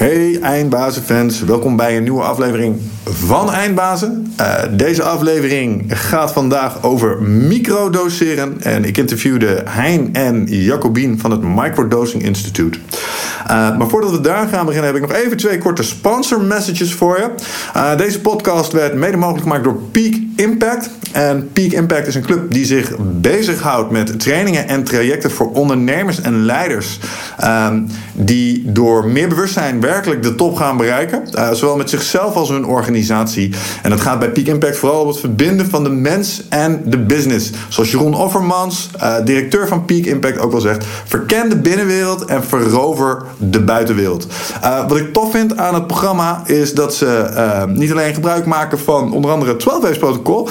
Hey 0.00 0.38
Eindbazen-fans, 0.40 1.40
welkom 1.40 1.76
bij 1.76 1.96
een 1.96 2.02
nieuwe 2.02 2.22
aflevering 2.22 2.76
van 3.04 3.50
Eindbazen. 3.50 4.34
Uh, 4.40 4.62
deze 4.70 5.02
aflevering 5.02 5.84
gaat 5.88 6.32
vandaag 6.32 6.82
over 6.82 7.22
microdoseren. 7.22 8.62
En 8.62 8.84
ik 8.84 8.98
interviewde 8.98 9.62
Hein 9.68 10.08
en 10.12 10.46
Jacobien 10.46 11.18
van 11.18 11.30
het 11.30 11.42
Microdosing 11.42 12.22
Institute. 12.22 12.78
Uh, 13.50 13.76
maar 13.76 13.88
voordat 13.88 14.10
we 14.10 14.20
daar 14.20 14.48
gaan 14.48 14.66
beginnen, 14.66 14.92
heb 14.92 15.02
ik 15.02 15.08
nog 15.08 15.18
even 15.18 15.36
twee 15.36 15.58
korte 15.58 15.82
sponsor 15.82 16.40
messages 16.40 16.94
voor 16.94 17.18
je. 17.18 17.30
Uh, 17.76 17.96
deze 17.96 18.20
podcast 18.20 18.72
werd 18.72 18.94
mede 18.94 19.16
mogelijk 19.16 19.42
gemaakt 19.42 19.64
door 19.64 19.80
Peak 19.92 20.14
Impact. 20.36 20.90
En 21.12 21.50
Peak 21.52 21.72
Impact 21.72 22.06
is 22.06 22.14
een 22.14 22.22
club 22.22 22.52
die 22.52 22.64
zich 22.64 22.92
bezighoudt 22.98 23.90
met 23.90 24.20
trainingen 24.20 24.68
en 24.68 24.84
trajecten 24.84 25.30
voor 25.30 25.52
ondernemers 25.52 26.20
en 26.20 26.44
leiders. 26.44 26.98
Um, 27.44 27.86
die 28.12 28.72
door 28.72 29.08
meer 29.08 29.28
bewustzijn 29.28 29.80
werkelijk 29.80 30.22
de 30.22 30.34
top 30.34 30.56
gaan 30.56 30.76
bereiken. 30.76 31.22
Uh, 31.34 31.52
zowel 31.52 31.76
met 31.76 31.90
zichzelf 31.90 32.34
als 32.34 32.48
hun 32.48 32.66
organisatie. 32.66 33.54
En 33.82 33.90
dat 33.90 34.00
gaat 34.00 34.18
bij 34.18 34.30
Peak 34.30 34.46
Impact 34.46 34.76
vooral 34.76 35.00
om 35.00 35.08
het 35.08 35.20
verbinden 35.20 35.66
van 35.66 35.84
de 35.84 35.90
mens 35.90 36.42
en 36.48 36.82
de 36.84 36.98
business. 36.98 37.50
Zoals 37.68 37.90
Jeroen 37.90 38.14
Offermans, 38.14 38.90
directeur 39.24 39.68
van 39.68 39.84
Peak 39.84 40.04
Impact, 40.04 40.38
ook 40.38 40.52
wel 40.52 40.60
zegt: 40.60 40.84
verken 41.04 41.48
de 41.48 41.56
binnenwereld 41.56 42.24
en 42.24 42.44
verover 42.44 43.22
de 43.40 43.60
buitenwereld. 43.60 44.26
Uh, 44.64 44.88
wat 44.88 44.96
ik 44.96 45.12
tof 45.12 45.30
vind 45.30 45.56
aan 45.56 45.74
het 45.74 45.86
programma 45.86 46.42
is 46.46 46.74
dat 46.74 46.94
ze 46.94 47.66
niet 47.74 47.90
alleen 47.90 48.14
gebruik 48.14 48.46
maken 48.46 48.78
van 48.78 49.12
onder 49.12 49.30
andere 49.30 49.50
het 49.50 49.60
12 49.60 49.98
protocol, 49.98 50.48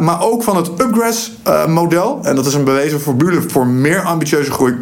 maar 0.00 0.22
ook 0.22 0.42
van 0.42 0.56
het 0.56 0.68
Upgress 0.68 1.32
model. 1.68 2.18
En 2.22 2.36
dat 2.36 2.46
is 2.46 2.54
een 2.54 2.64
bewezen 2.64 3.00
formule 3.00 3.42
voor 3.48 3.66
meer 3.66 4.02
ambitieuze 4.02 4.50
groei 4.50 4.74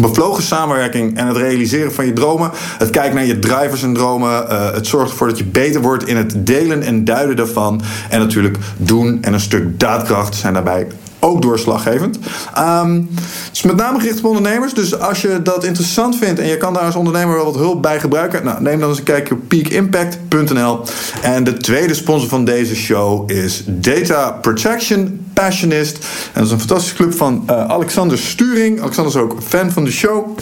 bevlogen 0.00 0.42
samenwerking 0.42 1.16
en 1.16 1.26
het 1.26 1.36
realiseren 1.36 1.92
van 1.92 2.06
je 2.06 2.12
dromen. 2.12 2.50
Het 2.78 2.90
kijken 2.90 3.14
naar 3.14 3.24
je 3.24 3.38
drivers 3.38 3.82
en 3.82 3.94
dromen. 3.94 4.46
Het 4.74 4.86
zorgt 4.86 5.10
ervoor 5.10 5.28
dat 5.28 5.38
je 5.38 5.44
beter 5.44 5.80
wordt 5.80 6.08
in 6.08 6.16
het 6.16 6.46
delen 6.46 6.82
en 6.82 7.04
duiden 7.04 7.36
daarvan. 7.36 7.82
En 8.10 8.18
natuurlijk 8.18 8.58
doen 8.76 9.18
en 9.20 9.32
een 9.32 9.40
stuk 9.40 9.80
daadkracht 9.80 10.34
zijn 10.34 10.52
daarbij 10.52 10.86
ook 11.24 11.42
doorslaggevend. 11.42 12.18
Um, 12.58 13.08
is 13.52 13.62
met 13.62 13.76
name 13.76 14.00
gericht 14.00 14.18
op 14.18 14.24
ondernemers. 14.24 14.74
Dus 14.74 14.98
als 14.98 15.22
je 15.22 15.42
dat 15.42 15.64
interessant 15.64 16.16
vindt 16.16 16.40
en 16.40 16.46
je 16.46 16.56
kan 16.56 16.72
daar 16.72 16.82
als 16.82 16.94
ondernemer 16.94 17.34
wel 17.34 17.44
wat 17.44 17.54
hulp 17.54 17.82
bij 17.82 18.00
gebruiken, 18.00 18.44
nou, 18.44 18.62
neem 18.62 18.80
dan 18.80 18.88
eens 18.88 18.98
een 18.98 19.04
kijkje 19.04 19.34
op 19.34 19.40
peakimpact.nl. 19.48 20.80
En 21.22 21.44
de 21.44 21.56
tweede 21.56 21.94
sponsor 21.94 22.28
van 22.28 22.44
deze 22.44 22.76
show 22.76 23.30
is 23.30 23.64
Data 23.66 24.30
Protection 24.30 25.26
Passionist. 25.32 25.96
En 25.96 26.04
dat 26.32 26.44
is 26.44 26.50
een 26.50 26.58
fantastische 26.58 26.96
club 26.96 27.14
van 27.14 27.44
uh, 27.50 27.66
Alexander 27.66 28.18
Sturing. 28.18 28.80
Alexander 28.80 29.14
is 29.14 29.20
ook 29.20 29.36
fan 29.42 29.70
van 29.70 29.84
de 29.84 29.92
show. 29.92 30.36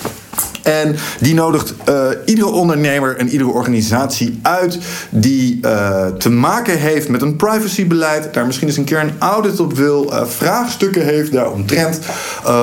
En 0.63 0.97
die 1.21 1.35
nodigt 1.35 1.75
uh, 1.89 2.05
iedere 2.25 2.51
ondernemer 2.51 3.17
en 3.17 3.29
iedere 3.29 3.51
organisatie 3.51 4.39
uit 4.43 4.79
die 5.11 5.59
uh, 5.63 6.07
te 6.07 6.31
maken 6.31 6.79
heeft 6.79 7.09
met 7.09 7.23
een 7.23 7.37
privacybeleid, 7.37 8.35
daar 8.35 8.47
misschien 8.47 8.69
eens 8.69 8.77
een 8.77 8.85
keer 8.85 9.01
een 9.01 9.15
audit 9.19 9.61
op 9.61 9.73
wil, 9.73 10.13
uh, 10.13 10.25
vraagstukken 10.27 11.05
heeft 11.05 11.33
daaromtrent, 11.33 11.99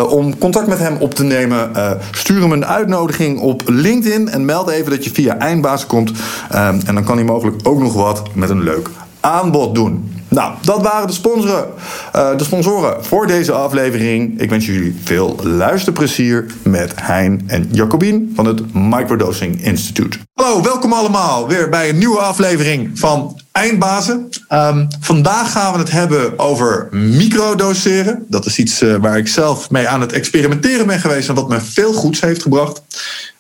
om 0.09 0.37
contact 0.37 0.67
met 0.67 0.79
hem 0.79 0.97
op 0.99 1.13
te 1.13 1.23
nemen. 1.23 1.71
stuur 2.11 2.41
hem 2.41 2.51
een 2.51 2.65
uitnodiging 2.65 3.39
op 3.39 3.61
LinkedIn 3.65 4.29
en 4.29 4.45
meld 4.45 4.69
even 4.69 4.91
dat 4.91 5.03
je 5.03 5.11
via 5.13 5.37
Eindbaas 5.37 5.85
komt. 5.85 6.11
en 6.49 6.93
dan 6.93 7.03
kan 7.03 7.15
hij 7.15 7.25
mogelijk 7.25 7.57
ook 7.63 7.79
nog 7.79 7.93
wat 7.93 8.35
met 8.35 8.49
een 8.49 8.63
leuk 8.63 8.89
aanbod 9.19 9.75
doen. 9.75 10.18
Nou, 10.29 10.53
dat 10.61 10.81
waren 10.81 11.07
de 11.07 11.13
sponsoren, 11.13 11.67
uh, 12.15 12.37
de 12.37 12.43
sponsoren 12.43 13.05
voor 13.05 13.27
deze 13.27 13.51
aflevering. 13.51 14.41
Ik 14.41 14.49
wens 14.49 14.65
jullie 14.65 14.99
veel 15.03 15.39
luisterplezier 15.43 16.45
met 16.63 16.91
Hein 16.95 17.43
en 17.47 17.67
Jacobien 17.71 18.31
van 18.35 18.45
het 18.45 18.73
Microdosing 18.73 19.63
Institute. 19.63 20.17
Hallo, 20.33 20.61
welkom 20.61 20.93
allemaal 20.93 21.47
weer 21.47 21.69
bij 21.69 21.89
een 21.89 21.97
nieuwe 21.97 22.19
aflevering 22.19 22.99
van 22.99 23.39
Eindbazen. 23.51 24.29
Um, 24.53 24.87
vandaag 24.99 25.51
gaan 25.51 25.73
we 25.73 25.79
het 25.79 25.91
hebben 25.91 26.39
over 26.39 26.87
microdoseren. 26.91 28.25
Dat 28.27 28.45
is 28.45 28.57
iets 28.57 28.81
uh, 28.81 28.95
waar 28.95 29.17
ik 29.17 29.27
zelf 29.27 29.69
mee 29.69 29.87
aan 29.87 30.01
het 30.01 30.11
experimenteren 30.11 30.87
ben 30.87 30.99
geweest 30.99 31.29
en 31.29 31.35
wat 31.35 31.49
me 31.49 31.61
veel 31.61 31.93
goeds 31.93 32.21
heeft 32.21 32.41
gebracht. 32.41 32.81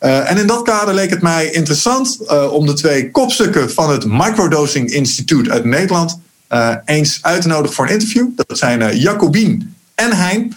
Uh, 0.01 0.31
en 0.31 0.37
in 0.37 0.47
dat 0.47 0.61
kader 0.61 0.93
leek 0.93 1.09
het 1.09 1.21
mij 1.21 1.51
interessant 1.51 2.17
om 2.51 2.65
de 2.65 2.73
twee 2.73 3.11
kopstukken 3.11 3.71
van 3.71 3.89
het 3.89 4.05
Microdosing 4.05 4.89
Instituut 4.89 5.49
uit 5.49 5.65
Nederland 5.65 6.19
uh, 6.49 6.75
eens 6.85 7.19
uit 7.21 7.41
te 7.41 7.47
nodigen 7.47 7.75
voor 7.75 7.85
een 7.85 7.91
interview. 7.91 8.27
Dat 8.35 8.57
zijn 8.57 8.81
uh, 8.81 9.01
Jacobien 9.01 9.75
en 9.95 10.11
Hein. 10.11 10.55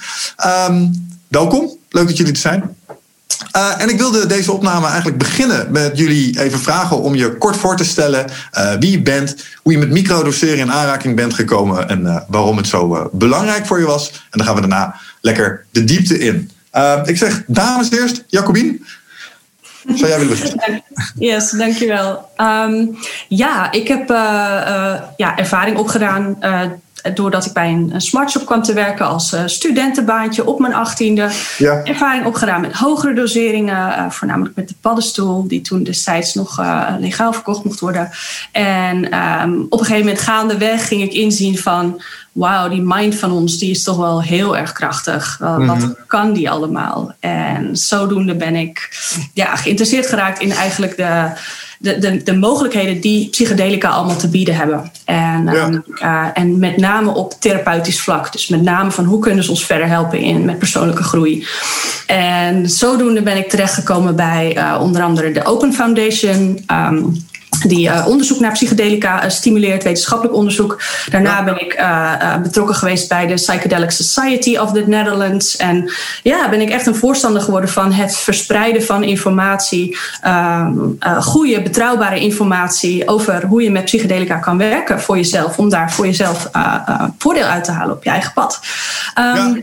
Um, 0.69 1.09
welkom, 1.29 1.71
leuk 1.89 2.07
dat 2.07 2.17
jullie 2.17 2.33
er 2.33 2.39
zijn. 2.39 2.77
Uh, 3.57 3.81
en 3.81 3.89
ik 3.89 3.99
wilde 3.99 4.27
deze 4.27 4.53
opname 4.53 4.87
eigenlijk 4.87 5.19
beginnen 5.19 5.73
met 5.73 5.99
jullie 5.99 6.41
even 6.41 6.59
vragen 6.59 7.01
om 7.01 7.15
je 7.15 7.37
kort 7.37 7.57
voor 7.57 7.77
te 7.77 7.85
stellen 7.85 8.31
wie 8.79 8.91
je 8.91 9.03
bent, 9.03 9.37
hoe 9.63 9.73
je 9.73 9.79
met 9.79 9.91
microdoseren 9.91 10.59
in 10.59 10.73
aanraking 10.73 11.17
bent 11.17 11.35
gekomen 11.35 11.89
en 11.89 12.25
waarom 12.29 12.57
het 12.57 12.67
zo 12.67 13.11
belangrijk 13.13 13.67
voor 13.67 13.79
je 13.79 13.87
was. 13.87 14.11
En 14.11 14.39
dan 14.39 14.47
gaan 14.47 14.55
we 14.55 14.61
daarna 14.61 15.01
lekker 15.21 15.65
de 15.71 15.85
diepte 15.85 16.19
in. 16.19 16.51
ik 17.05 17.17
zeg 17.17 17.43
dames 17.47 17.91
eerst, 17.91 18.25
Jacobien. 18.27 18.85
Zou 19.87 20.11
jij 20.11 20.19
willen? 20.19 20.83
Yes, 21.19 21.51
dankjewel. 21.51 22.29
Um, 22.37 22.99
ja, 23.29 23.73
ik 23.73 23.89
heb 23.89 24.11
uh, 24.11 24.17
uh, 24.17 25.01
ja, 25.17 25.37
ervaring 25.37 25.77
opgedaan 25.77 26.37
uh, 26.41 26.61
doordat 27.15 27.47
ik 27.47 27.53
bij 27.53 27.69
een, 27.69 28.01
smartshop 28.01 28.47
kwam 28.47 28.63
te 28.63 28.73
werken 28.73 29.07
als 29.07 29.37
studentenbaantje 29.47 30.47
op 30.47 30.59
mijn 30.59 30.75
achttiende. 30.75 31.31
Ja. 31.59 31.85
Ervaring 31.85 32.27
opgedaan 32.27 32.61
met 32.61 32.73
hogere 32.73 33.15
doseringen, 33.15 34.13
voornamelijk 34.13 34.57
met 34.57 34.69
de 34.69 34.75
paddenstoel, 34.81 35.49
die 35.49 35.61
toen 35.61 35.83
destijds 35.83 36.35
nog 36.35 36.63
legaal 36.99 37.33
verkocht 37.33 37.65
mocht 37.65 37.81
worden. 37.81 38.11
En 38.53 39.19
um, 39.19 39.67
op 39.69 39.79
een 39.81 39.87
gegeven 39.87 40.07
moment 40.07 40.21
gaandeweg 40.21 40.89
ging 40.89 41.03
ik 41.03 41.13
inzien 41.13 41.59
van 41.59 42.01
wauw, 42.33 42.69
die 42.69 42.83
mind 42.85 43.15
van 43.15 43.33
ons 43.33 43.59
die 43.59 43.71
is 43.71 43.83
toch 43.83 43.97
wel 43.97 44.23
heel 44.23 44.57
erg 44.57 44.73
krachtig. 44.73 45.39
Uh. 45.43 45.67
Wat 45.67 45.97
kan 46.07 46.33
die 46.33 46.51
allemaal? 46.51 47.15
En 47.21 47.77
zodoende 47.77 48.35
ben 48.35 48.57
ik 48.57 48.89
ja, 49.35 49.57
geïnteresseerd 49.57 50.07
geraakt 50.07 50.41
in 50.41 50.53
eigenlijk 50.53 50.97
de, 50.97 51.31
de, 51.83 51.99
de, 51.99 52.23
de 52.23 52.37
mogelijkheden 52.37 53.01
die 53.01 53.29
psychedelica 53.29 53.89
allemaal 53.89 54.17
te 54.17 54.29
bieden 54.29 54.55
hebben. 54.55 54.91
En, 55.05 55.45
ja. 55.45 55.67
um, 55.67 55.85
uh, 56.03 56.27
en 56.35 56.59
met 56.59 56.77
name 56.77 57.15
op 57.15 57.35
therapeutisch 57.39 58.01
vlak. 58.01 58.33
Dus 58.33 58.49
met 58.49 58.63
name 58.63 58.91
van 58.91 59.05
hoe 59.05 59.21
kunnen 59.21 59.45
ze 59.45 59.51
ons 59.51 59.67
verder 59.67 59.87
helpen 59.87 60.19
in, 60.19 60.45
met 60.45 60.59
persoonlijke 60.59 61.03
groei. 61.03 61.47
En 62.07 62.71
zodoende 62.71 63.23
ben 63.23 63.37
ik 63.37 63.49
terechtgekomen 63.49 64.17
bij 64.17 64.57
uh, 64.57 64.79
onder 64.81 65.03
andere 65.03 65.33
de 65.33 65.45
Open 65.45 65.73
Foundation. 65.73 66.65
Um, 66.73 67.27
die 67.67 67.89
uh, 67.89 68.07
onderzoek 68.09 68.41
naar 68.41 68.53
psychedelica 68.53 69.25
uh, 69.25 69.31
stimuleert, 69.31 69.83
wetenschappelijk 69.83 70.37
onderzoek. 70.37 70.83
Daarna 71.11 71.37
ja. 71.37 71.45
ben 71.45 71.61
ik 71.61 71.79
uh, 71.79 72.37
betrokken 72.43 72.75
geweest 72.75 73.09
bij 73.09 73.27
de 73.27 73.35
Psychedelic 73.35 73.91
Society 73.91 74.57
of 74.57 74.73
the 74.73 74.85
Netherlands. 74.87 75.57
En 75.57 75.93
ja, 76.23 76.49
ben 76.49 76.61
ik 76.61 76.71
echt 76.71 76.87
een 76.87 76.95
voorstander 76.95 77.43
geworden 77.43 77.71
van 77.71 77.93
het 77.93 78.17
verspreiden 78.17 78.83
van 78.83 79.05
informatie, 79.05 79.99
goede, 81.21 81.63
betrouwbare 81.63 82.21
informatie 82.21 83.09
over 83.09 83.45
hoe 83.45 83.63
je 83.63 83.71
met 83.71 83.85
psychedelica 83.85 84.37
kan 84.37 84.59
werken 84.59 85.01
voor 85.01 85.17
jezelf, 85.17 85.59
om 85.59 85.69
daar 85.69 85.93
voor 85.93 86.07
jezelf 86.07 86.51
voordeel 87.19 87.47
uit 87.47 87.65
te 87.65 87.71
halen 87.71 87.97
op 87.97 88.05
je 88.05 88.11
eigen 88.11 88.33
pad. 88.33 88.61
Um, 89.19 89.25
ja. 89.25 89.55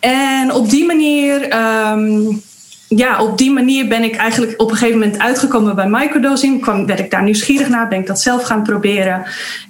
En 0.00 0.52
op 0.52 0.70
die 0.70 0.86
manier. 0.86 1.56
Um, 1.92 2.42
ja, 2.96 3.22
op 3.22 3.38
die 3.38 3.50
manier 3.50 3.88
ben 3.88 4.02
ik 4.02 4.16
eigenlijk 4.16 4.60
op 4.60 4.70
een 4.70 4.76
gegeven 4.76 4.98
moment 4.98 5.18
uitgekomen 5.18 5.74
bij 5.74 5.88
microdosing. 5.88 6.60
Kwam, 6.60 6.86
werd 6.86 6.98
ik 6.98 7.10
daar 7.10 7.22
nieuwsgierig 7.22 7.68
naar, 7.68 7.88
ben 7.88 7.98
ik 7.98 8.06
dat 8.06 8.20
zelf 8.20 8.42
gaan 8.42 8.62
proberen. 8.62 9.24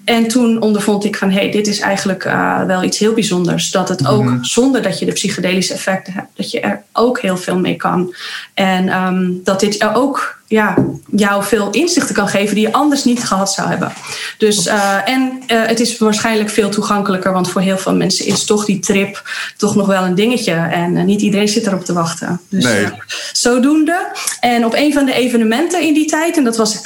En 0.04 0.28
toen 0.28 0.60
ondervond 0.60 1.04
ik 1.04 1.16
van, 1.16 1.30
hé, 1.30 1.38
hey, 1.38 1.50
dit 1.50 1.66
is 1.66 1.80
eigenlijk 1.80 2.24
uh, 2.24 2.64
wel 2.64 2.82
iets 2.82 2.98
heel 2.98 3.12
bijzonders. 3.12 3.70
Dat 3.70 3.88
het 3.88 4.06
ook, 4.06 4.22
mm-hmm. 4.22 4.44
zonder 4.44 4.82
dat 4.82 4.98
je 4.98 5.06
de 5.06 5.12
psychedelische 5.12 5.74
effecten 5.74 6.12
hebt, 6.12 6.28
dat 6.34 6.50
je 6.50 6.60
er 6.60 6.82
ook 6.92 7.20
heel 7.20 7.36
veel 7.36 7.58
mee 7.58 7.76
kan. 7.76 8.14
En 8.54 9.02
um, 9.02 9.40
dat 9.44 9.60
dit 9.60 9.82
er 9.82 9.94
ook 9.94 10.39
ja, 10.50 10.74
jou 11.10 11.44
veel 11.44 11.70
inzichten 11.70 12.14
kan 12.14 12.28
geven 12.28 12.54
die 12.54 12.66
je 12.66 12.72
anders 12.72 13.04
niet 13.04 13.24
gehad 13.24 13.52
zou 13.52 13.68
hebben. 13.68 13.92
Dus, 14.38 14.66
uh, 14.66 15.08
en 15.08 15.42
uh, 15.46 15.66
het 15.66 15.80
is 15.80 15.98
waarschijnlijk 15.98 16.50
veel 16.50 16.68
toegankelijker, 16.68 17.32
want 17.32 17.50
voor 17.50 17.60
heel 17.60 17.78
veel 17.78 17.94
mensen 17.94 18.26
is 18.26 18.44
toch 18.44 18.64
die 18.64 18.78
trip 18.78 19.22
toch 19.56 19.74
nog 19.74 19.86
wel 19.86 20.04
een 20.04 20.14
dingetje. 20.14 20.52
En 20.52 20.96
uh, 20.96 21.04
niet 21.04 21.20
iedereen 21.20 21.48
zit 21.48 21.66
erop 21.66 21.84
te 21.84 21.92
wachten. 21.92 22.40
Dus 22.48 22.64
nee. 22.64 22.86
zodoende. 23.32 24.12
En 24.40 24.64
op 24.64 24.74
een 24.74 24.92
van 24.92 25.04
de 25.04 25.12
evenementen 25.12 25.82
in 25.82 25.94
die 25.94 26.06
tijd, 26.06 26.36
en 26.36 26.44
dat 26.44 26.56
was 26.56 26.80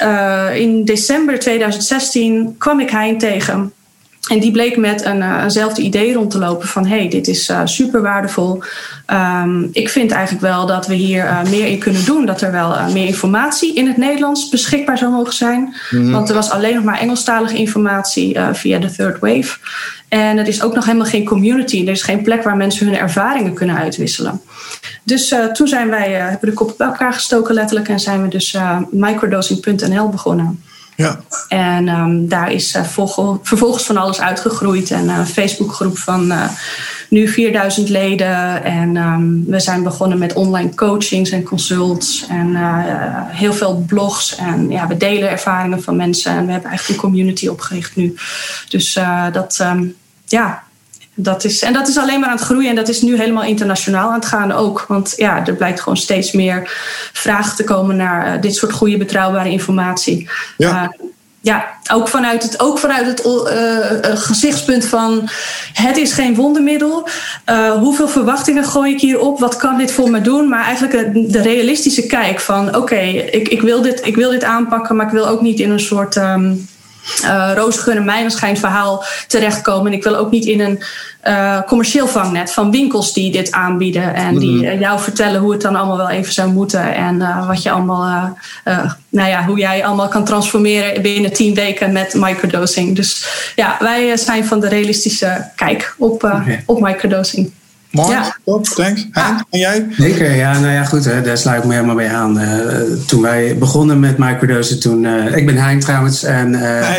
in 0.53 0.83
december 0.83 1.39
2016, 1.39 2.55
kwam 2.57 2.79
ik 2.79 2.89
Hein 2.89 3.17
tegen. 3.17 3.73
En 4.27 4.39
die 4.39 4.51
bleek 4.51 4.77
met 4.77 5.05
een, 5.05 5.17
uh, 5.17 5.39
eenzelfde 5.43 5.81
idee 5.81 6.13
rond 6.13 6.31
te 6.31 6.39
lopen 6.39 6.67
van 6.67 6.85
hey, 6.85 7.09
dit 7.09 7.27
is 7.27 7.49
uh, 7.49 7.61
super 7.63 8.01
waardevol. 8.01 8.63
Um, 9.07 9.69
ik 9.71 9.89
vind 9.89 10.11
eigenlijk 10.11 10.43
wel 10.45 10.65
dat 10.65 10.87
we 10.87 10.93
hier 10.93 11.23
uh, 11.23 11.43
meer 11.43 11.65
in 11.65 11.79
kunnen 11.79 12.05
doen. 12.05 12.25
Dat 12.25 12.41
er 12.41 12.51
wel 12.51 12.75
meer 12.93 13.05
informatie 13.05 13.75
in 13.75 13.87
het 13.87 13.97
Nederlands 13.97 14.49
beschikbaar 14.49 14.97
zou 14.97 15.11
mogen 15.11 15.33
zijn. 15.33 15.75
Mm-hmm. 15.89 16.11
Want 16.11 16.29
er 16.29 16.35
was 16.35 16.49
alleen 16.49 16.75
nog 16.75 16.83
maar 16.83 16.99
Engelstalige 16.99 17.57
informatie 17.57 18.37
via 18.53 18.79
de 18.79 18.91
Third 18.91 19.19
Wave. 19.19 19.57
En 20.07 20.37
er 20.37 20.47
is 20.47 20.61
ook 20.61 20.75
nog 20.75 20.85
helemaal 20.85 21.07
geen 21.07 21.25
community. 21.25 21.81
Er 21.85 21.91
is 21.91 22.03
geen 22.03 22.21
plek 22.21 22.43
waar 22.43 22.55
mensen 22.55 22.85
hun 22.87 22.97
ervaringen 22.97 23.53
kunnen 23.53 23.77
uitwisselen. 23.77 24.41
Dus 25.03 25.35
toen 25.53 25.67
zijn 25.67 25.89
wij, 25.89 26.11
hebben 26.11 26.49
de 26.49 26.55
koppen 26.55 26.77
bij 26.77 26.87
elkaar 26.87 27.13
gestoken 27.13 27.53
letterlijk 27.53 27.89
en 27.89 27.99
zijn 27.99 28.21
we 28.21 28.27
dus 28.27 28.57
microdosing.nl 28.91 30.09
begonnen. 30.09 30.63
Ja. 30.95 31.19
En 31.47 31.87
um, 31.87 32.27
daar 32.27 32.51
is 32.51 32.77
vervolgens 33.41 33.83
van 33.83 33.97
alles 33.97 34.21
uitgegroeid. 34.21 34.91
En 34.91 35.09
een 35.09 35.27
Facebookgroep 35.27 35.97
van 35.97 36.33
nu 37.09 37.27
4000 37.27 37.89
leden. 37.89 38.63
En 38.63 38.95
um, 38.95 39.45
we 39.47 39.59
zijn 39.59 39.83
begonnen 39.83 40.17
met 40.17 40.33
online 40.33 40.75
coachings 40.75 41.29
en 41.29 41.43
consults. 41.43 42.25
En 42.29 42.55
heel 43.27 43.53
veel 43.53 43.83
blogs. 43.87 44.35
En 44.35 44.69
ja, 44.69 44.87
we 44.87 44.97
delen 44.97 45.29
ervaringen 45.29 45.83
van 45.83 45.95
mensen. 45.95 46.31
En 46.31 46.45
we 46.45 46.51
hebben 46.51 46.69
eigenlijk 46.69 47.01
een 47.01 47.09
community 47.09 47.47
opgericht 47.47 47.95
nu. 47.95 48.15
Dus 48.69 48.99
dat, 49.31 49.59
um, 49.61 49.95
ja, 50.25 50.63
dat 51.15 51.43
is, 51.43 51.61
en 51.61 51.73
dat 51.73 51.87
is 51.87 51.97
alleen 51.97 52.19
maar 52.19 52.29
aan 52.29 52.35
het 52.35 52.45
groeien 52.45 52.69
en 52.69 52.75
dat 52.75 52.87
is 52.87 53.01
nu 53.01 53.17
helemaal 53.17 53.43
internationaal 53.43 54.07
aan 54.09 54.19
het 54.19 54.25
gaan 54.25 54.51
ook. 54.51 54.85
Want 54.87 55.13
ja, 55.15 55.45
er 55.45 55.55
blijkt 55.55 55.79
gewoon 55.79 55.97
steeds 55.97 56.31
meer 56.31 56.69
vragen 57.13 57.55
te 57.55 57.63
komen 57.63 57.95
naar 57.95 58.35
uh, 58.35 58.41
dit 58.41 58.55
soort 58.55 58.73
goede, 58.73 58.97
betrouwbare 58.97 59.49
informatie. 59.49 60.29
Ja. 60.57 60.83
Uh, 60.83 61.07
ja, 61.41 61.67
ook 61.91 62.07
vanuit 62.07 62.43
het, 62.43 62.59
ook 62.59 62.79
vanuit 62.79 63.05
het 63.05 63.25
uh, 63.25 64.15
gezichtspunt 64.15 64.85
van 64.85 65.29
het 65.73 65.97
is 65.97 66.13
geen 66.13 66.35
wondermiddel. 66.35 67.07
hoeveel 67.79 68.07
verwachtingen 68.07 68.63
gooi 68.63 68.93
ik 68.93 69.01
hierop? 69.01 69.39
Wat 69.39 69.55
kan 69.55 69.77
dit 69.77 69.91
voor 69.91 70.09
me 70.09 70.21
doen? 70.21 70.49
Maar 70.49 70.63
eigenlijk 70.63 71.13
de 71.31 71.41
realistische 71.41 72.05
kijk 72.05 72.39
van 72.39 72.67
oké, 72.67 72.77
okay, 72.77 73.09
ik, 73.11 73.47
ik, 73.47 73.61
wil 73.61 73.81
dit, 73.81 74.05
ik 74.05 74.15
wil 74.15 74.29
dit 74.29 74.43
aanpakken, 74.43 74.95
maar 74.95 75.05
ik 75.05 75.11
wil 75.11 75.27
ook 75.27 75.41
niet 75.41 75.59
in 75.59 75.71
een 75.71 75.79
soort. 75.79 76.15
Um, 76.15 76.67
uh, 77.23 77.95
en 77.95 78.05
mijnenschijn 78.05 78.57
verhaal 78.57 79.03
terechtkomen. 79.27 79.91
En 79.91 79.97
ik 79.97 80.03
wil 80.03 80.15
ook 80.15 80.31
niet 80.31 80.45
in 80.45 80.59
een 80.59 80.83
uh, 81.23 81.61
commercieel 81.61 82.07
vangnet 82.07 82.51
van 82.51 82.71
winkels 82.71 83.13
die 83.13 83.31
dit 83.31 83.51
aanbieden. 83.51 84.13
En 84.13 84.37
die 84.37 84.63
uh, 84.63 84.79
jou 84.79 84.99
vertellen 84.99 85.41
hoe 85.41 85.51
het 85.51 85.61
dan 85.61 85.75
allemaal 85.75 85.97
wel 85.97 86.09
even 86.09 86.33
zou 86.33 86.51
moeten. 86.51 86.95
En 86.95 87.15
uh, 87.15 87.47
wat 87.47 87.63
je 87.63 87.71
allemaal, 87.71 88.37
nou 89.09 89.29
ja, 89.29 89.45
hoe 89.45 89.57
jij 89.57 89.85
allemaal 89.85 90.07
kan 90.07 90.25
transformeren 90.25 91.01
binnen 91.01 91.33
tien 91.33 91.53
weken 91.53 91.91
met 91.91 92.13
microdosing. 92.13 92.95
Dus 92.95 93.27
ja, 93.55 93.77
wij 93.79 94.17
zijn 94.17 94.45
van 94.45 94.59
de 94.59 94.67
realistische 94.67 95.51
kijk 95.55 95.95
op, 95.97 96.23
okay. 96.23 96.63
op 96.65 96.81
microdosing. 96.81 97.51
Mooi, 97.95 98.11
ja. 98.11 98.35
top, 98.45 98.65
thanks. 98.65 99.07
En 99.49 99.59
jij? 99.59 99.87
Zeker, 99.91 100.35
ja, 100.35 100.59
nou 100.59 100.73
ja, 100.73 100.83
goed, 100.83 101.05
hè, 101.05 101.21
daar 101.21 101.37
sluit 101.37 101.61
ik 101.61 101.67
me 101.67 101.73
helemaal 101.73 101.95
bij 101.95 102.13
aan. 102.13 102.41
Uh, 102.41 102.81
toen 103.07 103.21
wij 103.21 103.57
begonnen 103.57 103.99
met 103.99 104.17
microdosen, 104.17 104.79
toen... 104.79 105.03
Uh, 105.03 105.37
ik 105.37 105.45
ben 105.45 105.57
Hein 105.57 105.79
trouwens 105.79 106.23
en 106.23 106.53
uh, 106.53 106.97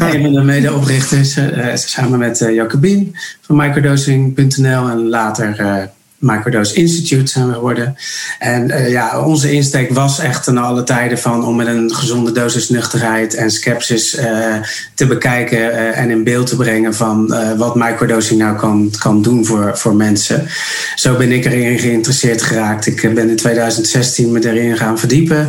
een 0.12 0.22
van 0.22 0.32
de 0.32 0.42
medeoprichters, 0.42 1.38
samen 1.74 2.18
met 2.18 2.38
Jacobien 2.38 3.16
van 3.40 3.56
microdosing.nl 3.56 4.88
en 4.88 5.08
later 5.08 5.88
Microdose 6.20 6.74
Institute 6.74 7.30
zijn 7.30 7.46
we 7.46 7.52
geworden. 7.52 7.96
En 8.38 8.68
uh, 8.68 8.90
ja, 8.90 9.20
onze 9.24 9.52
insteek 9.52 9.92
was 9.92 10.18
echt 10.18 10.44
ten 10.44 10.58
alle 10.58 10.82
tijden 10.82 11.18
van 11.18 11.44
om 11.44 11.56
met 11.56 11.66
een 11.66 11.94
gezonde 11.94 12.32
dosis 12.32 12.68
nuchterheid 12.68 13.34
en 13.34 13.50
skepsis 13.50 14.18
uh, 14.18 14.54
te 14.94 15.06
bekijken 15.06 15.58
uh, 15.58 15.98
en 15.98 16.10
in 16.10 16.24
beeld 16.24 16.46
te 16.46 16.56
brengen 16.56 16.94
van 16.94 17.34
wat 17.56 17.74
microdosing 17.74 18.40
nou 18.40 18.56
kan, 18.56 18.92
kan 18.98 19.22
doen 19.22 19.44
voor, 19.44 19.78
voor 19.78 19.94
mensen. 19.94 20.46
Zo 20.94 21.16
ben 21.16 21.32
ik 21.32 21.44
erin 21.44 21.78
geïnteresseerd 21.78 22.42
geraakt. 22.42 22.86
Ik 22.86 23.14
ben 23.14 23.28
in 23.28 23.36
2016 23.36 24.32
me 24.32 24.48
erin 24.48 24.76
gaan 24.76 24.98
verdiepen. 24.98 25.48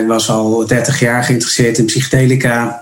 ik 0.00 0.06
was 0.06 0.28
al 0.28 0.66
30 0.66 1.00
jaar 1.00 1.24
geïnteresseerd 1.24 1.78
in 1.78 1.84
psychedelica. 1.84 2.79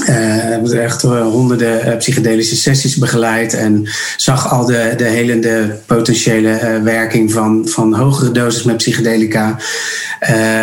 Uh, 0.00 0.06
hebben 0.08 0.82
echt 0.82 1.02
honderden 1.02 1.88
uh, 1.88 1.96
psychedelische 1.96 2.56
sessies 2.56 2.96
begeleid 2.96 3.54
en 3.54 3.88
zag 4.16 4.50
al 4.50 4.66
de, 4.66 4.94
de 4.96 5.04
helende 5.04 5.78
potentiële 5.86 6.48
uh, 6.48 6.82
werking 6.82 7.32
van, 7.32 7.68
van 7.68 7.94
hogere 7.94 8.32
doses 8.32 8.62
met 8.62 8.76
psychedelica. 8.76 9.58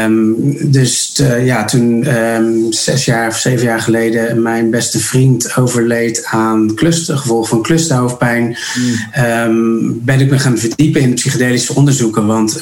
Um, 0.04 0.36
dus 0.72 1.22
ja, 1.44 1.66
toen 1.66 2.18
um, 2.18 2.74
zes 2.74 3.06
jaar 3.06 3.28
of 3.28 3.38
zeven 3.38 3.66
jaar 3.66 3.81
geleden 3.81 4.42
mijn 4.42 4.69
beste 4.69 5.00
vriend 5.00 5.56
overleed 5.56 6.25
aan 6.25 6.72
cluster, 6.75 7.18
gevolg 7.18 7.48
van 7.48 7.62
clusterhoofdpijn, 7.62 8.44
mm. 8.44 9.24
um, 9.24 10.01
ben 10.04 10.19
ik 10.19 10.30
me 10.30 10.39
gaan 10.39 10.57
verdiepen 10.57 11.01
in 11.01 11.13
psychedelische 11.13 11.75
onderzoeken. 11.75 12.25
Want 12.25 12.62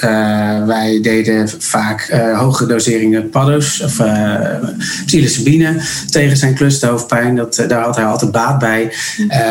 wij 0.68 1.00
deden 1.02 1.50
vaak 1.58 2.10
hogere 2.36 2.70
doseringen 2.70 3.30
paddo's 3.30 3.82
of 3.82 4.02
psilocybine 5.06 5.82
tegen 6.10 6.38
zijn 6.38 6.56
clusterhoofdpijn. 6.60 7.36
Dat, 7.36 7.58
eh, 7.58 7.68
daar 7.68 7.84
had 7.84 7.96
hij 7.96 8.06
altijd 8.06 8.32
baat 8.32 8.60
bij. 8.60 8.94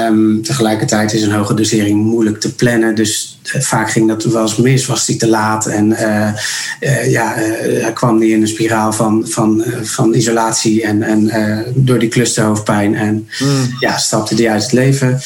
Um, 0.09 0.43
tegelijkertijd 0.43 1.13
is 1.13 1.23
een 1.23 1.33
hoge 1.33 1.55
dosering 1.55 2.05
moeilijk 2.05 2.41
te 2.41 2.55
plannen. 2.55 2.95
Dus 2.95 3.38
vaak 3.59 3.91
ging 3.91 4.09
dat 4.09 4.25
wel 4.25 4.43
eens 4.43 4.57
mis, 4.57 4.87
was 4.87 5.07
hij 5.07 5.17
te 5.17 5.29
laat. 5.29 5.67
En 5.67 5.91
uh, 5.91 7.11
ja, 7.11 7.35
hij 7.81 7.93
kwam 7.95 8.19
niet 8.19 8.31
in 8.31 8.41
een 8.41 8.49
spiraal 8.49 8.93
van, 8.93 9.25
van, 9.29 9.65
van 9.83 10.15
isolatie 10.15 10.83
en, 10.83 11.03
en 11.03 11.31
door 11.75 11.99
die 11.99 12.09
clusterhoofdpijn. 12.09 12.95
En 12.95 13.29
mm. 13.39 13.75
ja, 13.81 13.97
stapte 13.97 14.35
hij 14.35 14.51
uit 14.51 14.63
het 14.63 14.73
leven. 14.73 15.21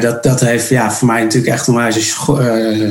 dat, 0.00 0.22
dat 0.22 0.40
heeft 0.40 0.68
ja, 0.68 0.92
voor 0.92 1.06
mij 1.06 1.22
natuurlijk 1.22 1.52
echt 1.52 1.66
een 1.66 1.92
schok, 1.92 2.42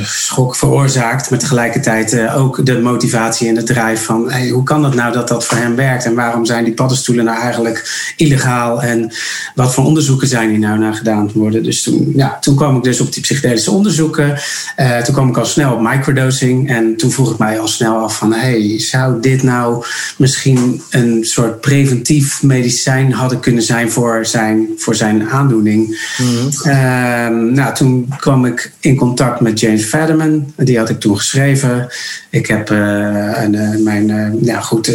schok 0.04 0.56
veroorzaakt. 0.56 1.30
Maar 1.30 1.40
tegelijkertijd 1.40 2.30
ook 2.30 2.66
de 2.66 2.80
motivatie 2.80 3.48
en 3.48 3.56
de 3.56 3.64
drijf 3.64 4.04
van 4.04 4.32
hey, 4.32 4.50
hoe 4.50 4.64
kan 4.64 4.82
dat 4.82 4.94
nou 4.96 5.14
dat 5.14 5.28
dat 5.28 5.46
voor 5.46 5.58
hem 5.58 5.76
werkt? 5.76 6.06
En 6.06 6.16
waarom 6.16 6.46
zijn 6.46 6.64
die 6.64 6.74
paddenstoelen 6.74 7.26
nou 7.26 7.40
eigenlijk 7.40 8.14
illegaal 8.18 8.82
en 8.82 9.14
wat 9.56 9.74
voor 9.74 9.86
onderzoeken 9.86 10.28
zijn 10.28 10.50
hier 10.50 10.60
nou 10.60 10.80
naar 10.80 10.94
gedaan 10.94 11.32
worden. 11.34 11.64
Dus 11.64 11.82
toen, 11.82 12.14
ja, 12.16 12.38
toen 12.40 12.56
kwam 12.56 12.78
ik 12.78 12.84
dus 12.84 13.02
op 13.02 13.14
die 13.14 13.22
psychedelische 13.22 13.72
onderzoeken. 13.72 14.38
Uh, 14.80 14.98
toen 14.98 15.14
kwam 15.14 15.30
ik 15.30 15.38
al 15.38 15.46
snel 15.46 15.74
op 15.74 15.82
microdosing 15.82 16.70
en 16.70 16.96
toen 16.98 17.12
vroeg 17.12 17.32
ik 17.32 17.38
mij 17.38 17.60
al 17.60 17.68
snel 17.68 17.98
af 17.98 18.18
van 18.18 18.34
hey, 18.34 18.80
zou 18.80 19.22
dit 19.22 19.44
nou 19.44 19.86
misschien 20.18 20.82
een 20.90 21.24
soort 21.24 21.62
preventief 21.62 22.44
medicijn 22.44 23.14
hadden 23.14 23.40
kunnen 23.40 23.64
zijn 23.64 23.92
voor 23.92 24.26
zijn, 24.26 24.68
voor 24.78 24.96
zijn 24.96 25.30
aandoening. 25.30 26.14
Mm-hmm. 26.18 26.50
Uh, 26.66 27.54
nou, 27.54 27.76
toen 27.76 28.14
kwam 28.18 28.46
ik 28.46 28.72
in 28.80 28.96
contact 28.96 29.40
met 29.40 29.60
James 29.60 29.84
Fadiman. 29.84 30.54
Die 30.56 30.78
had 30.78 30.90
ik 30.90 31.00
toen 31.00 31.18
geschreven. 31.18 31.88
Ik 32.30 32.48
heb 32.48 32.72
uh, 32.72 33.42
een, 33.44 33.84
mijn, 33.84 34.38
ja 34.42 34.62
goed, 34.62 34.92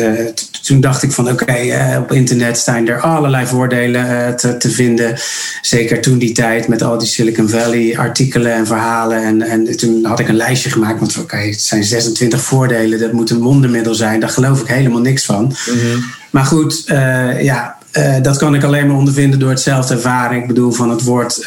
toen 0.62 0.81
dacht 0.81 1.03
ik 1.03 1.12
van 1.12 1.31
oké, 1.31 1.43
okay, 1.43 1.97
op 1.97 2.12
internet 2.12 2.59
staan 2.59 2.89
er 2.89 3.01
allerlei 3.01 3.47
voordelen 3.47 4.37
te, 4.37 4.57
te, 4.57 4.71
vinden. 4.71 5.15
Zeker 5.61 6.01
toen 6.01 6.19
die 6.19 6.33
tijd 6.33 6.69
met 6.69 6.83
al 6.83 6.99
die 6.99 7.09
Silicon 7.09 7.49
Valley 7.49 7.99
artikelen 7.99 8.53
en 8.53 8.67
verhalen. 8.67 9.23
En, 9.23 9.43
en 9.50 9.76
toen 9.76 10.05
had 10.05 10.20
ik 10.20 10.29
een 10.29 10.37
lijstje 10.37 10.70
gemaakt. 10.70 10.99
Want 10.99 11.11
oké, 11.11 11.20
okay, 11.20 11.49
het 11.49 11.62
zijn 11.62 11.85
26 11.85 12.41
voordelen. 12.41 12.99
Dat 12.99 13.12
moet 13.12 13.31
een 13.31 13.43
wondermiddel 13.43 13.94
zijn. 13.94 14.20
Daar 14.20 14.29
geloof 14.29 14.61
ik 14.61 14.67
helemaal 14.67 15.00
niks 15.00 15.25
van. 15.25 15.44
Mm-hmm. 15.44 16.05
Maar 16.31 16.44
goed, 16.44 16.85
uh, 16.87 17.42
ja, 17.42 17.78
uh, 17.92 18.14
dat 18.23 18.37
kan 18.37 18.54
ik 18.54 18.64
alleen 18.64 18.87
maar 18.87 18.97
ondervinden 18.97 19.38
door 19.38 19.50
het 19.50 19.61
zelf 19.61 19.87
te 19.87 19.95
ervaren. 19.95 20.37
Ik 20.37 20.47
bedoel, 20.47 20.71
van 20.71 20.90
het 20.90 21.02
woord 21.02 21.38
uh, 21.38 21.45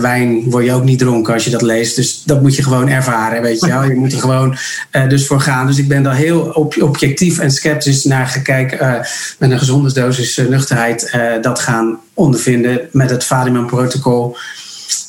wijn 0.00 0.50
word 0.50 0.64
je 0.64 0.72
ook 0.72 0.84
niet 0.84 0.98
dronken 0.98 1.34
als 1.34 1.44
je 1.44 1.50
dat 1.50 1.62
leest. 1.62 1.96
Dus 1.96 2.22
dat 2.24 2.42
moet 2.42 2.56
je 2.56 2.62
gewoon 2.62 2.88
ervaren, 2.88 3.42
weet 3.42 3.60
je 3.60 3.66
wel. 3.66 3.82
Je 3.84 3.94
moet 3.94 4.12
er 4.12 4.18
gewoon 4.18 4.56
uh, 4.92 5.08
dus 5.08 5.26
voor 5.26 5.40
gaan. 5.40 5.66
Dus 5.66 5.78
ik 5.78 5.88
ben 5.88 6.02
daar 6.02 6.14
heel 6.14 6.40
objectief 6.80 7.38
en 7.38 7.50
sceptisch 7.50 8.04
naar 8.04 8.26
gekeken. 8.26 9.06
met 9.38 9.50
een 9.50 9.58
gezonde 9.58 9.92
dosis 9.92 10.36
nuchterheid 10.36 11.16
dat 11.40 11.58
gaan 11.58 11.98
ondervinden 12.14 12.80
met 12.92 13.10
het 13.10 13.24
Fadiman-protocol. 13.24 14.36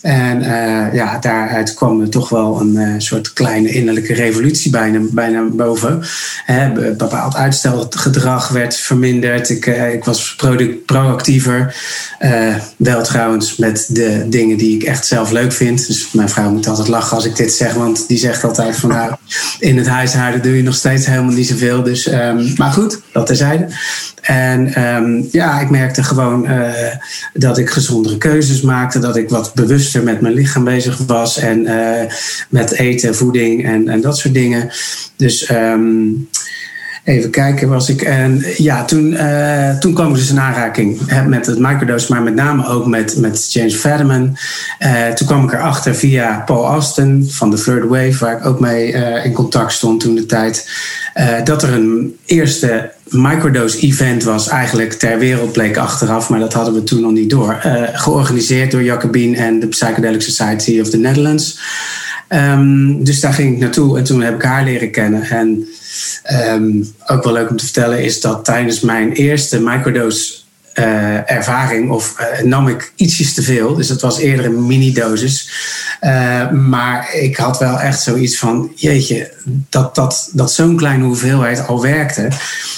En 0.04 0.42
uh, 0.42 0.94
ja, 0.94 1.18
daaruit 1.20 1.74
kwam 1.74 2.02
er 2.02 2.10
toch 2.10 2.30
wel 2.30 2.60
een 2.60 2.76
uh, 2.76 2.94
soort 2.98 3.34
kleine 3.34 3.70
innerlijke 3.70 4.14
revolutie 4.14 4.72
bijna, 4.72 5.00
bijna 5.12 5.44
boven. 5.52 6.04
Hè, 6.46 6.72
bepaald 6.72 7.36
uitstelgedrag 7.36 8.48
werd 8.50 8.76
verminderd. 8.76 9.50
Ik, 9.50 9.66
uh, 9.66 9.94
ik 9.94 10.04
was 10.04 10.36
product, 10.36 10.86
proactiever. 10.86 11.76
wel 12.78 13.04
trouwens 13.04 13.56
met 13.56 13.88
de 13.90 14.26
dingen 14.30 14.58
die 14.58 14.76
ik 14.76 14.84
echt 14.84 15.06
zelf 15.06 15.32
leuk 15.32 15.52
vind. 15.52 15.88
Dus 15.88 16.12
mijn 16.12 16.30
vrouw 16.30 16.52
moet 16.52 16.68
altijd 16.68 16.88
lachen 16.88 17.16
als 17.16 17.26
ik 17.26 17.36
dit 17.36 17.54
zeg. 17.54 17.74
Want 17.74 18.08
die 18.08 18.18
zegt 18.18 18.44
altijd 18.44 18.76
van 18.76 18.90
nou, 18.90 19.14
in 19.60 19.78
het 19.78 19.88
huishouden 19.88 20.42
doe 20.42 20.58
je 20.58 20.64
nog 20.64 20.76
steeds 20.76 21.06
helemaal 21.06 21.34
niet 21.34 21.48
zoveel. 21.48 21.84
Dus, 21.84 22.12
um, 22.12 22.54
maar 22.58 22.72
goed, 22.72 23.00
dat 23.12 23.26
terzijde. 23.26 23.68
En 24.22 24.86
um, 24.96 25.28
ja, 25.32 25.60
ik 25.60 25.70
merkte 25.70 26.04
gewoon 26.04 26.48
dat 27.34 27.58
ik 27.58 27.70
gezondere 27.70 28.18
keuzes 28.18 28.62
maakte. 28.62 29.00
Dat 29.00 29.16
ik 29.16 29.30
wat 29.30 29.54
bewust 29.54 29.92
met 30.02 30.22
mijn 30.22 30.34
lichaam 30.34 30.64
bezig 30.64 30.98
was 30.98 31.38
en 31.38 31.60
uh, 31.60 32.02
met 32.50 32.72
eten, 32.72 33.16
voeding 33.16 33.66
en, 33.66 33.88
en 33.88 34.02
dat 34.02 34.18
soort 34.18 34.34
dingen. 34.34 34.70
Dus 35.16 35.50
um, 35.50 36.28
Even 37.04 37.30
kijken, 37.30 37.70
was 37.70 37.90
ik. 37.90 38.02
En 38.02 38.44
ja, 38.58 38.86
toen, 38.86 39.12
uh, 39.12 39.78
toen 39.78 39.94
kwam 39.94 40.10
ik 40.10 40.16
dus 40.16 40.30
in 40.30 40.40
aanraking 40.40 41.00
met 41.28 41.46
het 41.46 41.60
microdose, 41.60 42.12
maar 42.12 42.22
met 42.22 42.36
name 42.36 42.68
ook 42.68 42.86
met, 42.86 43.18
met 43.18 43.54
James 43.54 43.76
Fadiman. 43.76 44.38
Uh, 44.80 45.08
toen 45.08 45.28
kwam 45.28 45.44
ik 45.44 45.54
erachter 45.54 45.96
via 45.96 46.44
Paul 46.46 46.66
Austin 46.66 47.28
van 47.30 47.50
de 47.50 47.62
Third 47.62 47.88
Wave, 47.88 48.18
waar 48.20 48.38
ik 48.38 48.46
ook 48.46 48.60
mee 48.60 48.92
in 49.24 49.34
contact 49.34 49.74
stond 49.74 50.00
toen 50.00 50.16
de 50.16 50.26
tijd. 50.26 50.70
dat 51.44 51.64
er 51.64 51.74
een 51.74 52.18
eerste 52.26 52.92
microdose-event 53.14 54.24
was, 54.24 54.48
eigenlijk 54.48 54.94
ter 54.94 55.20
wereld 55.20 55.52
bleek 55.52 55.78
achteraf, 55.78 56.30
maar 56.30 56.40
dat 56.40 56.54
hadden 56.54 56.74
we 56.74 56.84
toen 56.84 57.02
nog 57.02 57.12
niet 57.12 57.30
door. 57.30 57.58
georganiseerd 57.94 58.72
door 58.72 58.84
Jacobin 58.84 59.36
en 59.36 59.60
de 59.60 59.68
Psychedelic 59.68 60.22
Society 60.22 60.80
of 60.80 60.90
the 60.90 60.98
Netherlands. 60.98 61.60
Um, 62.30 63.04
dus 63.04 63.20
daar 63.20 63.34
ging 63.34 63.54
ik 63.54 63.60
naartoe 63.60 63.98
en 63.98 64.04
toen 64.04 64.22
heb 64.22 64.36
ik 64.36 64.42
haar 64.42 64.64
leren 64.64 64.92
kennen. 64.92 65.24
En 65.24 65.68
um, 66.52 66.94
ook 67.08 67.24
wel 67.24 67.34
leuk 67.34 67.50
om 67.50 67.58
te 67.58 67.64
vertellen 67.64 68.04
is 68.04 68.22
dat 68.22 68.46
tijdens 68.46 68.80
mijn 68.80 69.12
eerste 69.12 69.60
microdose 69.60 70.43
uh, 70.80 71.32
ervaring 71.32 71.92
of 71.92 72.16
uh, 72.20 72.46
nam 72.46 72.68
ik 72.68 72.92
ietsjes 72.96 73.34
te 73.34 73.42
veel. 73.42 73.76
Dus 73.76 73.90
het 73.90 74.02
was 74.02 74.20
eerder 74.20 74.46
een 74.46 74.66
mini-dosis. 74.66 75.52
Uh, 76.02 76.52
maar 76.52 77.14
ik 77.14 77.38
had 77.38 77.60
wel 77.60 77.80
echt 77.80 78.02
zoiets 78.02 78.38
van: 78.38 78.72
jeetje, 78.76 79.32
dat, 79.70 79.96
dat, 79.96 80.30
dat 80.34 80.52
zo'n 80.52 80.76
kleine 80.76 81.04
hoeveelheid 81.04 81.68
al 81.68 81.82
werkte. 81.82 82.28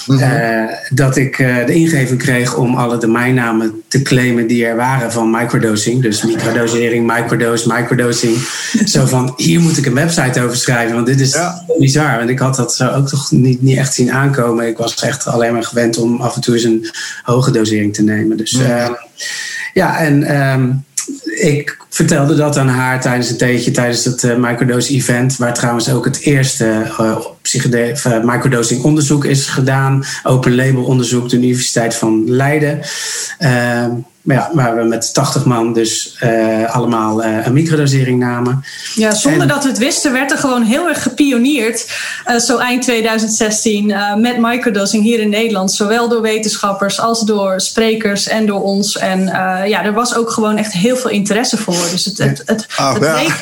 -hmm. 0.06 0.70
dat 0.90 1.16
ik 1.16 1.36
de 1.36 1.74
ingeving 1.74 2.18
kreeg 2.18 2.56
om 2.56 2.74
alle 2.74 2.98
domeinnamen 2.98 3.82
te 3.88 4.02
claimen 4.02 4.46
die 4.46 4.66
er 4.66 4.76
waren 4.76 5.12
van 5.12 5.30
microdosing. 5.30 6.02
Dus 6.02 6.22
microdosering, 6.22 7.06
microdose, 7.06 7.72
microdosing. 7.72 8.36
zo 8.94 9.06
van: 9.06 9.32
hier 9.36 9.60
moet 9.60 9.76
ik 9.76 9.86
een 9.86 9.94
website 9.94 10.42
over 10.42 10.56
schrijven, 10.56 10.94
want 10.94 11.06
dit 11.06 11.20
is 11.20 11.32
ja. 11.32 11.64
bizar. 11.78 12.16
Want 12.16 12.30
ik 12.30 12.38
had 12.38 12.56
dat 12.56 12.74
zo 12.74 12.88
ook 12.88 13.08
toch 13.08 13.30
niet, 13.30 13.62
niet 13.62 13.78
echt 13.78 13.94
zien 13.94 14.12
aankomen. 14.12 14.66
Ik 14.66 14.76
was 14.76 14.94
echt 14.94 15.26
alleen 15.26 15.52
maar 15.52 15.64
gewend 15.64 15.96
om 15.96 16.20
af 16.20 16.34
en 16.34 16.40
toe 16.40 16.54
eens 16.54 16.64
een 16.64 16.90
hoge 17.22 17.50
dosering 17.50 17.85
te 17.92 18.02
nemen. 18.02 18.36
Dus 18.36 18.50
ja, 18.50 18.88
uh, 18.88 18.94
ja 19.72 19.98
en 19.98 20.40
um, 20.40 20.84
ik 21.40 21.76
vertelde 21.88 22.34
dat 22.34 22.56
aan 22.56 22.68
haar 22.68 23.00
tijdens 23.00 23.30
een 23.30 23.36
theetje, 23.36 23.70
tijdens 23.70 24.04
het 24.04 24.22
uh, 24.22 24.36
microdose 24.36 24.92
event, 24.92 25.36
waar 25.36 25.54
trouwens 25.54 25.90
ook 25.90 26.04
het 26.04 26.20
eerste 26.20 26.92
uh, 27.00 28.24
microdosing 28.24 28.82
onderzoek 28.82 29.24
is 29.24 29.46
gedaan, 29.46 30.04
open 30.22 30.54
label 30.54 30.84
onderzoek, 30.84 31.28
de 31.28 31.36
Universiteit 31.36 31.94
van 31.94 32.30
Leiden. 32.30 32.80
Maar 34.26 34.36
ja, 34.36 34.50
waar 34.52 34.76
we 34.76 34.82
met 34.82 35.14
80 35.14 35.44
man 35.44 35.72
dus 35.72 36.16
uh, 36.22 36.74
allemaal 36.74 37.24
uh, 37.24 37.46
een 37.46 37.52
microdosering 37.52 38.18
namen. 38.18 38.64
Ja, 38.94 39.14
zonder 39.14 39.40
en, 39.40 39.48
dat 39.48 39.62
we 39.62 39.68
het 39.68 39.78
wisten, 39.78 40.12
werd 40.12 40.30
er 40.30 40.38
gewoon 40.38 40.62
heel 40.62 40.88
erg 40.88 41.02
gepioneerd. 41.02 41.90
Uh, 42.26 42.38
zo 42.38 42.58
eind 42.58 42.82
2016 42.82 43.94
met 44.16 44.38
microdosing 44.38 45.02
hier 45.02 45.20
in 45.20 45.28
Nederland. 45.28 45.72
Zowel 45.72 46.08
door 46.08 46.20
wetenschappers 46.22 47.00
als 47.00 47.20
door 47.20 47.60
sprekers 47.60 48.28
en 48.28 48.46
door 48.46 48.62
ons. 48.62 48.96
En 48.98 49.24
ja, 49.68 49.84
er 49.84 49.92
was 49.92 50.14
ook 50.14 50.30
gewoon 50.30 50.56
echt 50.56 50.72
heel 50.72 50.96
veel 50.96 51.10
interesse 51.10 51.56
voor. 51.56 51.86
Dus 51.90 52.04
het, 52.04 52.18
het, 52.18 52.42
het, 52.46 52.66
ah, 52.76 52.94
het, 52.94 53.02
ja. 53.02 53.14
leek, 53.14 53.40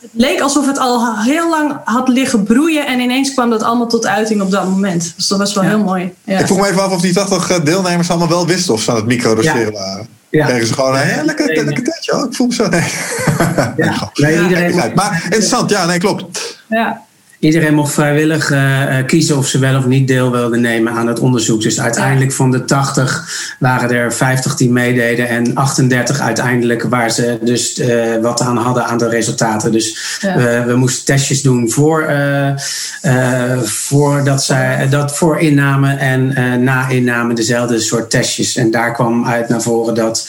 het 0.00 0.10
leek 0.12 0.40
alsof 0.40 0.66
het 0.66 0.78
al 0.78 1.18
heel 1.18 1.50
lang 1.50 1.80
had 1.84 2.08
liggen 2.08 2.42
broeien. 2.42 2.86
En 2.86 3.00
ineens 3.00 3.32
kwam 3.32 3.50
dat 3.50 3.62
allemaal 3.62 3.88
tot 3.88 4.06
uiting 4.06 4.42
op 4.42 4.50
dat 4.50 4.64
moment. 4.64 5.12
Dus 5.16 5.28
dat 5.28 5.38
was 5.38 5.54
wel 5.54 5.64
ja. 5.64 5.68
heel 5.68 5.84
mooi. 5.84 6.14
Ja. 6.24 6.38
Ik 6.38 6.46
vroeg 6.46 6.60
me 6.60 6.68
even 6.68 6.82
af 6.82 6.92
of 6.92 7.00
die 7.00 7.14
80 7.14 7.62
deelnemers 7.62 8.10
allemaal 8.10 8.28
wel 8.28 8.46
wisten 8.46 8.74
of 8.74 8.82
ze 8.82 8.90
aan 8.90 8.96
het 8.96 9.06
microdoseren 9.06 9.72
waren. 9.72 10.16
Ja. 10.30 10.64
Ze 10.64 10.74
gewoon 10.74 10.94
een 10.94 11.00
hele 11.00 11.24
lekker, 11.24 11.64
lekker 11.64 11.84
tijdje. 11.84 12.14
Oh, 12.16 12.24
ik 12.24 12.34
voel 12.34 12.46
me 12.46 12.54
zo. 12.54 12.68
Nee. 12.76 12.82
Ja. 13.76 14.10
nee 14.14 14.42
iedereen 14.42 14.92
maar 14.94 15.20
interessant, 15.24 15.70
ja, 15.70 15.86
nee, 15.86 15.98
klopt. 15.98 16.58
Ja. 16.68 17.05
Iedereen 17.38 17.74
mocht 17.74 17.92
vrijwillig 17.92 18.50
uh, 18.50 18.96
kiezen 19.06 19.36
of 19.36 19.46
ze 19.46 19.58
wel 19.58 19.78
of 19.78 19.86
niet 19.86 20.08
deel 20.08 20.30
wilden 20.30 20.60
nemen 20.60 20.92
aan 20.92 21.06
het 21.06 21.18
onderzoek. 21.18 21.62
Dus 21.62 21.80
uiteindelijk 21.80 22.32
van 22.32 22.50
de 22.50 22.64
80 22.64 23.54
waren 23.58 23.90
er 23.90 24.12
50 24.12 24.56
die 24.56 24.70
meededen 24.70 25.28
en 25.28 25.54
38 25.54 26.20
uiteindelijk 26.20 26.82
waar 26.82 27.10
ze 27.10 27.38
dus 27.42 27.78
uh, 27.78 28.16
wat 28.22 28.40
aan 28.40 28.56
hadden 28.56 28.84
aan 28.84 28.98
de 28.98 29.08
resultaten. 29.08 29.72
Dus 29.72 30.18
ja. 30.20 30.36
we, 30.36 30.62
we, 30.66 30.76
moesten 30.76 31.04
testjes 31.04 31.42
doen 31.42 31.70
voor, 31.70 32.10
voor, 33.62 34.24
dat 34.24 34.44
zij, 34.44 34.88
dat 34.88 35.16
voor 35.16 35.38
inname 35.38 35.94
en 35.94 36.64
na 36.64 36.88
inname 36.88 37.34
dezelfde 37.34 37.80
soort 37.80 38.10
testjes. 38.10 38.56
En 38.56 38.70
daar 38.70 38.92
kwam 38.92 39.26
uit 39.26 39.48
naar 39.48 39.62
voren 39.62 39.94
dat 39.94 40.28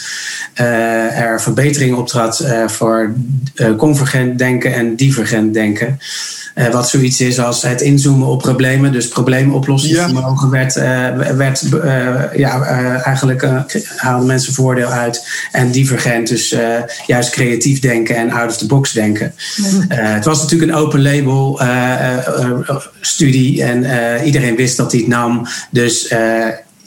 er 0.53 1.41
verbetering 1.41 1.95
optrad 1.95 2.45
voor 2.67 3.13
convergent 3.77 4.37
denken 4.37 4.73
en 4.73 4.95
divergent 4.95 5.53
denken. 5.53 5.99
Wat 6.71 6.89
zoiets 6.89 7.06
is 7.15 7.39
als 7.39 7.61
het 7.61 7.81
inzoomen 7.81 8.27
op 8.27 8.41
problemen, 8.41 8.91
dus 8.91 9.07
probleemoplossingsvermogen, 9.07 10.45
ja. 10.45 10.51
werd, 10.51 10.75
uh, 10.75 11.35
werd 11.35 11.63
uh, 11.73 12.23
ja, 12.35 12.61
eigenlijk 13.01 13.49
haalden 13.95 14.27
mensen 14.27 14.53
voordeel 14.53 14.87
uit. 14.87 15.27
En 15.51 15.71
divergent, 15.71 16.27
dus 16.27 16.55
juist 17.05 17.29
creatief 17.29 17.79
denken 17.79 18.15
en 18.15 18.31
out 18.31 18.49
of 18.49 18.57
the 18.57 18.65
box 18.65 18.91
denken. 18.91 19.33
Ja. 19.55 19.95
het 19.95 20.25
was 20.25 20.41
natuurlijk 20.41 20.71
een 20.71 20.77
open 20.77 21.01
label 21.01 21.61
studie 23.01 23.63
en 23.63 23.85
iedereen 24.23 24.55
wist 24.55 24.77
dat 24.77 24.91
hij 24.91 25.01
het 25.01 25.09
nam. 25.09 25.47
Dus 25.71 26.13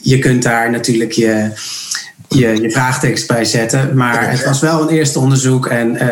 je 0.02 0.18
kunt 0.18 0.42
daar 0.42 0.70
natuurlijk 0.70 1.12
je 1.12 1.50
je, 2.38 2.62
je 2.62 2.70
vraagtekst 2.70 3.26
bij 3.26 3.44
zetten. 3.44 3.96
Maar 3.96 4.30
het 4.30 4.44
was 4.44 4.60
wel 4.60 4.82
een 4.82 4.88
eerste 4.88 5.18
onderzoek. 5.18 5.66
En 5.66 5.94
uh, 5.94 6.08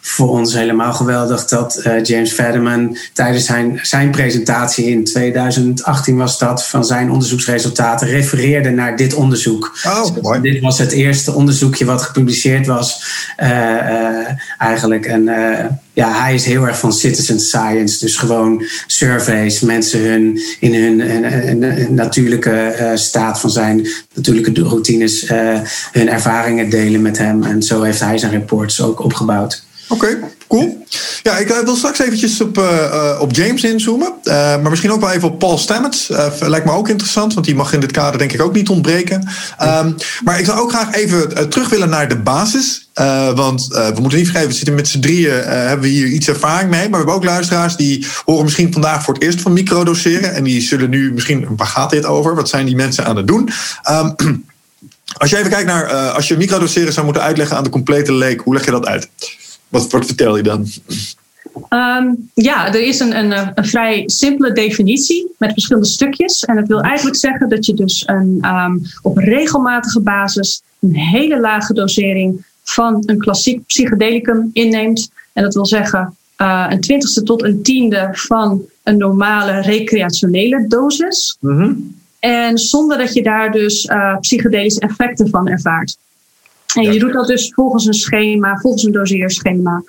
voor 0.00 0.28
ons 0.28 0.54
helemaal 0.54 0.92
geweldig 0.92 1.44
dat 1.44 1.82
uh, 1.86 2.04
James 2.04 2.32
Fadiman 2.32 2.96
tijdens 3.12 3.44
zijn, 3.44 3.80
zijn 3.82 4.10
presentatie 4.10 4.86
in 4.86 5.04
2018 5.04 6.16
was 6.16 6.38
dat 6.38 6.66
van 6.66 6.84
zijn 6.84 7.10
onderzoeksresultaten 7.10 8.08
refereerde 8.08 8.70
naar 8.70 8.96
dit 8.96 9.14
onderzoek. 9.14 9.78
Oh. 9.86 10.42
Dit 10.42 10.60
was 10.60 10.78
het 10.78 10.92
eerste 10.92 11.32
onderzoekje 11.32 11.84
wat 11.84 12.02
gepubliceerd 12.02 12.66
was 12.66 13.06
uh, 13.42 13.48
eigenlijk. 14.58 15.06
En 15.06 15.24
ja, 15.92 16.20
hij 16.22 16.34
is 16.34 16.44
heel 16.44 16.66
erg 16.66 16.78
van 16.78 16.92
citizen 16.92 17.40
science. 17.40 17.98
Dus 17.98 18.16
gewoon 18.16 18.64
surveys, 18.86 19.60
mensen 19.60 20.00
hun, 20.00 20.40
in 20.60 20.74
hun, 20.74 21.94
natuurlijke 21.94 22.92
staat 22.94 23.40
van 23.40 23.50
zijn 23.50 23.86
natuurlijke 24.14 24.62
routines, 24.62 25.28
hun 25.92 26.08
ervaringen 26.08 26.70
delen 26.70 27.02
met 27.02 27.18
hem. 27.18 27.42
En 27.42 27.62
zo 27.62 27.82
heeft 27.82 28.00
hij 28.00 28.18
zijn 28.18 28.32
reports 28.32 28.82
ook 28.82 29.04
opgebouwd. 29.04 29.66
Oké, 29.88 30.18
cool. 30.48 30.86
Ja, 31.22 31.36
ik 31.36 31.62
wil 31.64 31.76
straks 31.76 31.98
eventjes 31.98 32.40
op, 32.40 32.58
uh, 32.58 33.18
op 33.20 33.34
James 33.34 33.64
inzoomen. 33.64 34.12
Maar 34.24 34.70
misschien 34.70 34.92
ook 34.92 35.00
wel 35.00 35.10
even 35.10 35.28
op 35.28 35.38
Paul 35.38 35.58
Stamets. 35.58 36.08
Lijkt 36.40 36.66
me 36.66 36.72
ook 36.72 36.88
interessant, 36.88 37.34
want 37.34 37.46
die 37.46 37.54
mag 37.54 37.72
in 37.72 37.80
dit 37.80 37.90
kader 37.90 38.18
denk 38.18 38.32
ik 38.32 38.42
ook 38.42 38.54
niet 38.54 38.68
ontbreken. 38.68 39.28
Um, 39.62 39.94
maar 40.24 40.38
ik 40.38 40.44
zou 40.44 40.58
ook 40.58 40.70
graag 40.70 40.94
even 40.94 41.48
terug 41.50 41.68
willen 41.68 41.88
naar 41.88 42.08
de 42.08 42.18
basis. 42.18 42.88
want 43.34 43.66
we 43.66 43.98
moeten 44.00 44.18
niet 44.18 44.28
vergeten, 44.28 44.48
we 44.48 44.54
zitten 44.54 44.74
met 44.74 44.88
z'n 44.88 45.00
drieën, 45.00 45.42
hebben 45.44 45.80
we 45.80 45.88
hier 45.88 46.06
iets 46.06 46.28
ervaring 46.28 46.70
mee. 46.70 46.80
Maar 46.80 46.90
we 46.90 46.96
hebben 46.96 47.14
ook 47.14 47.24
luisteraars 47.24 47.76
die 47.76 48.06
horen 48.24 48.44
misschien 48.44 48.72
vandaag 48.72 49.02
voor 49.02 49.14
het 49.14 49.22
eerst 49.22 49.40
van 49.40 49.52
microdoseren. 49.52 50.34
En 50.34 50.44
die 50.44 50.60
zullen 50.60 50.90
nu 50.90 51.12
misschien, 51.12 51.46
waar 51.56 51.66
gaat 51.66 51.90
dit 51.90 52.04
over? 52.04 52.34
Wat 52.34 52.48
zijn 52.48 52.66
die 52.66 52.76
mensen 52.76 53.06
aan 53.06 53.16
het 53.16 53.26
doen? 53.26 53.50
Um, 53.90 54.14
als 55.20 55.30
je 55.30 55.36
even 55.36 55.50
kijkt 55.50 55.66
naar, 55.66 55.86
als 55.90 56.28
je 56.28 56.36
microdoseren 56.36 56.92
zou 56.92 57.04
moeten 57.04 57.22
uitleggen 57.22 57.56
aan 57.56 57.64
de 57.64 57.70
complete 57.70 58.12
leek, 58.12 58.40
hoe 58.40 58.54
leg 58.54 58.64
je 58.64 58.70
dat 58.70 58.86
uit? 58.86 59.08
Wat, 59.68 59.90
wat 59.90 60.06
vertel 60.06 60.36
je 60.36 60.42
dan? 60.42 60.66
Um, 61.68 62.30
ja, 62.34 62.66
er 62.66 62.82
is 62.82 63.00
een, 63.00 63.18
een, 63.18 63.52
een, 63.54 63.66
vrij 63.66 64.02
simpele 64.06 64.52
definitie 64.52 65.34
met 65.38 65.52
verschillende 65.52 65.88
stukjes. 65.88 66.44
En 66.44 66.56
dat 66.56 66.68
wil 66.68 66.80
eigenlijk 66.80 67.16
zeggen 67.16 67.48
dat 67.48 67.66
je 67.66 67.74
dus 67.74 68.02
een, 68.06 68.44
um, 68.44 68.82
op 69.02 69.16
regelmatige 69.16 70.00
basis 70.00 70.62
een 70.80 70.96
hele 70.96 71.40
lage 71.40 71.72
dosering 71.72 72.44
van 72.62 73.02
een 73.06 73.18
klassiek 73.18 73.66
psychedelicum 73.66 74.50
inneemt. 74.52 75.10
En 75.32 75.42
dat 75.42 75.54
wil 75.54 75.66
zeggen 75.66 76.16
uh, 76.38 76.66
een 76.68 76.80
twintigste 76.80 77.22
tot 77.22 77.42
een 77.42 77.62
tiende 77.62 78.08
van 78.12 78.62
een 78.82 78.96
normale 78.96 79.60
recreationele 79.60 80.66
dosis. 80.68 81.36
Mm 81.40 81.58
-hmm. 81.58 81.96
En 82.18 82.58
zonder 82.58 82.98
dat 82.98 83.14
je 83.14 83.22
daar 83.22 83.52
dus 83.52 83.84
uh, 83.84 84.18
psychedelische 84.18 84.80
effecten 84.80 85.28
van 85.28 85.48
ervaart. 85.48 85.96
En 86.76 86.92
je 86.92 86.98
doet 86.98 87.12
dat 87.12 87.26
dus 87.26 87.52
volgens 87.54 87.86
een 87.86 87.94
schema, 87.94 88.56
volgens 88.56 88.84
een 88.84 88.92
doseerschema. 88.92 89.82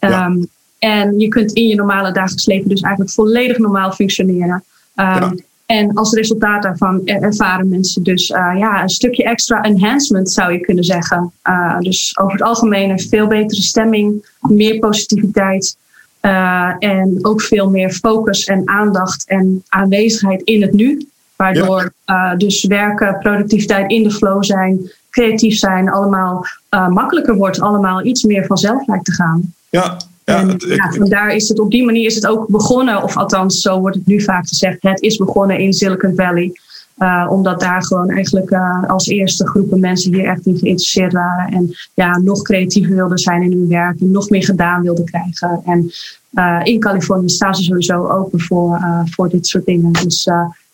Ja. 0.00 0.26
Um, 0.26 0.48
en 0.78 1.18
je 1.18 1.28
kunt 1.28 1.52
in 1.52 1.66
je 1.66 1.74
normale 1.74 2.12
dagelijks 2.12 2.46
leven 2.46 2.68
dus 2.68 2.80
eigenlijk 2.80 3.14
volledig 3.14 3.58
normaal 3.58 3.92
functioneren. 3.92 4.64
Um, 4.94 5.04
ja. 5.04 5.34
En 5.66 5.94
als 5.94 6.12
resultaat 6.12 6.62
daarvan 6.62 7.06
ervaren 7.06 7.68
mensen 7.68 8.02
dus 8.02 8.30
uh, 8.30 8.54
ja, 8.58 8.82
een 8.82 8.88
stukje 8.88 9.24
extra 9.24 9.62
enhancement, 9.62 10.30
zou 10.30 10.52
je 10.52 10.60
kunnen 10.60 10.84
zeggen. 10.84 11.32
Uh, 11.44 11.78
dus 11.78 12.18
over 12.18 12.32
het 12.32 12.42
algemeen 12.42 12.90
een 12.90 13.00
veel 13.00 13.26
betere 13.26 13.62
stemming, 13.62 14.26
meer 14.40 14.78
positiviteit. 14.78 15.76
Uh, 16.22 16.74
en 16.78 17.18
ook 17.22 17.42
veel 17.42 17.70
meer 17.70 17.90
focus 17.90 18.44
en 18.44 18.62
aandacht 18.68 19.28
en 19.28 19.64
aanwezigheid 19.68 20.42
in 20.42 20.62
het 20.62 20.72
nu. 20.72 21.08
Waardoor 21.36 21.92
ja. 22.04 22.34
dus 22.34 22.64
werken, 22.64 23.18
productiviteit 23.18 23.90
in 23.90 24.02
de 24.02 24.10
flow 24.10 24.44
zijn, 24.44 24.90
creatief 25.16 25.58
zijn 25.58 25.90
allemaal 25.90 26.46
uh, 26.70 26.88
makkelijker 26.88 27.36
wordt, 27.36 27.60
allemaal 27.60 28.04
iets 28.04 28.22
meer 28.22 28.46
vanzelf 28.46 28.86
lijkt 28.86 29.04
te 29.04 29.12
gaan. 29.12 29.54
Ja, 29.70 29.96
Ja, 30.24 30.40
en, 30.40 30.56
ja, 30.58 30.92
vandaar 30.92 31.34
is 31.34 31.48
het 31.48 31.58
op 31.58 31.70
die 31.70 31.84
manier 31.84 32.06
is 32.06 32.14
het 32.14 32.26
ook 32.26 32.48
begonnen, 32.48 33.02
of 33.02 33.16
althans, 33.16 33.60
zo 33.60 33.80
wordt 33.80 33.96
het 33.96 34.06
nu 34.06 34.20
vaak 34.20 34.48
gezegd, 34.48 34.76
het 34.80 35.02
is 35.02 35.16
begonnen 35.16 35.58
in 35.58 35.72
Silicon 35.72 36.14
Valley. 36.16 36.52
Uh, 36.98 37.26
omdat 37.30 37.60
daar 37.60 37.82
gewoon 37.84 38.10
eigenlijk 38.10 38.50
uh, 38.50 38.88
als 38.88 39.06
eerste 39.06 39.46
groepen 39.46 39.80
mensen 39.80 40.14
hier 40.14 40.24
echt 40.24 40.46
in 40.46 40.58
geïnteresseerd 40.58 41.12
waren. 41.12 41.52
En 41.52 41.74
ja, 41.94 42.18
nog 42.18 42.42
creatiever 42.42 42.94
wilden 42.94 43.18
zijn 43.18 43.42
in 43.42 43.52
hun 43.52 43.68
werk 43.68 44.00
en 44.00 44.10
nog 44.10 44.30
meer 44.30 44.44
gedaan 44.44 44.82
wilden 44.82 45.04
krijgen. 45.04 45.60
En 45.64 45.90
uh, 46.34 46.60
in 46.62 46.80
Californië 46.80 47.28
staan 47.28 47.54
ze 47.54 47.62
sowieso 47.62 48.08
open 48.08 48.40
voor, 48.40 48.80
voor 49.04 49.28
dit 49.28 49.46
soort 49.46 49.64
dingen. 49.64 49.92
Dus 49.92 50.28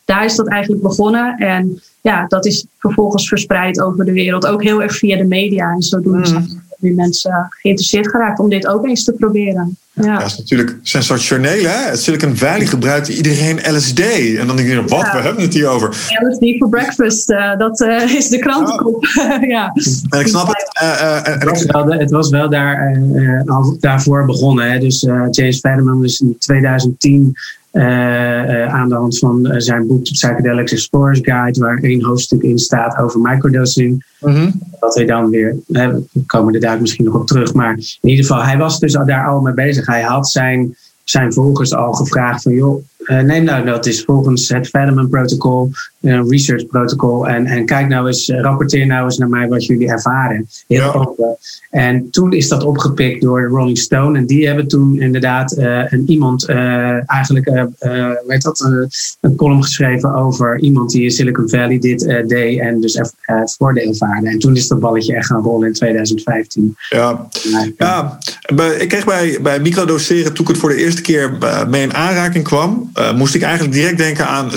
daar 0.04 0.24
is 0.24 0.36
dat 0.36 0.48
eigenlijk 0.48 0.82
begonnen. 0.82 1.36
En 1.36 1.82
ja, 2.00 2.26
dat 2.26 2.46
is 2.46 2.66
vervolgens 2.78 3.28
verspreid 3.28 3.80
over 3.80 4.04
de 4.04 4.12
wereld. 4.12 4.46
Ook 4.46 4.62
heel 4.62 4.82
erg 4.82 4.96
via 4.96 5.16
de 5.16 5.24
media. 5.24 5.70
En 5.70 5.82
zodoende 5.82 6.26
zijn 6.26 6.42
mm. 6.42 6.62
nu 6.78 6.94
mensen 6.94 7.46
geïnteresseerd 7.50 8.08
geraakt 8.08 8.38
om 8.38 8.48
dit 8.48 8.66
ook 8.66 8.86
eens 8.86 9.04
te 9.04 9.12
proberen. 9.12 9.76
Ja. 9.94 10.18
dat 10.18 10.26
is 10.26 10.38
natuurlijk 10.38 10.76
sensationeel. 10.82 11.64
Hè? 11.64 11.96
Silicon 11.96 12.36
Valley 12.36 12.66
gebruikt 12.66 13.08
iedereen 13.08 13.76
LSD. 13.76 14.00
En 14.38 14.46
dan 14.46 14.56
denk 14.56 14.68
je, 14.68 14.82
wat, 14.82 15.12
we 15.12 15.18
hebben 15.18 15.42
het 15.42 15.54
hier 15.54 15.68
over? 15.68 15.88
LSD 15.88 16.56
for 16.58 16.68
breakfast, 16.68 17.30
uh, 17.30 17.56
dat 17.58 17.80
uh, 17.80 18.14
is 18.14 18.28
de 18.28 18.38
krantenkop. 18.38 19.06
ja. 19.48 19.72
En 20.08 20.20
ik 20.20 20.26
snap 20.26 20.46
het. 20.46 20.70
Uh, 20.82 21.22
het, 21.22 21.44
was 21.44 21.64
wel, 21.64 21.86
het 21.86 22.10
was 22.10 22.30
wel 22.30 22.50
daar, 22.50 23.00
al 23.46 23.76
daarvoor 23.80 24.24
begonnen. 24.24 24.72
Hè? 24.72 24.78
Dus 24.78 25.00
James 25.30 25.58
Fadiman 25.58 26.04
is 26.04 26.20
in 26.20 26.36
2010 26.38 27.22
uh, 27.22 27.30
aan 27.72 28.88
de 28.88 28.94
hand 28.94 29.18
van 29.18 29.46
uh, 29.46 29.54
zijn 29.56 29.86
boek 29.86 30.02
Psychedelics 30.02 30.72
Explorers 30.72 31.18
Guide, 31.22 31.60
waar 31.60 31.78
één 31.78 32.04
hoofdstuk 32.04 32.42
in 32.42 32.58
staat 32.58 32.98
over 32.98 33.20
microdosing. 33.20 34.04
Mm 34.20 34.52
Dat 34.80 34.94
hij 34.94 35.06
dan 35.06 35.30
weer, 35.30 35.56
we 35.66 36.02
komen 36.26 36.54
er 36.54 36.60
daar 36.60 36.80
misschien 36.80 37.04
nog 37.04 37.14
op 37.14 37.26
terug, 37.26 37.54
maar 37.54 37.72
in 38.00 38.08
ieder 38.08 38.24
geval, 38.24 38.44
hij 38.44 38.58
was 38.58 38.78
dus 38.78 38.92
daar 38.92 39.28
al 39.28 39.40
mee 39.40 39.54
bezig. 39.54 39.86
Hij 39.86 40.02
had 40.02 40.28
zijn, 40.28 40.76
zijn 41.04 41.32
volgers 41.32 41.74
al 41.74 41.92
gevraagd 41.92 42.42
van, 42.42 42.52
joh, 42.52 42.84
uh, 43.04 43.20
neem 43.20 43.44
nou 43.44 43.64
dat 43.64 43.86
is 43.86 44.04
volgens 44.04 44.48
het 44.48 44.68
Federman 44.68 45.08
Protocol, 45.08 45.70
een 46.00 46.28
research 46.28 46.66
protocol. 46.66 47.28
En, 47.28 47.46
en 47.46 47.66
kijk 47.66 47.88
nou 47.88 48.06
eens, 48.06 48.28
rapporteer 48.28 48.86
nou 48.86 49.04
eens 49.04 49.18
naar 49.18 49.28
mij 49.28 49.48
wat 49.48 49.64
jullie 49.64 49.88
ervaren. 49.88 50.48
Heel 50.66 50.80
ja. 50.80 50.92
open. 50.92 51.36
En 51.70 52.10
toen 52.10 52.32
is 52.32 52.48
dat 52.48 52.64
opgepikt 52.64 53.22
door 53.22 53.42
Rolling 53.42 53.78
Stone. 53.78 54.18
En 54.18 54.26
die 54.26 54.46
hebben 54.46 54.68
toen 54.68 55.00
inderdaad 55.00 55.58
uh, 55.58 55.92
een 55.92 56.10
iemand, 56.10 56.46
eigenlijk, 56.46 57.68
weet 58.26 58.42
dat, 58.42 58.60
een 59.20 59.36
column 59.36 59.62
geschreven 59.62 60.14
over 60.14 60.60
iemand 60.60 60.90
die 60.90 61.02
in 61.02 61.10
Silicon 61.10 61.48
Valley 61.48 61.78
dit 61.78 62.00
deed 62.26 62.58
en 62.58 62.80
dus 62.80 62.94
het 63.20 63.54
voordeel 63.58 63.88
ervaarde. 63.88 64.28
En 64.28 64.38
toen 64.38 64.56
is 64.56 64.68
dat 64.68 64.80
balletje 64.80 65.14
echt 65.14 65.26
gaan 65.26 65.42
rollen 65.42 65.66
in 65.66 65.72
2015. 65.72 66.76
Ja, 66.88 67.28
ja. 67.76 68.18
ik 68.78 68.88
kreeg 68.88 69.04
bij, 69.04 69.38
bij 69.42 69.60
microdoseren, 69.60 70.32
toen 70.32 70.44
ik 70.44 70.50
het 70.50 70.60
voor 70.60 70.70
de 70.70 70.76
eerste 70.76 71.02
keer 71.02 71.38
mee 71.68 71.82
in 71.82 71.94
aanraking 71.94 72.44
kwam, 72.44 72.90
moest 73.14 73.34
ik 73.34 73.42
eigenlijk 73.42 73.74
direct 73.74 73.96
denken 73.96 74.26
aan. 74.26 74.52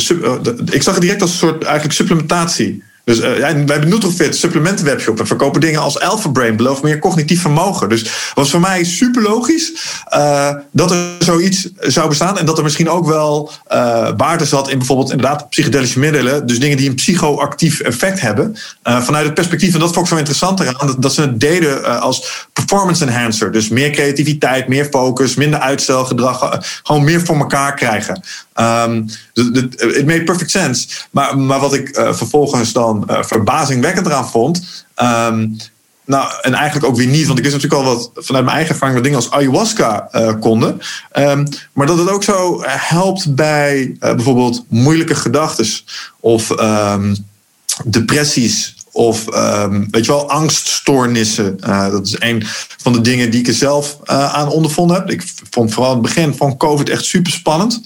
ik 0.71 0.81
zag 0.81 0.93
het 0.93 1.01
direct 1.01 1.21
als 1.21 1.31
een 1.31 1.37
soort 1.37 1.63
eigenlijk 1.63 1.95
supplementatie. 1.95 2.83
Dus 3.05 3.17
uh, 3.17 3.23
wij 3.23 3.53
hebben 3.65 3.89
Nutrofit, 3.89 4.35
supplementenwebshop. 4.35 5.19
En 5.19 5.27
verkopen 5.27 5.61
dingen 5.61 5.81
als 5.81 5.99
Alpha 5.99 6.29
Brain, 6.29 6.55
beloof 6.55 6.81
meer 6.81 6.99
cognitief 6.99 7.41
vermogen. 7.41 7.89
Dus 7.89 8.31
was 8.33 8.49
voor 8.49 8.59
mij 8.59 8.83
super 8.83 9.21
logisch 9.21 9.71
uh, 10.13 10.49
dat 10.71 10.91
er 10.91 10.97
zoiets 11.19 11.69
zou 11.79 12.07
bestaan. 12.07 12.37
En 12.37 12.45
dat 12.45 12.57
er 12.57 12.63
misschien 12.63 12.89
ook 12.89 13.05
wel 13.05 13.51
uh, 13.71 14.09
waarde 14.17 14.45
zat 14.45 14.69
in 14.69 14.77
bijvoorbeeld 14.77 15.11
inderdaad 15.11 15.49
psychedelische 15.49 15.99
middelen. 15.99 16.47
Dus 16.47 16.59
dingen 16.59 16.77
die 16.77 16.89
een 16.89 16.95
psychoactief 16.95 17.79
effect 17.79 18.21
hebben. 18.21 18.57
vanuit 18.83 19.25
het 19.25 19.33
perspectief, 19.33 19.73
en 19.73 19.79
dat 19.79 19.93
vond 19.93 20.05
ik 20.05 20.11
zo 20.11 20.17
interessant 20.17 20.59
eraan, 20.59 20.87
dat, 20.87 21.01
dat 21.01 21.13
ze 21.13 21.21
het 21.21 21.39
deden 21.39 22.01
als 22.01 22.47
performance 22.53 23.05
enhancer. 23.05 23.51
Dus 23.51 23.69
meer 23.69 23.89
creativiteit, 23.89 24.67
meer 24.67 24.85
focus, 24.85 25.35
minder 25.35 25.59
uitstelgedrag. 25.59 26.59
gewoon 26.83 27.03
meer 27.03 27.21
voor 27.21 27.37
elkaar 27.37 27.73
krijgen. 27.73 28.23
Um, 28.59 29.09
it 29.33 30.05
made 30.05 30.23
perfect 30.23 30.51
sense. 30.51 30.87
Maar, 31.11 31.37
maar 31.37 31.59
wat 31.59 31.73
ik 31.73 31.89
vervolgens 31.93 32.73
dan 32.73 33.07
uh, 33.09 33.23
verbazingwekkend 33.23 34.05
eraan 34.05 34.29
vond. 34.29 34.85
Um, 34.95 35.57
nou, 36.05 36.31
en 36.41 36.53
eigenlijk 36.53 36.85
ook 36.85 36.97
weer 36.97 37.07
niet, 37.07 37.25
want 37.25 37.37
ik 37.37 37.43
wist 37.43 37.55
natuurlijk 37.55 37.83
al 37.83 37.95
wat 37.95 38.11
vanuit 38.13 38.45
mijn 38.45 38.55
eigen 38.55 38.73
ervaring 38.73 38.97
wat 38.97 39.03
dingen 39.03 39.19
als 39.19 39.31
ayahuasca 39.31 40.07
uh, 40.11 40.33
konden. 40.39 40.81
Um, 41.13 41.47
maar 41.73 41.87
dat 41.87 41.97
het 41.97 42.09
ook 42.09 42.23
zo 42.23 42.61
helpt 42.65 43.35
bij 43.35 43.95
bijvoorbeeld 43.99 44.65
moeilijke 44.67 45.15
gedachten 45.15 45.67
of 46.19 46.51
depressies 47.85 48.75
of 48.91 49.25
weet 49.91 50.05
je 50.05 50.11
wel, 50.11 50.29
angststoornissen. 50.29 51.57
Dat 51.91 52.05
is 52.05 52.15
een 52.19 52.43
van 52.81 52.93
de 52.93 53.01
dingen 53.01 53.31
die 53.31 53.39
ik 53.39 53.47
er 53.47 53.53
zelf 53.53 53.97
aan 54.07 54.49
ondervonden 54.49 54.95
heb. 54.95 55.09
Ik 55.09 55.23
vond 55.49 55.73
vooral 55.73 55.91
het 55.91 56.01
begin 56.01 56.33
van 56.33 56.57
COVID 56.57 56.89
echt 56.89 57.05
super 57.05 57.31
spannend. 57.31 57.81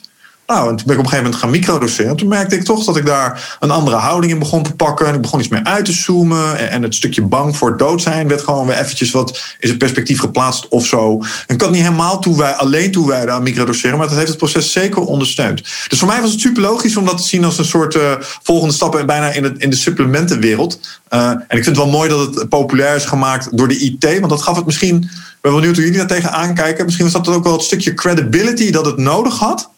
Nou, 0.50 0.70
en 0.70 0.75
toen 0.75 0.86
ben 0.86 0.96
ik 0.96 1.00
op 1.00 1.06
een 1.06 1.12
gegeven 1.12 1.24
moment 1.24 1.36
gaan 1.36 1.50
microdoseren. 1.50 2.15
Toen 2.15 2.27
merkte 2.27 2.56
ik 2.56 2.63
toch 2.63 2.86
dat 2.86 2.98
ik 2.98 3.06
daar 3.06 3.58
een 3.60 3.72
andere 3.72 3.96
houding 3.96 4.34
in 4.34 4.39
begon 4.39 4.63
te 4.63 4.74
pakken. 4.74 5.08
En 5.08 5.13
ik 5.13 5.22
begon 5.22 5.39
iets 5.39 5.48
meer 5.48 5.63
uit 5.63 5.86
te 5.86 5.91
zoomen. 5.91 6.70
En 6.70 6.84
het 6.84 6.96
stukje 6.96 7.22
bang 7.22 7.58
voor 7.58 7.77
dood 7.77 8.02
zijn 8.02 8.28
werd 8.28 8.41
gewoon 8.41 8.67
weer 8.67 8.78
eventjes 8.78 9.12
wat 9.12 9.56
in 9.60 9.69
het 9.69 9.78
perspectief 9.78 10.19
geplaatst 10.19 10.67
of 10.67 10.86
zo. 10.86 11.17
En 11.47 11.56
ik 11.56 11.62
had 11.62 11.71
niet 11.71 11.82
helemaal 11.82 12.23
alleen 12.58 12.91
toewijden 12.91 13.34
aan 13.34 13.43
microdoseren. 13.43 13.97
Maar 13.97 14.08
dat 14.08 14.15
heeft 14.15 14.28
het 14.28 14.38
proces 14.38 14.71
zeker 14.71 15.02
ondersteund. 15.02 15.63
Dus 15.88 16.00
voor 16.00 16.08
mij 16.08 16.21
was 16.21 16.32
het 16.32 16.39
super 16.39 16.62
logisch 16.62 16.97
om 16.97 17.06
dat 17.06 17.17
te 17.17 17.28
zien 17.28 17.45
als 17.45 17.58
een 17.58 17.65
soort 17.65 17.95
uh, 17.95 18.12
volgende 18.43 18.73
stap 18.73 19.04
bijna 19.06 19.32
in, 19.32 19.43
het, 19.43 19.58
in 19.58 19.69
de 19.69 19.76
supplementenwereld. 19.76 20.80
Uh, 21.13 21.30
en 21.30 21.58
ik 21.58 21.63
vind 21.63 21.65
het 21.65 21.78
wel 21.78 21.89
mooi 21.89 22.10
dat 22.10 22.36
het 22.36 22.50
populair 22.50 22.95
is 22.95 23.06
gemaakt 23.06 23.58
door 23.58 23.67
de 23.67 23.80
IT. 23.80 24.04
Want 24.04 24.30
dat 24.30 24.41
gaf 24.41 24.56
het 24.56 24.65
misschien. 24.65 24.95
Ik 25.04 25.39
ben 25.41 25.54
benieuwd 25.54 25.76
hoe 25.76 25.84
jullie 25.84 26.00
daar 26.00 26.08
tegen 26.08 26.32
aankijken. 26.32 26.86
Misschien 26.86 27.06
was 27.12 27.23
dat 27.23 27.36
ook 27.36 27.43
wel 27.43 27.54
het 27.54 27.63
stukje 27.63 27.93
credibility 27.93 28.71
dat 28.71 28.86
het 28.86 28.97
nodig 28.97 29.38
had 29.38 29.69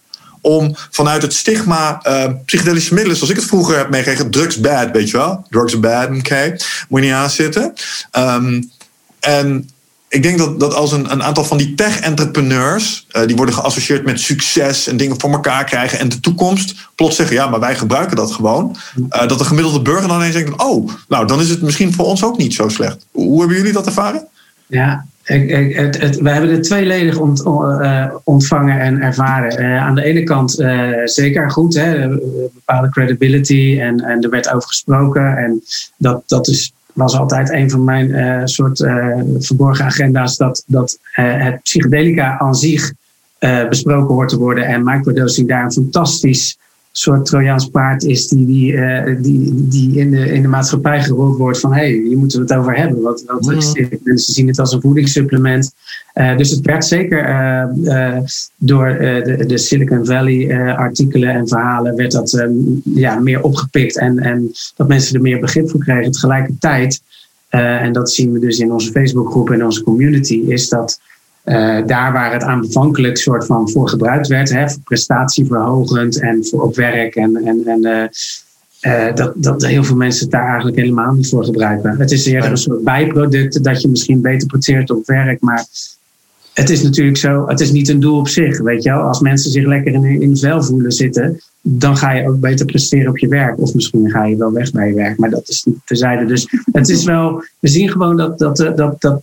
om 0.41 0.75
vanuit 0.89 1.21
het 1.21 1.34
stigma 1.34 2.01
uh, 2.08 2.25
psychedelische 2.45 2.93
middelen, 2.93 3.17
zoals 3.17 3.32
ik 3.32 3.39
het 3.39 3.47
vroeger 3.47 3.77
heb 3.77 3.89
meegekregen, 3.89 4.32
drugs 4.32 4.60
bad, 4.60 4.91
weet 4.91 5.10
je 5.10 5.17
wel? 5.17 5.45
Drugs 5.49 5.80
bad, 5.80 6.08
oké, 6.08 6.17
okay. 6.17 6.60
moet 6.89 7.01
je 7.01 7.06
niet 7.06 7.15
aanzitten. 7.15 7.73
Um, 8.17 8.71
en 9.19 9.69
ik 10.12 10.23
denk 10.23 10.38
dat, 10.38 10.60
dat 10.60 10.73
als 10.73 10.91
een, 10.91 11.12
een 11.12 11.23
aantal 11.23 11.43
van 11.43 11.58
die 11.58 11.73
tech-entrepreneurs, 11.73 13.08
uh, 13.12 13.25
die 13.25 13.36
worden 13.36 13.56
geassocieerd 13.56 14.06
met 14.06 14.19
succes 14.19 14.88
en 14.88 14.97
dingen 14.97 15.19
voor 15.19 15.32
elkaar 15.32 15.63
krijgen 15.63 15.99
en 15.99 16.10
de 16.10 16.19
toekomst, 16.19 16.75
plots 16.95 17.15
zeggen, 17.15 17.36
ja, 17.36 17.47
maar 17.47 17.60
wij 17.60 17.75
gebruiken 17.75 18.15
dat 18.15 18.32
gewoon. 18.32 18.75
Uh, 18.95 19.27
dat 19.27 19.38
de 19.38 19.45
gemiddelde 19.45 19.82
burger 19.82 20.08
dan 20.08 20.17
ineens 20.17 20.34
denkt, 20.34 20.62
oh, 20.62 20.89
nou, 21.08 21.27
dan 21.27 21.41
is 21.41 21.49
het 21.49 21.62
misschien 21.62 21.93
voor 21.93 22.06
ons 22.06 22.23
ook 22.23 22.38
niet 22.38 22.54
zo 22.54 22.69
slecht. 22.69 23.06
Hoe 23.12 23.39
hebben 23.39 23.58
jullie 23.58 23.73
dat 23.73 23.86
ervaren? 23.86 24.27
Ja, 24.67 25.06
we 25.23 26.29
hebben 26.29 26.51
het 26.51 26.63
tweeledig 26.63 27.19
uh, 27.19 28.05
ontvangen 28.23 28.79
en 28.79 29.01
ervaren. 29.01 29.62
Uh, 29.62 29.81
aan 29.81 29.95
de 29.95 30.03
ene 30.03 30.23
kant 30.23 30.60
uh, 30.60 30.89
zeker 31.03 31.51
goed, 31.51 31.75
hè, 31.75 32.07
bepaalde 32.53 32.89
credibility 32.89 33.77
en, 33.79 33.99
en 33.99 34.21
er 34.21 34.29
werd 34.29 34.53
over 34.53 34.67
gesproken. 34.67 35.38
En 35.38 35.63
dat, 35.97 36.23
dat 36.25 36.47
is, 36.47 36.73
was 36.93 37.17
altijd 37.17 37.49
een 37.49 37.69
van 37.69 37.84
mijn 37.84 38.47
soort 38.47 38.77
verborgen 39.39 39.86
agenda's, 39.86 40.38
dat, 40.38 40.63
dat 40.67 40.97
het 41.12 41.62
psychedelica 41.63 42.39
aan 42.39 42.55
zich 42.55 42.93
besproken 43.69 44.13
hoort 44.15 44.29
te 44.29 44.38
worden 44.38 44.65
en 44.65 44.84
microdosing 44.84 45.47
daar 45.47 45.63
een 45.63 45.71
fantastisch 45.71 46.57
soort 46.91 47.25
Trojaans 47.25 47.69
paard 47.69 48.04
is 48.04 48.27
die, 48.27 48.45
die, 48.45 48.71
uh, 48.71 49.15
die, 49.21 49.67
die 49.67 49.99
in, 49.99 50.12
de, 50.12 50.34
in 50.34 50.41
de 50.41 50.47
maatschappij 50.47 51.04
gerold 51.04 51.38
wordt 51.38 51.60
van 51.60 51.73
hé, 51.73 51.80
hey, 51.80 51.91
hier 51.91 52.17
moeten 52.17 52.39
we 52.39 52.54
het 52.54 52.62
over 52.62 52.75
hebben. 52.75 53.01
Wat, 53.01 53.23
wat 53.27 53.45
mm. 53.45 53.51
is 53.51 53.71
dit? 53.71 53.99
Mensen 54.04 54.34
zien 54.34 54.47
het 54.47 54.60
als 54.60 54.73
een 54.73 54.82
voedingssupplement. 54.82 55.73
Uh, 56.13 56.38
dus 56.38 56.49
het 56.49 56.65
werd 56.65 56.86
zeker 56.86 57.30
uh, 57.30 58.17
door 58.58 58.88
de, 58.88 59.43
de, 59.47 59.58
Silicon 59.58 60.06
Valley 60.06 60.75
artikelen 60.75 61.30
en 61.30 61.47
verhalen 61.47 61.95
werd 61.95 62.12
dat 62.12 62.34
um, 62.34 62.82
ja, 62.84 63.19
meer 63.19 63.41
opgepikt 63.41 63.97
en, 63.97 64.19
en 64.19 64.51
dat 64.75 64.88
mensen 64.88 65.15
er 65.15 65.21
meer 65.21 65.39
begrip 65.39 65.69
voor 65.69 65.80
kregen. 65.80 66.12
Tegelijkertijd, 66.12 67.01
en 67.49 67.93
dat 67.93 68.12
zien 68.12 68.32
we 68.32 68.39
dus 68.39 68.60
in 68.60 68.71
onze 68.71 68.91
Facebookgroep 68.91 69.49
en 69.49 69.65
onze 69.65 69.84
community, 69.84 70.43
is 70.47 70.69
dat 70.69 70.99
uh, 71.45 71.86
daar 71.86 72.13
waar 72.13 72.34
het 72.34 72.43
aanvankelijk 72.43 73.17
soort 73.17 73.45
van 73.45 73.69
voor 73.69 73.89
gebruikt 73.89 74.27
werd, 74.27 74.49
hè, 74.49 74.69
voor 74.69 74.82
prestatieverhogend 74.84 76.19
en 76.19 76.45
voor 76.45 76.62
op 76.62 76.75
werk 76.75 77.15
en, 77.15 77.36
en, 77.45 77.62
en 77.65 77.86
uh, 77.86 78.04
uh, 78.93 79.15
dat, 79.15 79.34
dat 79.36 79.65
heel 79.65 79.84
veel 79.84 79.95
mensen 79.95 80.23
het 80.23 80.32
daar 80.32 80.47
eigenlijk 80.47 80.77
helemaal 80.77 81.13
niet 81.13 81.30
voor 81.30 81.45
gebruiken. 81.45 81.99
Het 81.99 82.12
is 82.12 82.25
eerder 82.25 82.51
een 82.51 82.58
soort 82.58 82.84
bijproduct 82.84 83.63
dat 83.63 83.82
je 83.82 83.88
misschien 83.88 84.21
beter 84.21 84.47
presteert 84.47 84.91
op 84.91 85.06
werk, 85.06 85.41
maar 85.41 85.65
het 86.62 86.69
is 86.69 86.84
natuurlijk 86.84 87.17
zo, 87.17 87.47
het 87.47 87.60
is 87.60 87.71
niet 87.71 87.89
een 87.89 88.00
doel 88.00 88.17
op 88.17 88.28
zich. 88.28 88.60
Weet 88.60 88.84
je 88.84 88.89
wel? 88.89 89.02
Als 89.02 89.19
mensen 89.19 89.52
zich 89.52 89.65
lekker 89.65 89.93
in, 89.93 90.21
in 90.21 90.38
vel 90.38 90.63
voelen 90.63 90.91
zitten, 90.91 91.41
dan 91.62 91.97
ga 91.97 92.12
je 92.12 92.28
ook 92.28 92.39
beter 92.39 92.65
presteren 92.65 93.10
op 93.10 93.17
je 93.17 93.28
werk. 93.28 93.60
Of 93.60 93.74
misschien 93.74 94.10
ga 94.10 94.26
je 94.26 94.36
wel 94.36 94.52
weg 94.52 94.71
bij 94.71 94.88
je 94.88 94.93
werk, 94.93 95.17
maar 95.17 95.30
dat 95.30 95.50
is 95.50 95.63
niet 95.63 95.78
terzijde. 95.86 96.26
Dus 96.26 96.47
het 96.71 96.89
is 96.89 97.04
wel, 97.04 97.43
we 97.60 97.67
zien 97.67 97.89
gewoon 97.89 98.17
dat, 98.17 98.39
dat, 98.39 98.58
dat, 98.58 99.02
dat 99.02 99.21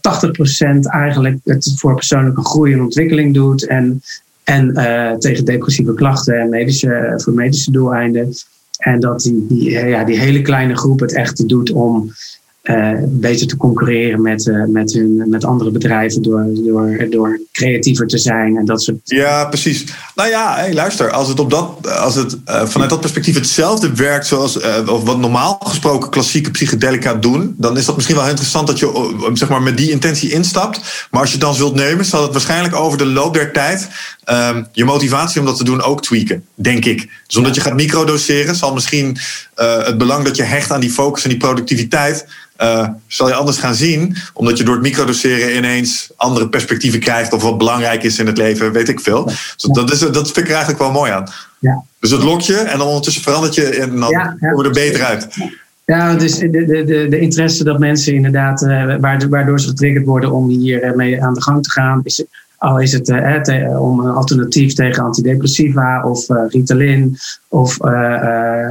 80% 0.76 0.80
eigenlijk 0.80 1.38
het 1.44 1.72
voor 1.76 1.94
persoonlijke 1.94 2.44
groei 2.44 2.72
en 2.72 2.82
ontwikkeling 2.82 3.34
doet. 3.34 3.66
En, 3.66 4.02
en 4.44 4.70
uh, 4.74 5.12
tegen 5.12 5.44
depressieve 5.44 5.94
klachten 5.94 6.40
en 6.40 6.48
medische, 6.48 7.12
voor 7.16 7.32
medische 7.32 7.70
doeleinden. 7.70 8.32
En 8.78 9.00
dat 9.00 9.20
die, 9.20 9.46
die, 9.48 9.70
ja, 9.70 10.04
die 10.04 10.18
hele 10.18 10.42
kleine 10.42 10.76
groep 10.76 11.00
het 11.00 11.14
echt 11.14 11.48
doet 11.48 11.72
om 11.72 12.12
uh, 12.68 12.92
beter 13.06 13.46
te 13.46 13.56
concurreren 13.56 14.22
met, 14.22 14.46
uh, 14.46 14.64
met, 14.64 14.92
hun, 14.92 15.24
met 15.28 15.44
andere 15.44 15.70
bedrijven 15.70 16.22
door, 16.22 16.46
door, 16.54 17.06
door 17.10 17.40
creatiever 17.52 18.06
te 18.06 18.18
zijn 18.18 18.56
en 18.56 18.64
dat 18.64 18.82
soort 18.82 18.98
Ja, 19.04 19.44
precies. 19.44 19.84
Nou 20.14 20.28
ja, 20.28 20.66
luister, 20.72 21.10
als 21.10 21.28
het, 21.28 21.40
op 21.40 21.50
dat, 21.50 21.98
als 21.98 22.14
het 22.14 22.36
uh, 22.46 22.66
vanuit 22.66 22.90
dat 22.90 23.00
perspectief 23.00 23.34
hetzelfde 23.34 23.94
werkt 23.94 24.26
zoals 24.26 24.58
of 24.86 25.02
wat 25.02 25.18
normaal 25.18 25.60
gesproken 25.64 26.10
klassieke 26.10 26.50
psychedelica 26.50 27.14
doen, 27.14 27.54
dan 27.58 27.76
is 27.76 27.84
dat 27.84 27.94
misschien 27.94 28.16
wel 28.16 28.28
interessant 28.28 28.66
dat 28.66 28.78
je 28.78 29.30
zeg 29.32 29.48
maar, 29.48 29.62
met 29.62 29.76
die 29.76 29.90
intentie 29.90 30.32
instapt. 30.32 31.06
Maar 31.10 31.20
als 31.20 31.32
je 31.32 31.38
dan 31.38 31.54
zult 31.54 31.74
nemen, 31.74 32.04
zal 32.04 32.22
het 32.22 32.32
waarschijnlijk 32.32 32.74
over 32.74 32.98
de 32.98 33.06
loop 33.06 33.34
der 33.34 33.52
tijd 33.52 33.88
um, 34.26 34.66
je 34.72 34.84
motivatie 34.84 35.40
om 35.40 35.46
dat 35.46 35.56
te 35.56 35.64
doen 35.64 35.82
ook 35.82 36.02
tweaken, 36.02 36.44
denk 36.54 36.84
ik. 36.84 37.08
Dus 37.26 37.36
omdat 37.36 37.54
je 37.54 37.60
gaat 37.60 37.74
microdoseren, 37.74 38.54
zal 38.54 38.74
misschien 38.74 39.18
het 39.54 39.98
belang 39.98 40.24
dat 40.24 40.36
je 40.36 40.42
hecht 40.42 40.70
aan 40.70 40.80
die 40.80 40.90
focus 40.90 41.22
en 41.22 41.28
die 41.28 41.38
productiviteit 41.38 42.26
uh, 42.62 42.88
zal 43.06 43.28
je 43.28 43.34
anders 43.34 43.58
gaan 43.58 43.74
zien. 43.74 44.16
Omdat 44.32 44.58
je 44.58 44.64
door 44.64 44.74
het 44.74 44.82
microdoseren 44.82 45.56
ineens 45.56 46.10
andere 46.16 46.48
perspectieven 46.48 47.00
krijgt. 47.00 47.32
Of 47.32 47.42
wat 47.42 47.58
belangrijk 47.58 48.02
is 48.02 48.18
in 48.18 48.26
het 48.26 48.38
leven, 48.38 48.72
weet 48.72 48.88
ik 48.88 49.00
veel. 49.00 49.24
Dus 49.24 49.68
dat, 49.72 49.92
is, 49.92 49.98
dat 49.98 50.24
vind 50.24 50.36
ik 50.36 50.46
er 50.46 50.50
eigenlijk 50.50 50.78
wel 50.78 50.92
mooi 50.92 51.12
aan. 51.12 51.26
Ja. 51.58 51.82
Dus 52.00 52.10
het 52.10 52.22
lok 52.22 52.40
je 52.40 52.56
en 52.56 52.78
dan 52.78 52.86
ondertussen 52.86 53.22
verandert 53.22 53.54
je 53.54 53.64
en 53.64 54.00
dan 54.00 54.10
ja, 54.10 54.36
ja. 54.40 54.48
er 54.48 54.70
beter 54.70 55.04
uit. 55.04 55.28
Ja, 55.84 56.14
dus 56.14 56.38
de, 56.38 56.50
de, 56.50 56.84
de, 56.84 57.06
de 57.08 57.18
interesse 57.18 57.64
dat 57.64 57.78
mensen 57.78 58.14
inderdaad, 58.14 58.62
uh, 58.62 58.96
waardoor 59.30 59.60
ze 59.60 59.68
getriggerd 59.68 60.06
worden 60.06 60.32
om 60.32 60.48
hier 60.48 60.84
uh, 60.84 60.94
mee 60.94 61.22
aan 61.22 61.34
de 61.34 61.42
gang 61.42 61.62
te 61.62 61.70
gaan, 61.70 62.00
is, 62.02 62.24
al 62.56 62.80
is 62.80 62.92
het 62.92 63.04
te, 63.04 63.76
om 63.78 64.00
een 64.00 64.14
alternatief 64.14 64.72
tegen 64.74 65.02
antidepressiva 65.02 66.02
of 66.02 66.26
Ritalin 66.48 67.18
of 67.48 67.84
uh, 67.84 68.70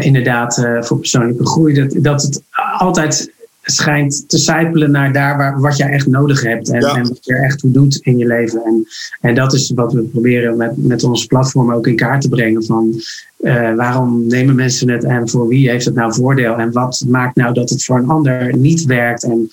inderdaad 0.00 0.58
uh, 0.58 0.82
voor 0.82 0.98
persoonlijke 0.98 1.46
groei. 1.46 1.74
Dat, 1.74 1.96
dat 2.02 2.22
het 2.22 2.42
altijd 2.78 3.32
schijnt 3.62 4.28
te 4.28 4.38
sijpelen 4.38 4.90
naar 4.90 5.12
daar 5.12 5.36
waar, 5.36 5.60
wat 5.60 5.76
jij 5.76 5.90
echt 5.90 6.06
nodig 6.06 6.42
hebt. 6.42 6.70
En, 6.70 6.82
en 6.82 7.08
wat 7.08 7.18
je 7.20 7.34
er 7.34 7.44
echt 7.44 7.58
toe 7.58 7.70
doet 7.70 7.98
in 8.02 8.18
je 8.18 8.26
leven. 8.26 8.64
En, 8.64 8.86
en 9.20 9.34
dat 9.34 9.52
is 9.52 9.72
wat 9.74 9.92
we 9.92 10.02
proberen 10.02 10.56
met, 10.56 10.72
met 10.76 11.04
ons 11.04 11.26
platform 11.26 11.72
ook 11.72 11.86
in 11.86 11.96
kaart 11.96 12.20
te 12.20 12.28
brengen. 12.28 12.64
Van 12.64 13.00
uh, 13.40 13.74
waarom 13.74 14.26
nemen 14.26 14.54
mensen 14.54 14.88
het 14.88 15.04
en 15.04 15.28
voor 15.28 15.48
wie 15.48 15.70
heeft 15.70 15.84
het 15.84 15.94
nou 15.94 16.14
voordeel? 16.14 16.56
En 16.56 16.72
wat 16.72 17.04
maakt 17.08 17.36
nou 17.36 17.54
dat 17.54 17.70
het 17.70 17.84
voor 17.84 17.98
een 17.98 18.08
ander 18.08 18.56
niet 18.56 18.84
werkt? 18.84 19.24
En 19.24 19.50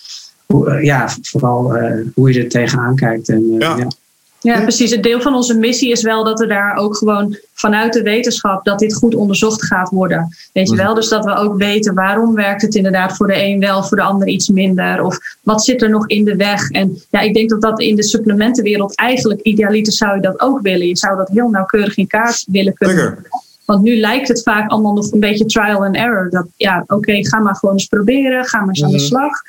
ja, 0.81 1.09
vooral 1.21 1.73
hoe 2.13 2.33
je 2.33 2.43
er 2.43 2.49
tegenaan 2.49 2.95
kijkt. 2.95 3.29
En, 3.29 3.55
ja. 3.59 3.77
Ja, 3.77 3.87
precies. 4.41 4.91
Het 4.91 5.03
deel 5.03 5.21
van 5.21 5.35
onze 5.35 5.57
missie 5.57 5.91
is 5.91 6.01
wel 6.01 6.23
dat 6.23 6.39
we 6.39 6.47
daar 6.47 6.75
ook 6.75 6.97
gewoon 6.97 7.37
vanuit 7.53 7.93
de 7.93 8.01
wetenschap 8.01 8.65
dat 8.65 8.79
dit 8.79 8.93
goed 8.93 9.15
onderzocht 9.15 9.65
gaat 9.65 9.89
worden. 9.89 10.35
Weet 10.53 10.69
je 10.69 10.75
mhm. 10.75 10.83
wel? 10.83 10.93
Dus 10.93 11.07
dat 11.07 11.25
we 11.25 11.35
ook 11.35 11.57
weten 11.57 11.93
waarom 11.93 12.35
werkt 12.35 12.61
het 12.61 12.75
inderdaad 12.75 13.15
voor 13.15 13.27
de 13.27 13.43
een 13.43 13.59
wel, 13.59 13.83
voor 13.83 13.97
de 13.97 14.03
ander 14.03 14.27
iets 14.27 14.49
minder. 14.49 15.03
Of 15.03 15.17
wat 15.41 15.63
zit 15.63 15.81
er 15.81 15.89
nog 15.89 16.07
in 16.07 16.23
de 16.23 16.35
weg? 16.35 16.69
En 16.69 17.01
ja, 17.09 17.19
ik 17.19 17.33
denk 17.33 17.49
dat 17.49 17.61
dat 17.61 17.79
in 17.79 17.95
de 17.95 18.03
supplementenwereld 18.03 18.95
eigenlijk 18.95 19.41
idealiter 19.41 19.93
zou 19.93 20.15
je 20.15 20.21
dat 20.21 20.41
ook 20.41 20.61
willen. 20.61 20.87
Je 20.87 20.97
zou 20.97 21.17
dat 21.17 21.29
heel 21.29 21.49
nauwkeurig 21.49 21.97
in 21.97 22.07
kaart 22.07 22.45
willen 22.47 22.73
kunnen. 22.73 23.25
Want 23.65 23.83
nu 23.83 23.99
lijkt 23.99 24.27
het 24.27 24.43
vaak 24.43 24.69
allemaal 24.69 24.93
nog 24.93 25.11
een 25.11 25.19
beetje 25.19 25.45
trial 25.45 25.85
and 25.85 25.95
error. 25.95 26.29
Dat 26.29 26.45
ja, 26.55 26.83
oké, 26.87 27.25
ga 27.27 27.39
maar 27.39 27.55
gewoon 27.55 27.75
eens 27.75 27.85
proberen, 27.85 28.45
ga 28.45 28.59
maar 28.59 28.67
eens 28.67 28.83
aan 28.83 28.91
de 28.91 28.95
mhm. 28.95 29.05
slag. 29.05 29.41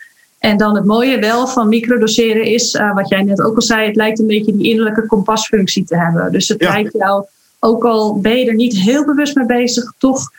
En 0.42 0.56
dan 0.56 0.74
het 0.74 0.84
mooie 0.84 1.18
wel 1.18 1.46
van 1.46 1.68
microdoseren 1.68 2.44
is, 2.44 2.74
uh, 2.74 2.94
wat 2.94 3.08
jij 3.08 3.22
net 3.22 3.42
ook 3.42 3.54
al 3.54 3.62
zei, 3.62 3.86
het 3.86 3.96
lijkt 3.96 4.18
een 4.18 4.26
beetje 4.26 4.56
die 4.56 4.70
innerlijke 4.70 5.06
kompasfunctie 5.06 5.84
te 5.84 5.96
hebben. 5.96 6.32
Dus 6.32 6.48
het 6.48 6.62
lijkt 6.62 6.92
jou, 6.92 7.24
ook 7.58 7.84
al 7.84 8.20
ben 8.20 8.38
je 8.38 8.46
er 8.46 8.54
niet 8.54 8.78
heel 8.78 9.04
bewust 9.04 9.36
mee 9.36 9.46
bezig, 9.46 9.92
toch 9.98 10.30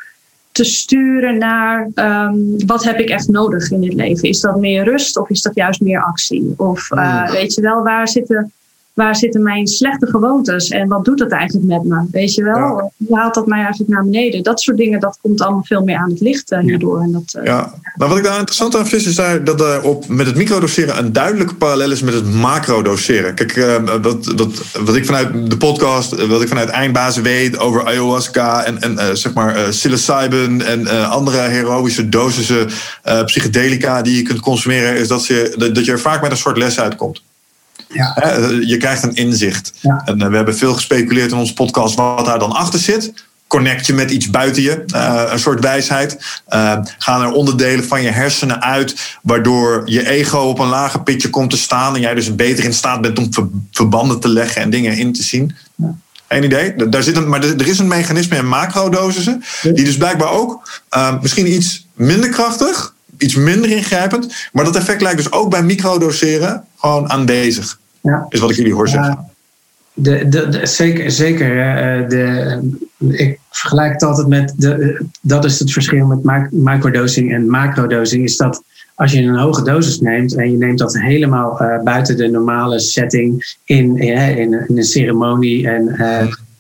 te 0.51 0.63
sturen 0.63 1.37
naar 1.37 1.89
um, 1.95 2.55
wat 2.65 2.83
heb 2.83 2.99
ik 2.99 3.09
echt 3.09 3.27
nodig 3.27 3.71
in 3.71 3.81
dit 3.81 3.93
leven. 3.93 4.29
Is 4.29 4.39
dat 4.39 4.59
meer 4.59 4.83
rust 4.83 5.17
of 5.17 5.29
is 5.29 5.41
dat 5.41 5.55
juist 5.55 5.81
meer 5.81 6.03
actie? 6.03 6.53
Of 6.57 6.91
uh, 6.91 7.31
weet 7.31 7.53
je 7.53 7.61
wel, 7.61 7.83
waar 7.83 8.07
zitten 8.07 8.51
waar 8.93 9.15
zitten 9.15 9.43
mijn 9.43 9.67
slechte 9.67 10.07
gewoontes 10.07 10.69
en 10.69 10.87
wat 10.87 11.05
doet 11.05 11.17
dat 11.17 11.31
eigenlijk 11.31 11.67
met 11.67 11.83
me? 11.83 12.05
Weet 12.11 12.33
je 12.33 12.43
wel? 12.43 12.91
Hoe 13.07 13.17
haalt 13.17 13.33
dat 13.33 13.47
mij 13.47 13.59
eigenlijk 13.59 13.89
naar 13.89 14.03
beneden? 14.03 14.43
Dat 14.43 14.61
soort 14.61 14.77
dingen, 14.77 14.99
dat 14.99 15.17
komt 15.21 15.41
allemaal 15.41 15.63
veel 15.63 15.83
meer 15.83 15.97
aan 15.97 16.09
het 16.09 16.19
licht 16.19 16.51
uh, 16.51 16.59
hierdoor. 16.59 17.01
En 17.01 17.11
dat, 17.11 17.35
uh, 17.37 17.45
ja, 17.45 17.73
maar 17.95 18.07
wat 18.07 18.17
ik 18.17 18.23
daar 18.23 18.37
interessant 18.37 18.75
aan 18.75 18.87
vind, 18.87 19.05
is 19.05 19.15
daar, 19.15 19.43
dat 19.43 19.61
er 19.61 19.81
op, 19.81 20.07
met 20.07 20.25
het 20.25 20.35
microdoseren 20.35 20.97
een 20.97 21.13
duidelijke 21.13 21.55
parallel 21.55 21.91
is 21.91 22.01
met 22.01 22.13
het 22.13 22.33
macrodoseren. 22.33 23.35
Kijk, 23.35 23.55
uh, 23.55 23.75
dat, 24.01 24.33
dat, 24.35 24.61
wat 24.83 24.95
ik 24.95 25.05
vanuit 25.05 25.49
de 25.49 25.57
podcast, 25.57 26.25
wat 26.27 26.41
ik 26.41 26.47
vanuit 26.47 26.69
Eindbazen 26.69 27.23
weet 27.23 27.57
over 27.57 27.85
ayahuasca 27.85 28.63
en, 28.63 28.81
en 28.81 29.17
zeg 29.17 29.33
maar 29.33 29.69
psilocybin 29.69 30.61
en 30.61 31.09
andere 31.09 31.37
heroïsche 31.37 32.09
dosissen 32.09 32.67
psychedelica 33.25 34.01
die 34.01 34.15
je 34.15 34.21
kunt 34.21 34.39
consumeren, 34.39 34.97
is 34.97 35.07
dat, 35.07 35.23
ze, 35.23 35.55
dat 35.73 35.85
je 35.85 35.91
er 35.91 35.99
vaak 35.99 36.21
met 36.21 36.31
een 36.31 36.37
soort 36.37 36.57
les 36.57 36.79
uitkomt. 36.79 37.21
Ja. 37.93 38.37
Je 38.65 38.77
krijgt 38.77 39.03
een 39.03 39.15
inzicht. 39.15 39.73
En 39.81 40.21
eh, 40.21 40.27
we 40.27 40.35
hebben 40.35 40.57
veel 40.57 40.73
gespeculeerd 40.73 41.31
in 41.31 41.37
onze 41.37 41.53
podcast 41.53 41.95
wat 41.95 42.25
daar 42.25 42.39
dan 42.39 42.51
achter 42.51 42.79
zit. 42.79 43.13
Connect 43.47 43.85
je 43.85 43.93
met 43.93 44.11
iets 44.11 44.29
buiten 44.29 44.61
je, 44.61 44.83
uh, 44.95 45.23
een 45.31 45.39
soort 45.39 45.59
wijsheid. 45.59 46.41
Gaan 46.97 47.21
er 47.21 47.31
onderdelen 47.31 47.85
van 47.85 48.01
je 48.01 48.09
hersenen 48.09 48.61
uit, 48.61 49.17
waardoor 49.21 49.81
je 49.85 50.07
ego 50.09 50.37
op 50.37 50.59
een 50.59 50.67
lager 50.67 51.03
pitje 51.03 51.29
komt 51.29 51.49
te 51.49 51.57
staan 51.57 51.95
en 51.95 52.01
jij 52.01 52.13
dus 52.13 52.35
beter 52.35 52.63
in 52.63 52.73
staat 52.73 53.01
bent 53.01 53.19
om 53.19 53.29
verbanden 53.71 54.19
te 54.19 54.29
leggen 54.29 54.61
en 54.61 54.69
dingen 54.69 54.97
in 54.97 55.13
te 55.13 55.23
zien. 55.23 55.55
Ja. 55.75 55.95
Geen 56.27 56.43
idee. 56.43 56.89
Daar 56.89 57.03
zit 57.03 57.17
een, 57.17 57.29
maar 57.29 57.43
er 57.43 57.67
is 57.67 57.79
een 57.79 57.87
mechanisme 57.87 58.37
in 58.37 58.47
macrodosissen, 58.47 59.43
die 59.61 59.83
dus 59.83 59.97
blijkbaar 59.97 60.31
ook 60.31 60.81
uh, 60.95 61.21
misschien 61.21 61.53
iets 61.53 61.87
minder 61.93 62.29
krachtig, 62.29 62.93
iets 63.17 63.35
minder 63.35 63.69
ingrijpend, 63.69 64.33
maar 64.51 64.65
dat 64.65 64.75
effect 64.75 65.01
lijkt 65.01 65.17
dus 65.17 65.31
ook 65.31 65.49
bij 65.49 65.63
microdoseren 65.63 66.63
gewoon 66.77 67.09
aanwezig. 67.09 67.79
Ja. 68.03 68.25
Is 68.29 68.39
wat 68.39 68.49
ik 68.49 68.55
jullie 68.55 68.73
hoor 68.73 68.87
zeggen. 68.87 69.31
De, 69.93 70.29
de, 70.29 70.49
de, 70.49 70.65
zeker, 70.65 71.11
zeker. 71.11 71.59
Eh, 71.59 72.09
de, 72.09 72.59
ik 72.97 73.39
vergelijk 73.49 73.93
het 73.93 74.03
altijd 74.03 74.27
met. 74.27 74.53
De, 74.57 75.05
dat 75.21 75.45
is 75.45 75.59
het 75.59 75.71
verschil 75.71 76.05
met 76.05 76.51
microdosing 76.51 77.33
en 77.33 77.49
macrodosing. 77.49 78.23
Is 78.23 78.37
dat 78.37 78.63
als 78.95 79.11
je 79.11 79.21
een 79.21 79.37
hoge 79.37 79.63
dosis 79.63 79.99
neemt 79.99 80.35
en 80.35 80.51
je 80.51 80.57
neemt 80.57 80.79
dat 80.79 80.97
helemaal 80.97 81.61
uh, 81.61 81.83
buiten 81.83 82.17
de 82.17 82.27
normale 82.27 82.79
setting 82.79 83.55
in, 83.63 83.97
in, 83.97 84.37
in, 84.37 84.77
een 84.77 84.83
ceremonie. 84.83 85.69
En, 85.69 85.87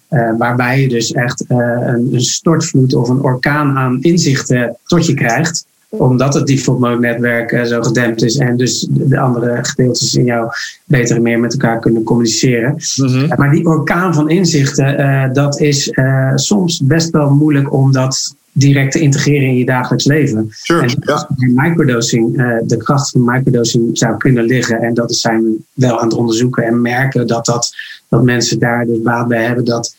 uh, 0.09 0.37
waarbij 0.37 0.81
je 0.81 0.89
dus 0.89 1.11
echt 1.11 1.43
een, 1.47 2.09
een 2.11 2.21
stortvloed 2.21 2.93
of 2.93 3.09
een 3.09 3.21
orkaan 3.21 3.77
aan 3.77 4.01
inzichten 4.01 4.77
tot 4.85 5.05
je 5.05 5.13
krijgt 5.13 5.65
omdat 5.97 6.33
het 6.33 6.47
default 6.47 6.79
mode 6.79 6.99
netwerk 6.99 7.51
uh, 7.51 7.63
zo 7.63 7.81
gedempt 7.81 8.23
is 8.23 8.37
en 8.37 8.57
dus 8.57 8.87
de 8.89 9.19
andere 9.19 9.57
gedeeltes 9.61 10.15
in 10.15 10.23
jou 10.23 10.51
beter 10.85 11.15
en 11.15 11.21
meer 11.21 11.39
met 11.39 11.53
elkaar 11.53 11.79
kunnen 11.79 12.03
communiceren. 12.03 12.75
Mhm. 12.95 13.27
maar 13.35 13.51
die 13.51 13.65
orkaan 13.65 14.13
van 14.13 14.29
inzichten, 14.29 14.99
uh, 14.99 15.33
dat 15.33 15.59
is 15.59 15.87
uh, 15.87 16.31
soms 16.35 16.81
best 16.83 17.09
wel 17.09 17.29
moeilijk 17.29 17.73
om 17.73 17.91
dat 17.91 18.35
direct 18.51 18.91
te 18.91 18.99
integreren 18.99 19.47
in 19.47 19.57
je 19.57 19.65
dagelijks 19.65 20.05
leven. 20.05 20.47
Sure, 20.51 20.81
en 20.81 20.95
ja. 20.99 21.27
microdosing, 21.37 22.35
de 22.65 22.77
kracht 22.77 23.09
van 23.09 23.23
microdosing 23.23 23.97
zou 23.97 24.17
kunnen 24.17 24.43
liggen. 24.43 24.81
En 24.81 24.93
dat 24.93 25.15
zijn 25.15 25.43
we 25.43 25.57
wel 25.73 25.99
aan 25.99 26.07
het 26.07 26.17
onderzoeken 26.17 26.63
en 26.63 26.81
merken 26.81 27.27
dat, 27.27 27.45
dat, 27.45 27.75
dat 28.09 28.23
mensen 28.23 28.59
daar 28.59 28.85
dus 28.85 29.01
baat 29.01 29.27
bij 29.27 29.45
hebben. 29.45 29.65
Dat 29.65 29.95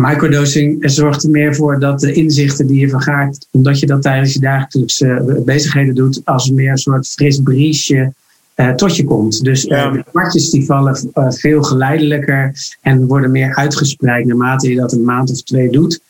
Microdosing 0.00 0.90
zorgt 0.90 1.22
er 1.22 1.30
meer 1.30 1.54
voor 1.54 1.80
dat 1.80 2.00
de 2.00 2.12
inzichten 2.12 2.66
die 2.66 2.80
je 2.80 2.88
vergaart, 2.88 3.46
omdat 3.50 3.78
je 3.78 3.86
dat 3.86 4.02
tijdens 4.02 4.32
je 4.32 4.40
dagelijkse 4.40 5.08
eh, 5.08 5.44
bezigheden 5.44 5.94
doet, 5.94 6.20
als 6.24 6.50
meer 6.50 6.70
een 6.70 6.78
soort 6.78 7.08
fris 7.08 7.42
briesje 7.42 8.12
uh, 8.56 8.70
tot 8.70 8.96
je 8.96 9.04
komt. 9.04 9.44
Dus 9.44 9.64
uh, 9.64 9.92
de 9.92 10.04
kwartjes 10.10 10.50
die 10.50 10.64
vallen 10.64 11.10
veel 11.14 11.62
geleidelijker 11.62 12.52
en 12.80 13.06
worden 13.06 13.30
meer 13.30 13.54
uitgespreid 13.54 14.26
naarmate 14.26 14.68
je 14.68 14.76
dat 14.76 14.92
een 14.92 15.04
maand 15.04 15.30
of 15.30 15.42
twee 15.42 15.70
doet. 15.70 16.00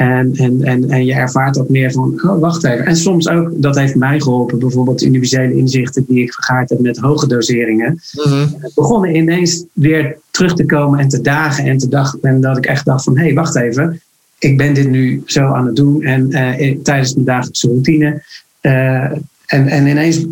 En, 0.00 0.32
en, 0.34 0.62
en, 0.62 0.90
en 0.90 1.04
je 1.04 1.14
ervaart 1.14 1.58
ook 1.58 1.68
meer 1.68 1.92
van, 1.92 2.20
oh, 2.26 2.38
wacht 2.38 2.64
even. 2.64 2.86
En 2.86 2.96
soms 2.96 3.28
ook, 3.28 3.50
dat 3.54 3.78
heeft 3.78 3.94
mij 3.94 4.20
geholpen, 4.20 4.58
bijvoorbeeld 4.58 5.02
universele 5.02 5.56
inzichten 5.56 6.04
die 6.08 6.22
ik 6.22 6.32
vergaard 6.32 6.70
heb 6.70 6.78
met 6.78 6.98
hoge 6.98 7.26
doseringen. 7.26 8.00
Mm 8.12 8.56
Begonnen 8.74 9.16
ineens 9.16 9.64
weer 9.72 10.18
terug 10.30 10.54
te 10.54 10.66
komen 10.66 10.98
en 10.98 11.08
te 11.08 11.20
dagen 11.20 11.64
en 11.64 11.78
te 11.78 11.88
dag. 11.88 12.16
En 12.20 12.40
dat 12.40 12.56
ik 12.56 12.66
echt 12.66 12.84
dacht 12.84 13.04
van, 13.04 13.16
hé, 13.16 13.24
hey, 13.24 13.34
wacht 13.34 13.56
even. 13.56 14.00
Ik 14.38 14.56
ben 14.56 14.74
dit 14.74 14.90
nu 14.90 15.22
zo 15.26 15.52
aan 15.52 15.66
het 15.66 15.76
doen. 15.76 16.02
En 16.02 16.30
uh, 16.30 16.76
tijdens 16.82 17.14
mijn 17.14 17.26
dagelijkse 17.26 17.66
routine. 17.66 18.22
Uh, 18.62 19.12
en, 19.50 19.66
en 19.68 19.86
ineens 19.86 20.24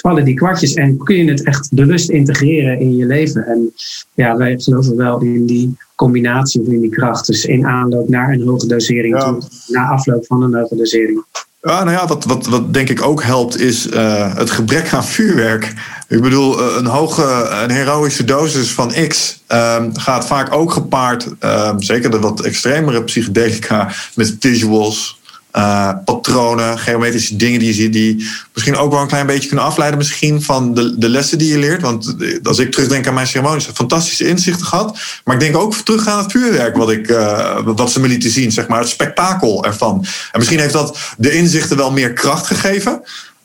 vallen 0.00 0.24
die 0.24 0.34
kwartjes 0.34 0.74
en 0.74 0.98
kun 0.98 1.16
je 1.16 1.30
het 1.30 1.44
echt 1.44 1.68
bewust 1.72 2.10
integreren 2.10 2.80
in 2.80 2.96
je 2.96 3.06
leven. 3.06 3.46
En 3.46 3.72
ja, 4.14 4.36
wij 4.36 4.58
geloven 4.58 4.96
wel 4.96 5.20
in 5.20 5.46
die 5.46 5.76
combinatie 5.94 6.60
of 6.60 6.66
in 6.66 6.80
die 6.80 6.90
kracht. 6.90 7.26
Dus 7.26 7.44
in 7.44 7.66
aanloop 7.66 8.08
naar 8.08 8.32
een 8.32 8.46
hoge 8.46 8.66
dosering 8.66 9.44
na 9.66 9.88
afloop 9.88 10.26
van 10.26 10.42
een 10.42 10.54
hoge 10.54 10.76
dosering. 10.76 11.24
Ja, 11.60 11.84
nou 11.84 11.96
ja, 11.96 12.06
wat, 12.06 12.24
wat, 12.24 12.46
wat 12.46 12.74
denk 12.74 12.88
ik 12.88 13.02
ook 13.02 13.22
helpt 13.22 13.60
is 13.60 13.86
uh, 13.86 14.36
het 14.36 14.50
gebrek 14.50 14.92
aan 14.92 15.04
vuurwerk. 15.04 15.72
Ik 16.08 16.20
bedoel, 16.20 16.60
eh, 16.60 16.76
een 16.78 16.86
hoge, 16.86 17.48
een 17.62 17.70
heroïsche 17.70 18.24
dosis 18.24 18.72
van 18.72 18.92
X 19.08 19.42
um, 19.48 19.96
gaat 19.96 20.26
vaak 20.26 20.54
ook 20.54 20.72
gepaard, 20.72 21.28
um, 21.40 21.82
zeker 21.82 22.10
de 22.10 22.18
wat 22.18 22.40
extremere 22.40 23.04
psychedelica, 23.04 23.92
met 24.14 24.36
visuals, 24.40 25.20
uh, 25.56 25.92
patronen, 26.04 26.78
geometrische 26.78 27.36
dingen 27.36 27.58
die 27.58 27.68
je 27.68 27.74
ziet, 27.74 27.92
die 27.92 28.28
misschien 28.54 28.76
ook 28.76 28.92
wel 28.92 29.00
een 29.00 29.06
klein 29.06 29.26
beetje 29.26 29.48
kunnen 29.48 29.64
afleiden 29.64 29.98
misschien 29.98 30.42
van 30.42 30.74
de, 30.74 30.98
de 30.98 31.08
lessen 31.08 31.38
die 31.38 31.48
je 31.48 31.58
leert. 31.58 31.82
Want 31.82 32.16
als 32.42 32.58
ik 32.58 32.72
terugdenk 32.72 33.06
aan 33.06 33.14
mijn 33.14 33.26
ceremonies, 33.26 33.68
fantastische 33.74 34.28
inzichten 34.28 34.66
gehad. 34.66 34.98
Maar 35.24 35.34
ik 35.34 35.40
denk 35.40 35.56
ook 35.56 35.74
terug 35.74 36.06
aan 36.06 36.18
het 36.22 36.32
vuurwerk 36.32 36.76
wat, 36.76 36.90
ik, 36.90 37.08
uh, 37.08 37.58
wat 37.64 37.90
ze 37.90 38.00
me 38.00 38.08
lieten 38.08 38.30
zien, 38.30 38.52
zeg 38.52 38.68
maar, 38.68 38.80
het 38.80 38.88
spektakel 38.88 39.64
ervan. 39.64 40.04
En 40.32 40.38
misschien 40.38 40.60
heeft 40.60 40.72
dat 40.72 40.98
de 41.18 41.32
inzichten 41.32 41.76
wel 41.76 41.92
meer 41.92 42.12
kracht 42.12 42.46
gegeven. 42.46 43.02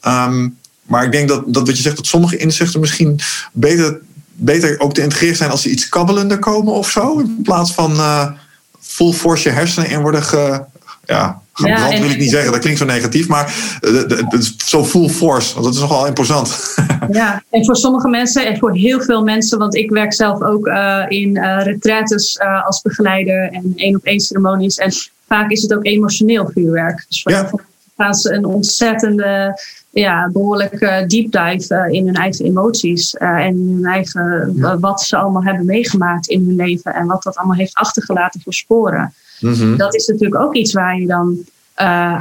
Um, 0.08 0.58
maar 0.82 1.04
ik 1.04 1.12
denk 1.12 1.28
dat, 1.28 1.44
dat 1.48 1.68
wat 1.68 1.78
je 1.78 1.84
zegt, 1.84 1.96
dat 1.96 2.06
sommige 2.06 2.38
inzichten 2.38 2.80
misschien 2.80 3.20
beter, 3.52 4.00
beter 4.34 4.80
ook 4.80 4.94
te 4.94 5.02
integreren 5.02 5.36
zijn 5.36 5.52
als 5.52 5.62
ze 5.62 5.70
iets 5.70 5.90
kabbelender 5.90 6.40
komen 6.40 6.74
of 6.74 6.90
zo. 6.90 7.20
In 7.20 7.40
plaats 7.44 7.72
van 7.72 7.92
uh, 7.92 8.32
full 8.80 9.14
force 9.14 9.50
je 9.50 9.56
hersenen 9.56 9.90
in 9.90 10.02
worden 10.02 10.24
ge, 10.24 10.64
ja, 11.06 11.41
gebrand, 11.54 12.00
wil 12.00 12.10
ik 12.10 12.18
niet 12.18 12.30
zeggen. 12.30 12.52
Dat 12.52 12.62
klinkt 12.62 12.80
zo 12.80 12.86
negatief, 12.86 13.28
maar 13.28 13.78
uh, 13.82 14.40
zo 14.58 14.86
full 14.86 15.10
force. 15.10 15.54
Want 15.54 15.66
dat 15.66 15.74
is 15.74 15.82
nogal 15.82 16.08
imposant. 16.08 16.50
Ja, 17.12 17.44
en 17.50 17.66
voor 17.66 17.76
sommige 17.76 18.08
mensen 18.08 18.46
en 18.46 18.58
voor 18.58 18.76
heel 18.76 19.02
veel 19.02 19.24
mensen, 19.24 19.58
want 19.58 19.76
ik 19.76 19.90
werk 19.90 20.14
zelf 20.14 20.42
ook 20.42 20.68
uh, 20.68 21.06
in 21.08 21.36
uh, 21.36 21.64
retraites 21.64 22.40
als 22.66 22.82
begeleider 22.82 23.50
en 23.52 23.74
één 23.76 23.96
op 23.96 24.04
één 24.04 24.20
ceremonies. 24.20 24.78
En 24.78 24.92
vaak 25.28 25.50
is 25.50 25.62
het 25.62 25.74
ook 25.74 25.86
emotioneel 25.86 26.50
vuurwerk. 26.54 27.06
Dus 27.08 27.22
voor 27.22 27.32
ja. 27.32 27.50
gaan 27.98 28.14
ze 28.14 28.34
een 28.34 28.46
ontzettende 28.46 29.62
ja, 29.90 30.30
behoorlijk 30.34 30.80
deep 31.08 31.32
dive 31.32 31.88
in 31.92 32.06
hun 32.06 32.16
eigen 32.16 32.46
emoties 32.46 33.16
en 33.16 33.48
in 33.48 33.80
hun 33.82 33.86
eigen, 33.86 34.80
wat 34.80 35.02
ze 35.02 35.18
allemaal 35.18 35.44
hebben 35.44 35.66
meegemaakt 35.66 36.28
in 36.28 36.46
hun 36.46 36.56
leven 36.56 36.94
en 36.94 37.06
wat 37.06 37.24
dat 37.24 37.36
allemaal 37.36 37.58
heeft 37.58 37.76
achtergelaten 37.76 38.42
voor 38.42 38.54
sporen. 38.54 39.14
Mm-hmm. 39.42 39.78
Dat 39.78 39.96
is 39.96 40.08
natuurlijk 40.08 40.42
ook 40.42 40.56
iets 40.56 40.74
waar 40.74 41.00
je 41.00 41.08
dan 41.08 41.46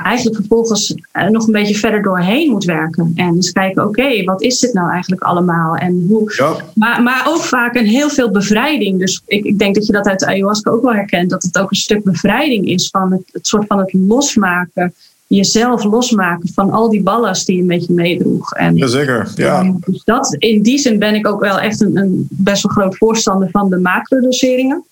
eigenlijk 0.02 0.36
vervolgens 0.36 0.94
nog 1.28 1.46
een 1.46 1.52
beetje 1.52 1.74
verder 1.74 2.02
doorheen 2.02 2.50
moet 2.50 2.64
werken. 2.64 3.12
En 3.14 3.34
dus 3.34 3.52
kijken, 3.52 3.84
oké, 3.84 4.24
wat 4.24 4.42
is 4.42 4.58
dit 4.58 4.72
nou 4.72 4.90
eigenlijk 4.90 5.22
allemaal? 5.22 5.76
En 5.76 6.06
hoe, 6.08 6.32
ja. 6.36 6.56
maar, 6.74 7.02
maar 7.02 7.24
ook 7.28 7.42
vaak 7.42 7.74
een 7.74 7.86
heel 7.86 8.08
veel 8.08 8.30
bevrijding. 8.30 8.98
Dus 8.98 9.22
ik, 9.26 9.44
ik 9.44 9.58
denk 9.58 9.74
dat 9.74 9.86
je 9.86 9.92
dat 9.92 10.06
uit 10.06 10.18
de 10.18 10.26
ayahuasca 10.26 10.70
ook 10.70 10.82
wel 10.82 10.94
herkent, 10.94 11.30
dat 11.30 11.42
het 11.42 11.58
ook 11.58 11.70
een 11.70 11.76
stuk 11.76 12.04
bevrijding 12.04 12.66
is 12.66 12.88
van 12.88 13.12
het, 13.12 13.22
het 13.32 13.46
soort 13.46 13.66
van 13.66 13.78
het 13.78 13.92
losmaken 13.92 14.94
jezelf 15.36 15.84
losmaken 15.84 16.48
van 16.54 16.70
al 16.70 16.90
die 16.90 17.02
ballast 17.02 17.46
die 17.46 17.56
je 17.56 17.64
met 17.64 17.86
je 17.86 17.92
meedroeg. 17.92 18.52
En, 18.54 18.76
Jazeker, 18.76 19.32
ja. 19.34 19.74
Dus 19.84 20.04
dat, 20.04 20.36
in 20.38 20.62
die 20.62 20.78
zin 20.78 20.98
ben 20.98 21.14
ik 21.14 21.26
ook 21.26 21.40
wel 21.40 21.58
echt 21.58 21.80
een, 21.80 21.96
een 21.96 22.26
best 22.30 22.62
wel 22.62 22.72
groot 22.72 22.96
voorstander 22.96 23.48
van 23.50 23.70
de 23.70 23.78
macrodoseringen. 23.78 24.84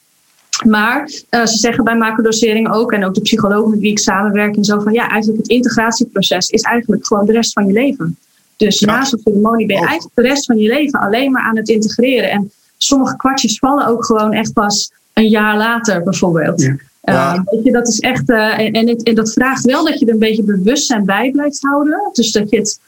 Maar 0.66 1.10
uh, 1.30 1.46
ze 1.46 1.56
zeggen 1.56 1.84
bij 1.84 1.96
macrodoseringen 1.96 2.70
ook, 2.72 2.92
en 2.92 3.04
ook 3.04 3.14
de 3.14 3.20
psychologen 3.20 3.70
met 3.70 3.78
wie 3.78 3.90
ik 3.90 3.98
samenwerk, 3.98 4.56
en 4.56 4.64
zo 4.64 4.80
van 4.80 4.92
ja, 4.92 5.08
eigenlijk 5.08 5.42
het 5.42 5.50
integratieproces 5.50 6.48
is 6.48 6.62
eigenlijk 6.62 7.06
gewoon 7.06 7.26
de 7.26 7.32
rest 7.32 7.52
van 7.52 7.66
je 7.66 7.72
leven. 7.72 8.18
Dus 8.56 8.78
ja. 8.78 8.86
naast 8.86 9.10
de 9.10 9.20
ceremonie 9.24 9.66
ben 9.66 9.76
je 9.76 9.82
oh. 9.82 9.88
eigenlijk 9.88 10.16
de 10.16 10.22
rest 10.22 10.44
van 10.44 10.58
je 10.58 10.68
leven 10.68 11.00
alleen 11.00 11.32
maar 11.32 11.42
aan 11.42 11.56
het 11.56 11.68
integreren. 11.68 12.30
En 12.30 12.50
sommige 12.76 13.16
kwartjes 13.16 13.58
vallen 13.58 13.86
ook 13.86 14.04
gewoon 14.04 14.32
echt 14.32 14.52
pas 14.52 14.92
een 15.12 15.28
jaar 15.28 15.56
later, 15.56 16.02
bijvoorbeeld. 16.02 16.62
Ja. 16.62 16.76
Ja. 17.02 17.42
weet 17.44 17.64
je, 17.64 17.72
dat 17.72 17.88
is 17.88 17.98
echt. 17.98 18.30
Uh, 18.30 18.58
en, 18.58 18.72
en, 18.72 18.96
en, 18.96 19.14
dat 19.14 19.32
vraagt 19.32 19.64
wel 19.64 19.84
dat 19.84 19.98
je 19.98 20.06
er 20.06 20.12
een 20.12 20.18
beetje 20.18 20.42
bewustzijn 20.42 21.04
bij 21.04 21.30
blijft 21.30 21.58
houden. 21.60 22.10
Dus 22.12 22.32
dat 22.32 22.50
je 22.50 22.56
het. 22.56 22.80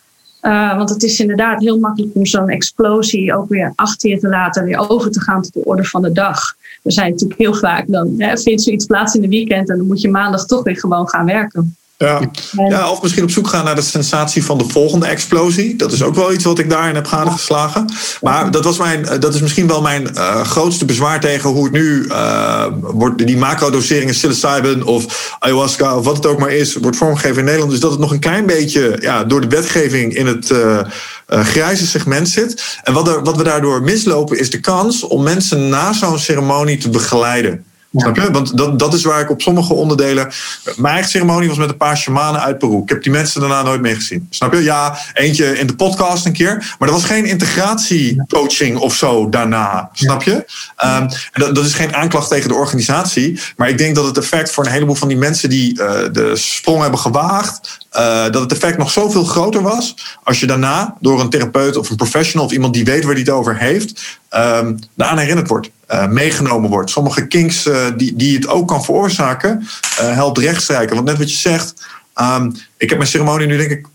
Uh, 0.43 0.77
want 0.77 0.91
het 0.91 1.03
is 1.03 1.21
inderdaad 1.21 1.61
heel 1.61 1.79
makkelijk 1.79 2.15
om 2.15 2.27
zo'n 2.27 2.49
explosie 2.49 3.35
ook 3.35 3.49
weer 3.49 3.73
achter 3.75 4.11
je 4.11 4.19
te 4.19 4.29
laten, 4.29 4.65
weer 4.65 4.91
over 4.91 5.11
te 5.11 5.21
gaan 5.21 5.43
tot 5.43 5.53
de 5.53 5.65
orde 5.65 5.85
van 5.85 6.03
de 6.03 6.13
dag. 6.13 6.57
We 6.83 6.93
zijn 6.93 7.11
natuurlijk 7.11 7.41
heel 7.41 7.55
vaak, 7.55 7.85
dan 7.87 8.15
hè, 8.19 8.39
vindt 8.39 8.63
zoiets 8.63 8.87
plaats 8.87 9.15
in 9.15 9.21
de 9.21 9.29
weekend 9.29 9.71
en 9.71 9.77
dan 9.77 9.87
moet 9.87 10.01
je 10.01 10.11
maandag 10.11 10.47
toch 10.47 10.63
weer 10.63 10.77
gewoon 10.77 11.09
gaan 11.09 11.27
werken. 11.27 11.77
Ja. 12.05 12.21
ja, 12.69 12.91
of 12.91 13.03
misschien 13.03 13.23
op 13.23 13.31
zoek 13.31 13.49
gaan 13.49 13.65
naar 13.65 13.75
de 13.75 13.83
sensatie 13.83 14.45
van 14.45 14.59
de 14.59 14.69
volgende 14.69 15.07
explosie. 15.07 15.77
Dat 15.77 15.93
is 15.93 16.03
ook 16.03 16.15
wel 16.15 16.33
iets 16.33 16.45
wat 16.45 16.59
ik 16.59 16.71
daarin 16.71 16.95
heb 16.95 17.07
gadegeslagen. 17.07 17.93
Maar 18.21 18.51
dat, 18.51 18.65
was 18.65 18.79
mijn, 18.79 19.07
eh, 19.07 19.21
dat 19.21 19.35
is 19.35 19.41
misschien 19.41 19.67
wel 19.67 19.83
mijn 19.83 20.11
uh, 20.15 20.41
grootste 20.41 20.85
bezwaar 20.85 21.21
tegen 21.21 21.51
hoe 21.51 21.65
het 21.65 21.73
nu 21.73 22.05
uh, 22.09 22.67
wordt. 22.81 23.27
Die 23.27 23.37
macrodoseringen, 23.37 24.15
psilocybin 24.15 24.85
of 24.85 25.37
ayahuasca 25.39 25.97
of 25.97 26.05
wat 26.05 26.17
het 26.17 26.27
ook 26.27 26.39
maar 26.39 26.53
is, 26.53 26.75
wordt 26.75 26.97
vormgegeven 26.97 27.39
in 27.39 27.45
Nederland. 27.45 27.71
Dus 27.71 27.81
dat 27.81 27.91
het 27.91 28.01
nog 28.01 28.13
een 28.13 28.19
klein 28.19 28.47
beetje 28.47 28.97
ja, 29.01 29.25
door 29.25 29.41
de 29.41 29.49
wetgeving 29.49 30.15
in 30.15 30.27
het 30.27 30.51
uh, 30.51 30.81
grijze 31.29 31.87
segment 31.87 32.29
zit. 32.29 32.79
En 32.83 32.93
wat, 32.93 33.09
er, 33.09 33.23
wat 33.23 33.37
we 33.37 33.43
daardoor 33.43 33.83
mislopen 33.83 34.39
is 34.39 34.51
de 34.51 34.61
kans 34.61 35.03
om 35.05 35.23
mensen 35.23 35.69
na 35.69 35.93
zo'n 35.93 36.19
ceremonie 36.19 36.79
te 36.79 36.89
begeleiden. 36.89 37.65
Snap 37.93 38.17
je? 38.17 38.31
Want 38.31 38.57
dat, 38.57 38.79
dat 38.79 38.95
is 38.95 39.05
waar 39.05 39.21
ik 39.21 39.31
op 39.31 39.43
sommige 39.43 39.75
onderdelen. 39.75 40.33
Mijn 40.77 40.93
eigen 40.93 41.11
ceremonie 41.11 41.49
was 41.49 41.59
met 41.59 41.69
een 41.69 41.77
paar 41.77 41.97
shamanen 41.97 42.41
uit 42.41 42.59
Peru. 42.59 42.77
Ik 42.83 42.89
heb 42.89 43.03
die 43.03 43.13
mensen 43.13 43.41
daarna 43.41 43.63
nooit 43.63 43.81
meer 43.81 43.95
gezien. 43.95 44.27
Snap 44.31 44.53
je? 44.53 44.63
Ja, 44.63 44.99
eentje 45.15 45.59
in 45.59 45.67
de 45.67 45.75
podcast 45.75 46.27
een 46.27 46.33
keer. 46.33 46.75
Maar 46.79 46.89
er 46.89 46.95
was 46.95 47.05
geen 47.05 47.25
integratiecoaching 47.25 48.79
of 48.79 48.95
zo 48.95 49.29
daarna. 49.29 49.91
Snap 49.93 50.23
je? 50.23 50.33
Um, 50.33 50.45
en 50.77 51.11
dat, 51.33 51.55
dat, 51.55 51.65
is 51.65 51.75
geen 51.75 51.95
aanklacht 51.95 52.29
tegen 52.29 52.49
de 52.49 52.55
organisatie. 52.55 53.41
Maar 53.57 53.69
ik 53.69 53.79
denk 53.79 53.95
dat 53.95 54.05
het 54.05 54.19
effect 54.19 54.51
voor 54.51 54.65
een 54.65 54.73
heleboel 54.73 54.95
van 54.95 55.09
die 55.09 55.17
mensen 55.17 55.49
die 55.49 55.73
uh, 55.73 55.91
de 56.13 56.31
sprong 56.35 56.81
hebben 56.81 57.01
gewaagd. 57.01 57.79
Uh, 57.93 58.23
dat 58.23 58.43
het 58.43 58.53
effect 58.53 58.79
nog 58.79 58.91
zoveel 58.91 59.25
groter 59.25 59.63
was. 59.63 59.95
Als 60.23 60.41
je 60.41 60.47
daarna 60.47 60.97
door 61.01 61.21
een 61.21 61.31
therapeut 61.31 61.77
of 61.77 61.91
een 61.91 61.97
professional 61.97 62.47
of 62.47 62.53
iemand 62.53 62.75
die 62.75 62.85
weet 62.85 63.05
waar 63.05 63.13
hij 63.13 63.23
het 63.23 63.31
over 63.31 63.59
heeft. 63.59 64.19
Um, 64.31 64.79
daaraan 64.95 65.19
herinnerd 65.19 65.49
wordt. 65.49 65.71
Uh, 65.93 66.09
meegenomen 66.09 66.71
wordt. 66.71 66.91
Sommige 66.91 67.27
kinks 67.27 67.67
uh, 67.67 67.87
die, 67.97 68.17
die 68.17 68.37
het 68.37 68.49
ook 68.49 68.69
kan 68.69 68.85
veroorzaken, 68.85 69.59
uh, 70.01 70.13
helpt 70.13 70.39
rechtstrijken. 70.39 70.95
Want 70.95 71.09
net 71.09 71.19
wat 71.19 71.31
je 71.31 71.37
zegt, 71.37 71.75
um, 72.21 72.55
ik 72.77 72.89
heb 72.89 72.99
mijn 72.99 73.11
ceremonie 73.11 73.47
nu 73.47 73.57
denk 73.57 73.71
ik, 73.71 73.87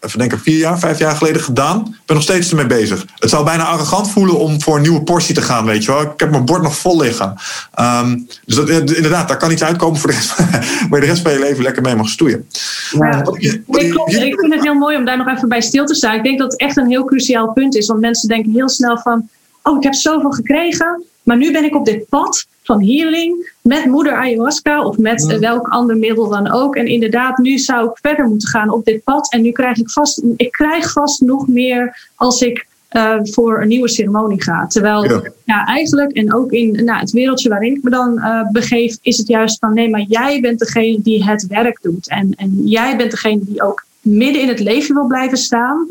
even 0.00 0.18
denken, 0.18 0.40
vier 0.40 0.58
jaar, 0.58 0.78
vijf 0.78 0.98
jaar 0.98 1.16
geleden 1.16 1.42
gedaan. 1.42 1.78
Ik 1.78 2.06
ben 2.06 2.16
nog 2.16 2.22
steeds 2.24 2.50
ermee 2.50 2.66
bezig. 2.66 3.04
Het 3.18 3.30
zou 3.30 3.44
bijna 3.44 3.64
arrogant 3.64 4.10
voelen 4.10 4.38
om 4.38 4.60
voor 4.60 4.76
een 4.76 4.82
nieuwe 4.82 5.02
portie 5.02 5.34
te 5.34 5.42
gaan, 5.42 5.64
weet 5.64 5.84
je 5.84 5.92
wel. 5.92 6.00
Ik 6.00 6.10
heb 6.16 6.30
mijn 6.30 6.44
bord 6.44 6.62
nog 6.62 6.76
vol 6.76 7.00
liggen. 7.00 7.34
Um, 7.80 8.28
dus 8.44 8.56
dat, 8.56 8.68
inderdaad, 8.68 9.28
daar 9.28 9.36
kan 9.36 9.50
iets 9.50 9.62
uitkomen 9.62 10.00
voor 10.00 10.10
de 10.10 10.16
rest, 10.16 10.36
waar 10.88 11.00
je 11.00 11.06
de 11.06 11.12
rest 11.12 11.22
van 11.22 11.32
je 11.32 11.38
leven 11.38 11.62
lekker 11.62 11.82
mee 11.82 11.94
mag 11.94 12.08
stoeien. 12.08 12.48
Ja, 12.90 13.24
ik, 13.38 13.62
ik 13.66 14.40
vind 14.40 14.54
het 14.54 14.62
heel 14.62 14.74
mooi 14.74 14.96
om 14.96 15.04
daar 15.04 15.16
nog 15.16 15.28
even 15.28 15.48
bij 15.48 15.60
stil 15.60 15.84
te 15.84 15.94
staan. 15.94 16.16
Ik 16.16 16.22
denk 16.22 16.38
dat 16.38 16.52
het 16.52 16.60
echt 16.60 16.76
een 16.76 16.88
heel 16.88 17.04
cruciaal 17.04 17.52
punt 17.52 17.74
is. 17.74 17.86
Want 17.86 18.00
mensen 18.00 18.28
denken 18.28 18.52
heel 18.52 18.68
snel 18.68 18.98
van, 18.98 19.28
oh, 19.66 19.76
ik 19.76 19.82
heb 19.82 19.94
zoveel 19.94 20.30
gekregen. 20.30 21.04
Maar 21.22 21.36
nu 21.36 21.52
ben 21.52 21.64
ik 21.64 21.74
op 21.74 21.84
dit 21.84 22.08
pad 22.08 22.46
van 22.62 22.84
healing 22.84 23.52
met 23.62 23.84
moeder 23.84 24.12
ayahuasca 24.12 24.84
of 24.84 24.98
met 24.98 25.38
welk 25.38 25.68
ander 25.68 25.96
middel 25.96 26.28
dan 26.28 26.50
ook. 26.50 26.76
En 26.76 26.86
inderdaad, 26.86 27.38
nu 27.38 27.58
zou 27.58 27.88
ik 27.88 27.98
verder 28.00 28.26
moeten 28.26 28.48
gaan 28.48 28.70
op 28.70 28.84
dit 28.84 29.04
pad. 29.04 29.32
En 29.32 29.42
nu 29.42 29.50
krijg 29.50 29.76
ik 29.76 29.90
vast, 29.90 30.22
ik 30.36 30.50
krijg 30.50 30.92
vast 30.92 31.20
nog 31.20 31.48
meer 31.48 32.10
als 32.14 32.40
ik 32.40 32.66
uh, 32.92 33.14
voor 33.22 33.62
een 33.62 33.68
nieuwe 33.68 33.88
ceremonie 33.88 34.42
ga. 34.42 34.66
Terwijl 34.66 35.04
ja. 35.04 35.22
ja. 35.44 35.64
eigenlijk, 35.64 36.12
en 36.12 36.34
ook 36.34 36.50
in 36.50 36.84
nou, 36.84 37.00
het 37.00 37.10
wereldje 37.10 37.48
waarin 37.48 37.74
ik 37.74 37.82
me 37.82 37.90
dan 37.90 38.18
uh, 38.18 38.50
begeef, 38.50 38.96
is 39.02 39.18
het 39.18 39.28
juist 39.28 39.58
van 39.58 39.74
nee, 39.74 39.90
maar 39.90 40.04
jij 40.08 40.40
bent 40.40 40.58
degene 40.58 41.02
die 41.02 41.24
het 41.24 41.46
werk 41.46 41.78
doet. 41.82 42.08
En, 42.08 42.34
en 42.36 42.60
jij 42.64 42.96
bent 42.96 43.10
degene 43.10 43.40
die 43.44 43.62
ook 43.62 43.84
midden 44.00 44.42
in 44.42 44.48
het 44.48 44.60
leven 44.60 44.94
wil 44.94 45.06
blijven 45.06 45.38
staan. 45.38 45.86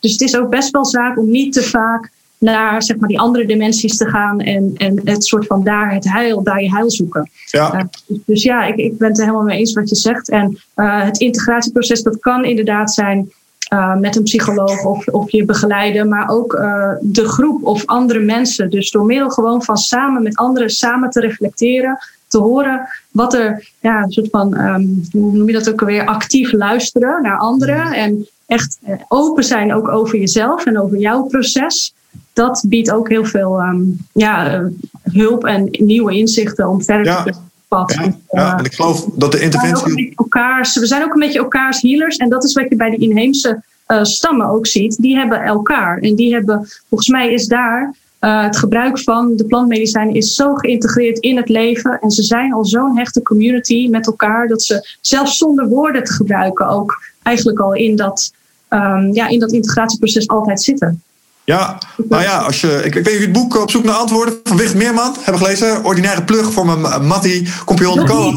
Dus 0.00 0.12
het 0.12 0.20
is 0.20 0.36
ook 0.36 0.50
best 0.50 0.70
wel 0.70 0.84
zaak 0.84 1.18
om 1.18 1.30
niet 1.30 1.52
te 1.52 1.62
vaak 1.62 2.10
naar 2.38 2.82
zeg 2.82 2.96
maar, 2.96 3.08
die 3.08 3.20
andere 3.20 3.46
dimensies 3.46 3.96
te 3.96 4.06
gaan 4.06 4.40
en, 4.40 4.72
en 4.76 5.00
het 5.04 5.24
soort 5.24 5.46
van 5.46 5.64
daar 5.64 5.94
het 5.94 6.12
heil, 6.12 6.42
daar 6.42 6.62
je 6.62 6.70
heil 6.70 6.90
zoeken. 6.90 7.30
Ja. 7.46 7.74
Uh, 7.74 7.80
dus, 8.06 8.18
dus 8.26 8.42
ja, 8.42 8.64
ik, 8.64 8.76
ik 8.76 8.98
ben 8.98 9.08
het 9.08 9.18
er 9.18 9.24
helemaal 9.24 9.44
mee 9.44 9.58
eens 9.58 9.72
wat 9.72 9.88
je 9.88 9.94
zegt. 9.94 10.28
En 10.28 10.58
uh, 10.76 11.04
het 11.04 11.18
integratieproces, 11.18 12.02
dat 12.02 12.18
kan 12.18 12.44
inderdaad 12.44 12.92
zijn 12.92 13.32
uh, 13.72 13.96
met 13.96 14.16
een 14.16 14.22
psycholoog 14.22 14.84
of, 14.84 15.06
of 15.06 15.30
je 15.30 15.44
begeleiden, 15.44 16.08
maar 16.08 16.28
ook 16.28 16.52
de 17.00 17.28
groep 17.28 17.64
of 17.64 17.86
andere 17.86 18.20
mensen. 18.20 18.70
Dus 18.70 18.90
door 18.90 19.04
middel 19.04 19.30
gewoon 19.30 19.62
van 19.62 19.76
samen 19.76 20.22
met 20.22 20.36
anderen 20.36 20.70
samen 20.70 21.10
te 21.10 21.20
reflecteren, 21.20 21.98
te 22.28 22.38
horen 22.38 22.88
wat 23.10 23.34
er, 23.34 23.68
ja, 23.80 24.02
een 24.02 24.12
soort 24.12 24.30
van, 24.30 24.60
um, 24.60 25.08
hoe 25.12 25.36
noem 25.36 25.46
je 25.46 25.52
dat 25.52 25.70
ook 25.70 25.80
alweer, 25.80 26.06
actief 26.06 26.52
luisteren 26.52 27.22
naar 27.22 27.38
anderen 27.38 27.92
en 27.92 28.28
echt 28.46 28.78
open 29.08 29.44
zijn 29.44 29.74
ook 29.74 29.88
over 29.88 30.18
jezelf 30.18 30.66
en 30.66 30.80
over 30.80 30.98
jouw 30.98 31.22
proces 31.22 31.94
dat 32.32 32.64
biedt 32.68 32.90
ook 32.90 33.08
heel 33.08 33.24
veel 33.24 33.60
um, 33.60 33.98
ja, 34.12 34.60
uh, 34.60 34.66
hulp 35.02 35.44
en 35.44 35.68
nieuwe 35.70 36.12
inzichten 36.12 36.68
om 36.68 36.82
verder 36.82 37.06
ja. 37.06 37.22
te 37.22 37.32
pad. 37.68 37.92
Ja, 37.92 38.16
ja, 38.30 38.58
en 38.58 38.64
ik 38.64 38.74
geloof 38.74 39.04
dat 39.14 39.32
de 39.32 39.40
interventie. 39.40 40.12
Elkaars, 40.16 40.78
we 40.78 40.86
zijn 40.86 41.02
ook 41.02 41.12
een 41.14 41.20
beetje 41.20 41.38
elkaars 41.38 41.82
healers. 41.82 42.16
En 42.16 42.28
dat 42.28 42.44
is 42.44 42.52
wat 42.52 42.66
je 42.68 42.76
bij 42.76 42.90
de 42.90 42.96
inheemse 42.96 43.62
uh, 43.88 44.02
stammen 44.02 44.48
ook 44.48 44.66
ziet. 44.66 44.96
Die 44.96 45.16
hebben 45.16 45.40
elkaar. 45.40 45.98
En 45.98 46.14
die 46.14 46.32
hebben, 46.32 46.68
volgens 46.88 47.08
mij 47.08 47.32
is 47.32 47.46
daar 47.46 47.94
uh, 48.20 48.42
het 48.42 48.56
gebruik 48.56 48.98
van 48.98 49.36
de 49.36 49.44
plantmedicijnen 49.44 50.14
is 50.14 50.34
zo 50.34 50.54
geïntegreerd 50.54 51.18
in 51.18 51.36
het 51.36 51.48
leven. 51.48 51.98
En 52.00 52.10
ze 52.10 52.22
zijn 52.22 52.52
al 52.52 52.64
zo'n 52.64 52.96
hechte 52.96 53.22
community 53.22 53.88
met 53.90 54.06
elkaar. 54.06 54.48
Dat 54.48 54.62
ze 54.62 54.96
zelfs 55.00 55.36
zonder 55.36 55.68
woorden 55.68 56.04
te 56.04 56.12
gebruiken 56.12 56.68
ook 56.68 57.02
eigenlijk 57.22 57.58
al 57.58 57.74
in 57.74 57.96
dat, 57.96 58.32
um, 58.68 59.14
ja, 59.14 59.28
in 59.28 59.38
dat 59.38 59.52
integratieproces 59.52 60.28
altijd 60.28 60.62
zitten. 60.62 61.02
Ja, 61.48 61.78
nou 62.08 62.22
ja, 62.22 62.38
als 62.38 62.60
je, 62.60 62.80
ik, 62.84 62.94
ik 62.94 63.04
weet 63.04 63.20
het 63.20 63.32
boek 63.32 63.60
Op 63.60 63.70
zoek 63.70 63.84
naar 63.84 63.94
antwoorden 63.94 64.40
van 64.44 64.56
Wicht 64.56 64.74
Meerman 64.74 65.16
hebben 65.22 65.42
gelezen. 65.42 65.84
Ordinaire 65.84 66.24
plug 66.24 66.52
voor 66.52 66.66
mijn 66.66 67.06
Mattie, 67.06 67.48
compagnon 67.64 68.06
co 68.06 68.32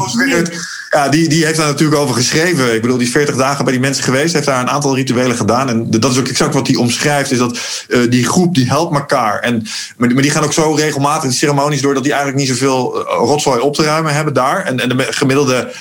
Ja, 0.90 1.08
die, 1.08 1.28
die 1.28 1.44
heeft 1.44 1.56
daar 1.56 1.66
natuurlijk 1.66 2.00
over 2.00 2.14
geschreven. 2.14 2.74
Ik 2.74 2.80
bedoel, 2.80 2.96
die 2.96 3.06
is 3.06 3.12
40 3.12 3.36
dagen 3.36 3.64
bij 3.64 3.72
die 3.72 3.82
mensen 3.82 4.04
geweest. 4.04 4.34
Heeft 4.34 4.46
daar 4.46 4.60
een 4.60 4.70
aantal 4.70 4.94
rituelen 4.94 5.36
gedaan. 5.36 5.68
En 5.68 5.90
dat 5.90 6.12
is 6.12 6.18
ook 6.18 6.28
exact 6.28 6.54
wat 6.54 6.66
hij 6.66 6.76
omschrijft. 6.76 7.30
Is 7.30 7.38
dat 7.38 7.58
uh, 7.88 8.10
die 8.10 8.26
groep 8.26 8.54
die 8.54 8.68
helpt 8.68 8.94
elkaar. 8.94 9.38
En, 9.38 9.66
maar, 9.96 10.08
die 10.08 10.30
gaan 10.30 10.44
ook 10.44 10.52
zo 10.52 10.72
regelmatig 10.72 11.30
de 11.30 11.36
ceremonies 11.36 11.82
door... 11.82 11.94
dat 11.94 12.02
die 12.02 12.12
eigenlijk 12.12 12.42
niet 12.42 12.58
zoveel 12.58 12.98
uh, 12.98 13.04
rotzooi 13.04 13.60
op 13.60 13.74
te 13.74 13.82
ruimen 13.82 14.14
hebben 14.14 14.34
daar. 14.34 14.64
En, 14.64 14.80
en 14.80 14.88
de 14.88 15.06
gemiddelde 15.10 15.72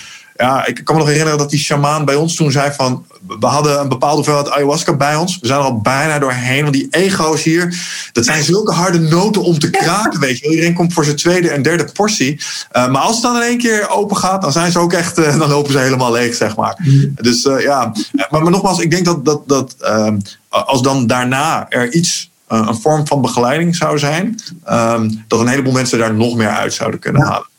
ja, 0.41 0.65
ik 0.65 0.81
kan 0.83 0.95
me 0.95 1.01
nog 1.01 1.09
herinneren 1.09 1.39
dat 1.39 1.49
die 1.49 1.59
shamaan 1.59 2.05
bij 2.05 2.15
ons 2.15 2.35
toen 2.35 2.51
zei 2.51 2.71
van... 2.71 3.05
we 3.39 3.45
hadden 3.45 3.79
een 3.79 3.89
bepaalde 3.89 4.15
hoeveelheid 4.15 4.49
ayahuasca 4.49 4.93
bij 4.93 5.15
ons. 5.15 5.39
We 5.39 5.47
zijn 5.47 5.59
er 5.59 5.65
al 5.65 5.81
bijna 5.81 6.19
doorheen. 6.19 6.61
Want 6.61 6.73
die 6.73 6.87
ego's 6.89 7.43
hier, 7.43 7.75
dat 8.11 8.25
zijn 8.25 8.43
zulke 8.43 8.73
harde 8.73 8.99
noten 8.99 9.43
om 9.43 9.59
te 9.59 9.69
kraken, 9.69 10.19
weet 10.19 10.39
je 10.39 10.49
Iedereen 10.49 10.73
komt 10.73 10.93
voor 10.93 11.03
zijn 11.03 11.15
tweede 11.15 11.49
en 11.49 11.61
derde 11.61 11.91
portie. 11.93 12.41
Uh, 12.71 12.91
maar 12.91 13.01
als 13.01 13.13
het 13.13 13.23
dan 13.23 13.35
in 13.35 13.41
één 13.41 13.57
keer 13.57 13.89
open 13.89 14.17
gaat, 14.17 14.41
dan 14.41 14.51
zijn 14.51 14.71
ze 14.71 14.79
ook 14.79 14.93
echt... 14.93 15.19
Uh, 15.19 15.37
dan 15.37 15.49
lopen 15.49 15.71
ze 15.71 15.79
helemaal 15.79 16.11
leeg, 16.11 16.35
zeg 16.35 16.55
maar. 16.55 16.75
Mm. 16.83 17.13
Dus 17.15 17.45
uh, 17.45 17.61
ja, 17.61 17.93
maar, 18.29 18.41
maar, 18.41 18.51
nogmaals, 18.51 18.79
ik 18.79 18.91
denk 18.91 19.05
dat, 19.05 19.25
dat, 19.25 19.47
dat 19.47 19.75
ehm, 19.79 20.17
als 20.49 20.81
dan 20.81 21.07
daarna 21.07 21.69
er 21.69 21.93
iets 21.93 22.29
een 22.47 22.75
vorm 22.75 23.07
van 23.07 23.21
begeleiding 23.21 23.75
zou 23.75 23.99
zijn, 23.99 24.41
um, 24.69 25.23
dat 25.27 25.39
een 25.39 25.47
heleboel 25.47 25.73
mensen 25.73 25.99
daar 25.99 26.13
nog 26.13 26.35
meer 26.35 26.49
uit 26.49 26.73
zouden 26.73 26.99
kunnen 26.99 27.21
halen. 27.21 27.49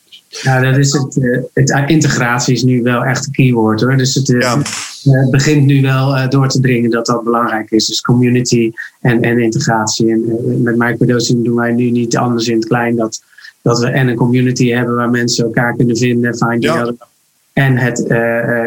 Ja, 0.40 0.60
dat 0.60 0.76
is 0.76 0.92
het, 0.92 1.18
eh, 1.22 1.38
het. 1.52 1.90
Integratie 1.90 2.54
is 2.54 2.62
nu 2.62 2.82
wel 2.82 3.04
echt 3.04 3.26
een 3.26 3.32
keyword 3.32 3.80
hoor. 3.80 3.96
Dus 3.96 4.14
het, 4.14 4.34
eh, 4.34 4.56
begint 5.30 5.66
nu 5.66 5.82
wel 5.82 6.28
door 6.28 6.48
te 6.48 6.60
dringen 6.60 6.90
dat 6.90 7.06
dat 7.06 7.24
belangrijk 7.24 7.70
is. 7.70 7.86
Dus 7.86 8.00
community 8.00 8.72
en, 9.00 9.22
en 9.22 9.38
integratie. 9.38 10.10
En 10.10 10.62
met 10.62 10.76
microdosing 10.76 11.44
doen 11.44 11.56
wij 11.56 11.72
nu 11.72 11.90
niet 11.90 12.16
anders 12.16 12.48
in 12.48 12.56
het 12.56 12.66
klein 12.66 12.96
dat, 12.96 13.22
dat 13.62 13.78
we 13.78 13.86
en 13.86 14.08
een 14.08 14.16
community 14.16 14.70
hebben 14.70 14.94
waar 14.94 15.10
mensen 15.10 15.44
elkaar 15.44 15.76
kunnen 15.76 15.96
vinden, 15.96 16.36
find 16.36 16.62
ja. 16.62 16.92
En 17.52 17.76
het, 17.76 18.04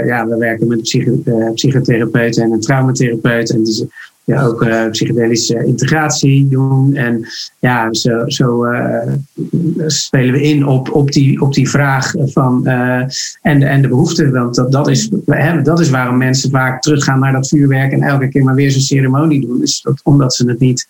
ja, 0.06 0.28
we 0.28 0.38
werken 0.38 0.68
met 0.68 0.94
een 0.94 1.54
psychotherapeut 1.54 2.38
en 2.38 2.52
een 2.52 2.60
traumatherapeut. 2.60 3.50
En 3.50 3.64
dus 3.64 3.84
ja, 4.26 4.44
ook 4.44 4.64
uh, 4.64 4.90
psychedelische 4.90 5.66
integratie 5.66 6.48
doen. 6.48 6.96
En 6.96 7.28
ja, 7.60 7.94
zo, 7.94 8.24
zo 8.26 8.66
uh, 8.66 9.14
spelen 9.88 10.34
we 10.34 10.42
in 10.42 10.68
op, 10.68 10.94
op, 10.94 11.12
die, 11.12 11.42
op 11.42 11.54
die 11.54 11.70
vraag 11.70 12.14
van, 12.18 12.62
uh, 12.64 13.02
en, 13.42 13.64
en 13.64 13.82
de 13.82 13.88
behoefte. 13.88 14.32
Want 14.32 14.56
dat, 14.56 14.72
dat, 14.72 14.88
is, 14.88 15.10
hè, 15.26 15.62
dat 15.62 15.80
is 15.80 15.90
waarom 15.90 16.18
mensen 16.18 16.50
vaak 16.50 16.82
teruggaan 16.82 17.20
naar 17.20 17.32
dat 17.32 17.48
vuurwerk 17.48 17.92
en 17.92 18.02
elke 18.02 18.28
keer 18.28 18.44
maar 18.44 18.56
weer 18.56 18.72
zo'n 18.72 18.82
ceremonie 18.82 19.48
doen. 19.48 19.62
Is 19.62 19.82
dat 19.82 20.02
omdat 20.04 20.34
ze 20.34 20.48
het 20.48 20.60
niet 20.60 20.88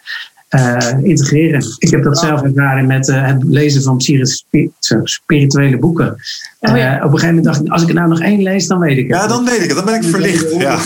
integreren. 1.01 1.63
Ik 1.77 1.89
heb 1.89 2.03
dat 2.03 2.17
zelf 2.17 2.41
ervaren 2.41 2.87
met 2.87 3.07
het 3.07 3.43
lezen 3.43 3.81
van 3.81 4.01
spirituele 5.03 5.77
boeken. 5.77 6.05
Oh, 6.59 6.71
op 6.71 6.75
een 6.75 6.79
gegeven 6.79 7.27
moment 7.27 7.43
dacht 7.43 7.61
ik, 7.61 7.71
als 7.71 7.81
ik 7.81 7.87
er 7.87 7.93
nou 7.93 8.09
nog 8.09 8.21
één 8.21 8.41
lees, 8.41 8.67
dan 8.67 8.79
weet 8.79 8.97
ik 8.97 9.07
het. 9.07 9.17
Ja, 9.17 9.27
dan 9.27 9.45
weet 9.45 9.61
ik 9.61 9.67
het. 9.67 9.75
Dan 9.75 9.85
ben 9.85 9.95
ik 9.95 10.03
verlicht. 10.03 10.51
Ja, 10.51 10.79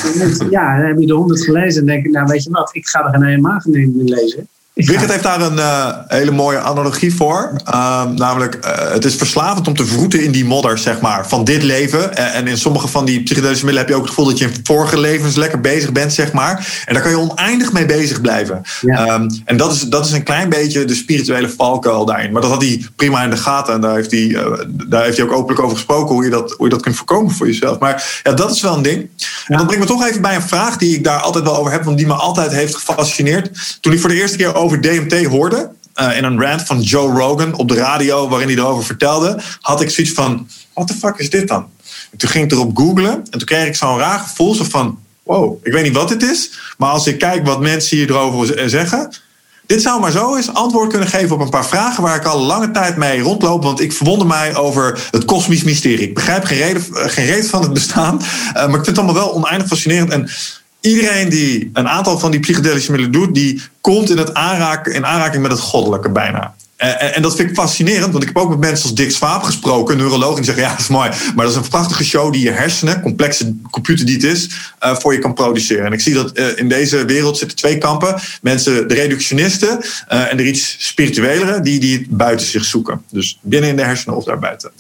ja 0.50 0.78
dan 0.78 0.88
heb 0.88 1.00
je 1.00 1.06
de 1.06 1.14
honderd 1.14 1.44
gelezen 1.44 1.82
en 1.82 1.88
denk 1.88 2.06
ik, 2.06 2.12
nou 2.12 2.26
weet 2.26 2.44
je 2.44 2.50
wat, 2.50 2.70
ik 2.76 2.88
ga 2.88 3.06
er 3.06 3.10
geen 3.14 3.24
helemaal 3.24 3.62
in 3.64 4.02
lezen. 4.04 4.48
Birgit 4.74 5.12
heeft 5.12 5.24
daar 5.24 5.42
een 5.42 5.58
uh, 5.58 5.88
hele 6.08 6.32
mooie 6.32 6.60
analogie 6.60 7.16
voor. 7.16 7.52
Uh, 7.68 8.04
namelijk, 8.16 8.58
uh, 8.66 8.92
het 8.92 9.06
is 9.06 9.16
verslavend 9.16 9.68
om 9.68 9.76
te 9.76 9.86
vroeten 9.86 10.24
in 10.24 10.32
die 10.32 10.46
modder, 10.46 10.78
zeg 10.78 11.02
maar, 11.02 11.28
van 11.28 11.44
dit 11.44 11.64
leven. 11.64 12.16
En, 12.16 12.34
en 12.34 12.48
in 12.48 12.58
sommige 12.58 12.88
van 12.88 13.06
die 13.06 13.24
psychedelische 13.24 13.66
middelen 13.66 13.88
heb 13.88 13.90
je 13.90 13.96
ook 13.96 14.08
het 14.08 14.16
gevoel 14.16 14.30
dat 14.30 14.38
je 14.38 14.46
in 14.46 14.60
vorige 14.64 15.00
levens 15.00 15.36
lekker 15.36 15.62
bezig 15.62 15.92
bent, 15.92 16.14
zeg 16.14 16.32
maar. 16.32 16.84
En 16.86 16.94
daar 16.94 17.04
kan 17.04 17.12
je 17.12 17.18
oneindig 17.18 17.72
mee 17.72 17.86
bezig 17.86 18.22
blijven. 18.22 18.62
Ja. 18.82 19.14
Um, 19.14 19.42
en 19.46 19.58
dat 19.58 19.74
is, 19.74 19.82
dat 19.82 20.06
is 20.06 20.12
een 20.12 20.24
klein 20.24 20.50
beetje 20.50 20.86
de 20.86 20.96
spirituele 20.96 21.50
valkuil 21.50 22.06
daarin. 22.06 22.32
Maar 22.32 22.42
dat 22.42 22.52
had 22.52 22.62
hij 22.62 22.86
prima 22.96 23.24
in 23.24 23.30
de 23.30 23.38
gaten. 23.38 23.74
En 23.74 23.82
daar 23.82 23.96
heeft 23.96 24.12
hij, 24.12 24.38
daar 24.88 25.04
heeft 25.04 25.18
hij 25.18 25.26
ook 25.26 25.34
openlijk 25.34 25.62
over 25.62 25.76
gesproken, 25.76 26.16
hoe 26.16 26.24
je, 26.24 26.30
dat, 26.30 26.52
hoe 26.58 26.66
je 26.68 26.74
dat 26.74 26.82
kunt 26.82 26.96
voorkomen 26.96 27.32
voor 27.32 27.48
jezelf. 27.48 27.80
Maar 27.80 28.22
ja, 28.24 28.32
dat 28.32 28.52
is 28.52 28.62
wel 28.62 28.76
een 28.76 28.82
ding. 28.82 29.10
En 29.48 29.58
dat 29.58 29.68
brengt 29.68 29.84
me 29.84 29.92
toch 29.92 30.08
even 30.08 30.22
bij 30.22 30.36
een 30.36 30.42
vraag 30.42 30.78
die 30.78 30.96
ik 30.96 31.04
daar 31.04 31.20
altijd 31.20 31.44
wel 31.44 31.58
over 31.58 31.72
heb, 31.72 31.84
want 31.84 31.98
die 31.98 32.08
me 32.08 32.14
altijd 32.14 32.52
heeft 32.52 32.76
gefascineerd. 32.76 33.78
Toen 33.82 33.94
ik 33.94 34.00
voor 34.00 34.10
de 34.10 34.16
eerste 34.16 34.38
keer 34.38 34.56
over 34.56 34.69
over 34.70 34.82
DMT 34.82 35.26
hoorde, 35.26 35.72
uh, 35.96 36.18
in 36.18 36.24
een 36.24 36.42
rant 36.42 36.62
van 36.62 36.82
Joe 36.82 37.20
Rogan 37.20 37.54
op 37.54 37.68
de 37.68 37.76
radio, 37.76 38.28
waarin 38.30 38.48
hij 38.48 38.58
erover 38.58 38.86
vertelde, 38.86 39.40
had 39.62 39.82
ik 39.82 39.90
zoiets 39.90 40.14
van: 40.14 40.48
what 40.74 40.88
the 40.88 40.94
fuck 40.94 41.18
is 41.18 41.30
dit 41.30 41.48
dan? 41.48 41.68
En 42.12 42.18
toen 42.18 42.30
ging 42.30 42.46
ik 42.46 42.52
erop 42.52 42.78
googlen 42.78 43.12
en 43.12 43.40
toen 43.40 43.46
kreeg 43.46 43.68
ik 43.68 43.76
zo'n 43.76 43.98
raar 43.98 44.20
gevoel 44.20 44.54
zo 44.54 44.64
van: 44.64 45.00
wow, 45.24 45.58
ik 45.64 45.72
weet 45.72 45.84
niet 45.84 45.96
wat 45.96 46.10
dit 46.10 46.24
is, 46.24 46.52
maar 46.78 46.90
als 46.90 47.08
ik 47.08 47.20
kijk 47.20 47.46
wat 47.46 47.62
mensen 47.62 47.98
hier 47.98 48.10
erover 48.10 48.70
zeggen. 48.70 49.12
Dit 49.66 49.82
zou 49.82 50.00
maar 50.00 50.12
zo 50.12 50.36
eens 50.36 50.54
antwoord 50.54 50.90
kunnen 50.90 51.08
geven 51.08 51.36
op 51.36 51.42
een 51.42 51.50
paar 51.50 51.66
vragen 51.66 52.04
waar 52.04 52.16
ik 52.16 52.26
al 52.26 52.40
lange 52.40 52.72
tijd 52.72 52.98
mee 52.98 53.22
rondloop. 53.22 53.64
Want 53.64 53.80
ik 53.80 53.94
verwonder 53.94 54.28
mij 54.28 54.56
over 54.56 55.08
het 55.12 55.26
kosmisch 55.26 55.64
mysterie. 55.64 56.08
Ik 56.08 56.14
begrijp 56.14 56.44
geen 56.44 56.58
reden, 56.58 56.84
geen 56.94 57.26
reden 57.26 57.50
van 57.50 57.62
het 57.62 57.74
bestaan. 57.74 58.22
Maar 58.54 58.66
ik 58.66 58.72
vind 58.72 58.86
het 58.86 58.98
allemaal 58.98 59.24
wel 59.24 59.34
oneindig 59.34 59.68
fascinerend. 59.68 60.12
En 60.12 60.30
iedereen 60.82 61.30
die 61.30 61.70
een 61.74 61.88
aantal 61.88 62.20
van 62.20 62.32
die 62.32 62.40
psychedelische 62.40 62.92
middelen 62.92 63.14
doet, 63.14 63.36
die 63.36 63.62
komt 63.82 64.10
in, 64.10 64.18
het 64.18 64.34
aanraken, 64.34 64.94
in 64.94 65.06
aanraking 65.06 65.42
met 65.42 65.52
het 65.52 65.62
goddelijke 65.62 66.10
bijna. 66.10 66.56
En, 66.76 67.14
en, 67.14 67.22
dat 67.22 67.36
vind 67.36 67.50
ik 67.50 67.56
fascinerend, 67.56 68.12
want 68.12 68.24
ik 68.24 68.30
heb 68.34 68.38
ook 68.38 68.50
met 68.50 68.60
mensen 68.60 68.84
als 68.84 68.96
Dick 68.96 69.12
Swaap 69.12 69.44
gesproken, 69.44 69.98
neurologen, 69.98 70.36
die 70.36 70.46
zeggen: 70.46 70.64
ja, 70.64 70.70
dat 70.70 70.80
is 70.80 70.88
mooi, 70.88 71.10
maar 71.10 71.46
dat 71.46 71.54
is 71.54 71.62
een 71.62 71.70
prachtige 71.70 72.04
show 72.04 72.34
die 72.34 72.42
je 72.42 72.52
hersenen, 72.52 73.02
complexe 73.02 73.56
computer 73.70 74.06
die 74.06 74.16
het 74.16 74.24
is, 74.24 74.50
uh, 74.84 74.96
voor 74.96 75.14
je 75.14 75.20
kan 75.20 75.34
produceren. 75.34 75.86
En 75.86 75.94
ik 75.94 76.02
zie 76.02 76.14
dat 76.14 76.38
in 76.38 76.70
deze 76.70 77.06
wereld 77.06 77.38
zitten 77.38 77.58
twee 77.58 77.78
kampen: 77.78 78.22
mensen, 78.42 78.88
de 78.88 78.94
reductionisten 78.94 79.80
en 80.08 80.38
de 80.38 80.48
iets 80.48 80.76
spirituelere, 80.80 81.62
die, 81.62 81.80
die 81.80 81.98
het 81.98 82.10
buiten 82.10 82.46
zich 82.46 82.66
zoeken. 82.66 83.02
Dus 83.12 83.40
binnen 83.42 83.70
in 83.70 83.76
de 83.76 83.84
hersenen 83.84 84.16
of 84.16 84.24
daarbuiten. 84.24 84.72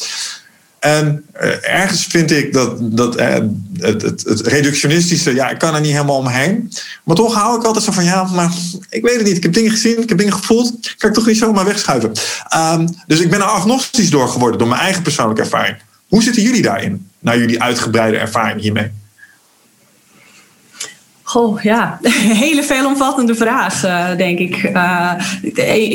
En 0.79 1.25
uh, 1.41 1.69
ergens 1.69 2.05
vind 2.05 2.31
ik 2.31 2.53
dat, 2.53 2.77
dat 2.97 3.19
uh, 3.19 3.35
het, 3.79 4.01
het, 4.01 4.23
het, 4.23 4.41
reductionistische, 4.47 5.33
ja, 5.33 5.49
ik 5.49 5.57
kan 5.57 5.75
er 5.75 5.81
niet 5.81 5.91
helemaal 5.91 6.17
omheen. 6.17 6.71
Maar 7.03 7.15
toch 7.15 7.33
hou 7.33 7.59
ik 7.59 7.65
altijd 7.65 7.85
zo 7.85 7.91
van, 7.91 8.03
ja, 8.03 8.23
maar 8.23 8.51
ik 8.89 9.03
weet 9.03 9.15
het 9.15 9.25
niet. 9.25 9.37
Ik 9.37 9.43
heb 9.43 9.53
dingen 9.53 9.71
gezien, 9.71 10.01
ik 10.01 10.09
heb 10.09 10.17
dingen 10.17 10.33
gevoeld. 10.33 10.95
Kan 10.97 11.09
ik 11.09 11.15
toch 11.15 11.25
niet 11.25 11.37
zomaar 11.37 11.65
wegschuiven. 11.65 12.11
Um, 12.55 12.87
dus 13.07 13.19
ik 13.19 13.29
ben 13.29 13.39
er 13.39 13.45
agnostisch 13.45 14.09
door 14.09 14.27
geworden, 14.27 14.59
door 14.59 14.67
mijn 14.67 14.81
eigen 14.81 15.01
persoonlijke 15.03 15.41
ervaring. 15.41 15.77
Hoe 16.07 16.23
zitten 16.23 16.43
jullie 16.43 16.61
daarin, 16.61 17.09
naar 17.19 17.37
jullie 17.37 17.61
uitgebreide 17.61 18.17
ervaring 18.17 18.61
hiermee? 18.61 18.91
Goh, 21.23 21.61
ja, 21.61 21.99
hele 22.45 22.63
veelomvattende 22.63 23.35
vraag, 23.35 23.85
uh, 23.85 24.15
denk 24.17 24.39
ik. 24.39 24.71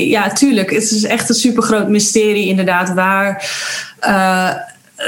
Ja, 0.08 0.28
tuurlijk. 0.32 0.70
Het 0.70 0.90
is 0.90 1.04
echt 1.04 1.28
een 1.28 1.34
supergroot 1.34 1.88
mysterie, 1.88 2.48
inderdaad, 2.48 2.94
waar 2.94 3.44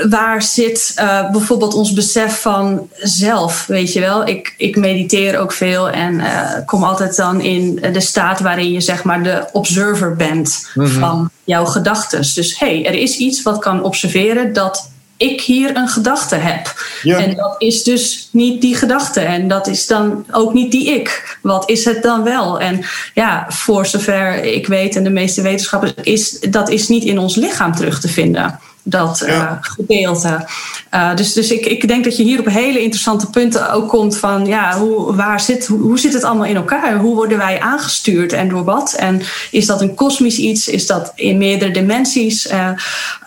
waar 0.08 0.42
zit 0.42 0.94
uh, 0.98 1.30
bijvoorbeeld 1.30 1.74
ons 1.74 1.92
besef 1.92 2.40
van 2.40 2.88
zelf? 2.98 3.66
Weet 3.66 3.92
je 3.92 4.00
wel, 4.00 4.26
ik, 4.26 4.54
ik 4.56 4.76
mediteer 4.76 5.38
ook 5.38 5.52
veel 5.52 5.90
en 5.90 6.14
uh, 6.14 6.50
kom 6.66 6.84
altijd 6.84 7.16
dan 7.16 7.40
in 7.40 7.74
de 7.92 8.00
staat 8.00 8.40
waarin 8.40 8.72
je 8.72 8.80
zeg 8.80 9.04
maar 9.04 9.22
de 9.22 9.44
observer 9.52 10.16
bent 10.16 10.68
mm 10.74 10.84
-hmm. 10.84 11.00
van 11.00 11.30
jouw 11.44 11.64
gedachten. 11.64 12.18
Dus 12.34 12.58
hé, 12.58 12.66
hey, 12.66 12.86
er 12.86 12.94
is 12.94 13.16
iets 13.16 13.42
wat 13.42 13.58
kan 13.58 13.82
observeren 13.82 14.52
dat 14.52 14.90
ik 15.16 15.40
hier 15.40 15.76
een 15.76 15.88
gedachte 15.88 16.34
heb. 16.34 16.74
Ja. 17.02 17.18
En 17.18 17.34
dat 17.34 17.54
is 17.58 17.82
dus 17.82 18.28
niet 18.32 18.60
die 18.60 18.76
gedachte. 18.76 19.20
En 19.20 19.48
dat 19.48 19.66
is 19.66 19.86
dan 19.86 20.24
ook 20.30 20.52
niet 20.52 20.70
die 20.70 20.94
ik. 20.94 21.38
Wat 21.42 21.70
is 21.70 21.84
het 21.84 22.02
dan 22.02 22.22
wel? 22.22 22.60
En 22.60 22.84
ja, 23.14 23.46
voor 23.48 23.86
zover 23.86 24.44
ik 24.44 24.66
weet 24.66 24.96
en 24.96 25.04
de 25.04 25.10
meeste 25.10 25.42
wetenschappers, 25.42 25.92
is 26.02 26.40
dat 26.40 26.68
is 26.68 26.88
niet 26.88 27.04
in 27.04 27.18
ons 27.18 27.34
lichaam 27.34 27.74
terug 27.74 28.00
te 28.00 28.08
vinden 28.08 28.58
dat 28.88 29.22
uh, 29.26 29.52
gedeelte. 29.60 30.46
Uh, 30.94 31.16
dus 31.16 31.32
dus 31.32 31.50
ik, 31.50 31.66
ik 31.66 31.88
denk 31.88 32.04
dat 32.04 32.16
je 32.16 32.22
hier 32.22 32.38
op 32.38 32.46
hele 32.46 32.80
interessante 32.80 33.30
punten 33.30 33.72
ook 33.72 33.88
komt 33.88 34.16
van 34.16 34.46
ja, 34.46 34.78
hoe, 34.78 35.14
waar 35.14 35.40
zit, 35.40 35.66
hoe, 35.66 35.80
hoe 35.80 35.98
zit 35.98 36.12
het 36.12 36.24
allemaal 36.24 36.44
in 36.44 36.56
elkaar? 36.56 36.96
Hoe 36.96 37.14
worden 37.14 37.38
wij 37.38 37.60
aangestuurd 37.60 38.32
en 38.32 38.48
door 38.48 38.64
wat? 38.64 38.92
En 38.92 39.22
is 39.50 39.66
dat 39.66 39.80
een 39.80 39.94
kosmisch 39.94 40.38
iets? 40.38 40.68
Is 40.68 40.86
dat 40.86 41.12
in 41.14 41.38
meerdere 41.38 41.70
dimensies? 41.70 42.46
Uh, 42.46 42.68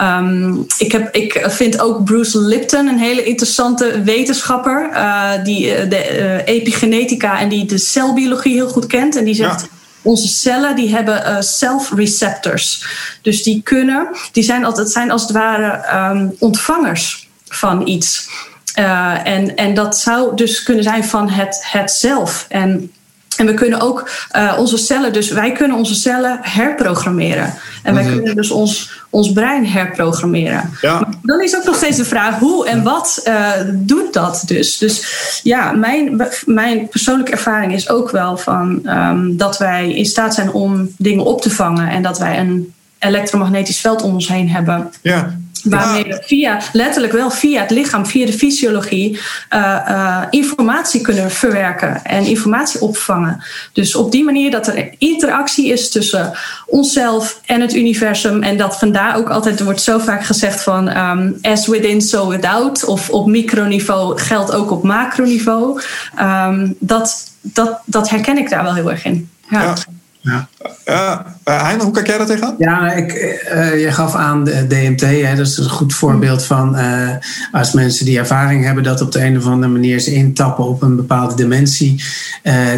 um, 0.02 0.66
ik, 0.78 0.92
heb, 0.92 1.16
ik 1.16 1.46
vind 1.48 1.80
ook 1.80 2.04
Bruce 2.04 2.40
Lipton 2.40 2.88
een 2.88 3.00
hele 3.00 3.24
interessante 3.24 4.02
wetenschapper 4.04 4.90
die 5.44 5.88
de 5.88 6.42
epigenetica 6.46 7.40
en 7.40 7.50
die 7.50 7.66
de 7.66 7.78
celbiologie 7.78 8.54
heel 8.54 8.70
goed 8.70 8.88
kent. 8.88 9.16
En 9.16 9.24
die 9.24 9.36
zegt. 9.36 9.62
Ja 9.62 9.78
onze 10.02 10.28
cellen 10.28 10.76
die 10.76 10.90
hebben 10.96 11.22
uh, 11.22 11.42
self-receptors. 11.42 12.86
Dus 13.22 13.44
die 13.44 13.62
kunnen, 13.64 14.08
die 14.32 14.44
zijn, 14.44 14.66
altijd, 14.66 14.92
zijn 14.92 15.12
als 15.12 15.22
het 15.22 15.32
ware 15.32 15.98
um, 16.12 16.36
ontvangers 16.40 17.30
van 17.48 17.88
iets. 17.88 18.30
Uh, 18.80 19.28
en, 19.28 19.56
en 19.56 19.74
dat 19.74 19.98
zou 19.98 20.36
dus 20.36 20.64
kunnen 20.64 20.84
zijn 20.84 21.04
van 21.04 21.30
het, 21.30 21.60
het 21.72 21.92
zelf. 21.92 22.46
En 22.50 22.92
En 23.40 23.46
we 23.46 23.54
kunnen 23.54 23.82
ook 23.82 24.10
uh, 24.36 24.56
onze 24.58 24.78
cellen, 24.78 25.14
dus 25.14 25.30
wij 25.30 25.52
kunnen 25.52 25.78
onze 25.78 25.96
cellen 25.96 26.40
herprogrammeren. 26.42 27.54
En 27.84 27.94
wij 27.94 28.04
mm 28.04 28.10
-hmm. 28.10 28.18
kunnen 28.18 28.36
dus 28.36 28.52
ons, 28.52 28.92
ons 29.10 29.32
brein 29.32 29.68
herprogrammeren. 29.68 30.70
Ja. 30.82 31.00
Maar 31.00 31.10
dan 31.22 31.42
is 31.42 31.56
ook 31.56 31.64
nog 31.64 31.76
steeds 31.76 31.98
de 31.98 32.06
vraag 32.06 32.40
hoe 32.40 32.68
en 32.68 32.84
wat 32.84 33.22
uh, 33.28 33.52
doet 33.74 34.14
dat 34.14 34.44
dus? 34.46 34.78
Dus 34.78 35.04
ja, 35.44 35.72
mijn, 35.72 36.28
mijn 36.46 36.88
persoonlijke 36.88 37.32
ervaring 37.32 37.74
is 37.74 37.90
ook 37.90 38.12
wel 38.12 38.38
van 38.38 38.82
um, 38.90 39.38
dat 39.38 39.58
wij 39.58 39.94
in 39.94 40.06
staat 40.06 40.34
zijn 40.34 40.52
om 40.52 40.90
dingen 40.98 41.26
op 41.26 41.42
te 41.42 41.50
vangen 41.50 41.90
en 41.90 42.02
dat 42.02 42.20
wij 42.20 42.40
een 42.40 42.74
elektromagnetisch 43.00 43.80
veld 43.80 44.02
om 44.02 44.14
ons 44.14 44.28
heen 44.28 44.50
hebben. 44.50 44.92
Ja. 45.02 45.38
Waarmee 45.64 46.04
we 46.04 46.22
via, 46.26 46.62
letterlijk 46.74 47.14
wel 47.14 47.32
via 47.32 47.62
het 47.62 47.72
lichaam, 47.72 48.06
via 48.06 48.26
de 48.26 48.34
fysiologie, 48.34 49.20
uh, 49.54 49.80
uh, 49.90 50.22
informatie 50.30 51.02
kunnen 51.02 51.32
verwerken 51.32 52.04
en 52.04 52.26
informatie 52.26 52.82
opvangen. 52.82 53.44
Dus 53.74 53.96
op 53.96 54.12
die 54.12 54.24
manier 54.24 54.52
dat 54.52 54.68
er 54.68 54.90
interactie 54.98 55.72
is 55.72 55.90
tussen 55.90 56.34
onszelf 56.66 57.40
en 57.46 57.62
het 57.62 57.76
universum. 57.76 58.44
En 58.44 58.58
dat 58.58 58.80
vandaar 58.80 59.16
ook 59.16 59.30
altijd, 59.30 59.60
er 59.60 59.66
wordt 59.66 59.82
zo 59.82 60.00
vaak 60.00 60.24
gezegd 60.24 60.64
van 60.64 60.98
um, 60.98 61.38
as 61.42 61.68
within, 61.68 62.02
so 62.02 62.28
without. 62.28 62.86
Of 62.86 63.10
op 63.10 63.28
microniveau 63.28 64.20
geldt 64.20 64.54
ook 64.54 64.72
op 64.72 64.84
macroniveau. 64.84 65.82
Um, 66.20 66.76
dat, 66.80 67.32
dat, 67.42 67.80
dat 67.86 68.10
herken 68.10 68.38
ik 68.38 68.50
daar 68.50 68.64
wel 68.64 68.76
heel 68.76 68.92
erg 68.92 69.06
in. 69.06 69.30
ja. 69.50 69.76
Ja. 70.22 70.48
Uh, 70.86 71.20
Hein, 71.58 71.80
hoe 71.80 71.92
kijk 71.92 72.08
jij 72.08 72.18
dat 72.18 72.28
tegenaan? 72.28 72.56
Ja, 72.58 72.92
ik, 72.92 73.14
uh, 73.54 73.82
je 73.82 73.92
gaf 73.92 74.16
aan 74.16 74.44
de 74.44 74.68
DMT. 74.68 75.02
Hè, 75.02 75.36
dat 75.36 75.48
is 75.48 75.58
een 75.58 75.70
goed 75.70 75.94
voorbeeld 75.94 76.44
van 76.44 76.78
als 77.52 77.74
mensen 77.74 78.06
die 78.06 78.18
ervaring 78.18 78.66
hebben 78.66 78.84
dat 78.84 79.02
op 79.02 79.12
de 79.12 79.24
een 79.24 79.38
of 79.38 79.46
andere 79.46 79.72
manier 79.72 80.00
ze 80.00 80.14
intappen 80.14 80.68
op 80.68 80.82
een 80.82 80.96
bepaalde 80.96 81.36
dimensie 81.36 82.04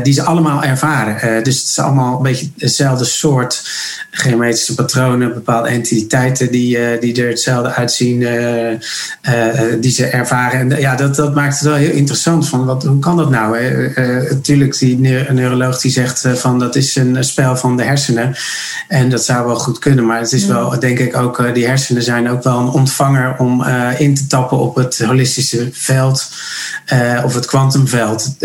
die 0.03 0.13
ze 0.13 0.23
allemaal 0.23 0.63
ervaren. 0.63 1.43
dus 1.43 1.59
het 1.59 1.67
is 1.67 1.79
allemaal 1.79 2.17
een 2.17 2.23
beetje 2.23 2.49
hetzelfde 2.57 3.05
soort 3.05 3.69
geometrische 4.11 4.75
patronen, 4.75 5.33
bepaalde 5.33 5.69
entiteiten 5.69 6.51
die, 6.51 6.99
die 6.99 7.23
er 7.23 7.29
hetzelfde 7.29 7.73
uitzien, 7.73 8.19
die 9.79 9.91
ze 9.91 10.05
ervaren. 10.05 10.59
En 10.59 10.79
ja, 10.79 10.95
dat, 10.95 11.15
dat 11.15 11.35
maakt 11.35 11.53
het 11.53 11.67
wel 11.67 11.75
heel 11.75 11.91
interessant. 11.91 12.47
Van 12.47 12.65
wat, 12.65 12.83
hoe 12.83 12.99
kan 12.99 13.17
dat 13.17 13.29
nou? 13.29 13.57
Natuurlijk, 14.29 14.79
die 14.79 14.99
neuroloog 15.31 15.79
die 15.81 15.91
zegt 15.91 16.27
van 16.33 16.59
dat 16.59 16.75
is 16.75 16.95
een 16.95 17.23
spel 17.23 17.57
van 17.57 17.70
de 17.77 17.83
hersenen. 17.83 18.35
En 18.87 19.09
dat 19.09 19.23
zou 19.23 19.45
wel 19.45 19.55
goed 19.55 19.79
kunnen, 19.79 20.05
maar 20.05 20.19
het 20.19 20.31
is 20.31 20.45
wel, 20.45 20.79
denk 20.79 20.99
ik, 20.99 21.17
ook, 21.17 21.39
uh, 21.39 21.53
die 21.53 21.67
hersenen 21.67 22.03
zijn 22.03 22.29
ook 22.29 22.43
wel 22.43 22.59
een 22.59 22.69
ontvanger 22.69 23.35
om 23.37 23.61
uh, 23.61 23.99
in 23.99 24.15
te 24.15 24.27
tappen 24.27 24.57
op 24.57 24.75
het 24.75 24.99
holistische 24.99 25.69
veld 25.71 26.31
uh, 26.93 27.21
of 27.25 27.33
het 27.33 27.45
kwantumveld. 27.45 28.35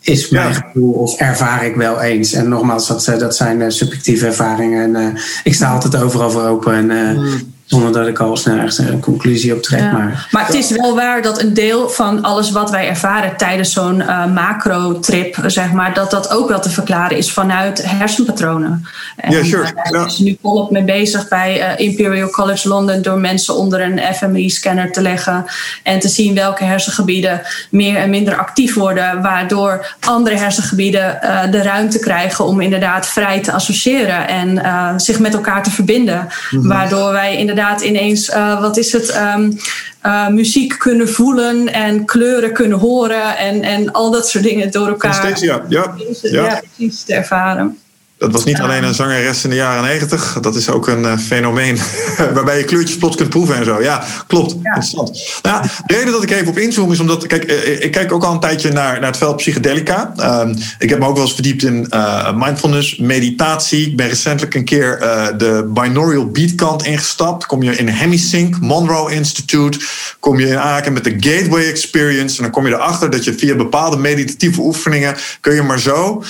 is 0.00 0.28
mijn 0.28 0.48
ja. 0.48 0.52
gevoel 0.52 0.92
of 0.92 1.16
ervaar 1.16 1.66
ik 1.66 1.76
wel 1.76 2.00
eens. 2.00 2.32
En 2.32 2.48
nogmaals, 2.48 2.86
dat, 2.86 3.04
dat 3.18 3.36
zijn 3.36 3.72
subjectieve 3.72 4.26
ervaringen. 4.26 4.96
En 4.96 5.18
ik 5.44 5.54
sta 5.54 5.72
altijd 5.72 6.02
overal 6.02 6.30
voor 6.30 6.46
open. 6.46 6.90
En, 6.90 7.16
mm 7.16 7.58
zonder 7.70 7.92
dat 7.92 8.06
ik 8.06 8.18
al 8.18 8.36
snel 8.36 8.54
ergens 8.54 8.78
een 8.78 9.00
conclusie 9.00 9.54
op 9.54 9.62
trek. 9.62 9.80
Ja. 9.80 9.92
Maar, 9.92 10.28
maar 10.30 10.46
het 10.46 10.54
is 10.54 10.70
wel 10.70 10.94
waar 10.94 11.22
dat 11.22 11.40
een 11.40 11.54
deel 11.54 11.88
van 11.88 12.22
alles 12.22 12.50
wat 12.50 12.70
wij 12.70 12.88
ervaren 12.88 13.36
tijdens 13.36 13.72
zo'n 13.72 14.00
uh, 14.00 14.26
macro-trip, 14.26 15.36
zeg 15.46 15.72
maar, 15.72 15.94
dat 15.94 16.10
dat 16.10 16.30
ook 16.30 16.48
wel 16.48 16.60
te 16.60 16.70
verklaren 16.70 17.16
is 17.16 17.32
vanuit 17.32 17.82
hersenpatronen. 17.84 18.86
En, 19.16 19.32
ja, 19.32 19.44
sure. 19.44 19.62
Uh, 19.62 19.92
daar 19.92 20.06
is 20.06 20.18
nu 20.18 20.38
volop 20.42 20.70
mee 20.70 20.82
bezig 20.82 21.28
bij 21.28 21.78
uh, 21.78 21.86
Imperial 21.86 22.30
College 22.30 22.68
London 22.68 23.02
door 23.02 23.18
mensen 23.18 23.56
onder 23.56 23.80
een 23.80 24.14
fMRI-scanner 24.14 24.92
te 24.92 25.02
leggen 25.02 25.44
en 25.82 25.98
te 25.98 26.08
zien 26.08 26.34
welke 26.34 26.64
hersengebieden 26.64 27.40
meer 27.70 27.96
en 27.96 28.10
minder 28.10 28.36
actief 28.36 28.74
worden, 28.74 29.22
waardoor 29.22 29.96
andere 30.00 30.36
hersengebieden 30.36 31.18
de 31.50 31.62
ruimte 31.62 31.98
krijgen 31.98 32.44
om 32.44 32.60
inderdaad 32.60 33.06
vrij 33.06 33.40
te 33.40 33.52
associëren 33.52 34.28
en 34.28 35.00
zich 35.00 35.18
met 35.18 35.34
elkaar 35.34 35.62
te 35.62 35.70
verbinden. 35.70 36.28
Mm 36.50 36.60
-hmm. 36.60 36.68
Waardoor 36.68 37.12
wij 37.12 37.36
inderdaad 37.36 37.58
inderdaad 37.60 37.80
ineens, 37.82 38.28
uh, 38.28 38.60
wat 38.60 38.76
is 38.76 38.92
het, 38.92 39.16
um, 39.36 39.58
uh, 40.06 40.28
muziek 40.28 40.78
kunnen 40.78 41.08
voelen 41.08 41.72
en 41.72 42.04
kleuren 42.04 42.52
kunnen 42.52 42.78
horen 42.78 43.36
en, 43.36 43.62
en 43.62 43.92
al 43.92 44.10
dat 44.10 44.28
soort 44.28 44.44
dingen 44.44 44.70
door 44.70 44.88
elkaar. 44.88 45.14
Steeds, 45.14 45.40
ja. 45.40 45.64
Ja. 45.68 45.94
Ja. 46.22 46.44
ja, 46.44 46.62
precies 46.76 47.02
te 47.02 47.14
ervaren. 47.14 47.78
Dat 48.20 48.32
was 48.32 48.44
niet 48.44 48.60
alleen 48.60 48.84
een 48.84 48.94
zangeres 48.94 49.44
in 49.44 49.50
de 49.50 49.56
jaren 49.56 49.82
negentig. 49.82 50.38
Dat 50.40 50.56
is 50.56 50.70
ook 50.70 50.88
een 50.88 51.02
uh, 51.02 51.18
fenomeen 51.18 51.78
waarbij 52.34 52.58
je 52.58 52.64
kleurtjes 52.64 52.96
plots 52.96 53.16
kunt 53.16 53.28
proeven 53.28 53.56
en 53.56 53.64
zo. 53.64 53.82
Ja, 53.82 54.04
klopt. 54.26 54.50
Ja. 54.50 54.58
Interessant. 54.62 55.40
Nou, 55.42 55.62
de 55.86 55.94
reden 55.94 56.12
dat 56.12 56.22
ik 56.22 56.30
even 56.30 56.48
op 56.48 56.58
inzoom 56.58 56.92
is 56.92 57.00
omdat... 57.00 57.26
Kijk, 57.26 57.44
ik 57.80 57.90
kijk 57.90 58.12
ook 58.12 58.24
al 58.24 58.32
een 58.32 58.40
tijdje 58.40 58.72
naar, 58.72 59.00
naar 59.00 59.08
het 59.08 59.16
veld 59.16 59.36
psychedelica. 59.36 60.12
Um, 60.18 60.56
ik 60.78 60.88
heb 60.88 60.98
me 60.98 61.06
ook 61.06 61.14
wel 61.14 61.24
eens 61.24 61.34
verdiept 61.34 61.62
in 61.62 61.86
uh, 61.90 62.36
mindfulness, 62.36 62.96
meditatie. 62.96 63.86
Ik 63.86 63.96
ben 63.96 64.08
recentelijk 64.08 64.54
een 64.54 64.64
keer 64.64 64.98
uh, 65.02 65.26
de 65.36 65.70
binaural 65.74 66.26
beat 66.26 66.54
kant 66.54 66.84
ingestapt. 66.84 67.46
Kom 67.46 67.62
je 67.62 67.76
in 67.76 67.88
Hemisync, 67.88 68.60
Monroe 68.60 69.12
Institute. 69.12 69.78
Kom 70.18 70.38
je 70.38 70.46
in 70.46 70.58
aanraking 70.58 70.94
met 70.94 71.04
de 71.04 71.16
Gateway 71.18 71.68
Experience. 71.68 72.36
En 72.36 72.42
dan 72.42 72.52
kom 72.52 72.66
je 72.66 72.72
erachter 72.72 73.10
dat 73.10 73.24
je 73.24 73.34
via 73.34 73.54
bepaalde 73.54 73.96
meditatieve 73.96 74.60
oefeningen... 74.60 75.16
kun 75.40 75.54
je 75.54 75.62
maar 75.62 75.80
zo 75.80 76.22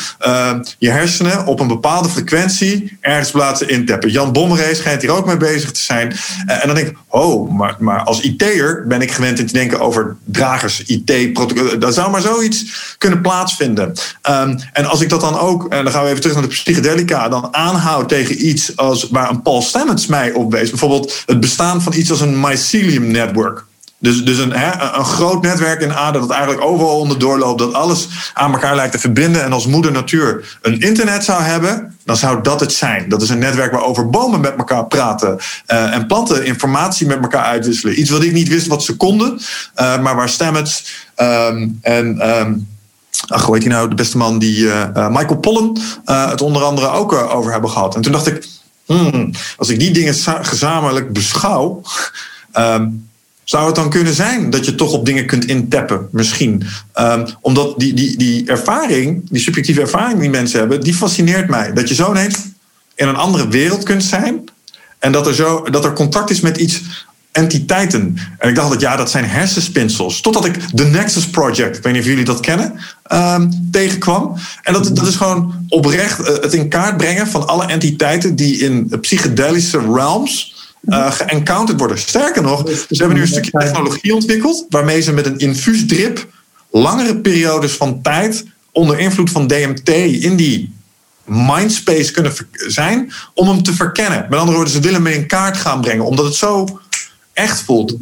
je 0.79 0.91
hersenen 0.91 1.47
op 1.47 1.61
een 1.61 1.67
bepaalde 1.67 1.79
frequentie 2.09 2.99
ergens 3.01 3.31
plaatsen 3.31 3.69
intappen. 3.69 4.11
Jan 4.11 4.33
Bommeré 4.33 4.75
schijnt 4.75 5.03
hier 5.03 5.11
ook 5.11 5.27
mee 5.27 5.37
bezig 5.37 5.73
te 5.73 5.81
zijn. 5.81 6.13
En 6.47 6.67
dan 6.67 6.75
denk 6.75 6.89
ik, 6.89 6.97
oh, 7.09 7.53
maar, 7.53 7.77
maar 7.79 8.03
als 8.03 8.21
IT'er 8.21 8.85
ben 8.87 9.03
ik 9.03 9.13
gewend 9.13 9.39
in 9.39 9.47
te 9.47 9.53
denken 9.53 9.81
over 9.81 10.17
dragers, 10.25 10.83
IT-protocollen. 10.83 11.81
Daar 11.81 11.93
zou 11.93 12.11
maar 12.11 12.21
zoiets 12.21 12.65
kunnen 12.99 13.21
plaatsvinden. 13.21 13.93
Um, 14.31 14.59
en 14.73 14.85
als 14.85 15.01
ik 15.01 15.09
dat 15.09 15.21
dan 15.21 15.39
ook, 15.39 15.69
en 15.69 15.85
dan 15.85 15.93
gaan 15.93 16.03
we 16.03 16.09
even 16.09 16.21
terug 16.21 16.37
naar 16.37 16.47
de 16.47 16.55
psychedelica, 16.55 17.29
dan 17.29 17.55
aanhoud 17.55 18.09
tegen 18.09 18.47
iets 18.47 18.77
als 18.77 19.09
waar 19.11 19.31
een 19.31 19.43
Paul 19.43 19.63
Stamets 19.63 20.07
mij 20.07 20.33
op 20.33 20.53
wees. 20.53 20.71
Bijvoorbeeld 20.71 21.23
het 21.27 21.41
bestaan 21.41 21.83
van 21.83 21.93
iets 21.93 22.11
als 22.11 22.21
een 22.21 22.41
mycelium 22.41 23.11
network. 23.11 23.65
Dus, 24.01 24.25
dus 24.25 24.39
een, 24.39 24.53
hè, 24.53 24.99
een 24.99 25.05
groot 25.05 25.43
netwerk 25.43 25.81
in 25.81 25.95
aarde 25.95 26.19
dat 26.19 26.31
eigenlijk 26.31 26.65
overal 26.65 26.99
onderdoor 26.99 27.39
loopt, 27.39 27.59
dat 27.59 27.73
alles 27.73 28.09
aan 28.35 28.53
elkaar 28.53 28.75
lijkt 28.75 28.93
te 28.93 28.99
verbinden. 28.99 29.45
En 29.45 29.53
als 29.53 29.67
moeder 29.67 29.93
natuur 29.93 30.59
een 30.63 30.81
internet 30.81 31.25
zou 31.25 31.43
hebben, 31.43 31.99
dan 32.05 32.17
zou 32.17 32.43
dat 32.43 32.61
het 32.61 32.73
zijn. 32.73 33.09
Dat 33.09 33.23
is 33.23 33.29
een 33.29 33.39
netwerk 33.39 33.73
waarover 33.73 34.11
bomen 34.11 34.41
met 34.41 34.55
elkaar 34.57 34.87
praten 34.87 35.39
uh, 35.67 35.95
en 35.95 36.07
planten 36.07 36.45
informatie 36.45 37.07
met 37.07 37.23
elkaar 37.23 37.45
uitwisselen. 37.45 38.01
Iets 38.01 38.11
wat 38.11 38.23
ik 38.23 38.33
niet 38.33 38.49
wist 38.49 38.67
wat 38.67 38.85
ze 38.85 38.97
konden, 38.97 39.41
uh, 39.81 40.01
maar 40.01 40.17
waar 40.17 40.29
Stamets 40.29 41.07
um, 41.17 41.79
en. 41.83 42.29
Um, 42.41 42.69
ach, 43.27 43.45
hoe 43.45 43.55
heet 43.55 43.65
hij 43.65 43.73
nou, 43.73 43.89
de 43.89 43.95
beste 43.95 44.17
man 44.17 44.39
die 44.39 44.59
uh, 44.59 45.09
Michael 45.09 45.37
Pollen 45.37 45.81
het 46.05 46.41
onder 46.41 46.63
andere 46.63 46.89
ook 46.89 47.13
over 47.13 47.53
hebben 47.53 47.71
gehad. 47.71 47.95
En 47.95 48.01
toen 48.01 48.13
dacht 48.13 48.27
ik, 48.27 48.47
hmm, 48.87 49.31
als 49.57 49.69
ik 49.69 49.79
die 49.79 49.91
dingen 49.91 50.15
gezamenlijk 50.43 51.13
beschouw. 51.13 51.83
Um, 52.59 53.09
zou 53.51 53.67
het 53.67 53.75
dan 53.75 53.91
kunnen 53.91 54.15
zijn 54.15 54.51
dat 54.51 54.65
je 54.65 54.75
toch 54.75 54.93
op 54.93 55.07
dingen 55.07 55.27
kunt 55.27 55.45
intappen, 55.45 56.09
misschien? 56.11 56.63
Um, 57.01 57.27
omdat 57.41 57.79
die, 57.79 57.95
die, 57.95 58.17
die 58.17 58.47
ervaring, 58.47 59.31
die 59.31 59.41
subjectieve 59.41 59.81
ervaring 59.81 60.21
die 60.21 60.31
mensen 60.31 60.59
hebben, 60.59 60.81
die 60.81 60.95
fascineert 60.95 61.49
mij. 61.49 61.73
Dat 61.73 61.89
je 61.89 61.95
zo 61.95 62.11
ineens 62.11 62.37
in 62.95 63.09
een 63.09 63.17
andere 63.17 63.49
wereld 63.49 63.83
kunt 63.83 64.05
zijn 64.05 64.45
en 64.99 65.13
dat 65.13 65.27
er, 65.27 65.35
zo, 65.35 65.63
dat 65.71 65.85
er 65.85 65.93
contact 65.93 66.31
is 66.31 66.41
met 66.41 66.57
iets 66.57 66.81
entiteiten. 67.33 68.17
En 68.39 68.49
ik 68.49 68.55
dacht 68.55 68.71
dat 68.71 68.81
ja, 68.81 68.97
dat 68.97 69.11
zijn 69.11 69.25
hersenspinsels. 69.25 70.21
Totdat 70.21 70.45
ik 70.45 70.55
The 70.75 70.85
Nexus 70.85 71.27
Project, 71.27 71.77
ik 71.77 71.83
weet 71.83 71.93
niet 71.93 72.03
of 72.03 72.09
jullie 72.09 72.25
dat 72.25 72.41
kennen, 72.41 72.81
um, 73.13 73.69
tegenkwam. 73.71 74.37
En 74.63 74.73
dat, 74.73 74.97
dat 74.97 75.07
is 75.07 75.17
gewoon 75.17 75.67
oprecht 75.69 76.21
uh, 76.21 76.27
het 76.27 76.55
in 76.55 76.69
kaart 76.69 76.97
brengen 76.97 77.27
van 77.27 77.47
alle 77.47 77.67
entiteiten 77.67 78.37
die 78.37 78.59
in 78.59 78.99
psychedelische 79.01 79.79
realms 79.79 80.59
uh, 80.83 81.13
geëncounterd 81.13 81.79
worden. 81.79 81.99
Sterker 81.99 82.43
nog, 82.43 82.69
ze 82.69 82.87
hebben 82.89 83.17
nu 83.17 83.23
een 83.23 83.29
stukje 83.29 83.51
technologie 83.51 84.15
ontwikkeld 84.15 84.67
waarmee 84.69 85.01
ze 85.01 85.13
met 85.13 85.27
een 85.27 85.39
infuusdrip 85.39 86.27
langere 86.71 87.17
periodes 87.17 87.73
van 87.73 88.03
tijd 88.03 88.45
onder 88.73 88.99
invloed 88.99 89.31
van 89.31 89.47
DMT 89.47 89.89
in 90.23 90.37
die 90.37 90.73
mindspace 91.25 92.13
kunnen 92.13 92.33
zijn 92.53 93.13
om 93.35 93.49
hem 93.49 93.63
te 93.63 93.75
verkennen. 93.75 94.27
Met 94.31 94.39
andere 94.39 94.57
woorden, 94.57 94.75
ze 94.75 94.81
willen 94.81 95.05
hem 95.05 95.15
in 95.15 95.27
kaart 95.27 95.57
gaan 95.57 95.81
brengen 95.81 96.05
omdat 96.05 96.25
het 96.25 96.35
zo 96.35 96.81
echt 97.33 97.63
voelt. 97.63 97.97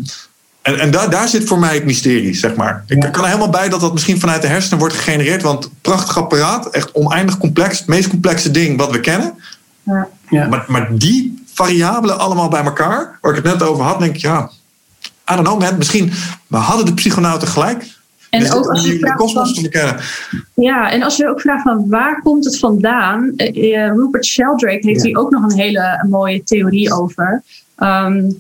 En, 0.63 0.79
en 0.79 0.91
daar, 0.91 1.11
daar 1.11 1.29
zit 1.29 1.45
voor 1.45 1.59
mij 1.59 1.75
het 1.75 1.85
mysterie, 1.85 2.35
zeg 2.35 2.55
maar. 2.55 2.85
Ik 2.87 3.01
kan 3.01 3.23
er 3.23 3.27
helemaal 3.27 3.51
bij 3.51 3.69
dat 3.69 3.81
dat 3.81 3.93
misschien 3.93 4.21
vanuit 4.21 4.43
de 4.43 4.49
hersenen 4.49 4.79
wordt 4.79 4.95
gegenereerd. 4.95 5.43
Want 5.43 5.71
prachtig 5.81 6.19
apparaat, 6.19 6.71
echt 6.71 6.93
oneindig 6.93 7.39
complex. 7.39 7.79
Het 7.79 7.87
meest 7.87 8.09
complexe 8.09 8.51
ding 8.51 8.79
wat 8.79 8.91
we 8.91 9.01
kennen. 9.01 9.35
Ja. 9.83 10.09
Ja. 10.31 10.47
Maar, 10.47 10.65
maar 10.67 10.99
die 10.99 11.38
variabelen 11.59 12.19
allemaal 12.19 12.49
bij 12.49 12.65
elkaar, 12.65 13.19
waar 13.21 13.37
ik 13.37 13.45
het 13.45 13.53
net 13.53 13.69
over 13.69 13.85
had, 13.85 13.99
denk 13.99 14.15
ik, 14.15 14.21
ja, 14.21 14.51
I 15.31 15.35
don't 15.35 15.47
know 15.47 15.61
man, 15.61 15.79
misschien 15.79 16.13
we 16.47 16.57
hadden 16.57 16.87
de 16.87 16.95
psychonauten 16.95 17.49
gelijk. 17.49 17.97
En 18.31 18.41
dus 18.41 18.53
ook 18.53 18.67
als 18.67 18.85
je 18.85 18.99
de 18.99 19.15
kosmos 19.15 19.55
te 19.55 19.69
kennen. 19.69 20.01
Ja, 20.55 20.91
en 20.91 21.03
als 21.03 21.17
je 21.17 21.29
ook 21.29 21.41
vraagt 21.41 21.63
van 21.63 21.89
waar 21.89 22.21
komt 22.23 22.45
het 22.45 22.59
vandaan? 22.59 23.33
Uh, 23.37 23.87
Rupert 23.87 24.27
Sheldrake 24.27 24.87
heeft 24.87 25.03
hier 25.03 25.19
ook 25.19 25.31
nog 25.31 25.43
een 25.43 25.59
hele 25.59 26.07
mooie 26.09 26.43
theorie 26.43 26.93
over. 26.93 27.43
Um, 27.81 28.39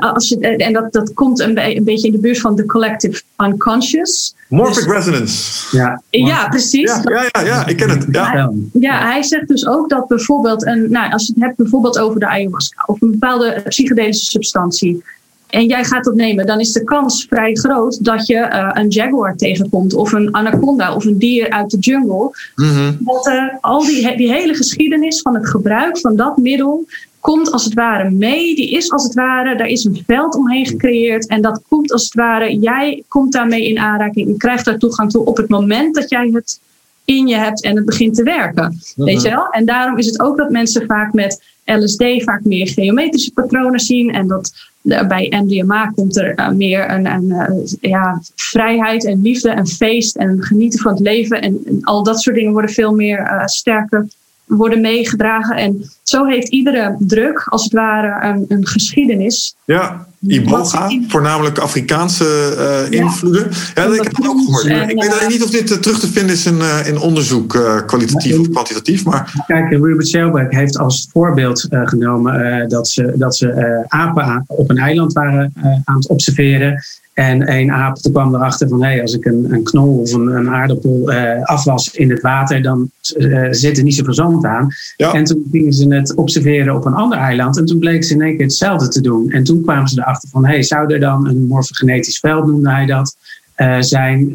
als 0.00 0.28
je, 0.28 0.38
en 0.38 0.72
dat, 0.72 0.92
dat 0.92 1.14
komt 1.14 1.40
een, 1.40 1.76
een, 1.76 1.84
beetje 1.84 2.06
in 2.06 2.12
de 2.12 2.18
buurt 2.18 2.40
van 2.40 2.54
de 2.56 2.66
collective 2.66 3.22
unconscious. 3.36 4.34
Morphic 4.48 4.84
dus, 4.84 4.92
resonance. 4.92 5.76
Ja, 5.76 6.02
ja 6.10 6.48
precies. 6.48 7.00
Ja, 7.02 7.02
ja, 7.04 7.28
ja, 7.32 7.46
ja, 7.46 7.66
ik 7.66 7.76
ken 7.76 7.90
het. 7.90 8.06
Ja. 8.10 8.52
ja, 8.72 9.06
hij 9.06 9.22
zegt 9.22 9.48
dus 9.48 9.66
ook 9.66 9.88
dat 9.88 10.08
bijvoorbeeld, 10.08 10.66
een, 10.66 10.90
nou, 10.90 11.12
als 11.12 11.26
je 11.26 11.32
het 11.32 11.42
hebt 11.42 11.56
bijvoorbeeld 11.56 11.98
over 11.98 12.20
de 12.20 12.26
ayahuasca 12.26 12.82
of 12.86 13.00
een 13.00 13.10
bepaalde 13.10 13.62
psychedelische 13.68 14.24
substantie 14.24 15.02
en 15.50 15.66
jij 15.66 15.84
gaat 15.84 16.04
dat 16.04 16.14
nemen, 16.14 16.46
dan 16.46 16.60
is 16.60 16.72
de 16.72 16.84
kans 16.84 17.26
vrij 17.28 17.54
groot 17.54 18.04
dat 18.04 18.26
je 18.26 18.34
uh, 18.34 18.70
een 18.72 18.88
jaguar 18.88 19.36
tegenkomt 19.36 19.94
of 19.94 20.12
een 20.12 20.34
anaconda 20.34 20.94
of 20.94 21.04
een 21.04 21.18
dier 21.18 21.50
uit 21.50 21.70
de 21.70 21.78
jungle. 21.78 22.30
Mm 22.54 22.96
Dat 22.98 23.26
uh, 23.26 23.44
al 23.60 23.84
die, 23.84 24.16
die 24.16 24.32
hele 24.32 24.54
geschiedenis 24.54 25.20
van 25.20 25.34
het 25.34 25.48
gebruik 25.48 25.98
van 25.98 26.16
dat 26.16 26.36
middel 26.36 26.86
komt 27.20 27.52
als 27.52 27.64
het 27.64 27.74
ware 27.74 28.10
mee. 28.10 28.54
Die 28.54 28.70
is 28.70 28.90
als 28.90 29.04
het 29.04 29.14
ware, 29.14 29.56
daar 29.56 29.66
is 29.66 29.84
een 29.84 30.02
veld 30.06 30.34
omheen 30.34 30.66
gecreëerd. 30.66 31.26
En 31.26 31.42
dat 31.42 31.62
komt 31.68 31.92
als 31.92 32.04
het 32.04 32.14
ware, 32.14 32.58
jij 32.58 33.02
komt 33.08 33.32
daarmee 33.32 33.68
in 33.68 33.78
aanraking. 33.78 34.28
Je 34.28 34.36
krijgt 34.36 34.64
daar 34.64 34.78
toegang 34.78 35.10
toe 35.10 35.24
op 35.24 35.36
het 35.36 35.48
moment 35.48 35.94
dat 35.94 36.10
jij 36.10 36.30
het 36.32 36.60
in 37.04 37.26
je 37.26 37.36
hebt 37.36 37.62
en 37.62 37.76
het 37.76 37.84
begint 37.84 38.14
te 38.14 38.22
werken. 38.22 38.80
Weet 38.96 39.16
mhm. 39.16 39.24
je 39.24 39.30
wel? 39.30 39.48
En 39.50 39.64
daarom 39.64 39.98
is 39.98 40.06
het 40.06 40.20
ook 40.20 40.36
dat 40.36 40.50
mensen 40.50 40.86
vaak 40.86 41.12
met 41.12 41.42
LSD 41.64 42.04
vaak 42.16 42.44
meer 42.44 42.68
geometrische 42.68 43.32
patronen 43.32 43.80
zien. 43.80 44.12
En 44.12 44.26
dat 44.26 44.52
bij 44.82 45.42
MDMA 45.44 45.86
komt 45.86 46.16
er 46.16 46.38
uh, 46.38 46.48
meer 46.48 46.90
een, 46.90 47.06
een 47.06 47.24
uh, 47.24 47.90
ja, 47.90 48.20
vrijheid 48.34 49.04
en 49.04 49.22
liefde 49.22 49.50
en 49.50 49.66
feest 49.66 50.16
en 50.16 50.42
genieten 50.42 50.80
van 50.80 50.92
het 50.92 51.00
leven. 51.00 51.42
En, 51.42 51.60
en 51.66 51.78
al 51.82 52.02
dat 52.02 52.20
soort 52.20 52.36
dingen 52.36 52.52
worden 52.52 52.70
veel 52.70 52.94
meer 52.94 53.42
sterker 53.44 54.08
worden 54.56 54.80
meegedragen. 54.80 55.56
En 55.56 55.90
zo 56.02 56.24
heeft 56.24 56.48
iedere 56.48 56.96
druk, 56.98 57.44
als 57.48 57.64
het 57.64 57.72
ware, 57.72 58.26
een, 58.26 58.44
een 58.48 58.66
geschiedenis. 58.66 59.54
Ja, 59.64 60.06
Iboga, 60.26 60.90
voornamelijk 61.08 61.58
Afrikaanse 61.58 62.54
uh, 62.90 62.98
invloeden. 63.00 63.50
Ja, 63.74 63.86
dat 63.86 63.94
ik 63.94 64.02
heb 64.02 64.16
het 64.16 64.28
ook 64.28 64.40
gehoord. 64.44 64.90
ik 64.90 65.02
weet 65.02 65.20
uh, 65.22 65.28
niet 65.28 65.42
of 65.42 65.50
dit 65.50 65.70
uh, 65.70 65.76
terug 65.76 65.98
te 65.98 66.08
vinden 66.08 66.34
is 66.34 66.46
in, 66.46 66.60
in 66.86 66.98
onderzoek, 66.98 67.58
kwalitatief 67.86 68.38
of 68.38 68.48
kwantitatief. 68.50 69.04
Maar... 69.04 69.44
Kijk, 69.46 69.70
Ruben 69.70 70.06
Selberg 70.06 70.50
heeft 70.50 70.78
als 70.78 71.08
voorbeeld 71.12 71.66
genomen 71.70 72.68
dat 72.68 72.88
ze, 72.88 73.12
dat 73.16 73.36
ze 73.36 73.84
apen 73.88 74.44
op 74.46 74.70
een 74.70 74.78
eiland 74.78 75.12
waren 75.12 75.52
aan 75.84 75.96
het 75.96 76.08
observeren. 76.08 76.82
En 77.12 77.52
een 77.52 77.72
aap 77.72 77.98
kwam 78.12 78.34
erachter 78.34 78.68
van, 78.68 78.82
hé, 78.82 78.90
hey, 78.90 79.02
als 79.02 79.14
ik 79.14 79.24
een, 79.24 79.46
een 79.52 79.62
knol 79.62 79.98
of 79.98 80.12
een, 80.12 80.26
een 80.26 80.48
aardappel 80.48 81.12
uh, 81.12 81.42
afwas 81.42 81.94
in 81.94 82.10
het 82.10 82.20
water, 82.20 82.62
dan 82.62 82.90
uh, 83.16 83.48
zit 83.50 83.76
er 83.76 83.82
niet 83.82 83.94
zoveel 83.94 84.14
zand 84.14 84.44
aan. 84.44 84.68
En 84.96 85.24
toen 85.24 85.48
gingen 85.52 85.72
ze 85.72 85.94
het 85.94 86.14
observeren 86.14 86.74
op 86.74 86.84
een 86.84 86.94
ander 86.94 87.18
eiland 87.18 87.58
en 87.58 87.64
toen 87.64 87.78
bleek 87.78 88.04
ze 88.04 88.14
in 88.14 88.22
één 88.22 88.36
keer 88.36 88.46
hetzelfde 88.46 88.88
te 88.88 89.00
doen. 89.00 89.30
En 89.30 89.44
toen 89.44 89.62
kwamen 89.62 89.88
ze 89.88 90.00
erachter 90.00 90.28
van, 90.28 90.46
hé, 90.46 90.52
hey, 90.52 90.62
zou 90.62 90.92
er 90.92 91.00
dan 91.00 91.28
een 91.28 91.46
morfogenetisch 91.46 92.18
veld, 92.18 92.46
noemde 92.46 92.70
hij 92.70 92.86
dat, 92.86 93.16
uh, 93.56 93.76
zijn, 93.80 94.32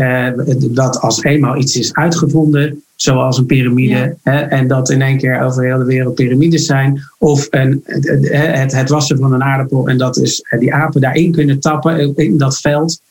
dat 0.57 0.99
als 0.99 1.23
eenmaal 1.23 1.57
iets 1.57 1.75
is 1.77 1.93
uitgevonden, 1.93 2.83
zoals 2.95 3.37
een 3.37 3.45
piramide. 3.45 4.15
Hè, 4.23 4.39
en 4.39 4.67
dat 4.67 4.89
in 4.89 5.01
één 5.01 5.17
keer 5.17 5.41
over 5.41 5.63
heel 5.63 5.77
de 5.77 5.85
wereld 5.85 6.15
piramides 6.15 6.65
zijn. 6.65 7.01
Of 7.17 7.47
een, 7.49 7.83
het, 7.85 8.71
het, 8.71 8.89
wassen 8.89 9.17
van 9.17 9.33
een 9.33 9.43
aardappel 9.43 9.87
en 9.87 9.97
dat 9.97 10.17
is 10.17 10.45
die 10.59 10.73
apen 10.73 11.01
daarin 11.01 11.31
kunnen 11.31 11.59
tappen 11.59 12.15
in 12.15 12.37
dat 12.37 12.57
veld. 12.57 13.01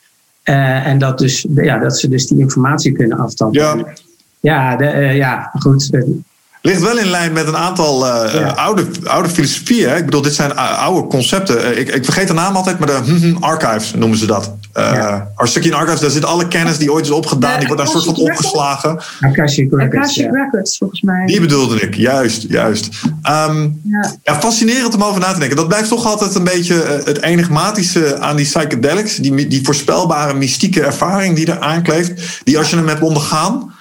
Uh, 0.44 0.86
en 0.86 0.98
dat, 0.98 1.18
dus, 1.18 1.46
ja, 1.54 1.78
dat 1.78 1.98
ze 1.98 2.08
dus 2.08 2.26
die 2.26 2.38
informatie 2.38 2.92
kunnen 2.92 3.18
aftappen. 3.18 3.60
Ja, 3.60 3.94
ja, 4.40 4.76
de, 4.76 4.84
uh, 4.84 5.16
ja 5.16 5.50
goed. 5.58 5.90
Ligt 6.66 6.80
wel 6.80 6.98
in 6.98 7.06
lijn 7.06 7.32
met 7.32 7.46
een 7.46 7.56
aantal 7.56 8.06
uh, 8.06 8.54
oude, 8.54 8.86
oude 9.04 9.28
filosofieën. 9.28 9.88
Hè? 9.88 9.96
Ik 9.96 10.04
bedoel, 10.04 10.22
dit 10.22 10.34
zijn 10.34 10.56
oude 10.56 11.08
concepten. 11.08 11.78
Ik, 11.78 11.94
ik 11.94 12.04
vergeet 12.04 12.28
de 12.28 12.32
naam 12.32 12.56
altijd, 12.56 12.78
maar 12.78 12.88
de 12.88 13.00
hm, 13.04 13.16
hm, 13.16 13.36
archives 13.42 13.94
noemen 13.94 14.18
ze 14.18 14.26
dat. 14.26 14.54
Uh, 14.76 14.90
ja. 14.92 15.30
Archives, 15.34 16.00
daar 16.00 16.10
zit 16.10 16.24
alle 16.24 16.48
kennis 16.48 16.78
die 16.78 16.92
ooit 16.92 17.04
is 17.04 17.10
opgedaan, 17.10 17.58
die 17.58 17.66
wordt 17.66 17.82
daar 17.82 17.90
soort 17.90 18.04
van 18.04 18.16
opgeslagen. 18.16 19.00
Akashic 19.20 19.70
Records, 19.70 19.96
Akashic 19.96 20.30
Records 20.30 20.78
volgens 20.78 21.00
mij. 21.00 21.26
Die 21.26 21.40
bedoelde 21.40 21.80
ik, 21.80 21.94
juist, 21.94 22.44
juist. 22.48 22.88
Um, 23.48 23.80
ja. 24.22 24.40
fascinerend 24.40 24.94
om 24.94 25.02
over 25.02 25.20
na 25.20 25.32
te 25.32 25.38
denken. 25.38 25.56
Dat 25.56 25.68
blijft 25.68 25.88
toch 25.88 26.06
altijd 26.06 26.34
een 26.34 26.44
beetje 26.44 27.02
het 27.04 27.22
enigmatische 27.22 28.18
aan 28.18 28.36
die 28.36 28.46
psychedelics. 28.46 29.16
Die, 29.16 29.46
die 29.46 29.64
voorspelbare 29.64 30.34
mystieke 30.34 30.82
ervaring 30.82 31.36
die 31.36 31.46
er 31.46 31.60
aankleeft. 31.60 32.40
Die 32.44 32.58
als 32.58 32.70
je 32.70 32.76
hem 32.76 32.88
hebt 32.88 33.02
ondergaan 33.02 33.72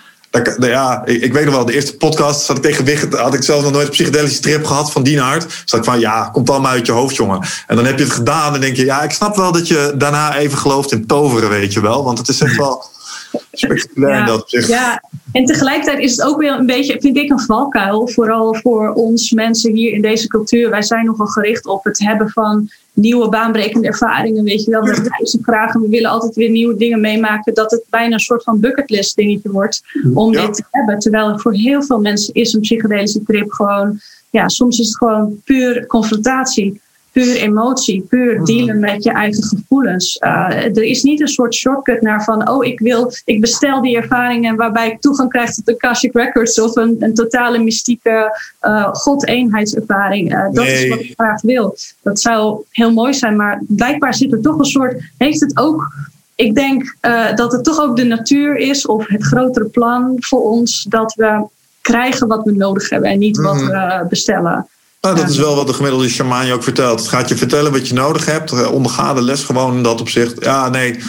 ja, 0.59 1.05
ik, 1.05 1.33
weet 1.33 1.45
nog 1.45 1.53
wel, 1.53 1.65
de 1.65 1.73
eerste 1.73 1.97
podcast 1.97 2.45
zat 2.45 2.65
ik 2.65 2.75
tegen 2.75 3.17
had 3.17 3.33
ik 3.33 3.43
zelf 3.43 3.63
nog 3.63 3.71
nooit 3.71 3.85
een 3.85 3.91
psychedelische 3.91 4.41
trip 4.41 4.65
gehad 4.65 4.91
van 4.91 5.03
die 5.03 5.21
aard. 5.21 5.61
Zat 5.65 5.79
ik 5.79 5.85
van, 5.85 5.99
ja, 5.99 6.29
komt 6.31 6.49
allemaal 6.49 6.71
uit 6.71 6.85
je 6.85 6.91
hoofd, 6.91 7.15
jongen. 7.15 7.45
En 7.67 7.75
dan 7.75 7.85
heb 7.85 7.97
je 7.97 8.03
het 8.03 8.13
gedaan 8.13 8.53
en 8.53 8.61
denk 8.61 8.75
je, 8.75 8.85
ja, 8.85 9.01
ik 9.01 9.11
snap 9.11 9.35
wel 9.35 9.51
dat 9.51 9.67
je 9.67 9.93
daarna 9.97 10.37
even 10.37 10.57
gelooft 10.57 10.91
in 10.91 11.05
toveren, 11.05 11.49
weet 11.49 11.73
je 11.73 11.81
wel. 11.81 12.03
Want 12.03 12.17
het 12.17 12.27
is 12.27 12.41
echt 12.41 12.55
wel 12.55 12.83
spectaculair 13.51 14.15
ja, 14.15 14.25
dat 14.25 14.49
Ja, 14.49 15.03
en 15.31 15.45
tegelijkertijd 15.45 15.99
is 15.99 16.11
het 16.11 16.21
ook 16.21 16.39
weer 16.39 16.51
een 16.51 16.65
beetje, 16.65 16.97
vind 16.99 17.17
ik, 17.17 17.31
een 17.31 17.39
valkuil. 17.39 18.07
Vooral 18.07 18.55
voor 18.55 18.93
ons 18.93 19.31
mensen 19.31 19.75
hier 19.75 19.93
in 19.93 20.01
deze 20.01 20.27
cultuur. 20.27 20.69
Wij 20.69 20.81
zijn 20.81 21.05
nogal 21.05 21.25
gericht 21.25 21.65
op 21.65 21.83
het 21.83 21.99
hebben 21.99 22.29
van 22.29 22.69
nieuwe 22.93 23.29
baanbrekende 23.29 23.87
ervaringen. 23.87 24.43
Weet 24.43 24.63
je 24.63 24.71
wel, 24.71 24.81
we 24.81 25.39
graag 25.41 25.73
en 25.73 25.81
we 25.81 25.89
willen 25.89 26.09
altijd 26.09 26.35
weer 26.35 26.49
nieuwe 26.49 26.75
dingen 26.75 27.01
meemaken. 27.01 27.53
Dat 27.53 27.71
het 27.71 27.83
bijna 27.89 28.13
een 28.13 28.19
soort 28.19 28.43
van 28.43 28.59
bucketlist 28.59 29.15
dingetje 29.15 29.51
wordt 29.51 29.81
om 30.13 30.31
dit 30.31 30.53
te 30.53 30.63
hebben. 30.71 30.99
Terwijl 30.99 31.39
voor 31.39 31.53
heel 31.53 31.83
veel 31.83 31.99
mensen 31.99 32.33
is 32.33 32.53
een 32.53 32.61
psychedelische 32.61 33.23
trip 33.23 33.51
gewoon, 33.51 33.99
ja, 34.29 34.47
soms 34.47 34.79
is 34.79 34.87
het 34.87 34.97
gewoon 34.97 35.41
puur 35.43 35.85
confrontatie 35.85 36.81
puur 37.13 37.35
emotie, 37.35 38.05
puur 38.09 38.35
mhm. 38.35 38.45
dealen 38.45 38.79
met 38.79 39.03
je 39.03 39.11
eigen 39.11 39.43
gevoelens. 39.43 40.17
Uh, 40.19 40.65
er 40.65 40.83
is 40.83 41.03
niet 41.03 41.21
een 41.21 41.27
soort 41.27 41.55
shortcut 41.55 42.01
naar 42.01 42.23
van, 42.23 42.49
oh, 42.49 42.65
ik 42.65 42.79
wil, 42.79 43.11
ik 43.25 43.41
bestel 43.41 43.81
die 43.81 43.97
ervaringen 43.97 44.55
waarbij 44.55 44.89
ik 44.89 45.01
toegang 45.01 45.29
krijg 45.29 45.53
tot 45.53 45.65
de 45.65 45.73
Akashic 45.73 46.13
Records 46.13 46.61
of 46.61 46.75
een, 46.75 46.95
een 46.99 47.13
totale 47.13 47.59
mystieke 47.59 48.39
uh, 48.61 48.93
god-eenheidservaring. 48.93 50.33
Uh, 50.33 50.51
dat 50.51 50.65
is 50.65 50.89
wat 50.89 50.99
ik 50.99 51.13
graag 51.15 51.41
wil. 51.41 51.75
Dat 52.01 52.19
zou 52.19 52.63
heel 52.69 52.93
mooi 52.93 53.13
zijn, 53.13 53.35
maar 53.35 53.61
blijkbaar 53.67 54.13
zit 54.13 54.31
er 54.31 54.41
toch 54.41 54.57
een 54.57 54.65
soort, 54.65 55.11
heeft 55.17 55.39
het 55.39 55.57
ook 55.57 56.11
ik 56.35 56.55
denk 56.55 56.95
uh, 57.01 57.35
dat 57.35 57.51
het 57.51 57.63
toch 57.63 57.79
ook 57.79 57.95
de 57.95 58.03
natuur 58.03 58.55
is 58.55 58.85
of 58.85 59.07
het 59.07 59.23
grotere 59.23 59.65
plan 59.65 60.15
voor 60.19 60.41
ons 60.41 60.85
dat 60.89 61.13
we 61.13 61.45
krijgen 61.81 62.27
wat 62.27 62.43
we 62.43 62.51
nodig 62.51 62.89
hebben 62.89 63.09
en 63.09 63.19
niet 63.19 63.37
wat 63.37 63.55
mhm. 63.55 63.65
we 63.65 64.05
bestellen. 64.09 64.67
Nou, 65.03 65.15
dat 65.15 65.29
is 65.29 65.37
wel 65.37 65.55
wat 65.55 65.67
de 65.67 65.73
gemiddelde 65.73 66.09
shaman 66.09 66.45
je 66.45 66.53
ook 66.53 66.63
vertelt. 66.63 66.99
Het 66.99 67.09
gaat 67.09 67.29
je 67.29 67.35
vertellen 67.35 67.71
wat 67.71 67.87
je 67.87 67.93
nodig 67.93 68.25
hebt. 68.25 68.51
Eh, 68.51 68.71
onderga 68.71 69.13
de 69.13 69.21
les 69.21 69.43
gewoon 69.43 69.75
in 69.75 69.83
dat 69.83 70.01
opzicht. 70.01 70.43
Ja, 70.43 70.69
nee. 70.69 70.99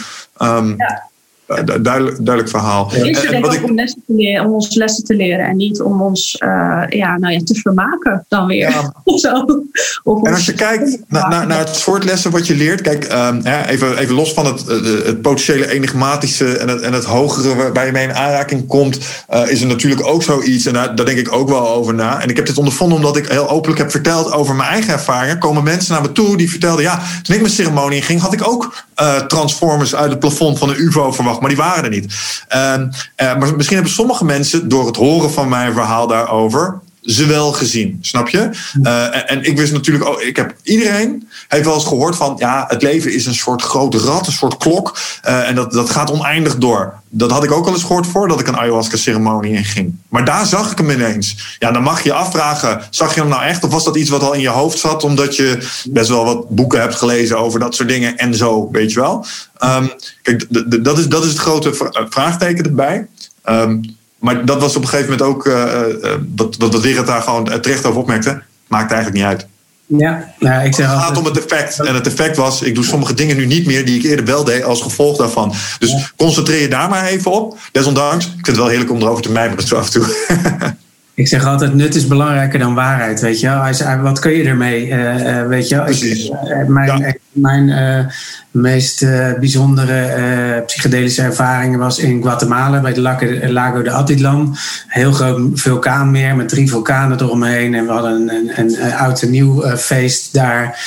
Um, 0.41 0.75
ja. 0.77 1.09
Eh, 1.47 1.63
duidelijk, 1.81 2.15
duidelijk 2.15 2.49
verhaal. 2.49 2.89
Het 2.91 3.03
is 3.03 3.25
en, 3.25 3.43
ik... 3.43 3.63
om, 3.63 3.75
lessen 3.75 4.03
te 4.07 4.13
leren, 4.13 4.45
om 4.45 4.53
ons 4.53 4.75
lessen 4.75 5.03
te 5.03 5.15
leren 5.15 5.45
en 5.45 5.55
niet 5.55 5.81
om 5.81 6.01
ons 6.01 6.41
uh, 6.43 6.83
ja, 6.89 7.17
nou 7.17 7.33
ja, 7.33 7.39
te 7.43 7.55
vermaken 7.55 8.25
dan 8.27 8.47
weer. 8.47 8.69
Ja. 8.69 8.93
Zo. 9.15 9.45
Of 10.03 10.23
en 10.23 10.33
als 10.33 10.45
je 10.45 10.53
kijkt 10.53 10.99
naar, 11.07 11.29
naar, 11.29 11.47
naar, 11.47 11.59
het 11.59 11.75
soort 11.75 12.03
lessen 12.03 12.31
wat 12.31 12.47
je 12.47 12.55
leert, 12.55 12.81
kijk, 12.81 13.13
um, 13.13 13.41
even, 13.45 13.97
even 13.97 14.15
los 14.15 14.33
van 14.33 14.45
het, 14.45 14.67
het 15.05 15.21
potentiële 15.21 15.69
enigmatische 15.69 16.57
en 16.57 16.67
het, 16.67 16.81
en 16.81 16.93
het 16.93 17.03
hogere 17.03 17.55
waarbij 17.55 17.85
je 17.85 17.91
mee 17.91 18.07
in 18.07 18.15
aanraking 18.15 18.67
komt, 18.67 18.99
uh, 19.33 19.49
is 19.49 19.61
er 19.61 19.67
natuurlijk 19.67 20.07
ook 20.07 20.23
zoiets, 20.23 20.65
en 20.65 20.73
daar, 20.73 20.95
daar 20.95 21.05
denk 21.05 21.17
ik 21.17 21.31
ook 21.31 21.49
wel 21.49 21.69
over 21.69 21.93
na. 21.93 22.21
En 22.21 22.29
ik 22.29 22.35
heb 22.35 22.45
dit 22.45 22.57
ondervonden 22.57 22.97
omdat 22.97 23.17
ik 23.17 23.27
heel 23.27 23.49
openlijk 23.49 23.79
heb 23.79 23.91
verteld 23.91 24.31
over 24.31 24.55
mijn 24.55 24.69
eigen 24.69 24.93
ervaringen. 24.93 25.39
Komen 25.39 25.63
mensen 25.63 25.93
naar 25.93 26.01
me 26.01 26.11
toe 26.11 26.37
die 26.37 26.49
vertelden, 26.49 26.83
ja, 26.83 27.01
toen 27.23 27.35
ik 27.35 27.41
mijn 27.41 27.53
ceremonie 27.53 28.01
ging, 28.01 28.21
had 28.21 28.33
ik 28.33 28.47
ook 28.47 28.83
uh, 29.01 29.15
transformers 29.15 29.95
uit 29.95 30.09
het 30.09 30.19
plafond 30.19 30.57
van 30.57 30.69
een 30.69 30.81
UVO 30.81 31.11
verwacht 31.11 31.34
maar 31.39 31.49
die 31.49 31.57
waren 31.57 31.83
er 31.83 31.89
niet. 31.89 32.13
Uh, 32.55 32.75
maar 33.17 33.55
misschien 33.55 33.75
hebben 33.75 33.93
sommige 33.93 34.25
mensen 34.25 34.69
door 34.69 34.85
het 34.85 34.95
horen 34.95 35.31
van 35.31 35.49
mijn 35.49 35.73
verhaal 35.73 36.07
daarover 36.07 36.81
ze 37.05 37.25
wel 37.25 37.51
gezien, 37.51 37.97
snap 38.01 38.29
je? 38.29 38.49
Uh, 38.81 39.31
en, 39.31 39.43
ik 39.43 39.57
wist 39.57 39.73
natuurlijk 39.73 40.05
ook, 40.05 40.21
ik 40.21 40.35
heb 40.35 40.55
iedereen 40.63 41.29
heeft 41.47 41.65
wel 41.65 41.73
eens 41.73 41.85
gehoord 41.85 42.15
van, 42.15 42.35
ja, 42.37 42.65
het 42.67 42.81
leven 42.81 43.13
is 43.13 43.25
een 43.25 43.35
soort 43.35 43.61
grote 43.61 43.97
rat, 43.97 44.27
een 44.27 44.33
soort 44.33 44.57
klok, 44.57 44.97
uh, 45.27 45.49
en 45.49 45.55
dat, 45.55 45.71
dat 45.71 45.89
gaat 45.89 46.11
oneindig 46.11 46.57
door. 46.57 46.93
Dat 47.09 47.31
had 47.31 47.43
ik 47.43 47.51
ook 47.51 47.67
al 47.67 47.73
eens 47.73 47.83
gehoord 47.83 48.07
voordat 48.07 48.39
ik 48.39 48.47
een 48.47 48.57
ayahuasca-ceremonie 48.57 49.53
inging. 49.53 49.95
Maar 50.09 50.25
daar 50.25 50.45
zag 50.45 50.71
ik 50.71 50.77
hem 50.77 50.89
ineens. 50.89 51.57
Ja, 51.59 51.71
dan 51.71 51.83
mag 51.83 52.03
je 52.03 52.09
je 52.09 52.15
afvragen, 52.15 52.81
zag 52.89 53.13
je 53.13 53.19
hem 53.19 53.29
nou 53.29 53.43
echt, 53.43 53.63
of 53.63 53.71
was 53.71 53.83
dat 53.83 53.97
iets 53.97 54.09
wat 54.09 54.23
al 54.23 54.33
in 54.33 54.41
je 54.41 54.49
hoofd 54.49 54.79
zat, 54.79 55.03
omdat 55.03 55.35
je 55.35 55.67
best 55.89 56.09
wel 56.09 56.25
wat 56.25 56.49
boeken 56.49 56.79
hebt 56.79 56.95
gelezen 56.95 57.39
over 57.39 57.59
dat 57.59 57.75
soort 57.75 57.89
dingen 57.89 58.17
en 58.17 58.35
zo, 58.35 58.69
weet 58.71 58.91
je 58.91 58.99
wel? 58.99 59.25
Um, 59.63 59.91
kijk, 60.21 60.45
dat 60.83 60.97
is, 60.97 61.07
dat 61.07 61.23
is 61.23 61.29
het 61.29 61.39
grote 61.39 61.91
vraagteken 62.09 62.65
erbij. 62.65 63.07
Um, 63.49 63.97
maar 64.25 64.45
dat 64.45 64.61
was 64.61 64.75
op 64.75 64.81
een 64.81 64.87
gegeven 64.87 65.11
moment 65.11 65.29
ook, 65.29 65.45
uh, 65.45 65.73
dat, 66.21 66.55
dat, 66.59 66.71
dat 66.71 67.05
daar 67.05 67.21
gewoon 67.21 67.43
terecht 67.61 67.85
over 67.85 67.99
opmerkte. 67.99 68.41
Maakt 68.67 68.91
eigenlijk 68.91 69.21
niet 69.21 69.31
uit. 69.31 69.47
Ja, 69.85 70.33
nou, 70.39 70.65
ik 70.65 70.75
zeg 70.75 70.91
het 70.91 70.99
gaat 70.99 71.17
om 71.17 71.25
het 71.25 71.37
effect. 71.37 71.79
En 71.79 71.95
het 71.95 72.07
effect 72.07 72.37
was, 72.37 72.61
ik 72.61 72.75
doe 72.75 72.83
sommige 72.83 73.13
dingen 73.13 73.37
nu 73.37 73.45
niet 73.45 73.65
meer 73.65 73.85
die 73.85 73.99
ik 73.99 74.05
eerder 74.05 74.25
wel 74.25 74.43
deed 74.43 74.63
als 74.63 74.81
gevolg 74.81 75.17
daarvan. 75.17 75.53
Dus 75.79 76.13
concentreer 76.15 76.61
je 76.61 76.67
daar 76.67 76.89
maar 76.89 77.05
even 77.05 77.31
op. 77.31 77.57
Desondanks, 77.71 78.25
ik 78.25 78.31
vind 78.31 78.47
het 78.47 78.55
wel 78.55 78.67
heerlijk 78.67 78.91
om 78.91 79.01
erover 79.01 79.23
te 79.23 79.31
mijmeren 79.31 79.67
zo 79.67 79.75
af 79.75 79.85
en 79.85 79.91
toe. 79.91 80.05
Ik 81.13 81.27
zeg 81.27 81.45
altijd, 81.45 81.73
nut 81.73 81.95
is 81.95 82.07
belangrijker 82.07 82.59
dan 82.59 82.73
waarheid, 82.73 83.21
weet 83.21 83.39
je 83.39 83.47
wel. 83.47 84.01
Wat 84.01 84.19
kun 84.19 84.31
je 84.31 84.43
ermee, 84.43 84.87
uh, 84.87 85.47
weet 85.47 85.69
je 85.69 85.75
wel. 85.75 85.87
Ik, 85.87 86.67
mijn, 86.67 87.19
mijn 87.31 87.69
meest 88.55 89.05
bijzondere 89.39 90.63
psychedelische 90.65 91.21
ervaringen 91.21 91.79
was 91.79 91.99
in 91.99 92.21
Guatemala... 92.21 92.81
bij 92.81 92.93
de 92.93 93.01
Lago 93.51 93.81
de 93.81 93.91
Atitlan. 93.91 94.57
Heel 94.87 95.11
groot 95.11 95.39
vulkaanmeer 95.53 96.35
met 96.35 96.49
drie 96.49 96.69
vulkanen 96.69 97.21
eromheen. 97.21 97.73
En 97.73 97.85
we 97.85 97.91
hadden 97.91 98.11
een, 98.11 98.51
een, 98.55 98.83
een 98.85 98.93
oud 98.93 99.21
en 99.21 99.29
nieuw 99.29 99.77
feest 99.77 100.33
daar. 100.33 100.79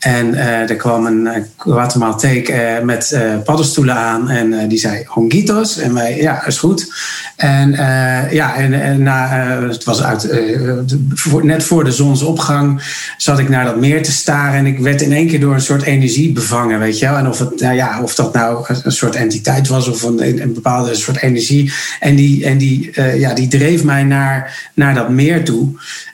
En 0.00 0.34
er 0.34 0.76
kwam 0.76 1.06
een 1.06 1.28
Guatemalteek 1.56 2.54
met 2.82 3.18
paddenstoelen 3.44 3.96
aan. 3.96 4.30
En 4.30 4.68
die 4.68 4.78
zei, 4.78 5.04
honguitos. 5.06 5.78
En 5.78 5.94
wij, 5.94 6.16
ja, 6.16 6.46
is 6.46 6.58
goed. 6.58 6.92
En 7.36 7.70
ja, 8.30 8.56
en, 8.56 8.82
en 8.82 9.02
na 9.02 9.28
het 9.68 9.84
was 9.84 10.02
uit, 10.02 10.24
uh, 10.24 11.42
net 11.42 11.64
voor 11.64 11.84
de 11.84 11.92
zonsopgang 11.92 12.82
zat 13.16 13.38
ik 13.38 13.48
naar 13.48 13.64
dat 13.64 13.80
meer 13.80 14.02
te 14.02 14.12
staren. 14.12 14.58
En 14.58 14.66
ik 14.66 14.78
werd 14.78 15.02
in 15.02 15.12
één 15.12 15.28
keer 15.28 15.40
door 15.40 15.54
een 15.54 15.60
soort 15.60 15.82
energie 15.82 16.32
bevangen, 16.32 16.78
weet 16.78 16.98
je 16.98 17.06
wel. 17.06 17.15
Of, 17.24 17.38
het, 17.38 17.60
nou 17.60 17.74
ja, 17.74 18.02
of 18.02 18.14
dat 18.14 18.32
nou 18.32 18.64
een 18.82 18.92
soort 18.92 19.14
entiteit 19.14 19.68
was 19.68 19.88
of 19.88 20.02
een, 20.02 20.42
een 20.42 20.54
bepaalde 20.54 20.94
soort 20.94 21.22
energie. 21.22 21.72
En 22.00 22.14
die, 22.16 22.44
en 22.44 22.58
die, 22.58 22.90
uh, 22.94 23.20
ja, 23.20 23.34
die 23.34 23.48
dreef 23.48 23.84
mij 23.84 24.04
naar, 24.04 24.70
naar 24.74 24.94
dat 24.94 25.08
meer 25.08 25.44
toe. 25.44 25.68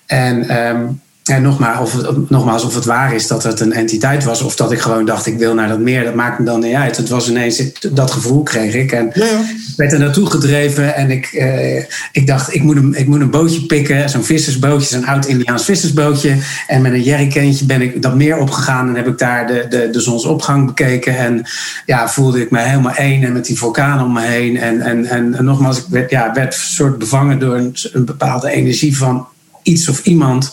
En 0.06 0.66
um, 0.66 1.00
en 1.22 1.42
nogmaals 1.42 1.80
of, 1.80 2.06
het, 2.06 2.30
nogmaals, 2.30 2.64
of 2.64 2.74
het 2.74 2.84
waar 2.84 3.14
is 3.14 3.26
dat 3.26 3.42
het 3.42 3.60
een 3.60 3.72
entiteit 3.72 4.24
was, 4.24 4.42
of 4.42 4.56
dat 4.56 4.72
ik 4.72 4.78
gewoon 4.78 5.04
dacht: 5.04 5.26
ik 5.26 5.38
wil 5.38 5.54
naar 5.54 5.68
dat 5.68 5.78
meer, 5.78 6.04
dat 6.04 6.14
maakt 6.14 6.38
me 6.38 6.44
dan 6.44 6.60
niet 6.60 6.74
uit. 6.74 6.96
Het 6.96 7.08
was 7.08 7.28
ineens, 7.28 7.62
dat 7.92 8.10
gevoel 8.10 8.42
kreeg 8.42 8.74
ik. 8.74 8.92
En 8.92 9.10
ja, 9.14 9.24
ja. 9.24 9.38
ik 9.40 9.72
werd 9.76 9.92
er 9.92 9.98
naartoe 9.98 10.26
gedreven 10.26 10.94
en 10.94 11.10
ik, 11.10 11.26
eh, 11.26 11.84
ik 12.12 12.26
dacht: 12.26 12.54
ik 12.54 12.62
moet, 12.62 12.76
een, 12.76 12.94
ik 12.98 13.06
moet 13.06 13.20
een 13.20 13.30
bootje 13.30 13.66
pikken, 13.66 14.10
zo'n 14.10 14.24
vissersbootje, 14.24 14.86
zo'n 14.86 15.06
oud-Indiaans 15.06 15.64
vissersbootje. 15.64 16.36
En 16.66 16.82
met 16.82 16.92
een 16.92 17.02
jerrycantje 17.02 17.64
ben 17.64 17.82
ik 17.82 18.02
dat 18.02 18.14
meer 18.14 18.38
opgegaan 18.38 18.88
en 18.88 18.94
heb 18.94 19.06
ik 19.06 19.18
daar 19.18 19.46
de, 19.46 19.66
de, 19.68 19.88
de 19.90 20.00
zonsopgang 20.00 20.66
bekeken. 20.66 21.18
En 21.18 21.42
ja, 21.86 22.08
voelde 22.08 22.40
ik 22.40 22.50
me 22.50 22.60
helemaal 22.60 22.94
één 22.94 23.24
en 23.24 23.32
met 23.32 23.44
die 23.44 23.58
vulkaan 23.58 24.04
om 24.04 24.12
me 24.12 24.20
heen. 24.20 24.56
En, 24.56 24.80
en, 24.80 25.06
en, 25.06 25.34
en 25.34 25.44
nogmaals, 25.44 25.78
ik 25.78 25.84
werd, 25.88 26.10
ja, 26.10 26.32
werd 26.34 26.54
soort 26.54 26.98
bevangen 26.98 27.38
door 27.38 27.56
een, 27.56 27.76
een 27.92 28.04
bepaalde 28.04 28.50
energie 28.50 28.96
van 28.96 29.26
iets 29.62 29.88
of 29.88 30.04
iemand. 30.04 30.52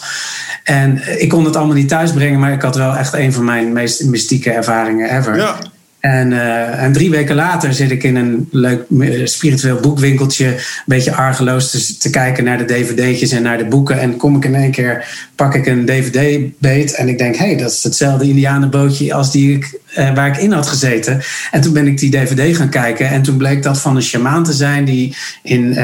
En 0.63 1.21
ik 1.21 1.29
kon 1.29 1.45
het 1.45 1.55
allemaal 1.55 1.75
niet 1.75 1.89
thuisbrengen, 1.89 2.39
maar 2.39 2.51
ik 2.51 2.61
had 2.61 2.75
wel 2.75 2.95
echt 2.95 3.13
een 3.13 3.33
van 3.33 3.43
mijn 3.43 3.73
meest 3.73 4.05
mystieke 4.05 4.51
ervaringen 4.51 5.17
ever. 5.17 5.35
Ja. 5.35 5.59
En, 5.99 6.31
uh, 6.31 6.83
en, 6.83 6.93
drie 6.93 7.09
weken 7.09 7.35
later 7.35 7.73
zit 7.73 7.91
ik 7.91 8.03
in 8.03 8.15
een 8.15 8.47
leuk 8.51 8.85
spiritueel 9.23 9.79
boekwinkeltje, 9.79 10.45
een 10.47 10.59
beetje 10.85 11.13
argeloos 11.13 11.71
te, 11.71 11.97
te, 11.97 12.09
kijken 12.09 12.43
naar 12.43 12.57
de 12.57 12.65
dvd'tjes 12.65 13.31
en 13.31 13.41
naar 13.41 13.57
de 13.57 13.65
boeken. 13.65 13.99
En 13.99 14.17
kom 14.17 14.35
ik 14.35 14.45
in 14.45 14.55
één 14.55 14.71
keer, 14.71 15.05
pak 15.35 15.55
ik 15.55 15.65
een 15.65 15.85
dvd-beet 15.85 16.95
en 16.95 17.07
ik 17.07 17.17
denk, 17.17 17.35
hé, 17.35 17.45
hey, 17.45 17.57
dat 17.57 17.71
is 17.71 17.83
hetzelfde 17.83 18.25
indianenbootje 18.25 19.13
als 19.13 19.31
die 19.31 19.55
ik, 19.55 19.79
uh, 19.97 20.13
waar 20.13 20.27
ik 20.27 20.37
in 20.37 20.51
had 20.51 20.67
gezeten. 20.67 21.21
En 21.51 21.61
toen 21.61 21.73
ben 21.73 21.87
ik 21.87 21.97
die 21.97 22.11
dvd 22.11 22.57
gaan 22.57 22.69
kijken 22.69 23.09
en 23.09 23.21
toen 23.21 23.37
bleek 23.37 23.63
dat 23.63 23.81
van 23.81 23.95
een 23.95 24.01
shamaan 24.01 24.43
te 24.43 24.53
zijn 24.53 24.85
die 24.85 25.15
in, 25.43 25.63
uh, 25.63 25.75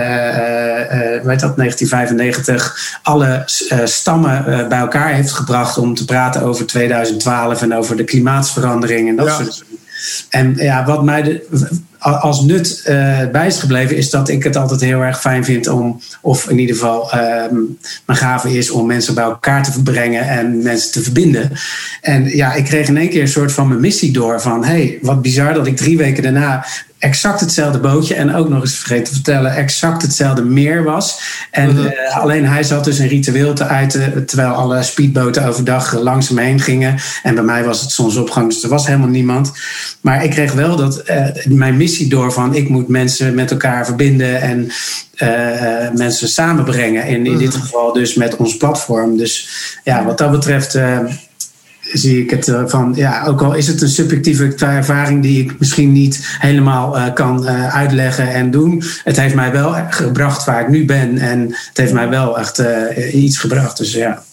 weet 1.24 1.40
dat, 1.40 1.58
1995 1.58 3.00
alle 3.02 3.44
stammen 3.84 4.66
bij 4.70 4.80
elkaar 4.80 5.14
heeft 5.14 5.32
gebracht 5.32 5.78
om 5.78 5.96
te 5.96 6.06
praten 6.06 6.42
over 6.42 6.66
2012 6.66 7.62
en 7.62 7.74
over 7.74 7.98
de 7.98 8.04
klimaatsverandering 8.04 9.10
en 9.10 9.16
dat 9.16 9.30
soort 9.30 9.64
dingen. 9.68 9.84
En 10.30 10.56
ja, 10.56 10.86
wat 10.86 11.04
mij 11.04 11.22
de, 11.22 11.48
als 12.00 12.42
nut 12.42 12.84
uh, 12.90 13.20
bij 13.32 13.48
is 13.48 13.60
gebleven, 13.60 13.98
is 13.98 14.10
dat 14.10 14.30
ik 14.30 14.44
het 14.44 14.56
altijd 14.56 14.82
heel 14.82 15.02
erg 15.02 15.22
fijn 15.22 15.46
vind 15.46 15.68
om, 15.68 16.02
of 16.22 16.50
in 16.50 16.60
ieder 16.60 16.76
geval 16.76 17.06
uh, 17.06 17.12
mijn 18.06 18.20
gave 18.20 18.58
is 18.58 18.70
om 18.70 18.86
mensen 18.86 19.16
bij 19.16 19.24
elkaar 19.24 19.64
te 19.64 19.84
brengen 19.84 20.28
en 20.28 20.64
mensen 20.64 20.92
te 20.92 21.02
verbinden. 21.02 21.52
En 22.02 22.36
ja, 22.36 22.54
ik 22.54 22.66
kreeg 22.66 22.88
in 22.88 22.98
één 22.98 23.10
keer 23.10 23.22
een 23.22 23.28
soort 23.28 23.52
van 23.52 23.68
mijn 23.68 23.80
missie 23.80 24.12
door 24.12 24.42
van, 24.42 24.66
hey, 24.66 24.98
wat 25.02 25.22
bizar 25.22 25.54
dat 25.54 25.68
ik 25.68 25.78
drie 25.78 25.98
weken 25.98 26.24
daarna 26.24 26.66
exact 27.06 27.40
hetzelfde 27.40 27.80
bootje 27.80 28.16
en 28.16 28.36
ook 28.36 28.50
nog 28.50 28.62
eens 28.62 28.76
vergeten 28.76 29.04
te 29.04 29.14
vertellen, 29.14 29.56
exact 29.56 30.02
hetzelfde 30.02 30.44
meer 30.44 30.84
was. 30.84 31.20
En 31.52 31.74
mhm. 31.74 31.86
eh, 31.86 32.18
alleen 32.18 32.46
hij 32.46 32.64
zat 32.64 32.84
dus 32.84 33.00
een 33.00 33.08
ritueel 33.08 33.54
te 33.54 33.66
uiten, 33.66 34.26
terwijl 34.26 34.50
alle 34.50 34.84
speedboten 34.84 35.46
overdag 35.46 35.94
langs 35.94 36.28
hem 36.28 36.38
heen 36.38 36.60
gingen. 36.60 36.96
En 37.24 37.36
bij 37.36 37.44
mij 37.44 37.64
was 37.64 37.82
het 37.82 37.92
zonsopgang, 37.92 38.50
dus 38.50 38.64
er 38.64 38.70
was 38.70 38.88
helemaal 38.88 39.08
niemand. 39.08 39.52
Maar 40.02 40.24
ik 40.24 40.30
kreeg 40.30 40.54
wel 40.54 40.76
dat, 40.76 41.04
uh, 41.10 41.28
mijn 41.46 41.78
missie 41.78 42.10
door 42.10 42.32
van 42.32 42.56
ik 42.56 42.70
moet 42.70 42.88
mensen 42.88 43.36
met 43.36 43.52
elkaar 43.52 43.86
verbinden 43.86 44.42
en 44.42 44.72
uh, 45.16 45.92
mensen 45.94 46.28
samenbrengen. 46.28 47.06
In, 47.06 47.26
in 47.26 47.38
dit 47.38 47.54
mhm. 47.54 47.62
geval 47.62 47.94
dus 47.94 48.16
met 48.16 48.36
ons 48.36 48.58
platform. 48.58 49.18
Dus 49.18 49.50
ja, 49.84 50.06
wat 50.06 50.18
dat 50.18 50.32
betreft 50.32 50.80
zie 51.92 52.24
ik 52.24 52.30
het 52.30 52.48
eh, 52.48 52.64
van, 52.66 52.94
ja, 52.96 53.26
ook 53.26 53.42
al 53.42 53.54
is 53.54 53.68
het 53.68 53.82
een 53.82 53.90
subjectieve 53.90 54.54
ervaring 54.56 55.22
die 55.22 55.44
ik 55.44 55.60
misschien 55.60 55.92
niet 55.92 56.38
helemaal 56.40 56.98
uh, 56.98 57.14
kan 57.14 57.44
uh, 57.44 57.76
uitleggen 57.76 58.34
en 58.34 58.52
doen. 58.52 58.84
Het 59.04 59.20
heeft 59.20 59.36
mij 59.36 59.52
wel 59.52 59.76
gebracht 59.90 60.46
waar 60.46 60.62
ik 60.62 60.68
nu 60.68 60.86
ben 60.86 61.18
en 61.18 61.42
het 61.42 61.78
heeft 61.78 61.94
mij 61.94 62.10
wel 62.10 62.40
echt 62.40 62.64
iets 63.14 63.38
gebracht. 63.38 63.78
Dus 63.78 63.94
ja. 63.94 64.24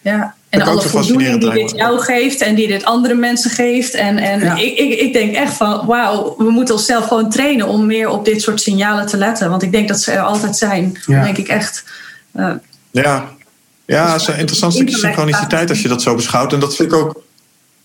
Ja, 0.00 0.34
en 0.48 0.62
alle 0.62 0.80
voldoening 0.82 1.40
die 1.40 1.50
dit 1.50 1.72
jou 1.76 1.98
geeft 2.00 2.40
en 2.40 2.54
die 2.54 2.66
dit 2.66 2.84
andere 2.84 3.14
mensen 3.14 3.50
geeft. 3.50 3.94
En, 3.94 4.18
en 4.18 4.56
ik, 4.56 4.78
ik, 4.78 5.00
ik 5.00 5.12
denk 5.12 5.34
echt 5.34 5.52
van, 5.52 5.86
wauw, 5.86 6.34
we 6.38 6.50
moeten 6.50 6.74
onszelf 6.74 7.06
gewoon 7.06 7.30
trainen 7.30 7.66
om 7.66 7.86
meer 7.86 8.08
op 8.08 8.24
dit 8.24 8.42
soort 8.42 8.60
signalen 8.60 9.06
te 9.06 9.16
letten. 9.16 9.50
Want 9.50 9.62
ik 9.62 9.72
denk 9.72 9.88
dat 9.88 10.00
ze 10.00 10.12
er 10.12 10.20
altijd 10.20 10.56
zijn. 10.56 10.98
Ja. 11.06 11.14
Dan 11.14 11.24
denk 11.24 11.36
ik 11.36 11.48
echt. 11.48 11.84
ja, 12.90 13.36
ja, 13.96 14.12
het 14.12 14.20
is 14.20 14.26
een 14.26 14.38
interessant 14.38 14.72
stukje 14.72 14.96
synchroniciteit 14.96 15.70
als 15.70 15.82
je 15.82 15.88
dat 15.88 16.02
zo 16.02 16.14
beschouwt. 16.14 16.52
En 16.52 16.60
dat 16.60 16.76
vind 16.76 16.92
ik 16.92 16.98
ook 16.98 17.22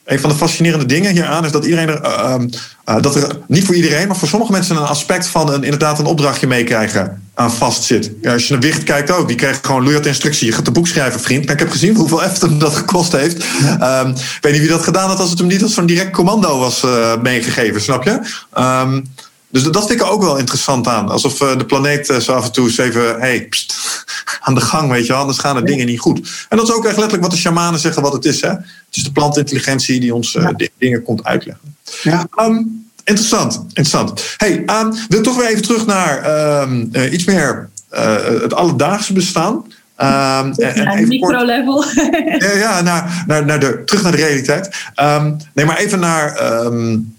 een 0.05 0.19
van 0.19 0.29
de 0.29 0.35
fascinerende 0.35 0.85
dingen 0.85 1.11
hieraan 1.11 1.45
is 1.45 1.51
dat 1.51 1.65
iedereen 1.65 1.89
er, 1.89 2.01
uh, 2.03 2.35
uh, 2.89 3.01
dat 3.01 3.15
er 3.15 3.37
niet 3.47 3.65
voor 3.65 3.75
iedereen, 3.75 4.07
maar 4.07 4.15
voor 4.15 4.27
sommige 4.27 4.51
mensen 4.51 4.75
een 4.75 4.83
aspect 4.83 5.27
van 5.27 5.53
een, 5.53 5.63
inderdaad 5.63 5.99
een 5.99 6.05
opdrachtje 6.05 6.47
meekrijgen 6.47 7.23
aan 7.33 7.51
vast 7.51 7.83
zit. 7.83 8.11
Ja, 8.21 8.33
als 8.33 8.47
je 8.47 8.53
naar 8.53 8.61
Wicht 8.61 8.83
kijkt 8.83 9.11
ook, 9.11 9.27
die 9.27 9.37
krijgt 9.37 9.65
gewoon 9.65 9.81
loeihard 9.81 10.05
instructie. 10.05 10.47
Je 10.47 10.53
gaat 10.53 10.67
een 10.67 10.73
boek 10.73 10.87
schrijven, 10.87 11.19
vriend. 11.19 11.45
Maar 11.45 11.53
ik 11.53 11.59
heb 11.59 11.71
gezien 11.71 11.95
hoeveel 11.95 12.23
effort 12.23 12.59
dat 12.59 12.75
gekost 12.75 13.11
heeft. 13.11 13.43
Ja. 13.61 13.99
Um, 13.99 14.09
ik 14.09 14.37
weet 14.41 14.51
niet 14.51 14.61
wie 14.61 14.69
dat 14.69 14.83
gedaan 14.83 15.09
had 15.09 15.19
als 15.19 15.29
het 15.29 15.39
hem 15.39 15.47
niet 15.47 15.63
als 15.63 15.73
van 15.73 15.85
direct 15.85 16.11
commando 16.11 16.59
was 16.59 16.83
uh, 16.83 17.21
meegegeven, 17.21 17.81
snap 17.81 18.03
je? 18.03 18.19
Um, 18.57 19.12
dus 19.53 19.63
dat 19.63 19.87
vind 19.87 20.01
ik 20.01 20.07
ook 20.07 20.21
wel 20.21 20.37
interessant 20.37 20.87
aan. 20.87 21.09
Alsof 21.09 21.37
de 21.37 21.65
planeet 21.65 22.05
zo 22.21 22.33
af 22.33 22.45
en 22.45 22.51
toe 22.51 22.65
eens 22.65 22.77
even, 22.77 23.19
hey, 23.19 23.47
pst, 23.49 23.75
aan 24.45 24.55
de 24.55 24.61
gang, 24.61 24.89
weet 24.89 25.05
je 25.05 25.11
wel. 25.11 25.21
Anders 25.21 25.37
gaan 25.37 25.55
de 25.55 25.63
dingen 25.63 25.85
niet 25.85 25.99
goed. 25.99 26.45
En 26.49 26.57
dat 26.57 26.67
is 26.67 26.73
ook 26.73 26.85
echt 26.85 26.95
letterlijk 26.95 27.23
wat 27.23 27.31
de 27.31 27.37
shamanen 27.37 27.79
zeggen 27.79 28.01
wat 28.01 28.13
het 28.13 28.25
is. 28.25 28.41
Hè? 28.41 28.49
Het 28.49 28.87
is 28.91 29.03
de 29.03 29.11
plantintelligentie 29.11 29.99
die 29.99 30.13
ons 30.13 30.35
uh, 30.35 30.47
dingen 30.77 31.03
komt 31.03 31.23
uitleggen. 31.23 31.75
Ja. 32.01 32.27
Um, 32.35 32.85
interessant, 33.03 33.63
interessant. 33.67 34.35
Hey, 34.37 34.63
um, 34.65 34.93
wil 35.09 35.21
toch 35.21 35.37
weer 35.37 35.47
even 35.47 35.61
terug 35.61 35.85
naar 35.85 36.25
um, 36.61 36.89
uh, 36.91 37.13
iets 37.13 37.25
meer 37.25 37.69
uh, 37.91 38.15
het 38.41 38.53
alledaagse 38.53 39.13
bestaan. 39.13 39.53
Um, 39.53 40.51
en, 40.51 41.07
micro-level. 41.07 41.83
ja, 42.39 42.51
ja 42.51 42.81
naar, 42.81 43.23
naar, 43.27 43.45
naar 43.45 43.59
de, 43.59 43.81
terug 43.85 44.03
naar 44.03 44.11
de 44.11 44.17
realiteit. 44.17 44.75
Um, 45.01 45.37
nee, 45.53 45.65
maar 45.65 45.77
even 45.77 45.99
naar 45.99 46.55
um, 46.65 47.12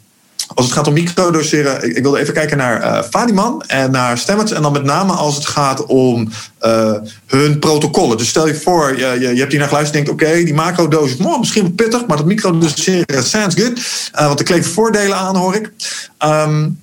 als 0.54 0.66
het 0.66 0.74
gaat 0.74 0.86
om 0.86 0.92
microdoseren, 0.92 1.84
ik, 1.84 1.96
ik 1.96 2.02
wilde 2.02 2.18
even 2.18 2.34
kijken 2.34 2.56
naar 2.56 2.82
uh, 2.82 3.02
Fadiman 3.10 3.62
en 3.66 3.90
naar 3.90 4.18
Stamets. 4.18 4.52
En 4.52 4.62
dan 4.62 4.72
met 4.72 4.84
name 4.84 5.12
als 5.12 5.34
het 5.34 5.46
gaat 5.46 5.86
om 5.86 6.28
uh, 6.62 6.92
hun 7.26 7.58
protocollen. 7.58 8.16
Dus 8.16 8.28
stel 8.28 8.46
je 8.46 8.54
voor, 8.54 8.98
je, 8.98 9.18
je, 9.20 9.40
hebt 9.40 9.50
hier 9.50 9.60
naar 9.60 9.68
geluisterd 9.68 9.98
en 9.98 10.04
denkt... 10.04 10.22
oké, 10.22 10.44
die 10.44 10.54
macrodosis, 10.54 11.16
oh, 11.16 11.38
misschien 11.38 11.74
pittig... 11.74 12.06
maar 12.06 12.16
dat 12.16 12.26
microdoseren 12.26 13.24
sounds 13.24 13.54
good. 13.54 13.78
Uh, 14.14 14.26
want 14.26 14.38
er 14.38 14.44
kleven 14.44 14.72
voordelen 14.72 15.16
aan, 15.16 15.36
hoor 15.36 15.54
ik. 15.54 15.70
Um, 16.24 16.82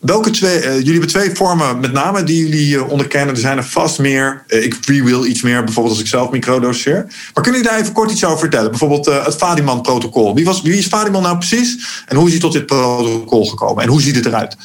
Welke 0.00 0.30
twee, 0.30 0.58
uh, 0.58 0.74
jullie 0.74 0.90
hebben 0.90 1.08
twee 1.08 1.30
vormen 1.30 1.80
met 1.80 1.92
name 1.92 2.22
die 2.22 2.48
jullie 2.48 2.74
uh, 2.74 2.90
onderkennen. 2.90 3.34
Er 3.34 3.40
zijn 3.40 3.56
er 3.56 3.64
vast 3.64 3.98
meer. 3.98 4.44
Uh, 4.48 4.64
ik 4.64 4.74
freewheel 4.80 5.26
iets 5.26 5.42
meer, 5.42 5.64
bijvoorbeeld 5.64 5.94
als 5.94 6.04
ik 6.04 6.10
zelf 6.10 6.30
microdoseer. 6.30 7.04
Maar 7.34 7.42
kunnen 7.42 7.60
jullie 7.60 7.68
daar 7.68 7.80
even 7.80 7.92
kort 7.92 8.10
iets 8.10 8.24
over 8.24 8.38
vertellen? 8.38 8.70
Bijvoorbeeld 8.70 9.06
het 9.06 9.34
Fadiman-protocol. 9.34 10.34
Wie, 10.34 10.44
was, 10.44 10.62
wie 10.62 10.76
is 10.76 10.86
Fadiman 10.86 11.22
nou 11.22 11.36
precies? 11.36 12.02
En 12.06 12.16
hoe 12.16 12.26
is 12.26 12.32
hij 12.32 12.40
tot 12.40 12.52
dit 12.52 12.66
protocol 12.66 13.46
gekomen? 13.46 13.82
En 13.82 13.88
hoe 13.88 14.00
ziet 14.00 14.16
het 14.16 14.26
eruit? 14.26 14.56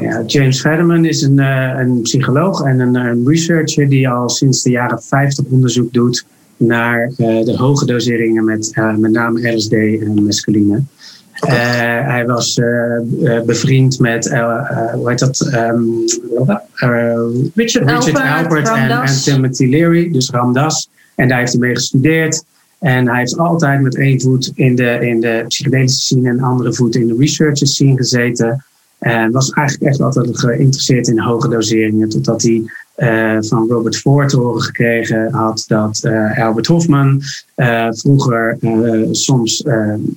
Ja, 0.00 0.22
James 0.26 0.60
Fadiman 0.60 1.04
is 1.04 1.22
een, 1.22 1.38
een 1.38 2.02
psycholoog 2.02 2.62
en 2.62 2.80
een, 2.80 2.94
een, 2.94 3.28
researcher 3.28 3.88
die 3.88 4.08
al 4.08 4.28
sinds 4.28 4.62
de 4.62 4.70
jaren 4.70 5.02
50 5.02 5.44
onderzoek 5.44 5.92
doet 5.92 6.24
naar 6.56 7.12
de 7.16 7.54
hoge 7.56 7.86
doseringen 7.86 8.44
met 8.44 8.72
met 8.98 9.10
name 9.10 9.52
LSD 9.54 9.72
en 9.72 10.24
mescaline. 10.24 10.82
Uh, 11.48 11.54
hij 12.06 12.24
was 12.26 12.56
uh, 12.56 13.40
bevriend 13.46 13.98
met, 13.98 14.26
uh, 14.26 14.92
hoe 14.92 15.08
heet 15.08 15.18
dat? 15.18 15.50
Um, 15.54 16.04
Richard, 17.54 17.90
Richard 17.90 18.20
Albert, 18.20 18.68
en, 18.68 18.90
en, 18.90 19.22
Timothy 19.22 19.66
Leary, 19.66 20.10
dus 20.12 20.30
Ramdas. 20.30 20.88
En 21.14 21.28
daar 21.28 21.38
heeft 21.38 21.52
hij 21.52 21.60
mee 21.60 21.74
gestudeerd. 21.74 22.44
En 22.78 23.08
hij 23.08 23.18
heeft 23.18 23.38
altijd 23.38 23.80
met 23.80 23.96
één 23.96 24.20
voet 24.20 24.52
in 24.54 24.74
de, 24.74 24.98
in 25.00 25.20
de 25.20 25.44
psychedelische 25.48 26.00
scene 26.00 26.28
en 26.28 26.40
andere 26.40 26.72
voet 26.72 26.96
in 26.96 27.06
de 27.06 27.16
research 27.18 27.58
scene 27.58 27.96
gezeten. 27.96 28.64
En 28.98 29.32
was 29.32 29.50
eigenlijk 29.50 29.90
echt 29.90 30.00
altijd 30.00 30.38
geïnteresseerd 30.38 31.08
in 31.08 31.18
hoge 31.18 31.48
doseringen. 31.48 32.08
Totdat 32.08 32.42
hij 32.42 32.62
uh, 32.96 33.36
van 33.40 33.68
Robert 33.68 33.96
Ford 33.96 34.28
te 34.28 34.36
horen 34.36 34.62
gekregen 34.62 35.32
had 35.32 35.64
dat 35.66 36.00
uh, 36.04 36.38
Albert 36.38 36.66
Hofman 36.66 37.22
uh, 37.56 37.88
vroeger 37.90 38.58
soms 39.10 39.64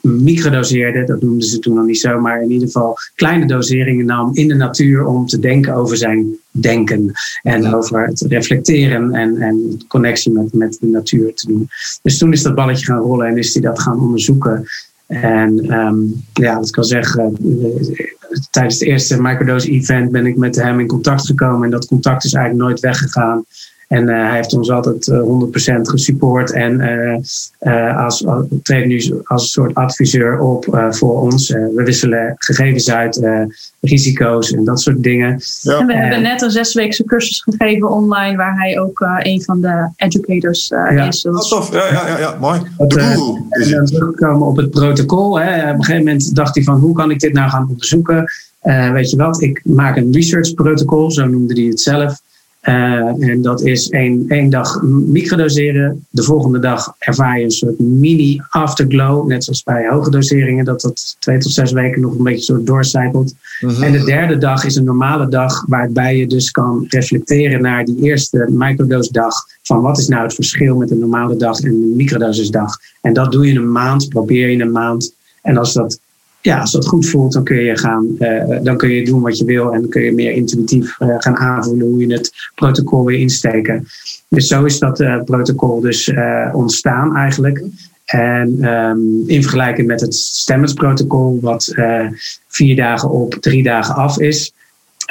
microdoseerde. 0.01 1.03
Dat 1.03 1.21
noemden 1.21 1.47
ze 1.47 1.59
toen 1.59 1.75
nog 1.75 1.85
niet 1.85 1.99
zo, 1.99 2.19
maar 2.19 2.41
in 2.41 2.51
ieder 2.51 2.67
geval 2.67 2.97
kleine 3.15 3.45
doseringen 3.45 4.05
nam 4.05 4.29
in 4.33 4.47
de 4.47 4.55
natuur 4.55 5.05
om 5.05 5.25
te 5.25 5.39
denken 5.39 5.73
over 5.73 5.97
zijn 5.97 6.37
denken. 6.51 7.11
En 7.43 7.73
over 7.73 8.05
het 8.05 8.21
reflecteren 8.21 9.13
en, 9.13 9.37
en 9.37 9.81
connectie 9.87 10.31
met, 10.31 10.53
met 10.53 10.77
de 10.79 10.87
natuur 10.87 11.33
te 11.33 11.47
doen. 11.47 11.67
Dus 12.01 12.17
toen 12.17 12.31
is 12.31 12.43
dat 12.43 12.55
balletje 12.55 12.85
gaan 12.85 13.01
rollen 13.01 13.27
en 13.27 13.37
is 13.37 13.53
hij 13.53 13.61
dat 13.63 13.81
gaan 13.81 13.99
onderzoeken. 13.99 14.67
En 15.07 15.73
um, 15.79 16.23
ja, 16.33 16.59
ik 16.59 16.71
kan 16.71 16.83
zeggen, 16.83 17.37
tijdens 18.51 18.79
het 18.79 18.87
eerste 18.87 19.21
microdose 19.21 19.71
event 19.71 20.11
ben 20.11 20.25
ik 20.25 20.37
met 20.37 20.55
hem 20.55 20.79
in 20.79 20.87
contact 20.87 21.25
gekomen. 21.25 21.63
En 21.63 21.71
dat 21.71 21.85
contact 21.85 22.23
is 22.23 22.33
eigenlijk 22.33 22.65
nooit 22.65 22.79
weggegaan. 22.79 23.45
En 23.87 24.03
uh, 24.03 24.27
hij 24.27 24.35
heeft 24.35 24.53
ons 24.53 24.71
altijd 24.71 25.07
uh, 25.07 25.19
100% 25.19 25.81
gesupport 25.81 26.51
en 26.51 26.81
uh, 27.59 28.03
als, 28.03 28.25
treedt 28.63 28.87
nu 28.87 29.21
als 29.23 29.41
een 29.41 29.47
soort 29.47 29.75
adviseur 29.75 30.39
op 30.39 30.89
voor 30.89 31.21
ons. 31.21 31.49
we 31.49 31.83
wisselen 31.83 32.35
gegevens 32.37 32.91
uit, 32.91 33.21
risico's 33.81 34.51
en 34.51 34.63
dat 34.63 34.81
soort 34.81 35.03
dingen. 35.03 35.41
Ja. 35.61 35.79
En 35.79 35.87
we 35.87 35.95
hebben 35.95 36.21
net 36.21 36.41
een 36.41 36.51
zesweekse 36.51 37.03
cursus 37.03 37.41
gegeven 37.41 37.89
online, 37.89 38.37
waar 38.37 38.57
hij 38.57 38.79
ook 38.79 39.05
een 39.17 39.41
van 39.41 39.61
de 39.61 39.89
educators 39.95 40.67
ja. 40.67 41.07
is. 41.07 41.25
Oh, 41.25 41.39
tof, 41.39 41.73
ja, 41.73 41.91
ja, 41.91 42.07
ja, 42.07 42.19
ja. 42.19 42.37
mooi. 42.39 42.61
en 42.77 43.69
dan 43.69 43.85
terugkomen 43.85 44.47
op 44.47 44.57
het 44.57 44.69
protocol. 44.69 45.39
Hè. 45.39 45.61
Op 45.61 45.77
een 45.77 45.83
gegeven 45.83 46.05
moment 46.05 46.35
dacht 46.35 46.55
hij 46.55 46.63
van 46.63 46.79
hoe 46.79 46.93
kan 46.93 47.11
ik 47.11 47.19
dit 47.19 47.33
nou 47.33 47.49
gaan 47.49 47.67
onderzoeken? 47.69 48.25
weet 48.93 49.09
je 49.09 49.17
wat, 49.17 49.41
ik 49.41 49.61
maak 49.63 49.97
een 49.97 50.13
research 50.13 50.53
protocol, 50.53 51.11
zo 51.11 51.25
noemde 51.25 51.53
hij 51.53 51.63
het 51.63 51.81
zelf. 51.81 52.21
Uh, 52.69 53.29
en 53.29 53.41
dat 53.41 53.61
is 53.61 53.89
één, 53.89 54.25
één 54.27 54.49
dag 54.49 54.81
microdoseren. 54.83 56.05
De 56.09 56.23
volgende 56.23 56.59
dag 56.59 56.95
ervaar 56.99 57.37
je 57.37 57.43
een 57.43 57.51
soort 57.51 57.79
mini 57.79 58.41
afterglow. 58.49 59.27
Net 59.27 59.43
zoals 59.43 59.63
bij 59.63 59.87
hoge 59.89 60.09
doseringen, 60.09 60.65
dat 60.65 60.81
dat 60.81 61.15
twee 61.19 61.37
tot 61.37 61.51
zes 61.51 61.71
weken 61.71 62.01
nog 62.01 62.17
een 62.17 62.23
beetje 62.23 62.43
zo 62.43 62.63
doorcijpelt. 62.63 63.33
Mhm. 63.61 63.83
En 63.83 63.91
de 63.91 64.03
derde 64.03 64.37
dag 64.37 64.63
is 64.65 64.75
een 64.75 64.83
normale 64.83 65.27
dag 65.27 65.65
waarbij 65.67 66.17
je 66.17 66.27
dus 66.27 66.51
kan 66.51 66.85
reflecteren 66.87 67.61
naar 67.61 67.85
die 67.85 68.01
eerste 68.01 68.47
microdosdag. 68.49 69.33
Van 69.63 69.81
wat 69.81 69.97
is 69.97 70.07
nou 70.07 70.23
het 70.23 70.33
verschil 70.33 70.75
met 70.75 70.91
een 70.91 70.99
normale 70.99 71.35
dag 71.35 71.59
en 71.59 71.69
een 71.69 71.95
microdosisdag. 71.95 72.77
En 73.01 73.13
dat 73.13 73.31
doe 73.31 73.47
je 73.47 73.59
een 73.59 73.71
maand, 73.71 74.09
probeer 74.09 74.49
je 74.49 74.61
een 74.61 74.71
maand. 74.71 75.13
En 75.41 75.57
als 75.57 75.73
dat 75.73 75.99
ja, 76.47 76.59
als 76.59 76.71
dat 76.71 76.87
goed 76.87 77.09
voelt, 77.09 77.33
dan 77.33 77.43
kun 77.43 77.63
je 77.63 77.77
gaan, 77.77 78.07
uh, 78.19 78.57
dan 78.63 78.77
kun 78.77 78.89
je 78.89 79.05
doen 79.05 79.21
wat 79.21 79.37
je 79.37 79.45
wil 79.45 79.73
en 79.73 79.89
kun 79.89 80.01
je 80.01 80.13
meer 80.13 80.31
intuïtief 80.31 80.99
uh, 80.99 81.15
gaan 81.17 81.35
aanvoelen 81.35 81.87
hoe 81.87 82.07
je 82.07 82.13
het 82.13 82.31
protocol 82.55 83.05
weer 83.05 83.19
insteken. 83.19 83.87
Dus 84.29 84.47
zo 84.47 84.63
is 84.63 84.79
dat 84.79 84.99
uh, 84.99 85.23
protocol 85.23 85.81
dus 85.81 86.11
ontstaan 86.51 87.15
eigenlijk. 87.15 87.63
En 88.05 88.73
um, 88.73 89.23
in 89.25 89.41
vergelijking 89.41 89.87
met 89.87 90.01
het 90.01 90.15
stemmersprotocol, 90.15 91.39
wat 91.41 91.75
vier 92.47 92.75
dagen 92.75 93.09
op, 93.09 93.33
drie 93.33 93.63
dagen 93.63 93.95
af 93.95 94.19
is. 94.19 94.53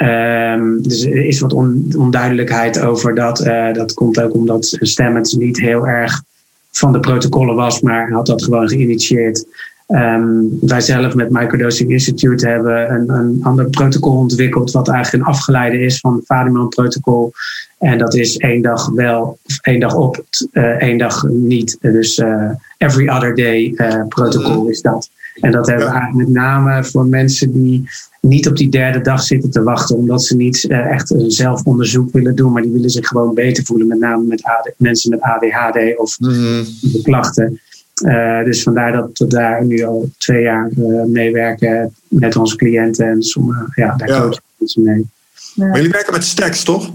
Um, 0.01 0.81
dus 0.81 1.05
er 1.05 1.25
is 1.25 1.39
wat 1.39 1.53
on, 1.53 1.93
onduidelijkheid 1.97 2.79
over 2.79 3.15
dat. 3.15 3.37
dat 3.73 3.93
komt 3.93 4.21
ook 4.21 4.33
omdat 4.33 4.77
Stemmens 4.79 5.33
niet 5.33 5.59
heel 5.59 5.87
erg 5.87 6.23
van 6.71 6.91
de 6.91 6.99
protocollen 6.99 7.55
was, 7.55 7.81
maar 7.81 8.11
had 8.11 8.25
dat 8.25 8.43
gewoon 8.43 8.69
geïnitieerd. 8.69 9.45
Um, 9.87 10.57
wij 10.61 10.81
zelf 10.81 11.15
met 11.15 11.31
Microdosing 11.31 11.91
Institute 11.91 12.47
hebben 12.47 12.91
een, 12.91 13.09
een 13.09 13.39
ander 13.43 13.69
protocol 13.69 14.17
ontwikkeld, 14.17 14.71
wat 14.71 14.89
eigenlijk 14.89 15.23
een 15.23 15.29
afgeleide 15.29 15.79
is 15.79 15.99
van 15.99 16.15
het 16.15 16.25
Fadiman-protocol. 16.25 17.33
En 17.77 17.97
dat 17.97 18.15
is 18.15 18.37
één 18.37 18.61
dag 18.61 18.89
wel, 18.89 19.39
één 19.61 19.79
dag 19.79 19.95
op, 19.95 20.23
uh, 20.51 20.63
één 20.63 20.97
dag 20.97 21.23
niet. 21.27 21.77
Dus 21.81 22.17
uh, 22.17 22.51
every 22.77 23.09
other 23.09 23.35
day 23.35 23.73
uh, 23.75 24.07
protocol 24.07 24.67
is 24.67 24.81
dat. 24.81 25.09
En 25.39 25.51
dat 25.51 25.67
hebben 25.67 25.85
we 25.85 25.91
eigenlijk 25.91 26.27
met 26.27 26.37
name 26.37 26.83
voor 26.83 27.05
mensen 27.05 27.51
die 27.51 27.89
niet 28.21 28.47
op 28.47 28.55
die 28.55 28.69
derde 28.69 29.01
dag 29.01 29.21
zitten 29.21 29.49
te 29.49 29.63
wachten, 29.63 29.95
omdat 29.95 30.23
ze 30.23 30.35
niet 30.35 30.67
echt 30.67 31.09
een 31.09 31.31
zelfonderzoek 31.31 32.11
willen 32.11 32.35
doen, 32.35 32.51
maar 32.51 32.61
die 32.61 32.71
willen 32.71 32.89
zich 32.89 33.07
gewoon 33.07 33.33
beter 33.33 33.63
voelen, 33.63 33.87
met 33.87 33.99
name 33.99 34.23
met 34.23 34.43
AD, 34.43 34.73
mensen 34.77 35.09
met 35.09 35.21
ADHD 35.21 35.97
of 35.97 36.19
mm 36.19 36.65
klachten. 37.03 37.59
Uh, 38.05 38.43
dus 38.43 38.63
vandaar 38.63 38.91
dat 38.91 39.17
we 39.17 39.27
daar 39.27 39.65
nu 39.65 39.83
al 39.83 40.09
twee 40.17 40.41
jaar 40.41 40.69
uh, 40.77 41.03
meewerken 41.03 41.95
met 42.07 42.35
onze 42.35 42.55
cliënten 42.55 43.07
en 43.07 43.23
sommige, 43.23 43.67
ja, 43.75 43.95
daar 43.95 44.07
ja. 44.07 44.39
mensen 44.57 44.83
mee. 44.83 45.07
Maar 45.55 45.75
jullie 45.75 45.91
werken 45.91 46.13
met 46.13 46.23
stacks, 46.23 46.63
toch? 46.63 46.91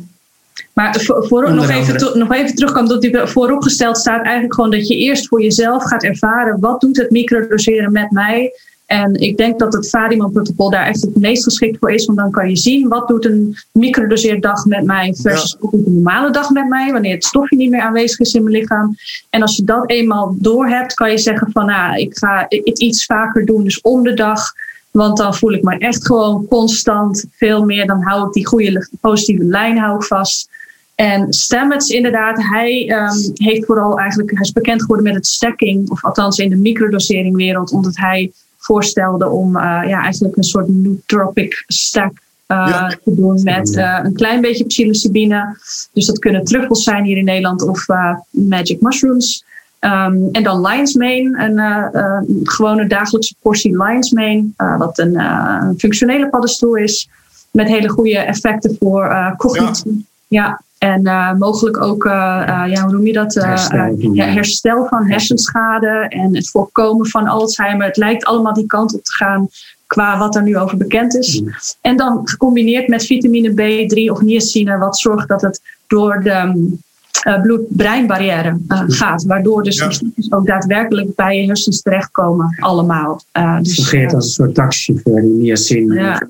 Maar 0.73 1.01
voor, 1.01 1.27
voor 1.27 1.55
nog, 1.55 1.69
even, 1.69 2.19
nog 2.19 2.33
even 2.33 2.55
terugkomen, 2.55 2.89
dat 2.89 3.03
die 3.03 3.27
vooropgesteld 3.27 3.99
staat 3.99 4.23
eigenlijk 4.23 4.55
gewoon 4.55 4.71
dat 4.71 4.89
je 4.89 4.97
eerst 4.97 5.29
voor 5.29 5.43
jezelf 5.43 5.85
gaat 5.85 6.03
ervaren 6.03 6.61
wat 6.61 6.81
doet 6.81 6.97
het 6.97 7.11
microdoseren 7.11 7.93
met 7.93 8.11
mij 8.11 8.53
en 8.93 9.15
ik 9.15 9.37
denk 9.37 9.59
dat 9.59 9.73
het 9.73 9.89
Fadiman-protocol 9.89 10.71
daar 10.71 10.87
echt 10.87 11.01
het 11.03 11.17
meest 11.17 11.45
geschikt 11.45 11.79
voor 11.79 11.93
is. 11.93 12.07
Want 12.07 12.19
dan 12.19 12.31
kan 12.31 12.49
je 12.49 12.57
zien 12.57 12.89
wat 12.89 13.09
doet 13.09 13.25
een 13.25 13.57
microdoseerdag 13.73 14.65
met 14.65 14.85
mij 14.85 15.15
versus 15.21 15.57
ja. 15.61 15.69
een 15.73 15.83
normale 15.87 16.31
dag 16.31 16.51
met 16.51 16.69
mij. 16.69 16.93
Wanneer 16.93 17.15
het 17.15 17.25
stofje 17.25 17.57
niet 17.57 17.71
meer 17.71 17.81
aanwezig 17.81 18.19
is 18.19 18.33
in 18.33 18.43
mijn 18.43 18.57
lichaam. 18.57 18.97
En 19.31 19.43
als 19.43 19.57
je 19.57 19.65
dat 19.65 19.91
eenmaal 19.91 20.35
door 20.39 20.67
hebt, 20.67 20.95
kan 20.95 21.11
je 21.11 21.19
zeggen 21.19 21.51
van 21.53 21.67
nou, 21.67 21.99
ik 21.99 22.17
ga 22.17 22.47
het 22.49 22.79
iets 22.79 23.05
vaker 23.05 23.47
doen. 23.47 23.65
Dus 23.65 23.81
om 23.81 24.03
de 24.03 24.15
dag. 24.15 24.53
Want 24.91 25.17
dan 25.17 25.35
voel 25.35 25.53
ik 25.53 25.63
me 25.63 25.79
echt 25.79 26.07
gewoon 26.07 26.47
constant 26.49 27.25
veel 27.37 27.65
meer. 27.65 27.87
Dan 27.87 28.03
hou 28.03 28.27
ik 28.27 28.33
die 28.33 28.47
goede 28.47 28.89
positieve 29.01 29.45
lijn 29.45 29.79
hou 29.79 29.97
ik 29.97 30.03
vast. 30.03 30.49
En 30.95 31.33
Stamets, 31.33 31.89
inderdaad, 31.89 32.43
hij 32.43 32.91
um, 32.91 33.33
heeft 33.35 33.67
vooral 33.67 33.99
eigenlijk, 33.99 34.31
hij 34.31 34.41
is 34.41 34.53
bekend 34.53 34.81
geworden 34.81 35.05
met 35.05 35.15
het 35.15 35.27
stacking, 35.27 35.91
of 35.91 36.05
althans 36.05 36.39
in 36.39 36.49
de 36.49 36.57
microdoseringwereld, 36.57 37.73
omdat 37.73 37.97
hij 37.97 38.33
voorstelde 38.63 39.29
om 39.29 39.57
uh, 39.57 39.63
ja, 39.63 40.03
eigenlijk 40.03 40.37
een 40.37 40.43
soort 40.43 40.69
nootropic 40.69 41.65
stack 41.67 42.13
uh, 42.49 42.89
te 42.89 43.15
doen 43.15 43.43
met 43.43 43.77
uh, 43.77 44.01
een 44.03 44.15
klein 44.15 44.41
beetje 44.41 44.65
psilocybine. 44.65 45.57
Dus 45.93 46.07
dat 46.07 46.19
kunnen 46.19 46.45
truffels 46.45 46.83
zijn 46.83 47.05
hier 47.05 47.17
in 47.17 47.25
Nederland 47.25 47.63
of 47.63 47.87
magic 48.31 48.81
mushrooms. 48.81 49.45
Um, 49.81 50.29
en 50.33 50.43
dan 50.43 50.67
lion's 50.67 50.95
mane, 50.95 51.45
een 51.93 52.41
gewone 52.43 52.87
dagelijkse 52.87 53.35
portie 53.41 53.77
lion's 53.83 54.11
mane, 54.11 54.47
wat 54.79 54.99
een, 54.99 55.19
een, 55.19 55.79
functionele 55.79 56.29
paddenstoel 56.29 56.77
is, 56.77 57.09
met 57.51 57.69
hele 57.69 57.89
goede 57.89 58.19
effecten 58.19 58.77
voor 58.81 59.35
cognitie. 59.37 60.07
Ja. 60.29 60.61
En 60.83 61.01
uh, 61.05 61.33
mogelijk 61.33 61.83
ook, 61.83 62.05
uh, 62.05 62.13
uh, 62.13 62.65
ja, 62.67 62.83
hoe 62.83 62.93
noem 62.93 63.07
je 63.07 63.13
dat? 63.13 63.35
Herstel, 63.35 63.97
herstel 64.15 64.87
van 64.87 65.07
hersenschade 65.07 66.07
en 66.09 66.37
het 66.37 66.51
voorkomen 66.51 67.07
van 67.07 67.27
Alzheimer. 67.27 67.87
Het 67.87 67.97
lijkt 67.97 68.25
allemaal 68.25 68.55
die 68.55 68.67
kant 68.67 68.95
op 68.95 69.05
te 69.05 69.13
gaan 69.13 69.49
qua 69.87 70.19
wat 70.19 70.37
er 70.37 70.43
nu 70.43 70.59
over 70.59 70.77
bekend 70.77 71.15
is. 71.15 71.41
Mm. 71.41 71.55
En 71.81 71.97
dan 71.97 72.21
gecombineerd 72.25 72.89
met 72.89 73.05
vitamine 73.05 73.51
B3 73.51 74.13
of 74.13 74.21
niacine, 74.21 74.79
wat 74.79 74.99
zorgt 74.99 75.29
dat 75.29 75.41
het 75.41 75.61
door 75.87 76.21
de 76.23 76.71
bloed-breinbarrière 77.43 78.51
mm. 78.51 78.91
gaat. 78.91 79.25
Waardoor 79.25 79.63
dus 79.63 79.79
ja. 79.79 79.91
ook 80.29 80.47
daadwerkelijk 80.47 81.15
bij 81.15 81.41
je 81.41 81.47
hersens 81.47 81.83
terechtkomen, 81.83 82.57
allemaal. 82.61 83.21
dus, 83.63 83.75
Fungeert 83.75 84.15
als 84.15 84.25
een 84.25 84.31
soort 84.31 84.55
taxichauffeur, 84.55 85.23
die 85.23 85.33
niacine. 85.33 85.95
Ja 85.95 86.29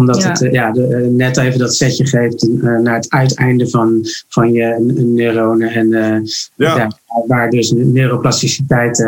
omdat 0.00 0.24
het 0.24 0.40
uh, 0.40 0.52
ja, 0.52 0.72
de, 0.72 0.88
uh, 0.88 1.16
net 1.16 1.36
even 1.36 1.58
dat 1.58 1.74
setje 1.74 2.06
geeft 2.06 2.48
uh, 2.48 2.78
naar 2.78 2.94
het 2.94 3.10
uiteinde 3.10 3.68
van, 3.68 4.00
van 4.28 4.52
je 4.52 4.92
neuronen. 5.14 5.70
En 5.70 5.88
ja. 5.88 6.76
ja. 6.76 6.90
waar 7.26 7.50
dus 7.50 7.72
neuroplasticiteit. 7.76 8.98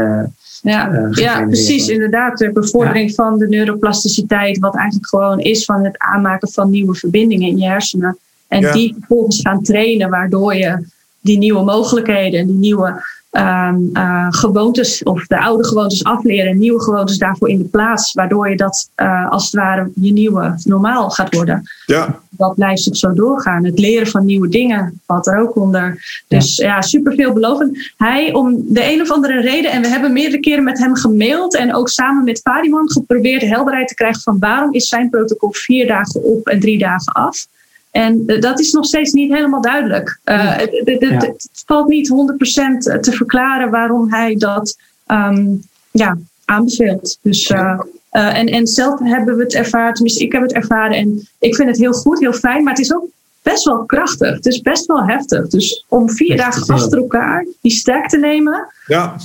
ja, 0.62 1.08
ja, 1.10 1.46
precies, 1.46 1.88
inderdaad. 1.88 2.38
De 2.38 2.52
bevordering 2.52 3.08
ja. 3.08 3.14
van 3.14 3.38
de 3.38 3.48
neuroplasticiteit, 3.48 4.58
wat 4.58 4.74
eigenlijk 4.74 5.08
gewoon 5.08 5.40
is 5.40 5.64
van 5.64 5.84
het 5.84 5.98
aanmaken 5.98 6.48
van 6.48 6.70
nieuwe 6.70 6.94
verbindingen 6.94 7.48
in 7.48 7.58
je 7.58 7.66
hersenen. 7.66 8.18
En 8.48 8.72
die 8.72 8.94
vervolgens 8.98 9.40
gaan 9.40 9.62
trainen, 9.62 10.10
waardoor 10.10 10.54
je 10.54 10.86
die 11.20 11.38
nieuwe 11.38 11.64
mogelijkheden 11.64 12.40
en 12.40 12.46
die 12.46 12.56
nieuwe 12.56 13.02
um, 13.38 13.90
uh, 13.92 14.26
gewoontes 14.30 15.02
of 15.02 15.26
de 15.26 15.40
oude 15.40 15.64
gewoontes 15.64 16.04
afleren 16.04 16.50
en 16.50 16.58
nieuwe 16.58 16.82
gewoontes 16.82 17.18
daarvoor 17.18 17.48
in 17.48 17.58
de 17.58 17.64
plaats, 17.64 18.12
waardoor 18.12 18.50
je 18.50 18.56
dat 18.56 18.90
uh, 18.96 19.30
als 19.30 19.44
het 19.44 19.54
ware 19.54 19.90
je 19.94 20.12
nieuwe 20.12 20.54
normaal 20.64 21.10
gaat 21.10 21.34
worden. 21.34 21.62
Ja. 21.86 22.20
Dat 22.30 22.54
blijft 22.54 22.84
het 22.84 22.98
zo 22.98 23.12
doorgaan. 23.12 23.64
Het 23.64 23.78
leren 23.78 24.06
van 24.06 24.24
nieuwe 24.24 24.48
dingen 24.48 25.00
valt 25.06 25.26
er 25.26 25.38
ook 25.38 25.56
onder. 25.56 26.04
Dus 26.28 26.56
ja, 26.56 26.66
ja 26.66 26.80
super 26.80 27.14
veelbelovend. 27.14 27.92
Hij 27.96 28.32
om 28.32 28.62
de 28.68 28.92
een 28.92 29.00
of 29.00 29.10
andere 29.10 29.40
reden, 29.40 29.70
en 29.70 29.82
we 29.82 29.88
hebben 29.88 30.12
meerdere 30.12 30.40
keren 30.40 30.64
met 30.64 30.78
hem 30.78 30.96
gemaild 30.96 31.56
en 31.56 31.74
ook 31.74 31.88
samen 31.88 32.24
met 32.24 32.40
Fadiman 32.40 32.90
geprobeerd 32.90 33.42
helderheid 33.42 33.88
te 33.88 33.94
krijgen 33.94 34.22
van 34.22 34.38
waarom 34.38 34.72
is 34.72 34.88
zijn 34.88 35.10
protocol 35.10 35.52
vier 35.52 35.86
dagen 35.86 36.22
op 36.22 36.46
en 36.46 36.60
drie 36.60 36.78
dagen 36.78 37.12
af. 37.12 37.46
En 37.92 38.22
uh, 38.26 38.40
dat 38.40 38.60
is 38.60 38.72
nog 38.72 38.84
steeds 38.84 39.12
niet 39.12 39.32
helemaal 39.32 39.60
duidelijk. 39.60 40.18
Uh, 40.24 40.56
het, 40.56 41.48
valt 41.66 41.88
niet 41.88 42.08
100% 42.08 43.00
te 43.00 43.12
verklaren 43.12 43.70
waarom 43.70 44.12
hij 44.12 44.36
dat 44.36 44.76
um, 45.06 45.62
ja, 45.90 46.16
aanbeveelt. 46.44 47.18
Dus, 47.22 47.50
uh, 47.50 47.80
en, 48.10 48.46
en 48.46 48.66
zelf 48.66 49.00
hebben 49.00 49.36
we 49.36 49.42
het 49.42 49.54
ervaren, 49.54 49.94
tenminste 49.94 50.24
ik 50.24 50.32
heb 50.32 50.42
het 50.42 50.52
ervaren 50.52 50.96
en 50.96 51.28
ik 51.38 51.54
vind 51.54 51.68
het 51.68 51.78
heel 51.78 51.92
goed, 51.92 52.20
heel 52.20 52.32
fijn, 52.32 52.62
maar 52.62 52.72
het 52.72 52.82
is 52.82 52.94
ook 52.94 53.08
best 53.42 53.64
wel 53.64 53.84
krachtig. 53.84 54.34
Het 54.34 54.46
is 54.46 54.60
best 54.60 54.86
wel 54.86 55.04
heftig. 55.04 55.48
Dus 55.48 55.84
om 55.88 56.10
vier 56.10 56.36
dagen 56.36 56.74
achter 56.74 56.98
elkaar 56.98 57.46
die 57.60 57.72
sterk 57.72 58.08
te 58.08 58.18
nemen. 58.18 58.66
Ja. 58.86 59.16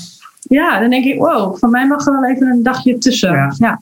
Ja, 0.41 0.79
dan 0.79 0.89
denk 0.89 1.05
ik, 1.05 1.19
wow, 1.19 1.57
van 1.57 1.69
mij 1.69 1.87
mag 1.87 2.05
er 2.05 2.19
wel 2.19 2.29
even 2.29 2.47
een 2.47 2.63
dagje 2.63 2.97
tussen. 2.97 3.55
Ja. 3.57 3.81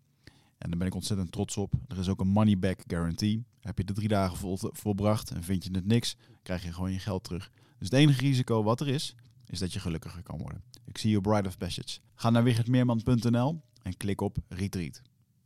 En 0.61 0.69
daar 0.69 0.77
ben 0.77 0.87
ik 0.87 0.95
ontzettend 0.95 1.31
trots 1.31 1.57
op. 1.57 1.73
Er 1.87 1.99
is 1.99 2.09
ook 2.09 2.19
een 2.19 2.27
money 2.27 2.59
back 2.59 2.79
guarantee. 2.87 3.43
Heb 3.61 3.77
je 3.77 3.83
de 3.83 3.93
drie 3.93 4.07
dagen 4.07 4.37
vol, 4.37 4.59
volbracht 4.61 5.29
en 5.29 5.43
vind 5.43 5.63
je 5.63 5.69
het 5.73 5.85
niks, 5.85 6.15
krijg 6.43 6.63
je 6.63 6.73
gewoon 6.73 6.91
je 6.91 6.99
geld 6.99 7.23
terug. 7.23 7.51
Dus 7.77 7.89
het 7.89 7.99
enige 7.99 8.21
risico 8.21 8.63
wat 8.63 8.79
er 8.81 8.87
is, 8.87 9.15
is 9.47 9.59
dat 9.59 9.73
je 9.73 9.79
gelukkiger 9.79 10.23
kan 10.23 10.37
worden. 10.37 10.63
Ik 10.85 10.97
zie 10.97 11.11
je 11.11 11.21
Bride 11.21 11.47
of 11.47 11.57
Passage. 11.57 11.99
Ga 12.15 12.29
naar 12.29 12.43
wichertmeerman.nl 12.43 13.61
en 13.83 13.97
klik 13.97 14.21
op 14.21 14.37
Retreat. 14.49 15.01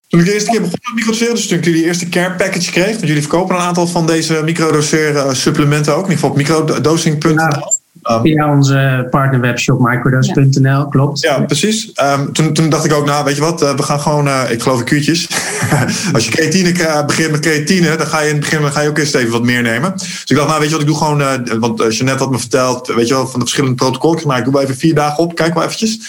Toen 0.08 0.20
ik 0.20 0.26
de 0.26 0.34
eerste 0.34 0.52
keer 0.52 0.62
begon 0.62 0.80
met 0.82 0.94
microdoseren, 0.94 1.36
dus 1.36 1.48
toen 1.48 1.58
ik 1.58 1.66
jullie 1.66 1.84
eerste 1.84 2.10
care 2.10 2.36
package 2.36 2.72
kreeg, 2.72 2.96
want 2.96 3.08
jullie 3.08 3.22
verkopen 3.22 3.56
een 3.56 3.62
aantal 3.62 3.88
van 3.88 4.06
deze 4.06 4.42
microdoseren 4.44 5.28
eh, 5.28 5.34
supplementen 5.34 5.96
ook, 5.96 6.06
in 6.06 6.12
ieder 6.12 6.30
geval 6.30 6.30
op 6.30 6.38
microdosing.nl. 6.38 7.75
Um, 8.04 8.22
Via 8.22 8.52
onze 8.52 9.08
partnerwebshop 9.10 9.80
microdose.nl, 9.80 10.88
klopt. 10.88 11.20
Ja, 11.20 11.40
precies. 11.40 11.92
Um, 12.04 12.34
toen, 12.34 12.54
toen 12.54 12.70
dacht 12.70 12.86
ik 12.86 12.94
ook, 12.94 13.06
nou, 13.06 13.26
weet 13.26 13.36
je 13.36 13.42
wat, 13.42 13.64
uh, 13.64 13.76
we 13.76 13.84
gaan 13.84 14.00
gewoon, 14.00 14.28
uh, 14.28 14.44
ik 14.50 14.62
geloof 14.62 14.80
in 14.80 14.86
kuurtjes. 14.86 15.30
Als 16.14 16.26
je 16.26 16.32
creatine 16.32 17.04
begint 17.06 17.32
met 17.32 17.40
creatine, 17.40 17.96
dan 17.96 18.08
ga 18.08 18.20
je 18.20 18.28
in 18.28 18.36
het 18.36 18.50
begin 18.50 18.72
ga 18.72 18.82
je 18.82 18.90
ook 18.90 18.98
eerst 18.98 19.16
even 19.16 19.32
wat 19.32 19.44
meer 19.44 19.62
nemen. 19.62 19.92
Dus 19.92 20.24
ik 20.26 20.36
dacht, 20.36 20.48
nou, 20.48 20.60
weet 20.60 20.70
je 20.70 20.74
wat, 20.74 20.84
ik 20.84 20.90
doe 20.90 20.98
gewoon, 20.98 21.22
uh, 21.22 21.34
want 21.60 21.96
Jeanette 21.96 22.24
had 22.24 22.32
me 22.32 22.40
verteld, 22.40 22.88
weet 22.88 23.08
je 23.08 23.14
wel, 23.14 23.28
van 23.28 23.40
de 23.40 23.46
verschillende 23.46 23.76
protocollen. 23.76 24.28
Nou, 24.28 24.38
ik 24.38 24.44
doe 24.44 24.54
wel 24.54 24.64
even 24.64 24.78
vier 24.78 24.96
dagen 24.96 25.24
op, 25.24 25.36
kijk 25.36 25.54
maar 25.54 25.66
eventjes. 25.66 26.00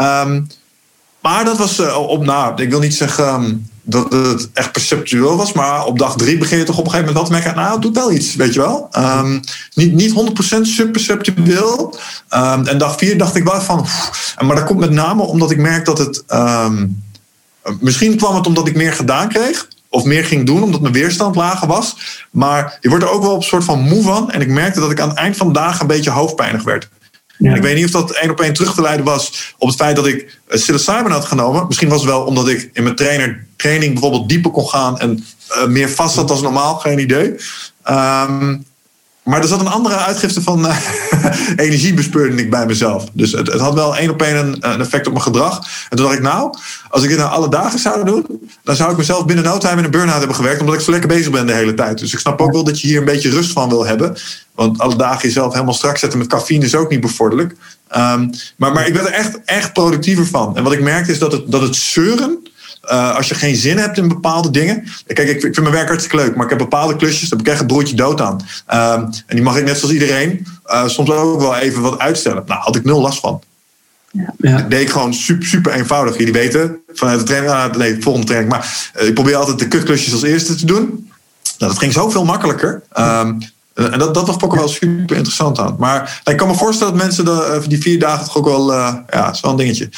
Um, 0.00 0.46
maar 1.22 1.44
dat 1.44 1.58
was 1.58 1.80
op, 1.94 2.24
nou, 2.24 2.62
ik 2.62 2.70
wil 2.70 2.80
niet 2.80 2.94
zeggen 2.94 3.68
dat 3.88 4.12
het 4.12 4.48
echt 4.52 4.72
perceptueel 4.72 5.36
was. 5.36 5.52
Maar 5.52 5.84
op 5.84 5.98
dag 5.98 6.16
drie 6.16 6.38
begin 6.38 6.58
je 6.58 6.64
toch 6.64 6.78
op 6.78 6.84
een 6.84 6.90
gegeven 6.90 7.14
moment 7.14 7.30
dat 7.30 7.40
te 7.40 7.44
merken. 7.44 7.62
Nou, 7.62 7.72
het 7.72 7.82
doet 7.82 7.96
wel 7.96 8.12
iets, 8.12 8.34
weet 8.34 8.54
je 8.54 8.60
wel. 8.60 8.88
Um, 8.98 9.40
niet, 9.74 9.92
niet 9.92 10.12
100% 10.56 10.60
subperceptueel. 10.60 11.98
Um, 12.34 12.66
en 12.66 12.78
dag 12.78 12.96
vier 12.96 13.18
dacht 13.18 13.36
ik 13.36 13.44
wel 13.44 13.60
van... 13.60 13.86
maar 14.46 14.56
dat 14.56 14.64
komt 14.64 14.80
met 14.80 14.90
name 14.90 15.22
omdat 15.22 15.50
ik 15.50 15.58
merk 15.58 15.84
dat 15.84 15.98
het... 15.98 16.24
Um, 16.32 17.02
misschien 17.80 18.16
kwam 18.16 18.34
het 18.34 18.46
omdat 18.46 18.66
ik 18.66 18.76
meer 18.76 18.92
gedaan 18.92 19.28
kreeg. 19.28 19.68
Of 19.90 20.04
meer 20.04 20.24
ging 20.24 20.46
doen, 20.46 20.62
omdat 20.62 20.80
mijn 20.80 20.92
weerstand 20.92 21.36
lager 21.36 21.68
was. 21.68 21.96
Maar 22.30 22.78
je 22.80 22.88
wordt 22.88 23.04
er 23.04 23.10
ook 23.10 23.22
wel 23.22 23.32
op 23.32 23.36
een 23.36 23.42
soort 23.42 23.64
van 23.64 23.80
moe 23.80 24.02
van. 24.02 24.30
En 24.30 24.40
ik 24.40 24.48
merkte 24.48 24.80
dat 24.80 24.90
ik 24.90 25.00
aan 25.00 25.08
het 25.08 25.18
eind 25.18 25.36
van 25.36 25.46
de 25.46 25.52
dagen 25.52 25.80
een 25.80 25.86
beetje 25.86 26.10
hoofdpijnig 26.10 26.62
werd. 26.62 26.88
Ik 27.38 27.62
weet 27.62 27.74
niet 27.74 27.84
of 27.84 27.90
dat 27.90 28.10
één 28.10 28.30
op 28.30 28.40
één 28.40 28.52
terug 28.52 28.74
te 28.74 28.82
leiden 28.82 29.04
was 29.04 29.54
op 29.58 29.68
het 29.68 29.76
feit 29.76 29.96
dat 29.96 30.06
ik 30.06 30.38
psilocybin 30.48 31.10
had 31.10 31.24
genomen. 31.24 31.66
Misschien 31.66 31.88
was 31.88 32.00
het 32.00 32.10
wel 32.10 32.24
omdat 32.24 32.48
ik 32.48 32.70
in 32.72 32.82
mijn 32.82 32.96
trainer, 32.96 33.46
training 33.58 33.92
bijvoorbeeld 33.92 34.28
dieper 34.28 34.50
kon 34.50 34.68
gaan 34.68 34.98
en 34.98 35.24
uh, 35.50 35.66
meer 35.66 35.90
vast 35.90 36.14
zat 36.14 36.30
als 36.30 36.42
normaal. 36.42 36.74
Geen 36.74 36.98
idee. 36.98 37.34
Um, 37.90 38.66
maar 39.28 39.40
er 39.40 39.48
zat 39.48 39.60
een 39.60 39.68
andere 39.68 39.96
uitgifte 39.96 40.42
van 40.42 40.64
uh, 40.66 40.76
energie 41.56 41.94
bespeurde 41.94 42.42
ik 42.42 42.50
bij 42.50 42.66
mezelf. 42.66 43.04
Dus 43.12 43.32
het, 43.32 43.52
het 43.52 43.60
had 43.60 43.74
wel 43.74 43.96
één 43.96 44.10
op 44.10 44.22
één 44.22 44.36
een, 44.36 44.56
een, 44.72 44.80
effect 44.80 45.06
op 45.06 45.12
mijn 45.12 45.24
gedrag. 45.24 45.56
En 45.88 45.96
toen 45.96 46.06
dacht 46.06 46.18
ik, 46.18 46.22
nou, 46.22 46.54
als 46.90 47.02
ik 47.02 47.08
dit 47.08 47.18
nou 47.18 47.30
alle 47.30 47.48
dagen 47.48 47.78
zou 47.78 48.04
doen, 48.04 48.50
dan 48.64 48.76
zou 48.76 48.90
ik 48.90 48.96
mezelf 48.96 49.24
binnen 49.24 49.44
no 49.44 49.58
time 49.58 49.78
in 49.78 49.84
een 49.84 49.90
burn-out 49.90 50.18
hebben 50.18 50.36
gewerkt, 50.36 50.60
omdat 50.60 50.74
ik 50.74 50.80
zo 50.80 50.90
lekker 50.90 51.08
bezig 51.08 51.30
ben 51.30 51.46
de 51.46 51.52
hele 51.52 51.74
tijd. 51.74 51.98
Dus 51.98 52.12
ik 52.12 52.18
snap 52.18 52.40
ook 52.40 52.52
wel 52.52 52.64
dat 52.64 52.80
je 52.80 52.86
hier 52.86 52.98
een 52.98 53.04
beetje 53.04 53.30
rust 53.30 53.52
van 53.52 53.68
wil 53.68 53.86
hebben. 53.86 54.16
Want 54.54 54.78
alle 54.78 54.96
dagen 54.96 55.28
jezelf 55.28 55.52
helemaal 55.52 55.74
strak 55.74 55.96
zetten 55.96 56.18
met 56.18 56.28
cafeïne 56.28 56.64
is 56.64 56.74
ook 56.74 56.90
niet 56.90 57.00
bevorderlijk. 57.00 57.56
Um, 57.96 58.30
maar, 58.56 58.72
maar 58.72 58.86
ik 58.86 58.92
ben 58.92 59.06
er 59.06 59.12
echt, 59.12 59.38
echt 59.44 59.72
productiever 59.72 60.26
van. 60.26 60.56
En 60.56 60.62
wat 60.62 60.72
ik 60.72 60.82
merkte 60.82 61.12
is 61.12 61.18
dat 61.18 61.32
het, 61.32 61.50
dat 61.50 61.60
het 61.60 61.76
zeuren 61.76 62.48
uh, 62.84 63.16
als 63.16 63.28
je 63.28 63.34
geen 63.34 63.56
zin 63.56 63.78
hebt 63.78 63.96
in 63.96 64.08
bepaalde 64.08 64.50
dingen. 64.50 64.84
Kijk, 65.06 65.28
ik, 65.28 65.36
ik, 65.36 65.40
vind 65.40 65.60
mijn 65.60 65.70
werk 65.70 65.88
hartstikke 65.88 66.16
leuk, 66.16 66.34
maar 66.34 66.44
ik 66.44 66.50
heb 66.50 66.58
bepaalde 66.58 66.96
klusjes, 66.96 67.28
daar 67.28 67.38
heb 67.38 67.46
ik 67.46 67.52
echt 67.52 67.60
een 67.60 67.66
broodje 67.66 67.96
dood 67.96 68.20
aan. 68.20 68.34
Um, 68.34 69.10
en 69.26 69.36
die 69.36 69.42
mag 69.42 69.56
ik 69.56 69.64
net 69.64 69.78
zoals 69.78 69.94
iedereen 69.94 70.46
uh, 70.66 70.88
soms 70.88 71.10
ook 71.10 71.40
wel 71.40 71.56
even 71.56 71.82
wat 71.82 71.98
uitstellen. 71.98 72.42
Nou, 72.46 72.60
had 72.60 72.76
ik 72.76 72.84
nul 72.84 73.00
last 73.00 73.20
van. 73.20 73.42
Ja. 74.38 74.60
deed 74.60 74.80
ik 74.80 74.90
gewoon 74.90 75.14
super, 75.14 75.46
super 75.46 75.72
eenvoudig. 75.72 76.18
Jullie 76.18 76.32
weten, 76.32 76.78
vanuit 76.92 77.18
de 77.18 77.24
training, 77.24 77.52
uh, 77.52 77.80
nee, 77.80 77.94
de 77.94 78.02
volgende 78.02 78.26
training. 78.26 78.52
Maar 78.52 78.90
ik 78.98 79.14
probeer 79.14 79.36
altijd 79.36 79.58
de 79.58 79.68
kutklusjes 79.68 80.12
als 80.12 80.22
eerste 80.22 80.54
te 80.54 80.66
doen. 80.66 81.10
Nou, 81.58 81.72
dat 81.72 81.78
ging 81.78 81.92
zoveel 81.92 82.24
makkelijker. 82.24 82.82
Um, 82.98 83.38
en 83.74 83.98
dat, 83.98 84.14
dat 84.14 84.26
was 84.26 84.40
ook 84.40 84.54
wel 84.54 84.68
super 84.68 85.16
interessant 85.16 85.58
aan. 85.58 85.76
Maar 85.78 85.98
nou, 85.98 86.30
ik 86.30 86.36
kan 86.36 86.48
me 86.48 86.54
voorstellen 86.54 86.92
dat 86.92 87.02
mensen 87.02 87.24
de, 87.24 87.62
die 87.68 87.80
vier 87.80 87.98
dagen 87.98 88.24
toch 88.24 88.36
ook 88.36 88.44
wel, 88.44 88.72
ja, 88.72 89.34
een 89.42 89.56
dingetje. 89.56 89.90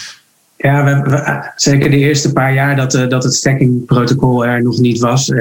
Ja, 0.63 0.85
we, 0.85 1.53
zeker 1.57 1.91
de 1.91 1.97
eerste 1.97 2.33
paar 2.33 2.55
jaar 2.55 2.77
dat, 2.77 2.95
uh, 2.95 3.09
dat 3.09 3.25
het 3.25 3.35
stackingprotocol 3.35 4.47
er 4.47 4.63
nog 4.63 4.79
niet 4.79 5.01
was, 5.01 5.29
uh, 5.29 5.41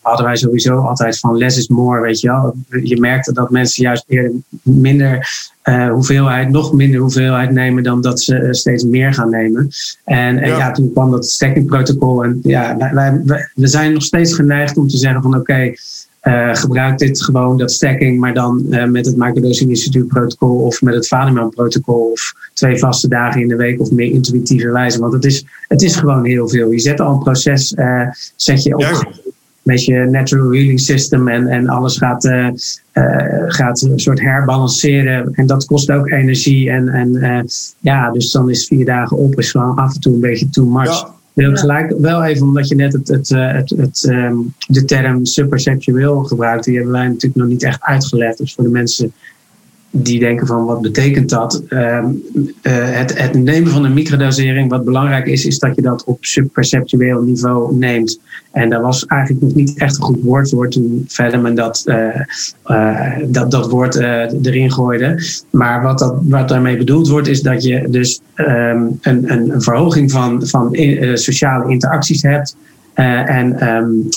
hadden 0.00 0.26
wij 0.26 0.36
sowieso 0.36 0.78
altijd 0.78 1.18
van 1.18 1.36
less 1.36 1.58
is 1.58 1.68
more, 1.68 2.00
weet 2.00 2.20
je 2.20 2.28
wel. 2.28 2.54
Je 2.82 3.00
merkte 3.00 3.32
dat 3.32 3.50
mensen 3.50 3.82
juist 3.82 4.04
eerder 4.06 4.32
minder 4.62 5.28
uh, 5.64 5.90
hoeveelheid, 5.90 6.48
nog 6.48 6.72
minder 6.72 7.00
hoeveelheid 7.00 7.50
nemen 7.50 7.82
dan 7.82 8.00
dat 8.00 8.20
ze 8.20 8.48
steeds 8.50 8.84
meer 8.84 9.14
gaan 9.14 9.30
nemen. 9.30 9.68
En 10.04 10.36
ja, 10.36 10.46
ja 10.46 10.70
toen 10.70 10.92
kwam 10.92 11.10
dat 11.10 11.26
stackingprotocol 11.26 12.24
en 12.24 12.40
ja, 12.42 12.76
wij, 12.76 13.20
wij, 13.24 13.50
we 13.54 13.66
zijn 13.66 13.92
nog 13.92 14.02
steeds 14.02 14.34
geneigd 14.34 14.76
om 14.76 14.88
te 14.88 14.96
zeggen 14.96 15.22
van 15.22 15.30
oké, 15.30 15.40
okay, 15.40 15.76
uh, 16.22 16.54
gebruik 16.54 16.98
dit 16.98 17.22
gewoon, 17.22 17.58
dat 17.58 17.72
stacking, 17.72 18.20
maar 18.20 18.34
dan 18.34 18.66
uh, 18.70 18.84
met 18.84 19.06
het 19.06 19.16
Microdosing 19.16 19.70
Instituut 19.70 20.08
protocol 20.08 20.58
of 20.58 20.82
met 20.82 20.94
het 20.94 21.08
Vaderman 21.08 21.50
protocol 21.50 22.10
of 22.10 22.34
twee 22.54 22.78
vaste 22.78 23.08
dagen 23.08 23.40
in 23.40 23.48
de 23.48 23.56
week 23.56 23.80
of 23.80 23.90
meer 23.90 24.10
intuïtieve 24.10 24.70
wijze. 24.70 25.00
Want 25.00 25.12
het 25.12 25.24
is, 25.24 25.44
het 25.68 25.82
is 25.82 25.96
gewoon 25.96 26.24
heel 26.24 26.48
veel. 26.48 26.70
Je 26.70 26.78
zet 26.78 27.00
al 27.00 27.12
een 27.12 27.18
proces, 27.18 27.72
uh, 27.72 28.08
zet 28.36 28.62
je 28.62 28.76
op 28.76 29.16
met 29.62 29.84
je 29.84 29.98
natural 30.10 30.52
healing 30.52 30.80
system 30.80 31.28
en, 31.28 31.46
en 31.46 31.68
alles 31.68 31.96
gaat, 31.96 32.30
gaat 33.46 33.82
een 33.82 33.98
soort 33.98 34.20
herbalanceren. 34.20 35.32
En 35.32 35.46
dat 35.46 35.64
kost 35.64 35.90
ook 35.90 36.10
energie. 36.10 36.70
En, 36.70 36.88
en 36.88 37.46
ja, 37.80 38.10
dus 38.10 38.30
dan 38.30 38.50
is 38.50 38.66
vier 38.66 38.84
dagen 38.84 39.16
op 39.16 39.38
is 39.38 39.50
gewoon 39.50 39.76
af 39.76 39.94
en 39.94 40.00
toe 40.00 40.14
een 40.14 40.20
beetje 40.20 40.48
too 40.50 40.66
much. 40.66 41.00
Ja 41.00 41.16
wil 41.44 41.56
gelijk. 41.56 41.94
Wel 41.98 42.24
even, 42.24 42.46
omdat 42.46 42.68
je 42.68 42.74
net 42.74 42.92
het, 42.92 43.08
het, 43.08 43.30
eh, 43.30 43.52
het, 43.52 43.70
het, 43.70 44.08
um, 44.10 44.54
de 44.66 44.84
term 44.84 45.24
supersexueel 45.24 46.22
gebruikte, 46.24 46.70
die 46.70 46.78
hebben 46.78 46.96
wij 46.96 47.06
natuurlijk 47.06 47.34
nog 47.34 47.48
niet 47.48 47.62
echt 47.62 47.82
uitgelegd. 47.82 48.38
Dus 48.38 48.54
voor 48.54 48.64
de 48.64 48.70
mensen 48.70 49.12
die 49.90 50.18
denken 50.18 50.46
van 50.46 50.64
wat 50.64 50.80
betekent 50.80 51.28
dat? 51.28 51.62
Ehm, 51.68 52.06
eh, 52.62 52.72
het, 52.74 53.18
het, 53.18 53.34
nemen 53.34 53.70
van 53.70 53.84
een 53.84 53.92
microdosering, 53.92 54.70
wat 54.70 54.84
belangrijk 54.84 55.26
is, 55.26 55.46
is 55.46 55.58
dat 55.58 55.74
je 55.74 55.82
dat 55.82 56.04
op 56.04 56.24
subperceptueel 56.24 57.22
niveau 57.22 57.74
neemt. 57.74 58.20
En 58.52 58.70
daar 58.70 58.80
was 58.82 59.06
eigenlijk 59.06 59.42
nog 59.42 59.54
niet 59.54 59.78
echt 59.78 59.96
een 59.96 60.02
goed 60.02 60.22
woord 60.22 60.50
voor 60.50 60.68
toen 60.68 61.04
Vedeman 61.08 61.54
dat, 61.54 61.84
uh, 61.86 63.18
dat, 63.26 63.50
dat 63.50 63.70
woord 63.70 63.94
erin 64.42 64.72
gooide. 64.72 65.22
Maar 65.50 65.82
wat, 65.82 65.98
dat, 65.98 66.14
wat 66.22 66.48
daarmee 66.48 66.76
bedoeld 66.76 67.08
wordt, 67.08 67.28
is 67.28 67.42
dat 67.42 67.62
je 67.62 67.86
dus 67.90 68.20
ehm, 68.34 68.86
een, 69.00 69.32
een, 69.32 69.62
verhoging 69.62 70.10
van, 70.10 70.46
van 70.46 70.76
sociale 71.14 71.70
interacties 71.70 72.22
hebt. 72.22 72.56
en 72.94 73.68
um, 73.68 74.08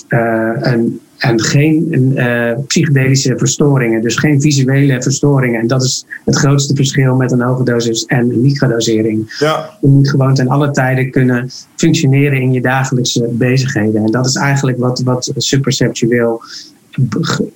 en 1.21 1.41
geen 1.41 2.11
uh, 2.15 2.51
psychedelische 2.67 3.37
verstoringen, 3.37 4.01
dus 4.01 4.15
geen 4.15 4.41
visuele 4.41 5.01
verstoringen. 5.01 5.59
En 5.59 5.67
dat 5.67 5.83
is 5.83 6.05
het 6.25 6.35
grootste 6.35 6.75
verschil 6.75 7.15
met 7.15 7.31
een 7.31 7.41
hoge 7.41 7.63
dosis 7.63 8.05
en 8.05 8.29
een 8.29 8.41
microdosering. 8.41 9.35
Ja. 9.39 9.77
Je 9.81 9.87
moet 9.87 10.09
gewoon 10.09 10.33
ten 10.33 10.47
alle 10.47 10.71
tijden 10.71 11.11
kunnen 11.11 11.49
functioneren 11.75 12.41
in 12.41 12.51
je 12.53 12.61
dagelijkse 12.61 13.27
bezigheden. 13.31 14.03
En 14.03 14.11
dat 14.11 14.25
is 14.25 14.35
eigenlijk 14.35 14.77
wat, 14.77 15.01
wat 15.01 15.31
superceptueel 15.35 16.41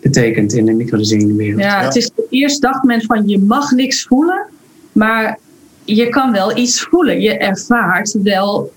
betekent 0.01 0.53
in 0.53 0.65
de 0.65 0.73
microdoseringswereld. 0.73 1.61
Ja, 1.61 1.83
het 1.83 1.95
is 1.95 2.11
eerst 2.29 2.61
dacht 2.61 2.83
men 2.83 3.01
van 3.01 3.27
je 3.27 3.39
mag 3.39 3.71
niks 3.71 4.03
voelen, 4.03 4.45
maar 4.91 5.39
je 5.85 6.09
kan 6.09 6.31
wel 6.31 6.57
iets 6.57 6.81
voelen. 6.81 7.21
Je 7.21 7.37
ervaart 7.37 8.17
wel 8.23 8.71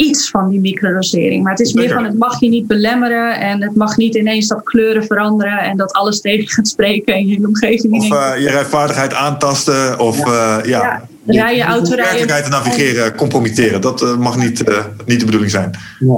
iets 0.00 0.30
van 0.30 0.48
die 0.48 0.60
microdosering. 0.60 1.42
Maar 1.42 1.52
het 1.52 1.60
is 1.60 1.72
meer 1.72 1.92
van 1.92 2.04
het 2.04 2.18
mag 2.18 2.40
je 2.40 2.48
niet 2.48 2.66
belemmeren 2.66 3.40
en 3.40 3.62
het 3.62 3.76
mag 3.76 3.96
niet 3.96 4.14
ineens 4.14 4.48
dat 4.48 4.62
kleuren 4.62 5.04
veranderen 5.04 5.58
en 5.58 5.76
dat 5.76 5.92
alles 5.92 6.20
tegen 6.26 6.48
gaat 6.48 6.68
spreken 6.68 7.14
in 7.14 7.26
je 7.26 7.46
omgeving. 7.46 7.92
Of 7.92 8.10
uh, 8.10 8.32
je 8.38 8.48
rijvaardigheid 8.48 9.14
aantasten 9.14 9.98
of 9.98 10.18
ja. 10.26 10.58
Uh, 10.58 10.64
ja. 10.64 10.82
ja. 10.82 11.08
Rijden, 11.24 11.64
autorijden. 11.64 12.04
werkelijkheid 12.04 12.44
te 12.44 12.50
navigeren, 12.50 13.14
compromitteren. 13.14 13.80
Dat 13.80 14.02
uh, 14.02 14.16
mag 14.16 14.36
niet, 14.36 14.64
niet 15.06 15.20
de 15.20 15.24
bedoeling 15.24 15.50
zijn. 15.50 15.70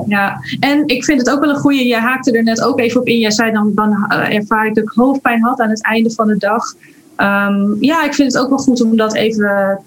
Ja. 0.07 0.41
en 0.61 0.83
ik 0.87 1.05
vind 1.05 1.19
het 1.19 1.31
ook 1.31 1.41
wel 1.41 1.51
een 1.51 1.61
goede. 1.61 1.87
Je 1.87 1.97
haakte 1.97 2.33
er 2.33 2.43
net 2.43 2.63
ook 2.63 2.81
even 2.81 3.01
op 3.01 3.07
in. 3.07 3.19
Jij 3.19 3.31
zei 3.31 3.53
dan, 3.53 3.73
dan 3.75 4.11
ervaar 4.11 4.67
ik 4.67 4.75
dat 4.75 4.85
ik 4.85 4.91
hoofdpijn 4.95 5.43
had 5.43 5.61
aan 5.61 5.71
het 5.71 5.85
einde 5.85 6.11
van 6.11 6.27
de 6.27 6.37
dag. 6.37 6.75
Um, 7.17 7.77
ja, 7.81 8.05
ik 8.05 8.15
vind 8.15 8.33
het 8.33 8.43
ook 8.43 8.49
wel 8.49 8.59
goed 8.59 8.83
om 8.83 8.97
dat 8.97 9.15
even 9.15 9.81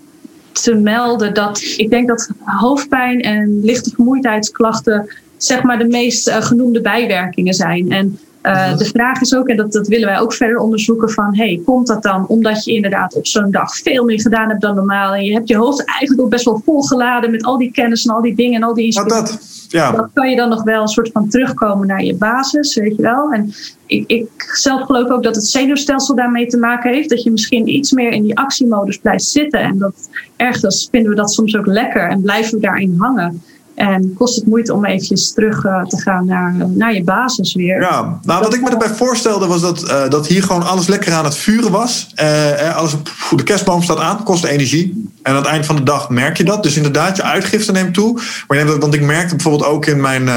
te 0.62 0.76
melden 0.76 1.34
dat 1.34 1.62
ik 1.78 1.90
denk 1.90 2.08
dat 2.08 2.30
hoofdpijn 2.44 3.22
en 3.22 3.60
lichte 3.64 3.90
vermoeidheidsklachten 3.90 5.10
zeg 5.38 5.64
maar 5.64 5.78
de 5.78 5.88
meest 5.88 6.28
uh, 6.28 6.42
genoemde 6.42 6.82
bijwerkingen 6.82 7.54
zijn. 7.54 7.92
En 7.92 8.20
uh, 8.44 8.78
de 8.78 8.86
vraag 8.86 9.22
is 9.22 9.36
ook, 9.36 9.48
en 9.48 9.58
dat, 9.58 9.72
dat 9.72 9.88
willen 9.88 10.08
wij 10.08 10.20
ook 10.20 10.34
verder 10.34 10.58
onderzoeken, 10.58 11.10
van 11.10 11.36
hey, 11.36 11.62
komt 11.66 11.88
dat 11.88 12.04
dan 12.04 12.28
omdat 12.28 12.64
je 12.64 12.74
inderdaad 12.74 13.14
op 13.16 13.28
zo'n 13.28 13.52
dag 13.52 13.76
veel 13.76 14.04
meer 14.04 14.22
gedaan 14.22 14.50
hebt 14.50 14.62
dan 14.62 14.76
normaal 14.76 15.14
en 15.14 15.24
je 15.24 15.34
hebt 15.34 15.48
je 15.48 15.58
hoofd 15.58 15.86
eigenlijk 15.86 16.22
ook 16.22 16.30
best 16.30 16.46
wel 16.46 16.62
volgeladen 16.66 17.32
met 17.32 17.44
al 17.44 17.58
die 17.58 17.72
kennis 17.72 18.06
en 18.06 18.14
al 18.14 18.22
die 18.22 18.36
dingen 18.36 18.62
en 18.62 18.68
al 18.68 18.74
die 18.74 18.86
inspiratie. 18.86 19.38
Ja. 19.70 19.92
Dan 19.92 20.10
kan 20.14 20.30
je 20.30 20.36
dan 20.36 20.50
nog 20.50 20.64
wel 20.64 20.82
een 20.82 20.88
soort 20.88 21.10
van 21.12 21.30
terugkomen 21.30 21.88
naar 21.88 22.04
je 22.04 22.16
basis, 22.16 22.76
weet 22.76 22.96
je 22.96 23.02
wel. 23.02 23.32
En 23.32 23.54
ik, 23.86 24.04
ik 24.08 24.52
zelf 24.54 24.82
geloof 24.82 25.10
ook 25.10 25.24
dat 25.24 25.36
het 25.36 25.46
zenuwstelsel 25.46 26.16
daarmee 26.16 26.48
te 26.48 26.58
maken 26.58 26.94
heeft. 26.94 27.10
Dat 27.10 27.24
je 27.24 27.32
misschien 27.32 27.68
iets 27.68 27.92
meer 27.92 28.12
in 28.12 28.24
die 28.24 28.38
actiemodus 28.38 28.98
blijft 28.98 29.24
zitten. 29.24 29.60
En 29.60 29.78
dat 29.78 30.10
ergens 30.36 30.88
vinden 30.92 31.10
we 31.10 31.16
dat 31.16 31.34
soms 31.34 31.58
ook 31.58 31.66
lekker 31.66 32.10
en 32.10 32.22
blijven 32.22 32.54
we 32.54 32.62
daarin 32.62 32.96
hangen. 32.98 33.44
En 33.76 34.14
kost 34.18 34.36
het 34.36 34.46
moeite 34.46 34.74
om 34.74 34.86
eventjes 34.86 35.34
terug 35.34 35.64
uh, 35.64 35.84
te 35.84 36.02
gaan 36.02 36.26
naar, 36.26 36.56
naar 36.70 36.94
je 36.94 37.04
basis 37.04 37.54
weer. 37.54 37.82
Ja, 37.82 38.20
nou 38.24 38.44
wat 38.44 38.54
ik 38.54 38.62
me 38.62 38.70
erbij 38.70 38.90
voorstelde 38.90 39.48
was 39.48 39.62
dat, 39.62 39.84
uh, 39.84 40.10
dat 40.10 40.28
hier 40.28 40.44
gewoon 40.44 40.64
alles 40.64 40.88
lekker 40.88 41.14
aan 41.14 41.24
het 41.24 41.36
vuren 41.36 41.72
was. 41.72 42.08
Uh, 42.22 42.76
alles, 42.76 42.96
de 43.36 43.44
kerstboom 43.44 43.82
staat 43.82 44.00
aan, 44.00 44.24
kost 44.24 44.44
energie. 44.44 45.14
En 45.22 45.32
aan 45.32 45.38
het 45.38 45.46
eind 45.46 45.66
van 45.66 45.76
de 45.76 45.84
dag 45.84 46.10
merk 46.10 46.38
je 46.38 46.44
dat. 46.44 46.64
Dus 46.64 46.76
inderdaad, 46.76 47.16
je 47.16 47.24
uitgifte 47.24 47.72
neemt 47.72 47.94
toe. 47.94 48.22
Maar 48.48 48.80
want 48.80 48.94
ik 48.94 49.02
merkte 49.02 49.36
bijvoorbeeld 49.36 49.70
ook 49.70 49.86
in 49.86 50.02
mijn 50.02 50.30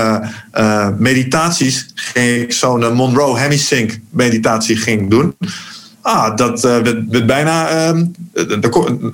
meditaties... 0.99 1.91
ging 1.95 2.43
ik 2.43 2.53
zo'n 2.53 2.93
Monroe 2.93 3.39
Hemisync 3.39 3.99
meditatie 4.11 4.76
ging 4.76 5.11
doen... 5.11 5.34
Ah, 6.09 6.36
dat 6.36 6.64
uh, 6.64 7.26
bijna. 7.26 7.70
Uh, 7.70 8.02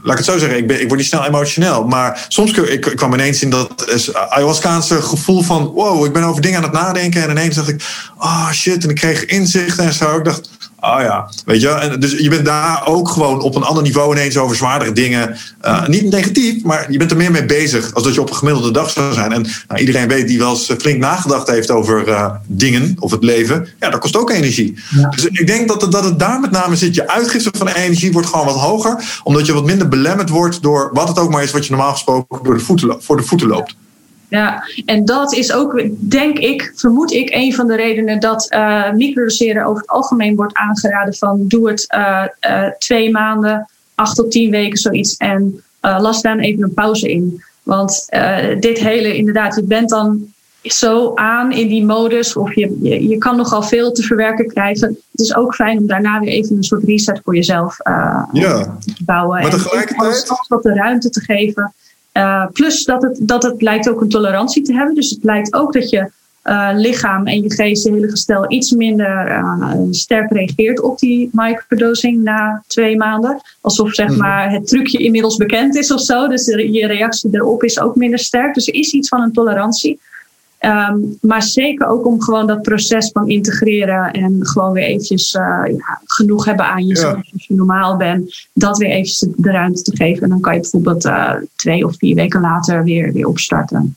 laat 0.02 0.12
ik 0.12 0.16
het 0.16 0.24
zo 0.24 0.38
zeggen, 0.38 0.58
ik, 0.58 0.70
ik 0.70 0.86
word 0.86 0.98
niet 0.98 1.08
snel 1.08 1.24
emotioneel. 1.24 1.84
Maar 1.86 2.26
soms 2.28 2.52
ik, 2.52 2.86
ik 2.86 2.96
kwam 2.96 3.14
ineens 3.14 3.42
in 3.42 3.50
dat 3.50 3.86
ayahuascaanse 4.28 5.02
gevoel 5.02 5.42
van: 5.42 5.66
wow, 5.66 6.04
ik 6.04 6.12
ben 6.12 6.22
over 6.22 6.42
dingen 6.42 6.56
aan 6.56 6.62
het 6.62 6.72
nadenken. 6.72 7.22
En 7.22 7.30
ineens 7.30 7.56
dacht 7.56 7.68
ik: 7.68 7.82
ah, 8.16 8.30
oh, 8.30 8.50
shit. 8.50 8.84
En 8.84 8.90
ik 8.90 8.96
kreeg 8.96 9.24
inzichten 9.24 9.84
en 9.84 9.92
zo. 9.92 10.16
Ik 10.16 10.24
dacht: 10.24 10.48
Oh 10.84 11.00
ja, 11.00 11.28
weet 11.44 11.60
je. 11.60 11.68
En 11.68 12.00
dus 12.00 12.12
je 12.12 12.28
bent 12.28 12.44
daar 12.44 12.86
ook 12.86 13.08
gewoon 13.08 13.40
op 13.40 13.54
een 13.54 13.62
ander 13.62 13.82
niveau 13.82 14.12
ineens 14.12 14.36
over 14.36 14.56
zwaardere 14.56 14.92
dingen. 14.92 15.36
Uh, 15.64 15.86
niet 15.86 16.10
negatief, 16.10 16.62
maar 16.62 16.92
je 16.92 16.98
bent 16.98 17.10
er 17.10 17.16
meer 17.16 17.30
mee 17.30 17.44
bezig 17.44 17.94
als 17.94 18.04
dat 18.04 18.14
je 18.14 18.20
op 18.20 18.30
een 18.30 18.36
gemiddelde 18.36 18.70
dag 18.70 18.90
zou 18.90 19.12
zijn. 19.12 19.32
En 19.32 19.46
nou, 19.68 19.80
iedereen 19.80 20.08
weet 20.08 20.28
die 20.28 20.38
wel 20.38 20.50
eens 20.50 20.72
flink 20.78 20.98
nagedacht 20.98 21.48
heeft 21.48 21.70
over 21.70 22.08
uh, 22.08 22.30
dingen 22.46 22.96
of 22.98 23.10
het 23.10 23.24
leven. 23.24 23.68
Ja, 23.80 23.90
dat 23.90 24.00
kost 24.00 24.16
ook 24.16 24.30
energie. 24.30 24.78
Ja. 24.90 25.08
Dus 25.08 25.24
ik 25.24 25.46
denk 25.46 25.68
dat 25.68 25.82
het, 25.82 25.92
dat 25.92 26.04
het 26.04 26.18
daar 26.18 26.40
met 26.40 26.50
name 26.50 26.76
zit. 26.76 26.94
Je 26.94 27.08
uitgifte 27.08 27.50
van 27.56 27.68
energie 27.68 28.12
wordt 28.12 28.28
gewoon 28.28 28.46
wat 28.46 28.54
hoger. 28.54 29.20
Omdat 29.22 29.46
je 29.46 29.52
wat 29.52 29.64
minder 29.64 29.88
belemmerd 29.88 30.28
wordt 30.28 30.62
door 30.62 30.90
wat 30.92 31.08
het 31.08 31.18
ook 31.18 31.30
maar 31.30 31.42
is 31.42 31.50
wat 31.50 31.64
je 31.64 31.70
normaal 31.70 31.92
gesproken 31.92 32.44
door 32.44 32.54
de 32.54 32.64
voeten, 32.64 33.02
voor 33.02 33.16
de 33.16 33.22
voeten 33.22 33.48
loopt. 33.48 33.76
Ja, 34.34 34.64
en 34.84 35.04
dat 35.04 35.34
is 35.34 35.52
ook, 35.52 35.82
denk 35.98 36.38
ik, 36.38 36.72
vermoed 36.74 37.12
ik, 37.12 37.34
een 37.34 37.54
van 37.54 37.66
de 37.66 37.76
redenen 37.76 38.20
dat 38.20 38.52
uh, 38.52 38.92
microdoseren 38.92 39.64
over 39.64 39.80
het 39.80 39.90
algemeen 39.90 40.36
wordt 40.36 40.54
aangeraden 40.54 41.14
van 41.14 41.44
doe 41.48 41.68
het 41.68 41.94
uh, 41.96 42.24
uh, 42.50 42.70
twee 42.78 43.10
maanden, 43.10 43.68
acht 43.94 44.16
tot 44.16 44.30
tien 44.30 44.50
weken 44.50 44.78
zoiets 44.78 45.16
en 45.16 45.62
las 45.80 46.22
daar 46.22 46.38
even 46.38 46.62
een 46.62 46.74
pauze 46.74 47.10
in. 47.10 47.42
Want 47.62 48.06
dit 48.60 48.78
hele, 48.78 49.16
inderdaad, 49.16 49.54
je 49.54 49.62
bent 49.62 49.88
dan 49.88 50.32
zo 50.62 51.14
aan 51.14 51.52
in 51.52 51.68
die 51.68 51.84
modus 51.84 52.36
of 52.36 52.54
je, 52.54 52.78
je, 52.82 53.08
je, 53.08 53.18
kan 53.18 53.36
nogal 53.36 53.62
veel 53.62 53.92
te 53.92 54.02
verwerken 54.02 54.48
krijgen. 54.48 54.88
Het 54.88 55.20
is 55.20 55.34
ook 55.34 55.54
fijn 55.54 55.78
om 55.78 55.86
daarna 55.86 56.20
weer 56.20 56.28
even 56.28 56.56
een 56.56 56.64
soort 56.64 56.84
reset 56.84 57.20
voor 57.24 57.34
jezelf 57.34 57.76
ja. 58.32 58.78
te 58.96 59.04
bouwen. 59.04 59.40
Maar 59.40 59.50
tegelijkertijd... 59.50 60.28
En 60.28 60.44
wat 60.48 60.62
de 60.62 60.74
ruimte 60.74 61.10
te 61.10 61.20
geven 61.20 61.72
uh, 62.16 62.46
plus 62.52 62.84
dat 62.84 63.02
het, 63.02 63.18
dat 63.20 63.42
het 63.42 63.62
lijkt 63.62 63.88
ook 63.88 64.00
een 64.00 64.08
tolerantie 64.08 64.62
te 64.62 64.72
hebben. 64.72 64.94
Dus 64.94 65.10
het 65.10 65.24
lijkt 65.24 65.54
ook 65.54 65.72
dat 65.72 65.90
je 65.90 66.10
uh, 66.44 66.70
lichaam 66.72 67.26
en 67.26 67.42
je 67.42 67.52
geest, 67.52 67.84
je 67.84 67.92
hele 67.92 68.10
gestel, 68.10 68.50
iets 68.52 68.70
minder 68.70 69.28
uh, 69.28 69.72
sterk 69.90 70.32
reageert 70.32 70.80
op 70.80 70.98
die 70.98 71.30
microdosing 71.32 72.22
na 72.22 72.62
twee 72.66 72.96
maanden. 72.96 73.40
Alsof 73.60 73.94
zeg 73.94 74.08
mhm. 74.08 74.18
maar, 74.18 74.50
het 74.50 74.66
trucje 74.66 74.98
inmiddels 74.98 75.36
bekend 75.36 75.76
is 75.76 75.92
of 75.92 76.00
zo. 76.00 76.28
Dus 76.28 76.46
je 76.46 76.86
reactie 76.86 77.30
erop 77.32 77.62
is 77.62 77.80
ook 77.80 77.96
minder 77.96 78.18
sterk. 78.18 78.54
Dus 78.54 78.68
er 78.68 78.74
is 78.74 78.92
iets 78.92 79.08
van 79.08 79.22
een 79.22 79.32
tolerantie. 79.32 80.00
Um, 80.64 81.18
maar 81.20 81.42
zeker 81.42 81.86
ook 81.86 82.06
om 82.06 82.22
gewoon 82.22 82.46
dat 82.46 82.62
proces 82.62 83.10
van 83.12 83.28
integreren 83.28 84.10
en 84.12 84.46
gewoon 84.46 84.72
weer 84.72 84.84
eventjes 84.84 85.34
uh, 85.34 85.62
ja, 85.66 86.00
genoeg 86.04 86.44
hebben 86.44 86.66
aan 86.66 86.86
jezelf 86.86 87.14
ja. 87.14 87.30
als 87.32 87.46
je 87.46 87.54
normaal 87.54 87.96
bent. 87.96 88.48
Dat 88.52 88.78
weer 88.78 88.90
eventjes 88.90 89.26
de 89.36 89.50
ruimte 89.50 89.82
te 89.82 89.96
geven. 89.96 90.22
En 90.22 90.28
dan 90.28 90.40
kan 90.40 90.54
je 90.54 90.60
bijvoorbeeld 90.60 91.04
uh, 91.04 91.32
twee 91.56 91.86
of 91.86 91.96
vier 91.96 92.14
weken 92.14 92.40
later 92.40 92.84
weer, 92.84 93.12
weer 93.12 93.26
opstarten. 93.26 93.96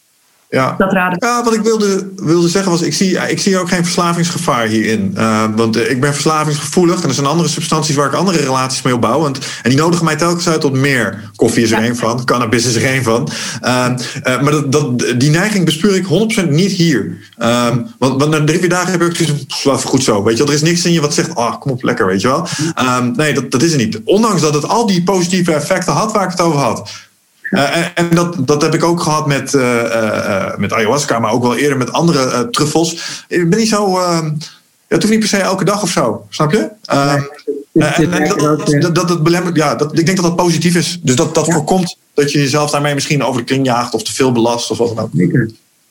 Ja. 0.49 0.75
Dat 0.77 0.91
ja, 1.19 1.43
wat 1.43 1.53
ik 1.53 1.61
wilde, 1.61 2.09
wilde 2.15 2.47
zeggen 2.47 2.71
was, 2.71 2.81
ik 2.81 2.93
zie, 2.93 3.29
ik 3.29 3.39
zie 3.39 3.57
ook 3.57 3.69
geen 3.69 3.83
verslavingsgevaar 3.83 4.67
hierin. 4.67 5.13
Uh, 5.17 5.43
want 5.55 5.77
uh, 5.77 5.89
ik 5.89 6.01
ben 6.01 6.13
verslavingsgevoelig 6.13 7.01
en 7.01 7.07
er 7.07 7.13
zijn 7.13 7.27
andere 7.27 7.49
substanties 7.49 7.95
waar 7.95 8.07
ik 8.07 8.13
andere 8.13 8.37
relaties 8.37 8.81
mee 8.81 8.93
opbouw. 8.93 9.19
Want, 9.19 9.37
en 9.63 9.69
die 9.69 9.79
nodigen 9.79 10.05
mij 10.05 10.15
telkens 10.15 10.47
uit 10.47 10.61
tot 10.61 10.73
meer. 10.73 11.31
Koffie 11.35 11.63
is 11.63 11.71
er 11.71 11.83
één 11.83 11.95
van, 11.95 12.25
cannabis 12.25 12.65
is 12.65 12.75
er 12.75 12.85
één 12.85 13.03
van. 13.03 13.29
Uh, 13.61 13.87
maar 14.23 14.51
dat, 14.51 14.71
dat, 14.71 14.99
die 15.17 15.29
neiging 15.29 15.65
bespeur 15.65 15.95
ik 15.95 16.05
100% 16.45 16.49
niet 16.49 16.71
hier. 16.71 17.17
Ehm, 17.37 17.81
want, 17.97 18.21
want 18.21 18.31
na 18.31 18.43
drie, 18.43 18.59
vier 18.59 18.69
dagen 18.69 18.91
heb 18.91 19.01
ik 19.01 19.15
zoiets 19.47 19.83
goed 19.83 20.03
zo. 20.03 20.23
Weet 20.23 20.37
je 20.37 20.43
wel? 20.43 20.51
Er 20.51 20.57
is 20.57 20.69
niks 20.69 20.85
in 20.85 20.91
je 20.91 21.01
wat 21.01 21.13
zegt, 21.13 21.35
ah, 21.35 21.45
oh, 21.45 21.59
kom 21.59 21.71
op, 21.71 21.83
lekker, 21.83 22.05
weet 22.05 22.21
je 22.21 22.27
wel. 22.27 22.47
Ehm, 22.75 23.11
nee, 23.11 23.33
dat, 23.33 23.51
dat 23.51 23.61
is 23.61 23.71
er 23.71 23.77
niet. 23.77 23.99
Ondanks 24.03 24.41
dat 24.41 24.53
het 24.53 24.67
al 24.67 24.85
die 24.85 25.03
positieve 25.03 25.53
effecten 25.53 25.93
had 25.93 26.11
waar 26.11 26.23
ik 26.23 26.31
het 26.31 26.41
over 26.41 26.59
had. 26.59 26.89
Uh, 27.51 27.85
en 27.95 28.09
dat, 28.09 28.35
dat 28.39 28.61
heb 28.61 28.73
ik 28.73 28.83
ook 28.83 29.01
gehad 29.01 29.27
met, 29.27 29.53
uh, 29.53 29.83
uh, 29.83 30.55
met 30.57 30.73
ayahuasca, 30.73 31.19
maar 31.19 31.31
ook 31.31 31.41
wel 31.41 31.55
eerder 31.55 31.77
met 31.77 31.91
andere 31.91 32.49
truffels. 32.49 33.23
Ik 33.27 33.49
ben 33.49 33.59
niet 33.59 33.67
zo. 33.67 33.99
ja, 33.99 34.23
het 34.87 35.01
hoeft 35.01 35.09
niet 35.09 35.19
per 35.19 35.27
se 35.27 35.37
elke 35.37 35.65
dag 35.65 35.81
of 35.81 35.89
zo, 35.89 36.25
snap 36.29 36.51
je? 36.51 36.69
Nee, 37.71 37.89
en, 37.89 38.11
en 38.11 38.37
dat, 38.81 38.95
dat, 38.95 39.07
dat, 39.07 39.23
belemmert, 39.23 39.55
ja, 39.55 39.75
dat, 39.75 39.99
ik 39.99 40.05
denk 40.05 40.17
dat 40.17 40.25
dat 40.25 40.35
positief 40.35 40.75
is. 40.75 40.99
Dus 41.03 41.15
dat, 41.15 41.35
dat 41.35 41.45
ja. 41.45 41.53
voorkomt 41.53 41.97
dat 42.13 42.31
je 42.31 42.39
jezelf 42.39 42.71
daarmee 42.71 42.93
misschien 42.93 43.23
over 43.23 43.41
de 43.41 43.47
kring 43.47 43.65
jaagt 43.65 43.93
of 43.93 44.03
te 44.03 44.13
veel 44.13 44.31
belast 44.31 44.71
of 44.71 44.77
wat 44.77 44.95
dan 44.95 45.03
ook. 45.03 45.11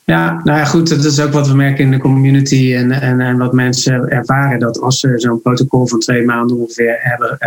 Ja, 0.03 0.41
nou 0.43 0.57
ja, 0.57 0.65
goed, 0.65 0.89
dat 0.89 1.03
is 1.03 1.19
ook 1.19 1.33
wat 1.33 1.47
we 1.47 1.55
merken 1.55 1.83
in 1.83 1.91
de 1.91 1.97
community 1.97 2.73
en, 2.75 2.91
en, 2.91 3.21
en 3.21 3.37
wat 3.37 3.53
mensen 3.53 4.09
ervaren. 4.09 4.59
Dat 4.59 4.81
als 4.81 4.99
ze 4.99 5.13
zo'n 5.15 5.41
protocol 5.41 5.87
van 5.87 5.99
twee 5.99 6.25
maanden 6.25 6.57
ongeveer 6.57 6.97
hebben, 6.99 7.37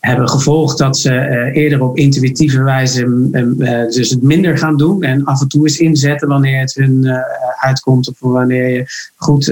hebben 0.00 0.28
gevolgd 0.28 0.78
dat 0.78 0.98
ze 0.98 1.10
uh, 1.10 1.56
eerder 1.62 1.82
op 1.82 1.96
intuïtieve 1.96 2.62
wijze 2.62 3.04
uh, 3.32 3.90
dus 3.90 4.10
het 4.10 4.22
minder 4.22 4.58
gaan 4.58 4.76
doen 4.76 5.02
en 5.02 5.24
af 5.24 5.40
en 5.40 5.48
toe 5.48 5.62
eens 5.62 5.78
inzetten 5.78 6.28
wanneer 6.28 6.60
het 6.60 6.74
hun 6.74 7.04
uh, 7.04 7.16
uitkomt 7.60 8.08
of 8.08 8.16
wanneer 8.18 8.68
je 8.68 8.84
goed 9.16 9.44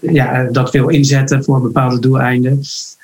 ja, 0.00 0.44
dat 0.44 0.70
wil 0.70 0.88
inzetten 0.88 1.44
voor 1.44 1.60
bepaalde 1.60 1.98
doeleinden. 1.98 2.60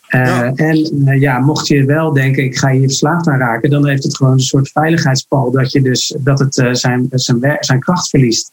En 0.08 1.18
ja, 1.18 1.38
mocht 1.38 1.66
je 1.66 1.84
wel 1.84 2.12
denken, 2.12 2.44
ik 2.44 2.58
ga 2.58 2.70
hier 2.70 2.86
verslaafd 2.86 3.26
aan 3.26 3.38
raken, 3.38 3.70
dan 3.70 3.88
heeft 3.88 4.04
het 4.04 4.16
gewoon 4.16 4.32
een 4.32 4.40
soort 4.40 4.70
veiligheidspal 4.70 5.50
dat, 5.50 5.72
je 5.72 5.82
dus, 5.82 6.16
dat 6.18 6.38
het 6.38 6.54
zijn, 6.72 7.08
zijn, 7.10 7.56
zijn 7.60 7.80
kracht 7.80 8.08
verliest. 8.08 8.52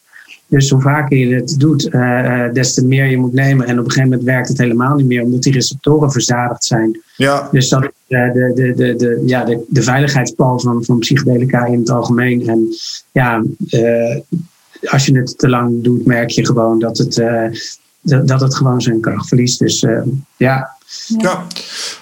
Dus 0.51 0.69
hoe 0.69 0.81
vaker 0.81 1.17
je 1.17 1.35
het 1.35 1.55
doet, 1.59 1.87
uh, 1.91 2.51
des 2.53 2.73
te 2.73 2.85
meer 2.85 3.05
je 3.05 3.17
moet 3.17 3.33
nemen. 3.33 3.67
En 3.67 3.79
op 3.79 3.85
een 3.85 3.91
gegeven 3.91 4.09
moment 4.09 4.27
werkt 4.27 4.47
het 4.47 4.57
helemaal 4.57 4.95
niet 4.95 5.05
meer, 5.05 5.23
omdat 5.23 5.41
die 5.41 5.53
receptoren 5.53 6.11
verzadigd 6.11 6.63
zijn. 6.63 7.01
Ja. 7.15 7.47
Dus 7.51 7.69
dat 7.69 7.83
is 7.83 7.89
uh, 8.07 8.33
de, 8.33 8.51
de, 8.55 8.73
de, 8.75 8.95
de, 8.95 9.21
ja, 9.25 9.43
de, 9.43 9.65
de 9.67 9.81
veiligheidspal 9.81 10.59
van, 10.59 10.83
van 10.83 10.99
psychedelica 10.99 11.65
in 11.65 11.79
het 11.79 11.89
algemeen. 11.89 12.47
En 12.47 12.67
ja, 13.11 13.43
als 14.83 15.05
je 15.05 15.17
het 15.17 15.37
te 15.37 15.49
lang 15.49 15.83
doet, 15.83 16.05
merk 16.05 16.29
je 16.29 16.45
gewoon 16.45 16.79
dat 16.79 16.97
het, 16.97 17.23
dat, 18.01 18.27
dat 18.27 18.41
het 18.41 18.55
gewoon 18.55 18.81
zijn 18.81 19.01
kracht 19.01 19.27
verliest. 19.27 19.59
Dus 19.59 19.85
ja. 20.37 20.69
ja. 21.17 21.45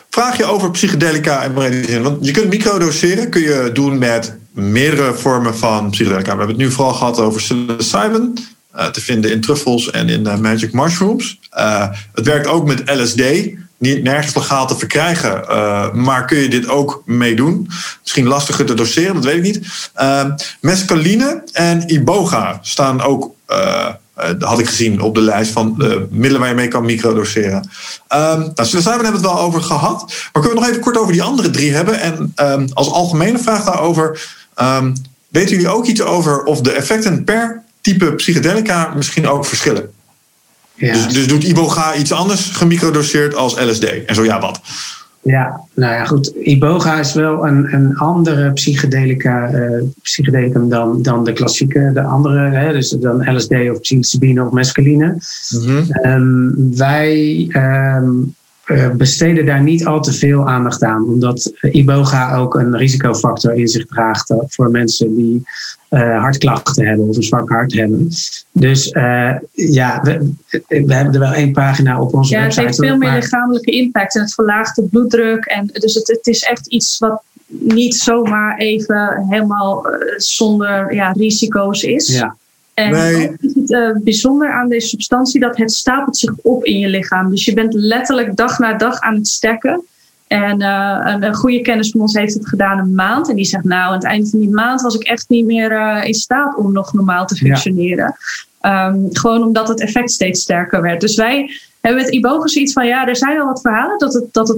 Vraag 0.09 0.37
je 0.37 0.45
over 0.45 0.71
psychedelica 0.71 1.43
en 1.43 1.53
brede 1.53 2.01
Want 2.01 2.25
je 2.25 2.31
kunt 2.31 2.49
microdoseren, 2.49 3.29
kun 3.29 3.41
je 3.41 3.69
doen 3.73 3.97
met 3.97 4.37
meerdere 4.59 5.13
vormen 5.13 5.57
van 5.57 5.89
psychedelica. 5.89 6.31
We 6.31 6.37
hebben 6.37 6.55
het 6.55 6.57
nu 6.57 6.71
vooral 6.71 6.93
gehad 6.93 7.19
over 7.19 7.41
psilocybin. 7.41 8.37
Uh, 8.75 8.85
te 8.85 9.01
vinden 9.01 9.31
in 9.31 9.41
truffels 9.41 9.89
en 9.91 10.09
in 10.09 10.21
uh, 10.21 10.37
magic 10.37 10.73
mushrooms. 10.73 11.39
Uh, 11.57 11.87
het 12.13 12.25
werkt 12.25 12.47
ook 12.47 12.67
met 12.67 12.81
LSD. 12.85 13.23
Niet 13.77 14.03
nergens 14.03 14.35
legaal 14.35 14.67
te 14.67 14.77
verkrijgen. 14.77 15.41
maar 16.03 16.25
kun 16.25 16.37
je 16.37 16.49
dit 16.49 16.67
ook 16.67 17.03
meedoen? 17.05 17.69
Misschien 18.01 18.27
lastiger 18.27 18.65
te 18.65 18.73
doseren, 18.73 19.13
dat 19.13 19.23
weet 19.23 19.35
ik 19.35 19.41
niet. 19.41 19.89
mescaline 20.61 21.43
en 21.53 21.89
iboga 21.89 22.59
staan 22.61 23.01
ook 23.01 23.31
had 24.39 24.59
ik 24.59 24.67
gezien 24.67 25.01
op 25.01 25.15
de 25.15 25.21
lijst 25.21 25.51
van 25.51 25.75
de 25.77 26.07
middelen 26.09 26.39
waar 26.39 26.49
je 26.49 26.55
mee 26.55 26.67
kan 26.67 26.85
microdoseren. 26.85 27.57
Um, 27.57 28.39
nou, 28.39 28.53
psilocybin 28.53 29.03
hebben 29.03 29.21
we 29.21 29.27
het 29.27 29.35
wel 29.35 29.39
over 29.39 29.61
gehad. 29.61 30.05
Maar 30.07 30.43
kunnen 30.43 30.51
we 30.51 30.59
nog 30.59 30.69
even 30.69 30.81
kort 30.81 30.97
over 30.97 31.11
die 31.13 31.23
andere 31.23 31.49
drie 31.49 31.73
hebben? 31.73 31.99
En 31.99 32.33
um, 32.35 32.67
als 32.73 32.91
algemene 32.91 33.39
vraag 33.39 33.63
daarover. 33.63 34.37
Um, 34.61 34.93
weten 35.29 35.49
jullie 35.49 35.69
ook 35.69 35.85
iets 35.85 36.01
over 36.01 36.43
of 36.43 36.61
de 36.61 36.71
effecten 36.71 37.23
per 37.23 37.61
type 37.81 38.13
psychedelica 38.13 38.93
misschien 38.95 39.27
ook 39.27 39.45
verschillen? 39.45 39.89
Ja. 40.73 40.93
Dus, 40.93 41.07
dus 41.07 41.27
doet 41.27 41.43
iboga 41.43 41.95
iets 41.95 42.11
anders 42.11 42.49
gemicrodoseerd 42.49 43.35
als 43.35 43.59
LSD? 43.59 44.05
En 44.05 44.15
zo 44.15 44.23
ja, 44.23 44.39
wat? 44.39 44.59
Ja, 45.21 45.61
nou 45.73 45.93
ja, 45.93 46.05
goed. 46.05 46.33
Iboga 46.43 46.99
is 46.99 47.13
wel 47.13 47.47
een, 47.47 47.73
een 47.73 47.97
andere 47.97 48.53
psychedelica, 48.53 49.53
uh, 49.53 49.83
psychedelicum 50.01 50.69
dan, 50.69 51.01
dan 51.01 51.23
de 51.23 51.33
klassieke, 51.33 51.91
de 51.93 52.01
andere, 52.01 52.49
hè, 52.49 52.71
dus 52.71 52.89
dan 52.89 53.35
LSD 53.35 53.51
of 53.51 53.79
psilocybine 53.79 54.45
of 54.45 54.51
mescaline. 54.51 55.17
Mm 55.49 55.87
-hmm. 56.01 56.75
wij 56.75 57.47
um, 57.53 57.55
uh, 57.55 58.38
besteden 58.97 59.45
daar 59.45 59.61
niet 59.61 59.85
al 59.85 60.01
te 60.01 60.13
veel 60.13 60.47
aandacht 60.47 60.83
aan, 60.83 61.03
omdat 61.03 61.53
iboga 61.71 62.35
ook 62.35 62.55
een 62.55 62.77
risicofactor 62.77 63.53
in 63.53 63.67
zich 63.67 63.85
draagt 63.85 64.33
voor 64.47 64.71
mensen 64.71 65.15
die 65.15 65.43
uh, 65.89 66.19
hartklachten 66.19 66.85
hebben 66.85 67.07
of 67.07 67.15
een 67.15 67.23
zwak 67.23 67.49
hart 67.49 67.73
hebben. 67.73 68.07
Dus 68.51 68.91
uh, 68.91 69.35
ja, 69.51 70.01
we, 70.01 70.33
we, 70.67 70.93
hebben 70.93 71.13
er 71.13 71.19
wel 71.19 71.33
één 71.33 71.51
pagina 71.51 72.01
op 72.01 72.13
onze 72.13 72.33
ja, 72.33 72.41
website. 72.41 72.61
Ja, 72.61 72.67
het 72.67 72.77
heeft 72.77 72.89
veel 72.89 72.97
meer 72.97 73.19
lichamelijke 73.19 73.71
impact 73.71 74.15
en 74.15 74.21
het 74.21 74.33
verlaagt 74.33 74.75
de 74.75 74.83
bloeddruk. 74.83 75.45
En 75.45 75.65
dus 75.73 75.93
het, 75.93 76.07
het 76.07 76.27
is 76.27 76.41
echt 76.41 76.67
iets 76.67 76.97
wat 76.97 77.21
niet 77.47 77.95
zomaar 77.95 78.57
even 78.57 79.25
helemaal 79.29 79.87
zonder 80.17 80.93
ja, 80.93 81.11
risico's 81.11 81.83
is. 81.83 82.07
Ja. 82.07 82.35
En 82.79 83.37
is 83.41 83.53
het 83.55 83.69
uh, 83.69 83.89
bijzonder 84.03 84.51
aan 84.51 84.69
deze 84.69 84.87
substantie 84.87 85.39
dat 85.39 85.57
het 85.57 85.71
stapelt 85.71 86.17
zich 86.17 86.33
op 86.41 86.65
in 86.65 86.79
je 86.79 86.87
lichaam. 86.87 87.29
Dus 87.29 87.45
je 87.45 87.53
bent 87.53 87.73
letterlijk 87.73 88.35
dag 88.35 88.59
na 88.59 88.73
dag 88.73 88.99
aan 88.99 89.15
het 89.15 89.27
stekken. 89.27 89.83
En 90.27 90.61
uh, 90.61 90.99
een, 91.03 91.23
een, 91.23 91.35
goede 91.35 91.61
kennis 91.61 91.89
van 91.89 92.01
ons 92.01 92.13
heeft 92.13 92.33
het 92.33 92.47
gedaan 92.47 92.79
een 92.79 92.95
maand. 92.95 93.29
En 93.29 93.35
die 93.35 93.45
zegt, 93.45 93.63
nou, 93.63 93.87
aan 93.87 93.93
het 93.93 94.03
eind 94.03 94.29
van 94.29 94.39
die 94.39 94.49
maand 94.49 94.81
was 94.81 94.95
ik 94.95 95.03
echt 95.03 95.29
niet 95.29 95.45
meer 95.45 95.71
uh, 95.71 96.05
in 96.05 96.13
staat 96.13 96.57
om 96.57 96.71
nog 96.71 96.93
normaal 96.93 97.25
te 97.25 97.35
functioneren. 97.35 98.15
Ja. 98.61 98.87
Um, 98.87 99.07
gewoon 99.11 99.43
omdat 99.43 99.67
het 99.67 99.79
effect 99.79 100.11
steeds 100.11 100.41
sterker 100.41 100.81
werd. 100.81 101.01
Dus 101.01 101.15
wij 101.15 101.49
hebben 101.81 102.01
met 102.01 102.13
Iboga 102.13 102.47
zoiets 102.47 102.73
van, 102.73 102.87
ja, 102.87 103.07
er 103.07 103.15
zijn 103.15 103.35
wel 103.35 103.45
wat 103.45 103.61
verhalen 103.61 103.99
dat 103.99 104.13
het, 104.13 104.33
dat 104.33 104.47
het 104.47 104.57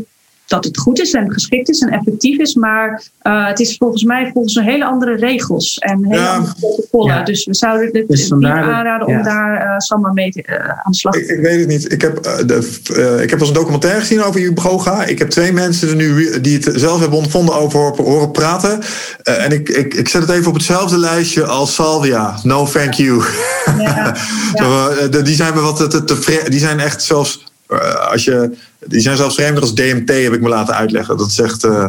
dat 0.51 0.65
het 0.65 0.77
goed 0.77 0.99
is 0.99 1.13
en 1.13 1.31
geschikt 1.31 1.69
is 1.69 1.79
en 1.79 1.89
effectief 1.89 2.39
is. 2.39 2.53
Maar 2.53 3.03
uh, 3.23 3.47
het 3.47 3.59
is 3.59 3.77
volgens 3.77 4.03
mij 4.03 4.29
volgens 4.33 4.55
een 4.55 4.63
hele 4.63 4.85
andere 4.85 5.15
regels 5.15 5.77
en 5.77 6.05
hele 6.05 6.21
ja. 6.21 6.35
andere 6.35 6.53
protocollen. 6.59 7.15
Ja. 7.15 7.23
Dus 7.23 7.45
we 7.45 7.55
zouden 7.55 7.89
het 7.91 8.07
dus 8.07 8.31
niet 8.31 8.45
aanraden 8.45 9.09
ja. 9.09 9.17
om 9.17 9.23
daar 9.23 9.65
uh, 9.65 9.77
samen 9.77 10.13
mee 10.13 10.31
te, 10.31 10.43
uh, 10.49 10.69
aan 10.69 10.91
de 10.91 10.97
slag 10.97 11.13
te 11.13 11.19
gaan. 11.19 11.29
Ik, 11.29 11.37
ik, 11.37 11.45
weet 11.45 11.59
het 11.59 11.67
niet. 11.67 11.91
Ik 11.91 12.01
heb, 12.01 12.23
de, 12.23 13.19
ik 13.21 13.29
heb 13.29 13.39
als 13.39 13.47
een 13.47 13.53
documentaire 13.53 13.99
gezien 13.99 14.23
over 14.23 14.41
Iboga. 14.41 15.05
Ik 15.05 15.19
heb 15.19 15.29
twee 15.29 15.53
mensen 15.53 15.89
er 15.89 15.95
nu 15.95 16.41
die 16.41 16.59
het 16.59 16.71
zelf 16.75 16.99
hebben 16.99 17.17
ondervonden 17.17 17.55
over 17.55 17.79
horen 17.79 18.31
praten. 18.31 18.79
en 19.23 19.51
ik, 19.51 19.69
ik, 19.69 19.93
ik 19.93 20.07
zet 20.07 20.21
het 20.21 20.31
even 20.31 20.47
op 20.47 20.53
hetzelfde 20.53 20.97
lijstje 20.97 21.45
als 21.45 21.73
Salvia. 21.73 22.39
No 22.43 22.65
thank 22.65 22.93
you. 22.93 23.21
Zo, 24.53 24.89
die 25.23 25.35
zijn 25.35 25.53
me 25.53 25.59
wat 25.59 25.77
te, 25.77 26.03
te, 26.03 26.45
die 26.49 26.59
zijn 26.59 26.79
echt 26.79 27.03
zelfs 27.03 27.50
als 28.09 28.23
je 28.23 28.57
die 28.87 28.99
zijn 28.99 29.17
zelfs 29.17 29.35
vreemder 29.35 29.61
als 29.61 29.75
DMT, 29.75 30.09
heb 30.09 30.33
ik 30.33 30.41
me 30.41 30.49
laten 30.49 30.75
uitleggen. 30.75 31.17
Dat 31.17 31.31
zegt 31.31 31.65
uh, 31.65 31.87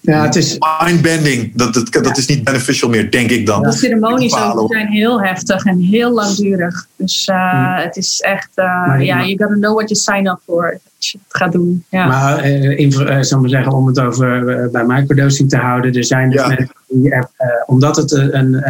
ja, 0.00 0.24
het 0.24 0.36
is 0.36 0.58
mindbending. 0.84 1.52
Dat, 1.54 1.74
dat, 1.74 1.92
dat 1.92 2.18
is 2.18 2.26
niet 2.26 2.44
beneficial 2.44 2.90
meer, 2.90 3.10
denk 3.10 3.30
ik 3.30 3.46
dan. 3.46 3.62
De 3.62 3.72
ceremonies 3.72 4.36
ook 4.36 4.72
zijn 4.72 4.86
heel 4.86 5.22
heftig 5.22 5.64
en 5.64 5.78
heel 5.78 6.10
langdurig. 6.10 6.86
Dus 6.96 7.28
uh, 7.32 7.82
het 7.82 7.96
is 7.96 8.20
echt, 8.20 8.48
uh, 8.54 8.64
ja, 8.64 8.98
yeah, 8.98 9.26
you 9.26 9.36
gotta 9.36 9.54
know 9.54 9.74
what 9.74 9.88
you 9.88 10.00
sign 10.00 10.26
up 10.26 10.40
for. 10.46 10.80
Als 10.96 11.10
je 11.10 11.18
het 11.28 11.36
gaat 11.36 11.52
doen. 11.52 11.84
Ja. 11.88 12.06
Maar 12.06 12.44
in, 12.44 12.92
zal 13.24 13.40
maar 13.40 13.50
zeggen, 13.50 13.72
om 13.72 13.86
het 13.86 14.00
over 14.00 14.70
bij 14.72 14.84
microdosing 14.84 15.48
te 15.48 15.56
houden, 15.56 15.92
er 15.92 16.04
zijn 16.04 16.30
dus 16.30 16.40
ja. 16.40 16.46
mensen 16.46 16.74
die, 16.88 17.14
omdat 17.66 17.96
het 17.96 18.12
een 18.12 18.62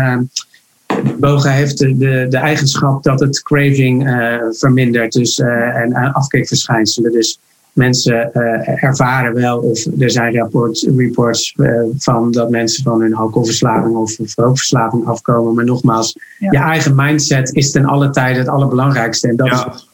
Boga 1.18 1.50
heeft 1.50 1.78
de, 1.78 1.96
de, 1.96 2.26
de, 2.28 2.36
eigenschap 2.36 3.02
dat 3.02 3.20
het 3.20 3.42
craving 3.42 4.08
uh, 4.08 4.36
vermindert 4.50 5.12
dus, 5.12 5.38
uh, 5.38 5.76
en 5.76 6.12
afkeerverschijnselen. 6.12 7.12
Dus 7.12 7.40
mensen 7.72 8.30
uh, 8.34 8.82
ervaren 8.84 9.34
wel, 9.34 9.58
of 9.58 9.86
er 9.98 10.10
zijn 10.10 10.32
reports, 10.32 10.86
reports 10.96 11.56
van 11.98 12.30
dat 12.30 12.50
mensen 12.50 12.84
van 12.84 13.00
hun 13.00 13.14
alcoholverslaving 13.14 13.96
of 13.96 14.16
rookverslaving 14.34 15.06
afkomen. 15.06 15.54
Maar 15.54 15.64
nogmaals, 15.64 16.18
ja. 16.38 16.50
je 16.50 16.58
eigen 16.58 16.94
mindset 16.94 17.54
is 17.54 17.70
ten 17.70 17.84
alle 17.84 18.10
tijde 18.10 18.38
het 18.38 18.48
allerbelangrijkste. 18.48 19.28
En 19.28 19.36
dat 19.36 19.46
ja. 19.46 19.74
is 19.74 19.88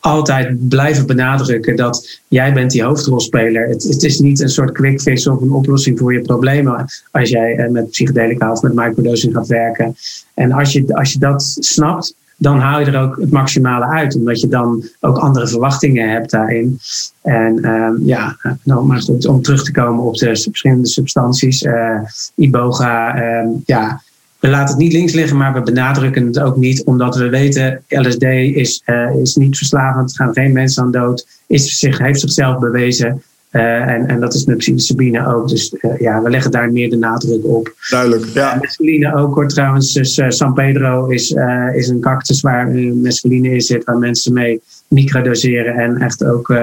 altijd 0.00 0.68
blijven 0.68 1.06
benadrukken 1.06 1.76
dat 1.76 2.20
jij 2.28 2.52
bent 2.52 2.70
die 2.70 2.82
hoofdrolspeler. 2.82 3.68
Het, 3.68 3.82
het, 3.82 4.02
is 4.02 4.18
niet 4.18 4.40
een 4.40 4.48
soort 4.48 4.72
quick 4.72 5.00
fix 5.00 5.26
of 5.26 5.40
een 5.40 5.52
oplossing 5.52 5.98
voor 5.98 6.12
je 6.12 6.20
problemen 6.20 6.84
als 7.10 7.28
jij 7.28 7.58
uh, 7.58 7.70
met 7.70 7.90
psychedelica 7.90 8.52
of 8.52 8.62
met 8.62 8.74
microdosing 8.74 9.34
gaat 9.34 9.46
werken. 9.46 9.96
En 10.34 10.52
als 10.52 10.72
je, 10.72 10.94
als 10.94 11.12
je 11.12 11.18
dat 11.18 11.56
snapt, 11.58 12.14
dan 12.40 12.58
haal 12.58 12.80
je 12.80 12.86
er 12.86 13.02
ook 13.02 13.16
het 13.16 13.30
maximale 13.30 13.84
uit, 13.84 14.14
omdat 14.16 14.40
je 14.40 14.48
dan 14.48 14.84
ook 15.00 15.18
andere 15.18 15.48
verwachtingen 15.48 16.10
hebt 16.10 16.30
daarin. 16.30 16.78
En 17.22 17.68
um, 17.68 18.00
ja, 18.04 18.36
nou, 18.62 18.86
maar 18.86 19.04
om 19.28 19.42
terug 19.42 19.64
te 19.64 19.72
komen 19.72 20.04
op 20.04 20.16
de 20.16 20.26
verschillende 20.36 20.88
substanties, 20.88 21.62
uh, 21.62 22.00
iboga, 22.34 23.22
um, 23.42 23.62
ja, 23.66 24.02
we 24.40 24.48
laten 24.48 24.74
het 24.74 24.82
niet 24.82 24.92
links 24.92 25.12
liggen, 25.12 25.36
maar 25.36 25.52
we 25.52 25.62
benadrukken 25.62 26.26
het 26.26 26.40
ook 26.40 26.56
niet, 26.56 26.84
omdat 26.84 27.16
we 27.16 27.28
weten, 27.28 27.82
LSD 27.88 28.22
is, 28.22 28.82
uh, 28.86 29.14
is 29.14 29.36
niet 29.36 29.56
verslavend, 29.56 30.10
er 30.10 30.16
gaan 30.16 30.34
geen 30.34 30.52
mensen 30.52 30.82
aan 30.82 30.90
dood, 30.90 31.26
is 31.46 31.78
zich, 31.78 31.98
heeft 31.98 32.20
zichzelf 32.20 32.58
bewezen. 32.58 33.22
Uh, 33.52 33.88
en, 33.88 34.06
en 34.06 34.20
dat 34.20 34.34
is 34.34 34.44
met 34.44 34.56
psilocybine 34.56 35.34
ook. 35.34 35.48
Dus 35.48 35.74
uh, 35.80 35.98
ja, 35.98 36.22
we 36.22 36.30
leggen 36.30 36.50
daar 36.50 36.72
meer 36.72 36.90
de 36.90 36.96
nadruk 36.96 37.44
op. 37.44 37.74
Duidelijk, 37.90 38.24
ja. 38.24 38.58
Mescaline 38.60 39.14
ook 39.14 39.34
hoor 39.34 39.48
trouwens. 39.48 39.92
Dus 39.92 40.22
San 40.28 40.54
Pedro 40.54 41.06
is, 41.06 41.34
is 41.74 41.88
een 41.88 42.00
cactus 42.00 42.40
waar 42.40 42.68
mescaline 42.68 43.50
in 43.50 43.60
zit, 43.60 43.84
waar 43.84 43.98
mensen 43.98 44.32
mee 44.32 44.60
microdoseren. 44.90 45.74
En 45.74 45.96
echt 45.96 46.24
ook, 46.24 46.54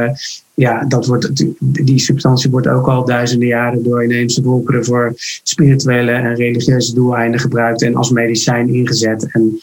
ja, 0.53 0.86
dat 0.86 1.05
wordt, 1.05 1.45
die 1.59 1.99
substantie 1.99 2.49
wordt 2.49 2.67
ook 2.67 2.88
al 2.88 3.05
duizenden 3.05 3.47
jaren 3.47 3.84
door 3.84 4.03
inheemse 4.03 4.43
volkeren 4.43 4.86
voor 4.86 5.13
spirituele 5.43 6.11
en 6.11 6.36
religieuze 6.36 6.93
doeleinden 6.93 7.39
gebruikt 7.39 7.82
en 7.82 7.95
als 7.95 8.09
medicijn 8.09 8.73
ingezet. 8.73 9.32
En 9.32 9.59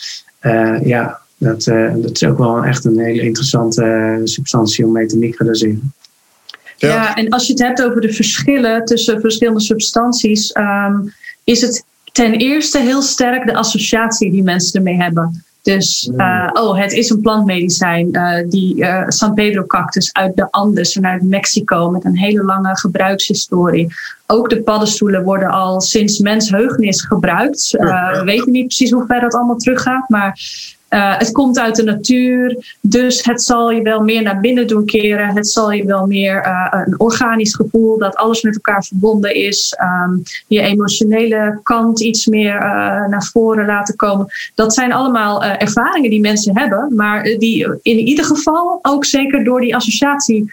ja, 0.85 1.21
dat, 1.39 1.65
dat 1.97 2.11
is 2.11 2.25
ook 2.25 2.39
wel 2.39 2.65
echt 2.65 2.85
een 2.85 2.99
hele 2.99 3.23
interessante 3.23 4.21
substantie 4.25 4.87
om 4.87 4.93
mee 4.93 5.07
te 5.07 5.19
microdoseren. 5.19 5.93
Ja. 6.77 6.89
ja. 6.89 7.15
en 7.15 7.29
als 7.29 7.47
je 7.47 7.53
het 7.53 7.63
hebt 7.63 7.83
over 7.83 8.01
de 8.01 8.13
verschillen 8.13 8.85
tussen 8.85 9.21
verschillende 9.21 9.61
substanties, 9.61 10.57
um, 10.57 11.13
is 11.45 11.61
het 11.61 11.85
ten 12.13 12.33
eerste 12.35 12.79
heel 12.79 13.03
sterk 13.03 13.47
de 13.47 13.55
associatie 13.55 14.31
die 14.31 14.43
mensen 14.43 14.79
ermee 14.79 14.97
hebben. 14.97 15.45
Dus, 15.65 16.11
uh, 16.17 16.51
oh, 16.53 16.79
het 16.79 16.93
is 16.93 17.11
een 17.11 17.21
plantmedicijn, 17.21 18.09
uh, 18.13 18.49
die 18.49 18.77
uh, 18.77 19.05
San 19.09 19.35
Pedro 19.35 19.65
cactus 19.67 20.13
uit 20.13 20.37
de 20.37 20.51
Andes 20.51 20.97
en 20.97 21.07
uit 21.07 21.23
Mexico 21.23 21.91
met 21.91 22.05
een 22.05 22.17
hele 22.17 22.45
lange 22.45 22.77
gebruikshistorie. 22.77 23.95
Ook 24.27 24.51
de 24.51 24.63
paddenstoelen 24.63 25.23
worden 25.23 25.49
al 25.49 25.81
sinds 25.81 26.19
mensheugenis 26.19 27.03
gebruikt. 27.03 27.71
we 27.71 28.23
weten 28.25 28.53
niet 28.53 28.67
precies 28.67 28.91
hoe 28.91 29.07
ver 29.07 29.21
dat 29.21 29.35
allemaal 29.35 29.57
teruggaat, 29.57 30.09
maar 30.09 30.39
Uh, 30.95 31.19
het 31.19 31.33
komt 31.33 31.59
uit 31.59 31.77
de 31.77 31.83
natuur, 31.83 32.65
dus 32.81 33.25
het 33.25 33.43
zal 33.43 33.71
je 33.71 33.83
wel 33.83 34.01
meer 34.01 34.23
naar 34.23 34.41
binnen 34.41 34.67
doen 34.67 34.85
keren. 34.85 35.37
Het 35.37 35.49
zal 35.49 35.73
je 35.73 35.85
wel 35.85 36.07
meer 36.07 36.47
uh, 36.47 36.83
een 36.87 37.01
organisch 37.01 37.55
gevoel 37.55 37.99
dat 37.99 38.17
alles 38.17 38.43
met 38.43 38.55
elkaar 38.55 38.85
verbonden 38.85 39.35
is. 39.35 39.77
Um, 40.07 40.23
je 40.47 40.61
emotionele 40.61 41.61
kant 41.63 42.01
iets 42.01 42.27
meer 42.27 42.55
uh, 42.55 42.61
naar 43.07 43.29
voren 43.33 43.67
laten 43.67 43.97
komen. 43.97 44.27
Dat 44.55 44.75
zijn 44.75 44.93
allemaal 44.93 45.45
ervaringen 45.45 46.11
die 46.11 46.21
mensen 46.21 46.59
hebben, 46.59 46.93
maar 46.95 47.23
die 47.23 47.79
in 47.83 47.99
ieder 47.99 48.25
geval 48.25 48.79
ook 48.83 49.05
zeker 49.05 49.45
door 49.45 49.61
die 49.61 49.77
associatie 49.77 50.53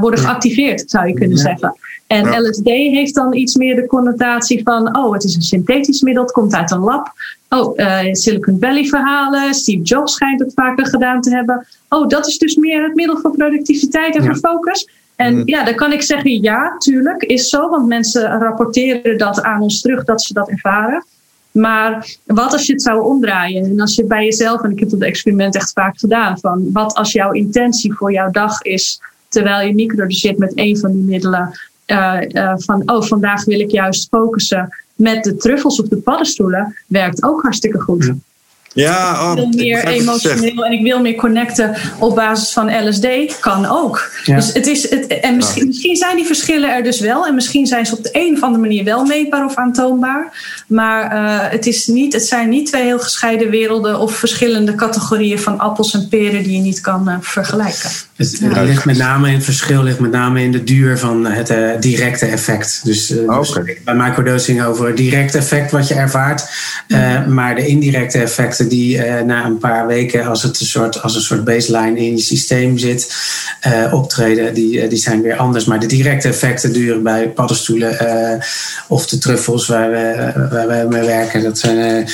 worden 0.00 0.20
geactiveerd, 0.20 0.90
zou 0.90 1.06
je 1.06 1.14
kunnen 1.14 1.38
zeggen. 1.38 1.74
En 2.06 2.42
LSD 2.42 2.66
heeft 2.66 3.14
dan 3.14 3.34
iets 3.34 3.56
meer 3.56 3.74
de 3.74 3.86
connotatie 3.86 4.62
van, 4.64 4.96
oh, 4.96 5.12
het 5.12 5.24
is 5.24 5.34
een 5.34 5.42
synthetisch 5.42 6.00
middel, 6.00 6.22
het 6.22 6.32
komt 6.32 6.54
uit 6.54 6.70
een 6.70 6.78
lab. 6.78 7.12
Oh, 7.54 7.78
uh, 7.78 7.98
Silicon 8.12 8.56
Valley 8.60 8.84
verhalen, 8.84 9.54
Steve 9.54 9.82
Jobs 9.82 10.12
schijnt 10.12 10.40
het 10.40 10.52
vaker 10.54 10.86
gedaan 10.86 11.20
te 11.20 11.30
hebben. 11.30 11.66
Oh, 11.88 12.08
dat 12.08 12.26
is 12.26 12.38
dus 12.38 12.56
meer 12.56 12.82
het 12.82 12.94
middel 12.94 13.18
voor 13.18 13.36
productiviteit 13.36 14.16
en 14.16 14.24
voor 14.24 14.36
focus. 14.36 14.88
En 15.16 15.34
mm. 15.34 15.42
ja, 15.44 15.64
dan 15.64 15.74
kan 15.74 15.92
ik 15.92 16.02
zeggen, 16.02 16.42
ja, 16.42 16.76
tuurlijk, 16.78 17.22
is 17.22 17.48
zo, 17.48 17.68
want 17.68 17.86
mensen 17.86 18.38
rapporteren 18.38 19.18
dat 19.18 19.42
aan 19.42 19.60
ons 19.60 19.80
terug 19.80 20.04
dat 20.04 20.22
ze 20.22 20.34
dat 20.34 20.48
ervaren. 20.48 21.04
Maar 21.50 22.16
wat 22.24 22.52
als 22.52 22.66
je 22.66 22.72
het 22.72 22.82
zou 22.82 23.02
omdraaien? 23.02 23.64
En 23.64 23.80
als 23.80 23.94
je 23.94 24.04
bij 24.04 24.24
jezelf, 24.24 24.62
en 24.62 24.70
ik 24.70 24.78
heb 24.78 24.90
dat 24.90 25.00
experiment 25.00 25.54
echt 25.54 25.72
vaak 25.72 25.98
gedaan, 25.98 26.38
van 26.38 26.70
wat 26.72 26.94
als 26.94 27.12
jouw 27.12 27.32
intentie 27.32 27.94
voor 27.94 28.12
jouw 28.12 28.30
dag 28.30 28.62
is, 28.62 29.00
terwijl 29.28 29.66
je 29.66 29.74
microdoseert 29.74 30.38
met 30.38 30.52
een 30.54 30.78
van 30.78 30.92
die 30.92 31.04
middelen, 31.04 31.58
uh, 31.86 32.20
uh, 32.28 32.52
van, 32.56 32.82
oh, 32.86 33.02
vandaag 33.02 33.44
wil 33.44 33.60
ik 33.60 33.70
juist 33.70 34.08
focussen 34.08 34.81
met 35.02 35.24
de 35.24 35.36
truffels 35.36 35.80
of 35.80 35.88
de 35.88 35.96
paddenstoelen, 35.96 36.76
werkt 36.86 37.22
ook 37.22 37.42
hartstikke 37.42 37.80
goed. 37.80 38.12
Ja, 38.74 39.12
oh, 39.22 39.30
ik 39.30 39.36
wil 39.36 39.64
meer 39.64 39.86
emotioneel 39.86 40.64
en 40.64 40.72
ik 40.72 40.82
wil 40.82 41.00
meer 41.00 41.14
connecten 41.14 41.76
op 41.98 42.14
basis 42.14 42.52
van 42.52 42.88
LSD. 42.88 43.06
Kan 43.40 43.66
ook. 43.66 44.10
Dus 44.24 44.52
het 44.52 44.66
is, 44.66 44.90
het, 44.90 45.06
en 45.06 45.36
misschien, 45.36 45.66
misschien, 45.66 45.96
zijn 45.96 46.16
die 46.16 46.26
verschillen 46.26 46.74
er 46.74 46.82
dus 46.82 47.00
wel. 47.00 47.26
En 47.26 47.34
misschien 47.34 47.66
zijn 47.66 47.86
ze 47.86 47.96
op 47.96 48.02
de 48.02 48.10
een 48.12 48.34
of 48.34 48.42
andere 48.42 48.62
manier 48.62 48.84
wel 48.84 49.04
meetbaar 49.04 49.44
of 49.44 49.54
aantoonbaar. 49.54 50.32
Maar 50.66 51.12
uh, 51.12 51.50
het, 51.50 51.66
is 51.66 51.86
niet, 51.86 52.12
het 52.12 52.26
zijn 52.26 52.48
niet 52.48 52.66
twee 52.66 52.82
heel 52.82 52.98
gescheiden 52.98 53.50
werelden 53.50 53.98
of 53.98 54.14
verschillende 54.14 54.74
categorieën 54.74 55.38
van 55.38 55.58
appels 55.58 55.94
en 55.94 56.08
peren 56.08 56.42
die 56.42 56.56
je 56.56 56.62
niet 56.62 56.80
kan 56.80 57.08
uh, 57.08 57.16
vergelijken. 57.20 57.90
Het, 58.22 58.66
ligt 58.66 58.84
met 58.84 58.96
name 58.96 59.28
in 59.28 59.34
het 59.34 59.44
verschil 59.44 59.82
ligt 59.82 59.98
met 59.98 60.10
name 60.10 60.42
in 60.42 60.52
de 60.52 60.64
duur 60.64 60.98
van 60.98 61.26
het 61.26 61.50
uh, 61.50 61.70
directe 61.80 62.26
effect. 62.26 62.80
Dus, 62.84 63.10
uh, 63.10 63.38
dus 63.38 63.58
bij 63.84 63.94
microdosing 63.94 64.64
over 64.64 64.86
het 64.86 64.96
directe 64.96 65.38
effect 65.38 65.70
wat 65.70 65.88
je 65.88 65.94
ervaart. 65.94 66.44
Uh, 66.88 67.26
maar 67.26 67.54
de 67.54 67.66
indirecte 67.66 68.18
effecten 68.18 68.68
die 68.68 69.00
na 69.24 69.44
een 69.44 69.58
paar 69.58 69.86
weken 69.86 70.26
als 70.26 70.42
het 70.42 70.60
een 70.60 70.66
soort, 70.66 71.02
als 71.02 71.14
een 71.14 71.20
soort 71.20 71.44
baseline 71.44 71.98
in 71.98 72.16
je 72.16 72.22
systeem 72.22 72.78
zit 72.78 73.14
optreden, 73.90 74.54
die, 74.54 74.88
die 74.88 74.98
zijn 74.98 75.22
weer 75.22 75.36
anders. 75.36 75.64
Maar 75.64 75.80
de 75.80 75.86
directe 75.86 76.28
effecten 76.28 76.72
duren 76.72 77.02
bij 77.02 77.28
paddenstoelen 77.28 77.96
of 78.88 79.06
de 79.06 79.18
truffels 79.18 79.66
waar 79.66 79.90
we, 79.90 80.32
waar 80.50 80.68
we 80.68 80.86
mee 80.88 81.06
werken. 81.06 81.42
Dat 81.42 81.58
zijn, 81.58 82.06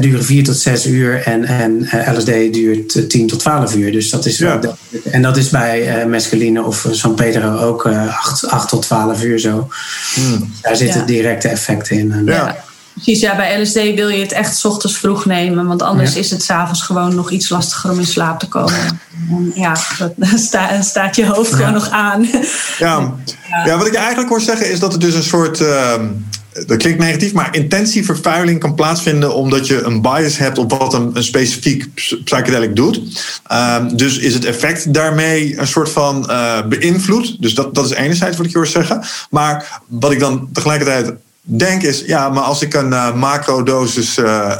duren 0.00 0.24
4 0.24 0.44
tot 0.44 0.58
6 0.58 0.86
uur 0.86 1.22
en, 1.22 1.44
en 1.44 1.88
LSD 2.16 2.26
duurt 2.26 3.10
10 3.10 3.26
tot 3.26 3.38
12 3.38 3.74
uur. 3.74 3.92
Dus 3.92 4.10
dat 4.10 4.26
is 4.26 4.38
ja. 4.38 4.60
En 5.10 5.22
dat 5.22 5.36
is 5.36 5.48
bij 5.48 6.00
uh, 6.00 6.04
mescaline 6.04 6.62
of 6.62 6.88
San 6.90 7.14
Pedro 7.14 7.56
ook 7.58 7.86
uh, 7.86 8.18
8, 8.18 8.48
8 8.48 8.68
tot 8.68 8.82
12 8.82 9.22
uur 9.22 9.38
zo. 9.38 9.68
Hmm. 10.14 10.52
Daar 10.62 10.76
zitten 10.76 11.00
ja. 11.00 11.06
directe 11.06 11.48
effecten 11.48 11.98
in. 11.98 12.12
En, 12.12 12.24
ja. 12.24 12.56
Precies, 12.94 13.20
ja, 13.20 13.36
bij 13.36 13.60
LSD 13.60 13.74
wil 13.74 14.08
je 14.08 14.22
het 14.22 14.32
echt 14.32 14.56
s 14.56 14.64
ochtends 14.64 14.98
vroeg 14.98 15.24
nemen, 15.24 15.66
want 15.66 15.82
anders 15.82 16.14
ja. 16.14 16.20
is 16.20 16.30
het 16.30 16.42
s'avonds 16.42 16.82
gewoon 16.82 17.14
nog 17.14 17.30
iets 17.30 17.48
lastiger 17.48 17.90
om 17.90 17.98
in 17.98 18.06
slaap 18.06 18.38
te 18.38 18.48
komen. 18.48 19.00
Ja, 19.54 19.76
dan 20.16 20.38
sta, 20.48 20.82
staat 20.82 21.16
je 21.16 21.26
hoofd 21.26 21.54
gewoon 21.54 21.72
nog 21.72 21.90
aan. 21.90 22.26
Ja. 22.78 23.14
ja. 23.64 23.76
wat 23.76 23.86
ik 23.86 23.94
eigenlijk 23.94 24.28
hoor 24.28 24.40
zeggen 24.40 24.70
is 24.70 24.80
dat 24.80 24.92
het 24.92 25.00
dus 25.00 25.14
een 25.14 25.22
soort. 25.22 25.60
Uh, 25.60 25.94
dat 26.66 26.76
klinkt 26.76 26.98
negatief, 26.98 27.32
maar 27.32 27.56
intentievervuiling 27.56 28.60
kan 28.60 28.74
plaatsvinden 28.74 29.34
omdat 29.34 29.66
je 29.66 29.82
een 29.82 30.02
bias 30.02 30.38
hebt 30.38 30.58
op 30.58 30.70
wat 30.70 30.94
een, 30.94 31.12
specifiek 31.24 31.94
psychedelic 32.24 32.76
doet. 32.76 33.00
Um, 33.52 33.96
dus 33.96 34.18
is 34.18 34.34
het 34.34 34.44
effect 34.44 34.94
daarmee 34.94 35.58
een 35.58 35.66
soort 35.66 35.90
van 35.90 36.26
uh, 36.30 36.66
beïnvloed. 36.66 37.42
Dus 37.42 37.54
dat, 37.54 37.74
dat 37.74 37.84
is 37.84 37.90
enerzijds 37.90 38.36
wat 38.36 38.46
ik 38.46 38.52
je 38.52 38.58
hoor 38.58 38.66
zeggen. 38.66 39.02
Maar 39.30 39.80
wat 39.88 40.12
ik 40.12 40.18
dan 40.18 40.48
tegelijkertijd 40.52 41.12
denk 41.40 41.82
is, 41.82 42.02
ja, 42.06 42.28
maar 42.28 42.42
als 42.42 42.62
ik 42.62 42.74
een 42.74 42.90
uh, 42.90 43.14
macrodosis 43.14 44.18
uh, 44.18 44.52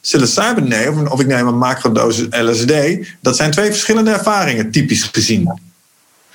psilocybin 0.00 0.68
neem, 0.68 1.00
of, 1.00 1.10
of 1.10 1.20
ik 1.20 1.26
neem 1.26 1.46
een 1.46 1.58
macrodosis 1.58 2.26
LSD, 2.30 2.72
dat 3.20 3.36
zijn 3.36 3.50
twee 3.50 3.70
verschillende 3.70 4.10
ervaringen, 4.10 4.70
typisch 4.70 5.08
gezien. 5.12 5.60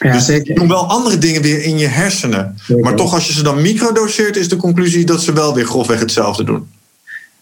Ja, 0.02 0.14
dus 0.14 0.26
zeker. 0.26 0.56
doen 0.56 0.68
wel 0.68 0.88
andere 0.88 1.18
dingen 1.18 1.42
weer 1.42 1.64
in 1.64 1.78
je 1.78 1.88
hersenen. 1.88 2.56
Zeker. 2.62 2.84
Maar 2.84 2.96
toch, 2.96 3.14
als 3.14 3.28
je 3.28 3.34
ze 3.34 3.44
dan 3.44 3.62
microdoseert, 3.62 4.36
is 4.36 4.50
de 4.50 4.56
conclusie 4.56 5.06
dat 5.06 5.22
ze 5.22 5.34
wel 5.34 5.54
weer 5.54 5.66
grofweg 5.66 6.00
hetzelfde 6.00 6.44
doen. 6.44 6.68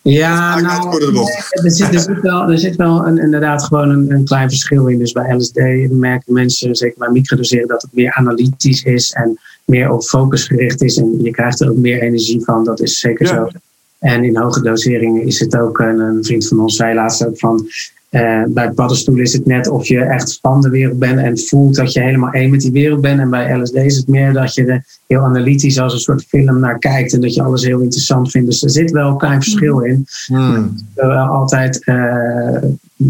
Ja, 0.01 0.59
nou, 0.59 1.03
er, 1.51 1.71
zit, 1.71 1.93
er, 1.93 1.99
zit 1.99 2.21
wel, 2.21 2.49
er 2.49 2.59
zit 2.59 2.75
wel 2.75 3.05
een, 3.05 3.17
inderdaad 3.17 3.63
gewoon 3.63 3.89
een, 3.89 4.11
een, 4.11 4.25
klein 4.25 4.49
verschil 4.49 4.87
in. 4.87 4.99
Dus 4.99 5.11
bij 5.11 5.35
LSD 5.35 5.55
merken 5.89 6.33
mensen, 6.33 6.75
zeker 6.75 6.97
bij 6.97 7.09
microdoseren, 7.09 7.67
dat 7.67 7.81
het 7.81 7.93
meer 7.93 8.13
analytisch 8.13 8.83
is 8.83 9.11
en 9.11 9.39
meer 9.65 9.91
op 9.91 10.03
focus 10.03 10.43
gericht 10.43 10.81
is. 10.81 10.97
En 10.97 11.23
je 11.23 11.31
krijgt 11.31 11.61
er 11.61 11.69
ook 11.69 11.77
meer 11.77 12.01
energie 12.01 12.43
van, 12.43 12.63
dat 12.63 12.81
is 12.81 12.99
zeker 12.99 13.25
ja. 13.25 13.33
zo. 13.33 13.47
En 13.99 14.23
in 14.23 14.37
hoge 14.37 14.61
doseringen 14.61 15.25
is 15.25 15.39
het 15.39 15.57
ook, 15.57 15.79
een, 15.79 15.99
een 15.99 16.23
vriend 16.23 16.47
van 16.47 16.59
ons 16.59 16.75
zei 16.75 16.95
laatst 16.95 17.25
ook 17.25 17.39
van, 17.39 17.67
uh, 18.09 18.43
bij 18.47 18.71
paddenstoelen 18.71 19.23
is 19.23 19.33
het 19.33 19.45
net 19.45 19.67
of 19.67 19.87
je 19.87 19.99
echt 19.99 20.37
van 20.41 20.61
de 20.61 20.69
wereld 20.69 20.99
bent 20.99 21.19
en 21.19 21.39
voelt 21.39 21.75
dat 21.75 21.93
je 21.93 22.01
helemaal 22.01 22.31
één 22.31 22.49
met 22.49 22.61
die 22.61 22.71
wereld 22.71 23.01
bent. 23.01 23.19
En 23.19 23.29
bij 23.29 23.57
LSD 23.57 23.75
is 23.75 23.97
het 23.97 24.07
meer 24.07 24.33
dat 24.33 24.53
je 24.53 24.65
er 24.65 24.85
heel 25.07 25.21
analytisch 25.21 25.79
als 25.79 25.93
een 25.93 25.99
soort 25.99 26.25
film 26.27 26.59
naar 26.59 26.79
kijkt 26.79 27.13
en 27.13 27.21
dat 27.21 27.33
je 27.33 27.43
alles 27.43 27.65
heel 27.65 27.79
interessant 27.79 28.31
vindt. 28.31 28.47
Dus 28.47 28.63
er 28.63 28.69
zit 28.69 28.91
wel 28.91 29.09
een 29.09 29.17
klein 29.17 29.41
verschil 29.41 29.79
in. 29.79 30.05
Hmm. 30.25 30.75
Ik 30.95 31.01
wil 31.01 31.11
altijd 31.11 31.81
uh, 31.85 32.57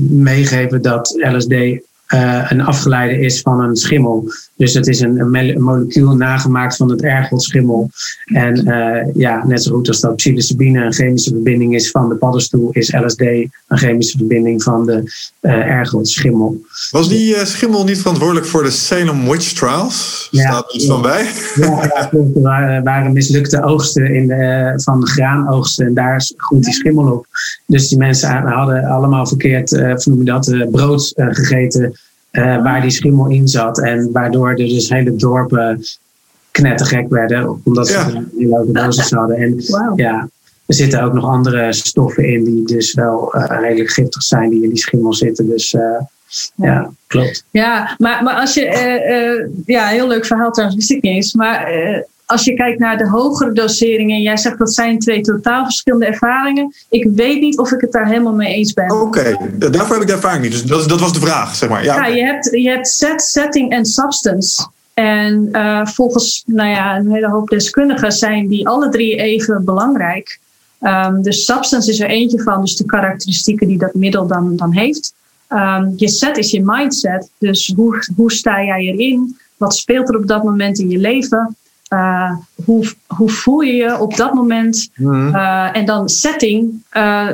meegeven 0.10 0.82
dat 0.82 1.14
LSD 1.18 1.52
uh, 1.52 2.46
een 2.50 2.62
afgeleide 2.62 3.20
is 3.20 3.42
van 3.42 3.62
een 3.62 3.76
schimmel. 3.76 4.32
Dus 4.60 4.74
het 4.74 4.88
is 4.88 5.00
een, 5.00 5.20
een 5.20 5.62
molecuul 5.64 6.16
nagemaakt 6.16 6.76
van 6.76 6.90
het 6.90 7.02
ergotschimmel. 7.02 7.90
En 8.26 8.68
uh, 8.68 9.14
ja, 9.14 9.46
net 9.48 9.64
zo 9.64 9.76
goed 9.76 9.88
als 9.88 10.00
dat 10.00 10.16
psilocybine 10.16 10.86
een 10.86 10.94
chemische 10.94 11.30
verbinding 11.30 11.76
is 11.76 11.92
van 11.92 12.10
de 12.10 12.16
paddenstoel, 12.16 12.70
is 12.72 12.94
LSD 12.94 13.20
een 13.20 13.52
chemische 13.68 14.18
verbinding 14.18 14.64
van 14.64 14.86
de 14.86 15.04
uh, 15.42 15.52
ergotschimmel. 15.52 16.62
Was 16.92 17.10
die 17.10 17.46
schimmel 17.46 17.84
niet 17.84 17.98
verantwoordelijk 17.98 18.46
voor 18.46 18.64
de 18.64 18.70
Salem 18.70 19.30
Witch 19.30 19.54
Trials? 19.54 20.28
Ja, 20.32 20.42
Staat 20.42 20.74
iets 20.74 20.86
ja. 20.86 20.92
van 20.92 21.02
bij? 21.02 21.26
Ja, 21.56 22.12
er 22.12 22.84
waren, 22.84 23.14
mislukte 23.14 23.64
oogsten 23.64 24.16
in 24.16 24.28
de, 24.28 24.74
van 24.76 25.08
graanoogsten 25.08 25.86
en 25.86 25.94
daar 25.94 26.30
groeit 26.38 26.64
die 26.64 26.74
schimmel 26.74 27.12
op. 27.12 27.26
Dus 27.66 27.90
die 27.90 27.98
mensen 27.98 28.30
hadden 28.30 28.84
allemaal 28.84 29.28
verkeerd, 29.28 29.72
uh, 29.72 29.96
noem 29.96 30.18
je 30.18 30.24
dat, 30.24 30.72
brood 30.72 31.14
gegeten 31.16 31.94
uh, 32.32 32.64
waar 32.64 32.82
die 32.82 32.90
schimmel 32.90 33.30
in 33.30 33.48
zat. 33.48 33.80
En 33.80 34.12
waardoor 34.12 34.50
er 34.50 34.56
dus 34.56 34.90
hele 34.90 35.16
dorpen 35.16 35.84
knettergek 36.52 37.10
werden, 37.10 37.62
omdat 37.64 37.88
ze 37.88 37.98
een 37.98 38.32
hele 38.38 38.58
hoge 38.58 38.72
dosis 38.72 39.12
hadden. 39.12 39.38
En 39.38 39.64
wow. 39.68 40.00
ja, 40.00 40.30
er 40.66 40.76
zitten 40.76 41.04
ook 41.04 41.14
nog 41.14 41.26
andere 41.26 41.74
stoffen 41.74 42.28
in 42.28 42.44
die 42.44 42.66
dus 42.66 42.94
wel 42.94 43.36
uh, 43.36 43.46
redelijk 43.60 43.90
giftig 43.90 44.24
zijn, 44.24 44.50
die 44.50 44.64
in 44.64 44.70
die 44.70 44.78
schimmel 44.78 45.14
zitten. 45.14 45.50
Dus 45.50 45.74
uh, 45.74 45.82
ja, 46.56 46.92
klopt. 47.08 47.44
Ja, 47.52 47.96
maar, 47.98 48.24
maar 48.24 48.36
als 48.36 48.54
je, 48.54 49.62
ja, 49.66 49.88
heel 49.88 50.08
leuk 50.08 50.26
verhaal 50.26 50.52
trouwens, 50.52 50.80
wist 50.80 50.92
ik 50.92 51.02
niet 51.02 51.14
eens. 51.14 51.34
Maar 51.34 51.72
als 52.30 52.44
je 52.44 52.54
kijkt 52.54 52.80
naar 52.80 52.98
de 52.98 53.08
hogere 53.08 53.54
doseringen, 53.54 54.22
jij 54.22 54.38
zegt 54.38 54.58
dat 54.58 54.74
zijn 54.74 55.00
twee 55.00 55.22
totaal 55.22 55.64
verschillende 55.64 56.06
ervaringen. 56.06 56.74
Ik 56.90 57.10
weet 57.16 57.42
niet 57.42 57.58
of 57.58 57.72
ik 57.72 57.82
het 57.82 57.92
daar 57.92 58.08
helemaal 58.08 58.34
mee 58.34 58.54
eens 58.54 58.74
ben. 58.74 58.92
Oké, 58.92 59.04
okay. 59.04 59.38
daarvoor 59.58 59.94
heb 59.94 60.02
ik 60.02 60.08
de 60.08 60.14
ervaring 60.14 60.44
niet. 60.44 60.52
Dus 60.52 60.64
dat, 60.64 60.90
dat 60.90 61.00
was 61.00 61.14
de 61.14 61.20
vraag, 61.20 61.56
zeg 61.56 61.70
maar. 61.70 61.84
Ja, 61.84 61.96
ja 61.96 62.16
je, 62.16 62.24
hebt, 62.24 62.50
je 62.52 62.70
hebt 62.70 62.88
set, 62.88 63.22
setting 63.22 63.72
en 63.72 63.86
substance. 63.86 64.68
En 64.94 65.50
uh, 65.52 65.86
volgens 65.86 66.44
nou 66.46 66.70
ja, 66.70 66.98
een 66.98 67.12
hele 67.12 67.30
hoop 67.30 67.50
deskundigen 67.50 68.12
zijn 68.12 68.48
die 68.48 68.68
alle 68.68 68.90
drie 68.90 69.16
even 69.16 69.66
belangrijk. 69.66 70.40
Um, 70.82 71.22
dus 71.22 71.46
substance 71.46 71.92
is 71.92 72.00
er 72.00 72.10
eentje 72.10 72.42
van, 72.42 72.62
dus 72.62 72.76
de 72.76 72.86
karakteristieken 72.86 73.68
die 73.68 73.78
dat 73.78 73.94
middel 73.94 74.28
dan, 74.28 74.56
dan 74.56 74.74
heeft. 74.74 75.14
Um, 75.50 75.94
je 75.96 76.08
set 76.08 76.38
is 76.38 76.52
je 76.52 76.62
mindset, 76.64 77.30
dus 77.38 77.74
hoe, 77.76 78.04
hoe 78.16 78.32
sta 78.32 78.64
jij 78.64 78.80
erin? 78.80 79.38
Wat 79.58 79.76
speelt 79.76 80.10
er 80.10 80.18
op 80.18 80.28
dat 80.28 80.44
moment 80.44 80.80
in 80.80 80.90
je 80.90 80.98
leven? 80.98 81.56
Uh, 81.90 82.32
hoe, 82.66 82.94
hoe 83.08 83.30
voel 83.30 83.60
je 83.60 83.74
je 83.74 84.00
op 84.00 84.16
dat 84.16 84.34
moment? 84.34 84.90
Mm. 84.96 85.36
Uh, 85.36 85.76
en 85.76 85.86
dan 85.86 86.10
setting. 86.10 86.84
Uh, 86.94 87.28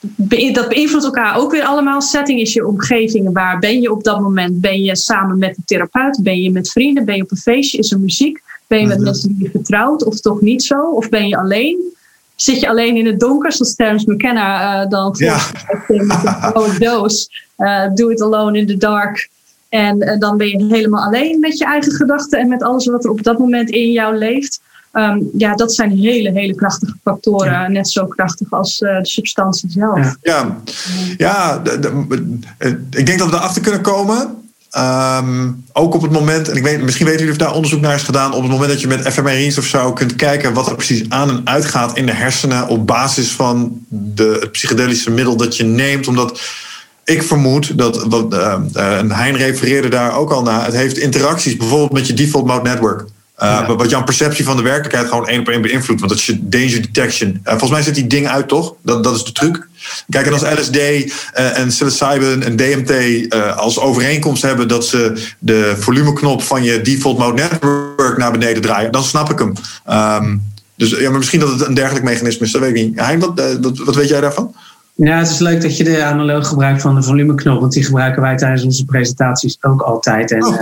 be 0.00 0.50
dat 0.52 0.68
beïnvloedt 0.68 1.04
elkaar 1.04 1.36
ook 1.36 1.50
weer 1.50 1.64
allemaal. 1.64 2.00
Setting 2.00 2.40
is 2.40 2.52
je 2.52 2.66
omgeving. 2.66 3.32
Waar 3.32 3.58
ben 3.58 3.80
je 3.80 3.92
op 3.92 4.04
dat 4.04 4.20
moment? 4.20 4.60
Ben 4.60 4.82
je 4.82 4.96
samen 4.96 5.38
met 5.38 5.56
een 5.56 5.64
therapeut? 5.64 6.20
Ben 6.22 6.42
je 6.42 6.50
met 6.50 6.70
vrienden? 6.70 7.04
Ben 7.04 7.16
je 7.16 7.22
op 7.22 7.30
een 7.30 7.36
feestje? 7.36 7.78
Is 7.78 7.92
er 7.92 8.00
muziek? 8.00 8.42
Ben 8.66 8.80
je 8.80 8.86
met 8.86 8.98
mm 8.98 9.02
-hmm. 9.02 9.10
mensen 9.10 9.28
die 9.28 9.42
je 9.42 9.50
vertrouwt 9.50 10.04
of 10.04 10.20
toch 10.20 10.40
niet 10.40 10.62
zo? 10.62 10.90
Of 10.90 11.08
ben 11.08 11.28
je 11.28 11.36
alleen? 11.36 11.96
zit 12.40 12.60
je 12.60 12.68
alleen 12.68 12.96
in 12.96 13.06
het 13.06 13.20
donker, 13.20 13.52
zoals 13.52 13.74
Terence 13.74 14.12
McKenna 14.12 14.86
dan 14.86 15.14
ja. 15.18 15.38
een 15.88 16.78
doos. 16.86 17.30
do 17.94 18.08
it 18.08 18.22
alone 18.22 18.58
in 18.58 18.66
the 18.66 18.76
dark. 18.76 19.28
En 19.68 20.16
dan 20.18 20.36
ben 20.36 20.48
je 20.48 20.64
helemaal 20.64 21.04
alleen 21.04 21.40
met 21.40 21.58
je 21.58 21.64
eigen 21.64 21.92
gedachten 21.92 22.38
en 22.38 22.48
met 22.48 22.62
alles 22.62 22.86
wat 22.86 23.04
er 23.04 23.10
op 23.10 23.22
dat 23.22 23.38
moment 23.38 23.70
in 23.70 23.92
jou 23.92 24.16
leeft. 24.16 24.60
Ehm, 24.92 25.18
ja, 25.36 25.54
dat 25.54 25.74
zijn 25.74 25.90
hele, 25.90 26.30
hele 26.30 26.54
krachtige 26.54 26.94
factoren. 27.02 27.72
Net 27.72 27.90
zo 27.90 28.06
krachtig 28.06 28.50
als 28.50 28.80
uh, 28.80 28.98
de 28.98 29.06
substantie 29.06 29.70
zelf. 29.70 30.16
Ja, 30.22 30.56
ja 31.16 31.62
ik 32.90 33.06
denk 33.06 33.18
dat 33.18 33.30
we 33.30 33.36
erachter 33.36 33.62
kunnen 33.62 33.80
komen. 33.80 34.36
Um, 34.76 35.64
ook 35.72 35.94
op 35.94 36.02
het 36.02 36.10
moment, 36.10 36.48
en 36.48 36.56
ik 36.56 36.62
weet, 36.62 36.82
misschien 36.82 37.06
weten 37.06 37.20
jullie 37.20 37.40
of 37.40 37.46
daar 37.46 37.54
onderzoek 37.54 37.80
naar 37.80 37.94
is 37.94 38.02
gedaan, 38.02 38.34
op 38.34 38.42
het 38.42 38.50
moment 38.50 38.70
dat 38.70 38.80
je 38.80 38.86
met 38.86 39.08
fMRI's 39.08 39.58
of 39.58 39.64
zo 39.64 39.92
kunt 39.92 40.14
kijken 40.14 40.52
wat 40.52 40.66
er 40.66 40.74
precies 40.74 41.08
aan 41.08 41.30
en 41.30 41.40
uitgaat 41.44 41.96
in 41.96 42.06
de 42.06 42.12
hersenen 42.12 42.68
op 42.68 42.86
basis 42.86 43.30
van 43.30 43.80
de, 43.88 44.38
het 44.40 44.52
psychedelische 44.52 45.10
middel 45.10 45.36
dat 45.36 45.56
je 45.56 45.64
neemt. 45.64 46.08
Omdat 46.08 46.40
ik 47.08 47.22
vermoed 47.22 47.78
dat, 47.78 48.04
wat, 48.04 48.34
uh, 48.34 48.98
en 48.98 49.10
Hein 49.10 49.36
refereerde 49.36 49.88
daar 49.88 50.16
ook 50.16 50.30
al 50.30 50.42
naar, 50.42 50.64
het 50.64 50.74
heeft 50.74 50.98
interacties 50.98 51.56
bijvoorbeeld 51.56 51.92
met 51.92 52.06
je 52.06 52.12
default 52.12 52.46
mode 52.46 52.68
network. 52.68 53.04
Uh, 53.42 53.68
Wat 53.68 53.90
jouw 53.90 54.04
perceptie 54.04 54.44
van 54.44 54.56
de 54.56 54.62
werkelijkheid 54.62 55.08
gewoon 55.08 55.28
één 55.28 55.40
op 55.40 55.48
één 55.48 55.62
beïnvloedt. 55.62 56.00
Want 56.00 56.12
dat 56.12 56.20
is 56.20 56.26
je 56.26 56.48
danger 56.48 56.82
detection. 56.82 57.28
Uh, 57.28 57.50
volgens 57.50 57.70
mij 57.70 57.82
zit 57.82 57.94
die 57.94 58.06
ding 58.06 58.28
uit, 58.28 58.48
toch? 58.48 58.74
Dat, 58.82 59.04
dat 59.04 59.16
is 59.16 59.24
de 59.24 59.32
truc. 59.32 59.68
Kijk, 60.08 60.26
en 60.26 60.32
als 60.32 60.42
LSD 60.42 60.76
uh, 60.76 61.04
eh, 61.32 61.58
en 61.58 61.68
psilocybin 61.68 62.42
en 62.42 62.56
DMT 62.56 63.34
als 63.56 63.78
overeenkomst 63.78 64.42
hebben 64.42 64.68
dat 64.68 64.86
ze 64.86 65.26
de 65.38 65.76
volumeknop 65.78 66.42
van 66.42 66.62
je 66.62 66.80
default 66.80 67.18
mode 67.18 67.42
network 67.42 68.16
naar 68.16 68.32
beneden 68.32 68.62
draaien, 68.62 68.92
dan 68.92 69.04
snap 69.04 69.30
ik 69.30 69.38
hem. 69.38 69.52
Um, 69.90 70.42
dus 70.76 70.90
ja, 70.90 71.10
maar 71.10 71.18
misschien 71.18 71.40
dat 71.40 71.50
het 71.50 71.66
een 71.66 71.74
dergelijk 71.74 72.04
mechanisme 72.04 72.46
is, 72.46 72.52
dat 72.52 72.60
weet 72.60 72.76
ik 72.76 72.84
niet. 72.84 73.00
Hein, 73.00 73.18
wat, 73.20 73.58
wat, 73.60 73.78
wat 73.78 73.94
weet 73.94 74.08
jij 74.08 74.20
daarvan? 74.20 74.54
Ja, 75.04 75.18
het 75.18 75.28
is 75.28 75.38
leuk 75.38 75.62
dat 75.62 75.76
je 75.76 75.84
de 75.84 76.02
analoog 76.02 76.48
gebruikt 76.48 76.80
van 76.80 76.94
de 76.94 77.02
volumeknop, 77.02 77.60
want 77.60 77.72
die 77.72 77.84
gebruiken 77.84 78.22
wij 78.22 78.36
tijdens 78.36 78.64
onze 78.64 78.84
presentaties 78.84 79.58
ook 79.60 79.82
altijd. 79.82 80.32
En, 80.32 80.44
oh. 80.44 80.60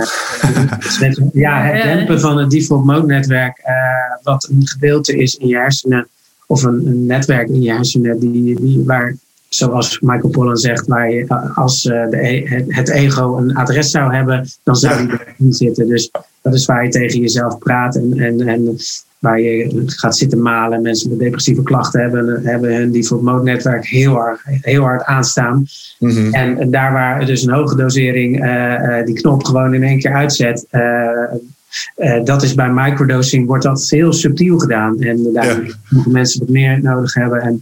uh, 1.01 1.11
ja, 1.33 1.61
het 1.61 1.83
dempen 1.83 2.19
van 2.19 2.37
het 2.37 2.49
default 2.49 2.85
mode 2.85 3.05
netwerk, 3.05 3.59
uh, 3.59 4.23
wat 4.23 4.47
een 4.51 4.67
gedeelte 4.67 5.17
is 5.17 5.35
in 5.35 5.47
je 5.47 5.55
hersenen, 5.55 6.07
of 6.45 6.63
een, 6.63 6.87
een 6.87 7.05
netwerk 7.05 7.49
in 7.49 7.61
je 7.61 7.71
hersenen, 7.71 8.19
die, 8.19 8.59
die, 8.61 8.83
waar, 8.85 9.15
zoals 9.49 9.99
Michael 9.99 10.29
Pollan 10.29 10.57
zegt, 10.57 10.87
waar 10.87 11.11
je, 11.11 11.51
als 11.55 11.85
uh, 11.85 12.09
de, 12.09 12.17
e, 12.17 12.63
het, 12.67 12.89
ego 12.89 13.37
een 13.37 13.55
adres 13.55 13.91
zou 13.91 14.15
hebben, 14.15 14.47
dan 14.63 14.75
zou 14.75 15.07
die 15.07 15.19
erin 15.19 15.53
zitten. 15.53 15.87
Dus 15.87 16.11
dat 16.41 16.53
is 16.53 16.65
waar 16.65 16.83
je 16.83 16.89
tegen 16.89 17.19
jezelf 17.19 17.57
praat 17.57 17.95
en, 17.95 18.19
en, 18.19 18.47
en 18.47 18.77
waar 19.19 19.41
je 19.41 19.83
gaat 19.85 20.17
zitten 20.17 20.41
malen. 20.41 20.81
Mensen 20.81 21.09
met 21.09 21.19
depressieve 21.19 21.63
klachten 21.63 22.01
hebben, 22.01 22.45
hebben 22.45 22.75
hun 22.75 22.91
default 22.91 23.21
mode 23.21 23.43
netwerk 23.43 23.87
heel 23.87 24.13
hard, 24.13 24.39
heel 24.43 24.83
hard 24.83 25.03
aanstaan. 25.03 25.65
Mhm. 25.99 26.33
En 26.33 26.71
daar 26.71 26.93
waar 26.93 27.25
dus 27.25 27.43
een 27.43 27.53
hoge 27.53 27.75
dosering 27.75 28.45
uh, 28.45 29.05
die 29.05 29.15
knop 29.15 29.43
gewoon 29.43 29.73
in 29.73 29.83
één 29.83 29.99
keer 29.99 30.13
uitzet. 30.13 30.65
Uh, 30.71 32.23
dat 32.23 32.43
is 32.43 32.53
bij 32.53 32.69
microdosing 32.69 33.47
wordt 33.47 33.63
dat 33.63 33.89
heel 33.89 34.13
subtiel 34.13 34.57
gedaan. 34.57 34.99
En 34.99 35.33
daar 35.33 35.79
moeten 35.89 36.11
mensen 36.11 36.39
wat 36.39 36.49
meer 36.49 36.81
nodig 36.81 37.13
hebben. 37.13 37.41
En 37.41 37.61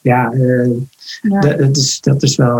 ja, 0.00 0.32
ja. 1.22 1.40
Dat, 1.40 1.76
is, 1.76 2.00
dat 2.00 2.22
is 2.22 2.36
wel. 2.36 2.56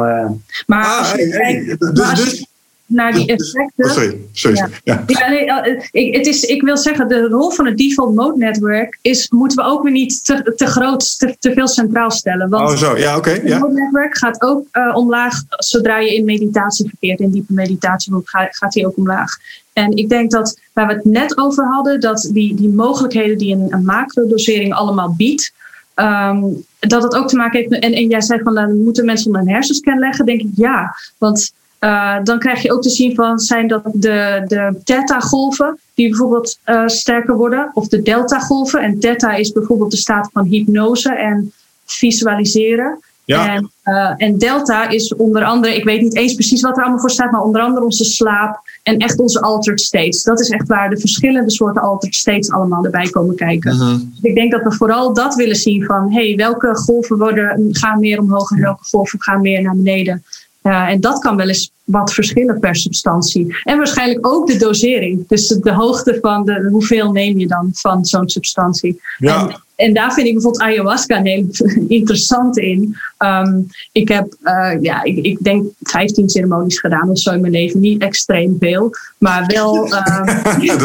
Maar, 0.67 0.85
ah, 0.85 1.13
hey, 1.13 1.77
dus, 1.79 2.15
dus 2.15 2.47
naar 2.87 3.13
die 3.13 3.27
effecten. 3.27 3.85
Oh, 3.85 3.91
sorry, 3.91 4.21
sorry. 4.33 4.57
Ja. 4.57 5.05
ja. 5.07 5.29
nee, 5.29 5.45
eh, 5.45 5.83
ik, 5.91 6.15
het 6.15 6.27
is, 6.27 6.43
ik 6.43 6.63
wil 6.63 6.77
zeggen, 6.77 7.09
de 7.09 7.21
rol 7.21 7.51
van 7.51 7.67
het 7.67 7.77
default 7.77 8.15
mode 8.15 8.39
network 8.39 8.99
is, 9.03 9.29
moeten 9.31 9.57
we 9.57 9.71
ook 9.71 9.83
weer 9.83 9.93
niet 9.93 10.25
te, 10.25 10.53
te 10.57 10.67
groot, 10.67 11.19
te, 11.19 11.37
te 11.39 11.53
veel 11.53 11.69
centraal 11.69 12.11
stellen. 12.11 12.49
Want 12.49 12.71
oh, 12.71 12.77
zo, 12.77 12.97
ja, 12.97 13.17
oké. 13.17 13.31
Okay, 13.31 13.51
het 13.51 13.61
mode 13.61 13.81
network 13.81 14.19
gaat 14.19 14.43
ook 14.43 14.67
uh, 14.73 14.97
omlaag 14.97 15.43
zodra 15.49 15.99
je 15.99 16.15
in 16.15 16.25
meditatie 16.25 16.89
verkeert. 16.89 17.21
In 17.21 17.31
diepe 17.31 17.53
meditatie 17.53 18.13
gaat, 18.25 18.57
gaat 18.57 18.73
die 18.73 18.87
ook 18.87 18.97
omlaag. 18.97 19.37
En 19.73 19.97
ik 19.97 20.09
denk 20.09 20.31
dat 20.31 20.61
waar 20.73 20.87
we 20.87 20.93
het 20.93 21.05
net 21.05 21.39
over 21.39 21.65
hadden, 21.65 22.01
dat 22.01 22.31
die, 22.33 22.55
die 22.55 22.69
mogelijkheden 22.69 23.39
die 23.39 23.55
een, 23.55 23.67
een 23.73 23.85
macrodosering 23.85 24.75
allemaal 24.75 25.15
biedt, 25.17 25.53
um, 25.95 26.65
dat 26.79 27.03
het 27.03 27.15
ook 27.15 27.29
te 27.29 27.37
maken 27.37 27.59
heeft. 27.59 27.73
En, 27.73 27.93
en 27.93 28.09
jij 28.09 28.21
zei 28.21 28.41
van, 28.43 28.55
dan 28.55 28.83
moeten 28.83 29.05
mensen 29.05 29.35
een 29.35 29.49
hersenscan 29.49 29.99
leggen. 29.99 30.27
Denk 30.27 30.41
ik 30.41 30.51
ja. 30.55 30.95
Want 31.19 31.53
uh, 31.81 32.17
dan 32.23 32.39
krijg 32.39 32.63
je 32.63 32.73
ook 32.73 32.83
te 32.83 32.91
zien 32.91 33.15
van 33.15 33.39
zijn 33.39 33.69
dat 33.69 33.83
de, 33.85 34.45
de 34.47 34.81
theta-golven 34.85 35.79
die 35.95 36.09
bijvoorbeeld 36.09 36.59
uh, 36.67 36.87
sterker 36.87 37.37
worden, 37.37 37.71
of 37.75 37.89
de 37.89 38.03
delta-golven. 38.03 38.81
En 38.81 38.99
theta 38.99 39.35
is 39.35 39.53
bijvoorbeeld 39.53 39.91
de 39.91 39.97
staat 39.97 40.31
van 40.33 40.45
hypnose 40.45 41.15
en 41.15 41.53
visualiseren. 41.85 43.01
Ja. 43.25 43.55
En, 43.55 43.71
uh, 43.85 44.13
en 44.17 44.39
delta 44.39 44.89
is 44.89 45.15
onder 45.15 45.45
andere, 45.45 45.77
ik 45.77 45.85
weet 45.85 46.01
niet 46.01 46.17
eens 46.17 46.35
precies 46.35 46.61
wat 46.61 46.77
er 46.77 46.83
allemaal 46.83 47.01
voor 47.01 47.11
staat, 47.11 47.31
maar 47.31 47.41
onder 47.41 47.61
andere 47.61 47.85
onze 47.85 48.05
slaap 48.05 48.61
en 48.83 48.97
echt 48.97 49.19
onze 49.19 49.41
altered 49.41 49.81
states. 49.81 50.23
Dat 50.23 50.41
is 50.41 50.51
echt 50.51 50.69
waar 50.69 50.91
de 50.91 50.99
verschillende 50.99 51.51
soorten 51.51 51.83
altered 51.83 52.15
states 52.15 52.51
allemaal 52.51 52.85
erbij 52.85 53.09
komen 53.11 53.37
kijken. 53.37 53.73
Uh 53.73 53.79
-huh. 53.79 53.89
dus 53.89 54.23
ik 54.23 54.35
denk 54.35 54.53
dat 54.53 54.63
we 54.63 54.73
vooral 54.73 55.15
dat 55.15 55.35
willen 55.35 55.57
zien 55.57 55.85
van, 55.85 56.13
hey, 56.13 56.35
welke 56.37 56.77
golven 56.77 57.19
worden, 57.19 57.69
gaan 57.71 58.01
meer 58.01 58.21
omhoog 58.21 58.51
en 58.51 58.61
welke 58.61 58.85
golven 58.85 59.23
gaan 59.23 59.41
meer 59.41 59.63
naar 59.63 59.77
beneden. 59.77 60.25
Ja, 60.67 60.89
en 60.89 61.01
dat 61.01 61.19
kan 61.19 61.37
wel 61.37 61.49
eens 61.49 61.71
wat 61.85 62.13
verschillen 62.13 62.61
per 62.61 62.77
substantie. 62.77 63.57
En 63.65 63.77
waarschijnlijk 63.77 64.27
ook 64.27 64.47
de 64.47 64.57
dosering. 64.57 65.29
Dus 65.29 65.49
de 65.49 65.73
hoogte 65.73 66.19
van 66.21 66.45
de, 66.45 66.69
hoeveel 66.71 67.13
neem 67.13 67.39
je 67.39 67.47
dan 67.47 67.71
van 67.73 68.05
zo'n 68.05 68.29
substantie. 68.29 69.01
Ja. 69.19 69.41
En, 69.41 69.63
en, 69.77 69.95
daar 69.95 70.13
vind 70.13 70.27
ik 70.27 70.33
bijvoorbeeld 70.33 70.63
ayahuasca 70.63 71.23
heel 71.23 71.47
interessant 71.89 72.59
in. 72.59 72.97
Um, 73.19 73.67
ik 73.93 74.09
heb, 74.09 74.37
uh, 74.43 74.73
ja, 74.81 75.03
ik, 75.03 75.17
ik, 75.17 75.39
denk 75.41 75.67
15 75.83 76.29
ceremonies 76.29 76.79
gedaan 76.79 77.11
of 77.11 77.19
zo 77.19 77.33
in 77.33 77.41
mijn 77.41 77.53
leven. 77.53 77.81
Niet 77.81 78.03
extreem 78.03 78.57
veel, 78.61 78.91
maar 79.19 79.47
wel. 79.47 79.75
Um, 79.87 80.67
dat, 80.67 80.79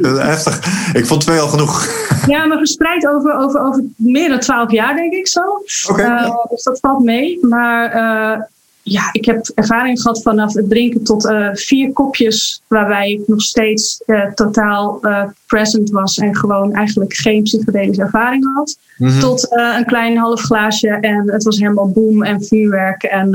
dat, 0.00 0.16
is 0.16 0.22
heftig. 0.22 0.60
Ik 0.92 1.06
vond 1.06 1.20
twee 1.20 1.38
al 1.38 1.48
genoeg. 1.48 1.88
ja, 2.26 2.46
maar 2.46 2.58
verspreid 2.58 3.06
over, 3.06 3.36
over, 3.38 3.60
over 3.60 3.84
meer 3.96 4.28
dan 4.28 4.40
12 4.40 4.70
jaar, 4.70 4.94
denk 4.94 5.12
ik 5.12 5.28
zo. 5.28 5.40
Okay, 5.88 6.04
uh, 6.04 6.26
ja. 6.26 6.46
Dus 6.50 6.62
dat 6.62 6.80
valt 6.80 7.04
mee. 7.04 7.38
Maar. 7.46 8.48
Ja, 8.82 9.08
ik 9.12 9.24
heb 9.24 9.50
ervaring 9.54 10.00
gehad 10.00 10.22
vanaf 10.22 10.54
het 10.54 10.68
drinken 10.68 11.04
tot 11.04 11.24
uh, 11.24 11.48
vier 11.52 11.92
kopjes, 11.92 12.62
waarbij 12.66 13.10
ik 13.10 13.20
nog 13.26 13.42
steeds 13.42 14.02
uh, 14.06 14.32
totaal 14.32 14.98
uh, 15.02 15.24
present 15.46 15.90
was 15.90 16.18
en 16.18 16.36
gewoon 16.36 16.72
eigenlijk 16.74 17.14
geen 17.14 17.42
psychedelische 17.42 18.02
ervaring 18.02 18.54
had. 18.54 18.78
Mm-hmm. 18.96 19.20
Tot 19.20 19.46
een 19.50 19.84
klein 19.84 20.16
half 20.16 20.40
glaasje 20.40 20.88
en 20.88 21.30
het 21.30 21.42
was 21.42 21.58
helemaal 21.58 21.90
boom 21.90 22.22
en 22.22 22.44
vuurwerk 22.44 23.02
en 23.02 23.30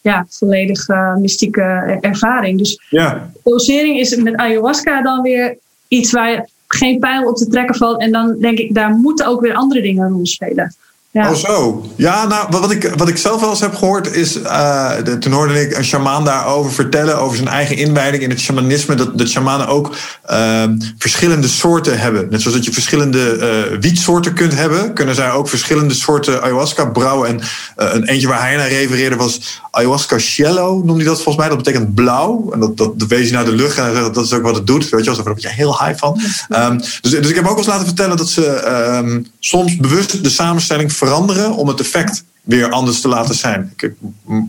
ja, 0.00 0.26
volledig 0.28 0.86
mystieke 1.18 1.98
ervaring. 2.00 2.58
Dus 2.58 2.86
yeah. 2.90 3.22
dosering 3.44 3.98
is 3.98 4.16
met 4.16 4.36
ayahuasca 4.36 5.02
dan 5.02 5.22
weer 5.22 5.58
iets 5.88 6.12
waar 6.12 6.48
geen 6.66 6.98
pijl 6.98 7.28
op 7.28 7.36
te 7.36 7.48
trekken 7.48 7.74
valt. 7.74 8.00
En 8.00 8.12
dan 8.12 8.36
denk 8.38 8.58
ik, 8.58 8.74
daar 8.74 8.90
moeten 8.90 9.26
ook 9.26 9.40
weer 9.40 9.54
andere 9.54 9.82
dingen 9.82 10.04
een 10.04 10.12
rol 10.12 10.26
spelen. 10.26 10.74
Oh 11.12 11.34
zo. 11.34 11.86
Ja, 11.96 12.26
nou, 12.26 12.46
wat 12.50 12.70
ik, 12.70 12.92
wat 12.96 13.08
ik 13.08 13.16
zelf 13.16 13.40
wel 13.40 13.50
eens 13.50 13.60
heb 13.60 13.74
gehoord 13.74 14.14
is... 14.14 14.32
De, 14.32 15.16
toen 15.20 15.32
hoorde 15.32 15.60
ik 15.60 15.76
een 15.76 15.84
shamaan 15.84 16.24
daarover 16.24 16.72
vertellen... 16.72 17.18
over 17.18 17.36
zijn 17.36 17.48
eigen 17.48 17.76
inwijding 17.76 18.22
in 18.22 18.30
het 18.30 18.40
shamanisme... 18.40 18.94
dat, 18.94 19.18
dat 19.18 19.28
shamanen 19.28 19.66
ook 19.66 19.96
uh, 20.30 20.64
verschillende 20.98 21.48
soorten 21.48 21.98
hebben. 21.98 22.26
Net 22.30 22.40
zoals 22.40 22.56
dat 22.56 22.66
je 22.66 22.72
verschillende 22.72 23.36
uh, 23.72 23.78
wietsoorten 23.80 24.34
kunt 24.34 24.54
hebben... 24.54 24.94
kunnen 24.94 25.14
zij 25.14 25.30
ook 25.30 25.48
verschillende 25.48 25.94
soorten 25.94 26.42
ayahuasca 26.42 26.84
brouwen. 26.84 27.28
En 27.28 27.40
een 27.76 28.04
eentje 28.04 28.28
waar 28.28 28.40
hij 28.40 28.56
naar 28.56 28.68
refereerde 28.68 29.16
was... 29.16 29.60
ayahuasca 29.78 30.18
cielo, 30.18 30.74
noemde 30.74 30.94
hij 30.94 31.04
dat 31.04 31.22
volgens 31.22 31.36
mij. 31.36 31.48
Dat 31.48 31.64
betekent 31.64 31.94
blauw. 31.94 32.50
En 32.52 32.60
dat, 32.60 32.76
dat, 32.76 32.98
dat 32.98 33.08
wees 33.08 33.28
je 33.28 33.34
naar 33.34 33.44
de 33.44 33.52
lucht 33.52 33.78
en 33.78 34.12
dat 34.12 34.24
is 34.24 34.32
ook 34.32 34.42
wat 34.42 34.54
het 34.54 34.66
doet. 34.66 34.88
Weet 34.88 35.04
je, 35.04 35.14
daar 35.14 35.24
word 35.24 35.42
je 35.42 35.48
heel 35.48 35.78
high 35.84 35.98
van. 35.98 36.20
Um, 36.48 36.76
dus, 36.76 37.00
dus 37.00 37.28
ik 37.28 37.34
heb 37.34 37.44
ook 37.44 37.50
wel 37.50 37.58
eens 37.58 37.66
laten 37.66 37.86
vertellen 37.86 38.16
dat 38.16 38.28
ze 38.28 38.68
um, 38.96 39.26
soms 39.38 39.76
bewust 39.76 40.24
de 40.24 40.30
samenstelling 40.30 40.92
veranderen 40.92 41.54
om 41.54 41.68
het 41.68 41.80
effect 41.80 42.24
weer 42.42 42.70
anders 42.70 43.00
te 43.00 43.08
laten 43.08 43.34
zijn. 43.34 43.72
Ik, 43.76 43.92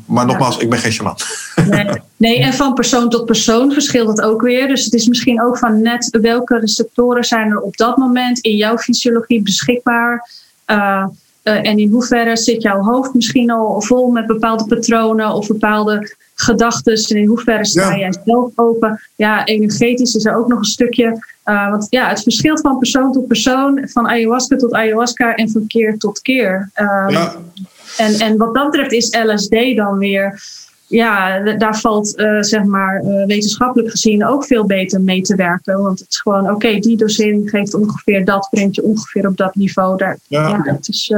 maar 0.06 0.26
nogmaals, 0.26 0.58
ik 0.58 0.70
ben 0.70 0.80
geen 0.80 0.92
shaman. 0.92 1.18
Nee, 1.70 1.88
nee, 2.18 2.40
en 2.40 2.54
van 2.54 2.74
persoon 2.74 3.10
tot 3.10 3.26
persoon 3.26 3.72
verschilt 3.72 4.08
het 4.08 4.22
ook 4.22 4.42
weer. 4.42 4.68
Dus 4.68 4.84
het 4.84 4.94
is 4.94 5.08
misschien 5.08 5.44
ook 5.44 5.58
van 5.58 5.82
net 5.82 6.18
welke 6.22 6.60
receptoren 6.60 7.24
zijn 7.24 7.52
er 7.52 7.60
op 7.60 7.78
dat 7.78 7.98
moment 7.98 8.40
in 8.40 8.56
jouw 8.56 8.78
fysiologie 8.78 9.42
beschikbaar. 9.42 10.30
Uh, 10.68 11.06
uh, 11.44 11.68
en 11.68 11.78
in 11.78 11.92
hoeverre 11.92 12.38
zit 12.38 12.62
jouw 12.62 12.82
hoofd 12.82 13.14
misschien 13.14 13.52
al 13.52 13.82
vol 13.82 14.12
met 14.12 14.28
bepaalde 14.28 14.66
patronen 14.66 15.34
of 15.34 15.48
bepaalde 15.48 16.16
gedachten. 16.36 16.94
En 16.94 17.18
in 17.18 17.28
hoeverre 17.28 17.66
sta 17.66 17.92
ja. 17.92 17.98
jij 17.98 18.14
zelf 18.26 18.52
open. 18.56 19.02
Ja, 19.16 19.46
energetisch 19.46 20.16
is 20.16 20.26
er 20.26 20.36
ook 20.36 20.48
nog 20.48 20.60
een 20.60 20.66
stukje. 20.66 21.28
Uh, 21.46 21.70
want 21.70 21.88
ja, 21.90 22.10
het 22.10 22.24
verschilt 22.24 22.62
van 22.62 22.78
persoon 22.78 23.12
tot 23.12 23.28
persoon, 23.28 23.88
van 23.88 24.08
ayahuasca 24.08 24.56
tot 24.56 24.74
ayahuasca 24.74 25.36
en 25.36 25.50
van 25.50 25.68
keer 25.68 25.98
tot 25.98 26.22
keer. 26.22 26.70
Um, 26.76 27.10
ja. 27.10 27.36
en, 27.98 28.14
en 28.14 28.38
wat 28.38 28.54
dat 28.54 28.72
betreft 28.72 28.92
is 28.92 29.18
LSD 29.26 29.76
dan 29.76 29.98
weer 29.98 30.42
ja, 30.90 31.40
daar 31.40 31.80
valt 31.80 32.14
zeg 32.40 32.64
maar 32.64 33.04
wetenschappelijk 33.26 33.92
gezien 33.92 34.26
ook 34.26 34.46
veel 34.46 34.66
beter 34.66 35.02
mee 35.02 35.22
te 35.22 35.36
werken. 35.36 35.82
Want 35.82 36.00
het 36.00 36.10
is 36.10 36.20
gewoon, 36.20 36.52
oké, 36.52 36.80
die 36.80 36.98
dosering 36.98 37.50
geeft 37.50 37.74
ongeveer 37.74 38.26
dat, 38.26 38.48
brengt 38.52 38.76
je 38.76 38.84
ongeveer 38.84 39.28
op 39.28 39.38
dat 39.38 39.56
niveau. 39.56 39.98
Daar, 39.98 40.18
ja. 40.28 40.62
het 40.64 40.88
is 40.88 41.14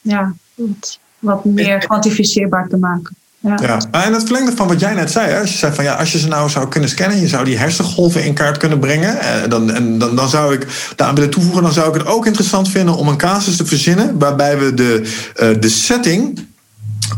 ja, 0.00 0.34
wat, 0.54 0.98
wat 1.18 1.44
meer 1.44 1.78
kwantificeerbaar 1.78 2.68
te 2.68 2.76
maken. 2.76 3.16
Ja. 3.40 3.58
ja. 3.62 3.80
En 3.90 4.12
het 4.12 4.22
verlengde 4.22 4.56
van 4.56 4.68
wat 4.68 4.80
jij 4.80 4.94
net 4.94 5.10
zei, 5.10 5.30
hè? 5.30 5.40
als 5.40 5.52
je 5.52 5.58
zei 5.58 5.74
van 5.74 5.84
ja, 5.84 5.94
als 5.94 6.12
je 6.12 6.18
ze 6.18 6.28
nou 6.28 6.50
zou 6.50 6.68
kunnen 6.68 6.88
scannen, 6.88 7.20
je 7.20 7.28
zou 7.28 7.44
die 7.44 7.58
hersengolven 7.58 8.24
in 8.24 8.34
kaart 8.34 8.56
kunnen 8.56 8.78
brengen, 8.78 9.18
eh, 9.20 9.48
dan, 9.48 9.72
en 9.72 9.98
dan, 9.98 10.16
dan 10.16 10.28
zou 10.28 10.54
ik 10.54 10.92
daar 10.96 11.14
willen 11.14 11.30
toevoegen, 11.30 11.62
dan 11.62 11.72
zou 11.72 11.88
ik 11.88 11.94
het 11.94 12.06
ook 12.06 12.26
interessant 12.26 12.68
vinden 12.68 12.96
om 12.96 13.08
een 13.08 13.16
casus 13.16 13.56
te 13.56 13.66
verzinnen 13.66 14.18
waarbij 14.18 14.58
we 14.58 14.74
de, 14.74 15.12
de 15.60 15.68
setting 15.68 16.46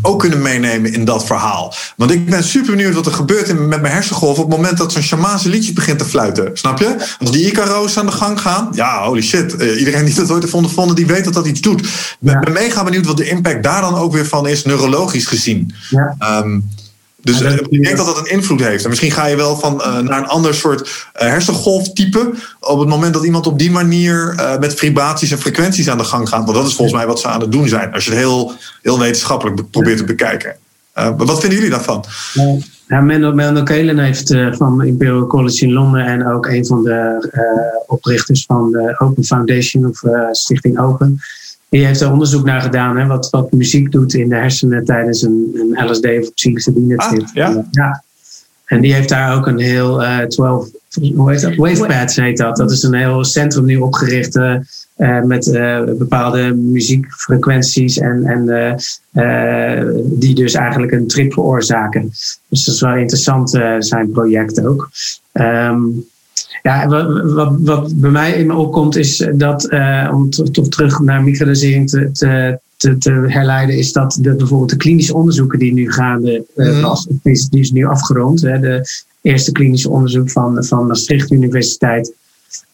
ook 0.03 0.21
kunnen 0.21 0.43
meenemen 0.43 0.93
in 0.93 1.05
dat 1.05 1.27
verhaal. 1.27 1.75
Want 1.97 2.11
ik 2.11 2.31
ben 2.31 2.45
super 2.45 2.71
benieuwd 2.71 2.95
wat 2.95 3.07
er 3.07 3.13
gebeurt 3.13 3.59
met 3.69 3.81
mijn 3.81 3.95
hersengolf 3.95 4.39
op 4.39 4.51
het 4.51 4.57
moment 4.57 4.79
dat 4.79 4.93
zo'n 4.93 5.03
shamaanse 5.03 5.49
liedje 5.49 5.73
begint 5.73 5.99
te 5.99 6.05
fluiten. 6.05 6.51
Snap 6.53 6.79
je? 6.79 6.97
Als 7.19 7.31
die 7.31 7.47
Icaro's 7.47 7.99
aan 7.99 8.07
de 8.07 8.13
gang 8.13 8.41
gaan, 8.41 8.69
ja, 8.73 9.05
holy 9.05 9.23
shit. 9.23 9.55
Uh, 9.59 9.79
iedereen 9.79 10.05
die 10.05 10.15
dat 10.15 10.31
ooit 10.31 10.43
heeft 10.43 10.55
ondervonden, 10.55 10.97
die 10.97 11.07
weet 11.07 11.25
dat 11.25 11.35
dat 11.35 11.47
iets 11.47 11.61
doet. 11.61 11.81
Ik 11.81 12.41
ben 12.41 12.53
mega 12.53 12.85
benieuwd 12.85 13.07
wat 13.07 13.17
de 13.17 13.29
impact 13.29 13.63
daar 13.63 13.81
dan 13.81 13.95
ook 13.95 14.13
weer 14.13 14.27
van 14.27 14.49
is, 14.49 14.65
neurologisch 14.65 15.27
gezien. 15.27 15.75
Ja. 15.91 16.41
Um, 16.43 16.69
dus 17.23 17.43
uh, 17.43 17.53
ik 17.53 17.83
denk 17.83 17.97
dat 17.97 18.07
dat 18.07 18.19
een 18.19 18.31
invloed 18.31 18.61
heeft. 18.61 18.83
En 18.83 18.89
misschien 18.89 19.11
ga 19.11 19.27
je 19.27 19.37
wel 19.37 19.57
van 19.57 19.75
uh, 19.75 19.99
naar 19.99 20.19
een 20.19 20.27
ander 20.27 20.55
soort 20.55 20.81
uh, 20.81 20.89
hersengolftype. 21.13 22.35
op 22.61 22.79
het 22.79 22.89
moment 22.89 23.15
dat 23.15 23.25
iemand 23.25 23.47
op 23.47 23.59
die 23.59 23.71
manier 23.71 24.35
met 24.61 24.75
vibraties 24.75 25.31
en 25.31 25.39
frequenties 25.39 25.89
aan 25.89 25.99
de 25.99 26.05
gang 26.05 26.29
gaat. 26.29 26.45
Want 26.45 26.57
dat 26.57 26.67
is 26.67 26.75
volgens 26.75 26.97
mij 26.97 27.07
wat 27.07 27.21
ze 27.21 27.29
aan 27.29 27.41
het 27.41 27.53
doen 27.53 27.69
zijn. 27.69 27.93
Als 27.93 28.05
je 28.05 28.11
het 28.11 28.19
heel, 28.19 28.53
heel 28.83 28.99
wetenschappelijk 28.99 29.71
probeert 29.71 29.97
te 29.97 30.05
bekijken. 30.05 30.57
wat 31.17 31.41
vinden 31.41 31.59
jullie 31.59 31.71
daarvan? 31.71 32.05
Ja, 32.87 33.01
Menno 33.01 33.63
Kelen 33.63 33.99
heeft 33.99 34.35
van 34.51 34.83
Imperial 34.83 35.27
College 35.27 35.65
in 35.65 35.73
Londen 35.73 36.05
en 36.05 36.27
ook 36.27 36.47
een 36.47 36.67
van 36.67 36.83
de 36.83 37.83
oprichters 37.87 38.45
van 38.47 38.71
de 38.71 38.95
Open 38.99 39.25
Foundation 39.25 39.87
of 39.87 40.03
Stichting 40.33 40.79
Open 40.81 41.21
die 41.69 41.87
heeft 41.87 42.01
er 42.01 42.13
onderzoek 42.13 42.45
naar 42.45 42.61
gedaan, 42.61 42.97
hè, 42.97 43.07
wat, 43.07 43.31
wat 43.31 43.53
muziek 43.53 43.93
doet 43.93 44.15
in 44.15 44.29
de 44.29 44.35
hersenen 44.35 44.85
tijdens 44.85 45.23
een, 45.23 45.51
een 45.55 45.91
LSD 45.91 46.07
of 46.21 46.35
psilocybine 46.35 46.97
ah, 46.97 47.13
ja? 47.33 47.65
ja. 47.71 48.03
En 48.65 48.81
die 48.81 48.95
heeft 48.95 49.09
daar 49.09 49.37
ook 49.37 49.47
een 49.47 49.59
heel 49.59 50.03
uh, 50.03 50.19
12, 50.19 50.69
hoe 51.15 51.31
heet 51.31 51.41
dat? 51.41 51.55
Wavepads 51.55 52.17
heet 52.17 52.37
dat. 52.37 52.57
Dat 52.57 52.71
is 52.71 52.83
een 52.83 52.95
heel 52.95 53.25
centrum 53.25 53.65
nu 53.65 53.77
opgericht 53.77 54.37
uh, 54.37 55.23
met 55.23 55.47
uh, 55.47 55.85
bepaalde 55.85 56.55
muziekfrequenties 56.55 57.99
en, 57.99 58.25
en 58.25 58.77
die 60.03 60.35
dus 60.35 60.55
eigenlijk 60.55 60.93
een 60.93 61.07
trip 61.07 61.33
veroorzaken. 61.33 62.09
Dus 62.49 62.65
dat 62.65 62.75
is 62.75 62.81
wel 62.81 62.97
interessant, 62.97 63.51
zijn 63.79 64.11
project 64.11 64.67
ook. 64.67 64.91
Um, 65.33 66.07
ja, 66.63 66.89
wat, 66.89 67.33
wat, 67.33 67.57
wat, 67.59 68.01
bij 68.01 68.11
mij 68.11 68.33
in 68.33 68.47
me 68.47 68.55
opkomt 68.55 68.97
is 68.97 69.29
dat, 69.35 69.73
uh, 69.73 70.11
om 70.15 70.31
toch 70.31 70.69
terug 70.69 71.01
naar 71.01 71.23
microdosering 71.23 71.91
te, 71.91 72.11
te, 72.13 72.59
te, 72.77 72.99
te, 72.99 73.11
herleiden, 73.11 73.77
is 73.77 73.93
dat 73.93 74.19
de, 74.21 74.35
bijvoorbeeld 74.35 74.71
de 74.71 74.77
klinische 74.77 75.15
onderzoeken 75.15 75.59
die 75.59 75.73
nu 75.73 75.93
gaande 75.93 76.45
uh, 76.57 76.95
die, 77.23 77.47
die 77.51 77.61
is 77.61 77.71
nu 77.71 77.87
afgerond. 77.87 78.41
Hè, 78.41 78.61
de 78.61 78.83
eerste 79.23 79.53
klinische 79.53 79.91
onderzoek 79.91 80.31
van, 80.31 80.65
van 80.65 80.87
Maastricht 80.87 81.31
Universiteit. 81.31 82.13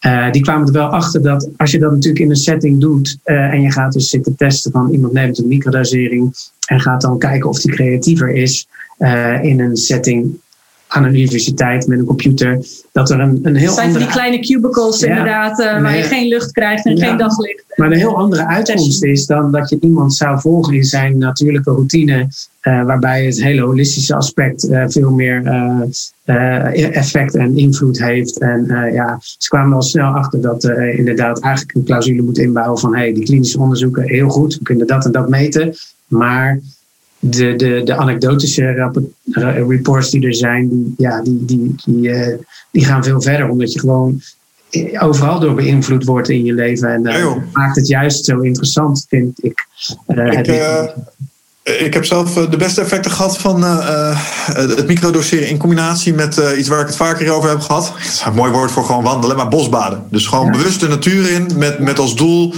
Uh, 0.01 0.31
die 0.31 0.41
kwamen 0.41 0.67
er 0.67 0.73
wel 0.73 0.87
achter 0.87 1.21
dat 1.21 1.49
als 1.57 1.71
je 1.71 1.79
dat 1.79 1.91
natuurlijk 1.91 2.23
in 2.23 2.29
een 2.29 2.35
setting 2.35 2.79
doet 2.79 3.17
en 3.23 3.61
je 3.61 3.71
gaat 3.71 3.93
dus 3.93 4.09
zitten 4.09 4.35
testen 4.35 4.71
van 4.71 4.89
iemand 4.89 5.13
neemt 5.13 5.37
een 5.37 5.47
microdosering 5.47 6.33
en 6.67 6.79
gaat 6.79 7.01
dan 7.01 7.17
kijken 7.17 7.49
of 7.49 7.59
die 7.59 7.71
creatiever 7.71 8.29
is 8.29 8.67
in 9.41 9.59
een 9.59 9.77
setting 9.77 10.39
aan 10.95 11.03
een 11.03 11.15
universiteit 11.15 11.87
met 11.87 11.99
een 11.99 12.05
computer. 12.05 12.65
Dat 12.91 13.09
er 13.09 13.19
een, 13.19 13.39
een 13.43 13.55
heel 13.55 13.71
zijn 13.71 13.87
andere... 13.87 14.03
die 14.03 14.13
kleine 14.13 14.39
cubicles 14.39 15.01
inderdaad, 15.01 15.59
uh, 15.59 15.81
waar 15.81 15.97
je 15.97 16.03
geen 16.03 16.27
lucht 16.27 16.51
krijgt 16.51 16.85
en 16.85 16.97
geen 16.97 17.17
daglicht. 17.17 17.63
Maar 17.75 17.91
een 17.91 17.97
heel 17.97 18.17
andere 18.17 18.47
uitkomst 18.47 19.03
is 19.03 19.25
dan 19.25 19.51
dat 19.51 19.69
je 19.69 19.77
iemand 19.81 20.15
zou 20.15 20.39
volgen 20.39 20.73
in 20.73 20.83
zijn 20.83 21.17
natuurlijke 21.17 21.71
routine. 21.71 22.27
Uh, 22.61 22.83
waarbij 22.83 23.25
het 23.25 23.41
hele 23.41 23.61
holistische 23.61 24.15
aspect 24.15 24.63
uh, 24.63 24.83
veel 24.87 25.11
meer 25.11 25.43
effect 26.91 27.35
en 27.35 27.57
invloed 27.57 27.99
heeft. 27.99 28.39
En 28.39 28.65
ja, 28.93 29.17
ze 29.19 29.49
kwamen 29.49 29.75
al 29.75 29.81
snel 29.81 30.07
achter 30.07 30.41
dat 30.41 30.63
inderdaad 30.95 31.39
eigenlijk 31.39 31.75
een 31.75 31.83
clausule 31.83 32.21
moet 32.21 32.37
inbouwen 32.37 32.79
van 32.79 32.95
hey, 32.95 33.13
die 33.13 33.23
klinische 33.23 33.59
onderzoeken 33.59 34.03
heel 34.03 34.29
goed, 34.29 34.55
we 34.57 34.63
kunnen 34.63 34.87
dat 34.87 35.05
en 35.05 35.11
dat 35.11 35.29
meten. 35.29 35.73
Maar 36.07 36.59
de, 37.29 37.55
de, 37.55 37.81
de 37.83 37.95
anekdotische 37.95 38.91
reports 39.67 40.09
die 40.09 40.27
er 40.27 40.35
zijn, 40.35 40.69
die, 40.69 40.93
ja, 40.97 41.21
die, 41.21 41.45
die, 41.45 41.75
die, 41.85 42.09
uh, 42.09 42.37
die 42.71 42.85
gaan 42.85 43.03
veel 43.03 43.21
verder. 43.21 43.49
Omdat 43.49 43.73
je 43.73 43.79
gewoon 43.79 44.21
overal 44.99 45.39
door 45.39 45.53
beïnvloed 45.53 46.05
wordt 46.05 46.29
in 46.29 46.45
je 46.45 46.53
leven. 46.53 46.89
En 46.89 47.07
uh, 47.07 47.17
ja, 47.17 47.43
maakt 47.51 47.75
het 47.75 47.87
juist 47.87 48.25
zo 48.25 48.39
interessant, 48.39 49.05
vind 49.09 49.43
ik. 49.43 49.65
Uh, 50.07 50.31
ik, 50.31 51.83
ik 51.83 51.93
heb 51.93 52.05
zelf 52.05 52.33
de 52.33 52.57
beste 52.57 52.81
effecten 52.81 53.11
gehad 53.11 53.37
van 53.37 53.63
het 53.63 54.87
microdoseren 54.87 55.49
in 55.49 55.57
combinatie 55.57 56.13
met 56.13 56.41
iets 56.57 56.67
waar 56.67 56.81
ik 56.81 56.87
het 56.87 56.95
vaker 56.95 57.31
over 57.31 57.49
heb 57.49 57.59
gehad. 57.59 57.93
Dat 57.97 58.05
is 58.05 58.23
een 58.25 58.33
mooi 58.33 58.51
woord 58.51 58.71
voor 58.71 58.83
gewoon 58.83 59.03
wandelen, 59.03 59.35
maar 59.35 59.47
bosbaden. 59.47 60.03
Dus 60.09 60.27
gewoon 60.27 60.51
bewust 60.51 60.79
de 60.79 60.87
natuur 60.87 61.31
in 61.31 61.51
met, 61.57 61.79
met 61.79 61.99
als 61.99 62.15
doel 62.15 62.53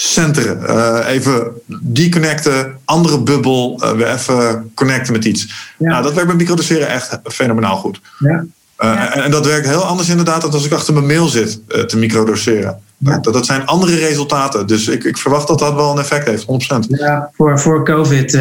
centeren. 0.00 0.60
Uh, 0.62 1.06
even 1.08 1.52
deconnecten, 1.80 2.76
andere 2.84 3.22
bubbel, 3.22 3.80
uh, 3.82 3.90
weer 3.90 4.12
even 4.12 4.70
connecten 4.74 5.12
met 5.12 5.24
iets. 5.24 5.72
Ja. 5.78 5.88
Nou, 5.88 6.02
dat 6.02 6.14
werkt 6.14 6.28
met 6.28 6.36
microdoseren 6.36 6.88
echt 6.88 7.18
fenomenaal 7.24 7.76
goed. 7.76 8.00
Ja. 8.18 8.30
Uh, 8.30 8.44
ja. 8.78 9.14
En, 9.14 9.22
en, 9.22 9.30
dat 9.30 9.46
werkt 9.46 9.66
heel 9.66 9.84
anders 9.84 10.08
inderdaad 10.08 10.40
dan 10.40 10.50
als 10.50 10.66
ik 10.66 10.72
achter 10.72 10.94
mijn 10.94 11.06
mail 11.06 11.26
zit 11.26 11.60
te 11.88 11.98
microdoseren. 11.98 12.78
Ja. 12.98 13.18
Dat, 13.18 13.32
dat 13.34 13.46
zijn 13.46 13.66
andere 13.66 13.96
resultaten. 13.96 14.66
Dus 14.66 14.88
ik, 14.88 15.04
ik 15.04 15.16
verwacht 15.16 15.48
dat 15.48 15.58
dat 15.58 15.74
wel 15.74 15.90
een 15.90 15.98
effect 15.98 16.26
heeft, 16.26 16.44
100%. 16.44 16.46
Ja, 16.88 17.30
voor, 17.36 17.58
voor 17.58 17.84
COVID, 17.84 18.32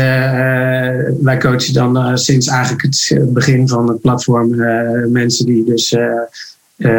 wij 1.22 1.38
coachen 1.40 1.74
dan 1.74 2.18
sinds 2.18 2.48
eigenlijk 2.48 2.82
het 2.82 3.34
begin 3.34 3.68
van 3.68 3.88
het 3.88 4.02
platform 4.02 4.56
mensen 5.12 5.46
die 5.46 5.64
dus 5.66 5.98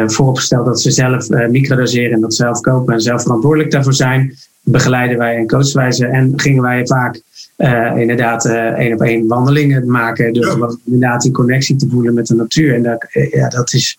vooropgesteld 0.05 0.65
dat 0.65 0.81
ze 0.81 0.91
zelf 0.91 1.29
microdoseren 1.29 2.11
en 2.11 2.21
dat 2.21 2.35
zelf 2.35 2.61
kopen 2.61 2.93
en 2.93 3.01
zelf 3.01 3.21
verantwoordelijk 3.21 3.71
daarvoor 3.71 3.93
zijn 3.93 4.37
begeleiden 4.71 5.17
wij 5.17 5.35
en 5.35 5.47
coachen 5.47 5.77
wij 5.77 5.91
ze. 5.91 6.05
En 6.05 6.33
gingen 6.35 6.61
wij 6.61 6.85
vaak 6.85 7.21
uh, 7.57 7.97
inderdaad 7.97 8.45
uh, 8.45 8.53
één 8.53 8.93
op 8.93 9.01
één 9.01 9.27
wandelingen 9.27 9.91
maken. 9.91 10.33
Dus 10.33 10.45
ja. 10.45 10.75
inderdaad 10.85 11.21
die 11.21 11.31
connectie 11.31 11.75
te 11.75 11.87
voelen 11.91 12.13
met 12.13 12.27
de 12.27 12.35
natuur. 12.35 12.75
En 12.75 12.83
dat, 12.83 13.07
eh, 13.11 13.31
ja, 13.31 13.49
dat 13.49 13.73
is 13.73 13.97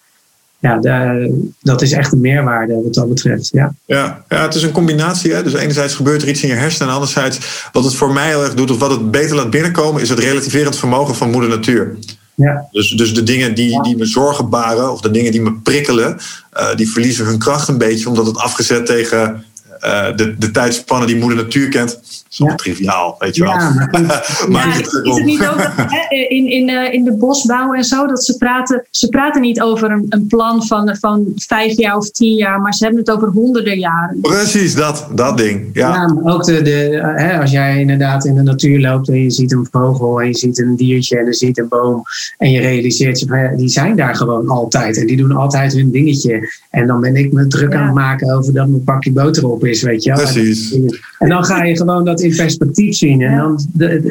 ja, 0.59 0.79
de, 0.79 1.51
dat 1.61 1.83
is 1.83 1.93
echt 1.93 2.13
een 2.13 2.21
meerwaarde 2.21 2.81
wat 2.83 2.95
dat 2.95 3.09
betreft. 3.09 3.49
Ja, 3.53 3.75
ja, 3.85 4.25
ja 4.29 4.43
het 4.43 4.55
is 4.55 4.63
een 4.63 4.73
combinatie. 4.73 5.33
Hè? 5.33 5.43
Dus 5.43 5.55
enerzijds 5.55 5.95
gebeurt 5.95 6.23
er 6.23 6.29
iets 6.29 6.43
in 6.43 6.49
je 6.49 6.55
hersenen. 6.55 6.89
En 6.89 6.95
anderzijds, 6.95 7.69
wat 7.73 7.85
het 7.85 7.95
voor 7.95 8.13
mij 8.13 8.29
heel 8.29 8.45
erg 8.45 8.55
doet, 8.55 8.71
of 8.71 8.79
wat 8.79 8.91
het 8.91 9.11
beter 9.11 9.37
laat 9.37 9.51
binnenkomen, 9.51 10.03
is 10.03 10.09
het 10.09 10.19
relativerend 10.19 10.77
vermogen 10.77 11.15
van 11.15 11.31
moeder 11.31 11.51
natuur. 11.51 11.97
Ja. 12.35 12.69
Dus, 12.71 12.91
dus 12.91 13.15
de 13.15 13.23
dingen 13.23 13.55
die, 13.55 13.83
die 13.83 13.97
me 13.97 14.05
zorgen 14.05 14.49
baren, 14.49 14.93
of 14.93 15.01
de 15.01 15.11
dingen 15.11 15.33
die 15.33 15.41
me 15.41 15.53
prikkelen, 15.53 16.17
uh, 16.57 16.75
die 16.77 16.91
verliezen 16.91 17.27
hun 17.27 17.39
kracht 17.39 17.69
een 17.69 17.79
beetje, 17.79 18.09
omdat 18.09 18.27
het 18.27 18.37
afgezet 18.37 18.87
tegen 18.87 19.45
de, 20.16 20.35
de 20.39 20.51
tijdspannen 20.51 21.07
die 21.07 21.16
moeder 21.16 21.39
natuur 21.44 21.69
kent. 21.69 22.01
Zo 22.31 22.44
ja. 22.44 22.55
triviaal, 22.55 23.15
weet 23.19 23.36
je 23.36 23.43
wel. 23.43 23.52
Ja, 23.52 23.89
maar, 24.48 24.66
ja, 24.69 24.74
is 24.74 25.16
het 25.16 25.24
niet 25.24 25.47
ook 25.47 25.57
dat, 25.57 25.73
in, 26.09 26.47
in, 26.47 26.69
uh, 26.69 26.93
in 26.93 27.05
de 27.05 27.16
bosbouw 27.16 27.73
en 27.73 27.85
zo, 27.85 28.07
dat 28.07 28.24
ze 28.24 28.36
praten, 28.36 28.86
ze 28.90 29.09
praten 29.09 29.40
niet 29.40 29.61
over 29.61 29.90
een, 29.90 30.07
een 30.09 30.27
plan 30.27 30.66
van, 30.66 30.97
van 31.01 31.32
vijf 31.36 31.77
jaar 31.77 31.97
of 31.97 32.11
tien 32.11 32.35
jaar, 32.35 32.61
maar 32.61 32.74
ze 32.74 32.85
hebben 32.85 33.01
het 33.01 33.11
over 33.11 33.28
honderden 33.28 33.78
jaren. 33.78 34.20
Precies, 34.20 34.74
dat, 34.74 35.09
dat 35.15 35.36
ding. 35.36 35.70
Ja, 35.73 35.94
ja 35.94 36.12
maar 36.12 36.35
ook 36.35 36.44
de, 36.44 36.62
de, 36.62 37.01
hè, 37.16 37.40
als 37.40 37.51
jij 37.51 37.81
inderdaad 37.81 38.24
in 38.24 38.35
de 38.35 38.43
natuur 38.43 38.81
loopt 38.81 39.09
en 39.09 39.23
je 39.23 39.31
ziet 39.31 39.52
een 39.52 39.69
vogel 39.70 40.20
en 40.20 40.27
je 40.27 40.36
ziet 40.36 40.59
een 40.59 40.77
diertje 40.77 41.19
en 41.19 41.27
je 41.27 41.35
ziet 41.35 41.59
een 41.59 41.69
boom 41.69 42.02
en 42.39 42.51
je 42.51 42.61
realiseert 42.61 43.20
je, 43.20 43.52
die 43.57 43.69
zijn 43.69 43.97
daar 43.97 44.15
gewoon 44.15 44.48
altijd 44.48 44.97
en 44.97 45.07
die 45.07 45.16
doen 45.16 45.32
altijd 45.32 45.73
hun 45.73 45.90
dingetje. 45.90 46.48
En 46.70 46.86
dan 46.86 47.01
ben 47.01 47.16
ik 47.16 47.32
me 47.32 47.47
druk 47.47 47.74
aan 47.74 47.86
het 47.86 47.94
maken 47.94 48.36
over 48.36 48.52
dat 48.52 48.69
mijn 48.69 48.85
pakje 48.85 49.12
boter 49.12 49.48
op 49.48 49.65
is, 49.65 49.82
weet 49.82 50.02
je 50.02 50.11
wel. 50.11 50.23
Precies. 50.23 50.78
En 51.19 51.28
dan 51.28 51.44
ga 51.44 51.65
je 51.65 51.77
gewoon 51.77 52.05
dat 52.05 52.20
in 52.23 52.37
perspectief 52.37 52.97
zien. 52.97 53.21
En 53.23 53.37
dan, 53.37 53.61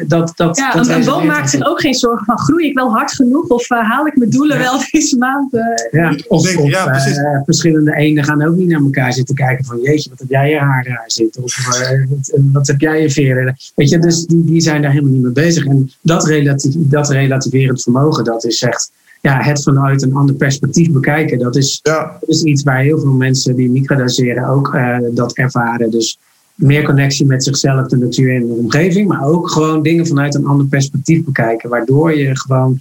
dat, 0.06 0.32
dat, 0.36 0.56
ja, 0.56 0.72
dat 0.72 0.88
een 0.88 1.04
boom 1.04 1.26
maakt 1.26 1.50
zich 1.50 1.66
ook 1.66 1.80
geen 1.80 1.94
zorgen 1.94 2.24
van 2.24 2.38
groei 2.38 2.66
ik 2.66 2.74
wel 2.74 2.90
hard 2.90 3.12
genoeg 3.12 3.48
of 3.48 3.70
uh, 3.70 3.90
haal 3.90 4.06
ik 4.06 4.16
mijn 4.16 4.30
doelen 4.30 4.56
ja. 4.56 4.62
wel 4.62 4.80
deze 4.90 5.16
maand. 5.16 5.54
Uh, 5.54 5.62
ja, 5.90 6.16
of, 6.28 6.42
Denk, 6.42 6.60
of 6.60 6.70
ja, 6.70 7.06
uh, 7.06 7.40
verschillende 7.44 7.96
eenden 7.96 8.24
gaan 8.24 8.46
ook 8.46 8.56
niet 8.56 8.68
naar 8.68 8.80
elkaar 8.80 9.12
zitten 9.12 9.34
kijken 9.34 9.64
van 9.64 9.80
jeetje, 9.82 10.10
wat 10.10 10.18
heb 10.18 10.28
jij 10.28 10.50
je 10.50 10.58
haar 10.58 10.84
daar 10.84 11.04
zitten? 11.06 11.42
Of 11.42 11.66
wat, 11.66 12.40
wat, 12.52 12.66
heb 12.66 12.80
jij 12.80 13.02
je 13.02 13.10
veren? 13.10 13.56
Weet 13.74 13.88
je, 13.88 13.98
dus 13.98 14.26
die, 14.26 14.44
die 14.44 14.60
zijn 14.60 14.82
daar 14.82 14.90
helemaal 14.90 15.12
niet 15.12 15.22
mee 15.22 15.32
bezig. 15.32 15.64
En 15.66 15.90
dat, 16.00 16.26
relatief, 16.26 16.74
dat 16.76 17.10
relativerend 17.10 17.82
vermogen, 17.82 18.24
dat 18.24 18.44
is 18.44 18.62
echt 18.62 18.90
ja, 19.20 19.42
het 19.42 19.62
vanuit 19.62 20.02
een 20.02 20.14
ander 20.14 20.34
perspectief 20.34 20.90
bekijken. 20.90 21.38
Dat 21.38 21.56
is, 21.56 21.80
ja. 21.82 22.16
dat 22.20 22.28
is 22.28 22.42
iets 22.42 22.62
waar 22.62 22.80
heel 22.80 22.98
veel 22.98 23.12
mensen 23.12 23.56
die 23.56 23.70
microdoseren 23.70 24.48
ook 24.48 24.74
uh, 24.74 24.98
dat 25.10 25.32
ervaren. 25.32 25.90
Dus 25.90 26.18
meer 26.60 26.82
connectie 26.82 27.26
met 27.26 27.44
zichzelf, 27.44 27.86
de 27.86 27.96
natuur 27.96 28.34
en 28.34 28.46
de 28.46 28.54
omgeving. 28.54 29.08
Maar 29.08 29.24
ook 29.24 29.50
gewoon 29.50 29.82
dingen 29.82 30.06
vanuit 30.06 30.34
een 30.34 30.46
ander 30.46 30.66
perspectief 30.66 31.24
bekijken. 31.24 31.70
Waardoor 31.70 32.16
je 32.16 32.38
gewoon 32.38 32.80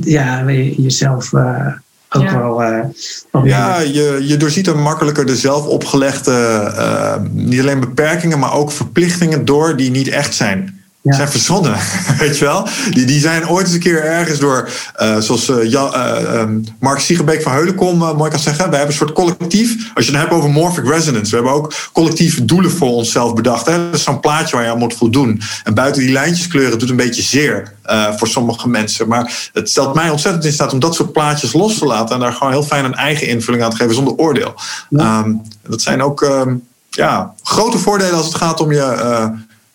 ja, 0.00 0.50
jezelf 0.52 1.32
uh, 1.32 1.66
ook 2.10 2.22
ja. 2.22 2.38
wel. 2.38 2.62
Uh, 2.62 3.44
ja, 3.44 3.80
je, 3.80 4.24
je 4.26 4.36
doorziet 4.36 4.66
er 4.66 4.78
makkelijker 4.78 5.26
de 5.26 5.36
zelf 5.36 5.66
opgelegde, 5.66 6.30
uh, 6.76 7.16
niet 7.32 7.60
alleen 7.60 7.80
beperkingen, 7.80 8.38
maar 8.38 8.54
ook 8.54 8.70
verplichtingen 8.70 9.44
door 9.44 9.76
die 9.76 9.90
niet 9.90 10.08
echt 10.08 10.34
zijn 10.34 10.75
ja. 11.10 11.16
zijn 11.16 11.28
verzonnen, 11.28 11.76
weet 12.18 12.38
je 12.38 12.44
wel. 12.44 12.68
Die, 12.90 13.04
die 13.04 13.20
zijn 13.20 13.48
ooit 13.48 13.66
eens 13.66 13.74
een 13.74 13.80
keer 13.80 14.04
ergens 14.04 14.38
door, 14.38 14.68
uh, 15.02 15.18
zoals 15.18 15.48
uh, 15.48 15.70
ja, 15.70 15.94
uh, 15.94 16.40
um, 16.40 16.64
Mark 16.80 16.98
Siegerbeek 16.98 17.42
van 17.42 17.52
Heulenkom 17.52 17.98
mooi 17.98 18.30
kan 18.30 18.38
zeggen. 18.38 18.70
We 18.70 18.76
hebben 18.76 18.86
een 18.86 18.98
soort 18.98 19.12
collectief, 19.12 19.90
als 19.94 20.06
je 20.06 20.12
het 20.12 20.20
hebt 20.20 20.32
over 20.32 20.50
morphic 20.50 20.84
resonance. 20.84 21.30
We 21.30 21.36
hebben 21.36 21.52
ook 21.52 21.74
collectieve 21.92 22.44
doelen 22.44 22.70
voor 22.70 22.88
onszelf 22.88 23.34
bedacht. 23.34 23.66
Hè? 23.66 23.84
Dat 23.84 23.94
is 23.94 24.02
zo'n 24.02 24.20
plaatje 24.20 24.56
waar 24.56 24.64
je 24.64 24.70
aan 24.70 24.78
moet 24.78 24.94
voldoen. 24.94 25.40
En 25.64 25.74
buiten 25.74 26.02
die 26.02 26.12
lijntjes 26.12 26.46
kleuren 26.46 26.78
doet 26.78 26.90
een 26.90 26.96
beetje 26.96 27.22
zeer 27.22 27.74
voor 28.16 28.28
sommige 28.28 28.68
mensen. 28.68 29.08
Maar 29.08 29.50
het 29.52 29.70
stelt 29.70 29.94
mij 29.94 30.10
ontzettend 30.10 30.44
in 30.44 30.52
staat 30.52 30.72
om 30.72 30.78
dat 30.78 30.94
soort 30.94 31.12
plaatjes 31.12 31.52
los 31.52 31.78
te 31.78 31.86
laten. 31.86 32.14
En 32.14 32.20
daar 32.20 32.32
gewoon 32.32 32.52
heel 32.52 32.62
fijn 32.62 32.84
een 32.84 32.94
eigen 32.94 33.26
invulling 33.26 33.62
aan 33.64 33.70
te 33.70 33.76
geven 33.76 33.94
zonder 33.94 34.14
oordeel. 34.14 34.54
Ja. 34.88 35.18
Um, 35.18 35.42
dat 35.68 35.82
zijn 35.82 36.02
ook 36.02 36.20
um, 36.20 36.66
ja, 36.90 37.34
grote 37.42 37.78
voordelen 37.78 38.16
als 38.16 38.26
het 38.26 38.34
gaat 38.34 38.60
om 38.60 38.72
je 38.72 39.30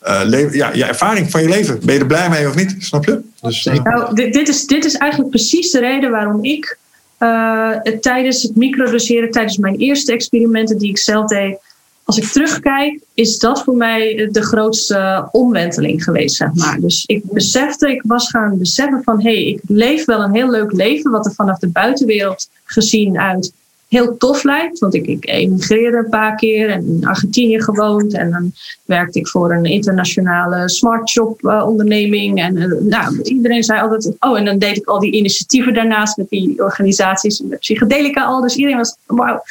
uh, 0.07 0.53
ja, 0.53 0.73
je 0.73 0.83
ervaring 0.83 1.31
van 1.31 1.41
je 1.41 1.49
leven. 1.49 1.79
Ben 1.85 1.93
je 1.93 1.99
er 1.99 2.05
blij 2.05 2.29
mee 2.29 2.47
of 2.47 2.55
niet? 2.55 2.75
Snap 2.79 3.05
je? 3.05 3.21
Dus, 3.41 3.65
uh... 3.65 3.83
nou, 3.83 4.15
dit, 4.15 4.47
is, 4.47 4.65
dit 4.65 4.85
is 4.85 4.95
eigenlijk 4.95 5.31
precies 5.31 5.71
de 5.71 5.79
reden 5.79 6.11
waarom 6.11 6.43
ik 6.43 6.77
uh, 7.19 7.77
tijdens 8.01 8.43
het 8.43 8.55
microdoseren, 8.55 9.31
tijdens 9.31 9.57
mijn 9.57 9.75
eerste 9.75 10.11
experimenten 10.11 10.77
die 10.77 10.89
ik 10.89 10.97
zelf 10.97 11.27
deed, 11.27 11.57
als 12.03 12.17
ik 12.17 12.23
terugkijk, 12.23 12.99
is 13.13 13.37
dat 13.37 13.63
voor 13.63 13.75
mij 13.75 14.29
de 14.31 14.43
grootste 14.43 15.27
omwenteling 15.31 16.03
geweest, 16.03 16.35
zeg 16.35 16.53
maar. 16.53 16.79
Dus 16.79 17.03
ik 17.05 17.23
besefte, 17.31 17.91
ik 17.91 18.01
was 18.05 18.29
gaan 18.29 18.57
beseffen 18.57 19.01
van, 19.03 19.21
hé, 19.21 19.33
hey, 19.33 19.45
ik 19.45 19.61
leef 19.67 20.05
wel 20.05 20.21
een 20.21 20.33
heel 20.33 20.49
leuk 20.49 20.71
leven, 20.71 21.11
wat 21.11 21.25
er 21.25 21.33
vanaf 21.33 21.59
de 21.59 21.67
buitenwereld 21.67 22.49
gezien 22.63 23.19
uit 23.19 23.53
heel 23.91 24.17
tof 24.17 24.43
lijkt. 24.43 24.79
Want 24.79 24.93
ik, 24.93 25.07
ik 25.07 25.27
emigreerde 25.27 25.97
een 25.97 26.09
paar 26.09 26.35
keer 26.35 26.69
en 26.69 26.85
in 26.87 27.07
Argentinië 27.07 27.61
gewoond. 27.61 28.13
En 28.13 28.31
dan 28.31 28.53
werkte 28.85 29.19
ik 29.19 29.27
voor 29.27 29.51
een 29.53 29.65
internationale 29.65 30.69
smart 30.69 31.15
uh, 31.15 31.63
onderneming. 31.67 32.41
En 32.41 32.55
uh, 32.55 32.81
nou, 32.81 33.21
iedereen 33.21 33.63
zei 33.63 33.81
altijd, 33.81 34.11
oh, 34.19 34.37
en 34.37 34.45
dan 34.45 34.57
deed 34.57 34.77
ik 34.77 34.87
al 34.87 34.99
die 34.99 35.11
initiatieven 35.11 35.73
daarnaast 35.73 36.17
met 36.17 36.29
die 36.29 36.63
organisaties 36.63 37.39
met 37.39 37.59
psychedelica 37.59 38.23
al. 38.23 38.41
Dus 38.41 38.55
iedereen 38.55 38.77
was, 38.77 38.95
wauw. 39.05 39.43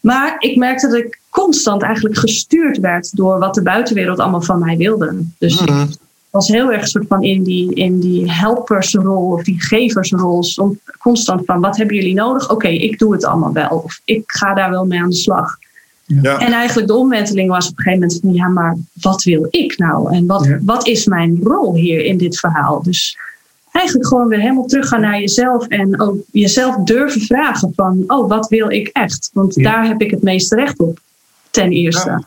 Maar 0.00 0.36
ik 0.38 0.56
merkte 0.56 0.88
dat 0.88 0.96
ik 0.96 1.18
constant 1.30 1.82
eigenlijk 1.82 2.18
gestuurd 2.18 2.78
werd 2.78 3.16
door 3.16 3.38
wat 3.38 3.54
de 3.54 3.62
buitenwereld 3.62 4.18
allemaal 4.18 4.42
van 4.42 4.58
mij 4.58 4.76
wilde. 4.76 5.24
Dus 5.38 5.60
mm 5.60 5.88
was 6.34 6.48
heel 6.48 6.72
erg 6.72 6.88
soort 6.88 7.06
van 7.08 7.22
in 7.22 7.42
die, 7.42 7.74
in 7.74 8.00
die 8.00 8.32
helpersrol 8.32 9.32
of 9.32 9.42
die 9.42 9.62
geversrol. 9.62 10.44
Constant 10.98 11.44
van 11.44 11.60
wat 11.60 11.76
hebben 11.76 11.96
jullie 11.96 12.14
nodig? 12.14 12.50
Oké, 12.50 12.68
ik 12.68 12.98
doe 12.98 13.12
het 13.12 13.24
allemaal 13.24 13.52
wel. 13.52 13.68
Of 13.68 14.00
ik 14.04 14.22
ga 14.26 14.54
daar 14.54 14.70
wel 14.70 14.86
mee 14.86 15.00
aan 15.00 15.08
de 15.08 15.16
slag. 15.16 15.56
Ja. 16.04 16.38
En 16.38 16.52
eigenlijk 16.52 16.88
de 16.88 16.94
omwenteling 16.94 17.48
was 17.48 17.68
op 17.68 17.78
een 17.78 17.84
gegeven 17.84 18.00
moment 18.00 18.20
van 18.20 18.34
ja, 18.34 18.48
maar 18.48 18.76
wat 18.92 19.22
wil 19.22 19.46
ik 19.50 19.78
nou? 19.78 20.14
En 20.14 20.26
wat, 20.26 20.48
wat 20.60 20.86
is 20.86 21.06
mijn 21.06 21.40
rol 21.42 21.74
hier 21.74 22.04
in 22.04 22.18
dit 22.18 22.38
verhaal? 22.38 22.82
Dus 22.82 23.18
eigenlijk 23.72 24.08
gewoon 24.08 24.28
weer 24.28 24.40
helemaal 24.40 24.66
teruggaan 24.66 25.00
naar 25.00 25.20
jezelf 25.20 25.66
en 25.66 26.00
ook 26.00 26.16
jezelf 26.32 26.76
durven 26.76 27.20
vragen 27.20 27.72
van 27.76 28.04
oh, 28.06 28.28
wat 28.28 28.48
wil 28.48 28.70
ik 28.70 28.88
echt? 28.92 29.30
Want 29.32 29.62
daar 29.62 29.86
heb 29.86 30.00
ik 30.00 30.10
het 30.10 30.22
meeste 30.22 30.54
recht 30.54 30.78
op, 30.78 30.98
ten 31.50 31.70
eerste. 31.70 32.24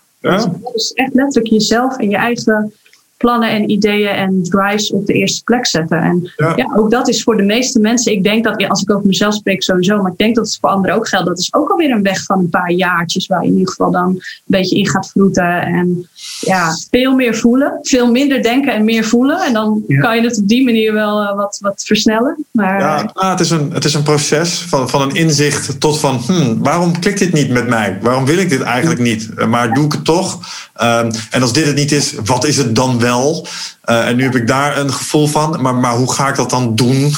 Dus 0.74 0.92
echt 0.94 1.14
letterlijk 1.14 1.54
jezelf 1.54 1.98
en 1.98 2.10
je 2.10 2.18
eigen 2.18 2.74
plannen 3.18 3.50
en 3.50 3.70
ideeën 3.70 4.10
en 4.10 4.44
drives 4.44 4.92
op 4.92 5.06
de 5.06 5.14
eerste 5.14 5.44
plek 5.44 5.66
zetten. 5.66 6.02
En 6.02 6.32
ja. 6.36 6.72
ook 6.76 6.92
dat 6.92 7.08
is 7.08 7.24
voor 7.24 7.38
de 7.38 7.44
meeste 7.44 7.80
mensen, 7.80 8.12
ik 8.12 8.24
denk 8.24 8.44
dat, 8.44 8.68
als 8.68 8.82
ik 8.82 8.92
over 8.92 9.08
mezelf 9.08 9.34
spreek 9.34 9.64
sowieso, 9.64 10.02
maar 10.02 10.12
ik 10.12 10.18
denk 10.18 10.36
dat 10.36 10.46
het 10.46 10.58
voor 10.62 10.70
anderen 10.70 10.96
ook 10.96 11.08
geldt. 11.08 11.28
Dat 11.28 11.40
is 11.40 11.54
ook 11.54 11.70
alweer 11.70 11.92
een 11.92 12.04
weg 12.04 12.24
van 12.24 12.40
een 12.40 12.50
paar 12.50 12.72
jaartjes 12.72 13.28
waar 13.28 13.42
je 13.42 13.48
in 13.48 13.54
ieder 13.54 13.70
geval 13.70 13.92
dan 13.92 14.08
een 14.08 14.22
beetje 14.46 14.78
in 14.78 14.88
gaat 14.88 15.10
vloeten. 15.10 15.62
En 15.62 16.08
ja, 16.40 16.72
veel 16.92 17.16
meer 17.16 17.36
voelen, 17.36 17.80
veel 17.82 18.12
minder 18.12 18.44
denken 18.44 18.74
en 18.74 18.84
meer 18.84 19.04
voelen. 19.04 19.42
En 19.42 19.54
dan 19.54 19.84
kan 20.00 20.16
je 20.16 20.22
het 20.22 20.38
op 20.38 20.48
die 20.48 20.64
manier 20.64 20.94
wel 20.94 21.24
uh, 21.24 21.36
wat, 21.36 21.58
wat 21.62 21.84
versnellen. 21.86 22.46
Maar, 22.52 22.80
ja, 22.80 23.12
nou, 23.14 23.32
het, 23.32 23.40
is 23.40 23.50
een, 23.50 23.72
het 23.72 23.86
is 23.86 23.94
een 23.94 24.04
proces 24.04 24.60
van, 24.62 24.90
van 24.90 25.02
een 25.02 25.16
inzicht 25.16 25.80
tot 25.80 26.00
van, 26.00 26.20
hmm, 26.26 26.64
waarom 26.64 27.00
klikt 27.00 27.20
dit 27.20 27.34
niet 27.34 27.50
met 27.50 27.68
mij? 27.68 27.98
Waarom 28.02 28.26
wil 28.26 28.38
ik 28.38 28.50
dit 28.50 28.62
eigenlijk 28.62 29.00
niet? 29.00 29.30
Eh, 29.36 29.48
maar 29.48 29.74
doe 29.74 29.86
ik 29.86 29.92
het 29.92 30.06
toch? 30.06 30.40
Um, 30.82 31.12
en 31.32 31.42
als 31.42 31.54
dit 31.54 31.66
het 31.66 31.76
niet 31.76 31.92
is, 31.92 32.14
wat 32.26 32.46
is 32.46 32.58
het 32.58 32.76
dan 32.76 33.00
wel? 33.00 33.48
Uh, 33.90 34.08
en 34.08 34.16
nu 34.16 34.24
heb 34.24 34.36
ik 34.36 34.48
daar 34.48 34.78
een 34.78 34.94
gevoel 34.94 35.28
van, 35.28 35.62
maar, 35.62 35.76
maar 35.76 35.96
hoe 35.96 36.14
ga 36.14 36.30
ik 36.30 36.36
dat 36.36 36.50
dan 36.50 36.76
doen? 36.76 36.96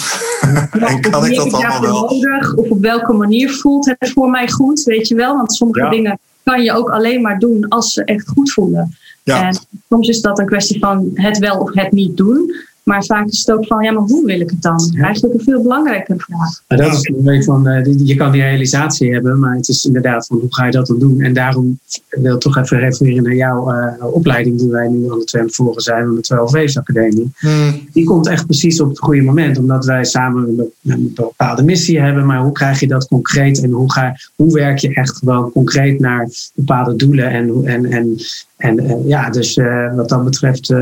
en 0.71 1.01
kan 1.01 1.25
ik 1.25 1.35
dat 1.35 1.53
allemaal 1.53 1.81
wel? 1.81 2.01
Nodig, 2.01 2.55
of 2.55 2.69
op 2.69 2.81
welke 2.81 3.13
manier 3.13 3.51
voelt 3.51 3.85
het 3.85 4.11
voor 4.13 4.29
mij 4.29 4.49
goed, 4.49 4.83
weet 4.83 5.07
je 5.07 5.15
wel? 5.15 5.35
Want 5.35 5.55
sommige 5.55 5.83
ja. 5.83 5.89
dingen 5.89 6.19
kan 6.43 6.63
je 6.63 6.73
ook 6.73 6.89
alleen 6.89 7.21
maar 7.21 7.39
doen 7.39 7.67
als 7.67 7.93
ze 7.93 8.03
echt 8.03 8.27
goed 8.27 8.51
voelen. 8.51 8.97
Ja. 9.23 9.47
En 9.47 9.57
soms 9.89 10.07
is 10.07 10.21
dat 10.21 10.39
een 10.39 10.45
kwestie 10.45 10.79
van 10.79 11.11
het 11.13 11.37
wel 11.37 11.59
of 11.59 11.73
het 11.73 11.91
niet 11.91 12.17
doen. 12.17 12.55
Maar 12.89 13.03
vaak 13.03 13.27
is 13.27 13.39
het 13.45 13.55
ook 13.55 13.65
van, 13.65 13.83
ja, 13.83 13.91
maar 13.91 14.03
hoe 14.03 14.25
wil 14.25 14.39
ik 14.39 14.49
het 14.49 14.61
dan? 14.61 14.95
Eigenlijk 15.01 15.33
een 15.33 15.43
veel 15.43 15.61
belangrijkere 15.61 16.19
vraag. 16.19 16.61
Maar 16.67 16.77
dat 16.77 16.93
is 16.93 17.11
een 17.23 17.43
van, 17.43 17.67
uh, 17.67 17.85
je 18.07 18.15
kan 18.15 18.31
die 18.31 18.41
realisatie 18.41 19.13
hebben, 19.13 19.39
maar 19.39 19.55
het 19.55 19.67
is 19.67 19.85
inderdaad 19.85 20.27
van, 20.27 20.37
hoe 20.39 20.55
ga 20.55 20.65
je 20.65 20.71
dat 20.71 20.87
dan 20.87 20.99
doen? 20.99 21.21
En 21.21 21.33
daarom 21.33 21.79
wil 22.09 22.33
ik 22.33 22.39
toch 22.39 22.57
even 22.57 22.79
refereren 22.79 23.23
naar 23.23 23.35
jouw 23.35 23.73
uh, 23.73 24.13
opleiding 24.13 24.59
die 24.59 24.69
wij 24.69 24.87
nu 24.87 25.11
alle 25.11 25.23
twee 25.23 25.41
aan 25.41 25.47
het 25.47 25.55
volgen 25.55 25.81
zijn, 25.81 26.05
van 26.05 26.15
de 26.15 26.21
12 26.21 26.77
Academie. 26.77 27.31
Hmm. 27.37 27.87
Die 27.93 28.05
komt 28.05 28.27
echt 28.27 28.45
precies 28.45 28.81
op 28.81 28.89
het 28.89 28.99
goede 28.99 29.21
moment, 29.21 29.57
omdat 29.57 29.85
wij 29.85 30.03
samen 30.03 30.47
een, 30.47 30.71
een 30.91 31.11
bepaalde 31.15 31.63
missie 31.63 31.99
hebben. 31.99 32.25
Maar 32.25 32.41
hoe 32.41 32.51
krijg 32.51 32.79
je 32.79 32.87
dat 32.87 33.07
concreet 33.07 33.63
en 33.63 33.71
hoe, 33.71 33.91
ga, 33.91 34.15
hoe 34.35 34.53
werk 34.53 34.77
je 34.77 34.93
echt 34.93 35.17
gewoon 35.17 35.51
concreet 35.51 35.99
naar 35.99 36.29
bepaalde 36.53 36.95
doelen 36.95 37.29
en, 37.29 37.65
en, 37.65 37.85
en, 37.85 38.15
en, 38.57 38.79
en 38.79 39.07
ja, 39.07 39.29
dus 39.29 39.57
uh, 39.57 39.95
wat 39.95 40.09
dat 40.09 40.23
betreft 40.23 40.73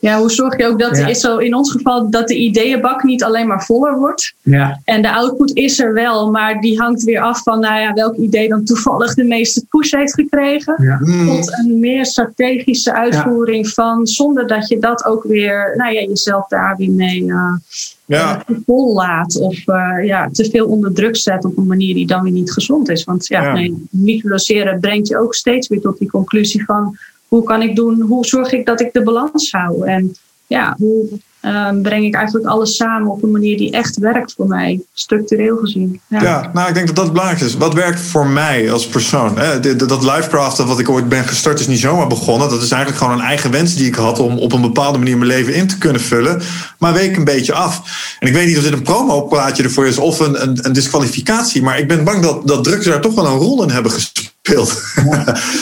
ja, 0.00 0.18
hoe 0.18 0.30
zorg 0.30 0.58
je 0.58 0.66
ook 0.66 0.78
dat 0.78 0.96
ja. 0.96 1.06
is 1.06 1.20
zo 1.20 1.36
in 1.36 1.54
ons 1.54 1.70
geval 1.70 2.10
dat 2.10 2.28
de 2.28 2.36
ideeënbak 2.36 3.02
niet 3.02 3.24
alleen 3.24 3.46
maar 3.46 3.64
voller 3.64 3.98
wordt. 3.98 4.34
Ja. 4.42 4.80
En 4.84 5.02
de 5.02 5.12
output 5.12 5.56
is 5.56 5.78
er 5.78 5.94
wel, 5.94 6.30
maar 6.30 6.60
die 6.60 6.78
hangt 6.78 7.04
weer 7.04 7.20
af 7.20 7.42
van 7.42 7.60
nou 7.60 7.80
ja, 7.80 7.92
welk 7.92 8.16
idee 8.16 8.48
dan 8.48 8.64
toevallig 8.64 9.14
de 9.14 9.24
meeste 9.24 9.64
push 9.68 9.92
heeft 9.92 10.14
gekregen. 10.14 10.74
Ja. 10.82 10.96
Hmm. 10.96 11.26
Tot 11.26 11.58
een 11.58 11.78
meer 11.78 12.06
strategische 12.06 12.92
uitvoering 12.92 13.68
van, 13.68 14.06
zonder 14.06 14.46
dat 14.46 14.68
je 14.68 14.78
dat 14.78 15.04
ook 15.04 15.24
weer, 15.24 15.74
nou 15.76 15.94
ja, 15.94 16.00
jezelf 16.00 16.48
daar 16.48 16.76
weer 16.76 16.90
mee 16.90 17.22
uh, 17.22 17.56
ja. 18.04 18.44
vol 18.66 18.94
laat. 18.94 19.40
Of 19.40 19.66
uh, 19.66 20.06
ja, 20.06 20.28
te 20.32 20.50
veel 20.50 20.66
onder 20.66 20.92
druk 20.92 21.16
zet 21.16 21.44
op 21.44 21.56
een 21.56 21.66
manier 21.66 21.94
die 21.94 22.06
dan 22.06 22.22
weer 22.22 22.32
niet 22.32 22.52
gezond 22.52 22.88
is. 22.88 23.04
Want 23.04 23.26
ja, 23.26 23.42
ja. 23.42 23.52
Nee, 23.52 23.86
microdoseren 23.90 24.80
brengt 24.80 25.08
je 25.08 25.18
ook 25.18 25.34
steeds 25.34 25.68
weer 25.68 25.80
tot 25.80 25.98
die 25.98 26.10
conclusie 26.10 26.64
van 26.64 26.96
hoe 27.30 27.42
kan 27.42 27.62
ik 27.62 27.76
doen, 27.76 28.00
hoe 28.00 28.26
zorg 28.26 28.52
ik 28.52 28.66
dat 28.66 28.80
ik 28.80 28.92
de 28.92 29.02
balans 29.02 29.50
hou? 29.50 29.86
En 29.86 30.16
ja, 30.46 30.74
hoe 30.78 31.08
um, 31.42 31.82
breng 31.82 32.04
ik 32.04 32.14
eigenlijk 32.14 32.46
alles 32.46 32.76
samen 32.76 33.10
op 33.10 33.22
een 33.22 33.30
manier 33.30 33.56
die 33.56 33.70
echt 33.70 33.98
werkt 33.98 34.32
voor 34.36 34.46
mij, 34.46 34.80
structureel 34.92 35.56
gezien. 35.56 36.00
Ja. 36.08 36.22
ja, 36.22 36.50
nou 36.52 36.68
ik 36.68 36.74
denk 36.74 36.86
dat 36.86 36.96
dat 36.96 37.12
belangrijk 37.12 37.40
is. 37.40 37.56
Wat 37.56 37.74
werkt 37.74 38.00
voor 38.00 38.26
mij 38.26 38.72
als 38.72 38.86
persoon? 38.86 39.38
Dat 39.76 40.04
livecraften 40.04 40.66
wat 40.66 40.78
ik 40.78 40.88
ooit 40.88 41.08
ben 41.08 41.24
gestart 41.24 41.60
is 41.60 41.66
niet 41.66 41.78
zomaar 41.78 42.06
begonnen. 42.06 42.50
Dat 42.50 42.62
is 42.62 42.70
eigenlijk 42.70 43.02
gewoon 43.02 43.18
een 43.18 43.26
eigen 43.26 43.50
wens 43.50 43.74
die 43.74 43.86
ik 43.86 43.94
had 43.94 44.18
om 44.18 44.38
op 44.38 44.52
een 44.52 44.60
bepaalde 44.60 44.98
manier 44.98 45.16
mijn 45.16 45.30
leven 45.30 45.54
in 45.54 45.66
te 45.66 45.78
kunnen 45.78 46.00
vullen. 46.00 46.42
Maar 46.78 46.92
week 46.92 47.16
een 47.16 47.24
beetje 47.24 47.52
af. 47.52 47.82
En 48.18 48.28
ik 48.28 48.34
weet 48.34 48.46
niet 48.46 48.56
of 48.56 48.62
dit 48.62 48.72
een 48.72 48.82
promo-plaatje 48.82 49.62
ervoor 49.62 49.86
is 49.86 49.98
of 49.98 50.20
een, 50.20 50.42
een, 50.42 50.58
een 50.62 50.72
disqualificatie. 50.72 51.62
Maar 51.62 51.78
ik 51.78 51.88
ben 51.88 52.04
bang 52.04 52.22
dat, 52.22 52.46
dat 52.46 52.64
drugs 52.64 52.86
daar 52.86 53.00
toch 53.00 53.14
wel 53.14 53.26
een 53.26 53.38
rol 53.38 53.62
in 53.62 53.70
hebben 53.70 53.92
gespeeld. 53.92 54.29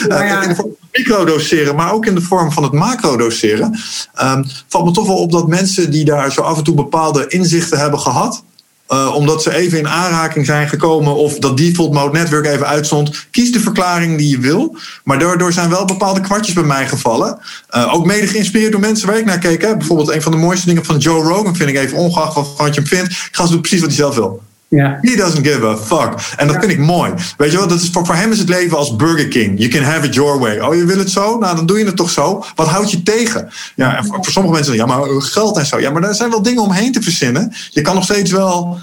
Ja. 0.07 0.23
ja. 0.23 0.41
in 0.43 0.49
de 0.49 0.55
vorm 0.55 0.75
van 0.79 0.87
microdoseren, 0.91 1.75
maar 1.75 1.93
ook 1.93 2.05
in 2.05 2.15
de 2.15 2.21
vorm 2.21 2.51
van 2.51 2.63
het 2.63 2.71
macrodoseren. 2.71 3.79
Um, 4.21 4.45
valt 4.67 4.85
me 4.85 4.91
toch 4.91 5.07
wel 5.07 5.17
op 5.17 5.31
dat 5.31 5.47
mensen 5.47 5.91
die 5.91 6.05
daar 6.05 6.31
zo 6.31 6.41
af 6.41 6.57
en 6.57 6.63
toe 6.63 6.75
bepaalde 6.75 7.27
inzichten 7.27 7.79
hebben 7.79 7.99
gehad. 7.99 8.43
Uh, 8.89 9.15
omdat 9.15 9.43
ze 9.43 9.55
even 9.55 9.77
in 9.77 9.87
aanraking 9.87 10.45
zijn 10.45 10.69
gekomen 10.69 11.15
of 11.15 11.39
dat 11.39 11.57
default 11.57 11.93
mode 11.93 12.17
network 12.17 12.45
even 12.45 12.67
uitstond. 12.67 13.27
Kies 13.31 13.51
de 13.51 13.59
verklaring 13.59 14.17
die 14.17 14.29
je 14.29 14.39
wil. 14.39 14.77
Maar 15.03 15.19
daardoor 15.19 15.53
zijn 15.53 15.69
wel 15.69 15.85
bepaalde 15.85 16.21
kwartjes 16.21 16.55
bij 16.55 16.63
mij 16.63 16.87
gevallen. 16.87 17.39
Uh, 17.75 17.93
ook 17.93 18.05
mede 18.05 18.27
geïnspireerd 18.27 18.71
door 18.71 18.81
mensen 18.81 19.07
waar 19.07 19.17
ik 19.17 19.25
naar 19.25 19.39
keek. 19.39 19.61
Hè. 19.61 19.77
Bijvoorbeeld 19.77 20.11
een 20.11 20.21
van 20.21 20.31
de 20.31 20.37
mooiste 20.37 20.65
dingen 20.67 20.85
van 20.85 20.97
Joe 20.97 21.23
Rogan 21.23 21.55
vind 21.55 21.69
ik 21.69 21.75
even 21.75 21.97
ongeacht 21.97 22.35
wat 22.57 22.75
je 22.75 22.81
hem 22.81 22.89
vindt. 22.89 23.29
Gast 23.31 23.51
doet 23.51 23.61
precies 23.61 23.79
wat 23.79 23.89
hij 23.89 23.97
zelf 23.97 24.15
wil. 24.15 24.41
Ja. 24.69 24.97
He 25.01 25.15
doesn't 25.15 25.47
give 25.47 25.67
a 25.67 25.77
fuck. 25.77 26.13
En 26.37 26.47
dat 26.47 26.55
vind 26.59 26.71
ik 26.71 26.79
mooi. 26.79 27.13
Weet 27.37 27.51
je 27.51 27.57
wel, 27.57 27.67
dat 27.67 27.81
is, 27.81 27.89
voor, 27.91 28.05
voor 28.05 28.15
hem 28.15 28.31
is 28.31 28.39
het 28.39 28.49
leven 28.49 28.77
als 28.77 28.95
Burger 28.95 29.27
King. 29.27 29.59
You 29.59 29.69
can 29.69 29.83
have 29.83 30.05
it 30.05 30.13
your 30.13 30.39
way. 30.39 30.59
Oh, 30.59 30.75
je 30.75 30.85
wil 30.85 30.97
het 30.97 31.11
zo? 31.11 31.37
Nou, 31.37 31.55
dan 31.55 31.65
doe 31.65 31.79
je 31.79 31.85
het 31.85 31.95
toch 31.95 32.09
zo. 32.09 32.43
Wat 32.55 32.67
houdt 32.67 32.91
je 32.91 33.03
tegen? 33.03 33.49
Ja, 33.75 33.97
en 33.97 34.05
voor, 34.05 34.25
sommige 34.25 34.55
mensen, 34.55 34.75
ja, 34.75 34.85
maar 34.85 35.01
geld 35.21 35.57
en 35.57 35.65
zo. 35.65 35.79
Ja, 35.79 35.91
maar 35.91 36.01
daar 36.01 36.15
zijn 36.15 36.29
wel 36.29 36.41
dingen 36.41 36.63
omheen 36.63 36.91
te 36.91 37.01
verzinnen. 37.01 37.53
Je 37.69 37.81
kan 37.81 37.95
nog 37.95 38.03
steeds 38.03 38.31
wel 38.31 38.79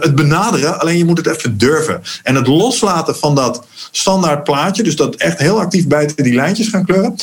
het 0.00 0.14
benaderen, 0.14 0.80
alleen 0.80 0.98
je 0.98 1.04
moet 1.04 1.18
het 1.18 1.26
even 1.26 1.58
durven. 1.58 2.02
En 2.22 2.34
het 2.34 2.46
loslaten 2.46 3.16
van 3.16 3.34
dat 3.34 3.66
standaard 3.90 4.44
plaatje, 4.44 4.82
dus 4.82 4.96
dat 4.96 5.14
echt 5.14 5.38
heel 5.38 5.60
actief 5.60 5.86
buiten 5.86 6.24
die 6.24 6.34
lijntjes 6.34 6.68
gaan 6.68 6.84
kleuren. 6.84 7.14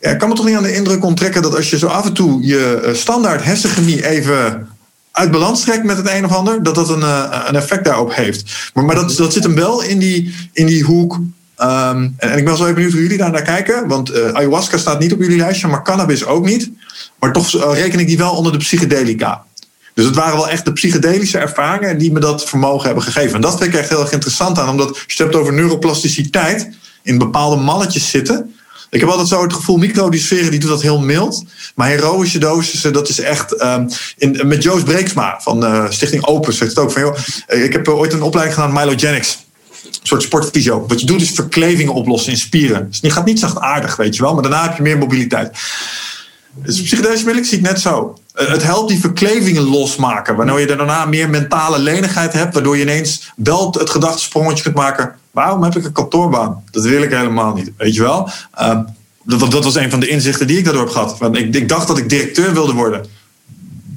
Ja, 0.00 0.10
ik 0.10 0.18
kan 0.18 0.28
me 0.28 0.34
toch 0.34 0.46
niet 0.46 0.56
aan 0.56 0.62
de 0.62 0.74
indruk 0.74 1.04
onttrekken 1.04 1.42
dat 1.42 1.56
als 1.56 1.70
je 1.70 1.78
zo 1.78 1.86
af 1.86 2.06
en 2.06 2.12
toe 2.12 2.46
je 2.46 2.90
standaard 2.94 3.44
hersenchemie 3.44 4.08
even 4.08 4.68
uit 5.18 5.30
balans 5.30 5.60
trekt 5.60 5.84
met 5.84 5.96
het 5.96 6.08
een 6.08 6.24
of 6.24 6.32
ander, 6.32 6.62
dat 6.62 6.74
dat 6.74 6.88
een, 6.88 7.02
een 7.48 7.56
effect 7.56 7.84
daarop 7.84 8.14
heeft. 8.14 8.70
Maar, 8.74 8.84
maar 8.84 8.94
dat, 8.94 9.16
dat 9.16 9.32
zit 9.32 9.42
hem 9.42 9.54
wel 9.54 9.82
in 9.82 9.98
die, 9.98 10.34
in 10.52 10.66
die 10.66 10.82
hoek 10.82 11.18
Um, 11.62 12.14
en, 12.16 12.38
ik 12.38 12.44
ben 12.44 12.56
zo 12.56 12.62
even 12.62 12.74
benieuwd 12.74 12.92
hoe 12.92 13.02
jullie 13.02 13.18
daar 13.18 13.30
naar 13.30 13.42
kijken. 13.42 13.88
Want 13.88 14.10
uh, 14.10 14.32
ayahuasca 14.32 14.76
staat 14.76 14.98
niet 14.98 15.12
op 15.12 15.20
jullie 15.20 15.36
lijstje, 15.36 15.68
maar 15.68 15.82
cannabis 15.82 16.24
ook 16.24 16.44
niet. 16.44 16.70
Maar 17.18 17.32
toch 17.32 17.54
uh, 17.54 17.70
reken 17.72 17.98
ik 17.98 18.06
die 18.06 18.18
wel 18.18 18.32
onder 18.32 18.52
de 18.52 18.58
psychedelica. 18.58 19.44
Dus 19.94 20.04
het 20.04 20.14
waren 20.14 20.36
wel 20.36 20.48
echt 20.48 20.64
de 20.64 20.72
psychedelische 20.72 21.38
ervaringen 21.38 21.98
die 21.98 22.12
me 22.12 22.20
dat 22.20 22.44
vermogen 22.44 22.86
hebben 22.86 23.04
gegeven. 23.04 23.34
En 23.34 23.40
dat 23.40 23.58
vind 23.58 23.74
ik 23.74 23.80
echt 23.80 23.88
heel 23.88 24.00
erg 24.00 24.12
interessant 24.12 24.58
aan, 24.58 24.68
omdat 24.68 24.96
je 24.96 25.02
het 25.06 25.18
hebt 25.18 25.34
over 25.34 25.52
neuroplasticiteit, 25.52 26.68
in 27.02 27.18
bepaalde 27.18 27.56
malletjes 27.56 28.10
zitten. 28.10 28.54
Ik 28.90 29.00
heb 29.00 29.08
altijd 29.08 29.28
zo 29.28 29.42
het 29.42 29.52
gevoel, 29.52 29.76
microdoseren 29.76 30.50
die 30.50 30.60
doet 30.60 30.70
dat 30.70 30.82
heel 30.82 31.00
mild. 31.00 31.44
Maar 31.74 31.88
heroïsche 31.88 32.38
dosissen, 32.38 32.92
dat 32.92 33.08
is 33.08 33.20
echt... 33.20 33.62
Um, 33.62 33.88
in, 34.16 34.40
met 34.44 34.62
Joost 34.62 34.84
Breeksma 34.84 35.40
van 35.40 35.64
uh, 35.64 35.84
Stichting 35.88 36.24
Opus 36.24 36.56
zegt 36.56 36.70
het 36.70 36.78
ook 36.78 36.92
van... 36.92 37.02
Joh, 37.02 37.16
ik 37.46 37.72
heb 37.72 37.88
ooit 37.88 38.12
een 38.12 38.22
opleiding 38.22 38.58
gedaan, 38.58 38.72
Mylogenics 38.72 39.38
soort 40.02 40.22
sportfysio. 40.22 40.84
Wat 40.86 41.00
je 41.00 41.06
doet 41.06 41.20
is 41.20 41.30
verklevingen 41.30 41.94
oplossen 41.94 42.32
in 42.32 42.38
spieren. 42.38 42.88
Dus 42.88 42.98
je 43.02 43.10
gaat 43.10 43.24
niet 43.24 43.38
zachtaardig, 43.38 43.96
weet 43.96 44.16
je 44.16 44.22
wel. 44.22 44.34
Maar 44.34 44.42
daarna 44.42 44.62
heb 44.62 44.76
je 44.76 44.82
meer 44.82 44.98
mobiliteit. 44.98 45.58
Dus 46.54 46.82
psychedelische 46.82 47.24
middelen 47.24 47.48
zie 47.48 47.58
ik 47.58 47.64
net 47.64 47.80
zo. 47.80 48.18
Eh, 48.34 48.48
het 48.48 48.62
helpt 48.62 48.88
die 48.88 49.00
verklevingen 49.00 49.62
losmaken. 49.62 50.36
Waardoor 50.36 50.60
je 50.60 50.66
daarna 50.66 51.04
meer 51.04 51.30
mentale 51.30 51.78
lenigheid 51.78 52.32
hebt. 52.32 52.54
Waardoor 52.54 52.76
je 52.76 52.82
ineens 52.82 53.32
wel 53.36 53.74
het 53.78 53.90
gedachtesprongetje 53.90 54.62
kunt 54.62 54.74
maken. 54.74 55.14
Waarom 55.38 55.62
heb 55.62 55.76
ik 55.76 55.84
een 55.84 55.92
kantoorbaan? 55.92 56.62
Dat 56.70 56.84
wil 56.84 57.02
ik 57.02 57.10
helemaal 57.10 57.54
niet. 57.54 57.70
Weet 57.76 57.94
je 57.94 58.02
wel? 58.02 58.30
Uh, 58.60 58.80
dat, 59.22 59.50
dat, 59.50 59.64
was 59.64 59.74
een 59.74 59.90
van 59.90 60.00
de 60.00 60.08
inzichten 60.08 60.46
die 60.46 60.58
ik 60.58 60.64
daardoor 60.64 60.82
heb 60.82 60.92
gehad. 60.92 61.18
Want 61.18 61.36
ik, 61.36 61.54
ik 61.54 61.68
dacht 61.68 61.86
dat 61.86 61.98
ik 61.98 62.08
directeur 62.08 62.52
wilde 62.52 62.72
worden. 62.72 63.06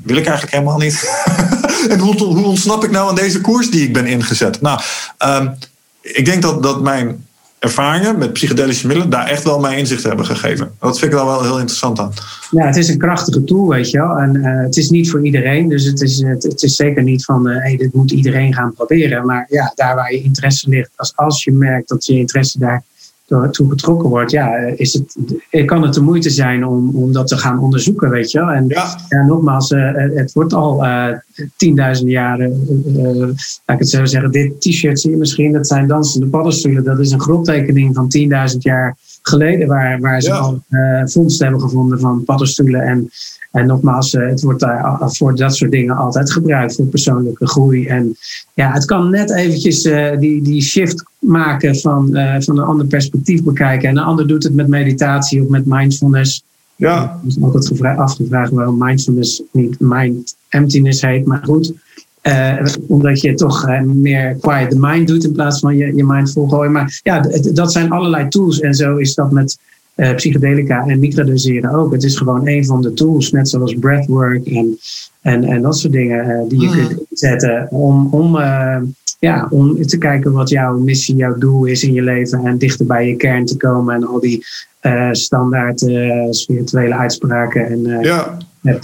Wil 0.03 0.15
ik 0.15 0.25
eigenlijk 0.25 0.55
helemaal 0.55 0.77
niet. 0.77 1.23
en 1.89 1.99
hoe, 1.99 2.23
hoe 2.23 2.45
ontsnap 2.45 2.83
ik 2.83 2.91
nou 2.91 3.09
aan 3.09 3.15
deze 3.15 3.41
koers 3.41 3.71
die 3.71 3.83
ik 3.83 3.93
ben 3.93 4.05
ingezet? 4.05 4.61
Nou, 4.61 4.81
um, 5.25 5.57
ik 6.01 6.25
denk 6.25 6.41
dat, 6.41 6.63
dat 6.63 6.81
mijn 6.81 7.25
ervaringen 7.61 8.17
met 8.17 8.33
psychedelische 8.33 8.87
middelen 8.87 9.11
daar 9.11 9.27
echt 9.27 9.43
wel 9.43 9.59
mijn 9.59 9.77
inzicht 9.77 10.03
hebben 10.03 10.25
gegeven. 10.25 10.71
Dat 10.79 10.99
vind 10.99 11.11
ik 11.11 11.17
dan 11.17 11.27
wel 11.27 11.41
heel 11.41 11.59
interessant 11.59 11.99
aan. 11.99 12.11
Ja, 12.51 12.65
het 12.65 12.75
is 12.75 12.87
een 12.87 12.97
krachtige 12.97 13.43
tool, 13.43 13.67
weet 13.67 13.89
je 13.89 13.97
wel. 13.97 14.17
En 14.17 14.35
uh, 14.35 14.63
het 14.63 14.77
is 14.77 14.89
niet 14.89 15.09
voor 15.09 15.25
iedereen. 15.25 15.69
Dus 15.69 15.83
het 15.83 16.01
is, 16.01 16.21
het, 16.21 16.61
is 16.63 16.75
zeker 16.75 17.03
niet 17.03 17.25
van, 17.25 17.49
uh, 17.49 17.57
hey, 17.57 17.77
dit 17.77 17.93
moet 17.93 18.11
iedereen 18.11 18.53
gaan 18.53 18.73
proberen. 18.73 19.25
Maar 19.25 19.45
ja, 19.49 19.71
daar 19.75 19.95
waar 19.95 20.13
je 20.13 20.21
interesse 20.21 20.69
ligt, 20.69 20.89
als, 20.95 21.13
als 21.15 21.43
je 21.43 21.51
merkt 21.51 21.89
dat 21.89 22.05
je 22.05 22.13
interesse 22.13 22.59
daar 22.59 22.83
toe 23.51 23.69
getrokken 23.69 24.09
wordt, 24.09 24.31
ja, 24.31 24.55
is 24.55 24.93
het, 24.93 25.65
kan 25.65 25.81
het 25.81 25.93
de 25.93 26.01
moeite 26.01 26.29
zijn 26.29 26.65
om, 26.65 26.95
om 26.95 27.13
dat 27.13 27.27
te 27.27 27.37
gaan 27.37 27.59
onderzoeken, 27.59 28.09
weet 28.09 28.31
je 28.31 28.39
wel. 28.39 28.49
En 28.49 28.65
ja. 28.67 28.97
nogmaals, 29.27 29.71
uh, 29.71 29.91
het 29.95 30.33
wordt 30.33 30.53
al 30.53 30.83
uh, 30.83 31.07
tienduizenden 31.57 32.13
jaren, 32.13 32.67
uh, 32.97 33.19
laat 33.19 33.35
ik 33.65 33.79
het 33.79 33.89
zo 33.89 34.05
zeggen, 34.05 34.31
dit 34.31 34.61
t-shirt 34.61 34.99
zie 34.99 35.11
je 35.11 35.17
misschien, 35.17 35.51
dat 35.51 35.67
zijn 35.67 35.87
dansende 35.87 36.27
paddenstoelen. 36.27 36.83
Dat 36.83 36.99
is 36.99 37.11
een 37.11 37.21
grottekening 37.21 37.95
van 37.95 38.11
10.000 38.51 38.57
jaar 38.57 38.97
geleden, 39.21 39.67
waar, 39.67 39.99
waar 39.99 40.21
ze 40.21 40.29
ja. 40.29 40.37
al 40.37 40.63
vondsten 41.05 41.47
hebben 41.47 41.63
gevonden 41.63 41.99
van 41.99 42.23
paddenstoelen 42.23 42.81
en 42.81 43.09
en 43.51 43.65
nogmaals, 43.65 44.11
het 44.11 44.41
wordt 44.41 44.59
daar 44.59 44.97
voor 44.99 45.35
dat 45.35 45.55
soort 45.55 45.71
dingen 45.71 45.95
altijd 45.95 46.31
gebruikt 46.31 46.75
voor 46.75 46.85
persoonlijke 46.85 47.47
groei. 47.47 47.87
En 47.87 48.15
ja, 48.53 48.71
het 48.71 48.85
kan 48.85 49.09
net 49.09 49.31
eventjes 49.31 49.81
die, 50.19 50.41
die 50.41 50.61
shift 50.61 51.03
maken 51.19 51.75
van, 51.75 52.09
uh, 52.11 52.35
van 52.39 52.57
een 52.57 52.65
ander 52.65 52.85
perspectief 52.85 53.43
bekijken. 53.43 53.89
En 53.89 53.97
een 53.97 54.03
ander 54.03 54.27
doet 54.27 54.43
het 54.43 54.53
met 54.53 54.67
meditatie 54.67 55.41
of 55.41 55.47
met 55.47 55.65
mindfulness. 55.65 56.43
Ja. 56.75 57.19
Ik 57.23 57.27
is 57.27 57.41
altijd 57.41 57.97
afgevraagd 57.97 58.51
waarom 58.51 58.77
mindfulness 58.77 59.41
niet 59.51 59.79
mind 59.79 60.35
emptiness 60.49 61.01
heet. 61.01 61.25
Maar 61.25 61.43
goed, 61.43 61.73
uh, 62.23 62.65
omdat 62.87 63.21
je 63.21 63.33
toch 63.33 63.67
uh, 63.67 63.81
meer 63.81 64.35
quiet 64.39 64.69
the 64.69 64.79
mind 64.79 65.07
doet 65.07 65.23
in 65.23 65.31
plaats 65.31 65.59
van 65.59 65.77
je, 65.77 65.95
je 65.95 66.05
mind 66.05 66.31
volgooien. 66.31 66.71
Maar 66.71 66.99
ja, 67.03 67.19
dat 67.53 67.71
zijn 67.71 67.91
allerlei 67.91 68.27
tools. 68.27 68.59
En 68.59 68.73
zo 68.73 68.97
is 68.97 69.13
dat 69.13 69.31
met 69.31 69.57
uh, 69.95 70.15
psychedelica 70.15 70.85
en 70.87 70.99
microdoseren 70.99 71.75
ook. 71.75 71.91
Het 71.91 72.03
is 72.03 72.17
gewoon 72.17 72.47
een 72.47 72.65
van 72.65 72.81
de 72.81 72.93
tools, 72.93 73.31
net 73.31 73.49
zoals 73.49 73.75
breathwork 73.75 74.45
en, 74.45 74.77
en, 75.21 75.43
en 75.43 75.61
dat 75.61 75.77
soort 75.77 75.93
dingen 75.93 76.47
die 76.47 76.61
je 76.61 76.67
mm. 76.67 76.73
kunt 76.73 76.99
inzetten 77.09 77.67
om, 77.71 78.07
om 78.11 78.37
ja, 79.19 79.47
om 79.49 79.85
te 79.85 79.97
kijken 79.97 80.31
wat 80.31 80.49
jouw 80.49 80.77
missie, 80.77 81.15
jouw 81.15 81.37
doel 81.37 81.65
is 81.65 81.83
in 81.83 81.93
je 81.93 82.01
leven 82.01 82.45
en 82.45 82.57
dichter 82.57 82.85
bij 82.85 83.07
je 83.07 83.15
kern 83.15 83.45
te 83.45 83.57
komen 83.57 83.95
en 83.95 84.07
al 84.07 84.19
die 84.19 84.45
standaard 85.11 85.79
spirituele 86.29 86.95
uitspraken. 86.95 87.65
En, 87.65 88.03
ja. 88.03 88.37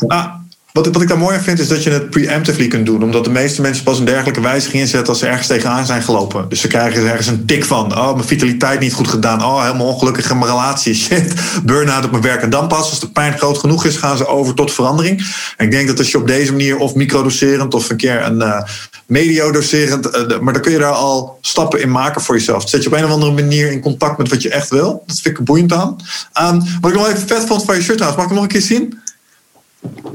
Ah, 0.08 0.34
wat, 0.84 1.02
ik 1.02 1.08
daar 1.08 1.18
mooi 1.18 1.40
vind 1.40 1.60
is 1.60 1.68
dat 1.68 1.84
je 1.84 1.90
het 1.90 2.10
preemptively 2.10 2.68
kunt 2.68 2.86
doen. 2.86 3.04
Omdat 3.04 3.24
de 3.24 3.30
meeste 3.30 3.62
mensen 3.62 3.84
pas 3.84 4.00
een 4.00 4.06
dergelijke 4.06 4.42
wijziging 4.42 4.82
inzetten 4.82 5.10
als 5.10 5.20
ze 5.20 5.28
ergens 5.28 5.48
tegenaan 5.48 5.86
zijn 5.86 6.02
gelopen. 6.02 6.50
Dus 6.50 6.62
ze 6.62 6.68
krijgen 6.68 7.10
ergens 7.10 7.28
een 7.28 7.46
tik 7.46 7.66
van. 7.66 7.98
Oh, 7.98 8.14
mijn 8.14 8.28
vitaliteit 8.28 8.80
niet 8.80 8.94
goed 8.94 9.08
gedaan. 9.08 9.44
Oh, 9.44 9.62
helemaal 9.62 9.88
ongelukkig 9.88 10.30
in 10.30 10.38
mijn 10.38 10.52
relatie. 10.52 10.96
Shit, 11.08 11.34
burn-out 11.64 12.06
op 12.06 12.12
mijn 12.12 12.24
werk. 12.24 12.42
En 12.42 12.50
dan 12.50 12.68
pas, 12.68 12.90
als 12.90 13.00
de 13.00 13.10
pijn 13.10 13.38
groot 13.38 13.58
genoeg 13.58 13.86
is, 13.86 13.96
gaan 13.96 14.18
ze 14.18 14.28
over 14.28 14.54
tot 14.54 14.74
verandering. 14.74 15.26
En 15.58 15.66
ik 15.66 15.72
denk 15.72 15.88
dat 15.88 15.98
als 15.98 16.12
je 16.12 16.18
op 16.18 16.28
deze 16.28 16.52
manier 16.52 16.78
of 16.78 16.96
microdoserend 16.96 17.74
of 17.74 17.90
een 17.90 17.98
keer 17.98 18.24
een 18.26 18.38
uh, 18.38 18.62
mediodoserend... 19.06 20.06
Uh, 20.06 20.40
maar 20.40 20.54
dan 20.54 20.62
kun 20.62 20.72
je 20.72 20.80
daar 20.80 20.92
al 20.92 21.38
stappen 21.42 21.82
in 21.82 21.92
maken 21.92 22.22
voor 22.22 22.36
jezelf. 22.36 22.70
Zet 22.70 22.84
je 22.84 22.90
op 22.90 22.96
een 22.96 23.06
of 23.06 23.12
andere 23.12 23.32
manier 23.32 23.72
in 23.72 23.82
contact 23.82 24.18
met 24.18 24.30
wat 24.30 24.42
je 24.42 24.50
echt 24.50 24.70
wil. 24.70 25.04
Dat 25.06 25.20
vind 25.20 25.40
ik 25.40 25.46
boeiend 25.46 25.74
aan. 25.74 25.96
Um, 26.42 26.64
wat 26.82 26.92
ik 26.92 26.98
nog 26.98 27.08
even 27.08 27.28
vet 27.28 27.46
vond 27.46 27.64
van 27.66 27.76
je 27.76 27.82
shirt 27.82 27.98
trouwens. 27.98 28.24
Mag 28.24 28.32
ik 28.32 28.38
hem 28.38 28.42
nog 28.42 28.44
een 28.44 28.60
keer 28.60 28.78
zien? 28.78 29.06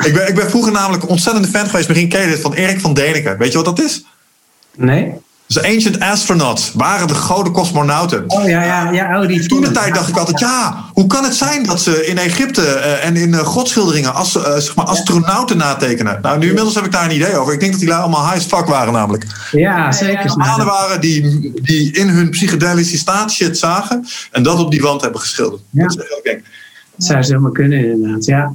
Ik 0.04 0.14
ben, 0.14 0.28
ik 0.28 0.34
ben 0.34 0.50
vroeger 0.50 0.72
namelijk 0.72 1.02
een 1.02 1.08
ontzettende 1.08 1.48
fan 1.48 1.66
geweest, 1.66 1.88
misschien 1.88 2.08
ken 2.08 2.20
je 2.20 2.28
dit, 2.28 2.40
van 2.40 2.52
Erik 2.52 2.80
van 2.80 2.98
Däniken. 2.98 3.36
Weet 3.38 3.52
je 3.52 3.62
wat 3.62 3.76
dat 3.76 3.80
is? 3.80 4.04
Nee. 4.76 5.14
Dus 5.46 5.62
Ancient 5.62 6.00
Astronauts 6.00 6.72
waren 6.74 7.08
de 7.08 7.14
goden 7.14 7.52
cosmonauten. 7.52 8.24
Oh 8.26 8.48
ja, 8.48 8.64
ja, 8.64 8.90
ja. 8.90 9.20
Oh, 9.20 9.28
die 9.28 9.46
Toen 9.46 9.60
de 9.60 9.70
tijd 9.70 9.94
dacht 9.94 10.08
ik 10.08 10.16
altijd, 10.16 10.38
ja, 10.38 10.84
hoe 10.92 11.06
kan 11.06 11.24
het 11.24 11.34
zijn 11.34 11.64
dat 11.64 11.80
ze 11.80 12.06
in 12.06 12.18
Egypte 12.18 12.60
uh, 12.60 13.04
en 13.04 13.16
in 13.16 13.28
uh, 13.28 13.38
godschilderingen 13.38 14.14
as, 14.14 14.36
uh, 14.36 14.42
zeg 14.42 14.74
maar 14.74 14.86
astronauten 14.86 15.56
natekenen? 15.56 16.18
Nou, 16.22 16.38
nu 16.38 16.46
inmiddels 16.46 16.74
heb 16.74 16.84
ik 16.84 16.92
daar 16.92 17.04
een 17.04 17.14
idee 17.14 17.36
over. 17.36 17.52
Ik 17.52 17.60
denk 17.60 17.72
dat 17.72 17.80
die 17.80 17.94
allemaal 17.94 18.24
high 18.24 18.36
as 18.36 18.44
fuck 18.44 18.66
waren 18.66 18.92
namelijk. 18.92 19.26
Ja, 19.50 19.92
zeker. 19.92 20.36
Mannen 20.36 20.66
waren 20.66 21.00
die, 21.00 21.52
die 21.62 21.92
in 21.92 22.08
hun 22.08 22.30
psychedelische 22.30 22.96
staat 22.96 23.32
shit 23.32 23.58
zagen 23.58 24.06
en 24.30 24.42
dat 24.42 24.58
op 24.58 24.70
die 24.70 24.80
wand 24.80 25.00
hebben 25.00 25.20
geschilderd. 25.20 25.62
Ja. 25.70 25.86
Dat, 25.86 25.98
is, 25.98 26.04
ik 26.04 26.20
denk, 26.22 26.42
dat 26.96 27.06
zou 27.06 27.24
zomaar 27.24 27.52
kunnen 27.52 27.90
inderdaad, 27.90 28.24
ja. 28.24 28.52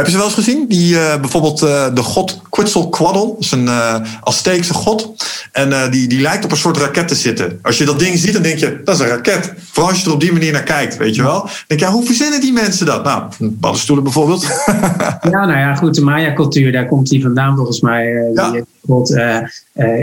Heb 0.00 0.08
je 0.08 0.14
ze 0.14 0.20
wel 0.24 0.30
eens 0.30 0.44
gezien? 0.44 0.68
Die, 0.68 0.94
uh, 0.94 1.20
bijvoorbeeld 1.20 1.62
uh, 1.62 1.94
de 1.94 2.02
god 2.02 2.40
Quetzalcoatl. 2.50 3.26
Dat 3.26 3.36
is 3.38 3.50
een 3.50 3.64
uh, 3.64 3.94
Azteekse 4.20 4.74
god. 4.74 5.14
En 5.52 5.90
die, 5.90 6.08
die 6.08 6.20
lijkt 6.20 6.44
op 6.44 6.50
een 6.50 6.56
soort 6.56 6.76
raket 6.76 7.08
te 7.08 7.14
zitten. 7.14 7.58
Als 7.62 7.78
je 7.78 7.84
dat 7.84 7.98
ding 7.98 8.18
ziet, 8.18 8.32
dan 8.32 8.42
denk 8.42 8.58
je, 8.58 8.80
dat 8.84 8.94
is 8.94 9.00
een 9.00 9.06
raket. 9.06 9.54
Vooral 9.58 9.90
als 9.90 10.00
je 10.00 10.06
er 10.06 10.12
op 10.12 10.20
die 10.20 10.32
manier 10.32 10.52
naar 10.52 10.62
kijkt, 10.62 10.96
weet 10.96 11.14
je 11.14 11.22
wel. 11.22 11.40
Dan 11.40 11.50
denk 11.66 11.80
je, 11.80 11.86
ja, 11.86 11.92
hoe 11.92 12.04
verzinnen 12.04 12.40
die 12.40 12.52
mensen 12.52 12.86
dat? 12.86 13.04
Nou, 13.04 13.30
paddenstoelen 13.60 14.04
bijvoorbeeld. 14.04 14.42
ja, 15.30 15.46
nou 15.46 15.58
ja, 15.58 15.74
goed. 15.74 15.94
De 15.94 16.00
Maya-cultuur, 16.00 16.72
daar 16.72 16.86
komt 16.86 17.08
die 17.08 17.22
vandaan 17.22 17.56
volgens 17.56 17.80
mij. 17.80 18.30
Ja. 18.34 18.50
Die 18.50 18.64
god, 18.86 19.08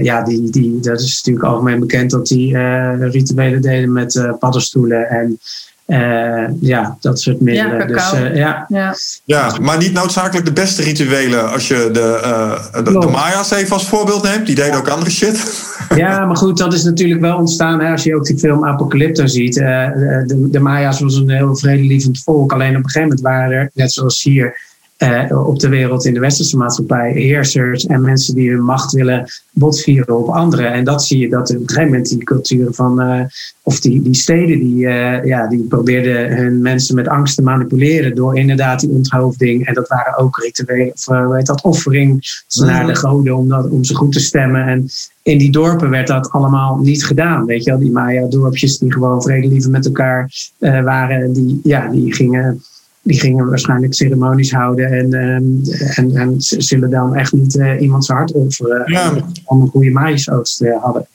ja, 0.02 0.22
die, 0.22 0.50
die, 0.50 0.80
dat 0.80 1.00
is 1.00 1.16
natuurlijk 1.16 1.46
algemeen 1.46 1.80
bekend 1.80 2.12
dat 2.12 2.28
die 2.28 2.58
rituelen 2.98 3.62
deden 3.62 3.92
met 3.92 4.36
paddenstoelen 4.40 5.10
en... 5.10 5.40
Uh, 5.88 6.44
ja, 6.62 6.98
dat 7.00 7.20
soort 7.20 7.42
middelen. 7.42 7.78
Ja, 7.80 7.86
dus, 7.86 8.14
uh, 8.14 8.36
ja. 8.36 8.66
ja. 8.70 8.96
ja, 9.24 9.58
maar 9.62 9.78
niet 9.78 9.94
noodzakelijk 9.94 10.46
de 10.46 10.54
beste 10.54 10.82
rituelen 10.82 11.52
als 11.52 11.68
je 11.68 11.90
de, 11.94 12.20
uh, 12.24 12.84
de, 12.84 13.00
de, 13.00 13.08
Maya's 13.08 13.52
even 13.52 13.74
als 13.74 13.88
voorbeeld 13.88 14.24
neemt. 14.24 14.46
Die 14.46 14.56
deden 14.56 14.78
ook 14.78 14.88
andere 14.88 15.12
shit. 15.12 15.36
Ja, 15.96 16.26
maar 16.26 16.36
goed, 16.36 16.58
dat 16.58 16.74
is 16.74 16.84
natuurlijk 16.84 17.22
wel 17.22 17.38
ontstaan. 17.38 17.82
Hè, 17.82 17.92
als 17.92 18.04
je 18.04 18.16
ook 18.16 18.26
die 18.26 18.38
film 18.38 18.66
Apocalypto 18.66 19.28
ziet. 19.28 19.54
de, 19.54 20.48
de 20.52 20.60
Maya's 20.60 21.00
was 21.00 21.16
een 21.16 21.30
heel 21.30 21.56
vredelievend 21.56 22.22
volk. 22.24 22.54
Alleen 22.54 22.78
op 22.78 22.84
een 22.84 22.90
gegeven 22.90 23.02
moment 23.02 23.22
waren 23.22 23.52
er, 23.52 23.72
net 23.74 23.92
zoals 23.92 24.24
hier 24.24 24.67
uh, 24.98 25.48
op 25.48 25.60
de 25.60 25.70
wereld 25.70 26.06
in 26.06 26.14
de 26.14 26.20
westerse 26.20 26.58
maatschappij 26.58 27.12
heersers 27.12 27.86
en 27.86 28.02
mensen 28.02 28.36
die 28.36 28.50
hun 28.50 28.64
macht 28.64 28.92
willen 28.92 29.26
botvieren 29.52 30.18
op 30.18 30.28
anderen. 30.28 30.74
En 30.74 30.84
dat 30.84 31.04
zie 31.04 31.20
je 31.20 31.30
dat 31.30 31.50
op 31.50 31.56
een 31.56 31.70
gegeven 31.70 31.86
moment 31.86 32.10
die 32.10 32.24
culturen 32.24 32.74
van, 32.74 33.02
uh, 33.02 33.22
of 33.62 33.80
die, 33.80 34.02
die 34.02 34.16
steden, 34.16 34.60
die, 34.60 34.76
uh, 34.76 35.26
ja, 35.26 35.48
die 35.48 35.64
probeerden 35.64 36.38
hun 36.38 36.62
mensen 36.62 36.96
met 36.96 37.08
angst 37.08 37.36
te 37.36 37.42
manipuleren 37.42 38.16
door 38.16 38.38
inderdaad 38.38 38.80
die 38.80 38.90
onthoofding. 38.90 39.66
En 39.66 39.74
dat 39.74 39.88
waren 39.88 40.18
ook 40.18 40.38
rituelen, 40.38 40.94
of 40.94 41.06
hoe 41.06 41.36
heet 41.36 41.46
dat, 41.46 41.62
offering 41.62 42.44
naar 42.56 42.86
de 42.86 42.96
goden 42.96 43.36
om, 43.36 43.50
dat, 43.50 43.70
om 43.70 43.84
ze 43.84 43.96
goed 43.96 44.12
te 44.12 44.20
stemmen. 44.20 44.68
En 44.68 44.88
in 45.22 45.38
die 45.38 45.52
dorpen 45.52 45.90
werd 45.90 46.08
dat 46.08 46.32
allemaal 46.32 46.78
niet 46.78 47.06
gedaan. 47.06 47.46
Weet 47.46 47.64
je 47.64 47.70
wel, 47.70 47.80
die 47.80 47.92
Maya-dorpjes 47.92 48.78
die 48.78 48.94
gewoon 48.94 49.22
vredelievend 49.22 49.72
met 49.72 49.86
elkaar 49.86 50.32
waren, 50.60 51.34
die, 51.34 51.60
ja, 51.64 51.88
die 51.88 52.14
gingen 52.14 52.62
die 53.08 53.20
gingen 53.20 53.50
waarschijnlijk 53.50 53.94
ceremonies 53.94 54.52
houden 54.52 54.92
en, 54.92 55.14
ehm, 55.14 55.78
en, 55.96 56.16
en 56.16 56.36
zullen 56.38 56.90
dan 56.90 57.16
echt 57.16 57.34
niet 57.34 57.56
uh, 57.56 57.82
iemand 57.82 58.06
zijn 58.06 58.18
hart 58.18 58.32
offeren 58.32 58.84
ja. 58.86 59.14
om 59.44 59.62
een 59.62 59.68
goede 59.68 59.92
maïsoogst 59.92 60.62
uh, 60.62 60.84
hadden. 60.84 61.08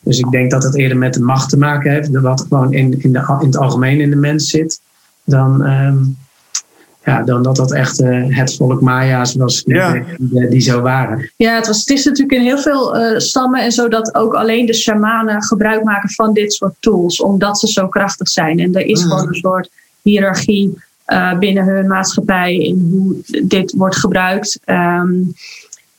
Dus 0.00 0.18
ik 0.18 0.30
denk 0.30 0.50
dat 0.50 0.62
het 0.62 0.74
eerder 0.74 0.98
met 0.98 1.14
de 1.14 1.20
macht 1.20 1.48
te 1.48 1.58
maken 1.58 1.92
heeft, 1.92 2.10
wat 2.10 2.46
gewoon 2.48 2.72
in, 2.72 3.02
in, 3.02 3.12
de, 3.12 3.38
in 3.40 3.46
het 3.46 3.56
algemeen 3.56 4.00
in 4.00 4.10
de 4.10 4.16
mens 4.16 4.50
zit, 4.50 4.80
dan, 5.24 5.64
ehm, 5.64 5.96
ja, 7.04 7.22
dan 7.22 7.42
dat 7.42 7.56
dat 7.56 7.72
echt 7.72 8.00
uh, 8.00 8.36
het 8.36 8.56
volk 8.56 8.80
Maya's 8.80 9.34
was 9.34 9.64
die, 9.64 9.82
die, 10.18 10.48
die, 10.48 10.60
zo 10.60 10.80
waren. 10.80 11.30
Ja, 11.36 11.54
het, 11.54 11.66
was, 11.66 11.78
het 11.78 11.90
is 11.90 12.04
natuurlijk 12.04 12.38
in 12.38 12.44
heel 12.44 12.58
veel 12.58 12.96
uh, 12.96 13.18
stammen 13.18 13.62
en 13.62 13.72
zo 13.72 13.88
dat 13.88 14.14
ook 14.14 14.34
alleen 14.34 14.66
de 14.66 14.74
shamanen 14.74 15.42
gebruik 15.42 15.84
maken 15.84 16.10
van 16.10 16.32
dit 16.32 16.52
soort 16.52 16.74
tools, 16.80 17.20
omdat 17.20 17.58
ze 17.58 17.68
zo 17.68 17.88
krachtig 17.88 18.28
zijn. 18.28 18.58
En 18.58 18.74
er 18.74 18.86
is 18.86 19.04
mm. 19.04 19.10
gewoon 19.10 19.28
een 19.28 19.34
soort 19.34 19.70
hiërarchie 20.02 20.82
uh, 21.06 21.38
binnen 21.38 21.64
hun 21.64 21.86
maatschappij 21.86 22.56
in 22.56 22.88
hoe 22.90 23.16
dit 23.46 23.74
wordt 23.76 23.96
gebruikt. 23.96 24.60
Um, 24.66 25.34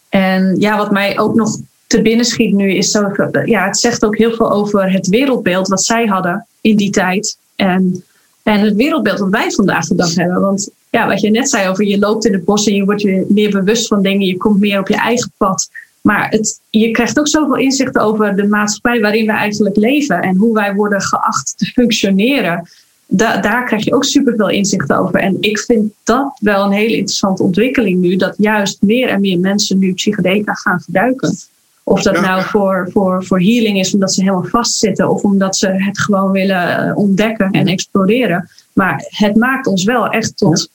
en 0.09 0.55
ja, 0.59 0.77
wat 0.77 0.91
mij 0.91 1.19
ook 1.19 1.35
nog 1.35 1.57
te 1.87 2.01
binnen 2.01 2.25
schiet 2.25 2.53
nu 2.53 2.73
is 2.73 2.91
zo, 2.91 3.11
ja, 3.45 3.65
het 3.65 3.77
zegt 3.77 4.05
ook 4.05 4.17
heel 4.17 4.33
veel 4.33 4.51
over 4.51 4.91
het 4.91 5.07
wereldbeeld 5.07 5.67
wat 5.67 5.83
zij 5.83 6.05
hadden 6.05 6.47
in 6.61 6.75
die 6.75 6.89
tijd. 6.89 7.37
En, 7.55 8.03
en 8.43 8.59
het 8.59 8.75
wereldbeeld 8.75 9.19
wat 9.19 9.29
wij 9.29 9.51
vandaag 9.51 9.87
de 9.87 9.95
dag 9.95 10.15
hebben. 10.15 10.41
Want 10.41 10.69
ja, 10.89 11.07
wat 11.07 11.21
je 11.21 11.29
net 11.29 11.49
zei 11.49 11.69
over 11.69 11.85
je 11.85 11.99
loopt 11.99 12.25
in 12.25 12.33
het 12.33 12.45
bos 12.45 12.67
en 12.67 12.73
je 12.73 12.85
wordt 12.85 13.01
je 13.01 13.25
meer 13.29 13.51
bewust 13.51 13.87
van 13.87 14.01
dingen, 14.01 14.27
je 14.27 14.37
komt 14.37 14.59
meer 14.59 14.79
op 14.79 14.87
je 14.87 14.97
eigen 14.97 15.31
pad. 15.37 15.69
Maar 16.01 16.29
het, 16.29 16.61
je 16.69 16.91
krijgt 16.91 17.19
ook 17.19 17.27
zoveel 17.27 17.57
inzichten 17.57 18.01
over 18.01 18.35
de 18.35 18.47
maatschappij 18.47 19.01
waarin 19.01 19.25
we 19.25 19.31
eigenlijk 19.31 19.75
leven 19.75 20.21
en 20.21 20.35
hoe 20.35 20.53
wij 20.53 20.73
worden 20.73 21.01
geacht 21.01 21.53
te 21.57 21.65
functioneren 21.65 22.67
da 23.07 23.37
daar 23.37 23.65
krijg 23.65 23.83
je 23.83 23.93
ook 23.93 24.03
superveel 24.03 24.49
inzichten 24.49 24.97
over. 24.97 25.19
En 25.19 25.37
ik 25.39 25.59
vind 25.59 25.93
dat 26.03 26.37
wel 26.39 26.65
een 26.65 26.71
hele 26.71 26.95
interessante 26.95 27.43
ontwikkeling 27.43 28.01
nu, 28.01 28.15
dat 28.15 28.35
juist 28.37 28.81
meer 28.81 29.09
en 29.09 29.21
meer 29.21 29.39
mensen 29.39 29.79
nu 29.79 29.93
psychedelica 29.93 30.53
gaan 30.53 30.79
gebruiken. 30.79 31.35
Of 31.83 32.01
dat 32.01 32.21
nou 32.21 32.43
voor, 32.43 32.89
voor, 32.91 33.25
voor 33.25 33.39
healing 33.39 33.79
is 33.79 33.93
omdat 33.93 34.13
ze 34.13 34.21
helemaal 34.21 34.43
vastzitten 34.43 35.09
of 35.09 35.23
omdat 35.23 35.55
ze 35.55 35.67
het 35.67 35.99
gewoon 35.99 36.31
willen 36.31 36.77
eh, 36.77 36.97
ontdekken 36.97 37.51
en 37.51 37.67
exploreren. 37.67 38.49
Maar 38.73 39.05
het 39.07 39.35
maakt 39.35 39.67
ons 39.67 39.83
wel 39.83 40.09
echt 40.09 40.37
tot 40.37 40.69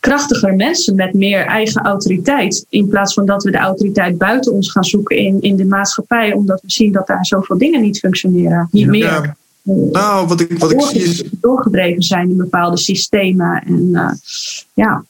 krachtiger 0.00 0.54
mensen 0.54 0.94
met 0.94 1.14
meer 1.14 1.46
eigen 1.46 1.82
autoriteit. 1.82 2.66
In 2.68 2.88
plaats 2.88 3.14
van 3.14 3.26
dat 3.26 3.42
we 3.42 3.50
de 3.50 3.58
autoriteit 3.58 4.18
buiten 4.18 4.52
ons 4.52 4.70
gaan 4.70 4.84
zoeken 4.84 5.16
in, 5.16 5.40
in 5.40 5.56
de 5.56 5.64
maatschappij, 5.64 6.32
omdat 6.32 6.60
we 6.62 6.70
zien 6.70 6.92
dat 6.92 7.06
daar 7.06 7.26
zoveel 7.26 7.58
dingen 7.58 7.80
niet 7.80 7.98
functioneren. 7.98 8.68
Niet 8.70 8.86
meer. 8.86 9.36
Nou, 9.66 10.26
wat 10.26 10.40
ik, 10.40 10.58
wat 10.58 10.72
ik 10.72 10.80
zie 10.80 11.02
is. 11.02 11.24
Doorgedreven 11.40 12.02
zijn 12.02 12.30
in 12.30 12.36
bepaalde 12.36 12.76
systemen. 12.76 13.62
En 13.66 13.88
uh, 13.92 14.10
ja. 14.74 15.04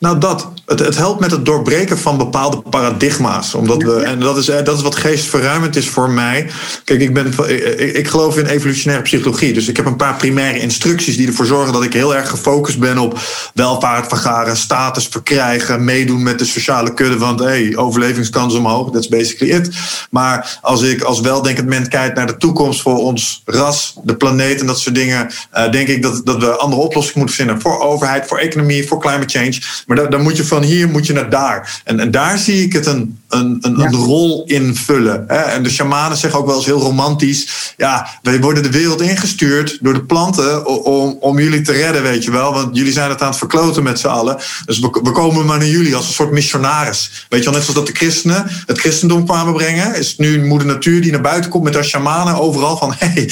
Nou, 0.00 0.18
dat. 0.18 0.48
Het, 0.66 0.96
helpt 0.96 1.20
met 1.20 1.30
het 1.30 1.44
doorbreken 1.44 1.98
van 1.98 2.18
bepaalde 2.18 2.60
paradigma's. 2.60 3.54
Omdat 3.54 3.82
we, 3.82 3.94
en 3.94 4.20
dat 4.20 4.36
is, 4.36 4.48
eh, 4.48 4.64
dat 4.64 4.76
is 4.76 4.82
wat 4.82 4.96
geestverruimend 4.96 5.76
is 5.76 5.88
voor 5.88 6.10
mij. 6.10 6.50
Kijk, 6.84 7.00
ik, 7.00 7.14
ben, 7.14 7.26
ik, 7.26 7.96
ik 7.96 8.08
geloof 8.08 8.38
in 8.38 8.46
evolutionaire 8.46 9.04
psychologie. 9.04 9.52
Dus 9.52 9.68
ik 9.68 9.76
heb 9.76 9.86
een 9.86 9.96
paar 9.96 10.16
primaire 10.16 10.58
instructies 10.58 11.16
die 11.16 11.26
ervoor 11.26 11.46
zorgen 11.46 11.72
dat 11.72 11.82
ik 11.82 11.92
heel 11.92 12.14
erg 12.16 12.28
gefocust 12.28 12.78
ben 12.78 12.98
op 12.98 13.18
welvaart 13.54 14.08
vergaren, 14.08 14.56
status 14.56 15.06
verkrijgen, 15.10 15.84
meedoen 15.84 16.22
met 16.22 16.38
de 16.38 16.44
sociale 16.44 16.94
kudde. 16.94 17.18
Want 17.18 17.40
hey, 17.40 17.76
overlevingskans 17.76 18.54
omhoog, 18.54 18.90
that's 18.90 19.08
basically 19.08 19.54
it. 19.54 19.70
Maar 20.10 20.58
als 20.60 20.82
ik 20.82 21.02
als 21.02 21.20
weldenkend 21.20 21.66
mens 21.66 21.88
kijk 21.88 22.14
naar 22.14 22.26
de 22.26 22.36
toekomst 22.36 22.82
voor 22.82 22.98
ons 22.98 23.42
ras, 23.44 23.94
de 24.02 24.16
planeet 24.16 24.60
en 24.60 24.66
dat 24.66 24.80
soort 24.80 24.94
dingen, 24.94 25.30
denk 25.70 25.88
ik 25.88 26.02
dat, 26.02 26.20
dat 26.24 26.36
we 26.36 26.56
andere 26.56 26.82
oplossingen 26.82 27.18
moeten 27.18 27.36
vinden 27.36 27.60
voor 27.60 27.80
overheid, 27.80 28.26
voor 28.26 28.38
economie, 28.38 28.86
voor 28.86 29.00
climate 29.00 29.38
change. 29.38 29.58
Maar 29.90 29.98
dan, 29.98 30.10
dan 30.10 30.22
moet 30.22 30.36
je 30.36 30.44
van 30.44 30.62
hier 30.62 30.88
moet 30.88 31.06
je 31.06 31.12
naar 31.12 31.30
daar. 31.30 31.80
En, 31.84 32.00
en 32.00 32.10
daar 32.10 32.38
zie 32.38 32.62
ik 32.62 32.72
het 32.72 32.86
een, 32.86 33.19
een, 33.30 33.58
een, 33.60 33.80
een 33.80 33.94
rol 33.94 34.44
invullen. 34.46 35.24
Hè? 35.26 35.36
En 35.36 35.62
de 35.62 35.70
shamanen 35.70 36.16
zeggen 36.16 36.40
ook 36.40 36.46
wel 36.46 36.56
eens 36.56 36.66
heel 36.66 36.80
romantisch: 36.80 37.74
ja, 37.76 38.08
wij 38.22 38.40
worden 38.40 38.62
de 38.62 38.70
wereld 38.70 39.00
ingestuurd 39.00 39.78
door 39.80 39.94
de 39.94 40.04
planten 40.04 40.66
om, 40.84 41.16
om 41.20 41.38
jullie 41.38 41.60
te 41.60 41.72
redden, 41.72 42.02
weet 42.02 42.24
je 42.24 42.30
wel. 42.30 42.52
Want 42.52 42.76
jullie 42.76 42.92
zijn 42.92 43.10
het 43.10 43.22
aan 43.22 43.28
het 43.28 43.38
verkloten 43.38 43.82
met 43.82 44.00
z'n 44.00 44.06
allen. 44.06 44.36
Dus 44.64 44.78
we, 44.78 45.00
we 45.02 45.12
komen 45.12 45.46
maar 45.46 45.58
naar 45.58 45.66
jullie 45.66 45.96
als 45.96 46.06
een 46.06 46.12
soort 46.12 46.30
missionaris. 46.30 47.26
Weet 47.28 47.44
je 47.44 47.50
wel, 47.50 47.54
net 47.54 47.68
zoals 47.68 47.78
dat 47.78 47.94
de 47.94 48.04
christenen 48.04 48.46
het 48.66 48.78
christendom 48.78 49.26
kwamen 49.26 49.52
brengen, 49.52 49.94
is 49.94 50.08
het 50.08 50.18
nu 50.18 50.44
moeder 50.46 50.66
natuur 50.66 51.02
die 51.02 51.10
naar 51.10 51.20
buiten 51.20 51.50
komt 51.50 51.64
met 51.64 51.74
haar 51.74 51.84
shamanen 51.84 52.40
overal 52.40 52.76
van: 52.76 52.94
hey, 52.98 53.30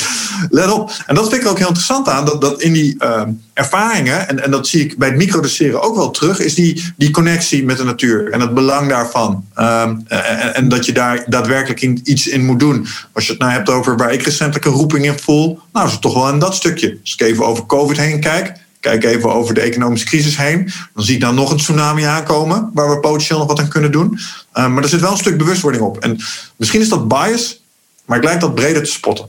let 0.50 0.70
op. 0.70 0.92
En 1.06 1.14
dat 1.14 1.28
vind 1.28 1.42
ik 1.42 1.48
ook 1.48 1.58
heel 1.58 1.66
interessant 1.66 2.08
aan, 2.08 2.24
dat, 2.24 2.40
dat 2.40 2.62
in 2.62 2.72
die 2.72 2.96
uh, 2.98 3.22
ervaringen, 3.52 4.28
en, 4.28 4.44
en 4.44 4.50
dat 4.50 4.66
zie 4.66 4.84
ik 4.84 4.98
bij 4.98 5.08
het 5.08 5.16
microdoseren 5.16 5.82
ook 5.82 5.96
wel 5.96 6.10
terug, 6.10 6.40
is 6.40 6.54
die, 6.54 6.92
die 6.96 7.10
connectie 7.10 7.64
met 7.64 7.76
de 7.76 7.84
natuur 7.84 8.30
en 8.30 8.40
het 8.40 8.54
belang 8.54 8.88
daarvan. 8.88 9.44
Um, 9.56 9.88
en, 10.06 10.55
en, 10.55 10.69
dat 10.69 10.86
je 10.86 10.93
daar 10.93 11.24
daadwerkelijk 11.27 11.81
in, 11.81 12.01
iets 12.05 12.27
in 12.27 12.44
moet 12.44 12.60
doen. 12.60 12.86
Als 13.12 13.24
je 13.24 13.31
het 13.31 13.40
nou 13.40 13.52
hebt 13.52 13.69
over 13.69 13.97
waar 13.97 14.12
ik 14.12 14.23
recentelijk 14.23 14.65
een 14.65 14.73
roeping 14.73 15.05
in 15.05 15.19
voel, 15.19 15.60
nou 15.73 15.86
is 15.86 15.93
het 15.93 16.01
toch 16.01 16.15
wel 16.15 16.28
in 16.28 16.39
dat 16.39 16.55
stukje. 16.55 16.98
Als 17.01 17.12
ik 17.12 17.20
even 17.20 17.47
over 17.47 17.66
COVID 17.66 17.97
heen 17.97 18.20
kijk, 18.20 18.52
kijk 18.81 19.05
even 19.05 19.32
over 19.32 19.55
de 19.55 19.60
economische 19.60 20.06
crisis 20.06 20.36
heen, 20.36 20.70
dan 20.94 21.05
zie 21.05 21.15
ik 21.15 21.20
dan 21.20 21.35
nog 21.35 21.51
een 21.51 21.56
tsunami 21.56 22.02
aankomen 22.02 22.70
waar 22.74 22.90
we 22.90 23.01
potentieel 23.01 23.39
nog 23.39 23.48
wat 23.48 23.60
aan 23.60 23.69
kunnen 23.69 23.93
doen. 23.93 24.19
Um, 24.55 24.73
maar 24.73 24.82
er 24.82 24.89
zit 24.89 25.01
wel 25.01 25.10
een 25.10 25.16
stuk 25.16 25.39
bewustwording 25.39 25.85
op. 25.85 25.98
En 25.98 26.19
misschien 26.56 26.81
is 26.81 26.89
dat 26.89 27.09
bias, 27.09 27.62
maar 28.05 28.16
ik 28.16 28.24
lijkt 28.24 28.40
dat 28.40 28.55
breder 28.55 28.82
te 28.82 28.90
spotten. 28.90 29.28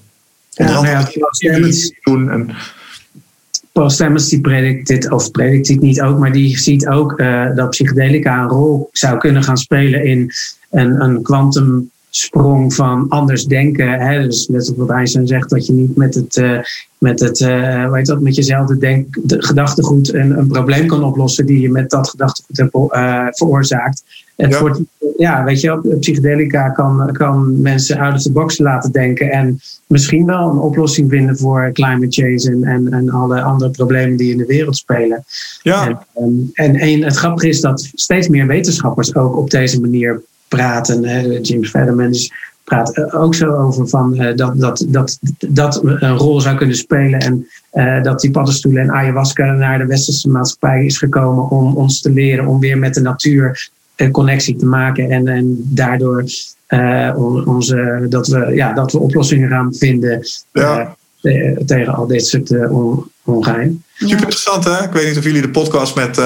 Onder 0.55 0.75
andere 0.75 0.97
ja, 0.97 1.59
ja, 1.59 1.77
doen 2.03 2.31
en 2.31 2.55
Paul 3.79 3.91
Stemmers 3.91 4.27
die 4.27 4.41
predikt 4.41 4.87
dit, 4.87 5.11
of 5.11 5.31
predikt 5.31 5.67
dit 5.67 5.81
niet 5.81 6.01
ook, 6.01 6.19
maar 6.19 6.31
die 6.31 6.57
ziet 6.57 6.87
ook 6.87 7.19
uh, 7.19 7.55
dat 7.55 7.69
psychedelica 7.69 8.41
een 8.41 8.49
rol 8.49 8.89
zou 8.91 9.17
kunnen 9.17 9.43
gaan 9.43 9.57
spelen 9.57 10.03
in 10.05 10.31
een, 10.69 11.01
een 11.01 11.21
kwantumsprong 12.09 12.73
van 12.73 13.05
anders 13.09 13.45
denken. 13.45 13.99
Hè? 13.99 14.23
Dus 14.23 14.47
net 14.47 14.69
op 14.69 14.77
wat 14.77 14.89
Einstein 14.89 15.27
zegt, 15.27 15.49
dat 15.49 15.65
je 15.65 15.73
niet 15.73 15.95
met 15.95 16.15
het, 16.15 16.35
uh, 16.35 16.59
met 16.97 17.19
het 17.19 17.39
uh, 17.39 17.85
hoe 17.85 17.97
heet 17.97 18.05
dat, 18.05 18.21
met 18.21 18.35
jezelfde 18.35 18.77
denk, 18.77 19.17
de 19.23 19.43
gedachtegoed 19.43 20.13
een, 20.13 20.37
een 20.37 20.47
probleem 20.47 20.87
kan 20.87 21.03
oplossen 21.03 21.45
die 21.45 21.59
je 21.61 21.69
met 21.69 21.89
dat 21.89 22.09
gedachtegoed 22.09 22.57
hebt 22.57 22.71
veroorzaakt. 23.37 24.03
Het 24.35 24.51
ja. 24.51 24.59
wordt, 24.59 24.79
ja, 25.17 25.43
weet 25.43 25.61
je, 25.61 25.97
psychedelica 25.99 26.69
kan, 26.69 27.11
kan 27.11 27.61
mensen 27.61 27.97
out 27.97 28.13
of 28.13 28.21
the 28.21 28.31
box 28.31 28.57
laten 28.57 28.91
denken 28.91 29.31
en 29.31 29.59
misschien 29.87 30.25
wel 30.25 30.49
een 30.49 30.57
oplossing 30.57 31.09
vinden 31.09 31.37
voor 31.37 31.69
climate 31.73 32.21
change 32.21 32.55
en, 32.55 32.63
en, 32.63 32.93
en 32.93 33.09
alle 33.09 33.41
andere 33.41 33.71
problemen 33.71 34.17
die 34.17 34.31
in 34.31 34.37
de 34.37 34.45
wereld 34.45 34.77
spelen. 34.77 35.23
Ja. 35.61 36.05
En, 36.13 36.49
en, 36.53 36.75
en 36.75 37.03
het 37.03 37.15
grappige 37.15 37.47
is 37.47 37.61
dat 37.61 37.89
steeds 37.93 38.27
meer 38.27 38.47
wetenschappers 38.47 39.15
ook 39.15 39.37
op 39.37 39.49
deze 39.49 39.81
manier 39.81 40.21
praten. 40.49 41.01
James 41.41 41.69
Fetterman 41.69 42.13
praat 42.63 43.13
ook 43.13 43.35
zo 43.35 43.55
over 43.55 43.87
van, 43.87 44.21
uh, 44.21 44.35
dat, 44.35 44.53
dat, 44.59 44.85
dat 44.87 45.19
dat 45.47 45.81
een 45.83 46.17
rol 46.17 46.41
zou 46.41 46.55
kunnen 46.55 46.75
spelen. 46.75 47.19
En 47.19 47.47
uh, 47.73 48.03
dat 48.03 48.19
die 48.19 48.31
paddenstoelen 48.31 48.81
en 48.81 48.91
ayahuasca 48.91 49.51
naar 49.51 49.77
de 49.77 49.85
westerse 49.85 50.29
maatschappij 50.29 50.85
is 50.85 50.97
gekomen 50.97 51.49
om 51.49 51.75
ons 51.75 52.01
te 52.01 52.11
leren 52.11 52.47
om 52.47 52.59
weer 52.59 52.77
met 52.77 52.93
de 52.93 53.01
natuur 53.01 53.69
een 53.95 54.11
connectie 54.11 54.55
te 54.55 54.65
maken. 54.65 55.09
En, 55.09 55.27
en 55.27 55.55
daardoor 55.65 56.23
onze, 57.45 58.05
dat, 58.09 58.27
we, 58.27 58.51
ja, 58.53 58.73
dat 58.73 58.91
we 58.91 58.99
oplossingen 58.99 59.49
gaan 59.49 59.73
vinden 59.73 60.19
ja. 60.51 60.95
tegen 61.65 61.95
al 61.95 62.07
dit 62.07 62.25
soort 62.25 62.49
uh, 62.49 62.97
ongein. 63.23 63.83
Super 63.93 64.15
interessant 64.15 64.63
hè? 64.63 64.83
Ik 64.83 64.91
weet 64.91 65.07
niet 65.07 65.17
of 65.17 65.23
jullie 65.23 65.41
de 65.41 65.49
podcast 65.49 65.95
met 65.95 66.19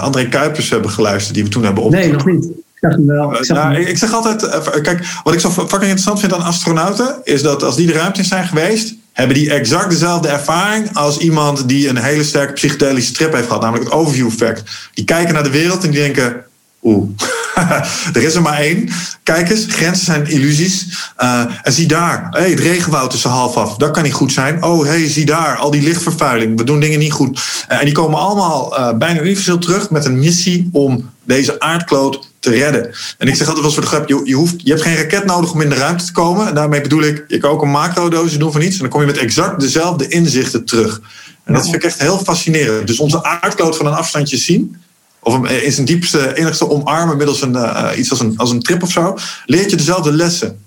André 0.00 0.28
Kuipers 0.28 0.70
hebben 0.70 0.90
geluisterd 0.90 1.34
die 1.34 1.44
we 1.44 1.50
toen 1.50 1.64
hebben 1.64 1.82
opgenomen. 1.82 2.24
Nee, 2.24 2.34
nog 2.34 2.42
niet. 2.42 2.62
Hem 2.74 3.06
wel. 3.06 3.34
Ik, 3.40 3.48
nou, 3.48 3.76
ik, 3.76 3.98
zeg 3.98 4.12
altijd, 4.12 4.48
kijk, 4.80 5.04
wat 5.22 5.34
ik 5.34 5.40
zo 5.40 5.50
fucking 5.50 5.82
interessant 5.82 6.20
vind 6.20 6.34
aan 6.34 6.42
astronauten, 6.42 7.16
is 7.24 7.42
dat 7.42 7.62
als 7.62 7.76
die 7.76 7.86
de 7.86 7.92
ruimte 7.92 8.18
in 8.18 8.24
zijn 8.24 8.46
geweest, 8.46 8.94
hebben 9.12 9.36
die 9.36 9.50
exact 9.50 9.90
dezelfde 9.90 10.28
ervaring 10.28 10.96
als 10.96 11.18
iemand 11.18 11.68
die 11.68 11.88
een 11.88 11.96
hele 11.96 12.24
sterke 12.24 12.52
psychedelische 12.52 13.12
trip 13.12 13.32
heeft 13.32 13.46
gehad, 13.46 13.62
namelijk 13.62 13.90
het 13.90 13.98
overview 13.98 14.26
effect. 14.26 14.62
Die 14.94 15.04
kijken 15.04 15.34
naar 15.34 15.42
de 15.42 15.50
wereld 15.50 15.84
en 15.84 15.90
die 15.90 16.00
denken, 16.00 16.44
Oeh, 16.84 17.08
er 18.14 18.22
is 18.22 18.34
er 18.34 18.42
maar 18.42 18.58
één. 18.58 18.88
Kijk 19.22 19.50
eens, 19.50 19.66
grenzen 19.68 20.04
zijn 20.04 20.26
illusies. 20.26 20.86
Uh, 21.22 21.44
en 21.62 21.72
zie 21.72 21.86
daar, 21.86 22.26
hey, 22.30 22.50
het 22.50 22.60
regenwoud 22.60 23.12
is 23.12 23.24
er 23.24 23.30
half 23.30 23.56
af. 23.56 23.76
Dat 23.76 23.90
kan 23.90 24.02
niet 24.02 24.12
goed 24.12 24.32
zijn. 24.32 24.64
Oh, 24.64 24.84
hey, 24.84 25.08
zie 25.08 25.24
daar, 25.24 25.56
al 25.56 25.70
die 25.70 25.82
lichtvervuiling. 25.82 26.58
We 26.58 26.64
doen 26.64 26.80
dingen 26.80 26.98
niet 26.98 27.12
goed. 27.12 27.40
Uh, 27.70 27.78
en 27.78 27.84
die 27.84 27.94
komen 27.94 28.18
allemaal 28.18 28.78
uh, 28.78 28.92
bijna 28.98 29.20
universeel 29.20 29.58
terug 29.58 29.90
met 29.90 30.04
een 30.04 30.18
missie 30.18 30.68
om 30.72 31.10
deze 31.22 31.60
aardkloot 31.60 32.32
te 32.44 32.50
redden. 32.50 32.94
En 33.18 33.28
ik 33.28 33.34
zeg 33.34 33.48
altijd 33.48 33.56
wel 33.56 33.64
eens 33.64 33.74
voor 33.74 33.82
de 33.82 33.88
grap, 33.88 34.08
je, 34.08 34.20
je, 34.24 34.34
hoeft, 34.34 34.54
je 34.56 34.70
hebt 34.70 34.82
geen 34.82 34.96
raket 34.96 35.24
nodig 35.24 35.52
om 35.52 35.60
in 35.60 35.68
de 35.68 35.74
ruimte 35.74 36.04
te 36.04 36.12
komen. 36.12 36.48
En 36.48 36.54
daarmee 36.54 36.80
bedoel 36.80 37.02
ik, 37.02 37.24
je 37.28 37.38
kan 37.38 37.50
ook 37.50 37.62
een 37.62 37.70
macrodosis 37.70 38.38
doen 38.38 38.52
van 38.52 38.62
iets. 38.62 38.74
En 38.74 38.80
dan 38.80 38.90
kom 38.90 39.00
je 39.00 39.06
met 39.06 39.18
exact 39.18 39.60
dezelfde 39.60 40.08
inzichten 40.08 40.64
terug. 40.64 41.00
En 41.44 41.54
dat 41.54 41.62
vind 41.62 41.74
ik 41.74 41.84
echt 41.84 42.00
heel 42.00 42.18
fascinerend. 42.18 42.86
Dus 42.86 42.98
onze 42.98 43.22
aardkloot 43.22 43.76
van 43.76 43.86
een 43.86 43.92
afstandje 43.92 44.36
zien 44.36 44.76
of 45.24 45.48
in 45.48 45.72
zijn 45.72 45.86
diepste, 45.86 46.36
enigste 46.36 46.70
omarmen 46.70 47.16
middels 47.16 47.42
een, 47.42 47.52
uh, 47.52 47.90
iets 47.96 48.10
als 48.10 48.20
een, 48.20 48.36
als 48.36 48.50
een 48.50 48.62
trip 48.62 48.82
of 48.82 48.90
zo, 48.90 49.16
leert 49.44 49.70
je 49.70 49.76
dezelfde 49.76 50.12
lessen. 50.12 50.58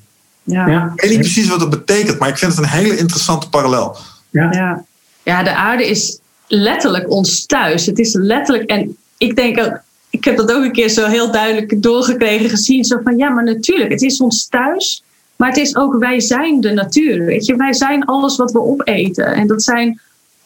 Ja. 0.43 0.91
Ik 0.95 1.01
weet 1.01 1.09
niet 1.09 1.19
precies 1.19 1.47
wat 1.47 1.59
dat 1.59 1.69
betekent, 1.69 2.19
maar 2.19 2.29
ik 2.29 2.37
vind 2.37 2.51
het 2.51 2.63
een 2.63 2.69
hele 2.69 2.97
interessante 2.97 3.49
parallel. 3.49 3.97
Ja, 4.29 4.51
ja. 4.51 4.83
ja 5.23 5.43
de 5.43 5.55
aarde 5.55 5.87
is 5.87 6.19
letterlijk 6.47 7.09
ons 7.09 7.45
thuis. 7.45 7.85
Het 7.85 7.99
is 7.99 8.13
letterlijk, 8.13 8.69
en 8.69 8.97
ik 9.17 9.35
denk 9.35 9.59
ook, 9.59 9.81
ik 10.17 10.23
heb 10.23 10.37
dat 10.37 10.51
ook 10.51 10.63
een 10.63 10.71
keer 10.71 10.89
zo 10.89 11.05
heel 11.05 11.31
duidelijk 11.31 11.81
doorgekregen, 11.81 12.49
gezien. 12.49 12.83
Zo 12.83 12.99
van 13.03 13.17
ja, 13.17 13.29
maar 13.29 13.43
natuurlijk, 13.43 13.91
het 13.91 14.01
is 14.01 14.21
ons 14.21 14.47
thuis. 14.47 15.03
Maar 15.35 15.49
het 15.49 15.57
is 15.57 15.75
ook, 15.75 15.97
wij 15.97 16.19
zijn 16.19 16.61
de 16.61 16.71
natuur. 16.71 17.25
Weet 17.25 17.45
je, 17.45 17.55
wij 17.55 17.73
zijn 17.73 18.05
alles 18.05 18.35
wat 18.35 18.51
we 18.51 18.61
opeten. 18.61 19.25
En 19.25 19.47
dat 19.47 19.63
zijn 19.63 19.99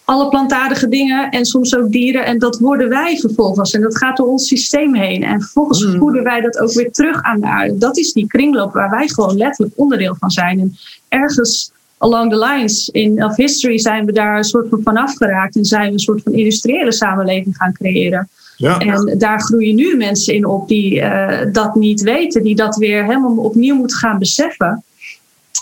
alle 0.06 0.30
plantaardige 0.30 0.88
dingen 0.88 1.30
en 1.30 1.45
soms 1.45 1.76
ook 1.76 1.91
dieren. 1.91 2.26
En 2.26 2.39
dat 2.39 2.60
worden 2.60 2.89
wij 2.89 3.18
vervolgens. 3.18 3.73
En 3.73 3.81
dat 3.81 3.98
gaat 3.98 4.18
door 4.18 4.27
ons 4.27 4.48
systeem 4.48 4.95
heen. 4.95 5.23
En 5.23 5.41
vervolgens 5.41 5.85
mm. 5.85 5.98
voeden 5.99 6.23
wij 6.23 6.41
dat 6.41 6.60
ook 6.60 6.73
weer 6.73 6.91
terug 6.91 7.22
aan 7.22 7.39
de 7.39 7.48
aarde. 7.48 7.77
Dat 7.77 7.98
is 7.98 8.14
die 8.14 8.27
kringloop 8.27 8.73
waar 8.73 8.89
wij 8.89 9.07
gewoon 9.07 9.38
letterlijk 9.38 9.73
onderdeel 9.77 10.15
van 10.19 10.31
zijn. 10.31 10.60
En 10.60 10.76
ergens 11.07 11.72
along 11.98 12.31
the 12.31 12.38
lines 12.38 12.89
in 12.89 13.23
of 13.23 13.35
history 13.35 13.77
zijn 13.77 14.06
we 14.06 14.11
daar 14.11 14.38
een 14.38 14.43
soort 14.43 14.69
van 14.69 14.81
vanaf 14.84 15.15
geraakt. 15.15 15.56
En 15.56 15.65
zijn 15.65 15.88
we 15.88 15.93
een 15.93 15.99
soort 15.99 16.22
van 16.23 16.34
industriële 16.34 16.91
samenleving 16.91 17.56
gaan 17.57 17.73
creëren. 17.73 18.30
En 18.62 19.16
daar 19.18 19.42
groeien 19.42 19.76
nu 19.76 19.98
mensen 19.98 20.34
in 20.34 20.46
op 20.46 20.68
die 20.68 21.00
uh, 21.00 21.40
dat 21.52 21.76
niet 21.76 22.02
weten, 22.02 22.44
die 22.44 22.56
dat 22.56 22.76
weer 22.76 23.04
helemaal 23.04 23.38
opnieuw 23.38 23.76
moeten 23.76 23.98
gaan 23.98 24.20
beseffen. 24.20 24.84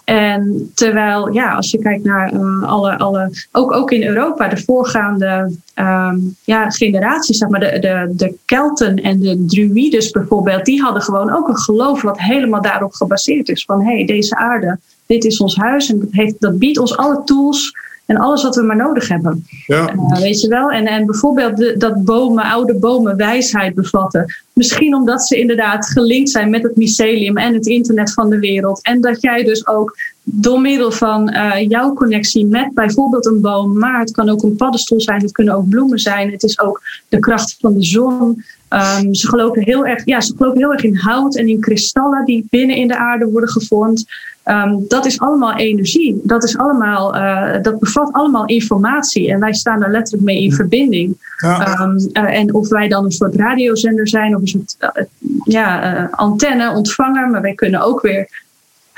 En 0.03 0.71
terwijl, 0.75 1.33
ja, 1.33 1.53
als 1.53 1.71
je 1.71 1.79
kijkt 1.79 2.03
naar 2.03 2.33
uh, 2.33 2.63
alle, 2.63 2.97
alle 2.97 3.31
ook, 3.51 3.71
ook 3.71 3.91
in 3.91 4.03
Europa, 4.03 4.47
de 4.47 4.63
voorgaande 4.63 5.51
um, 5.75 6.35
ja, 6.43 6.69
generaties, 6.69 7.37
zeg 7.37 7.49
maar, 7.49 7.59
de, 7.59 7.79
de, 7.79 8.13
de 8.15 8.35
Kelten 8.45 8.95
en 8.95 9.19
de 9.19 9.45
Druides 9.45 10.11
bijvoorbeeld, 10.11 10.65
die 10.65 10.81
hadden 10.81 11.01
gewoon 11.01 11.35
ook 11.35 11.47
een 11.47 11.57
geloof 11.57 12.01
wat 12.01 12.19
helemaal 12.19 12.61
daarop 12.61 12.93
gebaseerd 12.93 13.49
is. 13.49 13.65
Van 13.65 13.81
hé, 13.81 13.95
hey, 13.95 14.05
deze 14.05 14.35
aarde, 14.35 14.79
dit 15.05 15.25
is 15.25 15.39
ons 15.39 15.55
huis 15.55 15.89
en 15.89 16.09
dat 16.39 16.59
biedt 16.59 16.79
ons 16.79 16.97
alle 16.97 17.21
tools 17.25 17.73
en 18.09 18.17
alles 18.17 18.43
wat 18.43 18.55
we 18.55 18.61
maar 18.61 18.75
nodig 18.75 19.07
hebben. 19.07 19.45
Ja. 19.67 19.93
Uh, 19.93 20.19
weet 20.19 20.41
je 20.41 20.47
wel? 20.47 20.71
En, 20.71 20.85
en 20.85 21.05
bijvoorbeeld 21.05 21.57
de, 21.57 21.75
dat 21.77 22.03
bomen, 22.03 22.43
oude 22.43 22.75
bomen 22.75 23.15
wijsheid 23.15 23.75
bevatten. 23.75 24.33
Misschien 24.53 24.95
omdat 24.95 25.27
ze 25.27 25.39
inderdaad 25.39 25.89
gelinkt 25.89 26.29
zijn 26.29 26.49
met 26.49 26.63
het 26.63 26.75
mycelium 26.75 27.37
en 27.37 27.53
het 27.53 27.65
internet 27.65 28.13
van 28.13 28.29
de 28.29 28.39
wereld. 28.39 28.81
En 28.81 29.01
dat 29.01 29.21
jij 29.21 29.43
dus 29.43 29.67
ook 29.67 29.97
door 30.23 30.61
middel 30.61 30.91
van 30.91 31.33
uh, 31.33 31.61
jouw 31.67 31.93
connectie 31.93 32.45
met 32.45 32.73
bijvoorbeeld 32.73 33.25
een 33.25 33.41
boom, 33.41 33.77
maar 33.77 33.99
het 33.99 34.11
kan 34.11 34.29
ook 34.29 34.43
een 34.43 34.55
paddenstoel 34.55 35.01
zijn, 35.01 35.21
het 35.21 35.31
kunnen 35.31 35.55
ook 35.55 35.69
bloemen 35.69 35.99
zijn, 35.99 36.31
het 36.31 36.43
is 36.43 36.59
ook 36.59 36.81
de 37.09 37.19
kracht 37.19 37.57
van 37.59 37.73
de 37.73 37.83
zon. 37.83 38.43
Um, 38.69 39.15
ze, 39.15 39.27
geloven 39.27 39.61
heel 39.61 39.85
erg, 39.85 40.05
ja, 40.05 40.21
ze 40.21 40.33
geloven 40.37 40.59
heel 40.59 40.71
erg 40.71 40.83
in 40.83 40.95
hout 40.95 41.35
en 41.35 41.47
in 41.47 41.59
kristallen 41.59 42.25
die 42.25 42.47
binnen 42.49 42.75
in 42.75 42.87
de 42.87 42.97
aarde 42.97 43.25
worden 43.25 43.49
gevormd. 43.49 44.05
Um, 44.45 44.85
dat 44.87 45.05
is 45.05 45.19
allemaal 45.19 45.55
energie. 45.55 46.21
Dat, 46.23 46.43
is 46.43 46.57
allemaal, 46.57 47.15
uh, 47.15 47.61
dat 47.61 47.79
bevat 47.79 48.13
allemaal 48.13 48.45
informatie. 48.45 49.31
En 49.31 49.39
wij 49.39 49.53
staan 49.53 49.79
daar 49.79 49.91
letterlijk 49.91 50.23
mee 50.23 50.43
in 50.43 50.53
verbinding. 50.53 51.17
Ja. 51.37 51.81
Um, 51.81 52.09
uh, 52.13 52.39
en 52.39 52.53
of 52.53 52.69
wij 52.69 52.87
dan 52.87 53.05
een 53.05 53.11
soort 53.11 53.35
radiozender 53.35 54.07
zijn 54.07 54.35
of 54.35 54.41
een 54.41 54.47
soort 54.47 54.75
uh, 54.79 55.03
ja, 55.43 56.07
antenne, 56.11 56.71
ontvanger. 56.71 57.29
Maar 57.29 57.41
wij 57.41 57.53
kunnen 57.53 57.81
ook 57.81 58.01
weer 58.01 58.29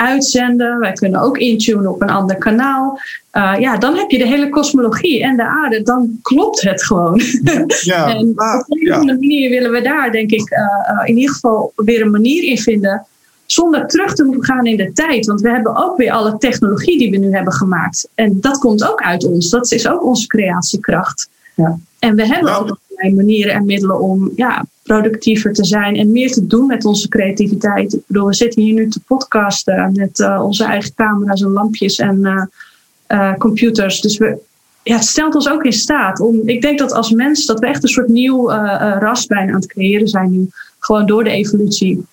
uitzenden. 0.01 0.79
Wij 0.79 0.93
kunnen 0.93 1.21
ook 1.21 1.37
intunen 1.37 1.87
op 1.87 2.01
een 2.01 2.09
ander 2.09 2.37
kanaal. 2.37 2.99
Uh, 3.33 3.55
ja, 3.59 3.77
dan 3.77 3.95
heb 3.95 4.09
je 4.09 4.17
de 4.17 4.27
hele 4.27 4.49
kosmologie 4.49 5.23
en 5.23 5.35
de 5.35 5.43
aarde. 5.43 5.81
Dan 5.81 6.19
klopt 6.21 6.61
het 6.61 6.83
gewoon. 6.83 7.21
Ja, 7.81 8.07
en 8.07 8.31
ah, 8.35 8.59
op 8.59 8.77
een 8.77 8.93
of 8.93 9.05
manier 9.05 9.49
willen 9.49 9.71
we 9.71 9.81
daar, 9.81 10.11
denk 10.11 10.31
ik, 10.31 10.51
uh, 10.51 11.09
in 11.09 11.17
ieder 11.17 11.33
geval 11.33 11.73
weer 11.75 12.01
een 12.01 12.11
manier 12.11 12.43
in 12.43 12.57
vinden. 12.57 13.05
Zonder 13.45 13.87
terug 13.87 14.13
te 14.13 14.23
moeten 14.23 14.43
gaan 14.43 14.65
in 14.65 14.77
de 14.77 14.91
tijd. 14.93 15.25
Want 15.25 15.41
we 15.41 15.49
hebben 15.49 15.75
ook 15.75 15.97
weer 15.97 16.11
alle 16.11 16.37
technologie 16.37 16.97
die 16.97 17.11
we 17.11 17.17
nu 17.17 17.33
hebben 17.35 17.53
gemaakt. 17.53 18.09
En 18.15 18.37
dat 18.41 18.57
komt 18.57 18.89
ook 18.89 19.01
uit 19.01 19.25
ons. 19.25 19.49
Dat 19.49 19.71
is 19.71 19.87
ook 19.87 20.03
onze 20.03 20.27
creatiekracht. 20.27 21.29
Ja. 21.55 21.77
En 21.99 22.15
we 22.15 22.27
hebben 22.27 22.59
ook 22.59 22.77
manieren 23.09 23.53
en 23.53 23.65
middelen 23.65 23.99
om 23.99 24.31
ja, 24.35 24.65
productiever 24.83 25.53
te 25.53 25.65
zijn 25.65 25.95
en 25.95 26.11
meer 26.11 26.31
te 26.31 26.47
doen 26.47 26.65
met 26.65 26.85
onze 26.85 27.07
creativiteit. 27.07 27.93
Ik 27.93 28.01
bedoel, 28.07 28.27
we 28.27 28.33
zitten 28.33 28.61
hier 28.61 28.73
nu 28.73 28.89
te 28.89 28.99
podcasten 29.07 29.91
met 29.95 30.19
uh, 30.19 30.43
onze 30.43 30.63
eigen 30.63 30.93
camera's 30.93 31.41
en 31.41 31.51
lampjes 31.51 31.97
en 31.97 32.19
uh, 32.19 32.43
uh, 33.07 33.33
computers. 33.33 34.01
Dus 34.01 34.17
we, 34.17 34.37
ja, 34.83 34.95
het 34.95 35.05
stelt 35.05 35.35
ons 35.35 35.49
ook 35.49 35.63
in 35.63 35.73
staat 35.73 36.19
om. 36.19 36.41
Ik 36.45 36.61
denk 36.61 36.79
dat 36.79 36.91
als 36.91 37.11
mens 37.11 37.45
dat 37.45 37.59
we 37.59 37.67
echt 37.67 37.83
een 37.83 37.89
soort 37.89 38.07
nieuw 38.07 38.49
ras 38.99 39.25
bijna 39.25 39.51
aan 39.51 39.59
het 39.59 39.71
creëren 39.71 40.07
zijn 40.07 40.31
nu. 40.31 40.49
Gewoon 40.79 41.05
door 41.05 41.23
de 41.23 41.29
evolutie. 41.29 42.05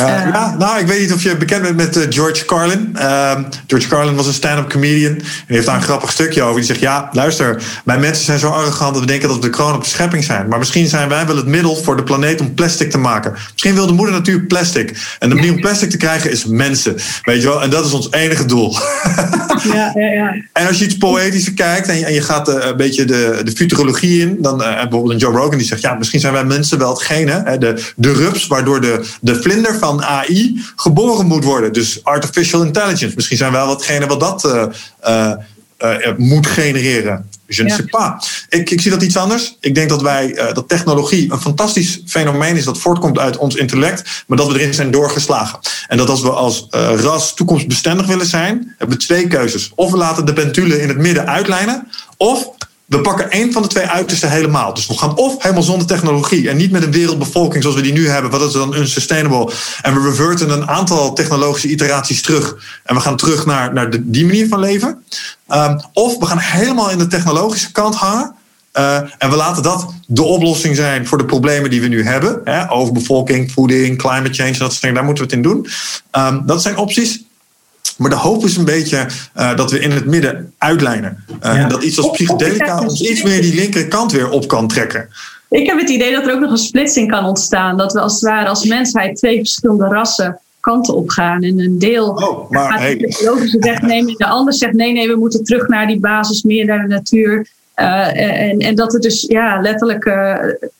Uh, 0.00 0.06
ja, 0.06 0.54
nou, 0.58 0.78
ik 0.80 0.86
weet 0.86 1.00
niet 1.00 1.12
of 1.12 1.22
je 1.22 1.36
bekend 1.36 1.62
bent 1.62 1.76
met 1.76 1.96
uh, 1.96 2.04
George 2.08 2.44
Carlin. 2.44 2.96
Uh, 2.96 3.38
George 3.66 3.88
Carlin 3.88 4.14
was 4.14 4.26
een 4.26 4.32
stand-up 4.32 4.68
comedian. 4.68 5.12
En 5.12 5.22
die 5.46 5.56
heeft 5.56 5.66
daar 5.66 5.76
een 5.76 5.82
grappig 5.82 6.10
stukje 6.10 6.42
over. 6.42 6.56
Die 6.56 6.64
zegt: 6.64 6.80
Ja, 6.80 7.08
luister, 7.12 7.62
wij 7.84 7.98
mensen 7.98 8.24
zijn 8.24 8.38
zo 8.38 8.48
arrogant 8.48 8.92
dat 8.92 9.02
we 9.02 9.08
denken 9.08 9.28
dat 9.28 9.36
we 9.36 9.42
de 9.42 9.50
kroon 9.50 9.74
op 9.74 9.82
de 9.82 9.88
schepping 9.88 10.24
zijn. 10.24 10.48
Maar 10.48 10.58
misschien 10.58 10.88
zijn 10.88 11.08
wij 11.08 11.26
wel 11.26 11.36
het 11.36 11.46
middel 11.46 11.76
voor 11.76 11.96
de 11.96 12.02
planeet 12.02 12.40
om 12.40 12.54
plastic 12.54 12.90
te 12.90 12.98
maken. 12.98 13.32
Misschien 13.52 13.74
wil 13.74 13.86
de 13.86 13.92
moeder 13.92 14.14
natuur 14.14 14.40
plastic. 14.40 15.16
En 15.18 15.28
de 15.28 15.34
manier 15.34 15.52
om 15.52 15.60
plastic 15.60 15.90
te 15.90 15.96
krijgen 15.96 16.30
is 16.30 16.44
mensen. 16.44 16.96
Weet 17.22 17.42
je 17.42 17.48
wel? 17.48 17.62
En 17.62 17.70
dat 17.70 17.86
is 17.86 17.92
ons 17.92 18.08
enige 18.10 18.44
doel. 18.44 18.72
ja, 19.72 19.92
ja, 19.94 20.06
ja. 20.06 20.34
En 20.52 20.66
als 20.66 20.78
je 20.78 20.84
iets 20.84 20.96
poëtischer 20.96 21.52
kijkt 21.52 21.88
en 21.88 21.98
je, 21.98 22.04
en 22.04 22.12
je 22.12 22.22
gaat 22.22 22.48
uh, 22.48 22.54
een 22.60 22.76
beetje 22.76 23.04
de, 23.04 23.40
de 23.44 23.50
futurologie 23.50 24.20
in, 24.20 24.36
dan 24.40 24.56
bijvoorbeeld 24.58 25.10
een 25.10 25.18
Joe 25.18 25.32
Rogan 25.32 25.58
die 25.58 25.66
zegt: 25.66 25.82
Ja, 25.82 25.94
misschien 25.94 26.20
zijn 26.20 26.32
wij 26.32 26.44
mensen 26.44 26.78
wel 26.78 26.90
hetgene, 26.90 27.42
hè, 27.44 27.58
de, 27.58 27.92
de 27.96 28.12
rups, 28.12 28.46
waardoor 28.46 28.80
de, 28.80 29.04
de 29.20 29.42
vlinder 29.42 29.74
van 29.86 30.02
AI 30.02 30.64
geboren 30.76 31.26
moet 31.26 31.44
worden. 31.44 31.72
Dus 31.72 32.04
artificial 32.04 32.62
intelligence. 32.62 33.14
Misschien 33.14 33.36
zijn 33.36 33.52
wel 33.52 33.66
watgene 33.66 34.06
wat 34.06 34.20
dat 34.20 34.44
uh, 34.44 34.64
uh, 35.08 35.32
uh, 35.84 36.16
moet 36.16 36.46
genereren. 36.46 37.28
Je 37.46 37.62
ne 37.62 37.70
sais 37.70 37.90
pas. 37.90 38.46
Ik, 38.48 38.70
ik 38.70 38.80
zie 38.80 38.90
dat 38.90 39.02
iets 39.02 39.16
anders. 39.16 39.56
Ik 39.60 39.74
denk 39.74 39.88
dat 39.88 40.02
wij 40.02 40.52
dat 40.52 40.68
technologie 40.68 41.32
een 41.32 41.40
fantastisch 41.40 42.00
fenomeen 42.06 42.56
is 42.56 42.64
dat 42.64 42.78
voortkomt 42.78 43.18
uit 43.18 43.36
ons 43.36 43.54
intellect, 43.54 44.24
maar 44.26 44.38
dat 44.38 44.52
we 44.52 44.58
erin 44.58 44.74
zijn 44.74 44.90
doorgeslagen. 44.90 45.58
En 45.88 45.96
dat 45.96 46.08
als 46.08 46.22
we 46.22 46.30
als 46.30 46.66
ras 46.70 47.34
toekomstbestendig 47.34 48.06
willen 48.06 48.26
zijn, 48.26 48.74
hebben 48.78 48.96
we 48.96 49.04
twee 49.04 49.26
keuzes. 49.26 49.72
Of 49.74 49.90
we 49.90 49.96
laten 49.96 50.26
de 50.26 50.32
pendule 50.32 50.80
in 50.82 50.88
het 50.88 50.98
midden 50.98 51.26
uitlijnen, 51.26 51.88
of 52.16 52.48
we 52.86 53.00
pakken 53.00 53.30
één 53.30 53.52
van 53.52 53.62
de 53.62 53.68
twee 53.68 53.86
uitersten 53.86 54.30
helemaal. 54.30 54.74
Dus 54.74 54.86
we 54.86 54.98
gaan 54.98 55.16
of 55.16 55.42
helemaal 55.42 55.62
zonder 55.62 55.86
technologie 55.86 56.48
en 56.48 56.56
niet 56.56 56.70
met 56.70 56.82
een 56.82 56.90
wereldbevolking 56.90 57.62
zoals 57.62 57.76
we 57.76 57.82
die 57.82 57.92
nu 57.92 58.08
hebben, 58.08 58.30
wat 58.30 58.42
is 58.42 58.52
dan 58.52 58.74
unsustainable. 58.74 59.52
En 59.82 59.94
we 59.94 60.08
reverten 60.08 60.50
een 60.50 60.68
aantal 60.68 61.12
technologische 61.12 61.68
iteraties 61.68 62.22
terug. 62.22 62.56
En 62.84 62.94
we 62.94 63.00
gaan 63.00 63.16
terug 63.16 63.46
naar, 63.46 63.72
naar 63.72 63.90
de, 63.90 64.10
die 64.10 64.24
manier 64.24 64.48
van 64.48 64.60
leven. 64.60 65.04
Um, 65.48 65.80
of 65.92 66.18
we 66.18 66.26
gaan 66.26 66.38
helemaal 66.38 66.90
in 66.90 66.98
de 66.98 67.06
technologische 67.06 67.72
kant 67.72 67.94
hangen. 67.94 68.34
Uh, 68.72 68.96
en 68.96 69.30
we 69.30 69.36
laten 69.36 69.62
dat 69.62 69.86
de 70.06 70.22
oplossing 70.22 70.76
zijn 70.76 71.06
voor 71.06 71.18
de 71.18 71.24
problemen 71.24 71.70
die 71.70 71.80
we 71.80 71.88
nu 71.88 72.04
hebben. 72.04 72.40
Hè, 72.44 72.70
overbevolking, 72.70 73.52
voeding, 73.52 73.98
climate 73.98 74.34
change, 74.34 74.58
dat 74.58 74.70
soort 74.70 74.80
dingen. 74.80 74.96
Daar 74.96 75.04
moeten 75.04 75.24
we 75.24 75.30
het 75.30 75.44
in 75.44 75.50
doen. 75.50 75.66
Um, 76.12 76.46
dat 76.46 76.62
zijn 76.62 76.76
opties. 76.76 77.24
Maar 77.96 78.10
de 78.10 78.16
hoop 78.16 78.44
is 78.44 78.56
een 78.56 78.64
beetje 78.64 79.06
uh, 79.36 79.56
dat 79.56 79.70
we 79.70 79.80
in 79.80 79.90
het 79.90 80.06
midden 80.06 80.52
uitlijnen. 80.58 81.24
Uh, 81.44 81.68
Dat 81.68 81.82
iets 81.82 81.98
als 81.98 82.10
psychedelica 82.10 82.80
ons 82.80 83.00
iets 83.00 83.22
meer 83.22 83.40
die 83.40 83.54
linkerkant 83.54 84.12
weer 84.12 84.30
op 84.30 84.48
kan 84.48 84.68
trekken. 84.68 85.08
Ik 85.50 85.66
heb 85.66 85.78
het 85.78 85.90
idee 85.90 86.12
dat 86.12 86.26
er 86.26 86.34
ook 86.34 86.40
nog 86.40 86.50
een 86.50 86.56
splitsing 86.56 87.10
kan 87.10 87.24
ontstaan. 87.24 87.76
Dat 87.76 87.92
we 87.92 88.00
als 88.00 88.12
het 88.12 88.22
ware 88.22 88.48
als 88.48 88.64
mensheid 88.64 89.16
twee 89.16 89.38
verschillende 89.38 89.84
rassen 89.84 90.38
kanten 90.60 90.94
op 90.94 91.08
gaan. 91.10 91.42
En 91.42 91.58
een 91.58 91.78
deel 91.78 92.08
oh, 92.08 92.50
maar, 92.50 92.70
gaat 92.70 92.78
hey. 92.78 92.96
de 92.96 93.16
biologische 93.18 93.58
weg 93.58 93.80
nemen. 93.80 94.08
En 94.08 94.14
de 94.16 94.26
ander 94.26 94.54
zegt 94.54 94.72
nee, 94.72 94.92
nee, 94.92 95.08
we 95.08 95.16
moeten 95.16 95.44
terug 95.44 95.68
naar 95.68 95.86
die 95.86 96.00
basis, 96.00 96.42
meer 96.42 96.64
naar 96.64 96.82
de 96.82 96.94
natuur. 96.94 97.46
Uh, 97.80 98.20
en, 98.48 98.58
en 98.58 98.74
dat 98.74 98.92
het 98.92 99.02
dus 99.02 99.24
ja, 99.28 99.60
letterlijk, 99.60 100.04
uh, 100.04 100.34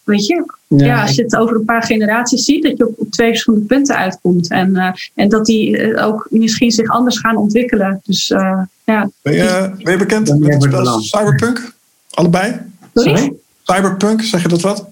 weet 0.04 0.26
je, 0.26 0.44
ja. 0.66 0.84
ja. 0.84 1.02
als 1.02 1.14
je 1.14 1.22
het 1.22 1.36
over 1.36 1.56
een 1.56 1.64
paar 1.64 1.82
generaties 1.82 2.44
ziet, 2.44 2.62
dat 2.62 2.76
je 2.76 2.88
op, 2.88 2.94
op 2.98 3.10
twee 3.10 3.28
verschillende 3.28 3.66
punten 3.66 3.96
uitkomt. 3.96 4.50
En, 4.50 4.70
uh, 4.74 4.90
en 5.14 5.28
dat 5.28 5.46
die 5.46 5.96
ook 5.96 6.26
misschien 6.30 6.70
zich 6.70 6.88
anders 6.88 7.18
gaan 7.18 7.36
ontwikkelen. 7.36 8.00
Dus, 8.04 8.26
ja. 8.84 9.10
ben, 9.22 9.32
je, 9.32 9.70
ben 9.82 9.92
je 9.92 9.98
bekend 9.98 10.38
met 10.38 10.68
cyberpunk? 11.00 11.72
Allebei? 12.10 12.60
Sorry? 12.94 13.32
Cyberpunk, 13.62 14.22
zeg 14.22 14.42
je 14.42 14.48
dat 14.48 14.60
wat? 14.60 14.88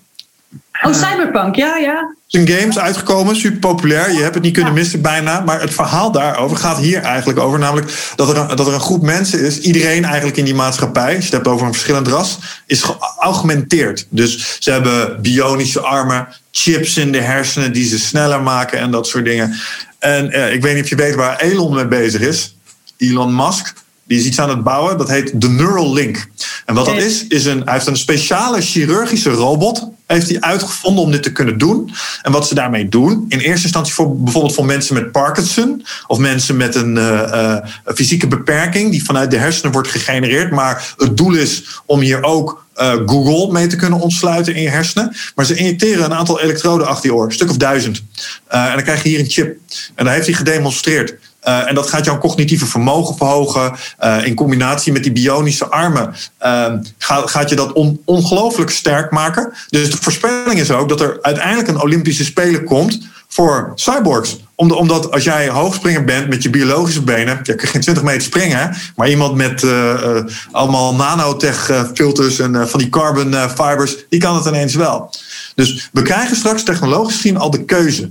Oh, 0.85 0.94
Cyberpunk, 0.94 1.55
ja, 1.55 1.77
ja. 1.77 2.15
Een 2.31 2.48
games 2.48 2.78
uitgekomen, 2.78 3.36
super 3.36 3.59
populair. 3.59 4.12
Je 4.12 4.23
hebt 4.23 4.35
het 4.35 4.43
niet 4.43 4.55
kunnen 4.55 4.73
missen 4.73 5.01
bijna. 5.01 5.40
Maar 5.40 5.61
het 5.61 5.74
verhaal 5.74 6.12
daarover 6.12 6.56
gaat 6.56 6.78
hier 6.78 7.01
eigenlijk 7.01 7.39
over. 7.39 7.59
Namelijk 7.59 8.12
dat 8.16 8.28
er, 8.28 8.36
een, 8.36 8.56
dat 8.56 8.66
er 8.66 8.74
een 8.74 8.81
groep 8.81 9.02
mensen 9.02 9.40
is. 9.40 9.61
Iedereen 9.61 10.05
eigenlijk 10.05 10.36
in 10.36 10.44
die 10.44 10.55
maatschappij. 10.55 11.15
Als 11.15 11.15
je 11.15 11.23
het 11.23 11.32
hebt 11.32 11.47
over 11.47 11.66
een 11.66 11.73
verschillend 11.73 12.09
ras. 12.09 12.39
Is 12.66 12.82
geaugmenteerd. 12.82 14.06
Dus 14.11 14.56
ze 14.59 14.70
hebben 14.70 15.23
bionische 15.23 15.81
armen. 15.81 16.28
Chips 16.51 16.97
in 16.97 17.12
de 17.12 17.20
hersenen 17.20 17.73
die 17.73 17.85
ze 17.85 17.98
sneller 17.98 18.43
maken. 18.43 18.78
En 18.78 18.90
dat 18.90 19.06
soort 19.06 19.24
dingen. 19.24 19.55
En 19.98 20.31
eh, 20.31 20.52
ik 20.52 20.62
weet 20.62 20.74
niet 20.74 20.82
of 20.82 20.89
je 20.89 20.97
weet 20.97 21.15
waar 21.15 21.40
Elon 21.40 21.74
mee 21.74 21.86
bezig 21.86 22.20
is. 22.20 22.56
Elon 22.97 23.35
Musk. 23.35 23.74
Die 24.06 24.18
is 24.18 24.24
iets 24.24 24.40
aan 24.40 24.48
het 24.48 24.62
bouwen, 24.62 24.98
dat 24.98 25.09
heet 25.09 25.40
de 25.40 25.48
Neural 25.48 25.93
Link. 25.93 26.28
En 26.64 26.74
wat 26.74 26.86
dat 26.86 26.97
is, 26.97 27.26
is 27.26 27.44
een, 27.44 27.62
hij 27.64 27.72
heeft 27.72 27.86
een 27.86 27.97
speciale 27.97 28.60
chirurgische 28.60 29.31
robot 29.31 29.93
heeft 30.06 30.28
hij 30.28 30.40
uitgevonden 30.40 31.05
om 31.05 31.10
dit 31.10 31.22
te 31.22 31.32
kunnen 31.32 31.59
doen. 31.59 31.90
En 32.22 32.32
wat 32.32 32.48
ze 32.48 32.55
daarmee 32.55 32.89
doen, 32.89 33.24
in 33.28 33.39
eerste 33.39 33.62
instantie 33.62 33.94
voor 33.94 34.16
bijvoorbeeld 34.16 34.55
voor 34.55 34.64
mensen 34.64 34.94
met 34.94 35.12
Parkinson 35.12 35.85
of 36.06 36.18
mensen 36.18 36.56
met 36.56 36.74
een 36.74 36.97
uh, 36.97 37.05
uh, 37.05 37.56
fysieke 37.94 38.26
beperking 38.26 38.90
die 38.90 39.05
vanuit 39.05 39.31
de 39.31 39.36
hersenen 39.36 39.72
wordt 39.72 39.89
gegenereerd. 39.89 40.51
Maar 40.51 40.94
het 40.97 41.16
doel 41.16 41.32
is 41.32 41.81
om 41.86 42.01
hier 42.01 42.22
ook 42.22 42.62
Google 43.06 43.52
mee 43.52 43.66
te 43.66 43.76
kunnen 43.76 44.01
ontsluiten 44.01 44.55
in 44.55 44.62
je 44.62 44.68
hersenen. 44.68 45.16
Maar 45.35 45.44
ze 45.44 45.55
injecteren 45.55 46.05
een 46.05 46.14
aantal 46.14 46.40
elektroden 46.40 46.86
achter 46.86 47.10
je 47.10 47.14
oor, 47.14 47.26
een 47.26 47.32
stuk 47.32 47.51
of 47.51 47.56
duizend. 47.56 48.02
en 48.48 48.72
dan 48.74 48.82
krijg 48.82 49.02
je 49.02 49.09
hier 49.09 49.18
een 49.18 49.31
chip. 49.31 49.59
En 49.94 50.05
dat 50.05 50.14
heeft 50.14 50.26
hij 50.26 50.35
gedemonstreerd. 50.35 51.14
Uh, 51.45 51.69
en 51.69 51.75
dat 51.75 51.89
gaat 51.89 52.05
jouw 52.05 52.19
cognitieve 52.19 52.66
vermogen 52.66 53.16
verhogen. 53.16 53.73
Uh, 54.05 54.27
in 54.27 54.35
combinatie 54.35 54.93
met 54.93 55.03
die 55.03 55.12
bionische 55.12 55.66
armen 55.66 56.15
uh, 56.43 56.73
gaat, 56.99 57.31
gaat 57.31 57.49
je 57.49 57.57
dat 57.57 57.73
on, 57.73 58.01
ongelooflijk 58.05 58.71
sterk 58.71 59.11
maken. 59.11 59.53
Dus 59.69 59.91
de 59.91 59.97
voorspelling 60.01 60.61
is 60.61 60.71
ook 60.71 60.89
dat 60.89 61.01
er 61.01 61.19
uiteindelijk 61.23 61.69
een 61.69 61.81
Olympische 61.81 62.25
Spelen 62.25 62.65
komt 62.65 63.09
voor 63.29 63.73
cyborgs. 63.75 64.43
Omdat 64.55 65.11
als 65.11 65.25
jij 65.25 65.49
hoogspringer 65.49 66.05
bent 66.05 66.29
met 66.29 66.43
je 66.43 66.51
biologische 66.51 67.03
benen, 67.03 67.41
je 67.43 67.55
kan 67.55 67.69
geen 67.69 67.81
20 67.81 68.03
meter 68.03 68.23
springen, 68.23 68.77
maar 68.97 69.09
iemand 69.09 69.35
met 69.35 69.62
uh, 69.62 70.21
allemaal 70.51 70.95
nanotech 70.95 71.87
filters 71.95 72.39
en 72.39 72.69
van 72.69 72.81
die 72.81 72.89
carbon 72.89 73.35
fibers, 73.49 73.97
die 74.09 74.21
kan 74.21 74.37
het 74.37 74.47
ineens 74.47 74.75
wel. 74.75 75.11
Dus 75.55 75.89
we 75.93 76.03
krijgen 76.03 76.37
straks 76.37 76.62
technologisch 76.62 77.15
gezien 77.15 77.37
al 77.37 77.51
de 77.51 77.65
keuze. 77.65 78.11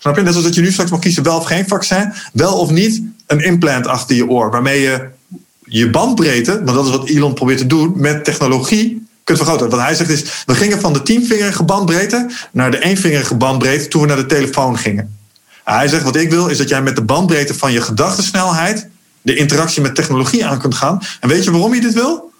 Snap 0.00 0.16
je? 0.16 0.22
Net 0.22 0.30
zoals 0.30 0.46
dat 0.46 0.54
je 0.54 0.60
nu 0.60 0.72
straks 0.72 0.90
mag 0.90 1.00
kiezen 1.00 1.22
wel 1.22 1.36
of 1.36 1.44
geen 1.44 1.68
vaccin, 1.68 2.12
wel 2.32 2.58
of 2.58 2.70
niet 2.70 3.02
een 3.26 3.40
implant 3.40 3.86
achter 3.86 4.16
je 4.16 4.28
oor, 4.28 4.50
waarmee 4.50 4.80
je 4.80 5.08
je 5.64 5.90
bandbreedte, 5.90 6.64
want 6.64 6.76
dat 6.76 6.84
is 6.84 6.90
wat 6.90 7.08
Elon 7.08 7.34
probeert 7.34 7.58
te 7.58 7.66
doen, 7.66 7.92
met 7.96 8.24
technologie 8.24 9.06
kunt 9.24 9.38
vergroten. 9.38 9.70
Wat 9.70 9.80
hij 9.80 9.94
zegt 9.94 10.10
is, 10.10 10.44
we 10.46 10.54
gingen 10.54 10.80
van 10.80 10.92
de 10.92 11.02
tienvingerige 11.02 11.62
bandbreedte 11.62 12.30
naar 12.52 12.70
de 12.70 12.82
eenvingerige 12.82 13.34
bandbreedte 13.34 13.88
toen 13.88 14.00
we 14.00 14.06
naar 14.06 14.16
de 14.16 14.26
telefoon 14.26 14.78
gingen. 14.78 15.18
Hij 15.64 15.88
zegt, 15.88 16.04
wat 16.04 16.16
ik 16.16 16.30
wil, 16.30 16.48
is 16.48 16.58
dat 16.58 16.68
jij 16.68 16.82
met 16.82 16.96
de 16.96 17.02
bandbreedte 17.02 17.54
van 17.54 17.72
je 17.72 17.80
gedachtensnelheid 17.80 18.88
de 19.22 19.34
interactie 19.34 19.82
met 19.82 19.94
technologie 19.94 20.46
aan 20.46 20.58
kunt 20.58 20.74
gaan. 20.74 21.00
En 21.20 21.28
weet 21.28 21.44
je 21.44 21.50
waarom 21.50 21.70
hij 21.70 21.80
dit 21.80 21.94
wil? 21.94 22.32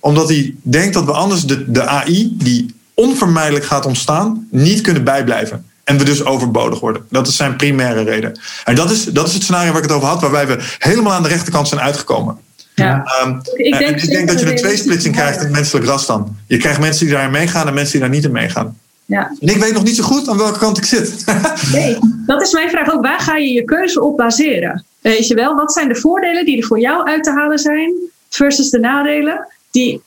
Omdat 0.00 0.28
hij 0.28 0.54
denkt 0.62 0.94
dat 0.94 1.04
we 1.04 1.12
anders 1.12 1.44
de, 1.44 1.70
de 1.70 1.86
AI, 1.86 2.34
die 2.38 2.74
onvermijdelijk 2.94 3.64
gaat 3.64 3.86
ontstaan, 3.86 4.48
niet 4.50 4.80
kunnen 4.80 5.04
bijblijven. 5.04 5.64
En 5.86 5.98
we 5.98 6.04
dus 6.04 6.24
overbodig 6.24 6.80
worden. 6.80 7.06
Dat 7.10 7.26
is 7.26 7.36
zijn 7.36 7.56
primaire 7.56 8.02
reden. 8.02 8.40
En 8.64 8.74
dat 8.74 8.90
is, 8.90 9.04
dat 9.04 9.26
is 9.26 9.34
het 9.34 9.42
scenario 9.42 9.72
waar 9.72 9.82
ik 9.82 9.88
het 9.88 9.96
over 9.96 10.08
had, 10.08 10.20
waarbij 10.20 10.46
we 10.46 10.74
helemaal 10.78 11.12
aan 11.12 11.22
de 11.22 11.28
rechterkant 11.28 11.68
zijn 11.68 11.80
uitgekomen. 11.80 12.38
Ja. 12.74 13.06
Um, 13.24 13.40
ik, 13.54 13.78
denk, 13.78 14.02
ik 14.02 14.10
denk 14.10 14.28
dat 14.28 14.40
je 14.40 14.50
een 14.50 14.56
tweesplitsing 14.56 15.14
krijgt 15.14 15.42
in 15.42 15.50
menselijk 15.50 15.86
ras 15.86 16.06
dan. 16.06 16.36
Je 16.46 16.56
krijgt 16.56 16.80
mensen 16.80 17.06
die 17.06 17.14
daarin 17.14 17.32
meegaan 17.32 17.68
en 17.68 17.74
mensen 17.74 17.92
die 17.92 18.00
daar 18.00 18.10
niet 18.10 18.24
in 18.24 18.32
meegaan. 18.32 18.78
Ja. 19.04 19.32
En 19.40 19.48
ik 19.48 19.56
weet 19.56 19.72
nog 19.72 19.84
niet 19.84 19.96
zo 19.96 20.02
goed 20.02 20.28
aan 20.28 20.38
welke 20.38 20.58
kant 20.58 20.78
ik 20.78 20.84
zit. 20.84 21.24
nee, 21.72 21.98
dat 22.26 22.42
is 22.42 22.52
mijn 22.52 22.70
vraag 22.70 22.92
ook. 22.92 23.02
Waar 23.02 23.20
ga 23.20 23.36
je 23.36 23.52
je 23.52 23.64
keuze 23.64 24.02
op 24.02 24.16
baseren? 24.16 24.84
Weet 25.00 25.26
je 25.26 25.34
wel, 25.34 25.54
wat 25.54 25.72
zijn 25.72 25.88
de 25.88 25.96
voordelen 25.96 26.44
die 26.44 26.56
er 26.56 26.66
voor 26.66 26.80
jou 26.80 27.06
uit 27.06 27.24
te 27.24 27.30
halen 27.30 27.58
zijn 27.58 27.92
versus 28.28 28.70
de 28.70 28.78
nadelen? 28.78 29.46
Die, 29.70 30.02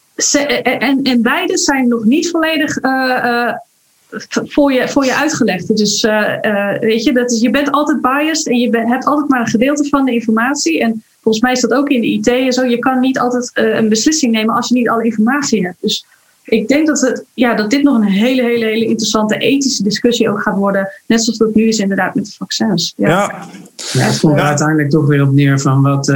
en, 0.64 1.00
en 1.04 1.22
beide 1.22 1.58
zijn 1.58 1.88
nog 1.88 2.04
niet 2.04 2.30
volledig 2.30 2.82
uh, 2.82 3.54
voor 4.30 4.74
je, 4.74 4.88
voor 4.88 5.06
je 5.06 5.16
uitgelegd. 5.16 5.78
Dus 5.78 6.04
uh, 6.04 6.34
weet 6.80 7.04
je, 7.04 7.14
dat 7.14 7.32
is, 7.32 7.42
je 7.42 7.50
bent 7.50 7.72
altijd 7.72 8.02
biased 8.02 8.48
en 8.48 8.58
je 8.58 8.78
hebt 8.78 9.06
altijd 9.06 9.30
maar 9.30 9.40
een 9.40 9.48
gedeelte 9.48 9.90
van 9.90 10.06
de 10.06 10.14
informatie. 10.14 10.82
En 10.82 11.04
volgens 11.22 11.44
mij 11.44 11.54
is 11.54 11.62
dat 11.62 11.74
ook 11.74 11.90
in 11.90 12.02
de 12.02 12.08
IT 12.08 12.28
en 12.28 12.54
zo. 12.54 12.66
Je 12.66 12.80
kan 12.80 13.00
niet 13.00 13.20
altijd 13.20 13.52
uh, 13.54 13.76
een 13.76 13.90
beslissing 13.90 14.32
nemen 14.32 14.56
als 14.56 14.68
je 14.68 14.76
niet 14.76 14.90
alle 14.90 15.04
informatie 15.04 15.66
hebt. 15.66 15.82
Dus 15.82 16.06
ik 16.50 16.68
denk 16.68 16.88
dat, 16.88 17.02
het, 17.02 17.26
ja, 17.34 17.54
dat 17.56 17.70
dit 17.70 17.84
nog 17.84 17.96
een 17.96 18.04
hele, 18.04 18.42
hele, 18.42 18.66
hele 18.66 18.86
interessante 18.86 19.38
ethische 19.38 19.84
discussie 19.84 20.30
ook 20.30 20.42
gaat 20.42 20.58
worden. 20.58 20.90
Net 21.06 21.24
zoals 21.24 21.40
dat 21.40 21.56
nu 21.56 21.68
is 21.68 21.78
inderdaad 21.78 22.16
met 22.16 22.26
de 22.26 22.32
vaccins. 22.32 22.94
Ja, 22.98 23.10
ja. 23.10 23.48
ja 23.92 24.06
het 24.06 24.20
komt 24.20 24.38
er 24.38 24.44
uiteindelijk 24.44 24.90
toch 24.90 25.08
weer 25.08 25.22
op 25.22 25.32
neer 25.32 25.60
van 25.60 25.82
wat, 25.82 26.08
uh, 26.08 26.16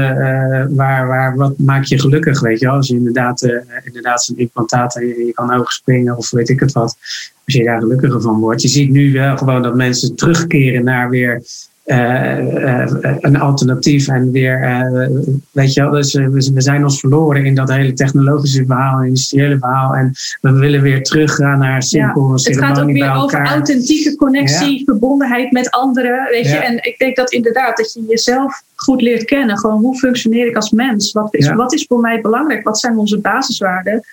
waar, 0.70 1.08
waar, 1.08 1.36
wat 1.36 1.58
maakt 1.58 1.90
je 1.90 2.00
gelukkig, 2.00 2.40
weet 2.40 2.60
je 2.60 2.68
Als 2.68 2.88
je 2.88 2.94
inderdaad, 2.94 3.42
uh, 3.42 3.58
inderdaad 3.84 4.24
zo'n 4.24 4.38
implantaat 4.38 4.96
en 4.96 5.08
je, 5.08 5.26
je, 5.26 5.34
kan 5.34 5.54
hoog 5.54 5.72
springen 5.72 6.18
of 6.18 6.32
weet 6.32 6.50
ik 6.50 6.60
het 6.60 6.72
wat. 6.72 6.98
Als 7.46 7.56
je 7.56 7.64
daar 7.64 7.80
gelukkiger 7.80 8.22
van 8.22 8.40
wordt. 8.40 8.62
Je 8.62 8.68
ziet 8.68 8.90
nu 8.90 9.12
wel 9.12 9.38
gewoon 9.38 9.62
dat 9.62 9.76
mensen 9.76 10.16
terugkeren 10.16 10.84
naar 10.84 11.10
weer 11.10 11.42
uh, 11.86 12.86
een 13.20 13.40
alternatief 13.40 14.08
en 14.08 14.32
weer, 14.32 14.62
uh, 14.64 15.08
weet 15.52 15.74
je 15.74 15.82
wel, 15.82 15.92
dus 15.92 16.14
we, 16.14 16.52
we, 16.54 16.62
zijn 16.62 16.84
ons 16.84 17.00
verloren 17.00 17.46
in 17.46 17.56
dat 17.56 17.72
hele 17.72 17.94
technologische 17.94 18.66
verhaal, 18.66 19.04
industriële 19.04 19.58
verhaal 19.58 19.96
en 19.96 20.12
we 20.42 20.52
willen 20.52 20.82
weer 20.82 21.04
teruggaan 21.04 21.60
naar 21.60 21.84
simpel 21.84 22.28
ja, 22.28 22.34
Het 22.34 22.58
gaat 22.58 22.80
ook 22.80 22.92
weer 22.92 23.12
over 23.12 23.46
authentieke 23.46 24.16
connectie, 24.16 24.84
verbondenheid 24.86 25.52
met 25.52 25.72
anderen, 25.72 26.28
weet 26.32 26.50
je, 26.50 26.58
en 26.58 26.76
ik 26.76 26.96
denk 26.98 27.16
dat 27.16 27.32
inderdaad 27.32 27.78
dat 27.78 27.94
je 27.94 28.06
jezelf 28.08 28.64
goed 28.76 29.02
leert 29.02 29.26
kennen, 29.26 29.58
gewoon 29.58 29.82
hoe 29.82 29.98
functioneer 29.98 30.48
ik 30.48 30.56
als 30.56 30.72
mens, 30.72 31.12
wat 31.12 31.36
is, 31.36 31.52
wat 31.52 31.74
is 31.74 31.86
voor 31.88 32.00
mij 32.00 32.22
belangrijk, 32.22 32.64
wat 32.64 32.80
zijn 32.80 32.98
onze 32.98 33.20
basiswaarden, 33.20 34.04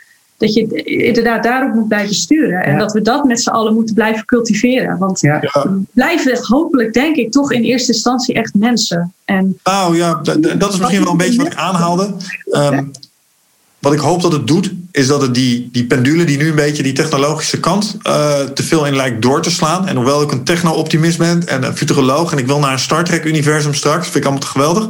dat 0.41 0.55
je 0.55 0.83
inderdaad 0.85 1.43
daarop 1.43 1.75
moet 1.75 1.89
blijven 1.89 2.15
sturen. 2.15 2.63
En 2.63 2.79
dat 2.79 2.93
we 2.93 3.03
dat 3.03 3.25
met 3.25 3.41
z'n 3.41 3.51
allen 3.51 3.75
moeten 3.75 3.95
blijven 3.95 4.25
cultiveren. 4.25 4.99
Want 4.99 5.21
we 5.21 5.83
blijven 5.93 6.39
hopelijk, 6.43 6.93
denk 6.93 7.17
ik, 7.17 7.33
toch 7.33 7.53
in 7.53 7.63
eerste 7.63 7.93
instantie 7.93 8.35
echt 8.35 8.55
mensen. 8.55 9.13
En 9.25 9.59
nou 9.65 9.97
ja, 9.97 10.21
dat 10.59 10.73
is 10.73 10.79
misschien 10.79 11.03
wel 11.03 11.13
een 11.13 11.17
beetje 11.17 11.37
wat 11.37 11.47
ik 11.47 11.59
aanhaalde. 11.59 12.15
Ehm, 12.51 12.85
wat 13.79 13.93
ik 13.93 13.99
hoop 13.99 14.23
dat 14.23 14.33
het 14.33 14.47
doet, 14.47 14.73
is 14.91 15.07
dat 15.07 15.23
het 15.23 15.35
die, 15.35 15.69
die 15.73 15.87
pendule 15.87 16.25
die 16.25 16.37
nu 16.37 16.49
een 16.49 16.55
beetje 16.55 16.83
die 16.83 16.93
technologische 16.93 17.61
kant 17.61 17.97
uh, 18.07 18.41
te 18.41 18.63
veel 18.63 18.87
in 18.87 18.97
lijkt 18.97 19.23
door 19.23 19.43
te 19.43 19.51
slaan. 19.51 19.89
En 19.89 19.97
hoewel 19.97 20.23
ik 20.23 20.33
een 20.33 20.45
techno-optimist 20.45 21.19
ben 21.19 21.47
en 21.47 21.63
een 21.63 21.77
futuroloog 21.77 22.33
en 22.33 22.39
ik 22.39 22.47
wil 22.47 22.59
naar 22.59 22.73
een 22.73 22.79
Star 22.79 23.05
Trek-universum 23.05 23.75
straks, 23.75 24.05
vind 24.05 24.17
ik 24.17 24.23
allemaal 24.23 24.41
te 24.41 24.47
geweldig, 24.47 24.89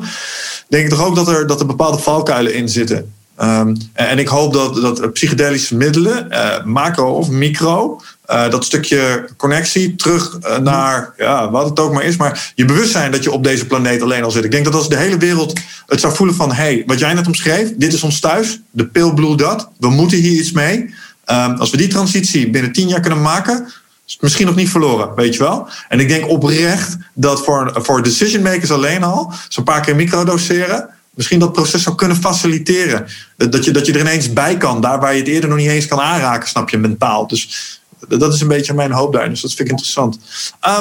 denk 0.69 0.85
ik 0.85 0.91
toch 0.91 1.07
ook 1.07 1.15
dat 1.15 1.29
er, 1.29 1.47
dat 1.47 1.61
er 1.61 1.67
bepaalde 1.67 1.99
valkuilen 1.99 2.55
in 2.55 2.69
zitten. 2.69 3.13
Um, 3.43 3.77
en 3.93 4.19
ik 4.19 4.29
hoop 4.29 4.53
dat, 4.53 4.75
dat 4.75 5.12
psychedelische 5.12 5.77
middelen, 5.77 6.27
uh, 6.31 6.65
macro 6.65 7.12
of 7.12 7.31
micro, 7.31 8.01
uh, 8.31 8.51
dat 8.51 8.65
stukje 8.65 9.29
connectie 9.37 9.97
terug 9.97 10.39
uh, 10.41 10.59
naar 10.59 11.12
ja, 11.17 11.51
wat 11.51 11.69
het 11.69 11.81
ook 11.81 11.93
maar 11.93 12.05
is, 12.05 12.17
maar 12.17 12.53
je 12.55 12.65
bewustzijn 12.65 13.11
dat 13.11 13.23
je 13.23 13.33
op 13.33 13.45
deze 13.45 13.67
planeet 13.67 14.03
alleen 14.03 14.25
al 14.25 14.31
zit. 14.31 14.45
Ik 14.45 14.51
denk 14.51 14.65
dat 14.65 14.75
als 14.75 14.89
de 14.89 14.97
hele 14.97 15.17
wereld 15.17 15.61
het 15.87 16.01
zou 16.01 16.15
voelen 16.15 16.35
van, 16.35 16.53
hey, 16.53 16.83
wat 16.87 16.99
jij 16.99 17.15
net 17.15 17.27
omschreef, 17.27 17.73
dit 17.77 17.93
is 17.93 18.03
ons 18.03 18.21
thuis, 18.21 18.61
de 18.71 18.87
pil 18.87 19.15
blue 19.15 19.37
dat, 19.37 19.71
we 19.79 19.89
moeten 19.89 20.19
hier 20.19 20.41
iets 20.41 20.53
mee. 20.53 20.95
Um, 21.27 21.57
als 21.57 21.71
we 21.71 21.77
die 21.77 21.89
transitie 21.89 22.51
binnen 22.51 22.73
tien 22.73 22.89
jaar 22.89 23.01
kunnen 23.01 23.23
maken, 23.23 23.65
is 24.07 24.12
het 24.12 24.23
misschien 24.23 24.47
nog 24.47 24.57
niet 24.57 24.71
verloren, 24.71 25.15
weet 25.15 25.35
je 25.35 25.43
wel. 25.43 25.69
En 25.89 26.01
ik 26.01 26.09
denk 26.09 26.29
oprecht 26.29 26.97
dat 27.15 27.45
voor, 27.45 27.73
voor 27.75 28.03
decision 28.03 28.43
makers 28.43 28.71
alleen 28.71 29.03
al, 29.03 29.33
zo'n 29.49 29.65
paar 29.65 29.81
keer 29.81 29.97
microdoseren, 29.97 30.89
misschien 31.15 31.39
dat 31.39 31.53
proces 31.53 31.82
zou 31.82 31.97
kunnen 31.97 32.16
faciliteren. 32.16 33.07
Dat 33.37 33.65
je, 33.65 33.70
dat 33.70 33.87
je 33.87 33.93
er 33.93 34.01
ineens 34.01 34.32
bij 34.32 34.57
kan, 34.57 34.81
daar 34.81 35.01
waar 35.01 35.12
je 35.12 35.19
het 35.19 35.28
eerder 35.28 35.49
nog 35.49 35.59
niet 35.59 35.69
eens 35.69 35.87
kan 35.87 36.01
aanraken, 36.01 36.49
snap 36.49 36.70
je, 36.70 36.78
mentaal. 36.78 37.27
Dus 37.27 37.81
dat 38.09 38.35
is 38.35 38.41
een 38.41 38.49
beetje 38.49 38.74
mijn 38.74 38.93
hoop 38.93 39.12
daar. 39.12 39.28
Dus 39.28 39.41
dat 39.41 39.51
vind 39.53 39.69
ik 39.69 39.70
interessant. 39.70 40.19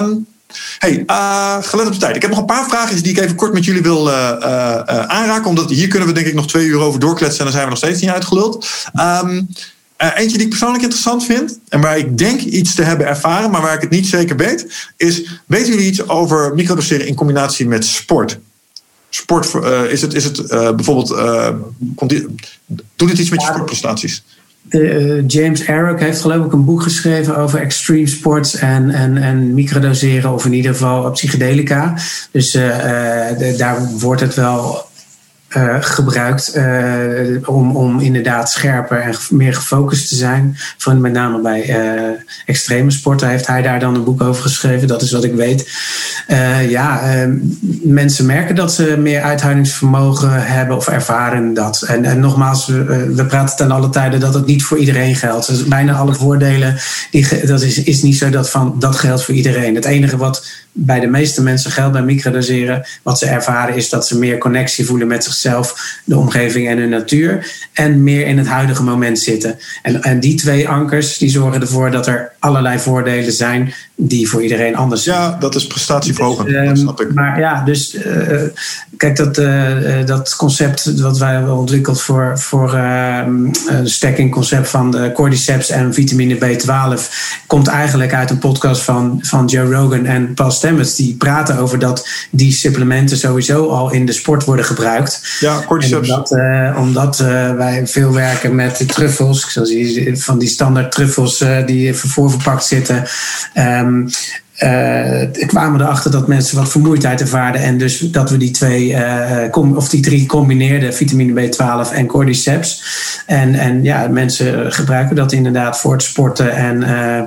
Um, 0.02 0.28
hey, 0.80 1.04
uh, 1.08 1.58
gelet 1.62 1.86
op 1.86 1.94
de 1.94 2.00
tijd. 2.00 2.16
Ik 2.16 2.22
heb 2.22 2.32
nog 2.32 2.40
een 2.40 2.46
paar 2.46 2.70
vragen 2.70 3.04
die 3.04 3.12
ik 3.12 3.20
even 3.20 3.36
kort 3.36 3.54
met 3.54 3.66
jullie 3.66 3.82
wil 3.82 4.08
uh, 4.08 4.14
aanraken. 4.90 5.50
Omdat 5.50 5.70
hier 5.70 5.88
kunnen 5.88 6.08
we 6.08 6.14
denk 6.14 6.28
ik 6.28 6.34
nog 6.34 6.48
twee 6.48 6.66
uur 6.66 6.80
over 6.80 7.00
doorkletsen 7.00 7.38
en 7.40 7.44
dan 7.44 7.54
zijn 7.54 7.64
we 7.64 7.70
nog 7.70 7.80
steeds 7.80 8.02
niet 8.02 8.10
uitgeluld. 8.10 8.68
Um, 9.24 9.48
eentje 9.98 10.38
die 10.38 10.46
ik 10.46 10.50
persoonlijk 10.50 10.84
interessant 10.84 11.26
vind 11.26 11.60
en 11.70 11.82
waar 11.82 11.98
ik 11.98 12.18
denk 12.18 12.42
iets 12.42 12.76
te 12.76 12.84
hebben 12.84 13.08
ervaren, 13.08 13.52
maar 13.52 13.62
waar 13.62 13.76
ik 13.76 13.82
het 13.82 13.90
niet 13.90 14.08
zeker 14.08 14.36
weet, 14.36 14.90
is: 14.98 15.42
weten 15.46 15.70
jullie 15.70 15.88
iets 15.88 16.08
over 16.08 16.54
microdoseren 16.56 17.08
in 17.08 17.16
combinatie 17.16 17.68
met 17.68 17.86
sport? 17.86 18.40
Sport, 19.10 19.54
uh, 19.54 19.92
is 19.92 20.02
het, 20.02 20.14
is 20.14 20.24
het 20.24 20.40
uh, 20.40 20.72
bijvoorbeeld, 20.72 21.12
uh, 21.12 21.50
doet 22.96 23.10
het 23.10 23.20
iets 23.20 23.30
met 23.30 23.42
je 23.42 23.48
sportprestaties? 23.48 24.24
James 25.28 25.64
Eric 25.64 26.00
heeft 26.00 26.22
geloof 26.22 26.46
ik 26.46 26.52
een 26.52 26.66
boek 26.66 26.82
geschreven 26.82 27.38
over 27.38 27.60
extreme 27.60 28.08
sports 28.08 28.56
en, 28.56 28.90
en, 28.90 29.18
en 29.18 29.54
microdoseren, 29.54 30.34
of 30.34 30.46
in 30.46 30.54
ieder 30.54 30.72
geval 30.72 31.12
psychedelica. 31.12 31.98
Dus 32.32 32.52
daar 33.58 33.90
wordt 34.00 34.22
het 34.22 34.36
wel 34.36 34.89
uh, 35.58 35.76
gebruikt 35.80 36.56
uh, 36.56 37.50
om, 37.50 37.76
om 37.76 38.00
inderdaad 38.00 38.52
scherper 38.52 39.00
en 39.00 39.16
meer 39.30 39.54
gefocust 39.54 40.10
te 40.10 40.16
zijn. 40.16 40.58
Van 40.78 41.02
met 41.02 41.12
name 41.12 41.42
bij 41.42 41.70
uh, 41.70 42.02
extreme 42.46 42.92
sporten 42.92 43.30
heeft 43.30 43.48
hij 43.48 43.62
daar 43.62 43.80
dan 43.80 43.96
een 43.96 44.04
boek 44.04 44.22
over 44.22 44.42
geschreven. 44.42 44.88
Dat 44.88 45.02
is 45.02 45.12
wat 45.12 45.24
ik 45.24 45.34
weet. 45.34 45.70
ja, 46.68 47.02
mensen 47.82 48.26
merken 48.26 48.56
dat 48.56 48.74
ze 48.74 48.96
meer 48.98 49.22
uithoudingsvermogen 49.22 50.46
hebben 50.46 50.76
of 50.76 50.88
ervaren 50.88 51.54
dat. 51.54 51.82
En, 51.82 52.06
en 52.06 52.20
nogmaals, 52.20 52.68
we, 52.68 53.14
we 53.16 53.26
praten 53.26 53.58
ten 53.58 53.72
alle 53.72 53.90
tijden 53.90 54.20
dat 54.20 54.34
het 54.34 54.46
niet 54.46 54.64
voor 54.64 54.78
iedereen 54.78 55.16
geldt. 55.16 55.48
Dus 55.48 55.64
bijna 55.64 55.94
alle 55.94 56.14
voordelen, 56.14 56.78
die, 57.12 57.46
dat 57.46 57.62
is, 57.62 57.84
is 57.84 58.02
niet 58.02 58.18
zo 58.18 58.30
dat 58.30 58.50
van 58.50 58.76
dat 58.80 58.96
geldt 58.96 59.24
voor 59.24 59.36
iedereen. 59.36 59.76
Het 59.76 59.86
enige 59.86 60.18
wat 60.18 60.46
bij 60.72 61.00
de 61.00 61.08
meeste 61.08 61.42
mensen 61.42 61.72
geldt 61.72 61.94
bij 61.94 62.02
microdoseren, 62.02 62.86
wat 63.04 63.20
ze 63.20 63.26
ervaren 63.26 63.76
is 63.76 63.90
dat 63.90 64.08
ze 64.08 64.18
meer 64.18 64.38
connectie 64.38 64.86
voelen 64.86 65.08
met 65.08 65.24
zichzelf, 65.24 65.98
de 66.04 66.18
omgeving 66.18 66.68
en 66.68 66.78
hun 66.78 66.90
natuur. 66.90 67.52
En 67.74 68.04
meer 68.04 68.28
in 68.28 68.38
het 68.38 68.48
huidige 68.48 68.84
moment 68.84 69.20
zitten. 69.20 69.60
En, 69.82 70.02
en 70.02 70.20
die 70.20 70.36
twee 70.36 70.68
ankers 70.68 71.18
die 71.18 71.30
zorgen 71.30 71.62
ervoor 71.62 71.92
dat 71.92 72.08
er 72.08 72.32
allerlei 72.40 72.80
voordelen 72.80 73.34
zijn 73.34 73.74
die 74.02 74.30
voor 74.30 74.44
iedereen 74.44 74.76
anders 74.76 75.04
zijn. 75.04 75.18
Ja, 75.18 75.38
dat 75.40 75.56
is 75.56 75.68
prestatieverhogend, 75.68 76.48
dus, 76.48 76.56
dat 76.56 76.66
ehm, 76.66 76.76
snap 76.76 77.02
ik. 77.02 77.14
Maar 77.14 77.40
ja, 77.40 77.64
dus 77.64 77.96
uh, 77.96 78.42
kijk, 78.98 79.16
dat, 79.16 79.38
uh, 79.38 80.06
dat 80.06 80.36
concept 80.36 81.00
wat 81.00 81.18
wij 81.18 81.34
hebben 81.34 81.58
ontwikkeld 81.58 82.02
voor, 82.02 82.40
voor 82.40 82.74
uh, 82.74 83.22
een 83.68 83.90
stacking 83.90 84.32
concept 84.32 84.70
van 84.70 84.92
de 84.92 85.12
cordyceps 85.14 85.70
en 85.70 85.94
vitamine 85.94 86.36
B12 86.36 87.02
komt 87.48 87.68
eigenlijk 87.68 88.14
uit 88.14 88.30
een 88.30 88.38
podcast 88.38 88.82
van, 88.82 89.20
van 89.22 89.46
Joe 89.46 89.74
Rogan 89.74 90.06
en 90.06 90.34
Paul 90.34 90.52
Stamets. 90.60 90.96
Die 90.96 91.16
praten 91.16 91.58
over 91.58 91.80
dat 91.80 92.08
die 92.32 92.52
supplementen 92.52 93.18
sowieso 93.18 93.68
al 93.68 93.92
in 93.92 94.06
de 94.06 94.12
sport 94.12 94.44
worden 94.44 94.66
gebruikt. 94.66 95.38
Ja, 95.40 95.64
cordyceps. 95.68 96.10
Omdat, 96.10 96.36
omdat 96.78 97.18
wij 97.58 97.88
veel 97.88 98.14
werken 98.14 98.56
met 98.56 98.78
de 98.78 98.86
truffels, 98.86 99.52
zoals 99.52 99.70
die, 99.70 100.22
van 100.22 100.40
die 100.40 100.50
standaard 100.50 100.92
truffels 100.92 101.44
die 101.66 101.94
voorverpakt 101.94 102.66
zitten. 102.66 103.04
Um, 103.54 104.10
uh, 104.64 105.48
kwamen 105.48 105.82
erachter 105.82 106.12
dat 106.12 106.28
mensen 106.28 106.58
wat 106.58 106.70
vermoeidheid 106.70 107.22
ervaarden. 107.22 107.62
En 107.62 107.78
dus 107.78 108.00
dat 108.00 108.30
we 108.30 108.38
die 108.38 108.52
twee, 108.52 108.90
uh, 108.90 109.76
of 109.76 109.90
die 109.90 110.02
drie 110.02 110.26
combineerden, 110.26 110.94
vitamine 110.94 111.50
B12 111.50 111.94
en 111.94 112.06
cordyceps. 112.06 112.84
En, 113.26 113.56
en 113.56 113.84
ja, 113.84 114.08
mensen 114.08 114.74
gebruiken 114.74 115.16
dat 115.16 115.32
inderdaad 115.32 115.80
voor 115.80 115.92
het 115.92 116.04
sporten. 116.04 116.56
En 116.56 116.82
uh, 116.82 117.22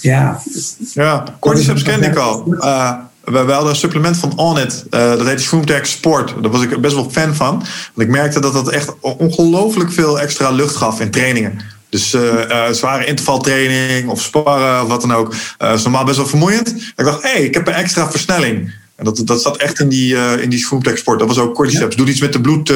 ja. 0.00 0.40
Ja, 0.92 1.24
cordyceps 1.40 1.82
kende 1.82 2.06
ik 2.06 2.16
al. 2.16 2.44
we, 3.24 3.38
hadden 3.38 3.68
een 3.68 3.76
supplement 3.76 4.16
van 4.16 4.38
Onnit, 4.38 4.84
dat 4.90 5.26
heet 5.26 5.40
Shroomtech 5.40 5.86
Sport. 5.86 6.34
Daar 6.42 6.50
was 6.50 6.62
ik 6.62 6.80
best 6.80 6.94
wel 6.94 7.10
fan 7.10 7.34
van. 7.34 7.56
Want 7.94 8.08
ik 8.08 8.08
merkte 8.08 8.40
dat 8.40 8.52
dat 8.52 8.70
echt 8.70 8.92
ongelooflijk 9.00 9.92
veel 9.92 10.20
extra 10.20 10.50
lucht 10.50 10.76
gaf 10.76 11.00
in 11.00 11.10
trainingen. 11.10 11.60
Dus 11.90 12.14
uh, 12.14 12.68
zware 12.70 13.04
intervaltraining 13.04 14.08
of 14.08 14.22
sparren 14.22 14.82
of 14.82 14.88
wat 14.88 15.00
dan 15.00 15.12
ook. 15.12 15.34
Uh, 15.58 15.72
is 15.72 15.82
normaal 15.82 16.04
best 16.04 16.16
wel 16.16 16.26
vermoeiend. 16.26 16.68
Ik 16.96 17.04
dacht, 17.04 17.22
hé, 17.22 17.30
hey, 17.30 17.40
ik 17.42 17.54
heb 17.54 17.66
een 17.66 17.72
extra 17.72 18.10
versnelling. 18.10 18.72
En 19.00 19.06
dat, 19.06 19.22
dat 19.24 19.42
zat 19.42 19.56
echt 19.56 19.80
in 19.80 19.88
die, 19.88 20.14
uh, 20.14 20.42
in 20.42 20.50
die 20.50 20.58
sport. 20.58 21.18
Dat 21.18 21.28
was 21.28 21.38
ook 21.38 21.54
cordyceps. 21.54 21.94
Ja. 21.94 22.00
Doe 22.00 22.10
iets 22.10 22.20
met 22.20 22.32
de 22.32 22.40
bloed 22.40 22.68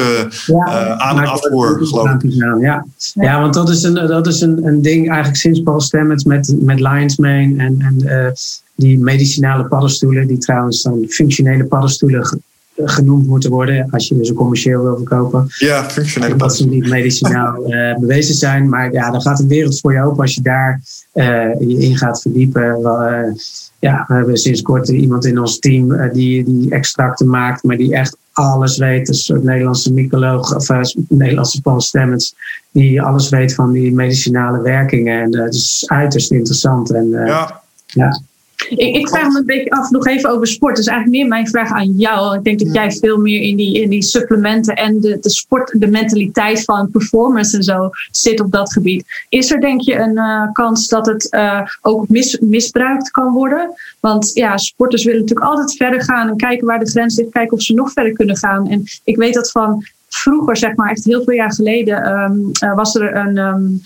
ja, 0.45 0.97
aan- 0.97 1.19
en 1.19 1.27
afvoer, 1.27 1.87
geloof 1.87 2.09
ik. 2.09 2.33
Ja. 2.59 2.85
ja, 3.13 3.41
want 3.41 3.53
dat 3.53 3.69
is 3.69 3.83
een, 3.83 3.93
dat 3.93 4.27
is 4.27 4.41
een, 4.41 4.65
een 4.65 4.81
ding 4.81 5.07
eigenlijk 5.07 5.37
sinds 5.37 5.61
Paul 5.61 5.81
Stamets 5.81 6.23
met, 6.23 6.55
met 6.59 6.79
Lion's 6.79 7.15
Mane 7.15 7.53
en, 7.57 7.75
en 7.79 8.33
die 8.75 8.99
medicinale 8.99 9.65
paddenstoelen, 9.65 10.27
die 10.27 10.37
trouwens 10.37 10.81
dan 10.81 11.05
functionele 11.09 11.65
paddenstoelen 11.65 12.41
genoemd 12.75 13.27
moeten 13.27 13.49
worden 13.49 13.87
als 13.91 14.07
je 14.07 14.25
ze 14.25 14.33
commercieel 14.33 14.81
wil 14.81 14.95
verkopen. 14.95 15.45
Ja, 15.47 15.89
functionele 15.89 16.35
Dat 16.35 16.55
ze 16.55 16.67
niet 16.67 16.89
medicinaal 16.89 17.73
uh, 17.73 17.95
bewezen 18.03 18.35
zijn. 18.35 18.69
Maar 18.69 18.91
ja, 18.91 19.11
dan 19.11 19.21
gaat 19.21 19.39
een 19.39 19.47
wereld 19.47 19.79
voor 19.79 19.93
je 19.93 20.01
open 20.01 20.21
als 20.21 20.33
je 20.33 20.41
daar 20.41 20.81
uh, 21.13 21.59
je 21.59 21.77
in 21.77 21.97
gaat 21.97 22.21
verdiepen. 22.21 22.79
Uh, 22.81 23.33
ja, 23.79 24.05
we 24.07 24.13
hebben 24.13 24.37
sinds 24.37 24.61
kort 24.61 24.89
iemand 24.89 25.25
in 25.25 25.39
ons 25.39 25.59
team 25.59 26.11
die, 26.13 26.43
die 26.43 26.71
extracten 26.71 27.29
maakt, 27.29 27.63
maar 27.63 27.77
die 27.77 27.93
echt 27.93 28.17
alles 28.31 28.77
weet. 28.77 29.07
Een 29.07 29.13
soort 29.13 29.43
Nederlandse 29.43 29.93
mycoloog 29.93 30.55
of 30.55 30.67
Nederlandse 31.07 31.61
Paul 31.61 31.81
Stemmens, 31.81 32.35
die 32.71 33.01
alles 33.01 33.29
weet 33.29 33.53
van 33.53 33.71
die 33.71 33.93
medicinale 33.93 34.61
werkingen. 34.61 35.21
En 35.21 35.31
dat 35.31 35.53
is 35.53 35.83
uiterst 35.87 36.31
interessant. 36.31 36.91
En, 36.91 37.09
ja. 37.09 37.61
ja. 37.85 38.21
Ik, 38.69 38.95
ik, 38.95 39.09
vraag 39.09 39.27
me 39.27 39.39
een 39.39 39.45
beetje 39.45 39.69
af 39.69 39.89
nog 39.89 40.07
even 40.07 40.29
over 40.29 40.47
sport. 40.47 40.75
Dus 40.75 40.87
eigenlijk 40.87 41.17
meer 41.17 41.27
mijn 41.27 41.47
vraag 41.47 41.71
aan 41.71 41.91
jou. 41.97 42.37
Ik 42.37 42.43
denk 42.43 42.59
dat 42.59 42.73
jij 42.73 42.91
veel 42.91 43.17
meer 43.17 43.41
in 43.41 43.55
die, 43.55 43.81
in 43.81 43.89
die 43.89 44.03
supplementen 44.03 44.75
en 44.75 44.99
de, 44.99 45.17
de 45.21 45.29
sport, 45.29 45.79
de 45.79 45.87
mentaliteit 45.87 46.63
van 46.63 46.91
performance 46.91 47.57
en 47.57 47.63
zo 47.63 47.89
zit 48.11 48.39
op 48.39 48.51
dat 48.51 48.73
gebied. 48.73 49.05
Is 49.29 49.51
er 49.51 49.61
denk 49.61 49.81
je 49.81 49.95
een 49.95 50.15
uh, 50.15 50.51
kans 50.51 50.87
dat 50.87 51.05
het 51.05 51.27
uh, 51.33 51.61
ook 51.81 52.09
mis, 52.09 52.39
misbruikt 52.39 53.11
kan 53.11 53.33
worden? 53.33 53.73
Want 53.99 54.31
ja, 54.33 54.57
sporters 54.57 55.03
willen 55.03 55.19
natuurlijk 55.19 55.47
altijd 55.47 55.77
verder 55.77 56.01
gaan 56.01 56.29
en 56.29 56.37
kijken 56.37 56.67
waar 56.67 56.79
de 56.79 56.89
grens 56.89 57.17
ligt, 57.17 57.31
kijken 57.31 57.57
of 57.57 57.63
ze 57.63 57.73
nog 57.73 57.91
verder 57.91 58.13
kunnen 58.13 58.37
gaan. 58.37 58.69
En 58.69 58.83
ik 59.03 59.15
weet 59.15 59.33
dat 59.33 59.51
van 59.51 59.85
vroeger, 60.09 60.57
zeg 60.57 60.75
maar, 60.75 60.89
echt 60.89 61.03
heel 61.03 61.23
veel 61.23 61.33
jaar 61.33 61.53
geleden, 61.53 62.19
um, 62.19 62.51
uh, 62.63 62.75
was 62.75 62.95
er 62.95 63.15
een. 63.15 63.37
Um, 63.37 63.81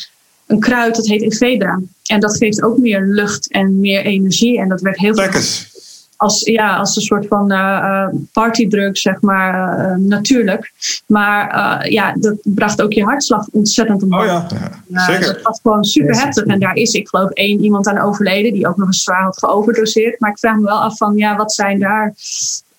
een 0.49 0.59
kruid 0.59 0.95
dat 0.95 1.07
heet 1.07 1.21
Ephedra. 1.21 1.80
En 2.05 2.19
dat 2.19 2.38
geeft 2.38 2.63
ook 2.63 2.77
meer 2.77 3.05
lucht 3.05 3.51
en 3.51 3.80
meer 3.80 4.05
energie. 4.05 4.59
En 4.59 4.69
dat 4.69 4.81
werd 4.81 4.97
heel 4.97 5.15
veel 5.15 5.41
als, 6.19 6.43
ja, 6.43 6.76
als 6.76 6.95
een 6.95 7.01
soort 7.01 7.27
van 7.27 7.51
uh, 7.51 8.07
partydrug, 8.31 8.97
zeg 8.97 9.21
maar, 9.21 9.80
uh, 9.80 9.95
natuurlijk. 9.95 10.71
Maar 11.05 11.55
uh, 11.55 11.91
ja, 11.91 12.13
dat 12.13 12.35
bracht 12.43 12.81
ook 12.81 12.93
je 12.93 13.03
hartslag 13.03 13.47
ontzettend 13.51 14.03
omhoog. 14.03 14.21
Oh 14.21 14.27
ja, 14.27 14.47
ja 14.88 15.05
zeker. 15.05 15.34
Dat 15.34 15.41
was 15.41 15.59
gewoon 15.61 15.84
super 15.84 16.19
heftig. 16.19 16.43
En 16.43 16.59
daar 16.59 16.76
is, 16.76 16.93
ik 16.93 17.07
geloof, 17.07 17.30
één 17.30 17.63
iemand 17.63 17.88
aan 17.88 17.99
overleden 17.99 18.53
die 18.53 18.67
ook 18.67 18.77
nog 18.77 18.88
eens 18.88 19.03
zwaar 19.03 19.23
had 19.23 19.38
geoverdoseerd. 19.38 20.19
Maar 20.19 20.30
ik 20.30 20.39
vraag 20.39 20.55
me 20.55 20.65
wel 20.65 20.81
af 20.81 20.97
van, 20.97 21.15
ja, 21.15 21.35
wat 21.35 21.53
zijn 21.53 21.80
daar 21.80 22.13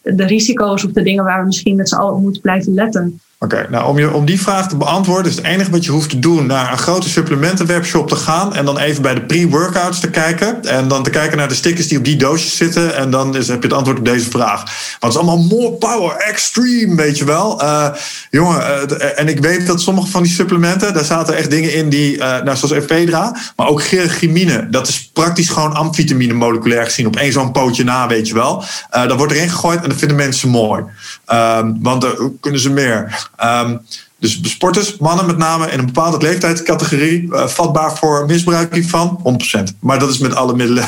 de 0.03 0.25
risico's 0.25 0.85
of 0.85 0.93
de 0.93 1.03
dingen 1.03 1.25
waar 1.25 1.41
we 1.41 1.47
misschien 1.47 1.77
met 1.77 1.89
z'n 1.89 1.97
allen 1.97 2.15
op 2.15 2.23
moeten 2.23 2.43
blijven 2.43 2.75
letten? 2.75 3.21
Oké, 3.43 3.67
nou 3.71 3.89
om, 3.89 3.99
je, 3.99 4.13
om 4.13 4.25
die 4.25 4.41
vraag 4.41 4.69
te 4.69 4.77
beantwoorden 4.77 5.31
is 5.31 5.37
het 5.37 5.47
enige 5.47 5.71
wat 5.71 5.85
je 5.85 5.91
hoeft 5.91 6.11
te 6.11 6.19
doen 6.19 6.47
naar 6.47 6.73
een 6.73 6.79
grote 6.79 7.09
supplementenwebshop 7.09 8.09
te 8.09 8.17
gaan 8.17 8.55
en 8.55 8.65
dan 8.65 8.79
even 8.79 9.03
bij 9.03 9.15
de 9.15 9.21
pre-workouts 9.21 10.01
te 10.01 10.11
kijken 10.11 10.65
en 10.65 10.89
dan 10.89 11.03
te 11.03 11.11
kijken 11.11 11.37
naar 11.37 11.49
de 11.49 11.55
stickers 11.55 11.89
die 11.89 11.99
op 11.99 12.05
die 12.05 12.17
doosjes 12.17 12.57
zitten 12.57 12.97
en 12.97 13.11
dan 13.11 13.37
is, 13.37 13.49
heb 13.49 13.63
je 13.63 13.69
het 13.69 13.77
antwoord 13.77 13.99
op 13.99 14.05
deze 14.05 14.31
vraag. 14.31 14.63
Want 15.01 15.15
het 15.15 15.23
is 15.23 15.29
allemaal 15.29 15.47
more 15.47 15.73
power, 15.73 16.17
extreme, 16.17 16.95
weet 16.95 17.19
je 17.19 17.25
wel. 17.25 17.63
Uh, 17.63 17.89
jongen, 18.31 18.61
uh, 18.61 19.19
en 19.19 19.29
ik 19.29 19.41
weet 19.41 19.67
dat 19.67 19.81
sommige 19.81 20.07
van 20.07 20.23
die 20.23 20.33
supplementen, 20.33 20.95
daar 20.95 21.05
zaten 21.05 21.37
echt 21.37 21.51
dingen 21.51 21.75
in 21.75 21.89
die, 21.89 22.17
uh, 22.17 22.21
nou, 22.21 22.57
zoals 22.57 22.71
ephedra, 22.71 23.37
maar 23.57 23.69
ook 23.69 23.83
gergimine. 23.83 24.69
Dat 24.71 24.89
is 24.89 25.11
praktisch 25.13 25.49
gewoon 25.49 25.75
amfitamine 25.75 26.33
moleculair 26.33 26.85
gezien 26.85 27.07
op 27.07 27.17
één 27.17 27.33
zo'n 27.33 27.53
pootje 27.53 27.85
na, 27.85 28.09
weet 28.09 28.29
je 28.29 28.35
wel. 28.35 28.65
dat 28.91 29.17
wordt 29.17 29.33
erin 29.33 29.51
gegooid 29.51 29.83
en 29.83 29.89
dat 29.89 29.99
vinden 29.99 30.17
mensen 30.17 30.49
mooi. 30.49 30.85
Um, 31.33 31.79
want 31.83 32.01
dan 32.01 32.39
kunnen 32.41 32.61
ze 32.61 32.71
meer. 32.71 33.29
Um, 33.45 33.81
dus 34.21 34.41
sporters, 34.43 34.99
mannen 34.99 35.27
met 35.27 35.37
name 35.37 35.71
in 35.71 35.79
een 35.79 35.87
bepaalde 35.87 36.27
leeftijdscategorie, 36.27 37.23
uh, 37.23 37.47
vatbaar 37.47 37.97
voor 37.97 38.27
misbruik 38.27 38.75
hiervan, 38.75 39.39
100%. 39.59 39.79
Maar 39.81 39.99
dat 39.99 40.11
is 40.11 40.19
met 40.19 40.35
alle 40.35 40.57
middelen 40.57 40.85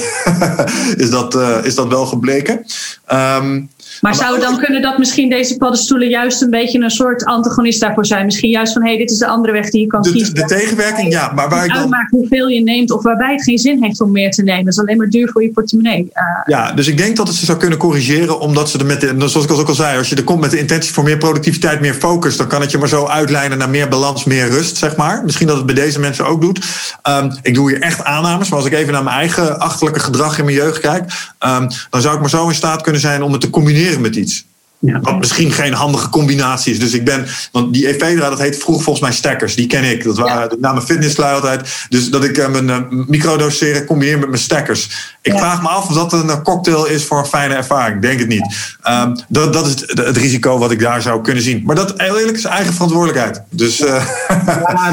is, 1.05 1.11
dat, 1.11 1.35
uh, 1.35 1.65
is 1.65 1.75
dat 1.75 1.89
wel 1.89 2.07
gebleken. 2.07 2.65
Um, 3.13 3.71
maar 4.01 4.15
zou 4.15 4.33
het 4.33 4.43
dan 4.43 4.59
kunnen 4.59 4.83
dat 4.83 4.99
misschien 4.99 5.31
deze 5.31 5.57
paddenstoelen 5.57 6.09
juist 6.09 6.43
een 6.43 6.51
beetje 6.51 6.81
een 6.81 6.91
soort 6.91 7.25
antagonist 7.25 7.81
daarvoor 7.81 8.07
zijn? 8.07 8.25
Misschien 8.25 8.51
juist 8.51 8.73
van 8.73 8.83
hé, 8.83 8.89
hey, 8.89 8.99
dit 8.99 9.11
is 9.11 9.19
de 9.19 9.27
andere 9.27 9.53
weg 9.53 9.71
die 9.71 9.81
je 9.81 9.87
kan 9.87 10.03
de, 10.03 10.13
kiezen. 10.13 10.35
De 10.35 10.45
tegenwerking, 10.45 11.13
ja. 11.13 11.33
Maar 11.35 11.49
waar 11.49 11.65
ik 11.65 11.71
dan... 11.71 11.81
uitmaakt 11.81 12.11
hoeveel 12.11 12.49
je 12.49 12.63
neemt 12.63 12.91
of 12.91 13.03
waarbij 13.03 13.33
het 13.33 13.43
geen 13.43 13.59
zin 13.59 13.83
heeft 13.83 14.01
om 14.01 14.13
meer 14.13 14.31
te 14.31 14.43
nemen. 14.43 14.65
Dat 14.65 14.73
is 14.73 14.81
alleen 14.81 14.97
maar 14.97 15.09
duur 15.09 15.29
voor 15.33 15.43
je 15.43 15.51
portemonnee. 15.51 16.01
Uh, 16.03 16.23
ja, 16.47 16.73
dus 16.73 16.89
ik 16.89 16.97
denk 16.97 17.17
dat 17.17 17.29
het 17.29 17.37
ze 17.37 17.45
zou 17.45 17.59
kunnen 17.59 17.79
corrigeren, 17.79 18.41
omdat 18.41 18.71
ze 18.71 18.79
er 18.79 18.87
met 18.87 19.01
de, 19.01 19.29
zoals 19.29 19.47
ik 19.47 19.53
ook 19.53 19.69
al 19.69 19.75
zei, 19.75 19.99
als 19.99 20.09
je 20.09 20.17
er 20.17 20.25
komt 20.25 20.41
met 20.41 20.51
de 20.51 20.59
intentie 20.59 20.93
voor 20.93 21.05
meer 21.05 21.19
productiviteit, 21.19 21.81
meer 21.81 21.95
focus, 21.95 22.37
dan 22.37 22.47
kan 22.47 22.61
het 22.61 22.71
je 22.71 22.79
maar 22.79 22.89
zo 22.89 23.07
uitlijnen 23.07 23.59
naar 23.59 23.71
meer 23.71 23.89
balans, 23.89 24.25
meer 24.25 24.49
rust, 24.49 24.77
zeg 24.77 24.97
maar. 24.97 25.23
Misschien 25.25 25.47
dat 25.47 25.57
het 25.57 25.67
bij 25.67 25.75
deze 25.75 26.01
mensen 26.01 26.27
ook 26.27 26.41
doet. 26.41 26.61
Um, 27.09 27.33
ik 27.43 27.55
doe 27.55 27.71
hier 27.71 27.81
echt 27.81 28.05
aannames, 28.05 28.49
maar 28.49 28.59
als 28.59 28.69
ik 28.69 28.75
even 28.75 28.93
naar 28.93 29.05
mijn 29.05 29.17
eigen 29.17 29.59
achterlijke 29.59 30.01
gedrag 30.01 30.39
in 30.39 30.45
mijn 30.45 30.57
jeugd 30.57 30.81
kijk, 30.81 31.03
um, 31.41 31.69
dan 31.91 32.01
zou 32.01 32.15
ik 32.15 32.21
maar 32.21 32.31
zo 32.31 32.49
in 32.49 32.55
staat 32.55 32.83
kunnen 32.83 33.01
zijn 33.01 33.23
om 33.23 33.33
het 33.33 33.41
te 33.41 33.51
combineren 33.51 33.82
met 34.01 34.17
iets. 34.17 34.45
Ja. 34.85 35.01
Wat 35.01 35.19
misschien 35.19 35.53
geen 35.53 35.73
handige 35.73 36.09
combinatie 36.09 36.73
is. 36.73 36.79
Dus 36.79 36.93
ik 36.93 37.05
ben, 37.05 37.27
want 37.53 37.73
die 37.73 37.87
Ephedra, 37.87 38.29
dat 38.29 38.39
heet 38.39 38.59
vroeger 38.59 38.85
volgens 38.85 39.05
mij 39.05 39.15
stackers. 39.15 39.55
Die 39.55 39.67
ken 39.67 39.85
ik. 39.85 40.05
Dat 40.05 40.19
waren 40.19 40.49
ja. 40.51 40.57
na 40.61 40.73
mijn 40.73 40.87
fitnesslui 40.87 41.35
altijd. 41.35 41.87
Dus 41.89 42.11
dat 42.11 42.25
ik 42.25 42.39
uh, 42.39 42.49
mijn 42.49 42.69
uh, 42.69 43.07
microdoseren 43.07 43.85
combineer 43.85 44.19
met 44.19 44.29
mijn 44.29 44.41
stackers. 44.41 45.17
Ik 45.23 45.33
ja. 45.33 45.39
vraag 45.39 45.63
me 45.63 45.69
af 45.69 45.89
of 45.89 45.95
dat 45.95 46.13
een 46.13 46.43
cocktail 46.43 46.87
is 46.87 47.05
voor 47.05 47.19
een 47.19 47.25
fijne 47.25 47.55
ervaring. 47.55 48.03
Denk 48.03 48.19
het 48.19 48.29
niet. 48.29 48.77
Um, 48.89 49.17
dat, 49.29 49.53
dat 49.53 49.67
is 49.67 49.81
het, 49.81 50.07
het, 50.07 50.17
risico 50.17 50.59
wat 50.59 50.71
ik 50.71 50.81
daar 50.81 51.03
zou 51.03 51.23
kunnen 51.23 51.43
zien. 51.43 51.63
Maar 51.65 51.77
dat 51.77 51.95
heel 51.97 52.19
eerlijk 52.19 52.37
is 52.37 52.45
eigen 52.45 52.73
verantwoordelijkheid. 52.73 53.43
Dus, 53.51 53.81
uh, 53.81 54.05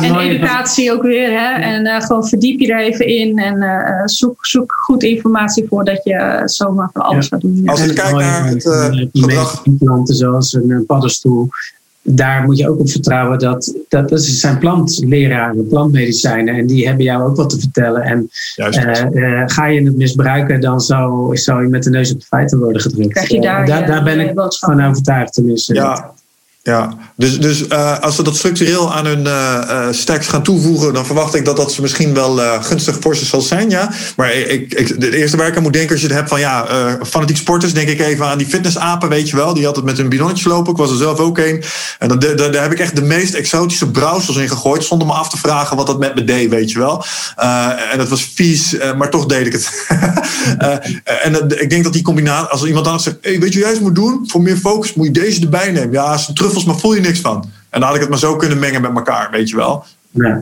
en 0.03 0.20
educatie 0.20 0.94
ook 0.94 1.03
weer. 1.03 1.30
Hè? 1.30 1.61
En 1.61 2.02
gewoon 2.02 2.28
verdiep 2.28 2.60
je 2.60 2.74
er 2.74 2.80
even 2.80 3.07
in. 3.07 3.38
En 3.38 4.02
zoek, 4.06 4.45
zoek 4.45 4.72
goed 4.72 5.03
informatie 5.03 5.66
voordat 5.70 6.03
je 6.03 6.41
zomaar 6.45 6.90
van 6.94 7.02
alles 7.02 7.28
gaat 7.28 7.41
doen. 7.41 7.61
Als 7.66 7.82
ik 7.82 7.95
kijk 7.95 8.16
naar 8.16 8.45
het 8.45 8.64
gedrag 9.14 9.64
planten 9.80 10.15
zoals 10.15 10.53
een 10.53 10.84
paddenstoel. 10.88 11.49
Daar 12.01 12.43
moet 12.43 12.57
je 12.57 12.69
ook 12.69 12.80
op 12.80 12.89
vertrouwen 12.89 13.39
dat, 13.39 13.76
dat, 13.89 14.10
dat 14.10 14.22
zijn 14.23 14.57
plantleraren, 14.57 15.68
plantmedicijnen. 15.68 16.56
En 16.56 16.68
die 16.68 16.88
hebben 16.88 17.06
jou 17.06 17.23
ook 17.23 17.35
wat 17.35 17.49
te 17.49 17.60
vertellen. 17.60 18.01
En 18.01 18.30
uh, 18.56 19.06
uh, 19.11 19.43
ga 19.45 19.65
je 19.65 19.84
het 19.84 19.97
misbruiken, 19.97 20.61
dan 20.61 20.81
zou, 20.81 21.38
zou 21.38 21.61
je 21.64 21.69
met 21.69 21.84
de 21.84 21.89
neus 21.89 22.11
op 22.11 22.19
de 22.19 22.26
feiten 22.26 22.60
worden 22.60 22.81
gedrukt. 22.81 23.14
Krijg 23.14 23.30
je 23.30 23.41
daar, 23.41 23.65
daar, 23.65 23.88
daar 23.88 24.03
ben 24.03 24.19
ik 24.19 24.34
van 24.60 24.84
overtuigd 24.84 25.34
tenminste. 25.34 25.73
Ja. 25.73 26.14
Ja, 26.64 26.98
dus, 27.15 27.40
dus 27.40 27.61
uh, 27.68 27.99
als 27.99 28.15
ze 28.15 28.23
dat 28.23 28.36
structureel 28.36 28.94
aan 28.94 29.06
hun 29.06 29.26
uh, 29.26 29.88
stacks 29.91 30.27
gaan 30.27 30.44
toevoegen, 30.44 30.94
dan 30.94 31.06
verwacht 31.06 31.36
ik 31.36 31.45
dat 31.45 31.57
dat 31.57 31.72
ze 31.72 31.81
misschien 31.81 32.14
wel 32.14 32.61
gunstig 32.61 32.98
voor 32.99 33.15
ze 33.15 33.26
zal 33.26 33.41
zijn. 33.41 33.69
Ja? 33.69 33.91
Maar 34.15 34.34
ik, 34.34 34.73
ik, 34.73 34.88
het 34.88 35.14
eerste 35.14 35.38
waar 35.38 35.48
ik 35.48 35.56
aan 35.56 35.64
moet 35.64 35.73
denken 35.73 35.91
als 35.91 36.02
je 36.02 36.07
het 36.07 36.15
hebt 36.15 36.30
van 36.30 36.40
ja, 36.40 36.68
fanatiek 37.07 37.38
sporters, 37.38 37.73
denk 37.73 37.90
ik 37.90 37.99
even 37.99 38.26
aan 38.26 38.38
die 38.38 38.48
fitnessapen, 38.48 39.10
weet 39.10 39.30
je 39.30 39.36
wel. 39.36 39.53
Die 39.53 39.68
altijd 39.68 39.86
met 39.86 39.98
hun 39.98 40.10
bidonnetjes 40.10 40.48
lopen. 40.48 40.72
Ik 40.72 40.77
was 40.77 40.91
er 40.91 40.98
zelf 40.98 41.19
ook 41.19 41.38
een. 41.38 41.64
En 41.99 42.07
dan, 42.07 42.19
daar 42.19 42.61
heb 42.61 42.72
ik 42.72 42.80
echt 42.80 42.95
de 42.95 43.02
meest 43.02 43.34
exotische 43.34 43.91
browsers 43.91 44.38
in 44.38 44.49
gegooid, 44.49 44.84
zonder 44.84 45.07
me 45.07 45.14
af 45.14 45.30
te 45.30 45.38
vragen 45.38 45.77
wat 45.77 45.88
dat 45.88 45.99
met 45.99 46.15
me 46.15 46.23
deed, 46.23 46.49
weet 46.49 46.72
je 46.72 46.80
wel. 46.80 47.03
en 47.91 47.98
dat 47.98 48.10
was 48.10 48.31
vies, 48.36 48.76
maar 48.98 49.10
toch 49.10 49.26
deed 49.26 49.45
ik 49.45 49.52
het. 49.52 49.88
en 51.23 51.49
ik 51.61 51.69
denk 51.69 51.84
dat 51.84 51.94
die 51.94 52.02
combinatie, 52.02 52.49
als 52.49 52.64
iemand 52.64 52.86
anders 52.86 53.03
zegt, 53.03 53.18
hey, 53.22 53.40
weet 53.40 53.53
je 53.53 53.60
wat 53.60 53.68
jij 53.68 53.69
eens 53.69 53.80
moet 53.80 53.95
doen? 53.95 54.23
Voor 54.27 54.41
meer 54.41 54.57
focus 54.57 54.94
moet 54.94 55.06
je 55.06 55.11
deze 55.11 55.41
erbij 55.41 55.72
nemen. 55.72 55.91
Ja, 55.91 56.14
is 56.14 56.27
een 56.27 56.34
maar 56.66 56.80
voel 56.80 56.94
je 56.94 57.02
niks 57.02 57.20
van. 57.20 57.50
En 57.70 57.80
dan 57.80 57.84
had 57.84 57.96
ik 57.96 58.02
het 58.02 58.10
maar 58.10 58.20
zo 58.20 58.36
kunnen 58.36 58.60
mengen 58.60 58.82
met 58.82 58.96
elkaar, 58.96 59.32
weet 59.32 59.50
je 59.50 59.56
wel. 59.56 59.86
Ja. 60.12 60.42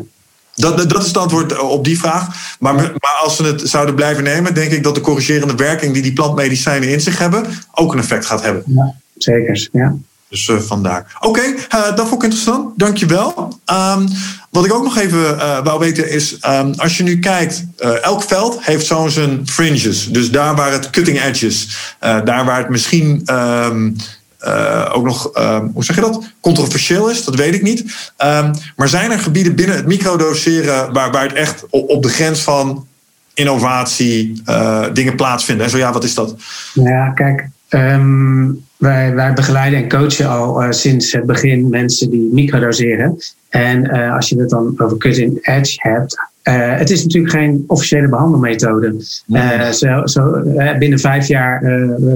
Dat, 0.56 0.90
dat 0.90 1.02
is 1.02 1.08
het 1.08 1.18
antwoord 1.18 1.60
op 1.60 1.84
die 1.84 2.00
vraag. 2.00 2.56
Maar, 2.60 2.74
maar 2.76 3.18
als 3.24 3.38
we 3.38 3.44
het 3.44 3.70
zouden 3.70 3.96
blijven 3.96 4.24
nemen, 4.24 4.54
denk 4.54 4.72
ik 4.72 4.84
dat 4.84 4.96
de 4.96 5.02
corrigerende 5.02 5.56
werking 5.56 5.94
die 5.94 6.02
die 6.02 6.14
plantmedicijnen 6.14 6.90
in 6.90 7.02
zich 7.02 7.18
hebben, 7.18 7.46
ook 7.74 7.94
een 7.94 8.00
effect 8.00 8.26
gaat 8.26 8.42
hebben. 8.42 8.64
Ja, 8.66 8.96
zeker. 9.18 9.70
Ja. 9.72 9.96
Dus 10.30 10.48
uh, 10.48 10.60
vandaar. 10.60 11.18
Oké, 11.20 11.28
okay, 11.28 11.56
uh, 11.76 11.96
dat 11.96 12.08
vond 12.08 12.14
ik 12.14 12.24
interessant. 12.24 12.80
Dankjewel. 12.80 13.60
Um, 13.66 14.08
wat 14.50 14.66
ik 14.66 14.74
ook 14.74 14.84
nog 14.84 14.98
even 14.98 15.20
uh, 15.20 15.64
wou 15.64 15.80
weten 15.80 16.10
is, 16.10 16.38
um, 16.50 16.74
als 16.78 16.98
je 16.98 17.04
nu 17.04 17.20
kijkt, 17.20 17.66
elk 18.02 18.24
veld 18.24 18.58
heeft 18.66 18.86
zo'n 18.86 19.10
zijn 19.10 19.48
fringes. 19.48 20.08
Dus 20.12 20.32
daar 20.32 20.56
waar 20.56 20.72
het 20.72 20.90
cutting 20.90 21.22
edges, 21.22 21.68
daar 22.00 22.46
waar 22.46 22.58
het 22.58 22.70
misschien 22.70 23.22
um, 23.32 23.96
uh, 24.46 24.92
ook 24.94 25.06
nog, 25.06 25.32
um, 25.40 25.72
hoe 25.74 25.84
zeg 25.84 25.96
je 25.96 26.02
dat, 26.02 26.34
controversieel 26.40 27.10
is, 27.10 27.24
dat 27.24 27.36
weet 27.36 27.54
ik 27.54 27.62
niet. 27.62 27.80
Um, 28.24 28.52
maar 28.76 28.88
zijn 28.88 29.12
er 29.12 29.20
gebieden 29.20 29.56
binnen 29.56 29.76
het 29.76 29.88
microdoseren 29.88 30.94
waar, 30.94 31.12
waar 31.12 31.24
het 31.24 31.34
echt 31.34 31.66
op, 31.70 32.04
de 32.04 32.10
grens 32.10 32.44
van 32.44 32.88
innovatie 33.34 34.42
uh, 34.50 34.86
dingen 34.94 35.16
plaatsvinden? 35.16 35.66
En 35.66 35.72
zo 35.72 35.78
ja, 35.78 35.92
wat 35.94 36.04
is 36.04 36.14
dat? 36.14 36.36
Ja, 36.74 37.10
kijk, 37.10 37.50
um, 37.70 38.66
wij, 38.78 39.14
wij 39.14 39.34
begeleiden 39.34 39.80
en 39.80 39.90
coachen 39.90 40.30
al 40.30 40.64
uh, 40.64 40.72
sinds 40.72 41.12
het 41.12 41.26
begin 41.26 41.70
mensen 41.70 42.10
die 42.10 42.30
microdoseren. 42.32 43.18
En 43.50 43.90
als 43.90 44.30
je 44.30 44.40
het 44.40 44.50
dan 44.50 44.74
over 44.78 44.98
cutting 44.98 45.48
edge 45.48 45.76
hebt, 45.78 46.18
uh, 46.48 46.78
het 46.78 46.90
is 46.90 47.04
natuurlijk 47.04 47.34
geen 47.34 47.64
officiële 47.68 48.10
behandelmethode. 48.10 48.96
Uh, 49.28 49.70
zo, 49.70 50.06
zo, 50.06 50.42
uh, 50.46 50.78
binnen 50.78 51.00
vijf 51.00 51.28
jaar 51.28 51.64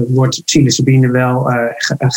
wordt 0.08 0.44
psilocybine 0.44 1.10
wel 1.10 1.50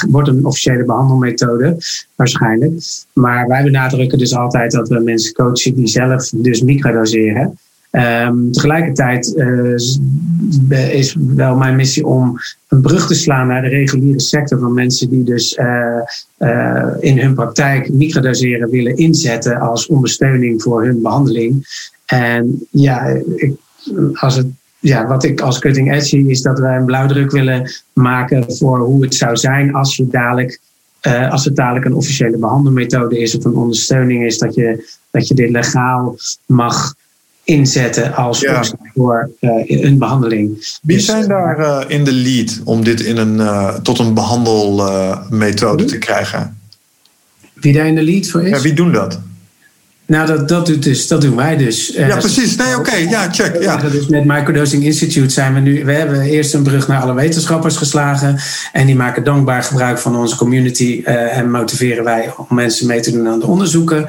wordt 0.09 0.27
een 0.27 0.45
officiële 0.45 0.85
behandelmethode, 0.85 1.77
waarschijnlijk. 2.15 2.73
Maar 3.13 3.47
wij 3.47 3.63
benadrukken 3.63 4.17
dus 4.17 4.35
altijd 4.35 4.71
dat 4.71 4.89
we 4.89 4.99
mensen 4.99 5.33
coachen 5.33 5.75
die 5.75 5.87
zelf 5.87 6.29
dus 6.29 6.61
microdoseren. 6.61 7.57
Um, 7.91 8.51
tegelijkertijd 8.51 9.35
is 10.69 11.17
wel 11.35 11.55
mijn 11.55 11.75
missie 11.75 12.05
om 12.05 12.37
een 12.67 12.81
brug 12.81 13.07
te 13.07 13.13
slaan 13.13 13.47
naar 13.47 13.61
de 13.61 13.67
reguliere 13.67 14.19
sector 14.19 14.59
van 14.59 14.73
mensen 14.73 15.09
die 15.09 15.23
dus 15.23 15.59
in 16.99 17.19
hun 17.19 17.33
praktijk 17.33 17.89
microdoseren 17.89 18.69
willen 18.69 18.97
inzetten 18.97 19.59
als 19.59 19.87
ondersteuning 19.87 20.61
voor 20.61 20.85
hun 20.85 21.01
behandeling. 21.01 21.65
En 22.05 22.67
ja, 22.71 23.05
ik, 23.35 23.53
als 24.13 24.35
het, 24.35 24.47
ja, 24.79 25.07
wat 25.07 25.23
ik 25.23 25.41
als 25.41 25.59
cutting 25.59 25.93
edge 25.93 26.05
zie, 26.05 26.29
is 26.29 26.41
dat 26.41 26.59
wij 26.59 26.77
een 26.77 26.85
blauwdruk 26.85 27.31
willen 27.31 27.71
maken 27.93 28.55
voor 28.55 28.79
hoe 28.79 29.03
het 29.03 29.15
zou 29.15 29.37
zijn 29.37 29.73
als 29.73 29.95
je 29.95 30.07
dadelijk. 30.07 30.59
Uh, 31.01 31.31
als 31.31 31.45
het 31.45 31.55
dadelijk 31.55 31.85
een 31.85 31.93
officiële 31.93 32.37
behandelmethode 32.37 33.19
is 33.19 33.37
of 33.37 33.45
een 33.45 33.55
ondersteuning 33.55 34.25
is, 34.25 34.37
dat 34.37 34.55
je, 34.55 34.95
dat 35.11 35.27
je 35.27 35.33
dit 35.33 35.49
legaal 35.49 36.15
mag 36.45 36.95
inzetten 37.43 38.15
als 38.15 38.39
ja. 38.39 38.63
voor 38.93 39.31
uh, 39.39 39.69
een 39.69 39.97
behandeling. 39.97 40.77
Wie 40.81 40.95
dus, 40.95 41.05
zijn 41.05 41.27
daar 41.27 41.59
uh, 41.59 41.83
in 41.87 42.03
de 42.03 42.11
lead 42.13 42.61
om 42.63 42.83
dit 42.83 43.01
in 43.01 43.17
een, 43.17 43.81
tot 43.81 43.99
een 43.99 44.13
behandelmethode 44.13 45.85
te 45.85 45.97
krijgen? 45.97 46.57
Wie 47.53 47.73
daar 47.73 47.87
in 47.87 47.95
de 47.95 48.03
lead 48.03 48.27
voor 48.27 48.43
is? 48.43 48.49
Ja, 48.49 48.61
wie 48.61 48.73
doen 48.73 48.91
dat? 48.91 49.19
Nou, 50.07 50.27
dat, 50.27 50.47
dat, 50.47 50.65
doet 50.65 50.83
dus, 50.83 51.07
dat 51.07 51.21
doen 51.21 51.35
wij 51.35 51.57
dus. 51.57 51.87
Ja, 51.87 52.09
eh, 52.09 52.17
precies. 52.17 52.55
Nee, 52.55 52.77
oké. 52.77 52.95
Ja, 52.95 53.29
check. 53.31 53.61
Ja. 53.61 53.77
Dus 53.77 54.07
met 54.07 54.25
Microdosing 54.25 54.83
Institute 54.83 55.33
zijn 55.33 55.53
we 55.53 55.59
nu... 55.59 55.85
We 55.85 55.91
hebben 55.91 56.21
eerst 56.21 56.53
een 56.53 56.63
brug 56.63 56.87
naar 56.87 57.01
alle 57.01 57.13
wetenschappers 57.13 57.77
geslagen. 57.77 58.37
En 58.71 58.85
die 58.85 58.95
maken 58.95 59.23
dankbaar 59.23 59.63
gebruik 59.63 59.97
van 59.97 60.15
onze 60.15 60.35
community. 60.35 61.01
Uh, 61.05 61.37
en 61.37 61.51
motiveren 61.51 62.03
wij 62.03 62.33
om 62.37 62.55
mensen 62.55 62.87
mee 62.87 62.99
te 62.99 63.11
doen 63.11 63.27
aan 63.27 63.39
de 63.39 63.45
onderzoeken. 63.45 64.05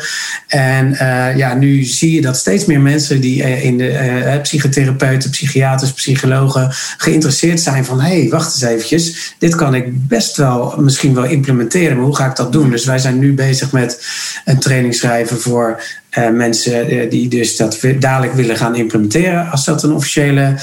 En 0.47 0.89
uh, 0.93 1.37
ja, 1.37 1.55
nu 1.55 1.85
zie 1.85 2.13
je 2.13 2.21
dat 2.21 2.37
steeds 2.37 2.65
meer 2.65 2.81
mensen 2.81 3.21
die 3.21 3.43
in 3.43 3.79
de 3.79 4.39
psychotherapeuten, 4.43 5.31
psychiaters, 5.31 5.93
psychologen... 5.93 6.69
geïnteresseerd 6.97 7.61
zijn 7.61 7.85
van... 7.85 8.01
hé, 8.01 8.21
hey, 8.21 8.29
wacht 8.31 8.55
eens 8.55 8.73
eventjes. 8.73 9.35
Dit 9.39 9.55
kan 9.55 9.75
ik 9.75 10.09
best 10.09 10.37
wel 10.37 10.75
misschien 10.79 11.15
wel 11.15 11.25
implementeren. 11.25 11.97
Maar 11.97 12.07
hoe 12.07 12.17
ga 12.17 12.27
ik 12.27 12.37
dat 12.37 12.53
doen? 12.53 12.71
Dus 12.71 12.85
wij 12.85 12.99
zijn 12.99 13.19
nu 13.19 13.35
bezig 13.35 13.73
met 13.73 14.07
een 14.45 14.59
training 14.59 14.95
schrijven 14.95 15.41
voor 15.41 15.85
uh, 16.19 16.31
mensen 16.31 16.95
uh, 16.95 17.11
die 17.11 17.29
dus 17.29 17.57
dat 17.57 17.81
dadelijk 17.99 18.35
willen 18.35 18.57
gaan 18.57 18.75
implementeren 18.75 19.51
als 19.51 19.65
dat 19.65 19.83
een 19.83 19.93
officiële 19.93 20.55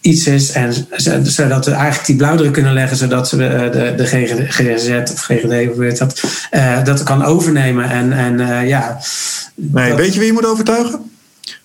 iets 0.00 0.26
is. 0.26 0.52
En 0.52 0.72
zodat 1.22 1.66
we 1.66 1.72
eigenlijk 1.72 2.06
die 2.06 2.16
blauwdruk 2.16 2.52
kunnen 2.52 2.72
leggen, 2.72 2.96
zodat 2.96 3.28
ze 3.28 3.36
de, 3.36 3.68
de, 3.72 3.94
de 3.96 4.06
GGZ 4.48 5.12
of 5.12 5.20
GGD, 5.20 5.74
hoe 5.74 5.84
heet 5.84 5.98
dat, 5.98 6.22
uh, 6.52 6.84
dat 6.84 7.02
kan 7.02 7.24
overnemen. 7.24 7.90
En, 7.90 8.12
en 8.12 8.66
ja. 8.66 8.98
Nee, 9.54 9.88
dat... 9.88 9.98
weet 9.98 10.12
je 10.12 10.18
wie 10.18 10.28
je 10.28 10.32
moet 10.32 10.46
overtuigen? 10.46 11.10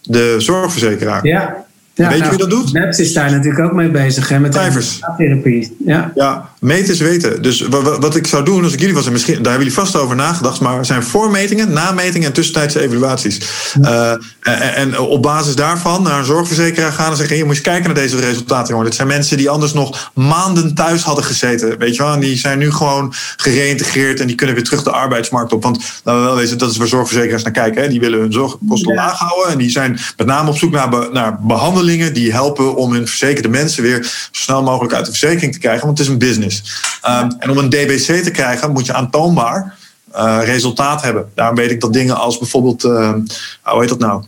De 0.01 0.35
zorgverzekeraar. 0.37 1.25
Ja, 1.25 1.65
ja, 2.03 2.09
Weet 2.09 2.17
je 2.17 2.23
nou, 2.23 2.35
wie 2.35 2.47
dat 2.47 2.49
doet? 2.49 2.73
Maps 2.73 2.99
is 2.99 3.13
daar 3.13 3.31
natuurlijk 3.31 3.59
ook 3.59 3.73
mee 3.73 3.89
bezig. 3.89 4.29
Hè, 4.29 4.39
met 4.39 4.51
therapie. 4.51 5.75
Ja. 5.85 6.11
ja, 6.15 6.49
meten 6.59 6.93
is 6.93 6.99
weten. 6.99 7.41
Dus 7.41 7.67
wat 7.99 8.15
ik 8.15 8.27
zou 8.27 8.45
doen 8.45 8.63
als 8.63 8.73
ik 8.73 8.79
jullie 8.79 8.95
was, 8.95 9.05
en 9.05 9.11
misschien, 9.11 9.33
daar 9.33 9.51
hebben 9.51 9.67
jullie 9.67 9.83
vast 9.83 9.95
over 9.95 10.15
nagedacht, 10.15 10.59
maar 10.59 10.77
er 10.77 10.85
zijn 10.85 11.03
voormetingen, 11.03 11.73
nametingen 11.73 12.27
en 12.27 12.33
tussentijdse 12.33 12.81
evaluaties. 12.81 13.39
Uh, 13.81 14.11
en, 14.39 14.75
en, 14.75 14.99
op 14.99 15.21
basis 15.21 15.55
daarvan 15.55 16.03
naar 16.03 16.19
een 16.19 16.25
zorgverzekeraar 16.25 16.91
gaan 16.91 17.11
en 17.11 17.17
zeggen: 17.17 17.37
je 17.37 17.43
moet 17.43 17.53
eens 17.53 17.61
kijken 17.61 17.85
naar 17.85 18.03
deze 18.03 18.19
resultaten. 18.19 18.69
Jongen. 18.69 18.85
Dit 18.85 18.95
zijn 18.95 19.07
mensen 19.07 19.37
die 19.37 19.49
anders 19.49 19.73
nog 19.73 20.11
maanden 20.13 20.73
thuis 20.73 21.03
hadden 21.03 21.23
gezeten. 21.23 21.77
Weet 21.77 21.95
je 21.95 22.03
wel? 22.03 22.13
En 22.13 22.19
die 22.19 22.37
zijn 22.37 22.59
nu 22.59 22.71
gewoon 22.71 23.13
gereïntegreerd 23.37 24.19
en 24.19 24.27
die 24.27 24.35
kunnen 24.35 24.55
weer 24.55 24.65
terug 24.65 24.83
de 24.83 24.91
arbeidsmarkt 24.91 25.53
op. 25.53 25.63
Want 25.63 26.01
wel 26.03 26.35
weten, 26.35 26.57
dat 26.57 26.71
is 26.71 26.77
waar 26.77 26.87
zorgverzekeraars 26.87 27.43
naar 27.43 27.51
kijken. 27.51 27.81
Hè. 27.81 27.87
Die 27.87 27.99
willen 27.99 28.19
hun 28.19 28.33
zorgkosten 28.33 28.95
laag 28.95 29.17
houden 29.17 29.51
en 29.51 29.57
die 29.57 29.69
zijn 29.69 29.99
met 30.17 30.27
name 30.27 30.49
op 30.49 30.57
zoek 30.57 30.71
naar, 30.71 30.89
naar 31.11 31.39
behandeling 31.41 31.88
die 31.97 32.31
helpen 32.31 32.75
om 32.75 32.93
hun 32.93 33.07
verzekerde 33.07 33.49
mensen 33.49 33.83
weer 33.83 34.03
zo 34.03 34.09
snel 34.31 34.63
mogelijk 34.63 34.93
uit 34.93 35.05
de 35.05 35.11
verzekering 35.11 35.53
te 35.53 35.59
krijgen, 35.59 35.85
want 35.85 35.97
het 35.97 36.07
is 36.07 36.13
een 36.13 36.19
business. 36.19 36.83
Um, 37.07 37.35
en 37.39 37.49
om 37.49 37.57
een 37.57 37.69
DBC 37.69 38.23
te 38.23 38.31
krijgen 38.31 38.71
moet 38.71 38.85
je 38.85 38.93
aantoonbaar 38.93 39.77
uh, 40.15 40.39
resultaat 40.43 41.01
hebben. 41.01 41.31
Daarom 41.35 41.55
weet 41.55 41.71
ik 41.71 41.81
dat 41.81 41.93
dingen 41.93 42.17
als 42.17 42.37
bijvoorbeeld, 42.37 42.83
uh, 42.83 43.13
hoe 43.61 43.79
heet 43.79 43.89
dat 43.89 43.99
nou? 43.99 44.23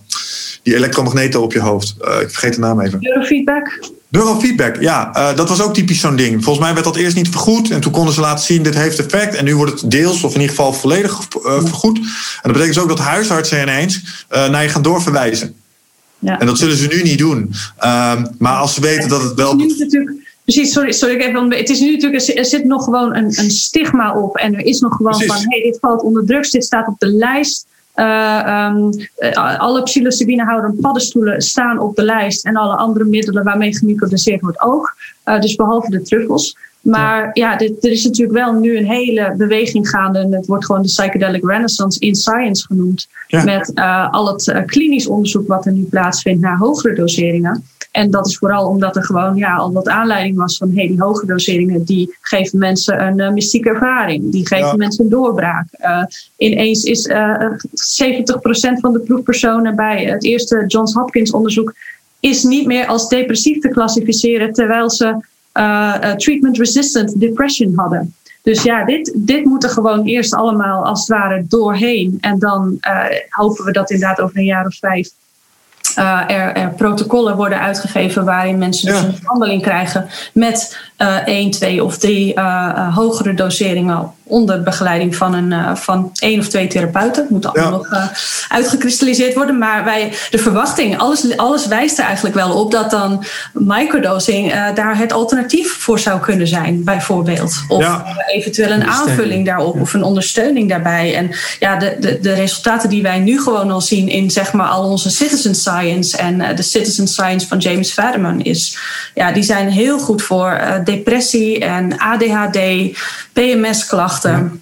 Die 0.63 0.75
elektromagneten 0.75 1.41
op 1.41 1.53
je 1.53 1.59
hoofd. 1.59 1.95
Uh, 2.01 2.21
ik 2.21 2.29
vergeet 2.29 2.53
de 2.53 2.59
naam 2.59 2.81
even. 2.81 2.99
Neurofeedback. 3.01 3.79
Neurofeedback, 4.09 4.81
ja. 4.81 5.11
Uh, 5.15 5.35
dat 5.35 5.49
was 5.49 5.61
ook 5.61 5.73
typisch 5.73 5.99
zo'n 5.99 6.15
ding. 6.15 6.43
Volgens 6.43 6.65
mij 6.65 6.73
werd 6.73 6.85
dat 6.85 6.95
eerst 6.95 7.15
niet 7.15 7.29
vergoed. 7.29 7.71
En 7.71 7.81
toen 7.81 7.91
konden 7.91 8.13
ze 8.13 8.19
laten 8.19 8.45
zien, 8.45 8.63
dit 8.63 8.75
heeft 8.75 8.99
effect. 8.99 9.35
En 9.35 9.45
nu 9.45 9.55
wordt 9.55 9.81
het 9.81 9.91
deels, 9.91 10.23
of 10.23 10.33
in 10.33 10.41
ieder 10.41 10.55
geval 10.55 10.73
volledig 10.73 11.19
uh, 11.45 11.59
vergoed. 11.63 11.97
En 11.97 12.03
dat 12.41 12.51
betekent 12.51 12.73
dus 12.73 12.83
ook 12.83 12.89
dat 12.89 12.99
huisartsen 12.99 13.61
ineens 13.61 14.25
uh, 14.31 14.49
naar 14.49 14.63
je 14.63 14.69
gaan 14.69 14.81
doorverwijzen. 14.81 15.60
Ja. 16.21 16.39
En 16.39 16.45
dat 16.45 16.57
zullen 16.57 16.77
ze 16.77 16.87
nu 16.87 17.01
niet 17.01 17.17
doen. 17.17 17.37
Um, 17.37 18.27
maar 18.37 18.57
als 18.57 18.73
ze 18.73 18.81
weten 18.81 19.09
dat 19.09 19.21
het 19.21 19.33
wel. 19.33 19.55
Precies, 20.43 20.73
sorry, 20.73 20.91
sorry 20.91 21.15
ik 21.15 21.21
even, 21.21 21.53
het 21.53 21.69
is 21.69 21.79
nu 21.79 21.91
natuurlijk, 21.91 22.37
er 22.37 22.45
zit 22.45 22.63
nog 22.63 22.83
gewoon 22.83 23.15
een, 23.15 23.25
een 23.25 23.51
stigma 23.51 24.13
op. 24.13 24.37
En 24.37 24.53
er 24.53 24.65
is 24.65 24.79
nog 24.79 24.95
gewoon 24.95 25.11
Precies. 25.11 25.33
van, 25.33 25.45
hey, 25.47 25.61
dit 25.61 25.77
valt 25.81 26.01
onder 26.01 26.25
drugs, 26.25 26.51
dit 26.51 26.63
staat 26.63 26.87
op 26.87 26.99
de 26.99 27.07
lijst. 27.07 27.65
Uh, 27.95 28.69
um, 28.69 29.07
alle 29.57 29.83
psilocybine 29.83 30.73
paddenstoelen 30.81 31.41
staan 31.41 31.79
op 31.79 31.95
de 31.95 32.03
lijst. 32.03 32.45
En 32.45 32.55
alle 32.55 32.75
andere 32.75 33.05
middelen 33.05 33.43
waarmee 33.43 33.77
gemicrodoseerd 33.77 34.41
wordt 34.41 34.61
ook. 34.61 34.95
Uh, 35.25 35.39
dus 35.39 35.55
behalve 35.55 35.89
de 35.89 36.01
truffels. 36.01 36.57
Maar 36.81 37.29
ja, 37.33 37.55
dit, 37.55 37.85
er 37.85 37.91
is 37.91 38.03
natuurlijk 38.03 38.37
wel 38.37 38.53
nu 38.53 38.77
een 38.77 38.85
hele 38.85 39.33
beweging 39.37 39.89
gaande. 39.89 40.19
En 40.19 40.33
het 40.33 40.45
wordt 40.45 40.65
gewoon 40.65 40.81
de 40.81 40.87
psychedelic 40.87 41.45
renaissance 41.45 41.99
in 41.99 42.15
science 42.15 42.65
genoemd. 42.65 43.07
Met 43.27 43.71
uh, 43.75 44.11
al 44.11 44.27
het 44.27 44.47
uh, 44.47 44.65
klinisch 44.65 45.07
onderzoek 45.07 45.47
wat 45.47 45.65
er 45.65 45.71
nu 45.71 45.83
plaatsvindt 45.83 46.41
naar 46.41 46.57
hogere 46.57 46.95
doseringen. 46.95 47.63
En 47.91 48.11
dat 48.11 48.27
is 48.27 48.37
vooral 48.37 48.67
omdat 48.67 48.95
er 48.95 49.03
gewoon 49.03 49.35
ja, 49.35 49.55
al 49.55 49.71
wat 49.71 49.87
aanleiding 49.87 50.37
was 50.37 50.57
van 50.57 50.71
hey, 50.75 50.87
die 50.87 51.01
hogere 51.01 51.27
doseringen 51.27 51.83
die 51.83 52.17
geven 52.21 52.59
mensen 52.59 53.01
een 53.07 53.19
uh, 53.19 53.31
mystieke 53.31 53.69
ervaring. 53.69 54.31
Die 54.31 54.47
geven 54.47 54.65
ja. 54.65 54.75
mensen 54.75 55.03
een 55.03 55.09
doorbraak. 55.09 55.67
ineens 56.37 56.83
is 56.83 57.09
70% 57.09 57.13
van 58.79 58.93
de 58.93 59.03
proefpersonen 59.05 59.75
bij 59.75 60.05
het 60.05 60.23
eerste 60.23 60.63
Johns 60.67 60.93
Hopkins 60.93 61.31
onderzoek 61.31 61.73
is 62.19 62.43
niet 62.43 62.65
meer 62.65 62.85
als 62.85 63.09
depressief 63.09 63.59
te 63.59 63.69
klassificeren 63.69 64.53
terwijl 64.53 64.89
ze 64.89 65.15
treatment-resistant 66.17 67.19
depression 67.19 67.73
hadden. 67.75 68.15
Dus 68.43 68.63
ja, 68.63 68.85
dit, 68.85 69.13
dit 69.15 69.45
moet 69.45 69.63
er 69.63 69.69
gewoon 69.69 70.03
eerst 70.05 70.33
allemaal 70.33 70.85
als 70.85 70.99
het 70.99 71.07
ware 71.07 71.45
doorheen. 71.47 72.17
En 72.21 72.39
dan 72.39 72.77
hopen 73.29 73.65
we 73.65 73.71
dat 73.71 73.91
inderdaad 73.91 74.21
over 74.21 74.37
een 74.37 74.45
jaar 74.45 74.65
of 74.65 74.75
vijf 74.75 75.09
uh, 75.97 76.21
er, 76.27 76.55
er, 76.55 76.69
protocollen 76.69 77.35
worden 77.35 77.59
uitgegeven 77.59 78.25
waarin 78.25 78.57
mensen 78.57 78.87
dus 78.87 79.01
een 79.01 79.15
behandeling 79.21 79.61
krijgen 79.61 80.07
met 80.33 80.79
één, 81.25 81.51
twee 81.51 81.83
of 81.83 81.97
drie 81.97 82.35
uh, 82.35 82.95
hogere 82.95 83.33
doseringen 83.33 84.11
onder 84.23 84.63
begeleiding 84.63 85.15
van, 85.15 85.33
een, 85.33 85.77
van 85.77 86.11
één 86.19 86.39
of 86.39 86.47
twee 86.47 86.67
therapeuten. 86.67 87.21
Het 87.21 87.29
moet 87.29 87.45
allemaal 87.45 87.71
nog 87.71 88.11
uitgekristalliseerd 88.47 89.33
worden. 89.33 89.57
Maar 89.57 89.83
wij, 89.83 90.13
de 90.29 90.37
verwachting, 90.37 90.99
alles, 90.99 91.37
alles 91.37 91.67
wijst 91.67 91.99
er 91.99 92.05
eigenlijk 92.05 92.35
wel 92.35 92.59
op 92.59 92.71
dat 92.71 92.91
dan 92.91 93.23
microdosing 93.53 94.53
daar 94.73 94.97
het 94.97 95.13
alternatief 95.13 95.73
voor 95.79 95.99
zou 95.99 96.19
kunnen 96.19 96.47
zijn, 96.47 96.83
bijvoorbeeld. 96.83 97.63
Of 97.67 98.01
eventueel 98.27 98.71
een 98.71 98.83
aanvulling 98.83 99.45
daarop 99.45 99.81
of 99.81 99.93
een 99.93 100.03
ondersteuning 100.03 100.69
daarbij. 100.69 101.15
En 101.15 101.31
ja, 101.59 101.75
de, 101.75 101.97
de, 101.99 102.19
de 102.19 102.33
resultaten 102.33 102.89
die 102.89 103.01
wij 103.01 103.19
nu 103.19 103.41
gewoon 103.41 103.71
al 103.71 103.81
zien 103.81 104.07
in 104.07 104.31
zeg 104.31 104.53
maar 104.53 104.67
al 104.67 104.89
onze 104.89 105.09
citizen 105.09 105.55
science 105.55 106.17
en 106.17 106.39
uh, 106.39 106.55
de 106.55 106.61
citizen 106.61 107.07
science 107.07 107.47
van 107.47 107.57
James 107.57 107.91
Fadiman 107.91 108.41
is, 108.41 108.77
ja, 109.13 109.31
die 109.31 109.43
zijn 109.43 109.69
heel 109.69 109.99
goed 109.99 110.21
voor 110.21 110.59
uh, 110.61 110.73
depressie 110.95 111.59
en 111.59 111.93
ADHD, 111.97 112.59
PMS-klachten. 113.33 114.61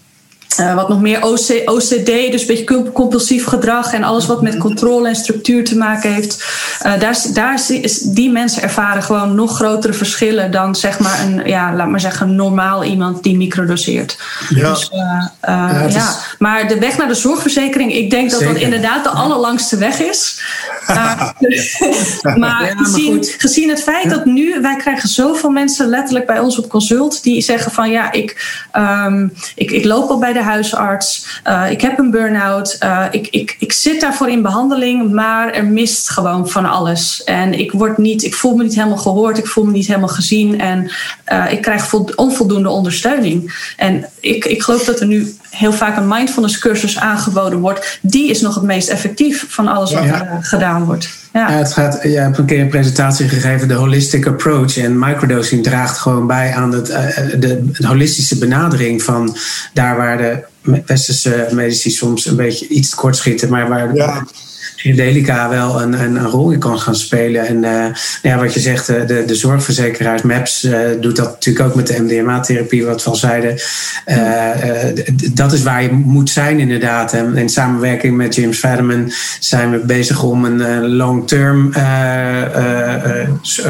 Uh, 0.57 0.75
wat 0.75 0.89
nog 0.89 1.01
meer 1.01 1.23
OC, 1.23 1.61
OCD, 1.65 2.05
dus 2.05 2.41
een 2.41 2.47
beetje 2.47 2.91
compulsief 2.91 3.45
gedrag 3.45 3.93
en 3.93 4.03
alles 4.03 4.25
wat 4.25 4.41
met 4.41 4.57
controle 4.57 5.07
en 5.07 5.15
structuur 5.15 5.63
te 5.65 5.77
maken 5.77 6.13
heeft. 6.13 6.43
Uh, 6.85 6.99
daar, 6.99 7.17
daar 7.33 7.61
is, 7.67 7.97
die 7.97 8.31
mensen 8.31 8.61
ervaren 8.61 9.03
gewoon 9.03 9.35
nog 9.35 9.55
grotere 9.55 9.93
verschillen 9.93 10.51
dan 10.51 10.75
zeg 10.75 10.99
maar 10.99 11.19
een, 11.19 11.41
ja, 11.45 11.73
laat 11.73 11.87
maar 11.87 11.99
zeggen, 11.99 12.35
normaal 12.35 12.83
iemand 12.83 13.23
die 13.23 13.37
microdoseert. 13.37 14.17
Ja. 14.49 14.69
Dus, 14.69 14.91
uh, 14.93 14.99
ja, 15.41 15.87
ja, 15.89 16.15
Maar 16.37 16.67
de 16.67 16.79
weg 16.79 16.97
naar 16.97 17.07
de 17.07 17.13
zorgverzekering, 17.13 17.93
ik 17.93 18.09
denk 18.09 18.31
dat 18.31 18.41
dat 18.41 18.55
inderdaad 18.55 19.03
de 19.03 19.09
allerlangste 19.09 19.77
weg 19.77 19.99
is. 19.99 20.41
maar, 22.35 22.73
gezien, 22.77 23.23
gezien, 23.37 23.69
het 23.69 23.83
feit 23.83 24.09
dat 24.09 24.25
nu, 24.25 24.61
wij 24.61 24.75
krijgen 24.75 25.09
zoveel 25.09 25.49
mensen 25.49 25.87
letterlijk 25.87 26.25
bij 26.25 26.39
ons 26.39 26.57
op 26.57 26.69
consult 26.69 27.23
die 27.23 27.41
zeggen 27.41 27.71
van 27.71 27.89
ja, 27.89 28.11
ik, 28.11 28.59
um, 28.77 29.33
ik, 29.55 29.71
ik 29.71 29.85
loop 29.85 30.09
al 30.09 30.19
bij 30.19 30.33
de 30.33 30.38
huisarts. 30.41 31.41
Uh, 31.47 31.71
ik 31.71 31.81
heb 31.81 31.99
een 31.99 32.11
burn-out. 32.11 32.77
Uh, 32.83 33.05
ik, 33.11 33.27
ik, 33.27 33.55
ik 33.59 33.71
zit 33.71 34.01
daarvoor 34.01 34.29
in 34.29 34.41
behandeling, 34.41 35.11
maar 35.11 35.51
er 35.51 35.65
mist 35.65 36.09
gewoon 36.09 36.49
van 36.49 36.65
alles. 36.65 37.23
En 37.23 37.59
ik, 37.59 37.71
word 37.71 37.97
niet, 37.97 38.23
ik 38.23 38.35
voel 38.35 38.55
me 38.55 38.63
niet 38.63 38.75
helemaal 38.75 38.97
gehoord, 38.97 39.37
ik 39.37 39.47
voel 39.47 39.63
me 39.63 39.71
niet 39.71 39.87
helemaal 39.87 40.07
gezien 40.07 40.59
en 40.59 40.91
uh, 41.33 41.51
ik 41.51 41.61
krijg 41.61 41.93
onvoldoende 42.15 42.69
ondersteuning. 42.69 43.71
En 43.77 44.09
ik, 44.19 44.45
ik 44.45 44.61
geloof 44.61 44.83
dat 44.83 44.99
er 44.99 45.07
nu 45.07 45.37
heel 45.49 45.73
vaak 45.73 45.97
een 45.97 46.07
mindfulness 46.07 46.59
cursus 46.59 46.99
aangeboden 46.99 47.59
wordt. 47.59 47.99
Die 48.01 48.29
is 48.29 48.41
nog 48.41 48.55
het 48.55 48.63
meest 48.63 48.89
effectief 48.89 49.45
van 49.47 49.67
alles 49.67 49.93
wat 49.93 50.03
er 50.03 50.37
gedaan 50.41 50.83
wordt. 50.83 51.09
Ja. 51.33 51.49
ja. 51.49 51.57
het 51.57 51.73
gaat, 51.73 51.99
je 52.03 52.17
hebt 52.17 52.37
een 52.37 52.45
keer 52.45 52.59
een 52.59 52.69
presentatie 52.69 53.29
gegeven, 53.29 53.67
de 53.67 53.73
holistic 53.73 54.27
approach. 54.27 54.77
En 54.77 54.99
microdosing 54.99 55.63
draagt 55.63 55.97
gewoon 55.97 56.27
bij 56.27 56.53
aan 56.53 56.71
het, 56.71 56.85
de, 57.39 57.71
de 57.71 57.87
holistische 57.87 58.37
benadering 58.37 59.03
van 59.03 59.35
daar 59.73 59.97
waar 59.97 60.17
de 60.17 60.43
westerse 60.85 61.47
medici 61.51 61.89
soms 61.89 62.25
een 62.25 62.35
beetje 62.35 62.67
iets 62.67 62.89
tekort 62.89 63.15
schieten, 63.15 63.49
maar 63.49 63.69
waar 63.69 63.95
ja. 63.95 64.25
Delica 64.83 65.49
wel 65.49 65.81
een, 65.81 65.93
een, 65.93 66.27
rol 66.27 66.51
in 66.51 66.59
kan 66.59 66.79
gaan 66.79 66.95
spelen. 66.95 67.47
En 67.47 67.63
uh, 67.63 67.85
ja, 68.21 68.37
wat 68.37 68.53
je 68.53 68.59
zegt, 68.59 68.89
eh, 68.89 69.07
de, 69.07 69.25
de 69.25 69.35
zorgverzekeraars, 69.35 70.21
MAPS, 70.21 70.63
uh, 70.63 70.79
doet 71.01 71.15
dat 71.15 71.31
natuurlijk 71.31 71.65
ook 71.65 71.75
met 71.75 71.87
de 71.87 72.01
MDMA-therapie, 72.01 72.85
wat 72.85 73.03
we 73.03 73.09
al 73.09 73.15
zeiden. 73.15 73.57
dat 75.33 75.53
is 75.53 75.63
waar 75.63 75.83
je 75.83 75.91
moet 75.91 76.29
zijn, 76.29 76.59
inderdaad. 76.59 77.13
En 77.13 77.37
in 77.37 77.49
samenwerking 77.49 78.17
met 78.17 78.35
James 78.35 78.57
Fadiman 78.57 79.11
zijn 79.39 79.71
we 79.71 79.77
bezig 79.77 80.23
om 80.23 80.45
een 80.45 80.87
long-term 80.87 81.73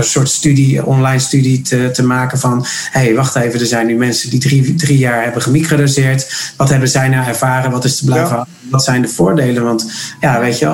soort 0.01 0.29
studie, 0.29 0.85
online 0.85 1.19
studie 1.19 1.61
te, 1.61 1.89
te 1.93 2.03
maken 2.03 2.39
van: 2.39 2.65
hé, 2.91 2.99
hey, 2.99 3.15
wacht 3.15 3.35
even, 3.35 3.59
er 3.59 3.65
zijn 3.65 3.87
nu 3.87 3.95
mensen 3.95 4.29
die 4.29 4.39
drie, 4.39 4.75
drie 4.75 4.97
jaar 4.97 5.23
hebben 5.23 5.41
gemicrodoseerd. 5.41 6.53
Wat 6.55 6.69
hebben 6.69 6.89
zij 6.89 7.07
nou 7.07 7.27
ervaren? 7.27 7.71
Wat 7.71 7.85
is 7.85 7.97
te 7.97 8.05
blijven? 8.05 8.47
Wat 8.69 8.83
zijn 8.83 9.01
de 9.01 9.07
voordelen? 9.07 9.63
Want 9.63 9.91
ja, 10.19 10.39
weet 10.39 10.59
je 10.59 10.67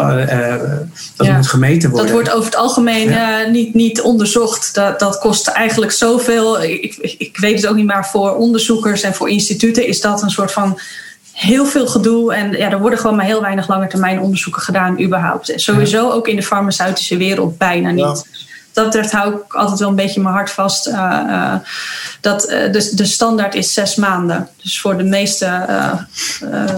dat 1.16 1.28
moet 1.28 1.48
gemeten 1.48 1.90
worden. 1.90 2.08
Dat 2.08 2.16
wordt 2.16 2.32
over 2.32 2.46
het 2.46 2.56
algemeen 2.56 3.08
uh, 3.08 3.48
niet, 3.52 3.74
niet 3.74 4.02
onderzocht. 4.02 4.74
Dat, 4.74 5.00
dat 5.00 5.20
kost 5.20 5.48
eigenlijk 5.48 5.92
zoveel. 5.92 6.64
Ik, 6.64 6.96
ik 7.18 7.38
weet 7.38 7.56
het 7.56 7.68
ook 7.68 7.76
niet, 7.76 7.86
maar 7.86 8.08
voor 8.08 8.36
onderzoekers 8.36 9.02
en 9.02 9.14
voor 9.14 9.30
instituten 9.30 9.88
is 9.88 10.02
dat 10.02 10.22
een 10.22 10.30
soort 10.30 10.52
van 10.52 10.80
heel 11.32 11.66
veel 11.66 11.88
gedoe. 11.88 12.34
En 12.34 12.52
ja, 12.52 12.72
er 12.72 12.80
worden 12.80 13.00
gewoon 13.00 13.16
maar 13.16 13.26
heel 13.26 13.42
weinig 13.42 13.68
lange 13.68 13.88
termijn 13.88 14.20
onderzoeken 14.20 14.62
gedaan, 14.62 15.02
überhaupt. 15.02 15.52
Sowieso 15.56 16.12
ook 16.12 16.28
in 16.28 16.36
de 16.36 16.44
farmaceutische 16.44 17.18
wereld 17.18 17.58
bijna 17.58 17.92
niet 17.92 18.26
dat 18.76 18.86
betreft 18.86 19.12
hou 19.12 19.36
ik 19.36 19.54
altijd 19.54 19.80
wel 19.80 19.90
een 19.90 19.96
beetje 19.96 20.22
mijn 20.22 20.36
hart 20.36 20.52
vast. 20.52 20.88
Uh, 20.88 21.54
dat, 22.22 22.44
uh, 22.44 22.72
de, 22.72 22.92
de 22.96 23.06
standaard 23.06 23.56
is 23.56 23.74
zes 23.74 23.96
maanden. 23.96 24.50
Dus 24.62 24.80
voor 24.80 24.98
de 24.98 25.04
meeste 25.04 25.66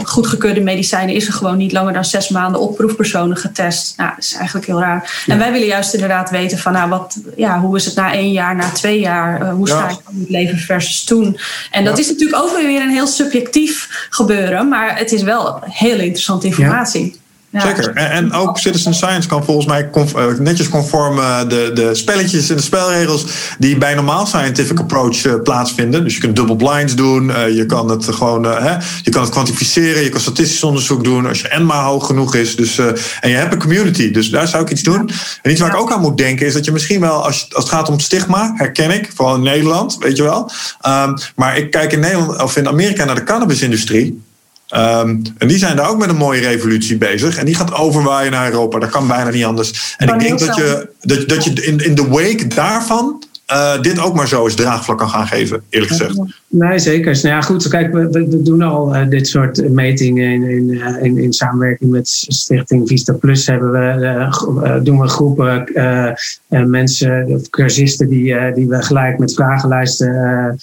goedgekeurde 0.03 0.61
medicijnen 0.61 1.15
is 1.15 1.27
er 1.27 1.33
gewoon 1.33 1.57
niet 1.57 1.71
langer 1.71 1.93
dan 1.93 2.05
zes 2.05 2.29
maanden 2.29 2.61
op 2.61 2.75
proefpersonen 2.75 3.37
getest. 3.37 3.93
Nou, 3.97 4.09
dat 4.09 4.23
is 4.23 4.33
eigenlijk 4.33 4.65
heel 4.65 4.79
raar. 4.79 5.23
En 5.27 5.37
wij 5.37 5.51
willen 5.51 5.67
juist 5.67 5.93
inderdaad 5.93 6.29
weten 6.29 6.57
van 6.57 6.73
nou, 6.73 6.89
wat, 6.89 7.17
ja, 7.35 7.59
hoe 7.59 7.75
is 7.75 7.85
het 7.85 7.95
na 7.95 8.13
één 8.13 8.31
jaar, 8.31 8.55
na 8.55 8.69
twee 8.69 8.99
jaar? 8.99 9.51
hoe 9.51 9.67
sta 9.67 9.89
ik 9.89 9.97
in 10.11 10.19
het 10.19 10.29
leven 10.29 10.57
versus 10.57 11.03
toen? 11.03 11.39
En 11.71 11.83
dat 11.83 11.97
is 11.97 12.09
natuurlijk 12.09 12.43
ook 12.43 12.57
weer 12.57 12.81
een 12.81 12.89
heel 12.89 13.07
subjectief 13.07 14.07
gebeuren. 14.09 14.67
Maar 14.67 14.97
het 14.97 15.11
is 15.11 15.21
wel 15.21 15.59
heel 15.63 15.99
interessante 15.99 16.47
informatie. 16.47 17.19
Zeker. 17.61 17.93
En, 17.93 18.11
en, 18.11 18.33
ook 18.33 18.57
citizen 18.57 18.93
science 18.93 19.27
kan 19.27 19.43
volgens 19.43 19.65
mij 19.65 19.89
eh, 19.93 20.25
netjes 20.39 20.69
conform 20.69 21.17
uh, 21.17 21.39
de, 21.39 21.71
de 21.73 21.95
spelletjes 21.95 22.49
en 22.49 22.55
de 22.55 22.61
spelregels 22.61 23.25
die 23.59 23.77
bij 23.77 23.93
normaal 23.93 24.25
scientific 24.25 24.79
approach 24.79 25.25
uh, 25.25 25.33
plaatsvinden. 25.43 26.03
Dus 26.03 26.13
je 26.13 26.19
kunt 26.19 26.35
double 26.35 26.55
blinds 26.55 26.95
doen, 26.95 27.31
je 27.53 27.65
kan 27.65 27.89
het 27.89 28.05
gewoon 28.05 28.43
hè, 28.43 28.75
je 29.03 29.11
kan 29.11 29.21
het 29.21 29.31
kwantificeren, 29.31 30.03
je 30.03 30.09
kan 30.09 30.19
statistisch 30.19 30.63
onderzoek 30.63 31.03
doen 31.03 31.27
als 31.27 31.41
je 31.41 31.59
N 31.59 31.65
maar 31.65 31.83
hoog 31.83 32.05
genoeg 32.05 32.35
is. 32.35 32.55
Dus, 32.55 32.77
en 33.19 33.29
je 33.29 33.35
hebt 33.35 33.53
een 33.53 33.59
community, 33.59 34.11
dus 34.11 34.29
daar 34.29 34.47
zou 34.47 34.63
ik 34.63 34.69
iets 34.69 34.83
doen. 34.83 35.09
En 35.41 35.51
iets 35.51 35.61
waar 35.61 35.69
ik 35.69 35.79
ook 35.79 35.91
aan 35.91 36.01
moet 36.01 36.17
denken 36.17 36.45
is 36.45 36.53
dat 36.53 36.65
je 36.65 36.71
misschien 36.71 36.99
wel, 36.99 37.23
als, 37.23 37.47
als 37.53 37.63
het 37.63 37.73
gaat 37.73 37.89
om 37.89 37.99
stigma, 37.99 38.53
herken 38.55 38.91
ik, 38.91 39.09
vooral 39.15 39.35
in 39.35 39.41
Nederland, 39.41 39.97
weet 39.99 40.17
je 40.17 40.23
wel. 40.23 40.51
Um, 40.87 41.17
maar 41.35 41.57
ik 41.57 41.71
kijk 41.71 41.93
in 41.93 41.99
Nederland 41.99 42.41
of 42.41 42.57
in 42.57 42.67
Amerika 42.67 43.05
naar 43.05 43.15
de 43.15 43.23
cannabisindustrie. 43.23 44.25
Um, 44.75 45.21
en 45.37 45.47
die 45.47 45.57
zijn 45.57 45.75
daar 45.75 45.89
ook 45.89 45.97
met 45.97 46.09
een 46.09 46.15
mooie 46.15 46.41
revolutie 46.41 46.97
bezig. 46.97 47.37
En 47.37 47.45
die 47.45 47.55
gaat 47.55 47.73
overwaaien 47.73 48.31
naar 48.31 48.51
Europa. 48.51 48.79
Dat 48.79 48.89
kan 48.89 49.07
bijna 49.07 49.29
niet 49.29 49.45
anders. 49.45 49.95
En 49.97 50.07
ik 50.07 50.19
denk 50.19 50.39
dat 50.39 50.55
je, 50.55 50.89
dat, 51.01 51.29
dat 51.29 51.43
je 51.43 51.53
in, 51.53 51.77
in 51.77 51.95
de 51.95 52.07
wake 52.07 52.47
daarvan 52.47 53.23
uh, 53.51 53.81
dit 53.81 53.99
ook 53.99 54.15
maar 54.15 54.27
zo 54.27 54.43
eens 54.43 54.55
draagvlak 54.55 54.97
kan 54.97 55.09
gaan 55.09 55.27
geven, 55.27 55.61
eerlijk 55.69 55.91
gezegd. 55.91 56.19
Nee, 56.47 56.79
zeker. 56.79 57.13
Nou 57.13 57.27
ja, 57.27 57.41
goed, 57.41 57.67
kijk, 57.67 57.93
we, 57.93 58.09
we 58.09 58.41
doen 58.41 58.61
al 58.61 58.95
uh, 58.95 59.09
dit 59.09 59.27
soort 59.27 59.69
metingen 59.69 60.31
in, 60.31 60.43
in, 60.43 60.69
uh, 60.69 61.03
in, 61.03 61.17
in, 61.17 61.33
samenwerking 61.33 61.91
met 61.91 62.07
Stichting 62.07 62.87
Vista 62.87 63.13
Plus. 63.13 63.47
Hebben 63.47 63.71
we, 63.71 64.79
doen 64.83 64.99
we 64.99 65.07
groepen 65.07 65.67
mensen, 66.47 67.41
cursisten, 67.49 68.09
die, 68.09 68.53
die 68.53 68.67
we 68.67 68.81
gelijk 68.81 69.19
met 69.19 69.33
vragenlijsten 69.33 70.59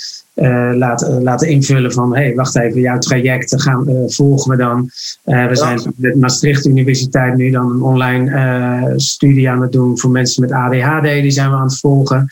laten, 0.74 1.22
laten 1.22 1.48
invullen 1.48 1.92
van 1.92 2.14
hey, 2.14 2.34
wacht 2.34 2.56
even, 2.56 2.80
jouw 2.80 2.98
traject 2.98 3.62
gaan, 3.62 3.86
volgen 4.06 4.50
we 4.50 4.56
dan. 4.56 4.90
we 5.24 5.56
zijn 5.56 5.92
met 5.96 6.20
Maastricht 6.20 6.66
Universiteit 6.66 7.36
nu 7.36 7.50
dan 7.50 7.70
een 7.70 7.82
online 7.82 8.92
studie 8.96 9.50
aan 9.50 9.62
het 9.62 9.72
doen 9.72 9.98
voor 9.98 10.10
mensen 10.10 10.42
met 10.42 10.52
ADHD, 10.52 11.02
die 11.02 11.30
zijn 11.30 11.50
we 11.50 11.56
aan 11.56 11.62
het 11.62 11.78
volgen. 11.78 12.28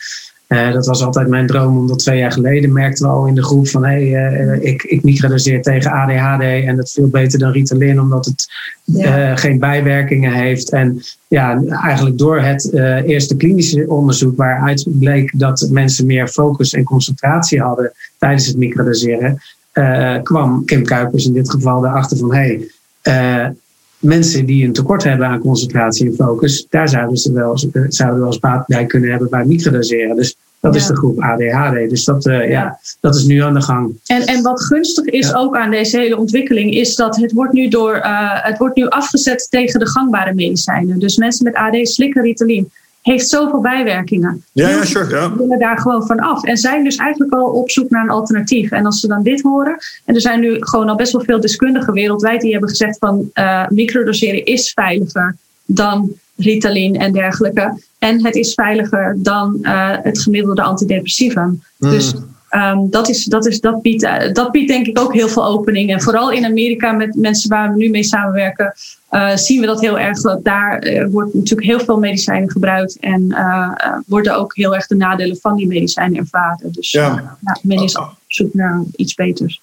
Uh, 0.53 0.71
dat 0.71 0.85
was 0.85 1.03
altijd 1.03 1.27
mijn 1.27 1.47
droom, 1.47 1.77
omdat 1.77 1.99
twee 1.99 2.17
jaar 2.19 2.31
geleden 2.31 2.73
merkten 2.73 3.05
we 3.05 3.11
al 3.11 3.25
in 3.25 3.35
de 3.35 3.43
groep 3.43 3.67
van 3.67 3.85
hé, 3.85 4.09
hey, 4.09 4.41
uh, 4.41 4.63
ik, 4.63 4.83
ik 4.83 5.03
microdoseer 5.03 5.61
tegen 5.61 5.91
ADHD 5.91 6.41
en 6.41 6.75
dat 6.75 6.91
veel 6.91 7.07
beter 7.07 7.39
dan 7.39 7.51
Ritalin, 7.51 7.99
omdat 7.99 8.25
het 8.25 8.47
ja. 8.83 9.31
uh, 9.31 9.37
geen 9.37 9.59
bijwerkingen 9.59 10.33
heeft. 10.33 10.71
En 10.71 11.01
ja, 11.33 11.63
eigenlijk 11.83 12.17
door 12.17 12.39
het 12.39 12.73
eerste 13.05 13.35
klinische 13.35 13.85
onderzoek 13.87 14.37
waaruit 14.37 14.85
bleek 14.99 15.39
dat 15.39 15.67
mensen 15.71 16.05
meer 16.05 16.27
focus 16.27 16.73
en 16.73 16.83
concentratie 16.83 17.61
hadden 17.61 17.91
tijdens 18.17 18.47
het 18.47 18.57
microdoseren, 18.57 19.41
kwam 20.23 20.65
Kim 20.65 20.83
Kuipers 20.83 21.25
in 21.25 21.33
dit 21.33 21.49
geval 21.49 21.85
erachter 21.85 22.17
van 22.17 22.33
hé, 22.33 22.59
hey, 23.01 23.53
mensen 23.99 24.45
die 24.45 24.65
een 24.65 24.73
tekort 24.73 25.03
hebben 25.03 25.27
aan 25.27 25.39
concentratie 25.39 26.07
en 26.07 26.15
focus, 26.15 26.67
daar 26.69 26.89
zouden 26.89 27.17
ze 27.17 27.31
wel, 27.31 27.57
zouden 27.87 28.19
wel 28.19 28.27
eens 28.27 28.39
baat 28.39 28.67
bij 28.67 28.85
kunnen 28.85 29.09
hebben 29.09 29.29
bij 29.29 29.45
microdoseren. 29.45 30.15
Dus 30.15 30.35
dat 30.63 30.75
is 30.75 30.87
de 30.87 30.95
groep 30.95 31.19
ADHD. 31.19 31.89
Dus 31.89 32.03
dat, 32.03 32.25
uh, 32.25 32.49
ja. 32.49 32.79
dat 32.99 33.15
is 33.15 33.23
nu 33.23 33.41
aan 33.41 33.53
de 33.53 33.61
gang. 33.61 33.99
En, 34.05 34.21
en 34.21 34.41
wat 34.41 34.63
gunstig 34.63 35.05
is 35.05 35.33
ook 35.33 35.55
aan 35.57 35.71
deze 35.71 35.97
hele 35.97 36.17
ontwikkeling, 36.17 36.73
is 36.73 36.95
dat 36.95 37.15
het 37.15 37.31
wordt, 37.31 37.53
nu 37.53 37.67
door, 37.67 37.95
uh, 37.95 38.43
het 38.43 38.57
wordt 38.57 38.75
nu 38.75 38.87
afgezet 38.87 39.47
tegen 39.49 39.79
de 39.79 39.87
gangbare 39.87 40.33
medicijnen. 40.33 40.99
Dus 40.99 41.17
mensen 41.17 41.45
met 41.45 41.55
AD 41.55 41.87
slikken 41.87 42.21
Ritalin. 42.21 42.71
heeft 43.01 43.29
zoveel 43.29 43.61
bijwerkingen. 43.61 44.43
Ja, 44.51 44.69
ja, 44.69 44.85
sure. 44.85 45.15
Ja. 45.15 45.35
willen 45.35 45.59
daar 45.59 45.79
gewoon 45.79 46.05
van 46.05 46.19
af. 46.19 46.43
En 46.43 46.57
zijn 46.57 46.83
dus 46.83 46.95
eigenlijk 46.95 47.33
al 47.33 47.45
op 47.45 47.71
zoek 47.71 47.89
naar 47.89 48.03
een 48.03 48.09
alternatief. 48.09 48.71
En 48.71 48.85
als 48.85 48.99
ze 48.99 49.07
dan 49.07 49.23
dit 49.23 49.41
horen. 49.41 49.77
En 50.05 50.15
er 50.15 50.21
zijn 50.21 50.39
nu 50.39 50.55
gewoon 50.59 50.89
al 50.89 50.95
best 50.95 51.11
wel 51.11 51.23
veel 51.23 51.39
deskundigen 51.39 51.93
wereldwijd 51.93 52.41
die 52.41 52.51
hebben 52.51 52.69
gezegd 52.69 52.97
van 52.97 53.31
uh, 53.33 53.67
microdoseren 53.69 54.45
is 54.45 54.71
veiliger 54.71 55.35
dan 55.65 56.13
Ritalin 56.35 56.95
en 56.95 57.11
dergelijke. 57.11 57.81
En 57.99 58.25
het 58.25 58.35
is 58.35 58.53
veiliger 58.53 59.15
dan 59.17 59.57
uh, 59.61 59.89
het 60.01 60.21
gemiddelde 60.21 60.61
antidepressivum. 60.61 61.63
Mm. 61.77 61.89
Dus 61.89 62.13
Um, 62.55 62.89
dat, 62.89 63.09
is, 63.09 63.25
dat, 63.25 63.45
is, 63.45 63.59
dat, 63.59 63.81
biedt, 63.81 64.03
uh, 64.03 64.33
dat 64.33 64.51
biedt 64.51 64.67
denk 64.67 64.87
ik 64.87 64.99
ook 64.99 65.13
heel 65.13 65.27
veel 65.27 65.45
opening. 65.45 65.91
En 65.91 66.01
vooral 66.01 66.31
in 66.31 66.45
Amerika 66.45 66.91
met 66.91 67.15
mensen 67.15 67.49
waar 67.49 67.71
we 67.71 67.77
nu 67.77 67.89
mee 67.89 68.03
samenwerken, 68.03 68.73
uh, 69.11 69.35
zien 69.35 69.59
we 69.59 69.65
dat 69.65 69.81
heel 69.81 69.99
erg. 69.99 70.21
Dat 70.21 70.43
daar 70.43 71.07
wordt 71.11 71.33
natuurlijk 71.33 71.67
heel 71.67 71.79
veel 71.79 71.97
medicijnen 71.97 72.51
gebruikt 72.51 72.97
en 72.99 73.35
worden 74.07 74.37
ook 74.37 74.55
heel 74.55 74.75
erg 74.75 74.87
de 74.87 74.95
nadelen 74.95 75.37
van 75.37 75.55
die 75.55 75.67
medicijnen 75.67 76.19
ervaren. 76.19 76.71
Dus 76.71 76.91
ja. 76.91 77.37
men 77.61 77.83
is 77.83 77.97
op 77.97 78.15
zoek 78.27 78.53
naar 78.53 78.83
iets 78.95 79.13
beters. 79.13 79.61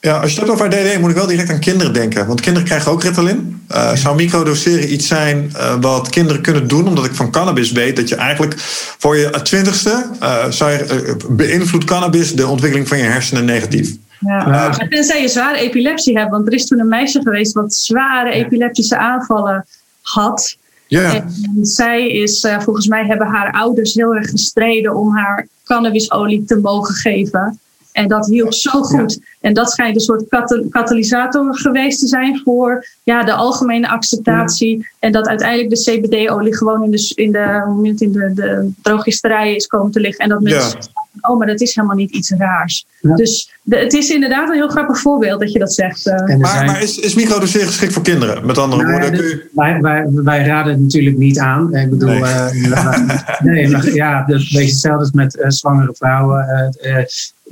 Ja, 0.00 0.20
als 0.20 0.32
je 0.32 0.40
het 0.40 0.48
hebt 0.48 0.60
over 0.60 0.70
DD, 0.70 1.00
moet 1.00 1.10
ik 1.10 1.16
wel 1.16 1.26
direct 1.26 1.50
aan 1.50 1.58
kinderen 1.58 1.92
denken. 1.92 2.26
Want 2.26 2.40
kinderen 2.40 2.68
krijgen 2.68 2.92
ook 2.92 3.02
Ritalin. 3.02 3.62
Uh, 3.70 3.94
zou 3.94 4.16
microdoseren 4.16 4.92
iets 4.92 5.06
zijn 5.06 5.52
uh, 5.56 5.74
wat 5.80 6.08
kinderen 6.08 6.42
kunnen 6.42 6.68
doen? 6.68 6.88
Omdat 6.88 7.04
ik 7.04 7.14
van 7.14 7.30
cannabis 7.30 7.72
weet 7.72 7.96
dat 7.96 8.08
je 8.08 8.14
eigenlijk 8.14 8.54
voor 8.98 9.16
je 9.16 9.40
twintigste... 9.42 10.04
Uh, 10.22 10.50
zou 10.50 10.70
je, 10.70 11.16
beïnvloedt 11.28 11.84
cannabis 11.84 12.34
de 12.34 12.46
ontwikkeling 12.46 12.88
van 12.88 12.98
je 12.98 13.04
hersenen 13.04 13.44
negatief. 13.44 13.96
Ja. 14.20 14.70
tenzij 14.88 15.20
je 15.20 15.28
zware 15.28 15.58
epilepsie 15.58 16.18
hebt. 16.18 16.30
Want 16.30 16.46
er 16.46 16.52
is 16.52 16.66
toen 16.66 16.80
een 16.80 16.88
meisje 16.88 17.20
geweest 17.22 17.52
wat 17.52 17.74
zware 17.74 18.30
epileptische 18.30 18.96
aanvallen 18.96 19.66
had. 20.02 20.56
Ja. 20.86 21.14
En 21.14 21.32
zij 21.62 22.08
is, 22.08 22.46
volgens 22.58 22.86
mij 22.86 23.06
hebben 23.06 23.26
haar 23.26 23.52
ouders 23.52 23.94
heel 23.94 24.14
erg 24.14 24.30
gestreden 24.30 24.94
om 24.94 25.16
haar 25.16 25.46
cannabisolie 25.64 26.44
te 26.44 26.56
mogen 26.56 26.94
geven. 26.94 27.60
En 27.92 28.08
dat 28.08 28.26
hielp 28.26 28.54
zo 28.54 28.82
goed. 28.82 29.20
En 29.40 29.54
dat 29.54 29.70
schijnt 29.70 29.94
een 29.94 30.00
soort 30.00 30.24
katalysator 30.70 31.58
geweest 31.58 32.00
te 32.00 32.06
zijn 32.06 32.40
voor 32.44 32.86
ja, 33.02 33.24
de 33.24 33.32
algemene 33.32 33.88
acceptatie. 33.88 34.88
En 34.98 35.12
dat 35.12 35.26
uiteindelijk 35.26 35.70
de 35.70 35.90
CBD-olie 35.90 36.56
gewoon 36.56 36.82
in 36.84 36.90
de, 36.90 37.12
in 37.14 37.32
de, 37.32 37.94
in 37.98 38.12
de, 38.12 38.32
de 38.34 38.70
drogisterijen 38.82 39.56
is 39.56 39.66
komen 39.66 39.90
te 39.90 40.00
liggen. 40.00 40.24
En 40.24 40.28
dat 40.28 40.40
mensen 40.40 40.78
oh, 41.20 41.38
maar 41.38 41.46
dat 41.46 41.60
is 41.60 41.74
helemaal 41.74 41.96
niet 41.96 42.10
iets 42.10 42.30
raars. 42.30 42.86
Dus 43.00 43.52
de, 43.62 43.76
het 43.76 43.92
is 43.92 44.10
inderdaad 44.10 44.48
een 44.48 44.54
heel 44.54 44.68
grappig 44.68 44.98
voorbeeld 44.98 45.40
dat 45.40 45.52
je 45.52 45.58
dat 45.58 45.72
zegt. 45.72 46.06
Uh. 46.06 46.36
Maar, 46.36 46.64
maar, 46.64 46.82
is, 46.82 46.98
is 46.98 47.14
microdoseren 47.14 47.66
geschikt 47.66 47.92
voor 47.92 48.02
kinderen? 48.02 48.46
Met 48.46 48.58
andere 48.58 48.82
nou, 48.82 48.92
woorden, 48.92 49.12
de, 49.12 49.48
wij, 49.52 49.80
wij, 49.80 50.06
wij, 50.10 50.46
raden 50.46 50.72
het 50.72 50.82
natuurlijk 50.82 51.16
niet 51.16 51.38
aan. 51.38 51.74
Ik 51.74 51.90
bedoel, 51.90 52.08
nee, 52.08 52.20
uh, 52.20 52.50
nee 53.40 53.68
maar, 53.68 53.94
ja, 53.94 54.24
een 54.26 54.36
beetje 54.36 54.60
hetzelfde 54.60 55.00
als 55.00 55.12
met 55.12 55.36
uh, 55.36 55.44
zwangere 55.48 55.94
vrouwen. 55.94 56.74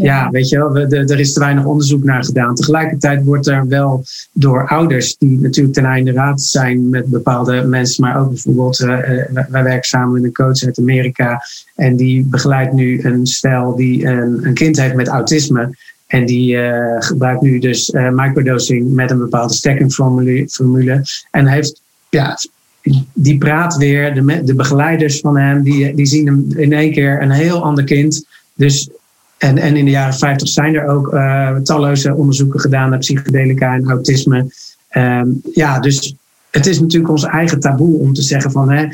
Ja, 0.01 0.31
weet 0.31 0.49
je 0.49 0.59
wel, 0.59 0.77
er 0.77 1.21
is 1.21 1.33
te 1.33 1.41
weinig 1.41 1.65
onderzoek 1.65 2.05
naar 2.05 2.25
gedaan. 2.25 2.55
Tegelijkertijd 2.55 3.25
wordt 3.25 3.47
er 3.47 3.69
wel 3.69 4.05
door 4.33 4.69
ouders, 4.69 5.17
die 5.17 5.41
natuurlijk 5.41 5.75
ten 5.75 5.85
einde 5.85 6.13
raad 6.13 6.41
zijn 6.41 6.89
met 6.89 7.07
bepaalde 7.07 7.63
mensen, 7.63 8.05
maar 8.05 8.21
ook 8.21 8.29
bijvoorbeeld, 8.29 8.81
uh, 8.81 8.89
wij 9.49 9.63
werken 9.63 9.89
samen 9.89 10.13
met 10.13 10.25
een 10.25 10.33
coach 10.33 10.65
uit 10.65 10.79
Amerika 10.79 11.43
en 11.75 11.97
die 11.97 12.25
begeleidt 12.25 12.73
nu 12.73 13.05
een 13.05 13.27
stel 13.27 13.77
die 13.77 14.07
een, 14.07 14.47
een 14.47 14.55
kind 14.55 14.81
heeft 14.81 14.95
met 14.95 15.09
autisme. 15.09 15.77
En 16.07 16.27
die 16.27 16.55
uh, 16.55 16.97
gebruikt 16.99 17.43
nu 17.43 17.59
dus 17.59 17.91
uh, 17.91 18.11
microdosing 18.11 18.95
met 18.95 19.11
een 19.11 19.19
bepaalde 19.19 19.55
stackingformule. 19.55 21.03
En 21.31 21.47
heeft, 21.47 21.81
ja, 22.09 22.39
die 23.13 23.39
praat 23.39 23.77
weer, 23.77 24.15
de, 24.15 24.43
de 24.45 24.55
begeleiders 24.55 25.21
van 25.21 25.39
hem, 25.39 25.63
die, 25.63 25.95
die 25.95 26.07
zien 26.07 26.27
hem 26.27 26.47
in 26.57 26.73
één 26.73 26.93
keer 26.93 27.23
een 27.23 27.31
heel 27.31 27.63
ander 27.63 27.85
kind. 27.85 28.27
Dus 28.55 28.91
en, 29.39 29.59
en 29.59 29.77
in 29.77 29.85
de 29.85 29.91
jaren 29.91 30.15
50 30.15 30.49
zijn 30.49 30.75
er 30.75 30.87
ook 30.87 31.13
uh, 31.13 31.57
talloze 31.57 32.15
onderzoeken 32.15 32.61
gedaan 32.61 32.91
naar 32.91 32.99
psychedelica 32.99 33.75
en 33.75 33.89
autisme. 33.89 34.47
Um, 34.93 35.41
ja, 35.53 35.81
dus 35.81 36.15
het 36.51 36.67
is 36.67 36.81
natuurlijk 36.81 37.11
ons 37.11 37.25
eigen 37.25 37.61
taboe 37.61 37.99
om 37.99 38.13
te 38.13 38.23
zeggen 38.23 38.51
van 38.51 38.71
hè, 38.71 38.85
uh, 38.85 38.91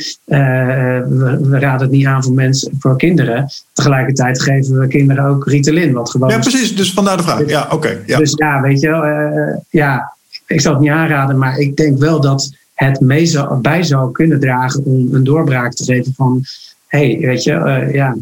we, 1.09 1.39
we, 1.43 1.59
raden 1.59 1.81
het 1.81 1.91
niet 1.91 2.07
aan 2.07 2.23
voor 2.23 2.33
mensen, 2.33 2.73
voor 2.79 2.97
kinderen. 2.97 3.49
Tegelijkertijd 3.73 4.43
geven 4.43 4.81
we 4.81 4.87
kinderen 4.87 5.25
ook 5.25 5.47
Ritalin, 5.47 5.93
wat 5.93 6.11
gewoon. 6.11 6.29
Ja, 6.29 6.39
precies. 6.39 6.77
Dus 6.77 6.93
vandaar 6.93 7.17
de 7.17 7.23
vraag. 7.23 7.49
Ja, 7.49 7.69
oké. 7.71 8.01
ja. 8.07 8.19
Dus 8.19 8.33
ja, 8.37 8.61
weet 8.61 8.81
je, 8.81 8.89
uh, 8.89 9.61
ja, 9.71 10.13
ik 10.47 10.61
zal 10.61 10.73
het 10.73 10.81
niet 10.81 10.91
aanraden, 10.91 11.39
maar 11.39 11.59
ik 11.59 11.77
denk 11.77 11.99
wel 11.99 12.21
dat 12.21 12.53
het 12.75 13.01
mee 13.01 13.27
zou, 13.27 13.61
bij 13.61 13.83
zou 13.83 14.13
kunnen 14.13 14.41
dragen 14.41 14.85
om 14.85 15.15
een 15.15 15.25
doorbraak 15.25 15.73
te 15.73 15.85
geven 15.85 16.13
van, 16.17 16.43
hé, 16.87 17.11
hey, 17.11 17.27
weet 17.27 17.43
je, 17.43 17.89
ja 17.93 18.17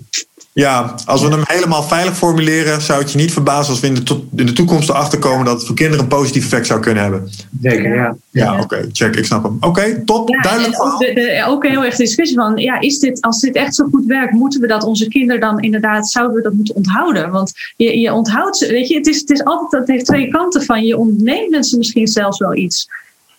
ja, 0.54 0.94
als 1.06 1.22
we 1.22 1.28
hem 1.28 1.42
helemaal 1.44 1.82
veilig 1.82 2.16
formuleren, 2.16 2.80
zou 2.80 3.00
het 3.00 3.12
je 3.12 3.18
niet 3.18 3.32
verbazen 3.32 3.70
als 3.70 3.80
we 3.80 3.86
in 3.86 3.94
de, 3.94 4.20
in 4.36 4.46
de 4.46 4.52
toekomst 4.52 4.88
erachter 4.88 5.18
komen 5.18 5.44
dat 5.44 5.56
het 5.56 5.66
voor 5.66 5.76
kinderen 5.76 6.02
een 6.02 6.08
positief 6.08 6.44
effect 6.44 6.66
zou 6.66 6.80
kunnen 6.80 7.02
hebben. 7.02 7.30
Zeker, 7.60 7.94
ja. 7.94 8.16
Ja, 8.30 8.60
oké, 8.60 8.88
check, 8.92 9.16
ik 9.16 9.24
snap 9.24 9.42
hem. 9.42 9.56
Oké, 9.60 10.02
top, 10.04 10.28
duidelijk. 10.42 10.82
Ook, 10.82 10.98
de, 10.98 11.44
ook 11.46 11.66
heel 11.66 11.84
erg 11.84 11.96
discussie 11.96 12.36
van, 12.36 12.56
ja, 12.56 12.80
is 12.80 12.98
dit, 12.98 13.20
als 13.20 13.40
dit 13.40 13.54
echt 13.54 13.74
zo 13.74 13.88
goed 13.90 14.04
werkt, 14.06 14.32
moeten 14.32 14.60
we 14.60 14.66
dat 14.66 14.84
onze 14.84 15.08
kinderen 15.08 15.40
dan 15.40 15.60
inderdaad, 15.60 16.10
zouden 16.10 16.36
we 16.36 16.42
dat 16.42 16.52
moeten 16.52 16.74
onthouden? 16.74 17.30
Want 17.30 17.52
je, 17.76 17.98
je 17.98 18.12
onthoudt 18.12 18.56
ze, 18.56 18.66
weet 18.66 18.88
je, 18.88 18.96
het 18.96 19.06
is, 19.06 19.20
het 19.20 19.30
is 19.30 19.44
altijd, 19.44 19.82
het 19.82 19.90
heeft 19.90 20.04
twee 20.04 20.28
kanten 20.28 20.62
van, 20.62 20.84
je 20.84 20.96
ontneemt 20.96 21.50
mensen 21.50 21.78
misschien 21.78 22.06
zelfs 22.06 22.38
wel 22.38 22.56
iets. 22.56 22.88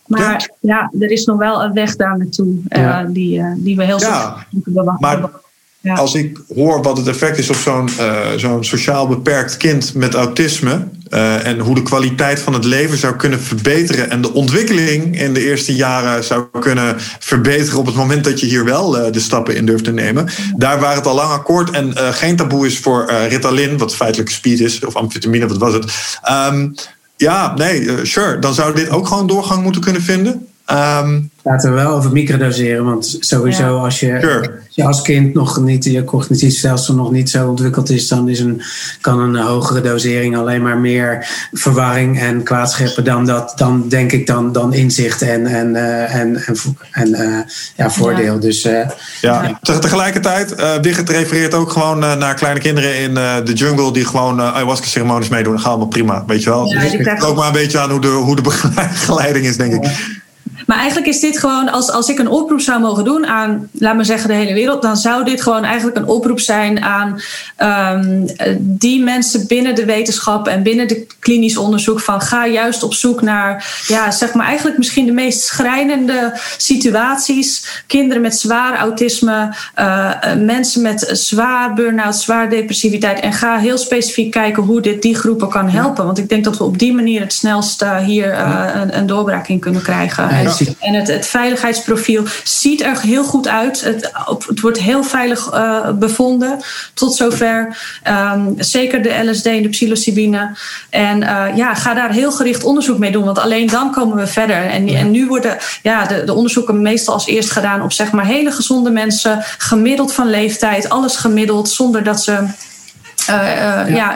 Maar 0.06 0.50
ja, 0.60 0.92
er 1.00 1.12
is 1.12 1.26
nog 1.26 1.38
wel 1.38 1.64
een 1.64 1.74
weg 1.74 1.96
daar 1.96 2.18
naartoe 2.18 2.56
uh, 2.70 3.00
die, 3.08 3.40
uh, 3.40 3.54
die 3.58 3.76
we 3.76 3.84
heel 3.84 4.00
ja, 4.00 4.46
moeten 4.50 4.74
bewachten. 4.74 5.42
Als 5.92 6.14
ik 6.14 6.40
hoor 6.56 6.82
wat 6.82 6.98
het 6.98 7.08
effect 7.08 7.38
is 7.38 7.50
op 7.50 7.56
zo'n 7.56 7.90
uh, 8.00 8.20
zo'n 8.36 8.64
sociaal 8.64 9.08
beperkt 9.08 9.58
kind 9.58 9.94
met 9.94 10.14
autisme. 10.14 10.88
Uh, 11.10 11.48
en 11.48 11.60
hoe 11.60 11.76
de 11.76 11.84
kwaliteit 11.84 12.40
van 12.40 12.54
het 12.54 12.64
leven 12.64 12.98
zou 12.98 13.16
kunnen 13.16 13.42
verbeteren. 13.42 14.10
En 14.10 14.22
de 14.22 14.34
ontwikkeling 14.34 15.20
in 15.20 15.34
de 15.34 15.46
eerste 15.46 15.76
jaren 15.76 16.24
zou 16.24 16.46
kunnen 16.60 16.96
verbeteren. 17.20 17.80
op 17.80 17.86
het 17.86 17.96
moment 17.96 18.24
dat 18.24 18.40
je 18.40 18.46
hier 18.46 18.66
wel 18.66 18.98
uh, 18.98 19.12
de 19.12 19.20
stappen 19.20 19.56
in 19.56 19.66
durft 19.66 19.84
te 19.84 19.92
nemen. 19.92 20.30
Daar 20.56 20.80
waar 20.80 20.96
het 20.96 21.08
al 21.08 21.16
lang 21.16 21.32
akkoord 21.32 21.70
en 21.70 21.94
geen 21.98 22.36
taboe 22.36 22.66
is 22.66 22.80
voor 22.80 23.12
Ritalin, 23.30 23.78
wat 23.78 23.96
feitelijk 23.96 24.30
speed 24.30 24.60
is, 24.60 24.86
of 24.86 24.96
amfetamine, 24.96 25.48
wat 25.48 25.58
was 25.58 25.74
het. 25.74 26.18
Um, 26.52 26.74
ja, 27.18 27.54
nee, 27.56 28.06
sure. 28.06 28.40
Dan 28.40 28.54
zou 28.54 28.76
dit 28.76 28.90
ook 28.90 29.08
gewoon 29.08 29.28
doorgang 29.28 29.64
moeten 29.64 29.82
kunnen 29.82 30.02
vinden. 30.02 30.48
Um, 30.72 31.32
Laten 31.44 31.70
we 31.70 31.76
wel 31.76 31.92
over 31.92 32.12
microdoseren, 32.12 32.86
want 32.86 33.18
sowieso 33.20 33.78
als, 33.78 34.00
je, 34.00 34.50
je, 34.70 34.84
als 34.84 35.02
kind 35.02 35.34
nog 35.34 35.62
niet, 35.62 35.84
je 35.84 36.04
cognitief 36.04 36.58
stelsel 36.58 36.96
nog 36.96 37.12
niet 37.12 37.30
zo 37.30 37.50
ontwikkeld 37.50 37.90
is, 37.90 38.08
dan 38.08 38.30
is 38.30 38.40
een, 38.40 38.62
kan 39.02 39.20
een 39.20 39.36
hogere 39.36 39.82
dosering 39.82 40.38
alleen 40.38 40.62
maar 40.62 40.78
meer 40.78 41.28
verwarring 41.52 42.20
en 42.20 42.44
kwaad 42.44 42.72
scheppen 42.72 43.04
dan 43.04 43.26
dat, 43.26 43.54
dan 43.56 43.90
denk 43.90 44.12
ik 44.12 44.28
dan, 44.28 44.52
dan 44.52 44.74
inzicht 44.74 45.22
en, 45.22 45.46
en, 45.46 45.70
uh, 45.70 46.16
en, 46.16 46.36
en, 46.46 46.56
en 46.92 47.10
uh, 47.10 47.40
ja, 47.76 47.92
voordeel. 47.92 48.34
Ja. 48.34 48.40
Dus, 48.40 48.66
uh, 48.66 48.90
ja. 49.22 49.60
Tegelijkertijd, 49.62 50.60
uh, 50.60 50.74
Wigert 50.82 51.10
refereert 51.10 51.54
ook 51.54 51.72
gewoon 51.72 52.00
naar 52.00 52.36
kleine 52.36 52.60
kinderen 52.60 53.00
in 53.00 53.14
de 53.14 53.54
jungle 53.54 53.94
die 53.94 54.06
gewoon 54.06 54.42
ayahuasca 54.42 54.88
ceremonies 54.88 55.30
meedoen. 55.30 55.54
Dat 55.54 55.62
gaat 55.62 55.72
allemaal 55.72 55.88
prima, 55.88 56.24
weet 56.28 56.44
je 56.44 56.50
wel. 56.50 56.66
Ja, 56.66 56.80
dus 56.80 57.22
ook 57.24 57.36
maar 57.36 57.48
een 57.48 57.54
beetje 57.54 57.80
aan 57.80 57.92
hoe 57.92 58.02
de, 58.02 58.08
hoe 58.08 58.36
de 58.36 58.42
begeleiding 58.76 59.46
is, 59.46 59.58
denk 59.58 59.74
ik. 59.74 60.22
Maar 60.66 60.78
eigenlijk 60.78 61.08
is 61.08 61.20
dit 61.20 61.40
gewoon, 61.40 61.72
als, 61.72 61.92
als 61.92 62.10
ik 62.10 62.20
een 62.20 62.28
oproep 62.28 62.62
zou 62.62 62.82
mogen 62.82 63.04
doen 63.04 63.26
aan, 63.26 63.70
laat 63.72 63.96
maar 63.96 64.06
zeggen, 64.06 64.28
de 64.28 64.36
hele 64.36 64.54
wereld, 64.54 64.82
dan 64.82 64.98
zou 64.98 65.26
dit 65.26 65.42
gewoon 65.42 65.64
eigenlijk 65.64 65.98
een 65.98 66.08
oproep 66.08 66.40
zijn 66.40 66.84
aan 66.84 67.22
um, 67.58 68.26
die 68.60 69.04
mensen 69.04 69.48
binnen 69.48 69.76
de 69.76 69.86
wetenschap 69.86 70.48
en 70.48 70.64
binnen 70.64 70.88
de 70.88 71.06
klinisch 71.20 71.58
onderzoek 71.58 72.00
van 72.00 72.22
ga 72.22 72.48
juist 72.48 72.84
op 72.84 72.94
zoek 72.94 73.22
naar, 73.22 73.82
ja, 73.88 74.12
zeg 74.12 74.34
maar 74.34 74.46
eigenlijk 74.46 74.78
misschien 74.78 75.06
de 75.06 75.12
meest 75.12 75.42
schrijnende 75.42 76.40
situaties. 76.58 77.84
Kinderen 77.88 78.22
met 78.22 78.36
zwaar 78.36 78.78
autisme, 78.78 79.56
uh, 79.80 80.12
mensen 80.38 80.82
met 80.82 81.10
zwaar 81.12 81.74
burn-out, 81.74 82.16
zwaar 82.16 82.50
depressiviteit. 82.50 83.20
En 83.20 83.34
ga 83.34 83.58
heel 83.58 83.78
specifiek 83.78 84.32
kijken 84.32 84.64
hoe 84.64 84.82
dit 84.82 85.02
die 85.02 85.16
groepen 85.16 85.50
kan 85.50 85.70
helpen. 85.70 86.06
Want 86.06 86.18
ik 86.18 86.30
denk 86.30 86.44
dat 86.44 86.58
we 86.58 86.64
op 86.64 86.80
die 86.80 86.94
manier 86.94 87.22
het 87.22 87.34
snelst 87.34 87.82
uh, 87.82 87.98
hier 87.98 88.32
uh, 88.32 88.66
een, 88.74 88.98
een 88.98 89.08
doorbraak 89.08 89.48
in 89.48 89.60
kunnen 89.60 89.82
krijgen. 89.82 90.30
En 90.80 90.94
het, 90.94 91.08
het, 91.08 91.28
veiligheidsprofiel 91.28 92.24
ziet 92.44 92.82
er 92.82 93.02
heel 93.02 93.24
goed 93.24 93.48
uit. 93.48 93.82
Het, 93.82 94.12
het 94.48 94.60
wordt 94.60 94.80
heel 94.80 95.04
veilig 95.04 95.54
uh, 95.54 95.90
bevonden 95.90 96.60
tot 96.94 97.16
zover. 97.16 97.78
Um, 98.08 98.56
zeker 98.58 99.02
de 99.02 99.30
LSD 99.30 99.46
en 99.46 99.62
de 99.62 99.70
psilocybine. 99.70 100.58
En 100.90 101.22
uh, 101.22 101.46
ja, 101.56 101.74
ga 101.74 101.94
daar 101.94 102.12
heel 102.12 102.32
gericht 102.32 102.64
onderzoek 102.64 102.98
mee 102.98 103.12
doen. 103.12 103.26
Want 103.26 103.40
alleen 103.40 103.68
dan 103.68 103.92
komen 103.92 104.18
we 104.18 104.28
verder. 104.28 104.70
En, 104.70 104.88
en 104.88 105.12
nu 105.12 105.28
worden 105.28 105.58
ja, 105.82 106.06
de, 106.06 106.24
de, 106.24 106.34
onderzoeken 106.34 106.82
meestal 106.82 107.14
als 107.14 107.28
eerst 107.28 107.52
gedaan 107.52 107.82
op 107.82 107.92
zeg 107.92 108.12
maar 108.12 108.26
hele 108.26 108.52
gezonde 108.52 108.90
mensen. 108.90 109.44
Gemiddeld 109.58 110.14
van 110.14 110.30
leeftijd, 110.30 110.90
alles 110.90 111.16
gemiddeld. 111.16 111.70
Zonder 111.70 112.04
dat 112.04 112.24
ze 112.24 112.48
ja, 113.88 114.16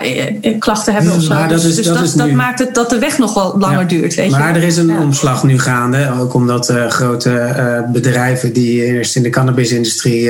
klachten 0.59 0.93
hebben 0.93 1.13
of 1.13 1.21
zo. 1.21 1.47
dus, 1.47 1.75
dus 1.75 1.85
dat, 1.85 2.13
dat, 2.15 2.31
maakt 2.31 2.59
het 2.59 2.75
dat 2.75 2.89
de 2.89 2.99
weg 2.99 3.17
nog 3.17 3.33
wel 3.33 3.57
langer 3.57 3.87
duurt. 3.87 4.15
Weet 4.15 4.29
maar 4.29 4.55
er 4.55 4.63
is 4.63 4.77
een 4.77 4.97
omslag 4.97 5.43
nu 5.43 5.59
gaande. 5.59 6.11
Ook 6.19 6.33
omdat 6.33 6.73
grote 6.89 7.55
bedrijven 7.91 8.53
die 8.53 8.85
eerst 8.85 9.15
in 9.15 9.23
de 9.23 9.29
cannabisindustrie 9.29 10.29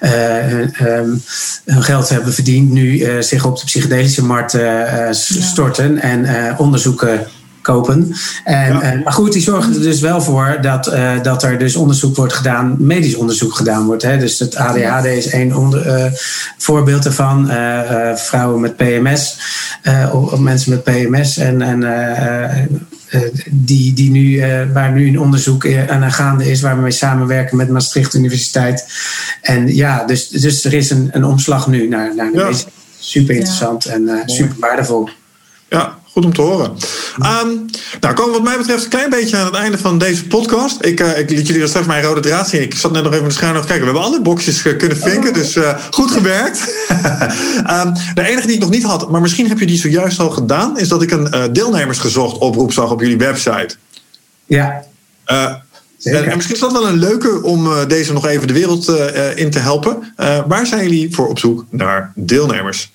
hun, 0.00 0.72
hun 1.64 1.82
geld 1.82 2.08
hebben 2.08 2.32
verdiend, 2.32 2.70
nu 2.70 3.06
zich 3.22 3.44
op 3.44 3.58
de 3.58 3.64
psychedelische 3.64 4.24
markt 4.24 4.58
storten 5.10 6.00
en 6.02 6.26
onderzoeken 6.58 7.26
kopen. 7.64 8.14
En, 8.44 8.80
eh, 8.80 9.04
maar 9.04 9.12
goed, 9.12 9.32
die 9.32 9.42
zorgen 9.42 9.74
er 9.74 9.80
dus 9.80 10.00
wel 10.00 10.20
voor 10.20 10.58
dat, 10.60 10.92
uh, 10.92 11.22
dat 11.22 11.42
er 11.42 11.58
dus 11.58 11.76
onderzoek 11.76 12.16
wordt 12.16 12.32
gedaan, 12.32 12.76
medisch 12.78 13.14
onderzoek 13.14 13.54
gedaan 13.54 13.86
wordt. 13.86 14.02
Hè. 14.02 14.18
Dus 14.18 14.38
het 14.38 14.56
ADHD 14.56 15.04
is 15.04 15.26
één 15.26 15.56
onder, 15.56 15.86
uh, 15.86 16.12
voorbeeld 16.58 17.04
ervan. 17.04 17.22
vrouwen 18.14 18.60
met 18.60 18.76
PMS, 18.76 19.38
of 20.12 20.38
mensen 20.38 20.70
met 20.70 20.84
PMS 20.84 21.36
en, 21.36 21.62
en 21.62 21.84
die, 23.50 23.92
die 23.92 24.10
nu, 24.10 24.42
waar 24.72 24.92
nu 24.92 25.08
een 25.08 25.20
onderzoek 25.20 25.66
aan 25.88 26.12
gaande 26.12 26.50
is, 26.50 26.60
waar 26.60 26.76
we 26.76 26.82
mee 26.82 26.90
samenwerken 26.90 27.56
met 27.56 27.68
Maastricht 27.68 28.14
Universiteit. 28.14 28.86
En 29.42 29.74
ja, 29.74 30.04
dus, 30.04 30.28
dus 30.28 30.64
er 30.64 30.74
is 30.74 30.90
een, 30.90 31.08
een 31.12 31.24
omslag 31.24 31.66
nu 31.66 31.88
naar, 31.88 32.14
naar 32.14 32.32
de 32.32 32.64
Super 32.98 33.34
interessant 33.34 33.84
en 33.84 34.22
super 34.26 34.56
waardevol. 34.58 35.08
Ja, 35.68 35.98
Goed 36.14 36.24
om 36.24 36.32
te 36.32 36.42
horen. 36.42 36.76
Um, 37.18 37.66
nou, 38.00 38.14
komen 38.14 38.32
wat 38.32 38.42
mij 38.42 38.56
betreft 38.56 38.84
een 38.84 38.90
klein 38.90 39.10
beetje 39.10 39.36
aan 39.36 39.44
het 39.44 39.54
einde 39.54 39.78
van 39.78 39.98
deze 39.98 40.26
podcast. 40.26 40.84
Ik, 40.84 41.00
uh, 41.00 41.18
ik 41.18 41.30
liet 41.30 41.46
jullie 41.46 41.66
straks 41.66 41.86
mijn 41.86 42.02
rode 42.02 42.20
draad 42.20 42.48
zien. 42.48 42.62
Ik 42.62 42.74
zat 42.74 42.92
net 42.92 43.02
nog 43.02 43.12
even 43.12 43.24
in 43.24 43.28
de 43.28 43.34
scherm 43.34 43.60
te 43.60 43.66
kijken. 43.66 43.78
We 43.78 43.84
hebben 43.84 44.02
alle 44.02 44.20
boxjes 44.20 44.64
uh, 44.64 44.76
kunnen 44.78 44.96
vinken, 44.96 45.32
dus 45.32 45.56
uh, 45.56 45.78
goed 45.90 46.10
gewerkt. 46.10 46.58
um, 47.70 47.92
de 48.14 48.22
enige 48.22 48.46
die 48.46 48.54
ik 48.54 48.60
nog 48.60 48.70
niet 48.70 48.82
had, 48.82 49.10
maar 49.10 49.20
misschien 49.20 49.48
heb 49.48 49.58
je 49.58 49.66
die 49.66 49.78
zojuist 49.78 50.20
al 50.20 50.30
gedaan, 50.30 50.78
is 50.78 50.88
dat 50.88 51.02
ik 51.02 51.10
een 51.10 51.52
deelnemersgezocht 51.52 52.38
oproep 52.38 52.72
zag 52.72 52.90
op 52.90 53.00
jullie 53.00 53.18
website. 53.18 53.76
Ja. 54.44 54.84
En, 55.24 55.62
en, 56.02 56.32
misschien 56.34 56.54
is 56.54 56.60
dat 56.60 56.72
wel 56.72 56.88
een 56.88 56.98
leuke 56.98 57.42
om 57.42 57.88
deze 57.88 58.12
nog 58.12 58.26
even 58.26 58.46
de 58.46 58.52
wereld 58.52 58.88
in 59.34 59.50
te 59.50 59.58
helpen. 59.58 60.14
waar 60.46 60.66
zijn 60.66 60.82
jullie 60.82 61.14
voor 61.14 61.28
op 61.28 61.38
zoek 61.38 61.64
naar 61.70 62.12
deelnemers? 62.14 62.92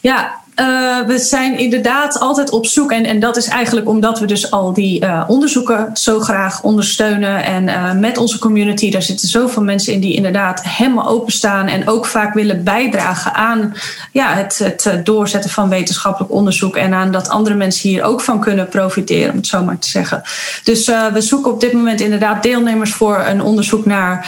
Ja, 0.00 0.44
uh, 0.60 1.06
we 1.06 1.18
zijn 1.18 1.58
inderdaad 1.58 2.18
altijd 2.18 2.50
op 2.50 2.66
zoek. 2.66 2.92
En, 2.92 3.04
en 3.04 3.20
dat 3.20 3.36
is 3.36 3.48
eigenlijk 3.48 3.88
omdat 3.88 4.18
we 4.18 4.26
dus 4.26 4.50
al 4.50 4.72
die 4.72 5.04
uh, 5.04 5.24
onderzoeken 5.26 5.90
zo 5.94 6.20
graag 6.20 6.62
ondersteunen. 6.62 7.44
En 7.44 7.68
uh, 7.68 7.92
met 7.92 8.18
onze 8.18 8.38
community, 8.38 8.90
daar 8.90 9.02
zitten 9.02 9.28
zoveel 9.28 9.62
mensen 9.62 9.92
in 9.92 10.00
die 10.00 10.14
inderdaad 10.14 10.62
helemaal 10.64 11.08
openstaan. 11.08 11.66
En 11.66 11.88
ook 11.88 12.06
vaak 12.06 12.34
willen 12.34 12.64
bijdragen 12.64 13.34
aan 13.34 13.74
ja, 14.12 14.34
het, 14.34 14.58
het 14.58 15.06
doorzetten 15.06 15.50
van 15.50 15.68
wetenschappelijk 15.68 16.32
onderzoek. 16.32 16.76
En 16.76 16.94
aan 16.94 17.12
dat 17.12 17.28
andere 17.28 17.56
mensen 17.56 17.88
hier 17.88 18.02
ook 18.02 18.20
van 18.20 18.40
kunnen 18.40 18.68
profiteren, 18.68 19.30
om 19.30 19.36
het 19.36 19.46
zo 19.46 19.64
maar 19.64 19.78
te 19.78 19.88
zeggen. 19.88 20.22
Dus 20.64 20.86
we 20.86 21.20
zoeken 21.20 21.52
op 21.52 21.60
dit 21.60 21.72
moment 21.72 22.00
inderdaad 22.00 22.42
deelnemers 22.42 22.92
voor 22.92 23.24
een 23.26 23.42
onderzoek 23.42 23.84
naar 23.84 24.26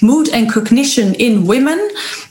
mood 0.00 0.32
and 0.32 0.52
cognition 0.52 1.14
in 1.14 1.44
women. 1.44 1.78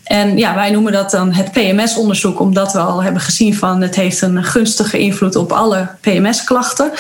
En 0.06 0.38
ja, 0.38 0.56
wij 0.56 0.72
noemen 0.72 0.92
dat 0.92 1.12
dan 1.12 1.34
het 1.34 1.52
PMS-onderzoek, 1.52 2.40
omdat 2.40 2.74
we 2.74 2.80
al 2.80 3.04
hebben 3.04 3.22
gezien 3.22 3.56
van 3.56 3.82
het 3.82 3.96
heeft 3.96 4.22
een 4.22 4.44
gunstige 4.44 4.98
invloed 4.98 5.36
op 5.36 5.52
alle 5.52 5.88
PMS-klachten. 6.02 6.92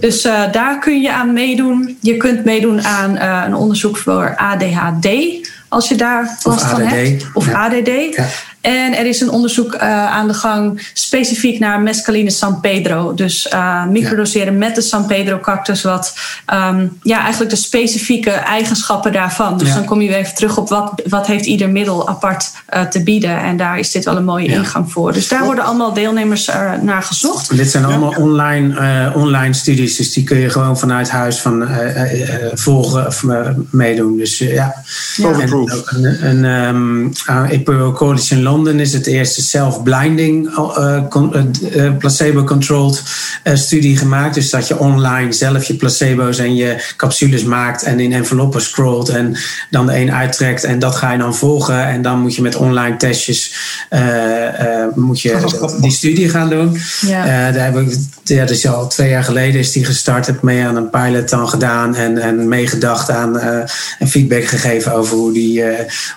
Dus 0.00 0.24
uh, 0.24 0.52
daar 0.52 0.78
kun 0.78 1.00
je 1.00 1.12
aan 1.12 1.32
meedoen. 1.32 1.98
Je 2.00 2.16
kunt 2.16 2.44
meedoen 2.44 2.84
aan 2.84 3.16
uh, 3.16 3.42
een 3.46 3.54
onderzoek 3.54 3.96
voor 3.96 4.36
ADHD, 4.36 5.08
als 5.68 5.88
je 5.88 5.94
daar 5.94 6.38
last 6.42 6.64
van 6.64 6.80
hebt. 6.80 7.26
Of 7.34 7.52
ADD. 7.52 8.14
Ja. 8.16 8.26
En 8.68 8.96
er 8.96 9.06
is 9.06 9.20
een 9.20 9.30
onderzoek 9.30 9.74
uh, 9.74 9.80
aan 10.06 10.28
de 10.28 10.34
gang 10.34 10.88
specifiek 10.92 11.58
naar 11.58 11.80
mescaline 11.80 12.30
San 12.30 12.60
Pedro. 12.60 13.14
Dus 13.14 13.50
uh, 13.54 13.86
microdoseren 13.86 14.52
ja. 14.52 14.58
met 14.58 14.74
de 14.74 14.80
San 14.80 15.06
Pedro 15.06 15.38
cactus. 15.38 15.82
Wat 15.82 16.18
um, 16.54 16.98
ja, 17.02 17.20
eigenlijk 17.20 17.50
de 17.50 17.56
specifieke 17.56 18.30
eigenschappen 18.30 19.12
daarvan. 19.12 19.58
Dus 19.58 19.68
ja. 19.68 19.74
dan 19.74 19.84
kom 19.84 20.00
je 20.00 20.08
weer 20.08 20.16
even 20.16 20.34
terug 20.34 20.56
op 20.56 20.68
wat, 20.68 21.02
wat 21.08 21.26
heeft 21.26 21.46
ieder 21.46 21.70
middel 21.70 22.08
apart 22.08 22.50
uh, 22.74 22.82
te 22.82 23.02
bieden. 23.02 23.40
En 23.42 23.56
daar 23.56 23.78
is 23.78 23.90
dit 23.90 24.04
wel 24.04 24.16
een 24.16 24.24
mooie 24.24 24.50
ja. 24.50 24.56
ingang 24.56 24.92
voor. 24.92 25.12
Dus 25.12 25.28
daar 25.28 25.44
worden 25.44 25.64
allemaal 25.64 25.92
deelnemers 25.92 26.50
naar 26.82 27.02
gezocht. 27.02 27.56
Dit 27.56 27.70
zijn 27.70 27.84
allemaal 27.84 28.14
online, 28.18 29.12
online 29.14 29.52
studies. 29.52 29.96
Dus 29.96 30.12
die 30.12 30.24
kun 30.24 30.38
je 30.38 30.50
gewoon 30.50 30.78
vanuit 30.78 31.10
huis 31.10 31.38
van, 31.38 31.68
volgen 32.54 33.06
of 33.06 33.24
meedoen. 33.70 34.16
Dus 34.16 34.38
ja. 34.38 34.74
En, 35.16 35.52
een, 35.94 36.44
een, 36.44 36.44
um, 36.44 37.12
uh, 37.68 37.94
College 37.94 38.34
in 38.34 38.42
Londen 38.42 38.57
Is 38.66 38.92
het 38.92 39.06
eerste 39.06 39.42
self-blinding 39.42 40.58
uh, 40.58 40.98
uh, 41.76 41.96
placebo-controlled 41.98 43.02
studie 43.54 43.96
gemaakt. 43.96 44.34
Dus 44.34 44.50
dat 44.50 44.68
je 44.68 44.78
online 44.78 45.32
zelf 45.32 45.64
je 45.64 45.74
placebo's 45.74 46.38
en 46.38 46.54
je 46.56 46.92
capsules 46.96 47.44
maakt 47.44 47.82
en 47.82 48.00
in 48.00 48.12
enveloppen 48.12 48.60
scrolt 48.60 49.08
en 49.08 49.36
dan 49.70 49.86
de 49.86 49.96
een 49.96 50.12
uittrekt 50.12 50.64
en 50.64 50.78
dat 50.78 50.94
ga 50.94 51.12
je 51.12 51.18
dan 51.18 51.34
volgen. 51.34 51.86
En 51.86 52.02
dan 52.02 52.20
moet 52.20 52.34
je 52.34 52.42
met 52.42 52.56
online 52.56 52.96
testjes 52.96 53.54
moet 54.94 55.20
je 55.20 55.76
die 55.80 55.90
studie 55.90 56.28
gaan 56.28 56.48
doen. 56.48 56.78
Ja. 57.00 57.52
daar 57.52 57.64
heb 57.64 57.76
ik, 57.76 57.96
ja, 58.24 58.44
dus 58.44 58.66
al 58.66 58.88
twee 58.88 59.10
jaar 59.10 59.24
geleden 59.24 59.60
is 59.60 59.72
die 59.72 59.84
gestart. 59.84 60.26
Heb 60.26 60.42
mee 60.42 60.64
aan 60.64 60.76
een 60.76 60.90
pilot 60.90 61.28
dan 61.28 61.48
gedaan 61.48 61.94
en, 61.94 62.18
en 62.18 62.48
meegedacht 62.48 63.10
aan 63.10 63.38
en 63.98 64.08
feedback 64.08 64.44
gegeven 64.44 64.92
over 64.92 65.16
hoe, 65.16 65.32
die, 65.32 65.64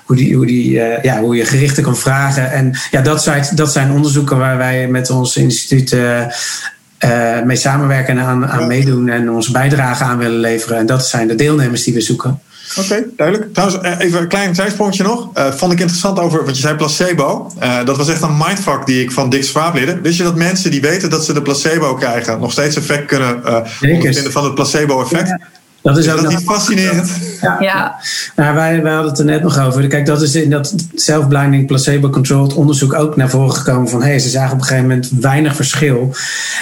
hoe, 0.06 0.16
die, 0.16 0.36
hoe, 0.36 0.46
die, 0.46 0.72
ja, 1.02 1.20
hoe 1.20 1.36
je 1.36 1.46
gerichten 1.46 1.84
kan 1.84 1.98
vragen 1.98 2.31
en 2.38 2.78
ja, 2.92 3.02
dat 3.02 3.24
zijn, 3.24 3.46
dat 3.56 3.72
zijn 3.72 3.92
onderzoeken 3.92 4.38
waar 4.38 4.58
wij 4.58 4.88
met 4.88 5.10
ons 5.10 5.38
instituut 5.38 5.92
uh, 5.92 7.42
mee 7.44 7.56
samenwerken 7.56 8.18
en 8.18 8.26
aan, 8.26 8.48
aan 8.48 8.68
meedoen 8.68 9.10
en 9.10 9.32
onze 9.32 9.52
bijdrage 9.52 10.04
aan 10.04 10.18
willen 10.18 10.40
leveren. 10.40 10.78
En 10.78 10.86
dat 10.86 11.08
zijn 11.08 11.28
de 11.28 11.36
deelnemers 11.36 11.84
die 11.84 11.94
we 11.94 12.02
zoeken. 12.02 12.40
Oké, 12.76 12.86
okay, 12.86 13.06
duidelijk. 13.18 13.54
Trouwens, 13.54 13.82
eh, 13.82 14.00
even 14.00 14.22
een 14.22 14.28
klein 14.28 14.56
zijsprongetje 14.56 15.04
nog. 15.04 15.30
Uh, 15.38 15.52
vond 15.52 15.72
ik 15.72 15.80
interessant 15.80 16.20
over, 16.20 16.44
want 16.44 16.56
je 16.56 16.62
zei 16.62 16.76
placebo. 16.76 17.52
Uh, 17.64 17.86
dat 17.86 17.98
was 17.98 18.10
echt 18.10 18.22
een 18.22 18.38
mindfuck 18.38 18.86
die 18.86 19.02
ik 19.04 19.12
van 19.12 19.30
Dick 19.30 19.44
Swaap 19.44 19.74
leerde. 19.74 20.02
Wist 20.02 20.18
je 20.18 20.24
dat 20.24 20.36
mensen 20.36 20.72
die 20.72 20.82
weten 20.82 21.10
dat 21.10 21.26
ze 21.26 21.34
de 21.34 21.42
placebo 21.42 21.96
krijgen... 21.96 22.40
nog 22.40 22.52
steeds 22.52 22.76
effect 22.76 23.06
kunnen 23.06 23.42
uh, 23.46 23.58
vinden 23.66 24.32
van 24.32 24.44
het 24.44 24.56
placebo-effect? 24.56 25.28
Ja. 25.28 25.40
Dat 25.82 25.98
is, 25.98 26.10
ook 26.10 26.28
niet 26.28 26.44
fascinerend. 26.44 27.12
Ja. 27.42 27.58
ja. 27.60 28.00
Nou, 28.36 28.56
wij, 28.56 28.82
wij 28.82 28.94
hadden 28.94 29.12
het 29.12 29.20
er 29.20 29.26
net 29.26 29.44
nog 29.44 29.60
over. 29.60 29.88
Kijk, 29.88 30.06
dat 30.06 30.22
is 30.22 30.36
in 30.36 30.50
dat 30.50 30.76
self-blinding 30.96 31.68
placebo-controlled 31.68 32.54
onderzoek 32.54 32.94
ook 32.94 33.16
naar 33.16 33.30
voren 33.30 33.56
gekomen 33.56 33.90
van 33.90 34.04
hey, 34.04 34.20
ze 34.20 34.30
zagen 34.30 34.54
op 34.54 34.58
een 34.58 34.66
gegeven 34.66 34.88
moment 34.88 35.10
weinig 35.20 35.56
verschil. 35.56 36.16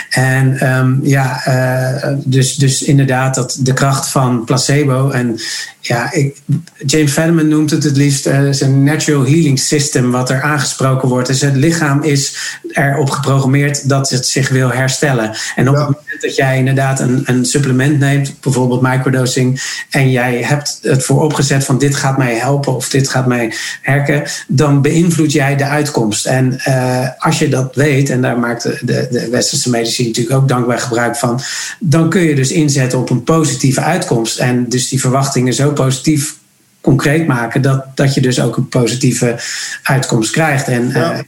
En 0.10 0.74
um, 0.78 1.00
ja, 1.04 1.48
uh, 1.48 2.14
dus, 2.18 2.56
dus 2.56 2.84
inderdaad, 2.84 3.36
dat 3.36 3.58
de 3.60 3.74
kracht 3.74 4.10
van 4.10 4.44
placebo 4.44 5.10
en 5.10 5.40
ja, 5.80 6.12
ik, 6.12 6.38
James 6.86 7.12
Fadiman 7.12 7.48
noemt 7.48 7.72
het 7.72 7.84
het 7.84 7.98
liefst 7.98 8.28
uh, 8.28 8.60
een 8.60 8.84
natural 8.84 9.24
healing 9.24 9.60
system 9.60 10.12
wat 10.12 10.30
er 10.30 10.42
aangesproken 10.42 11.10
wordt. 11.10 11.28
Dus 11.28 11.42
het 11.42 11.56
lichaam 11.56 12.04
is 12.04 12.38
erop 12.72 13.10
geprogrammeerd 13.10 13.90
dat 13.90 14.10
het 14.10 14.26
zich 14.26 14.50
wil 14.50 14.72
herstellen. 14.72 15.32
En 15.56 15.70
op 15.70 15.76
ja. 15.76 15.88
het 15.88 15.98
moment 16.20 16.38
dat 16.38 16.46
jij 16.48 16.58
inderdaad 16.58 17.00
een, 17.00 17.22
een 17.26 17.46
supplement 17.46 18.00
neemt, 18.00 18.40
bijvoorbeeld 18.42 18.82
microdosing, 18.82 19.62
en 19.90 20.12
jij 20.12 20.44
hebt 20.44 20.80
het 20.82 21.04
voor 21.04 21.24
opgezet 21.24 21.64
van 21.64 21.78
dit 21.78 21.96
gaat 21.96 22.18
mij 22.18 22.36
helpen 22.36 22.76
of 22.76 22.90
dit 22.90 23.10
gaat 23.10 23.28
mij 23.28 23.54
herken, 23.82 24.24
dan 24.48 24.82
beïnvloed 24.82 25.32
jij 25.32 25.56
de 25.56 25.64
uitkomst. 25.64 26.26
En 26.26 26.62
uh, 26.68 27.08
als 27.18 27.40
je 27.40 27.50
dat 27.50 27.76
weet, 27.76 28.10
en 28.10 28.22
daar 28.22 28.40
maakt 28.40 28.64
de, 28.64 28.80
de, 28.82 29.08
de 29.12 29.30
westerse 29.30 29.70
medici 29.70 30.08
natuurlijk 30.08 30.36
ook 30.36 30.48
dankbaar 30.48 30.80
gebruik 30.80 31.16
van, 31.16 31.40
dan 31.80 32.10
kun 32.10 32.22
je 32.22 32.36
dus 32.36 32.52
inzetten 32.52 33.00
op 33.00 33.10
een 33.10 33.24
positieve 33.24 33.82
uitkomst. 33.82 34.40
En 34.40 34.70
dus 34.70 34.90
die 34.90 35.00
verwachtingen 35.00 35.54
zo 35.54 35.72
positief 35.72 36.38
concreet 36.82 37.28
maken 37.28 37.62
dat, 37.62 37.86
dat 37.96 38.14
je 38.14 38.22
dus 38.22 38.42
ook 38.42 38.58
een 38.58 38.70
positieve 38.70 39.40
uitkomst 39.84 40.32
krijgt. 40.32 40.68
En 40.68 40.90
ja. 40.94 41.14
uh, 41.14 41.20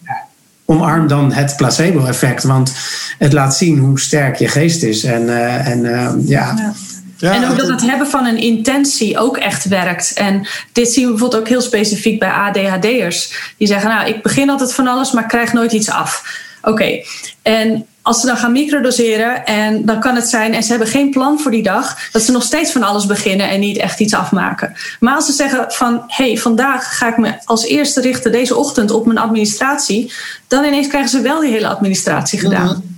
omarm 0.72 1.08
dan 1.08 1.32
het 1.32 1.54
placebo-effect, 1.58 2.44
want 2.44 2.74
het 3.18 3.34
laat 3.34 3.56
zien 3.56 3.78
hoe 3.78 4.00
sterk 4.00 4.36
je 4.36 4.48
geest 4.48 4.84
is. 4.84 5.04
En, 5.04 5.22
uh, 5.22 5.68
en 5.68 5.86
uh, 5.86 6.10
ja. 6.26 6.54
ja. 6.58 6.74
Ja, 7.18 7.34
en 7.34 7.50
ook 7.50 7.58
dat 7.58 7.68
het 7.68 7.82
hebben 7.82 8.08
van 8.08 8.26
een 8.26 8.38
intentie 8.38 9.18
ook 9.18 9.38
echt 9.38 9.68
werkt. 9.68 10.14
En 10.14 10.48
dit 10.72 10.92
zien 10.92 11.06
we 11.06 11.10
bijvoorbeeld 11.10 11.42
ook 11.42 11.48
heel 11.48 11.62
specifiek 11.62 12.20
bij 12.20 12.30
ADHD'ers. 12.30 13.54
Die 13.58 13.68
zeggen, 13.68 13.90
nou, 13.90 14.08
ik 14.08 14.24
begin 14.24 14.50
altijd 14.50 14.74
van 14.74 14.88
alles, 14.88 15.12
maar 15.12 15.26
krijg 15.28 15.54
nooit 15.54 15.72
iets 15.72 15.90
af. 15.90 16.40
Oké, 16.62 16.72
okay. 16.72 17.06
en 17.42 17.86
als 18.02 18.20
ze 18.20 18.26
dan 18.26 18.38
gaan 18.38 18.52
microdoseren 18.52 19.46
en 19.46 19.86
dan 19.86 20.00
kan 20.00 20.16
het 20.16 20.28
zijn 20.28 20.54
en 20.54 20.64
ze 20.64 20.70
hebben 20.70 20.88
geen 20.88 21.10
plan 21.10 21.40
voor 21.40 21.52
die 21.52 21.64
dag, 21.64 21.98
dat 22.12 22.22
ze 22.22 22.32
nog 22.32 22.44
steeds 22.44 22.72
van 22.72 22.84
alles 22.84 23.06
beginnen 23.06 23.50
en 23.50 23.60
niet 23.60 23.78
echt 23.78 24.00
iets 24.00 24.14
afmaken. 24.14 24.76
Maar 25.00 25.16
als 25.16 25.26
ze 25.26 25.32
zeggen 25.32 25.66
van 25.68 26.04
hé, 26.08 26.26
hey, 26.26 26.38
vandaag 26.38 26.98
ga 26.98 27.08
ik 27.08 27.18
me 27.18 27.34
als 27.46 27.66
eerste 27.66 28.02
richten 28.02 28.32
deze 28.32 28.56
ochtend 28.56 28.92
op 28.92 29.06
mijn 29.06 29.18
administratie, 29.18 30.14
dan 30.48 30.64
ineens 30.64 30.88
krijgen 30.88 31.10
ze 31.10 31.22
wel 31.22 31.40
die 31.40 31.52
hele 31.52 31.68
administratie 31.68 32.40
gedaan. 32.40 32.91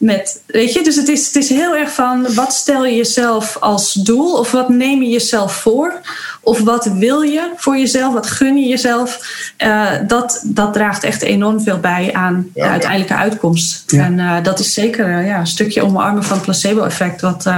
Met, 0.00 0.42
weet 0.46 0.72
je, 0.72 0.82
dus 0.82 0.96
het 0.96 1.08
is, 1.08 1.26
het 1.26 1.36
is 1.36 1.48
heel 1.48 1.76
erg 1.76 1.92
van 1.92 2.34
wat 2.34 2.52
stel 2.52 2.86
je 2.86 2.96
jezelf 2.96 3.56
als 3.60 3.92
doel 3.92 4.38
of 4.38 4.50
wat 4.50 4.68
neem 4.68 5.02
je 5.02 5.08
jezelf 5.08 5.54
voor 5.54 6.00
of 6.40 6.60
wat 6.60 6.84
wil 6.84 7.20
je 7.20 7.52
voor 7.56 7.78
jezelf, 7.78 8.12
wat 8.12 8.26
gun 8.26 8.56
je 8.56 8.68
jezelf. 8.68 9.18
Uh, 9.58 9.90
dat, 10.06 10.42
dat 10.44 10.72
draagt 10.72 11.04
echt 11.04 11.22
enorm 11.22 11.60
veel 11.60 11.78
bij 11.78 12.12
aan 12.12 12.50
de 12.54 12.62
uiteindelijke 12.62 13.14
uitkomst. 13.14 13.92
En 13.92 14.18
uh, 14.18 14.42
dat 14.42 14.58
is 14.58 14.74
zeker 14.74 15.24
ja, 15.24 15.38
een 15.38 15.46
stukje 15.46 15.82
omarmen 15.82 16.24
van 16.24 16.36
het 16.36 16.44
placebo-effect, 16.44 17.20
wat 17.20 17.50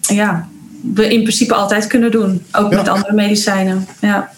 ja, 0.00 0.48
we 0.94 1.12
in 1.12 1.22
principe 1.22 1.54
altijd 1.54 1.86
kunnen 1.86 2.10
doen, 2.10 2.44
ook 2.52 2.74
met 2.74 2.88
andere 2.88 3.12
medicijnen. 3.12 3.86
Ja. 4.00 4.30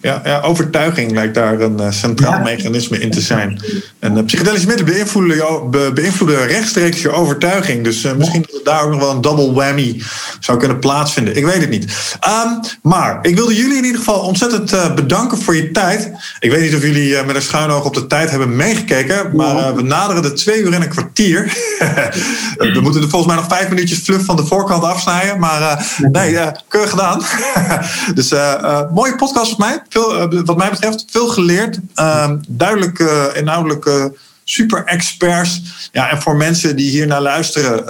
Ja, 0.00 0.20
ja, 0.24 0.40
overtuiging 0.40 1.12
lijkt 1.12 1.34
daar 1.34 1.60
een 1.60 1.80
uh, 1.80 1.90
centraal 1.90 2.40
mechanisme 2.42 2.98
in 2.98 3.10
te 3.10 3.20
zijn. 3.20 3.60
En 3.98 4.16
uh, 4.16 4.24
psychedelische 4.24 4.66
middelen 4.66 4.92
beïnvloeden, 4.94 5.36
jou, 5.36 5.68
be, 5.68 5.90
beïnvloeden 5.94 6.46
rechtstreeks 6.46 7.02
je 7.02 7.10
overtuiging. 7.10 7.84
Dus 7.84 8.04
uh, 8.04 8.12
misschien 8.12 8.46
dat 8.52 8.64
daar 8.64 8.82
ook 8.82 8.90
nog 8.90 9.00
wel 9.00 9.10
een 9.10 9.20
double 9.20 9.52
whammy 9.52 10.02
zou 10.40 10.58
kunnen 10.58 10.78
plaatsvinden. 10.78 11.36
Ik 11.36 11.44
weet 11.44 11.60
het 11.60 11.70
niet. 11.70 12.16
Um, 12.44 12.60
maar 12.82 13.18
ik 13.22 13.36
wilde 13.36 13.54
jullie 13.54 13.76
in 13.76 13.84
ieder 13.84 13.98
geval 13.98 14.20
ontzettend 14.20 14.94
bedanken 14.94 15.38
voor 15.38 15.56
je 15.56 15.70
tijd. 15.70 16.10
Ik 16.40 16.50
weet 16.50 16.60
niet 16.60 16.74
of 16.74 16.82
jullie 16.82 17.24
met 17.24 17.36
een 17.36 17.42
schuin 17.42 17.70
oog 17.70 17.84
op 17.84 17.94
de 17.94 18.06
tijd 18.06 18.30
hebben 18.30 18.56
meegekeken. 18.56 19.36
Maar 19.36 19.74
we 19.74 19.82
naderen 19.82 20.22
de 20.22 20.32
twee 20.32 20.60
uur 20.60 20.72
en 20.72 20.82
een 20.82 20.88
kwartier. 20.88 21.42
we 22.58 22.80
moeten 22.82 23.02
er 23.02 23.08
volgens 23.08 23.32
mij 23.32 23.42
nog 23.42 23.56
vijf 23.56 23.68
minuutjes 23.68 23.98
fluff 23.98 24.24
van 24.24 24.36
de 24.36 24.46
voorkant 24.46 24.82
afsnijden. 24.82 25.38
Maar 25.38 25.86
nee, 26.12 26.38
keurig 26.68 26.90
gedaan. 26.90 27.22
dus 28.14 28.34
mooie 28.94 29.14
podcast 29.16 29.50
voor 29.50 29.66
mij 29.66 29.82
veel, 29.88 30.16
eh, 30.16 30.40
wat 30.44 30.56
mij 30.56 30.70
betreft 30.70 31.04
veel 31.10 31.28
geleerd. 31.28 31.78
Uh, 31.96 32.30
duidelijk 32.48 32.98
uh, 32.98 33.24
inhoudelijke 33.34 34.16
super 34.44 34.84
experts. 34.84 35.62
Ja, 35.92 36.10
en 36.10 36.22
voor 36.22 36.36
mensen 36.36 36.76
die 36.76 36.90
hier 36.90 37.06
naar 37.06 37.20
luisteren, 37.20 37.82
uh, 37.82 37.88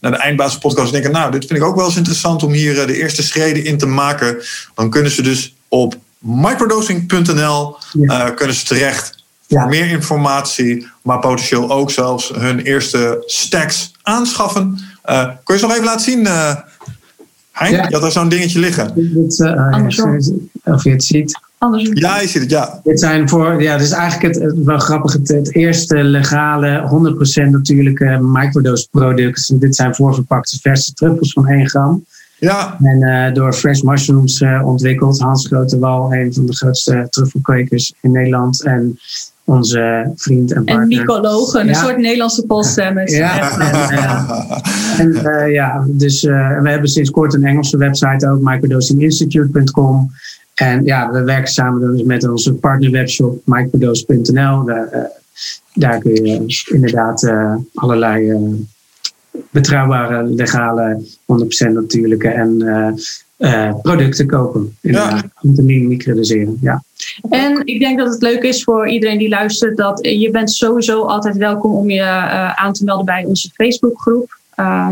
naar 0.00 0.10
de 0.10 0.16
Eindbaas 0.16 0.58
podcast, 0.58 0.92
denken: 0.92 1.10
Nou, 1.10 1.30
dit 1.30 1.46
vind 1.46 1.58
ik 1.58 1.66
ook 1.66 1.76
wel 1.76 1.86
eens 1.86 1.96
interessant 1.96 2.42
om 2.42 2.52
hier 2.52 2.86
de 2.86 2.96
eerste 2.96 3.22
schreden 3.22 3.64
in 3.64 3.78
te 3.78 3.86
maken. 3.86 4.42
Dan 4.74 4.90
kunnen 4.90 5.10
ze 5.10 5.22
dus 5.22 5.54
op 5.68 5.96
microdosing.nl 6.18 7.76
ja. 7.92 8.30
kunnen 8.30 8.56
ze 8.56 8.64
terecht 8.64 9.24
voor 9.48 9.68
meer 9.68 9.90
informatie, 9.90 10.88
maar 11.02 11.18
potentieel 11.18 11.70
ook 11.70 11.90
zelfs 11.90 12.28
hun 12.34 12.60
eerste 12.60 13.22
stacks 13.26 13.92
aanschaffen. 14.02 14.78
kun 15.44 15.54
je 15.54 15.58
ze 15.58 15.66
nog 15.66 15.72
even 15.72 15.84
laten 15.84 16.04
zien? 16.04 16.28
Hein, 17.58 17.72
ja. 17.72 17.86
je 17.88 17.94
had 17.94 18.04
er 18.04 18.10
zo'n 18.10 18.28
dingetje 18.28 18.58
liggen. 18.58 18.92
Dit, 18.94 19.38
uh, 19.38 19.86
of 20.64 20.84
je 20.84 20.90
het 20.90 21.04
ziet. 21.04 21.40
Andersom. 21.58 21.96
Ja, 21.96 22.20
je 22.20 22.28
ziet 22.28 22.42
het, 22.42 22.50
ja. 22.50 22.80
Dit 22.84 23.00
zijn 23.00 23.28
voor, 23.28 23.62
ja, 23.62 23.76
dit 23.76 23.86
is 23.86 23.92
eigenlijk 23.92 24.34
het, 24.34 24.54
wel 24.64 24.78
grappig, 24.78 25.12
het, 25.12 25.28
het 25.28 25.54
eerste 25.54 25.94
legale, 25.94 26.90
100% 27.46 27.50
natuurlijke 27.50 28.18
microdose 28.22 28.88
product. 28.90 29.60
Dit 29.60 29.76
zijn 29.76 29.94
voorverpakte 29.94 30.58
verse 30.60 30.92
truffels 30.92 31.32
van 31.32 31.46
1 31.46 31.68
gram. 31.68 32.04
Ja. 32.38 32.76
En 32.82 33.02
uh, 33.02 33.34
door 33.34 33.52
Fresh 33.52 33.80
Mushrooms 33.80 34.40
uh, 34.40 34.66
ontwikkeld. 34.66 35.20
Hans 35.20 35.46
Grotewal, 35.46 36.12
een 36.12 36.34
van 36.34 36.46
de 36.46 36.56
grootste 36.56 37.06
truffelkwekers 37.10 37.94
in 38.00 38.10
Nederland. 38.10 38.62
En 38.62 38.98
onze 39.48 40.12
vriend 40.16 40.52
en 40.52 40.64
partner. 40.64 40.82
En 40.82 40.88
mycologen, 40.88 41.62
ja. 41.64 41.68
een 41.68 41.74
soort 41.74 41.96
Nederlandse 41.96 42.46
polstemmers. 42.46 43.16
Ja, 43.16 43.50
en, 44.98 45.08
uh, 45.08 45.52
ja 45.52 45.84
dus 45.88 46.22
we 46.22 46.68
hebben 46.70 46.88
sinds 46.88 47.10
kort 47.10 47.34
een 47.34 47.44
Engelse 47.44 47.76
website 47.76 48.28
ook, 48.28 48.40
microdosinginstitute.com. 48.40 50.10
En 50.54 50.84
ja, 50.84 51.10
we 51.10 51.22
werken 51.22 51.52
samen 51.52 51.92
dus 51.92 52.02
met 52.02 52.28
onze 52.28 52.54
partnerwebshop 52.54 53.40
microdose.nl. 53.44 54.64
Daar, 54.64 54.88
uh, 54.92 55.00
daar 55.74 55.98
kun 55.98 56.24
je 56.24 56.44
inderdaad 56.72 57.32
allerlei 57.74 58.34
betrouwbare, 59.50 60.24
legale, 60.24 61.04
100% 61.26 61.72
natuurlijke 61.72 62.28
en 62.28 62.58
producten 63.82 64.26
kopen. 64.26 64.76
Ja. 64.80 65.22
Om 65.42 65.54
te 65.54 65.62
microdoseren. 65.62 66.58
Ja. 66.60 66.82
En 67.30 67.62
ik 67.64 67.80
denk 67.80 67.98
dat 67.98 68.12
het 68.12 68.22
leuk 68.22 68.42
is 68.42 68.64
voor 68.64 68.88
iedereen 68.88 69.18
die 69.18 69.28
luistert 69.28 69.76
dat 69.76 69.98
je 70.02 70.30
bent 70.30 70.50
sowieso 70.50 71.02
altijd 71.02 71.36
welkom 71.36 71.72
om 71.72 71.90
je 71.90 72.04
aan 72.54 72.72
te 72.72 72.84
melden 72.84 73.04
bij 73.04 73.24
onze 73.24 73.50
Facebookgroep. 73.54 74.38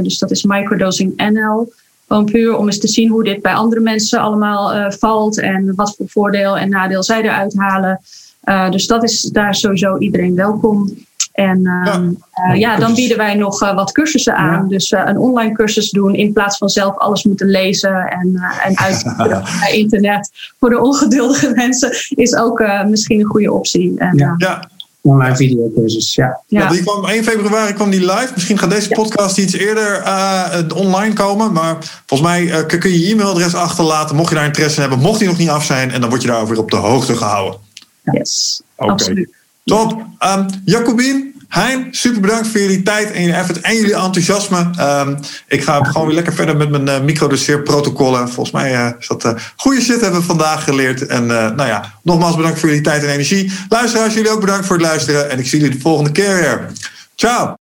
dus 0.03 0.19
dat 0.19 0.31
is 0.31 0.45
Microdosing 0.45 1.17
NL. 1.17 1.73
Gewoon 2.07 2.25
puur 2.25 2.57
om 2.57 2.67
eens 2.67 2.79
te 2.79 2.89
zien 2.89 3.11
hoe 3.11 3.25
dit 3.25 3.43
bij 3.43 3.55
andere 3.55 3.81
mensen 3.81 4.21
allemaal 4.21 4.75
uh, 4.75 4.91
valt 4.91 5.41
en 5.41 5.75
wat 5.75 5.95
voor 5.97 6.09
voordeel 6.09 6.59
en 6.59 6.69
nadeel 6.69 7.03
zij 7.03 7.23
eruit 7.23 7.57
halen. 7.57 8.01
Uh, 8.45 8.71
dus 8.71 8.87
dat 8.87 9.03
is 9.03 9.21
daar 9.21 9.55
sowieso 9.55 9.99
iedereen 9.99 10.35
welkom. 10.35 10.91
En 11.37 11.61
ja. 11.63 12.03
Uh, 12.51 12.59
ja, 12.59 12.77
dan 12.77 12.95
bieden 12.95 13.17
wij 13.17 13.35
nog 13.35 13.59
wat 13.59 13.93
cursussen 13.93 14.37
aan. 14.37 14.63
Ja. 14.63 14.69
Dus 14.69 14.91
een 14.91 15.19
online 15.19 15.53
cursus 15.53 15.91
doen 15.91 16.15
in 16.15 16.33
plaats 16.33 16.59
van 16.59 16.69
zelf 16.69 16.97
alles 16.97 17.25
moeten 17.25 17.47
lezen 17.47 18.09
en, 18.09 18.41
en 18.65 18.79
uitzoeken 18.79 19.29
bij 19.61 19.73
internet. 19.73 20.31
Voor 20.61 20.71
de 20.71 20.81
ongeduldige 20.81 21.53
mensen 21.65 21.91
is 22.09 22.37
ook 22.37 22.65
misschien 22.87 23.21
een 23.21 23.27
goede 23.27 23.53
optie. 23.53 23.99
En, 23.99 24.37
ja 24.37 24.69
online 25.07 25.37
videocursus. 25.37 26.15
Ja. 26.15 26.41
Ja. 26.47 26.69
die 26.69 26.83
kwam 26.83 27.05
1 27.05 27.25
februari 27.25 27.73
kwam 27.73 27.91
die 27.91 28.01
live. 28.01 28.29
Misschien 28.35 28.59
gaat 28.59 28.71
deze 28.71 28.89
podcast 28.89 29.39
iets 29.39 29.53
eerder 29.53 30.03
uh, 30.03 30.59
online 30.75 31.15
komen. 31.15 31.53
Maar 31.53 31.77
volgens 32.07 32.29
mij 32.29 32.43
uh, 32.43 32.67
kun 32.67 32.91
je 32.91 33.01
je 33.01 33.13
e-mailadres 33.13 33.55
achterlaten. 33.55 34.17
Mocht 34.17 34.29
je 34.29 34.35
daar 34.35 34.45
interesse 34.45 34.81
hebben, 34.81 34.99
mocht 34.99 35.19
die 35.19 35.29
nog 35.29 35.39
niet 35.39 35.49
af 35.49 35.65
zijn. 35.65 35.91
En 35.91 36.01
dan 36.01 36.09
word 36.11 36.23
je 36.23 36.29
daarover 36.29 36.55
weer 36.55 36.63
op 36.63 36.71
de 36.71 36.77
hoogte 36.77 37.17
gehouden. 37.17 37.61
Yes, 38.03 38.63
okay. 38.77 38.93
absoluut. 38.93 39.36
Top. 39.67 40.07
Um, 40.21 40.47
Jacobien, 40.65 41.35
Hein, 41.49 41.89
super 41.91 42.21
bedankt 42.21 42.49
voor 42.49 42.61
jullie 42.61 42.83
tijd 42.83 43.11
en 43.11 43.21
jullie 43.21 43.37
effort 43.37 43.61
en 43.61 43.77
jullie 43.77 43.95
enthousiasme. 43.95 44.71
Um, 44.81 45.19
ik 45.49 45.63
ga 45.63 45.85
gewoon 45.85 46.07
weer 46.07 46.15
lekker 46.15 46.33
verder 46.33 46.57
met 46.57 46.71
mijn 46.71 46.87
uh, 46.87 47.01
microdoseerprotocollen. 47.01 48.29
Volgens 48.29 48.51
mij 48.51 48.73
uh, 48.73 48.91
is 48.99 49.07
dat 49.07 49.25
uh, 49.25 49.33
goede 49.57 49.81
shit 49.81 50.01
hebben 50.01 50.21
we 50.21 50.27
vandaag 50.27 50.65
geleerd. 50.65 51.07
En 51.07 51.27
nou 51.27 51.67
ja, 51.67 51.93
nogmaals 52.03 52.37
bedankt 52.37 52.59
voor 52.59 52.69
jullie 52.69 52.85
tijd 52.85 53.03
en 53.03 53.09
energie. 53.09 53.53
Luisteraars, 53.69 54.15
jullie 54.15 54.31
ook 54.31 54.41
bedankt 54.41 54.67
voor 54.67 54.77
het 54.77 54.85
luisteren. 54.85 55.31
En 55.31 55.39
ik 55.39 55.47
zie 55.47 55.61
jullie 55.61 55.75
de 55.75 55.81
volgende 55.81 56.13
keer 56.13 56.35
weer. 56.35 56.73
Ciao. 57.15 57.55